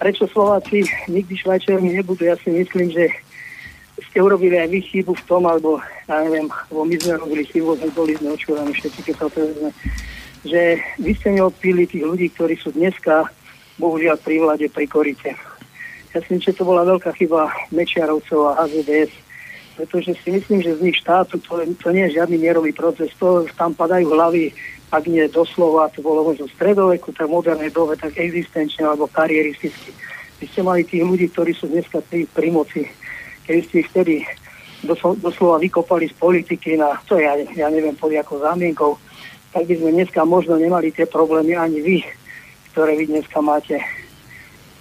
prečo 0.00 0.24
Slováci 0.24 0.88
nikdy 1.12 1.36
Švajčiarmi 1.36 2.00
nebudú, 2.00 2.24
ja 2.24 2.40
si 2.40 2.48
myslím, 2.48 2.88
že 2.88 3.12
ste 4.08 4.24
urobili 4.24 4.56
aj 4.56 4.72
vy 4.72 4.80
chybu 4.88 5.12
v 5.14 5.26
tom, 5.28 5.44
alebo 5.44 5.84
ja 6.08 6.24
neviem, 6.24 6.48
lebo 6.72 6.82
my 6.88 6.96
sme 6.96 7.20
robili 7.20 7.44
chybu, 7.44 7.76
sme 7.76 7.92
boli 7.92 8.16
sme 8.16 8.32
očúvaní 8.32 8.72
všetci, 8.72 9.00
keď 9.04 9.14
sa 9.20 9.26
to 9.28 9.52
že 10.44 10.78
vy 11.00 11.12
ste 11.16 11.40
neodpili 11.40 11.88
tých 11.88 12.04
ľudí, 12.04 12.28
ktorí 12.32 12.60
sú 12.60 12.70
dneska 12.76 13.28
bohužiaľ 13.80 14.16
pri 14.20 14.36
vláde 14.38 14.66
pri 14.70 14.86
Korite. 14.86 15.32
Ja 16.14 16.22
si 16.22 16.38
myslím, 16.38 16.46
že 16.46 16.56
to 16.56 16.68
bola 16.68 16.86
veľká 16.86 17.10
chyba 17.18 17.50
Mečiarovcov 17.74 18.54
a 18.54 18.62
HZDS, 18.62 19.10
pretože 19.74 20.14
si 20.22 20.30
myslím, 20.30 20.62
že 20.62 20.78
z 20.78 20.84
nich 20.86 20.96
štátu 21.02 21.42
to, 21.42 21.58
to 21.82 21.88
nie 21.90 22.06
je 22.06 22.22
žiadny 22.22 22.38
mierový 22.38 22.70
proces, 22.70 23.10
to 23.18 23.42
tam 23.58 23.74
padajú 23.74 24.14
hlavy, 24.14 24.54
ak 24.94 25.10
nie 25.10 25.26
doslova, 25.26 25.90
to 25.90 25.98
bolo 26.06 26.30
v 26.30 26.46
stredoveku, 26.54 27.10
tak 27.10 27.26
modernej 27.26 27.74
dobe, 27.74 27.98
tak 27.98 28.14
existenčne 28.14 28.86
alebo 28.86 29.10
karieristicky. 29.10 29.90
Vy 30.38 30.46
ste 30.46 30.62
mali 30.62 30.86
tých 30.86 31.02
ľudí, 31.02 31.26
ktorí 31.34 31.50
sú 31.50 31.66
dneska 31.66 31.98
pri, 32.06 32.30
pri 32.30 32.48
moci, 32.54 32.86
keď 33.42 33.54
ste 33.66 33.76
ich 33.82 33.90
vtedy 33.90 34.22
doslova 35.18 35.56
vykopali 35.58 36.06
z 36.12 36.14
politiky 36.20 36.76
na, 36.76 36.94
to 37.08 37.16
ja, 37.16 37.34
ja 37.56 37.66
neviem, 37.72 37.96
pod 37.96 38.12
ako 38.12 38.38
zámienkou, 38.38 38.94
tak 39.54 39.70
by 39.70 39.74
sme 39.78 39.90
dneska 39.94 40.26
možno 40.26 40.58
nemali 40.58 40.90
tie 40.90 41.06
problémy 41.06 41.54
ani 41.54 41.78
vy, 41.78 41.96
ktoré 42.74 42.98
vy 42.98 43.06
dneska 43.06 43.38
máte. 43.38 43.78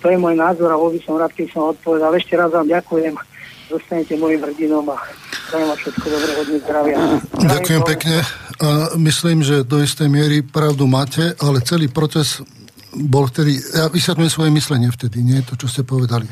To 0.02 0.10
je 0.10 0.18
môj 0.18 0.34
názor 0.34 0.74
a 0.74 0.82
bol 0.82 0.90
by 0.90 1.00
som 1.06 1.16
rád, 1.22 1.32
keď 1.38 1.48
som 1.54 1.70
odpovedal. 1.70 2.10
Ešte 2.18 2.34
raz 2.34 2.50
vám 2.50 2.66
ďakujem. 2.66 3.14
Zostanete 3.70 4.18
môjim 4.18 4.42
hrdinom 4.42 4.84
a 4.90 4.98
prajem 5.48 5.68
vám 5.70 5.80
všetko 5.80 6.06
dobré, 6.10 6.32
hodne 6.36 6.58
zdravia. 6.60 6.96
Ďakujem 7.38 7.82
pekne. 7.86 8.18
A 8.60 8.70
myslím, 8.98 9.46
že 9.46 9.62
do 9.64 9.80
istej 9.80 10.10
miery 10.10 10.42
pravdu 10.42 10.90
máte, 10.90 11.38
ale 11.38 11.62
celý 11.62 11.88
proces 11.88 12.42
bol 12.94 13.30
vtedy, 13.30 13.58
ja 13.58 13.90
vysvetľujem 13.90 14.34
svoje 14.34 14.52
myslenie 14.54 14.90
vtedy, 14.90 15.22
nie 15.22 15.42
to, 15.46 15.54
čo 15.58 15.70
ste 15.70 15.82
povedali. 15.86 16.26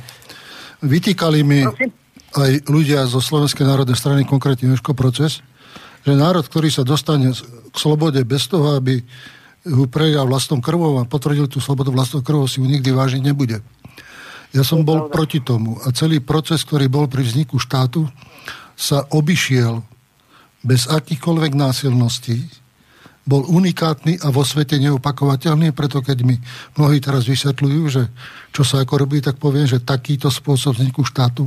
Vytýkali 0.82 1.40
mi 1.46 1.62
Prosím? 1.66 1.90
aj 2.38 2.52
ľudia 2.70 3.06
zo 3.06 3.22
Slovenskej 3.22 3.66
národnej 3.66 3.98
strany, 3.98 4.26
konkrétne 4.26 4.70
Joško 4.74 4.94
Proces, 4.94 5.42
že 6.02 6.14
národ, 6.18 6.46
ktorý 6.46 6.70
sa 6.70 6.82
dostane 6.86 7.34
k 7.72 7.76
slobode 7.76 8.20
bez 8.28 8.48
toho, 8.52 8.76
aby 8.76 9.02
ho 9.66 9.86
prejal 9.86 10.26
vlastnou 10.26 10.60
krvou 10.60 10.98
a 11.00 11.08
potvrdil 11.08 11.46
tú 11.46 11.62
slobodu 11.62 11.94
vlastnou 11.94 12.26
krvou, 12.26 12.50
si 12.50 12.60
ju 12.60 12.66
nikdy 12.66 12.90
vážiť 12.92 13.22
nebude. 13.22 13.62
Ja 14.52 14.68
som 14.68 14.84
bol 14.84 15.08
proti 15.08 15.40
tomu 15.40 15.80
a 15.86 15.96
celý 15.96 16.20
proces, 16.20 16.68
ktorý 16.68 16.92
bol 16.92 17.08
pri 17.08 17.24
vzniku 17.24 17.56
štátu, 17.56 18.10
sa 18.76 19.06
obišiel 19.14 19.80
bez 20.66 20.90
akýchkoľvek 20.90 21.54
násilností, 21.56 22.62
bol 23.22 23.46
unikátny 23.46 24.18
a 24.26 24.34
vo 24.34 24.42
svete 24.42 24.82
neopakovateľný, 24.82 25.78
preto 25.78 26.02
keď 26.02 26.26
mi 26.26 26.42
mnohí 26.74 26.98
teraz 26.98 27.30
vysvetľujú, 27.30 27.82
že 27.86 28.10
čo 28.50 28.66
sa 28.66 28.82
ako 28.82 29.06
robí, 29.06 29.22
tak 29.22 29.38
poviem, 29.38 29.70
že 29.70 29.78
takýto 29.78 30.34
spôsob 30.34 30.82
vzniku 30.82 31.06
štátu 31.06 31.46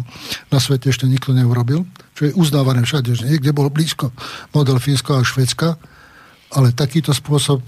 na 0.55 0.63
svete 0.63 0.95
ešte 0.95 1.11
nikto 1.11 1.35
neurobil, 1.35 1.83
čo 2.15 2.31
je 2.31 2.37
uznávané 2.39 2.87
všade, 2.87 3.11
že 3.19 3.27
niekde 3.27 3.51
bol 3.51 3.67
blízko 3.75 4.15
model 4.55 4.79
Fínska 4.79 5.19
a 5.19 5.27
Švedska, 5.27 5.75
ale 6.55 6.71
takýto 6.71 7.11
spôsob 7.11 7.61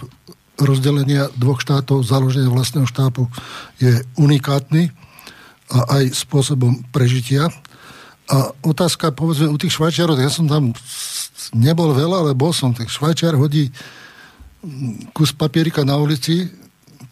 rozdelenia 0.56 1.28
dvoch 1.36 1.60
štátov, 1.60 2.06
založenia 2.06 2.48
vlastného 2.48 2.88
štátu 2.88 3.28
je 3.76 4.00
unikátny 4.16 4.88
a 5.68 6.00
aj 6.00 6.16
spôsobom 6.16 6.80
prežitia. 6.94 7.52
A 8.26 8.50
otázka, 8.64 9.12
povedzme, 9.12 9.52
u 9.52 9.58
tých 9.60 9.76
Švajčiarov, 9.76 10.18
ja 10.18 10.32
som 10.32 10.48
tam 10.48 10.72
nebol 11.52 11.92
veľa, 11.92 12.26
ale 12.26 12.32
bol 12.32 12.50
som. 12.56 12.72
Tak 12.72 12.88
Švajčiar 12.88 13.36
hodí 13.36 13.70
kus 15.14 15.30
papierika 15.30 15.86
na 15.86 15.94
ulici, 16.00 16.50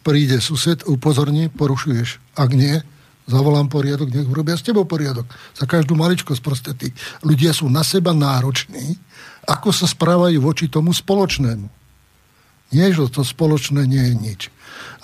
príde 0.03 0.41
sused, 0.43 0.83
upozorní, 0.83 1.47
porušuješ. 1.53 2.19
Ak 2.35 2.51
nie, 2.51 2.83
zavolám 3.25 3.71
poriadok, 3.71 4.11
nech 4.11 4.27
urobia 4.27 4.59
s 4.59 4.65
tebou 4.65 4.83
poriadok. 4.83 5.25
Za 5.55 5.65
každú 5.65 5.95
maličkosť 5.95 6.41
proste 6.43 6.71
tí 6.75 6.91
ľudia 7.23 7.55
sú 7.55 7.71
na 7.71 7.81
seba 7.81 8.11
nároční, 8.11 8.99
ako 9.45 9.69
sa 9.71 9.85
správajú 9.85 10.41
voči 10.41 10.65
tomu 10.67 10.91
spoločnému. 10.91 11.67
Nie, 12.73 12.91
že 12.91 13.07
to 13.13 13.21
spoločné 13.21 13.85
nie 13.85 14.03
je 14.11 14.15
nič. 14.17 14.41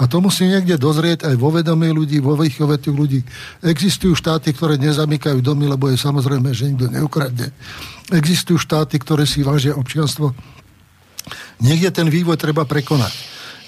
A 0.01 0.09
to 0.09 0.17
musí 0.17 0.49
niekde 0.49 0.81
dozrieť 0.81 1.29
aj 1.29 1.35
vo 1.37 1.53
vedomí 1.53 1.93
ľudí, 1.93 2.17
vo 2.17 2.33
výchove 2.33 2.81
tých 2.81 2.95
ľudí. 2.97 3.19
Existujú 3.61 4.17
štáty, 4.17 4.49
ktoré 4.49 4.81
nezamykajú 4.81 5.39
domy, 5.45 5.69
lebo 5.69 5.93
je 5.93 6.01
samozrejme, 6.01 6.49
že 6.57 6.73
nikto 6.73 6.89
neukradne. 6.89 7.53
Existujú 8.09 8.57
štáty, 8.57 8.97
ktoré 8.97 9.29
si 9.29 9.45
vážia 9.45 9.77
občianstvo. 9.77 10.33
Niekde 11.61 11.93
ten 11.93 12.09
vývoj 12.09 12.35
treba 12.41 12.65
prekonať. 12.65 13.13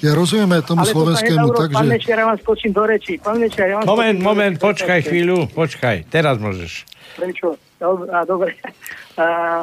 Ja 0.04 0.12
rozumiem 0.18 0.52
aj 0.60 0.68
tomu 0.68 0.84
Ale 0.84 0.92
slovenskému, 0.92 1.48
to 1.54 1.60
takže... 1.64 1.80
Pán 1.80 1.88
Mečer, 1.88 2.18
ja 2.20 2.26
vám 2.28 2.40
skočím 2.44 2.72
do 2.76 2.84
reči. 2.84 3.14
Pán 3.24 3.38
Mečer, 3.40 3.72
ja 3.72 3.76
vám 3.80 3.88
moment, 3.88 4.20
moment, 4.20 4.56
počkaj 4.60 5.00
chvíľu, 5.08 5.48
počkaj. 5.56 6.12
Teraz 6.12 6.42
môžeš. 6.44 6.84
Prečo? 7.16 7.56
Dobre, 7.80 8.08
a, 8.12 8.20
dobre. 8.28 8.52
A, 9.14 9.62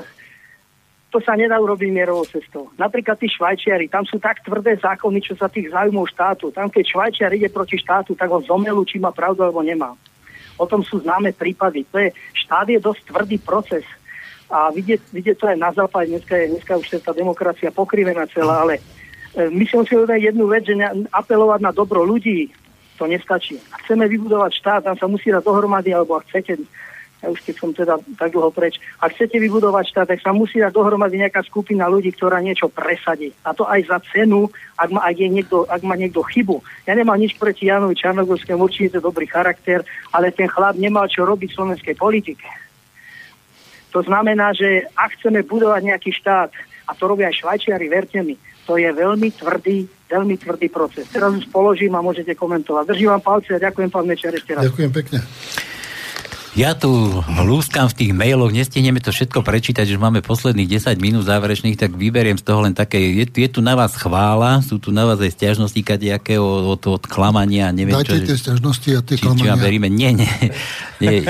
to 1.11 1.19
sa 1.19 1.35
nedá 1.35 1.59
urobiť 1.59 1.91
mierovou 1.91 2.23
cestou. 2.23 2.71
Napríklad 2.79 3.19
tí 3.19 3.27
Švajčiari, 3.27 3.91
tam 3.91 4.07
sú 4.07 4.23
tak 4.23 4.47
tvrdé 4.47 4.79
zákony, 4.79 5.19
čo 5.19 5.35
sa 5.35 5.51
tých 5.51 5.75
záujmov 5.75 6.07
štátu. 6.07 6.55
Tam 6.55 6.71
keď 6.71 6.87
Švajčiar 6.87 7.35
ide 7.35 7.51
proti 7.51 7.75
štátu, 7.83 8.15
tak 8.15 8.31
ho 8.31 8.39
zomelú, 8.39 8.87
či 8.87 9.03
má 9.03 9.11
pravdu 9.11 9.43
alebo 9.43 9.59
nemá. 9.61 9.99
O 10.55 10.71
tom 10.71 10.87
sú 10.87 11.03
známe 11.03 11.35
prípady. 11.35 11.83
To 11.91 11.99
je, 11.99 12.15
štát 12.47 12.71
je 12.71 12.79
dosť 12.79 13.11
tvrdý 13.11 13.37
proces. 13.43 13.83
A 14.51 14.71
vidieť, 14.71 15.11
vidieť 15.11 15.37
to 15.39 15.47
aj 15.51 15.59
na 15.59 15.71
západe, 15.75 16.11
dneska, 16.11 16.35
je, 16.39 16.47
dneska 16.55 16.79
už 16.79 16.87
je 16.87 16.99
tá 17.03 17.15
demokracia 17.15 17.71
pokrivená 17.71 18.27
celá, 18.31 18.67
ale 18.67 18.83
e, 19.39 19.47
my 19.47 19.63
si 19.63 19.75
musíme 19.79 20.11
jednu 20.19 20.51
vec, 20.51 20.67
že 20.67 20.75
apelovať 21.15 21.61
na 21.63 21.71
dobro 21.71 22.03
ľudí, 22.03 22.51
to 22.99 23.07
nestačí. 23.07 23.63
Chceme 23.87 24.11
vybudovať 24.11 24.53
štát, 24.59 24.83
tam 24.91 24.99
sa 24.99 25.07
musí 25.07 25.31
dať 25.31 25.47
dohromady, 25.47 25.95
alebo 25.95 26.19
ak 26.19 26.27
chcete, 26.29 26.67
ja 27.21 27.29
už 27.29 27.41
keď 27.45 27.55
som 27.61 27.71
teda 27.77 28.01
tak 28.17 28.33
dlho 28.33 28.49
preč, 28.49 28.81
ak 28.97 29.13
chcete 29.13 29.37
vybudovať 29.37 29.85
štát, 29.93 30.09
tak 30.09 30.25
sa 30.25 30.33
musí 30.33 30.57
dať 30.57 30.73
dohromady 30.73 31.21
nejaká 31.21 31.45
skupina 31.45 31.85
ľudí, 31.85 32.17
ktorá 32.17 32.41
niečo 32.41 32.73
presadí. 32.73 33.29
A 33.45 33.53
to 33.53 33.69
aj 33.69 33.85
za 33.93 33.99
cenu, 34.09 34.49
ak 34.81 34.89
má, 34.89 35.05
ak 35.05 35.17
je 35.21 35.29
niekto, 35.29 35.69
ak 35.69 35.85
má 35.85 36.01
niekto 36.01 36.25
chybu. 36.25 36.65
Ja 36.89 36.97
nemám 36.97 37.21
nič 37.21 37.37
proti 37.37 37.69
Janovi 37.69 37.93
Čarnogorskému, 37.93 38.65
určite 38.65 39.05
dobrý 39.05 39.29
charakter, 39.29 39.85
ale 40.17 40.33
ten 40.33 40.49
chlap 40.49 40.81
nemal 40.81 41.05
čo 41.13 41.29
robiť 41.29 41.53
v 41.53 41.57
slovenskej 41.61 41.95
politike. 42.01 42.49
To 43.93 44.01
znamená, 44.01 44.55
že 44.57 44.87
ak 44.97 45.21
chceme 45.21 45.45
budovať 45.45 45.83
nejaký 45.83 46.11
štát, 46.15 46.51
a 46.89 46.95
to 46.97 47.05
robia 47.07 47.29
aj 47.29 47.39
Švajčiari, 47.43 47.87
verte 47.87 48.19
mi, 48.23 48.35
to 48.67 48.79
je 48.79 48.87
veľmi 48.87 49.35
tvrdý, 49.35 49.87
veľmi 50.11 50.35
tvrdý 50.39 50.71
proces. 50.71 51.07
Teraz 51.11 51.35
už 51.35 51.47
položím 51.51 51.95
a 51.99 52.03
môžete 52.03 52.35
komentovať. 52.39 52.87
Držím 52.87 53.15
vám 53.19 53.23
palce 53.23 53.59
a 53.59 53.63
ďakujem 53.63 53.91
pán 53.91 54.07
Mečer 54.07 54.35
ešte 54.35 54.55
raz. 54.55 54.63
Ďakujem 54.67 54.91
pekne. 54.95 55.19
Ja 56.59 56.75
tu 56.75 56.91
lúskam 57.47 57.87
v 57.87 57.95
tých 57.95 58.11
mailoch, 58.11 58.51
nestihneme 58.51 58.99
to 58.99 59.15
všetko 59.15 59.47
prečítať, 59.47 59.87
že 59.87 59.95
máme 59.95 60.19
posledných 60.19 60.83
10 60.83 60.99
minút 60.99 61.31
záverečných, 61.31 61.79
tak 61.79 61.95
vyberiem 61.95 62.35
z 62.35 62.43
toho 62.43 62.67
len 62.67 62.75
také, 62.75 62.99
je, 62.99 63.23
je 63.23 63.49
tu 63.49 63.63
na 63.63 63.79
vás 63.79 63.95
chvála, 63.95 64.59
sú 64.59 64.83
tu 64.83 64.91
na 64.91 65.07
vás 65.07 65.23
aj 65.23 65.31
stiažnosti 65.31 65.79
kadejaké 65.79 66.43
od, 66.43 66.75
od, 66.75 66.83
od 66.99 67.03
klamania, 67.07 67.71
neviem 67.71 67.95
Dajte 67.95 68.19
čo. 68.19 68.35
tie 68.35 68.37
stiažnosti 68.37 68.91
a 68.91 69.01
tie 69.07 69.15
či, 69.15 69.23
klamania. 69.23 69.47
Či 69.47 69.51
vám 69.55 69.63
veríme, 69.63 69.87
nie, 69.87 70.11
nie, 70.11 70.33
nie. 71.03 71.23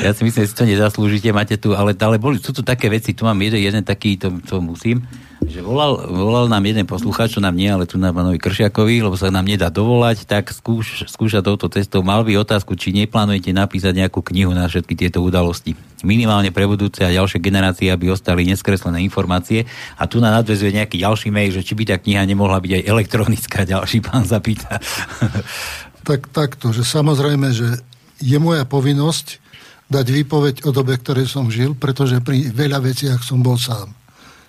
Ja 0.00 0.16
si 0.16 0.24
myslím, 0.24 0.40
že 0.40 0.48
si 0.48 0.56
to 0.56 0.64
nezaslúžite, 0.64 1.28
máte 1.36 1.60
tu, 1.60 1.76
ale, 1.76 1.92
ale 1.92 2.16
boli, 2.16 2.40
sú 2.40 2.56
tu 2.56 2.64
také 2.64 2.88
veci, 2.88 3.12
tu 3.12 3.28
mám 3.28 3.36
jeden, 3.44 3.60
jeden 3.60 3.84
taký, 3.84 4.16
to, 4.16 4.32
to 4.48 4.64
musím 4.64 5.04
že 5.46 5.62
volal, 5.62 6.10
volal 6.10 6.50
nám 6.50 6.66
jeden 6.66 6.82
poslucháč, 6.82 7.38
čo 7.38 7.40
nám 7.40 7.54
nie, 7.54 7.70
ale 7.70 7.86
tu 7.86 7.94
na 7.94 8.10
pánovi 8.10 8.42
Kršiakovi, 8.42 9.06
lebo 9.06 9.14
sa 9.14 9.30
nám 9.30 9.46
nedá 9.46 9.70
dovolať, 9.70 10.26
tak 10.26 10.50
skúš, 10.50 11.06
skúša 11.06 11.46
touto 11.46 11.70
cestou. 11.70 12.02
Mal 12.02 12.26
by 12.26 12.42
otázku, 12.42 12.74
či 12.74 12.90
neplánujete 12.90 13.54
napísať 13.54 13.94
nejakú 13.94 14.18
knihu 14.34 14.50
na 14.50 14.66
všetky 14.66 14.98
tieto 14.98 15.22
udalosti. 15.22 15.78
Minimálne 16.02 16.50
pre 16.50 16.66
budúce 16.66 17.06
a 17.06 17.14
ďalšie 17.14 17.38
generácie, 17.38 17.86
aby 17.90 18.10
ostali 18.10 18.46
neskreslené 18.50 18.98
informácie. 19.06 19.66
A 19.94 20.10
tu 20.10 20.18
na 20.18 20.34
nadvezuje 20.34 20.74
nejaký 20.74 20.98
ďalší 21.02 21.30
mail, 21.30 21.54
že 21.54 21.62
či 21.62 21.78
by 21.78 21.86
tá 21.86 21.96
kniha 22.02 22.26
nemohla 22.26 22.58
byť 22.58 22.72
aj 22.74 22.82
elektronická, 22.86 23.58
ďalší 23.62 24.02
pán 24.02 24.26
zapýta. 24.26 24.82
tak 26.08 26.30
takto, 26.34 26.74
že 26.74 26.82
samozrejme, 26.82 27.50
že 27.54 27.78
je 28.18 28.38
moja 28.42 28.66
povinnosť 28.66 29.38
dať 29.86 30.06
výpoveď 30.06 30.54
o 30.66 30.70
dobe, 30.74 30.98
ktorej 30.98 31.30
som 31.30 31.46
žil, 31.46 31.78
pretože 31.78 32.18
pri 32.22 32.50
veľa 32.50 32.82
veciach 32.82 33.22
som 33.22 33.42
bol 33.42 33.58
sám 33.58 33.97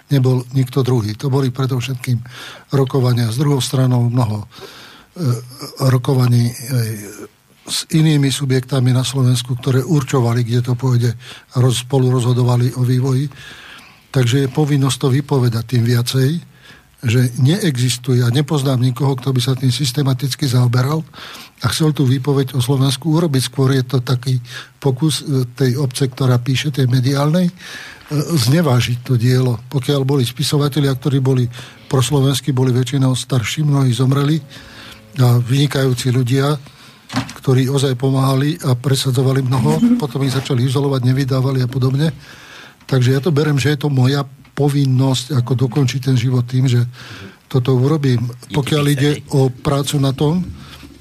nebol 0.10 0.46
nikto 0.54 0.82
druhý. 0.82 1.14
To 1.18 1.30
boli 1.30 1.54
predovšetkým 1.54 2.18
rokovania 2.74 3.30
s 3.30 3.38
druhou 3.38 3.62
stranou, 3.62 4.10
mnoho 4.10 4.44
e, 4.44 4.48
rokovaní 5.90 6.50
e, 6.50 6.54
s 7.70 7.86
inými 7.94 8.34
subjektami 8.34 8.90
na 8.90 9.06
Slovensku, 9.06 9.54
ktoré 9.54 9.86
určovali, 9.86 10.42
kde 10.42 10.62
to 10.66 10.74
pôjde 10.74 11.14
a 11.54 11.56
roz, 11.62 11.86
spolu 11.86 12.10
rozhodovali 12.10 12.74
o 12.74 12.82
vývoji. 12.82 13.30
Takže 14.10 14.46
je 14.46 14.50
povinnosť 14.50 14.98
to 14.98 15.08
vypovedať 15.14 15.64
tým 15.70 15.86
viacej, 15.86 16.30
že 17.00 17.32
neexistuje 17.40 18.20
a 18.26 18.34
nepoznám 18.34 18.82
nikoho, 18.82 19.16
kto 19.16 19.32
by 19.32 19.40
sa 19.40 19.56
tým 19.56 19.72
systematicky 19.72 20.50
zaoberal 20.50 21.00
a 21.64 21.66
chcel 21.72 21.96
tú 21.96 22.04
výpoveď 22.04 22.58
o 22.58 22.60
Slovensku 22.60 23.16
urobiť. 23.16 23.42
Skôr 23.48 23.72
je 23.72 23.86
to 23.88 24.04
taký 24.04 24.42
pokus 24.82 25.24
e, 25.24 25.48
tej 25.56 25.80
obce, 25.80 26.12
ktorá 26.12 26.42
píše, 26.42 26.76
tej 26.76 26.92
mediálnej, 26.92 27.48
znevážiť 28.14 29.06
to 29.06 29.14
dielo. 29.16 29.62
Pokiaľ 29.70 30.02
boli 30.02 30.26
spisovatelia, 30.26 30.94
ktorí 30.98 31.22
boli 31.22 31.46
proslovenskí, 31.90 32.50
boli 32.50 32.74
väčšinou 32.74 33.14
starší, 33.14 33.62
mnohí 33.66 33.94
zomreli 33.94 34.42
a 35.22 35.38
vynikajúci 35.38 36.10
ľudia, 36.10 36.58
ktorí 37.42 37.70
ozaj 37.70 37.98
pomáhali 37.98 38.58
a 38.66 38.78
presadzovali 38.78 39.42
mnoho, 39.46 39.98
potom 40.02 40.22
ich 40.26 40.34
začali 40.34 40.66
izolovať, 40.66 41.02
nevydávali 41.06 41.66
a 41.66 41.70
podobne. 41.70 42.14
Takže 42.86 43.18
ja 43.18 43.22
to 43.22 43.34
berem, 43.34 43.58
že 43.58 43.74
je 43.74 43.86
to 43.86 43.90
moja 43.90 44.26
povinnosť 44.58 45.38
ako 45.38 45.70
dokončiť 45.70 46.02
ten 46.10 46.18
život 46.18 46.46
tým, 46.46 46.66
že 46.66 46.86
toto 47.50 47.74
urobím. 47.78 48.30
Pokiaľ 48.54 48.84
ide 48.90 49.12
o 49.34 49.50
prácu 49.50 49.98
na 49.98 50.14
tom, 50.14 50.46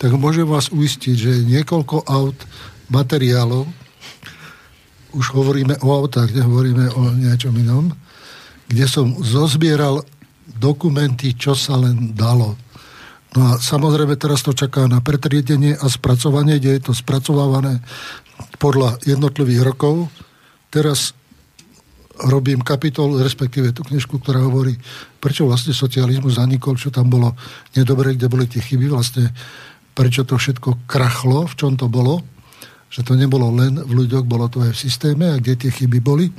tak 0.01 0.15
môžem 0.17 0.49
vás 0.49 0.73
uistiť, 0.73 1.17
že 1.17 1.33
niekoľko 1.45 2.09
aut 2.09 2.39
materiálov, 2.89 3.69
už 5.19 5.35
hovoríme 5.35 5.83
o 5.83 5.89
autách, 5.91 6.31
nehovoríme 6.31 6.95
o 6.95 7.11
niečom 7.11 7.51
inom, 7.59 7.91
kde 8.71 8.87
som 8.87 9.19
zozbieral 9.19 10.07
dokumenty, 10.47 11.35
čo 11.35 11.59
sa 11.59 11.75
len 11.75 12.15
dalo. 12.15 12.55
No 13.37 13.53
a 13.53 13.53
samozrejme 13.61 14.17
teraz 14.17 14.41
to 14.47 14.57
čaká 14.57 14.87
na 14.87 15.03
pretriedenie 15.03 15.77
a 15.77 15.87
spracovanie, 15.91 16.57
kde 16.63 16.79
je 16.79 16.83
to 16.89 16.93
spracovávané 16.97 17.83
podľa 18.57 18.97
jednotlivých 19.05 19.67
rokov. 19.67 20.09
Teraz 20.73 21.13
robím 22.25 22.65
kapitol, 22.65 23.21
respektíve 23.21 23.71
tú 23.77 23.85
knižku, 23.85 24.19
ktorá 24.19 24.43
hovorí, 24.43 24.75
prečo 25.21 25.47
vlastne 25.47 25.77
socializmus 25.77 26.41
zanikol, 26.41 26.75
čo 26.75 26.91
tam 26.91 27.13
bolo 27.13 27.37
nedobre, 27.77 28.17
kde 28.17 28.27
boli 28.27 28.49
tie 28.49 28.65
chyby, 28.65 28.91
vlastne 28.91 29.31
prečo 29.95 30.23
to 30.23 30.39
všetko 30.39 30.87
krachlo, 30.87 31.47
v 31.47 31.55
čom 31.55 31.75
to 31.75 31.87
bolo 31.87 32.23
že 32.89 33.05
to 33.05 33.15
nebolo 33.15 33.53
len 33.53 33.77
v 33.81 33.93
ľuďoch, 34.05 34.25
bolo 34.25 34.49
to 34.49 34.65
aj 34.65 34.73
v 34.73 34.83
systéme 34.89 35.25
a 35.29 35.41
kde 35.41 35.61
tie 35.61 35.71
chyby 35.73 36.01
boli, 36.01 36.33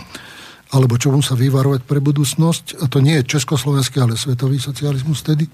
alebo 0.70 1.02
čomu 1.02 1.22
sa 1.22 1.34
vyvarovať 1.34 1.82
pre 1.86 2.02
budúcnosť. 2.02 2.82
A 2.82 2.90
to 2.90 3.02
nie 3.02 3.18
je 3.22 3.30
československý, 3.38 4.02
ale 4.02 4.18
svetový 4.18 4.62
socializmus 4.62 5.26
tedy. 5.26 5.50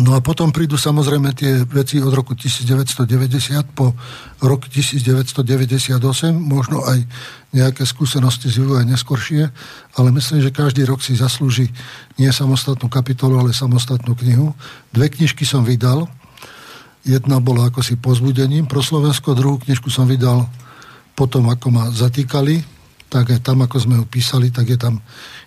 No 0.00 0.16
a 0.16 0.24
potom 0.24 0.48
prídu 0.48 0.80
samozrejme 0.80 1.36
tie 1.36 1.60
veci 1.68 2.00
od 2.00 2.08
roku 2.08 2.32
1990 2.32 3.04
po 3.76 3.92
rok 4.40 4.64
1998, 4.72 5.44
možno 6.32 6.80
aj 6.88 7.04
nejaké 7.52 7.84
skúsenosti 7.84 8.48
z 8.48 8.64
vývoja 8.64 8.88
neskoršie, 8.88 9.52
ale 10.00 10.08
myslím, 10.16 10.40
že 10.40 10.56
každý 10.56 10.88
rok 10.88 11.04
si 11.04 11.12
zaslúži 11.12 11.68
nie 12.16 12.32
samostatnú 12.32 12.88
kapitolu, 12.88 13.36
ale 13.36 13.52
samostatnú 13.52 14.16
knihu. 14.16 14.56
Dve 14.88 15.12
knižky 15.12 15.44
som 15.44 15.68
vydal, 15.68 16.08
Jedna 17.04 17.36
bola 17.36 17.68
ako 17.68 17.84
si 17.84 18.00
pozbudením. 18.00 18.64
Pro 18.64 18.80
Slovensko, 18.80 19.36
druhú 19.36 19.60
knižku 19.60 19.92
som 19.92 20.08
vydal 20.08 20.48
potom, 21.12 21.52
ako 21.52 21.68
ma 21.68 21.84
zatýkali, 21.92 22.64
tak 23.12 23.30
aj 23.30 23.40
tam, 23.44 23.62
ako 23.62 23.76
sme 23.78 23.94
ju 24.00 24.04
písali, 24.08 24.50
tak 24.50 24.72
je 24.72 24.78
tam 24.80 24.98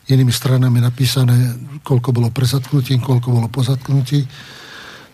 inými 0.07 0.31
stranami 0.31 0.79
napísané, 0.79 1.57
koľko 1.83 2.15
bolo 2.15 2.29
prezatknutí, 2.31 2.95
koľko 3.01 3.27
bolo 3.33 3.47
pozatknutí. 3.51 4.23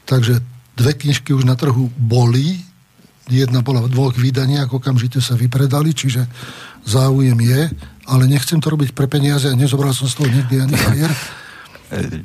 Takže 0.05 0.43
dve 0.77 0.91
knižky 0.93 1.33
už 1.33 1.47
na 1.47 1.55
trhu 1.55 1.89
boli, 1.95 2.61
jedna 3.31 3.63
bola 3.63 3.81
v 3.81 3.89
dvoch 3.89 4.13
vydaniach, 4.13 4.69
okamžite 4.69 5.23
sa 5.23 5.39
vypredali, 5.39 5.95
čiže 5.95 6.27
záujem 6.83 7.39
je, 7.39 7.71
ale 8.03 8.23
nechcem 8.27 8.59
to 8.59 8.67
robiť 8.67 8.91
pre 8.91 9.07
peniaze 9.07 9.47
a 9.47 9.55
nezobral 9.55 9.95
som 9.95 10.11
z 10.11 10.15
toho 10.19 10.29
nikdy 10.29 10.59
ani 10.59 10.75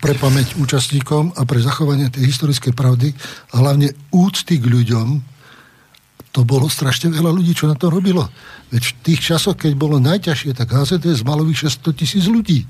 pre 0.01 0.15
pamäť 0.17 0.57
účastníkom 0.57 1.37
a 1.37 1.43
pre 1.45 1.61
zachovanie 1.61 2.09
tej 2.09 2.31
historickej 2.31 2.73
pravdy 2.73 3.13
a 3.53 3.61
hlavne 3.61 3.93
úcty 4.13 4.61
k 4.61 4.67
ľuďom, 4.67 5.07
to 6.33 6.45
bolo 6.45 6.69
strašne 6.69 7.09
veľa 7.11 7.33
ľudí, 7.33 7.57
čo 7.57 7.67
na 7.67 7.75
to 7.75 7.89
robilo. 7.89 8.29
Veď 8.69 8.83
v 8.85 8.97
tých 9.01 9.21
časoch, 9.33 9.57
keď 9.57 9.73
bolo 9.75 9.97
najťažšie, 9.99 10.53
tak 10.53 10.71
HZDS 10.71 11.25
malo 11.25 11.43
vyše 11.43 11.73
100 11.73 11.99
tisíc 11.99 12.25
ľudí, 12.29 12.69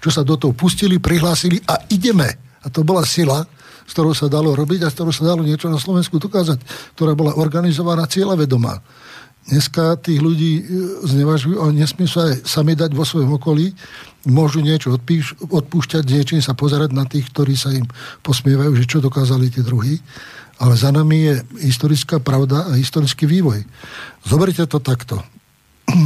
čo 0.00 0.08
sa 0.08 0.22
do 0.22 0.38
toho 0.38 0.54
pustili, 0.54 1.02
prihlásili 1.02 1.60
a 1.66 1.84
ideme. 1.90 2.30
A 2.62 2.70
to 2.70 2.86
bola 2.86 3.02
sila, 3.02 3.44
s 3.84 3.92
ktorou 3.92 4.14
sa 4.14 4.30
dalo 4.30 4.54
robiť 4.54 4.86
a 4.86 4.88
s 4.88 4.94
ktorou 4.94 5.10
sa 5.10 5.26
dalo 5.26 5.42
niečo 5.42 5.66
na 5.66 5.82
Slovensku 5.82 6.22
dokázať, 6.22 6.62
ktorá 6.94 7.18
bola 7.18 7.34
organizovaná 7.34 8.06
cieľavedomá. 8.06 8.78
Dneska 9.50 9.98
tých 9.98 10.20
ľudí 10.22 10.52
e, 10.60 10.62
znevažujú 11.10 11.58
a 11.58 11.74
nesmie 11.74 12.06
sa 12.06 12.30
aj 12.30 12.46
sami 12.46 12.78
dať 12.78 12.94
vo 12.94 13.02
svojom 13.02 13.40
okolí 13.40 13.74
môžu 14.28 14.60
niečo 14.60 14.92
odpíš, 14.92 15.36
odpúšťať, 15.40 16.04
niečím 16.04 16.40
sa 16.44 16.52
pozerať 16.52 16.92
na 16.92 17.08
tých, 17.08 17.28
ktorí 17.32 17.56
sa 17.56 17.72
im 17.72 17.88
posmievajú, 18.20 18.76
že 18.76 18.88
čo 18.88 18.98
dokázali 19.00 19.48
tí 19.48 19.64
druhí. 19.64 20.00
Ale 20.60 20.76
za 20.76 20.92
nami 20.92 21.16
je 21.24 21.34
historická 21.72 22.20
pravda 22.20 22.68
a 22.68 22.76
historický 22.76 23.24
vývoj. 23.24 23.64
Zoberte 24.28 24.60
to 24.68 24.76
takto. 24.76 25.24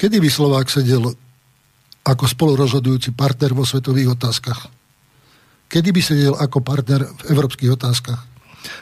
Kedy 0.00 0.16
by 0.18 0.28
Slovák 0.32 0.72
sedel 0.72 1.12
ako 2.02 2.24
spolurozhodujúci 2.26 3.12
partner 3.12 3.52
vo 3.52 3.68
svetových 3.68 4.16
otázkach? 4.16 4.72
Kedy 5.68 5.88
by 5.92 6.00
sedel 6.00 6.34
ako 6.34 6.64
partner 6.64 7.04
v 7.06 7.22
európskych 7.28 7.76
otázkach? 7.76 8.31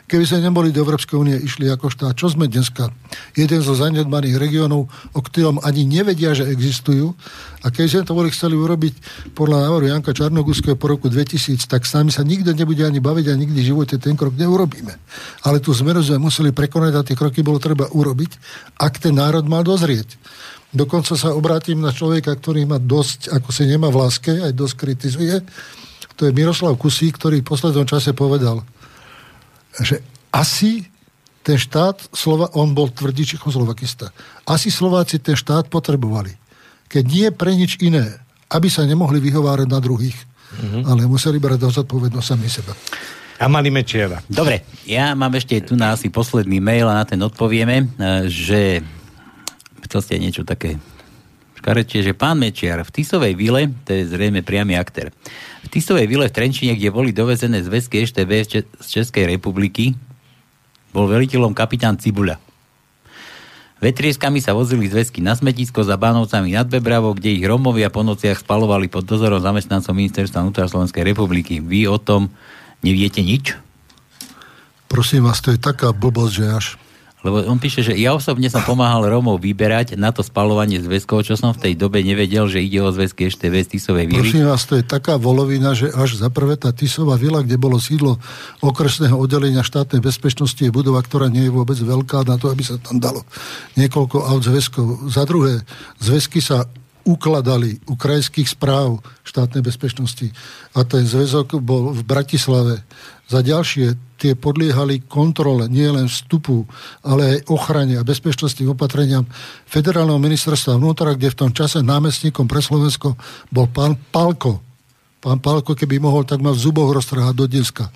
Keby 0.04 0.24
sme 0.26 0.44
neboli 0.44 0.68
do 0.74 0.84
Európskej 0.84 1.16
únie 1.16 1.36
išli 1.38 1.68
ako 1.70 1.88
štát, 1.88 2.14
čo 2.16 2.28
sme 2.28 2.50
dneska? 2.50 2.92
Jeden 3.32 3.60
zo 3.64 3.72
zanedbaných 3.72 4.36
regiónov, 4.36 4.88
o 4.88 5.20
ktorom 5.20 5.62
ani 5.64 5.88
nevedia, 5.88 6.36
že 6.36 6.48
existujú. 6.50 7.16
A 7.64 7.68
keď 7.68 7.86
sme 7.88 8.02
to 8.08 8.12
boli 8.16 8.28
chceli 8.32 8.56
urobiť 8.56 8.94
podľa 9.36 9.68
návrhu 9.68 9.86
Janka 9.88 10.12
Čarnoguského 10.16 10.76
po 10.76 10.92
roku 10.92 11.12
2000, 11.12 11.68
tak 11.68 11.84
s 11.84 11.92
nami 11.96 12.12
sa 12.12 12.24
nikto 12.24 12.52
nebude 12.52 12.84
ani 12.84 13.00
baviť 13.00 13.26
a 13.32 13.38
nikdy 13.40 13.58
v 13.60 13.68
živote 13.72 13.96
ten 14.00 14.16
krok 14.16 14.36
neurobíme. 14.36 14.92
Ale 15.44 15.60
tú 15.60 15.72
zmenu 15.76 16.00
sme 16.00 16.20
museli 16.28 16.52
prekonať 16.52 16.92
a 16.96 17.04
tie 17.04 17.16
kroky 17.16 17.40
bolo 17.40 17.60
treba 17.60 17.88
urobiť, 17.88 18.30
ak 18.80 19.00
ten 19.00 19.16
národ 19.16 19.44
mal 19.48 19.64
dozrieť. 19.64 20.16
Dokonca 20.70 21.18
sa 21.18 21.34
obrátim 21.34 21.82
na 21.82 21.90
človeka, 21.90 22.30
ktorý 22.38 22.62
má 22.62 22.78
dosť, 22.78 23.34
ako 23.34 23.50
si 23.50 23.66
nemá 23.66 23.90
v 23.90 24.06
láske, 24.06 24.30
aj 24.30 24.54
dosť 24.54 24.74
kritizuje. 24.78 25.34
To 26.14 26.30
je 26.30 26.36
Miroslav 26.36 26.78
Kusí, 26.78 27.10
ktorý 27.10 27.42
v 27.42 27.48
poslednom 27.50 27.88
čase 27.88 28.14
povedal, 28.14 28.62
že 29.80 30.04
asi 30.30 30.86
ten 31.40 31.56
štát, 31.56 32.12
Slova, 32.12 32.52
on 32.52 32.76
bol 32.76 32.92
tvrdý 32.92 33.24
Čechoslovakista, 33.24 34.12
asi 34.44 34.68
Slováci 34.68 35.18
ten 35.18 35.34
štát 35.34 35.72
potrebovali. 35.72 36.36
Keď 36.90 37.04
nie 37.06 37.28
pre 37.32 37.56
nič 37.56 37.80
iné, 37.80 38.20
aby 38.50 38.68
sa 38.68 38.84
nemohli 38.84 39.22
vyhovárať 39.22 39.68
na 39.70 39.80
druhých, 39.80 40.16
mm-hmm. 40.16 40.82
ale 40.84 41.08
museli 41.08 41.38
brať 41.40 41.58
do 41.58 41.70
zodpovednosť 41.70 42.26
sami 42.26 42.48
seba. 42.50 42.74
A 43.40 43.48
mali 43.48 43.72
mečieva. 43.72 44.20
Dobre, 44.28 44.68
ja 44.84 45.16
mám 45.16 45.32
ešte 45.32 45.64
tu 45.64 45.72
na 45.72 45.96
asi 45.96 46.12
posledný 46.12 46.60
mail 46.60 46.84
a 46.84 47.00
na 47.00 47.04
ten 47.08 47.16
odpovieme, 47.16 47.76
e, 47.80 47.84
že 48.28 48.84
chcel 49.88 50.00
ste 50.04 50.20
niečo 50.20 50.44
také 50.44 50.76
škarečie, 51.60 52.00
že 52.00 52.16
pán 52.16 52.40
Mečiar 52.40 52.80
v 52.80 52.90
Tisovej 52.90 53.36
vile, 53.36 53.68
to 53.84 53.92
je 53.92 54.08
zrejme 54.08 54.40
priamy 54.40 54.80
aktér, 54.80 55.12
v 55.60 55.68
Tisovej 55.68 56.08
vile 56.08 56.26
v 56.26 56.34
Trenčine, 56.34 56.72
kde 56.72 56.88
boli 56.88 57.12
dovezené 57.12 57.60
zväzky 57.60 58.00
EŠTB 58.00 58.32
z 58.80 58.86
Českej 58.88 59.28
republiky, 59.28 59.92
bol 60.90 61.06
veliteľom 61.06 61.52
kapitán 61.52 62.00
Cibuľa. 62.00 62.40
Vetrieskami 63.80 64.44
sa 64.44 64.52
vozili 64.52 64.92
zväzky 64.92 65.24
na 65.24 65.32
smetisko 65.32 65.80
za 65.80 65.96
Bánovcami 65.96 66.52
nad 66.52 66.68
Bebravo, 66.68 67.16
kde 67.16 67.32
ich 67.32 67.44
Romovia 67.48 67.88
po 67.88 68.04
nociach 68.04 68.44
spalovali 68.44 68.92
pod 68.92 69.08
dozorom 69.08 69.40
zamestnancov 69.40 69.96
Ministerstva 69.96 70.44
vnútra 70.44 70.68
Slovenskej 70.68 71.00
republiky. 71.00 71.64
Vy 71.64 71.88
o 71.88 71.96
tom 71.96 72.28
neviete 72.84 73.24
nič? 73.24 73.56
Prosím 74.84 75.24
vás, 75.24 75.40
to 75.40 75.56
je 75.56 75.60
taká 75.60 75.96
blbosť, 75.96 76.32
že 76.34 76.46
až 76.52 76.66
lebo 77.20 77.44
on 77.44 77.60
píše, 77.60 77.84
že 77.84 77.92
ja 77.96 78.16
osobne 78.16 78.48
som 78.48 78.64
pomáhal 78.64 79.04
Rómov 79.04 79.40
vyberať 79.44 79.94
na 80.00 80.08
to 80.08 80.24
spalovanie 80.24 80.80
zväzkov, 80.80 81.28
čo 81.28 81.36
som 81.36 81.52
v 81.52 81.68
tej 81.68 81.72
dobe 81.76 82.00
nevedel, 82.00 82.48
že 82.48 82.64
ide 82.64 82.80
o 82.80 82.88
zväzky 82.88 83.28
ešte 83.28 83.52
z 83.52 83.76
Tisovej 83.76 84.08
vily. 84.08 84.24
Prosím 84.24 84.48
vás, 84.48 84.64
to 84.64 84.80
je 84.80 84.84
taká 84.84 85.20
volovina, 85.20 85.76
že 85.76 85.92
až 85.92 86.16
za 86.16 86.32
prvé 86.32 86.56
tá 86.56 86.72
Tisová 86.72 87.20
vila, 87.20 87.44
kde 87.44 87.60
bolo 87.60 87.76
sídlo 87.76 88.16
okresného 88.64 89.16
oddelenia 89.16 89.60
štátnej 89.60 90.00
bezpečnosti, 90.00 90.60
je 90.60 90.72
budova, 90.72 91.04
ktorá 91.04 91.28
nie 91.28 91.48
je 91.48 91.52
vôbec 91.52 91.76
veľká 91.76 92.24
na 92.24 92.40
to, 92.40 92.48
aby 92.48 92.64
sa 92.64 92.80
tam 92.80 92.96
dalo 92.96 93.28
niekoľko 93.76 94.16
aut 94.24 94.42
zväzkov. 94.44 95.12
Za 95.12 95.28
druhé, 95.28 95.60
zväzky 96.00 96.40
sa 96.40 96.64
ukladali 97.04 97.80
u 97.88 97.94
krajských 97.96 98.48
správ 98.48 99.00
štátnej 99.24 99.64
bezpečnosti 99.64 100.28
a 100.76 100.84
ten 100.84 101.04
zväzok 101.04 101.60
bol 101.60 101.92
v 101.94 102.02
Bratislave. 102.04 102.84
Za 103.30 103.46
ďalšie 103.46 103.94
tie 104.18 104.34
podliehali 104.34 105.06
kontrole 105.06 105.70
nielen 105.70 106.10
vstupu, 106.10 106.66
ale 107.00 107.38
aj 107.38 107.48
ochrane 107.48 107.94
a 107.96 108.04
bezpečnostným 108.04 108.74
opatreniam 108.74 109.24
federálneho 109.70 110.18
ministerstva 110.18 110.76
vnútra, 110.76 111.14
kde 111.14 111.32
v 111.32 111.38
tom 111.46 111.50
čase 111.54 111.80
námestníkom 111.80 112.44
pre 112.44 112.60
Slovensko 112.60 113.14
bol 113.48 113.70
pán 113.70 113.96
Palko. 114.10 114.60
Pán 115.20 115.38
Palko, 115.40 115.72
keby 115.78 116.00
mohol, 116.02 116.26
tak 116.26 116.42
ma 116.42 116.52
v 116.52 116.60
zuboch 116.60 116.90
roztrhať 116.90 117.34
do 117.36 117.46
dneska. 117.46 117.88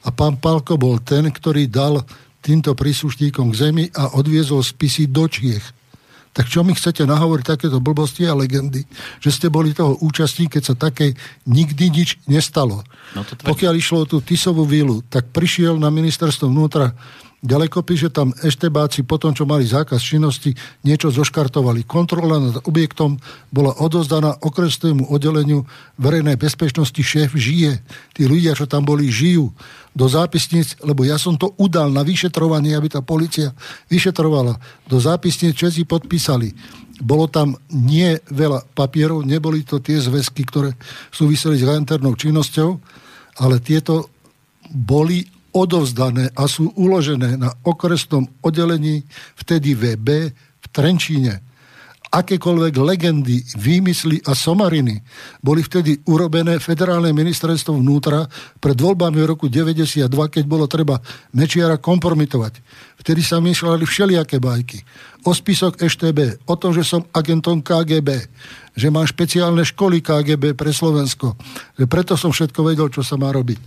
A 0.00 0.08
pán 0.10 0.40
Palko 0.40 0.80
bol 0.80 0.98
ten, 1.02 1.28
ktorý 1.28 1.68
dal 1.68 2.02
týmto 2.40 2.72
príslušníkom 2.72 3.52
k 3.52 3.58
zemi 3.68 3.84
a 3.92 4.16
odviezol 4.16 4.64
spisy 4.64 5.12
do 5.12 5.28
Čiech 5.28 5.79
tak 6.30 6.46
čo 6.46 6.62
mi 6.62 6.78
chcete 6.78 7.02
nahovoriť 7.02 7.44
takéto 7.44 7.82
blbosti 7.82 8.22
a 8.26 8.38
legendy, 8.38 8.86
že 9.18 9.30
ste 9.34 9.50
boli 9.50 9.74
toho 9.74 9.98
účastní, 9.98 10.46
keď 10.46 10.62
sa 10.62 10.74
také 10.78 11.18
nikdy 11.46 11.90
nič 11.90 12.22
nestalo. 12.30 12.86
No 13.18 13.26
Pokiaľ 13.26 13.74
išlo 13.74 14.06
o 14.06 14.08
tú 14.08 14.22
Tisovú 14.22 14.62
vílu, 14.62 15.02
tak 15.10 15.34
prišiel 15.34 15.74
na 15.74 15.90
ministerstvo 15.90 16.46
vnútra 16.46 16.94
Ďaleko 17.40 17.80
píše 17.80 18.12
tam 18.12 18.36
eštebáci 18.36 19.00
po 19.08 19.16
tom, 19.16 19.32
čo 19.32 19.48
mali 19.48 19.64
zákaz 19.64 19.96
činnosti, 19.96 20.52
niečo 20.84 21.08
zoškartovali. 21.08 21.88
Kontrola 21.88 22.36
nad 22.36 22.60
objektom 22.68 23.16
bola 23.48 23.72
odozdaná 23.80 24.36
okresnému 24.44 25.08
oddeleniu 25.08 25.64
verejnej 25.96 26.36
bezpečnosti. 26.36 27.00
Šéf 27.00 27.32
žije. 27.32 27.80
Tí 28.12 28.28
ľudia, 28.28 28.52
čo 28.52 28.68
tam 28.68 28.84
boli, 28.84 29.08
žijú 29.08 29.56
do 29.96 30.04
zápisníc, 30.04 30.76
lebo 30.84 31.00
ja 31.08 31.16
som 31.16 31.40
to 31.40 31.56
udal 31.56 31.88
na 31.88 32.04
vyšetrovanie, 32.04 32.76
aby 32.76 32.92
tá 32.92 33.00
policia 33.00 33.56
vyšetrovala. 33.88 34.60
Do 34.84 35.00
zápisníc 35.00 35.56
Česi 35.56 35.88
podpísali. 35.88 36.52
Bolo 37.00 37.24
tam 37.24 37.56
nie 37.72 38.20
veľa 38.28 38.68
papierov, 38.76 39.24
neboli 39.24 39.64
to 39.64 39.80
tie 39.80 39.96
zväzky, 39.96 40.44
ktoré 40.44 40.76
súviseli 41.08 41.56
s 41.56 41.64
internou 41.64 42.12
činnosťou, 42.12 42.76
ale 43.40 43.64
tieto 43.64 44.12
boli 44.68 45.39
odovzdané 45.52 46.30
a 46.34 46.46
sú 46.46 46.70
uložené 46.74 47.36
na 47.36 47.50
okresnom 47.66 48.26
oddelení 48.42 49.02
vtedy 49.38 49.74
VB 49.74 50.08
v 50.34 50.66
Trenčíne. 50.70 51.50
Akékoľvek 52.10 52.74
legendy, 52.74 53.38
výmysly 53.54 54.18
a 54.26 54.34
somariny 54.34 54.98
boli 55.38 55.62
vtedy 55.62 55.94
urobené 56.10 56.58
federálne 56.58 57.14
ministerstvo 57.14 57.78
vnútra 57.78 58.26
pred 58.58 58.74
voľbami 58.74 59.14
v 59.22 59.30
roku 59.30 59.46
92, 59.46 60.10
keď 60.10 60.42
bolo 60.42 60.66
treba 60.66 60.98
Mečiara 61.30 61.78
kompromitovať. 61.78 62.58
Vtedy 62.98 63.22
sa 63.22 63.38
myšľali 63.38 63.86
všelijaké 63.86 64.42
bajky. 64.42 64.82
O 65.22 65.30
spisok 65.30 65.78
EŠTB, 65.78 66.50
o 66.50 66.54
tom, 66.58 66.74
že 66.74 66.82
som 66.82 67.06
agentom 67.14 67.62
KGB, 67.62 68.26
že 68.74 68.90
mám 68.90 69.06
špeciálne 69.06 69.62
školy 69.62 70.02
KGB 70.02 70.58
pre 70.58 70.74
Slovensko. 70.74 71.38
Že 71.78 71.86
preto 71.86 72.18
som 72.18 72.34
všetko 72.34 72.58
vedel, 72.66 72.90
čo 72.90 73.06
sa 73.06 73.14
má 73.14 73.30
robiť 73.30 73.62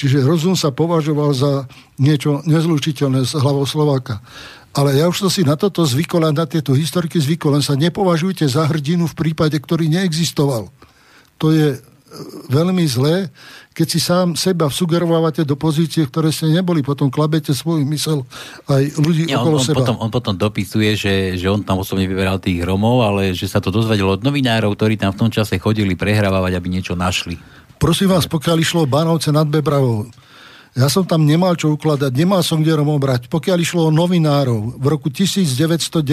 Čiže 0.00 0.24
rozum 0.24 0.56
sa 0.56 0.72
považoval 0.72 1.36
za 1.36 1.68
niečo 2.00 2.40
nezlučiteľné 2.48 3.28
s 3.28 3.36
hlavou 3.36 3.68
Slováka. 3.68 4.24
Ale 4.72 4.96
ja 4.96 5.04
už 5.12 5.28
som 5.28 5.28
si 5.28 5.44
na 5.44 5.60
toto 5.60 5.84
zvykol, 5.84 6.32
na 6.32 6.48
tieto 6.48 6.72
historiky 6.72 7.20
zvykol, 7.20 7.60
len 7.60 7.64
sa 7.64 7.76
nepovažujte 7.76 8.48
za 8.48 8.64
hrdinu 8.64 9.04
v 9.12 9.18
prípade, 9.18 9.60
ktorý 9.60 9.92
neexistoval. 9.92 10.72
To 11.36 11.52
je 11.52 11.76
e, 11.76 11.78
veľmi 12.48 12.80
zlé, 12.88 13.28
keď 13.76 13.86
si 13.92 14.00
sám 14.00 14.40
seba 14.40 14.72
sugerovávate 14.72 15.44
do 15.44 15.52
pozície, 15.52 16.00
ktoré 16.08 16.32
ste 16.32 16.48
neboli, 16.48 16.80
potom 16.80 17.12
klabete 17.12 17.52
svoj 17.52 17.84
mysel 17.92 18.24
aj 18.72 18.96
ľudí 18.96 19.28
Nie, 19.28 19.36
okolo 19.36 19.60
on, 19.60 19.62
on 19.62 19.68
seba. 19.68 19.78
Potom, 19.84 19.96
on 20.00 20.08
potom 20.08 20.32
dopisuje, 20.32 20.96
že, 20.96 21.14
že 21.36 21.44
on 21.44 21.60
tam 21.60 21.84
osobne 21.84 22.08
vyberal 22.08 22.40
tých 22.40 22.64
Romov, 22.64 23.04
ale 23.04 23.36
že 23.36 23.52
sa 23.52 23.60
to 23.60 23.68
dozvedelo 23.68 24.16
od 24.16 24.24
novinárov, 24.24 24.72
ktorí 24.80 24.96
tam 24.96 25.12
v 25.12 25.28
tom 25.28 25.30
čase 25.34 25.60
chodili 25.60 25.92
prehrávať, 25.92 26.56
aby 26.56 26.68
niečo 26.72 26.96
našli. 26.96 27.36
Prosím 27.80 28.12
vás, 28.12 28.28
pokiaľ 28.28 28.60
išlo 28.60 28.84
Bánovce 28.84 29.32
nad 29.32 29.48
Bebravou, 29.48 30.04
ja 30.76 30.92
som 30.92 31.02
tam 31.08 31.24
nemal 31.24 31.56
čo 31.56 31.72
ukladať, 31.72 32.12
nemal 32.12 32.44
som 32.44 32.60
kde 32.60 32.76
Romov 32.76 33.00
brať. 33.00 33.32
Pokiaľ 33.32 33.56
išlo 33.56 33.88
o 33.88 33.94
novinárov 33.94 34.76
v 34.76 34.86
roku 34.86 35.08
1992, 35.08 36.04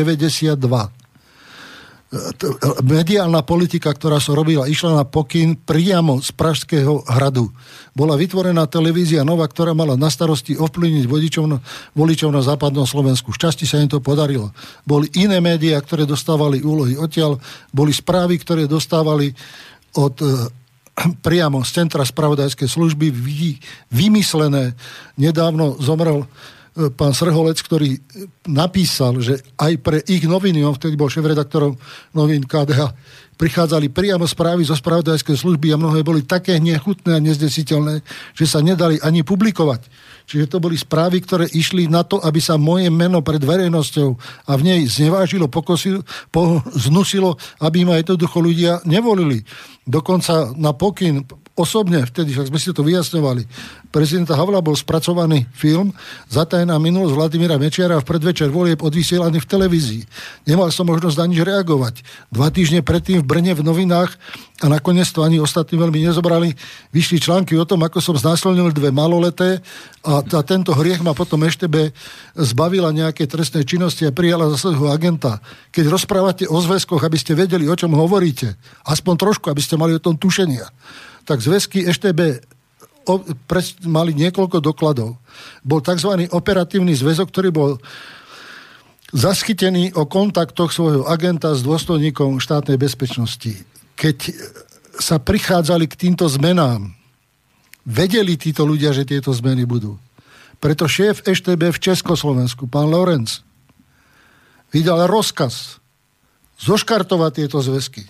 mediálna 2.87 3.43
politika, 3.43 3.91
ktorá 3.91 4.23
sa 4.23 4.31
robila, 4.31 4.63
išla 4.63 4.95
na 4.95 5.03
pokyn 5.03 5.59
priamo 5.59 6.23
z 6.23 6.31
Pražského 6.31 7.03
hradu. 7.03 7.51
Bola 7.91 8.15
vytvorená 8.15 8.63
televízia 8.71 9.27
Nova, 9.27 9.43
ktorá 9.43 9.75
mala 9.75 9.99
na 9.99 10.07
starosti 10.07 10.55
ovplyvniť 10.55 11.03
voličov 11.03 11.45
na, 11.51 11.59
voličov 11.91 12.31
na 12.31 12.39
západnom 12.39 12.87
Slovensku. 12.87 13.35
Šťastie 13.35 13.67
sa 13.67 13.83
im 13.83 13.91
to 13.91 13.99
podarilo. 13.99 14.55
Boli 14.87 15.11
iné 15.19 15.43
médiá, 15.43 15.83
ktoré 15.83 16.07
dostávali 16.07 16.63
úlohy 16.63 16.95
odtiaľ, 16.95 17.43
boli 17.75 17.91
správy, 17.91 18.39
ktoré 18.39 18.71
dostávali 18.71 19.35
od 19.99 20.15
priamo 21.21 21.61
z 21.61 21.69
Centra 21.83 22.01
spravodajskej 22.01 22.65
služby 22.65 23.13
vy, 23.13 23.61
vymyslené. 23.93 24.73
Nedávno 25.13 25.77
zomrel 25.77 26.25
e, 26.25 26.27
pán 26.89 27.13
Srholec, 27.13 27.61
ktorý 27.61 28.01
napísal, 28.49 29.21
že 29.21 29.45
aj 29.61 29.73
pre 29.85 29.97
ich 30.09 30.25
noviny, 30.25 30.65
on 30.65 30.73
vtedy 30.73 30.97
bol 30.97 31.11
šéf-redaktorom 31.11 31.77
novín 32.17 32.43
KDH, 32.49 32.97
prichádzali 33.37 33.93
priamo 33.93 34.25
správy 34.25 34.65
zo 34.65 34.73
spravodajskej 34.73 35.37
služby 35.37 35.69
a 35.69 35.77
mnohé 35.77 36.01
boli 36.01 36.25
také 36.25 36.57
nechutné 36.57 37.13
a 37.13 37.23
nezdesiteľné, 37.23 38.01
že 38.33 38.45
sa 38.49 38.65
nedali 38.65 38.97
ani 39.05 39.21
publikovať. 39.21 39.85
Čiže 40.27 40.51
to 40.51 40.57
boli 40.59 40.75
správy, 40.75 41.23
ktoré 41.23 41.47
išli 41.47 41.87
na 41.87 42.03
to, 42.03 42.19
aby 42.19 42.43
sa 42.43 42.59
moje 42.59 42.91
meno 42.91 43.23
pred 43.23 43.39
verejnosťou 43.39 44.09
a 44.43 44.51
v 44.59 44.61
nej 44.67 44.79
znevážilo, 44.83 45.47
pokosil, 45.47 46.03
po, 46.35 46.59
znusilo, 46.75 47.39
aby 47.63 47.87
ma 47.87 47.95
jednoducho 47.95 48.43
ľudia 48.43 48.83
nevolili. 48.83 49.47
Dokonca 49.87 50.51
na 50.59 50.75
pokyn 50.75 51.23
osobne, 51.57 52.05
vtedy 52.05 52.37
však 52.37 52.53
sme 52.53 52.61
si 52.61 52.69
to 52.69 52.85
vyjasňovali, 52.85 53.43
prezidenta 53.89 54.37
Havla 54.37 54.61
bol 54.61 54.77
spracovaný 54.77 55.49
film 55.57 55.89
Zatajená 56.29 56.77
minulosť 56.77 57.17
Vladimíra 57.17 57.57
Mečiara 57.57 57.97
v 57.97 58.05
predvečer 58.05 58.53
volieb 58.53 58.77
odvysielaný 58.77 59.41
v 59.41 59.49
televízii. 59.49 60.03
Nemal 60.45 60.69
som 60.69 60.85
možnosť 60.85 61.17
na 61.17 61.25
nič 61.25 61.41
reagovať. 61.41 62.05
Dva 62.29 62.53
týždne 62.53 62.85
predtým 62.85 63.25
v 63.25 63.27
Brne 63.27 63.57
v 63.57 63.65
novinách 63.65 64.13
a 64.61 64.69
nakoniec 64.69 65.09
to 65.09 65.25
ani 65.25 65.41
ostatní 65.41 65.81
veľmi 65.81 66.05
nezobrali. 66.05 66.53
Vyšli 66.93 67.17
články 67.17 67.57
o 67.57 67.65
tom, 67.65 67.81
ako 67.81 67.97
som 68.01 68.13
znásilnil 68.13 68.69
dve 68.69 68.93
maloleté 68.93 69.65
a, 70.05 70.21
a 70.21 70.41
tento 70.45 70.77
hriech 70.77 71.01
ma 71.01 71.17
potom 71.17 71.41
ešte 71.45 71.65
zbavila 72.37 72.93
nejaké 72.93 73.25
trestnej 73.25 73.65
činnosti 73.65 74.05
a 74.05 74.13
prijala 74.13 74.49
za 74.53 74.61
svojho 74.61 74.93
agenta. 74.93 75.41
Keď 75.73 75.85
rozprávate 75.89 76.43
o 76.45 76.57
zväzkoch, 76.61 77.01
aby 77.01 77.17
ste 77.17 77.33
vedeli, 77.33 77.65
o 77.65 77.73
čom 77.77 77.97
hovoríte, 77.97 78.57
aspoň 78.85 79.13
trošku, 79.17 79.49
aby 79.49 79.61
ste 79.61 79.77
mali 79.77 79.97
o 79.97 80.01
tom 80.01 80.17
tušenia, 80.17 80.69
tak 81.27 81.43
zväzky 81.43 81.83
EŠTB 81.83 82.41
mali 83.87 84.11
niekoľko 84.15 84.63
dokladov. 84.63 85.19
Bol 85.63 85.79
tzv. 85.83 86.31
operatívny 86.31 86.95
zväzok, 86.95 87.27
ktorý 87.31 87.49
bol 87.51 87.71
zaschytený 89.11 89.95
o 89.95 90.07
kontaktoch 90.07 90.71
svojho 90.71 91.07
agenta 91.07 91.55
s 91.55 91.63
dôstojníkom 91.63 92.39
štátnej 92.39 92.75
bezpečnosti 92.75 93.63
keď 93.97 94.37
sa 95.01 95.17
prichádzali 95.17 95.89
k 95.89 95.99
týmto 96.07 96.29
zmenám, 96.29 96.93
vedeli 97.83 98.37
títo 98.37 98.63
ľudia, 98.63 98.93
že 98.93 99.09
tieto 99.09 99.33
zmeny 99.33 99.65
budú. 99.65 99.97
Preto 100.61 100.85
šéf 100.85 101.25
EŠTB 101.25 101.73
v 101.73 101.81
Československu, 101.81 102.69
pán 102.69 102.93
Lorenz, 102.93 103.41
vydal 104.69 105.09
rozkaz 105.09 105.81
zoškartovať 106.61 107.31
tieto 107.41 107.57
zväzky. 107.61 108.05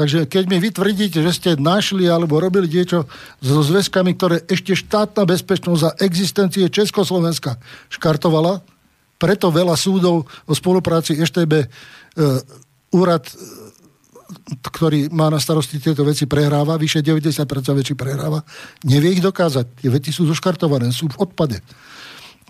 Takže 0.00 0.24
keď 0.24 0.44
mi 0.48 0.56
vytvrdíte, 0.56 1.20
že 1.20 1.36
ste 1.36 1.60
našli 1.60 2.08
alebo 2.08 2.40
robili 2.40 2.64
niečo 2.64 3.04
so 3.44 3.60
zväzkami, 3.60 4.16
ktoré 4.16 4.40
ešte 4.48 4.72
štátna 4.72 5.28
bezpečnosť 5.28 5.80
za 5.84 5.90
existencie 6.00 6.72
Československa 6.72 7.60
škartovala, 7.92 8.64
preto 9.20 9.52
veľa 9.52 9.76
súdov 9.76 10.24
o 10.48 10.52
spolupráci 10.56 11.20
EŠTB 11.20 11.52
e, 11.52 11.66
úrad 12.96 13.28
ktorý 14.40 15.10
má 15.10 15.26
na 15.26 15.42
starosti 15.42 15.82
tieto 15.82 16.06
veci, 16.06 16.24
prehráva, 16.24 16.78
vyše 16.78 17.02
90% 17.02 17.44
veci 17.74 17.92
prehráva, 17.98 18.40
nevie 18.86 19.18
ich 19.18 19.22
dokázať. 19.22 19.82
Tie 19.82 19.90
veci 19.90 20.14
sú 20.14 20.22
zoškartované, 20.30 20.90
sú 20.94 21.10
v 21.10 21.18
odpade. 21.26 21.58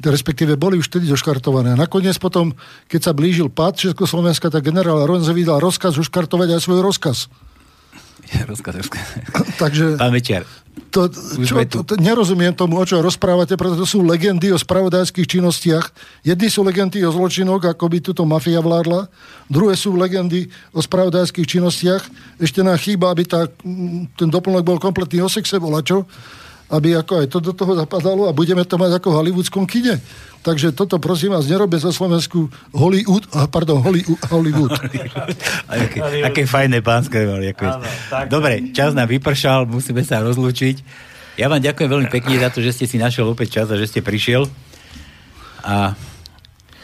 Respektíve 0.01 0.57
boli 0.57 0.81
už 0.81 0.89
vtedy 0.89 1.09
zoškartované. 1.13 1.77
A 1.77 1.81
nakoniec 1.81 2.17
potom, 2.17 2.57
keď 2.89 3.01
sa 3.11 3.13
blížil 3.13 3.53
pád 3.53 3.77
Československa, 3.77 4.49
tak 4.49 4.65
generál 4.65 5.05
Ronze 5.05 5.31
vydal 5.37 5.61
rozkaz 5.61 6.01
zoškartovať 6.01 6.57
aj 6.57 6.61
svoj 6.65 6.81
rozkaz. 6.81 7.29
rozkaz, 8.51 8.75
rozkaz. 8.81 9.07
Takže... 9.63 10.01
Pán 10.01 10.13
Večer, 10.13 10.49
to, 10.91 11.07
čo, 11.47 11.55
to, 11.71 11.79
to, 11.87 11.95
nerozumiem 12.03 12.51
tomu, 12.51 12.79
o 12.79 12.85
čo 12.87 12.99
rozprávate, 12.99 13.55
pretože 13.55 13.79
to 13.79 13.87
sú 13.87 13.99
legendy 14.03 14.51
o 14.51 14.59
spravodajských 14.59 15.39
činnostiach. 15.39 15.87
Jedni 16.27 16.49
sú 16.51 16.67
legendy 16.67 17.03
o 17.07 17.15
zločinoch, 17.15 17.63
ako 17.63 17.85
by 17.87 17.99
tuto 18.03 18.23
mafia 18.27 18.59
vládla, 18.59 19.07
druhé 19.47 19.79
sú 19.79 19.95
legendy 19.95 20.51
o 20.75 20.83
spravodajských 20.83 21.47
činnostiach. 21.47 22.03
Ešte 22.43 22.67
nám 22.67 22.79
chýba, 22.83 23.15
aby 23.15 23.23
tá, 23.23 23.47
ten 24.19 24.29
doplnok 24.31 24.67
bol 24.67 24.79
kompletný 24.83 25.23
o 25.23 25.31
sexe, 25.31 25.63
bola 25.63 25.79
čo? 25.85 26.07
Aby 26.71 27.03
ako 27.03 27.23
aj 27.23 27.27
to 27.29 27.39
do 27.43 27.53
toho 27.53 27.75
zapadalo 27.75 28.31
a 28.31 28.33
budeme 28.33 28.63
to 28.63 28.79
mať 28.79 29.03
ako 29.03 29.11
v 29.11 29.17
hollywoodskom 29.19 29.67
kine. 29.67 29.99
Takže 30.41 30.73
toto 30.73 30.97
prosím 30.97 31.37
vás, 31.37 31.45
nerobe 31.45 31.77
za 31.77 31.93
Slovensku 31.93 32.49
Hollywood, 32.73 33.29
pardon, 33.53 33.85
Hollywood. 33.85 34.17
Hollywood. 34.33 34.73
aké, 35.69 36.01
aké 36.25 36.43
fajné 36.49 36.81
pánske 36.81 37.29
mali. 37.29 37.53
Dobre, 38.31 38.73
čas 38.73 38.97
nám 38.97 39.13
vypršal, 39.13 39.69
musíme 39.69 40.01
sa 40.01 40.25
rozlúčiť. 40.25 40.81
Ja 41.37 41.53
vám 41.53 41.61
ďakujem 41.61 41.89
veľmi 41.93 42.09
pekne 42.09 42.41
za 42.41 42.49
to, 42.49 42.65
že 42.65 42.73
ste 42.73 42.87
si 42.89 42.97
našiel 42.97 43.29
opäť 43.29 43.61
čas 43.61 43.67
a 43.69 43.77
že 43.77 43.85
ste 43.85 44.01
prišiel. 44.01 44.49
A 45.61 45.93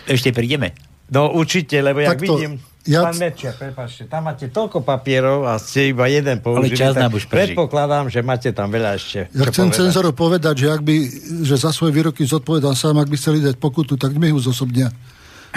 ešte 0.04 0.36
prídeme. 0.36 0.76
No 1.08 1.32
určite, 1.32 1.80
lebo 1.80 2.04
ja 2.04 2.12
vidím, 2.12 2.60
ja... 2.86 3.04
Pán 3.04 3.18
Mečer, 3.18 3.52
prepáčte, 3.58 4.06
tam 4.06 4.30
máte 4.30 4.46
toľko 4.48 4.86
papierov 4.86 5.44
a 5.46 5.58
ste 5.58 5.90
iba 5.90 6.06
jeden 6.06 6.38
použili. 6.38 6.74
Ale 6.74 6.80
čas 6.80 6.94
nám 6.94 7.12
už 7.12 7.26
Predpokladám, 7.26 8.06
že 8.08 8.22
máte 8.22 8.54
tam 8.54 8.70
veľa 8.70 8.90
ešte. 8.96 9.20
Ja 9.34 9.44
chcem 9.50 9.68
povedať. 9.68 9.78
cenzorov 9.78 10.14
povedať, 10.14 10.54
že 10.62 10.66
ak 10.70 10.82
by, 10.86 10.96
že 11.42 11.54
za 11.58 11.70
svoje 11.74 11.92
výroky 11.92 12.22
zodpovedal 12.24 12.78
sám, 12.78 13.02
ak 13.02 13.10
by 13.10 13.16
chceli 13.18 13.42
dať 13.42 13.58
pokutu, 13.58 13.98
tak 13.98 14.14
mi 14.14 14.30
ju 14.30 14.38
zosobnia 14.38 14.88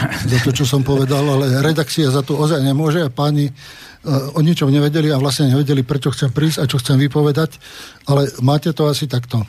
za 0.07 0.37
to, 0.43 0.51
čo 0.55 0.63
som 0.63 0.81
povedal, 0.85 1.23
ale 1.27 1.59
redakcia 1.59 2.07
za 2.07 2.23
to 2.23 2.39
ozaj 2.39 2.63
nemôže 2.63 3.03
a 3.03 3.11
páni 3.11 3.51
uh, 3.51 4.37
o 4.37 4.39
ničom 4.39 4.71
nevedeli 4.71 5.11
a 5.11 5.19
vlastne 5.19 5.51
nevedeli, 5.51 5.83
prečo 5.83 6.13
chcem 6.15 6.31
prísť 6.31 6.63
a 6.63 6.69
čo 6.69 6.79
chcem 6.79 6.95
vypovedať, 6.95 7.59
ale 8.07 8.31
máte 8.39 8.71
to 8.71 8.87
asi 8.87 9.09
takto. 9.09 9.43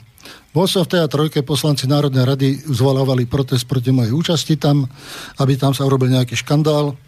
Bol 0.51 0.67
som 0.67 0.83
v 0.83 0.91
tej 0.91 1.07
trojke, 1.07 1.47
poslanci 1.47 1.87
Národnej 1.87 2.27
rady 2.27 2.47
zvolávali 2.67 3.23
protest 3.23 3.63
proti 3.63 3.95
mojej 3.95 4.11
účasti 4.11 4.59
tam, 4.59 4.83
aby 5.39 5.55
tam 5.55 5.71
sa 5.71 5.87
urobil 5.87 6.11
nejaký 6.11 6.35
škandál 6.35 6.99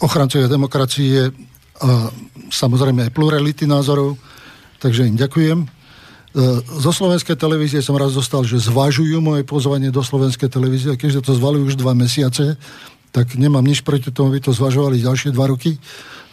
ochrancovia 0.00 0.48
demokracie 0.50 1.32
a 1.80 2.12
samozrejme 2.52 3.08
aj 3.08 3.14
plurality 3.14 3.64
názorov, 3.66 4.14
takže 4.78 5.08
im 5.08 5.16
ďakujem. 5.18 5.58
E, 5.64 5.66
zo 6.62 6.92
slovenskej 6.92 7.34
televízie 7.34 7.80
som 7.82 7.98
raz 7.98 8.14
dostal, 8.14 8.46
že 8.46 8.62
zvažujú 8.62 9.18
moje 9.18 9.42
pozvanie 9.42 9.90
do 9.90 10.04
slovenskej 10.04 10.52
televízie, 10.52 10.94
keďže 10.94 11.24
to 11.24 11.32
zvalujú 11.34 11.74
už 11.74 11.76
dva 11.80 11.96
mesiace, 11.96 12.54
tak 13.14 13.38
nemám 13.38 13.62
nič 13.62 13.86
proti 13.86 14.10
tomu, 14.10 14.34
aby 14.34 14.42
to 14.42 14.50
zvažovali 14.50 14.98
ďalšie 15.02 15.30
dva 15.30 15.50
roky 15.50 15.78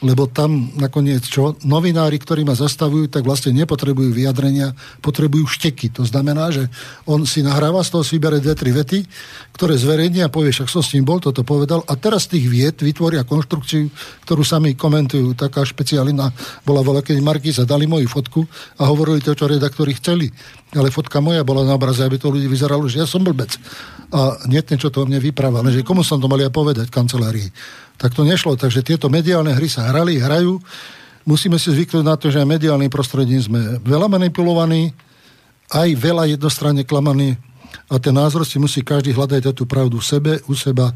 lebo 0.02 0.26
tam 0.26 0.74
nakoniec 0.82 1.22
čo? 1.30 1.54
Novinári, 1.62 2.18
ktorí 2.18 2.42
ma 2.42 2.58
zastavujú, 2.58 3.06
tak 3.14 3.22
vlastne 3.22 3.54
nepotrebujú 3.54 4.10
vyjadrenia, 4.10 4.74
potrebujú 4.98 5.46
šteky. 5.46 5.94
To 5.94 6.02
znamená, 6.02 6.50
že 6.50 6.66
on 7.06 7.22
si 7.30 7.46
nahráva, 7.46 7.86
z 7.86 7.94
toho 7.94 8.02
si 8.02 8.18
vybere 8.18 8.42
dve, 8.42 8.58
tri 8.58 8.74
vety, 8.74 9.06
ktoré 9.54 9.78
zverejní 9.78 10.26
a 10.26 10.34
povie, 10.34 10.50
však 10.50 10.74
som 10.74 10.82
s 10.82 10.98
ním 10.98 11.06
bol, 11.06 11.22
toto 11.22 11.46
povedal. 11.46 11.86
A 11.86 11.94
teraz 11.94 12.26
tých 12.26 12.50
viet 12.50 12.82
vytvoria 12.82 13.22
konštrukciu, 13.22 13.94
ktorú 14.26 14.42
sami 14.42 14.74
komentujú. 14.74 15.38
Taká 15.38 15.62
špeciálina 15.62 16.34
bola 16.66 16.82
veľa, 16.82 17.06
keď 17.06 17.22
Markíza 17.22 17.64
dali 17.70 17.86
moju 17.86 18.10
fotku 18.10 18.42
a 18.82 18.90
hovorili 18.90 19.22
to, 19.22 19.38
čo 19.38 19.46
redaktori 19.46 19.94
chceli. 20.02 20.34
Ale 20.74 20.90
fotka 20.90 21.22
moja 21.22 21.46
bola 21.46 21.62
na 21.62 21.78
obraze, 21.78 22.02
aby 22.02 22.18
to 22.18 22.34
ľudí 22.34 22.50
vyzeralo, 22.50 22.90
že 22.90 23.06
ja 23.06 23.08
som 23.08 23.22
blbec. 23.22 23.54
A 24.10 24.42
nie 24.50 24.66
ten, 24.66 24.82
čo 24.82 24.90
to 24.90 25.06
o 25.06 25.08
mne 25.08 25.22
vypráva, 25.22 25.62
ale 25.62 25.70
že 25.70 25.86
komu 25.86 26.02
som 26.02 26.18
to 26.18 26.26
mal 26.26 26.42
ja 26.42 26.50
povedať 26.50 26.90
v 26.90 26.96
kancelárii 26.96 27.50
tak 28.02 28.18
to 28.18 28.26
nešlo. 28.26 28.58
Takže 28.58 28.82
tieto 28.82 29.14
mediálne 29.14 29.54
hry 29.54 29.70
sa 29.70 29.86
hrali, 29.86 30.18
hrajú. 30.18 30.58
Musíme 31.22 31.62
si 31.62 31.70
zvyknúť 31.70 32.02
na 32.02 32.18
to, 32.18 32.34
že 32.34 32.42
aj 32.42 32.50
mediálnym 32.50 32.90
prostredím 32.90 33.38
sme 33.38 33.78
veľa 33.86 34.10
manipulovaní, 34.10 34.90
aj 35.70 35.94
veľa 35.94 36.34
jednostranne 36.34 36.82
klamaní 36.82 37.38
a 37.94 38.02
ten 38.02 38.16
názor 38.16 38.42
si 38.42 38.58
musí 38.58 38.82
každý 38.82 39.14
hľadať 39.14 39.54
tú 39.54 39.70
pravdu 39.70 40.02
v 40.02 40.10
sebe, 40.10 40.32
u 40.50 40.58
seba, 40.58 40.90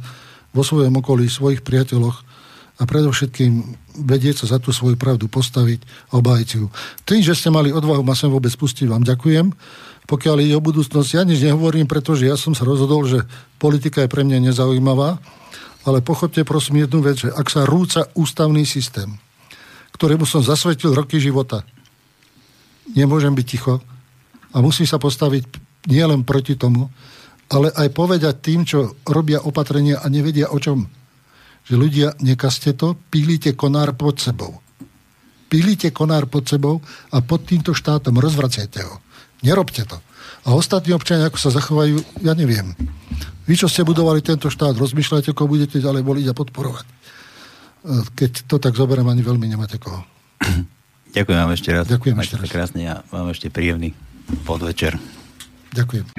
vo 0.50 0.64
svojom 0.66 0.98
okolí, 0.98 1.30
svojich 1.30 1.62
priateľoch 1.62 2.26
a 2.76 2.84
predovšetkým 2.84 3.78
vedieť 4.04 4.44
sa 4.44 4.56
za 4.56 4.58
tú 4.60 4.76
svoju 4.76 5.00
pravdu 5.00 5.32
postaviť 5.32 6.12
a 6.12 6.20
obájiť 6.20 6.50
ju. 6.60 6.68
Tým, 7.08 7.22
že 7.24 7.38
ste 7.38 7.54
mali 7.54 7.72
odvahu 7.72 8.04
ma 8.04 8.18
sem 8.18 8.28
vôbec 8.28 8.52
pustiť, 8.52 8.90
vám 8.90 9.06
ďakujem. 9.06 9.54
Pokiaľ 10.10 10.36
ide 10.44 10.56
o 10.60 10.64
budúcnosť, 10.64 11.10
ja 11.16 11.24
nič 11.24 11.40
nehovorím, 11.40 11.88
pretože 11.88 12.28
ja 12.28 12.36
som 12.36 12.52
sa 12.52 12.68
rozhodol, 12.68 13.08
že 13.08 13.24
politika 13.62 14.04
je 14.04 14.12
pre 14.12 14.28
mňa 14.28 14.52
nezaujímavá 14.52 15.22
ale 15.86 16.02
pochopte 16.02 16.42
prosím 16.42 16.84
jednu 16.84 17.06
vec, 17.06 17.22
že 17.22 17.30
ak 17.30 17.48
sa 17.48 17.64
rúca 17.64 18.10
ústavný 18.18 18.66
systém, 18.66 19.14
ktorému 19.94 20.26
som 20.26 20.42
zasvetil 20.42 20.98
roky 20.98 21.22
života, 21.22 21.64
nemôžem 22.98 23.32
byť 23.32 23.46
ticho 23.46 23.80
a 24.52 24.58
musím 24.60 24.90
sa 24.90 24.98
postaviť 24.98 25.46
nielen 25.86 26.26
proti 26.26 26.58
tomu, 26.58 26.90
ale 27.54 27.70
aj 27.70 27.94
povedať 27.94 28.36
tým, 28.42 28.66
čo 28.66 28.98
robia 29.06 29.38
opatrenia 29.46 30.02
a 30.02 30.10
nevedia 30.10 30.50
o 30.50 30.58
čom. 30.58 30.90
Že 31.70 31.76
ľudia, 31.78 32.08
nekaste 32.22 32.74
to, 32.74 32.98
pílite 33.14 33.54
konár 33.54 33.94
pod 33.94 34.18
sebou. 34.18 34.62
Pílite 35.46 35.94
konár 35.94 36.26
pod 36.26 36.50
sebou 36.50 36.82
a 37.14 37.22
pod 37.22 37.46
týmto 37.46 37.78
štátom 37.78 38.18
rozvracajte 38.18 38.82
ho. 38.82 38.98
Nerobte 39.46 39.86
to. 39.86 40.02
A 40.46 40.54
ostatní 40.54 40.94
občania, 40.94 41.26
ako 41.26 41.42
sa 41.42 41.50
zachovajú, 41.50 42.22
ja 42.22 42.38
neviem. 42.38 42.78
Vy, 43.50 43.58
čo 43.58 43.70
ste 43.70 43.82
budovali 43.82 44.22
tento 44.22 44.50
štát, 44.50 44.78
rozmýšľajte, 44.78 45.34
ako 45.34 45.50
budete 45.50 45.82
ďalej 45.82 46.06
voliť 46.06 46.26
a 46.30 46.34
podporovať. 46.38 46.86
E, 46.86 46.90
keď 48.14 48.32
to 48.46 48.62
tak 48.62 48.78
zoberiem, 48.78 49.10
ani 49.10 49.26
veľmi 49.26 49.50
nemáte 49.50 49.82
koho. 49.82 50.06
Ďakujem 51.18 51.40
vám 51.42 51.52
ešte 51.54 51.70
raz. 51.74 51.88
Ďakujem 51.90 52.18
ešte 52.22 52.38
raz. 52.38 52.50
krásne 52.50 52.84
a 52.86 53.02
vám 53.10 53.34
ešte 53.34 53.50
príjemný 53.50 53.98
podvečer. 54.46 55.02
Ďakujem. 55.74 56.14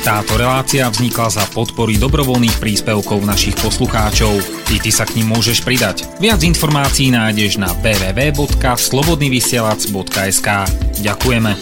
Táto 0.00 0.40
relácia 0.40 0.88
vznikla 0.88 1.28
za 1.28 1.44
podpory 1.52 2.00
dobrovoľných 2.00 2.56
príspevkov 2.56 3.20
našich 3.20 3.52
poslucháčov. 3.60 4.32
I 4.72 4.80
ty 4.80 4.88
sa 4.88 5.04
k 5.04 5.20
ním 5.20 5.36
môžeš 5.36 5.60
pridať. 5.60 6.08
Viac 6.16 6.40
informácií 6.40 7.12
nájdeš 7.12 7.60
na 7.60 7.68
www.slobodnyvysielac.sk 7.84 10.48
Ďakujeme. 11.04 11.52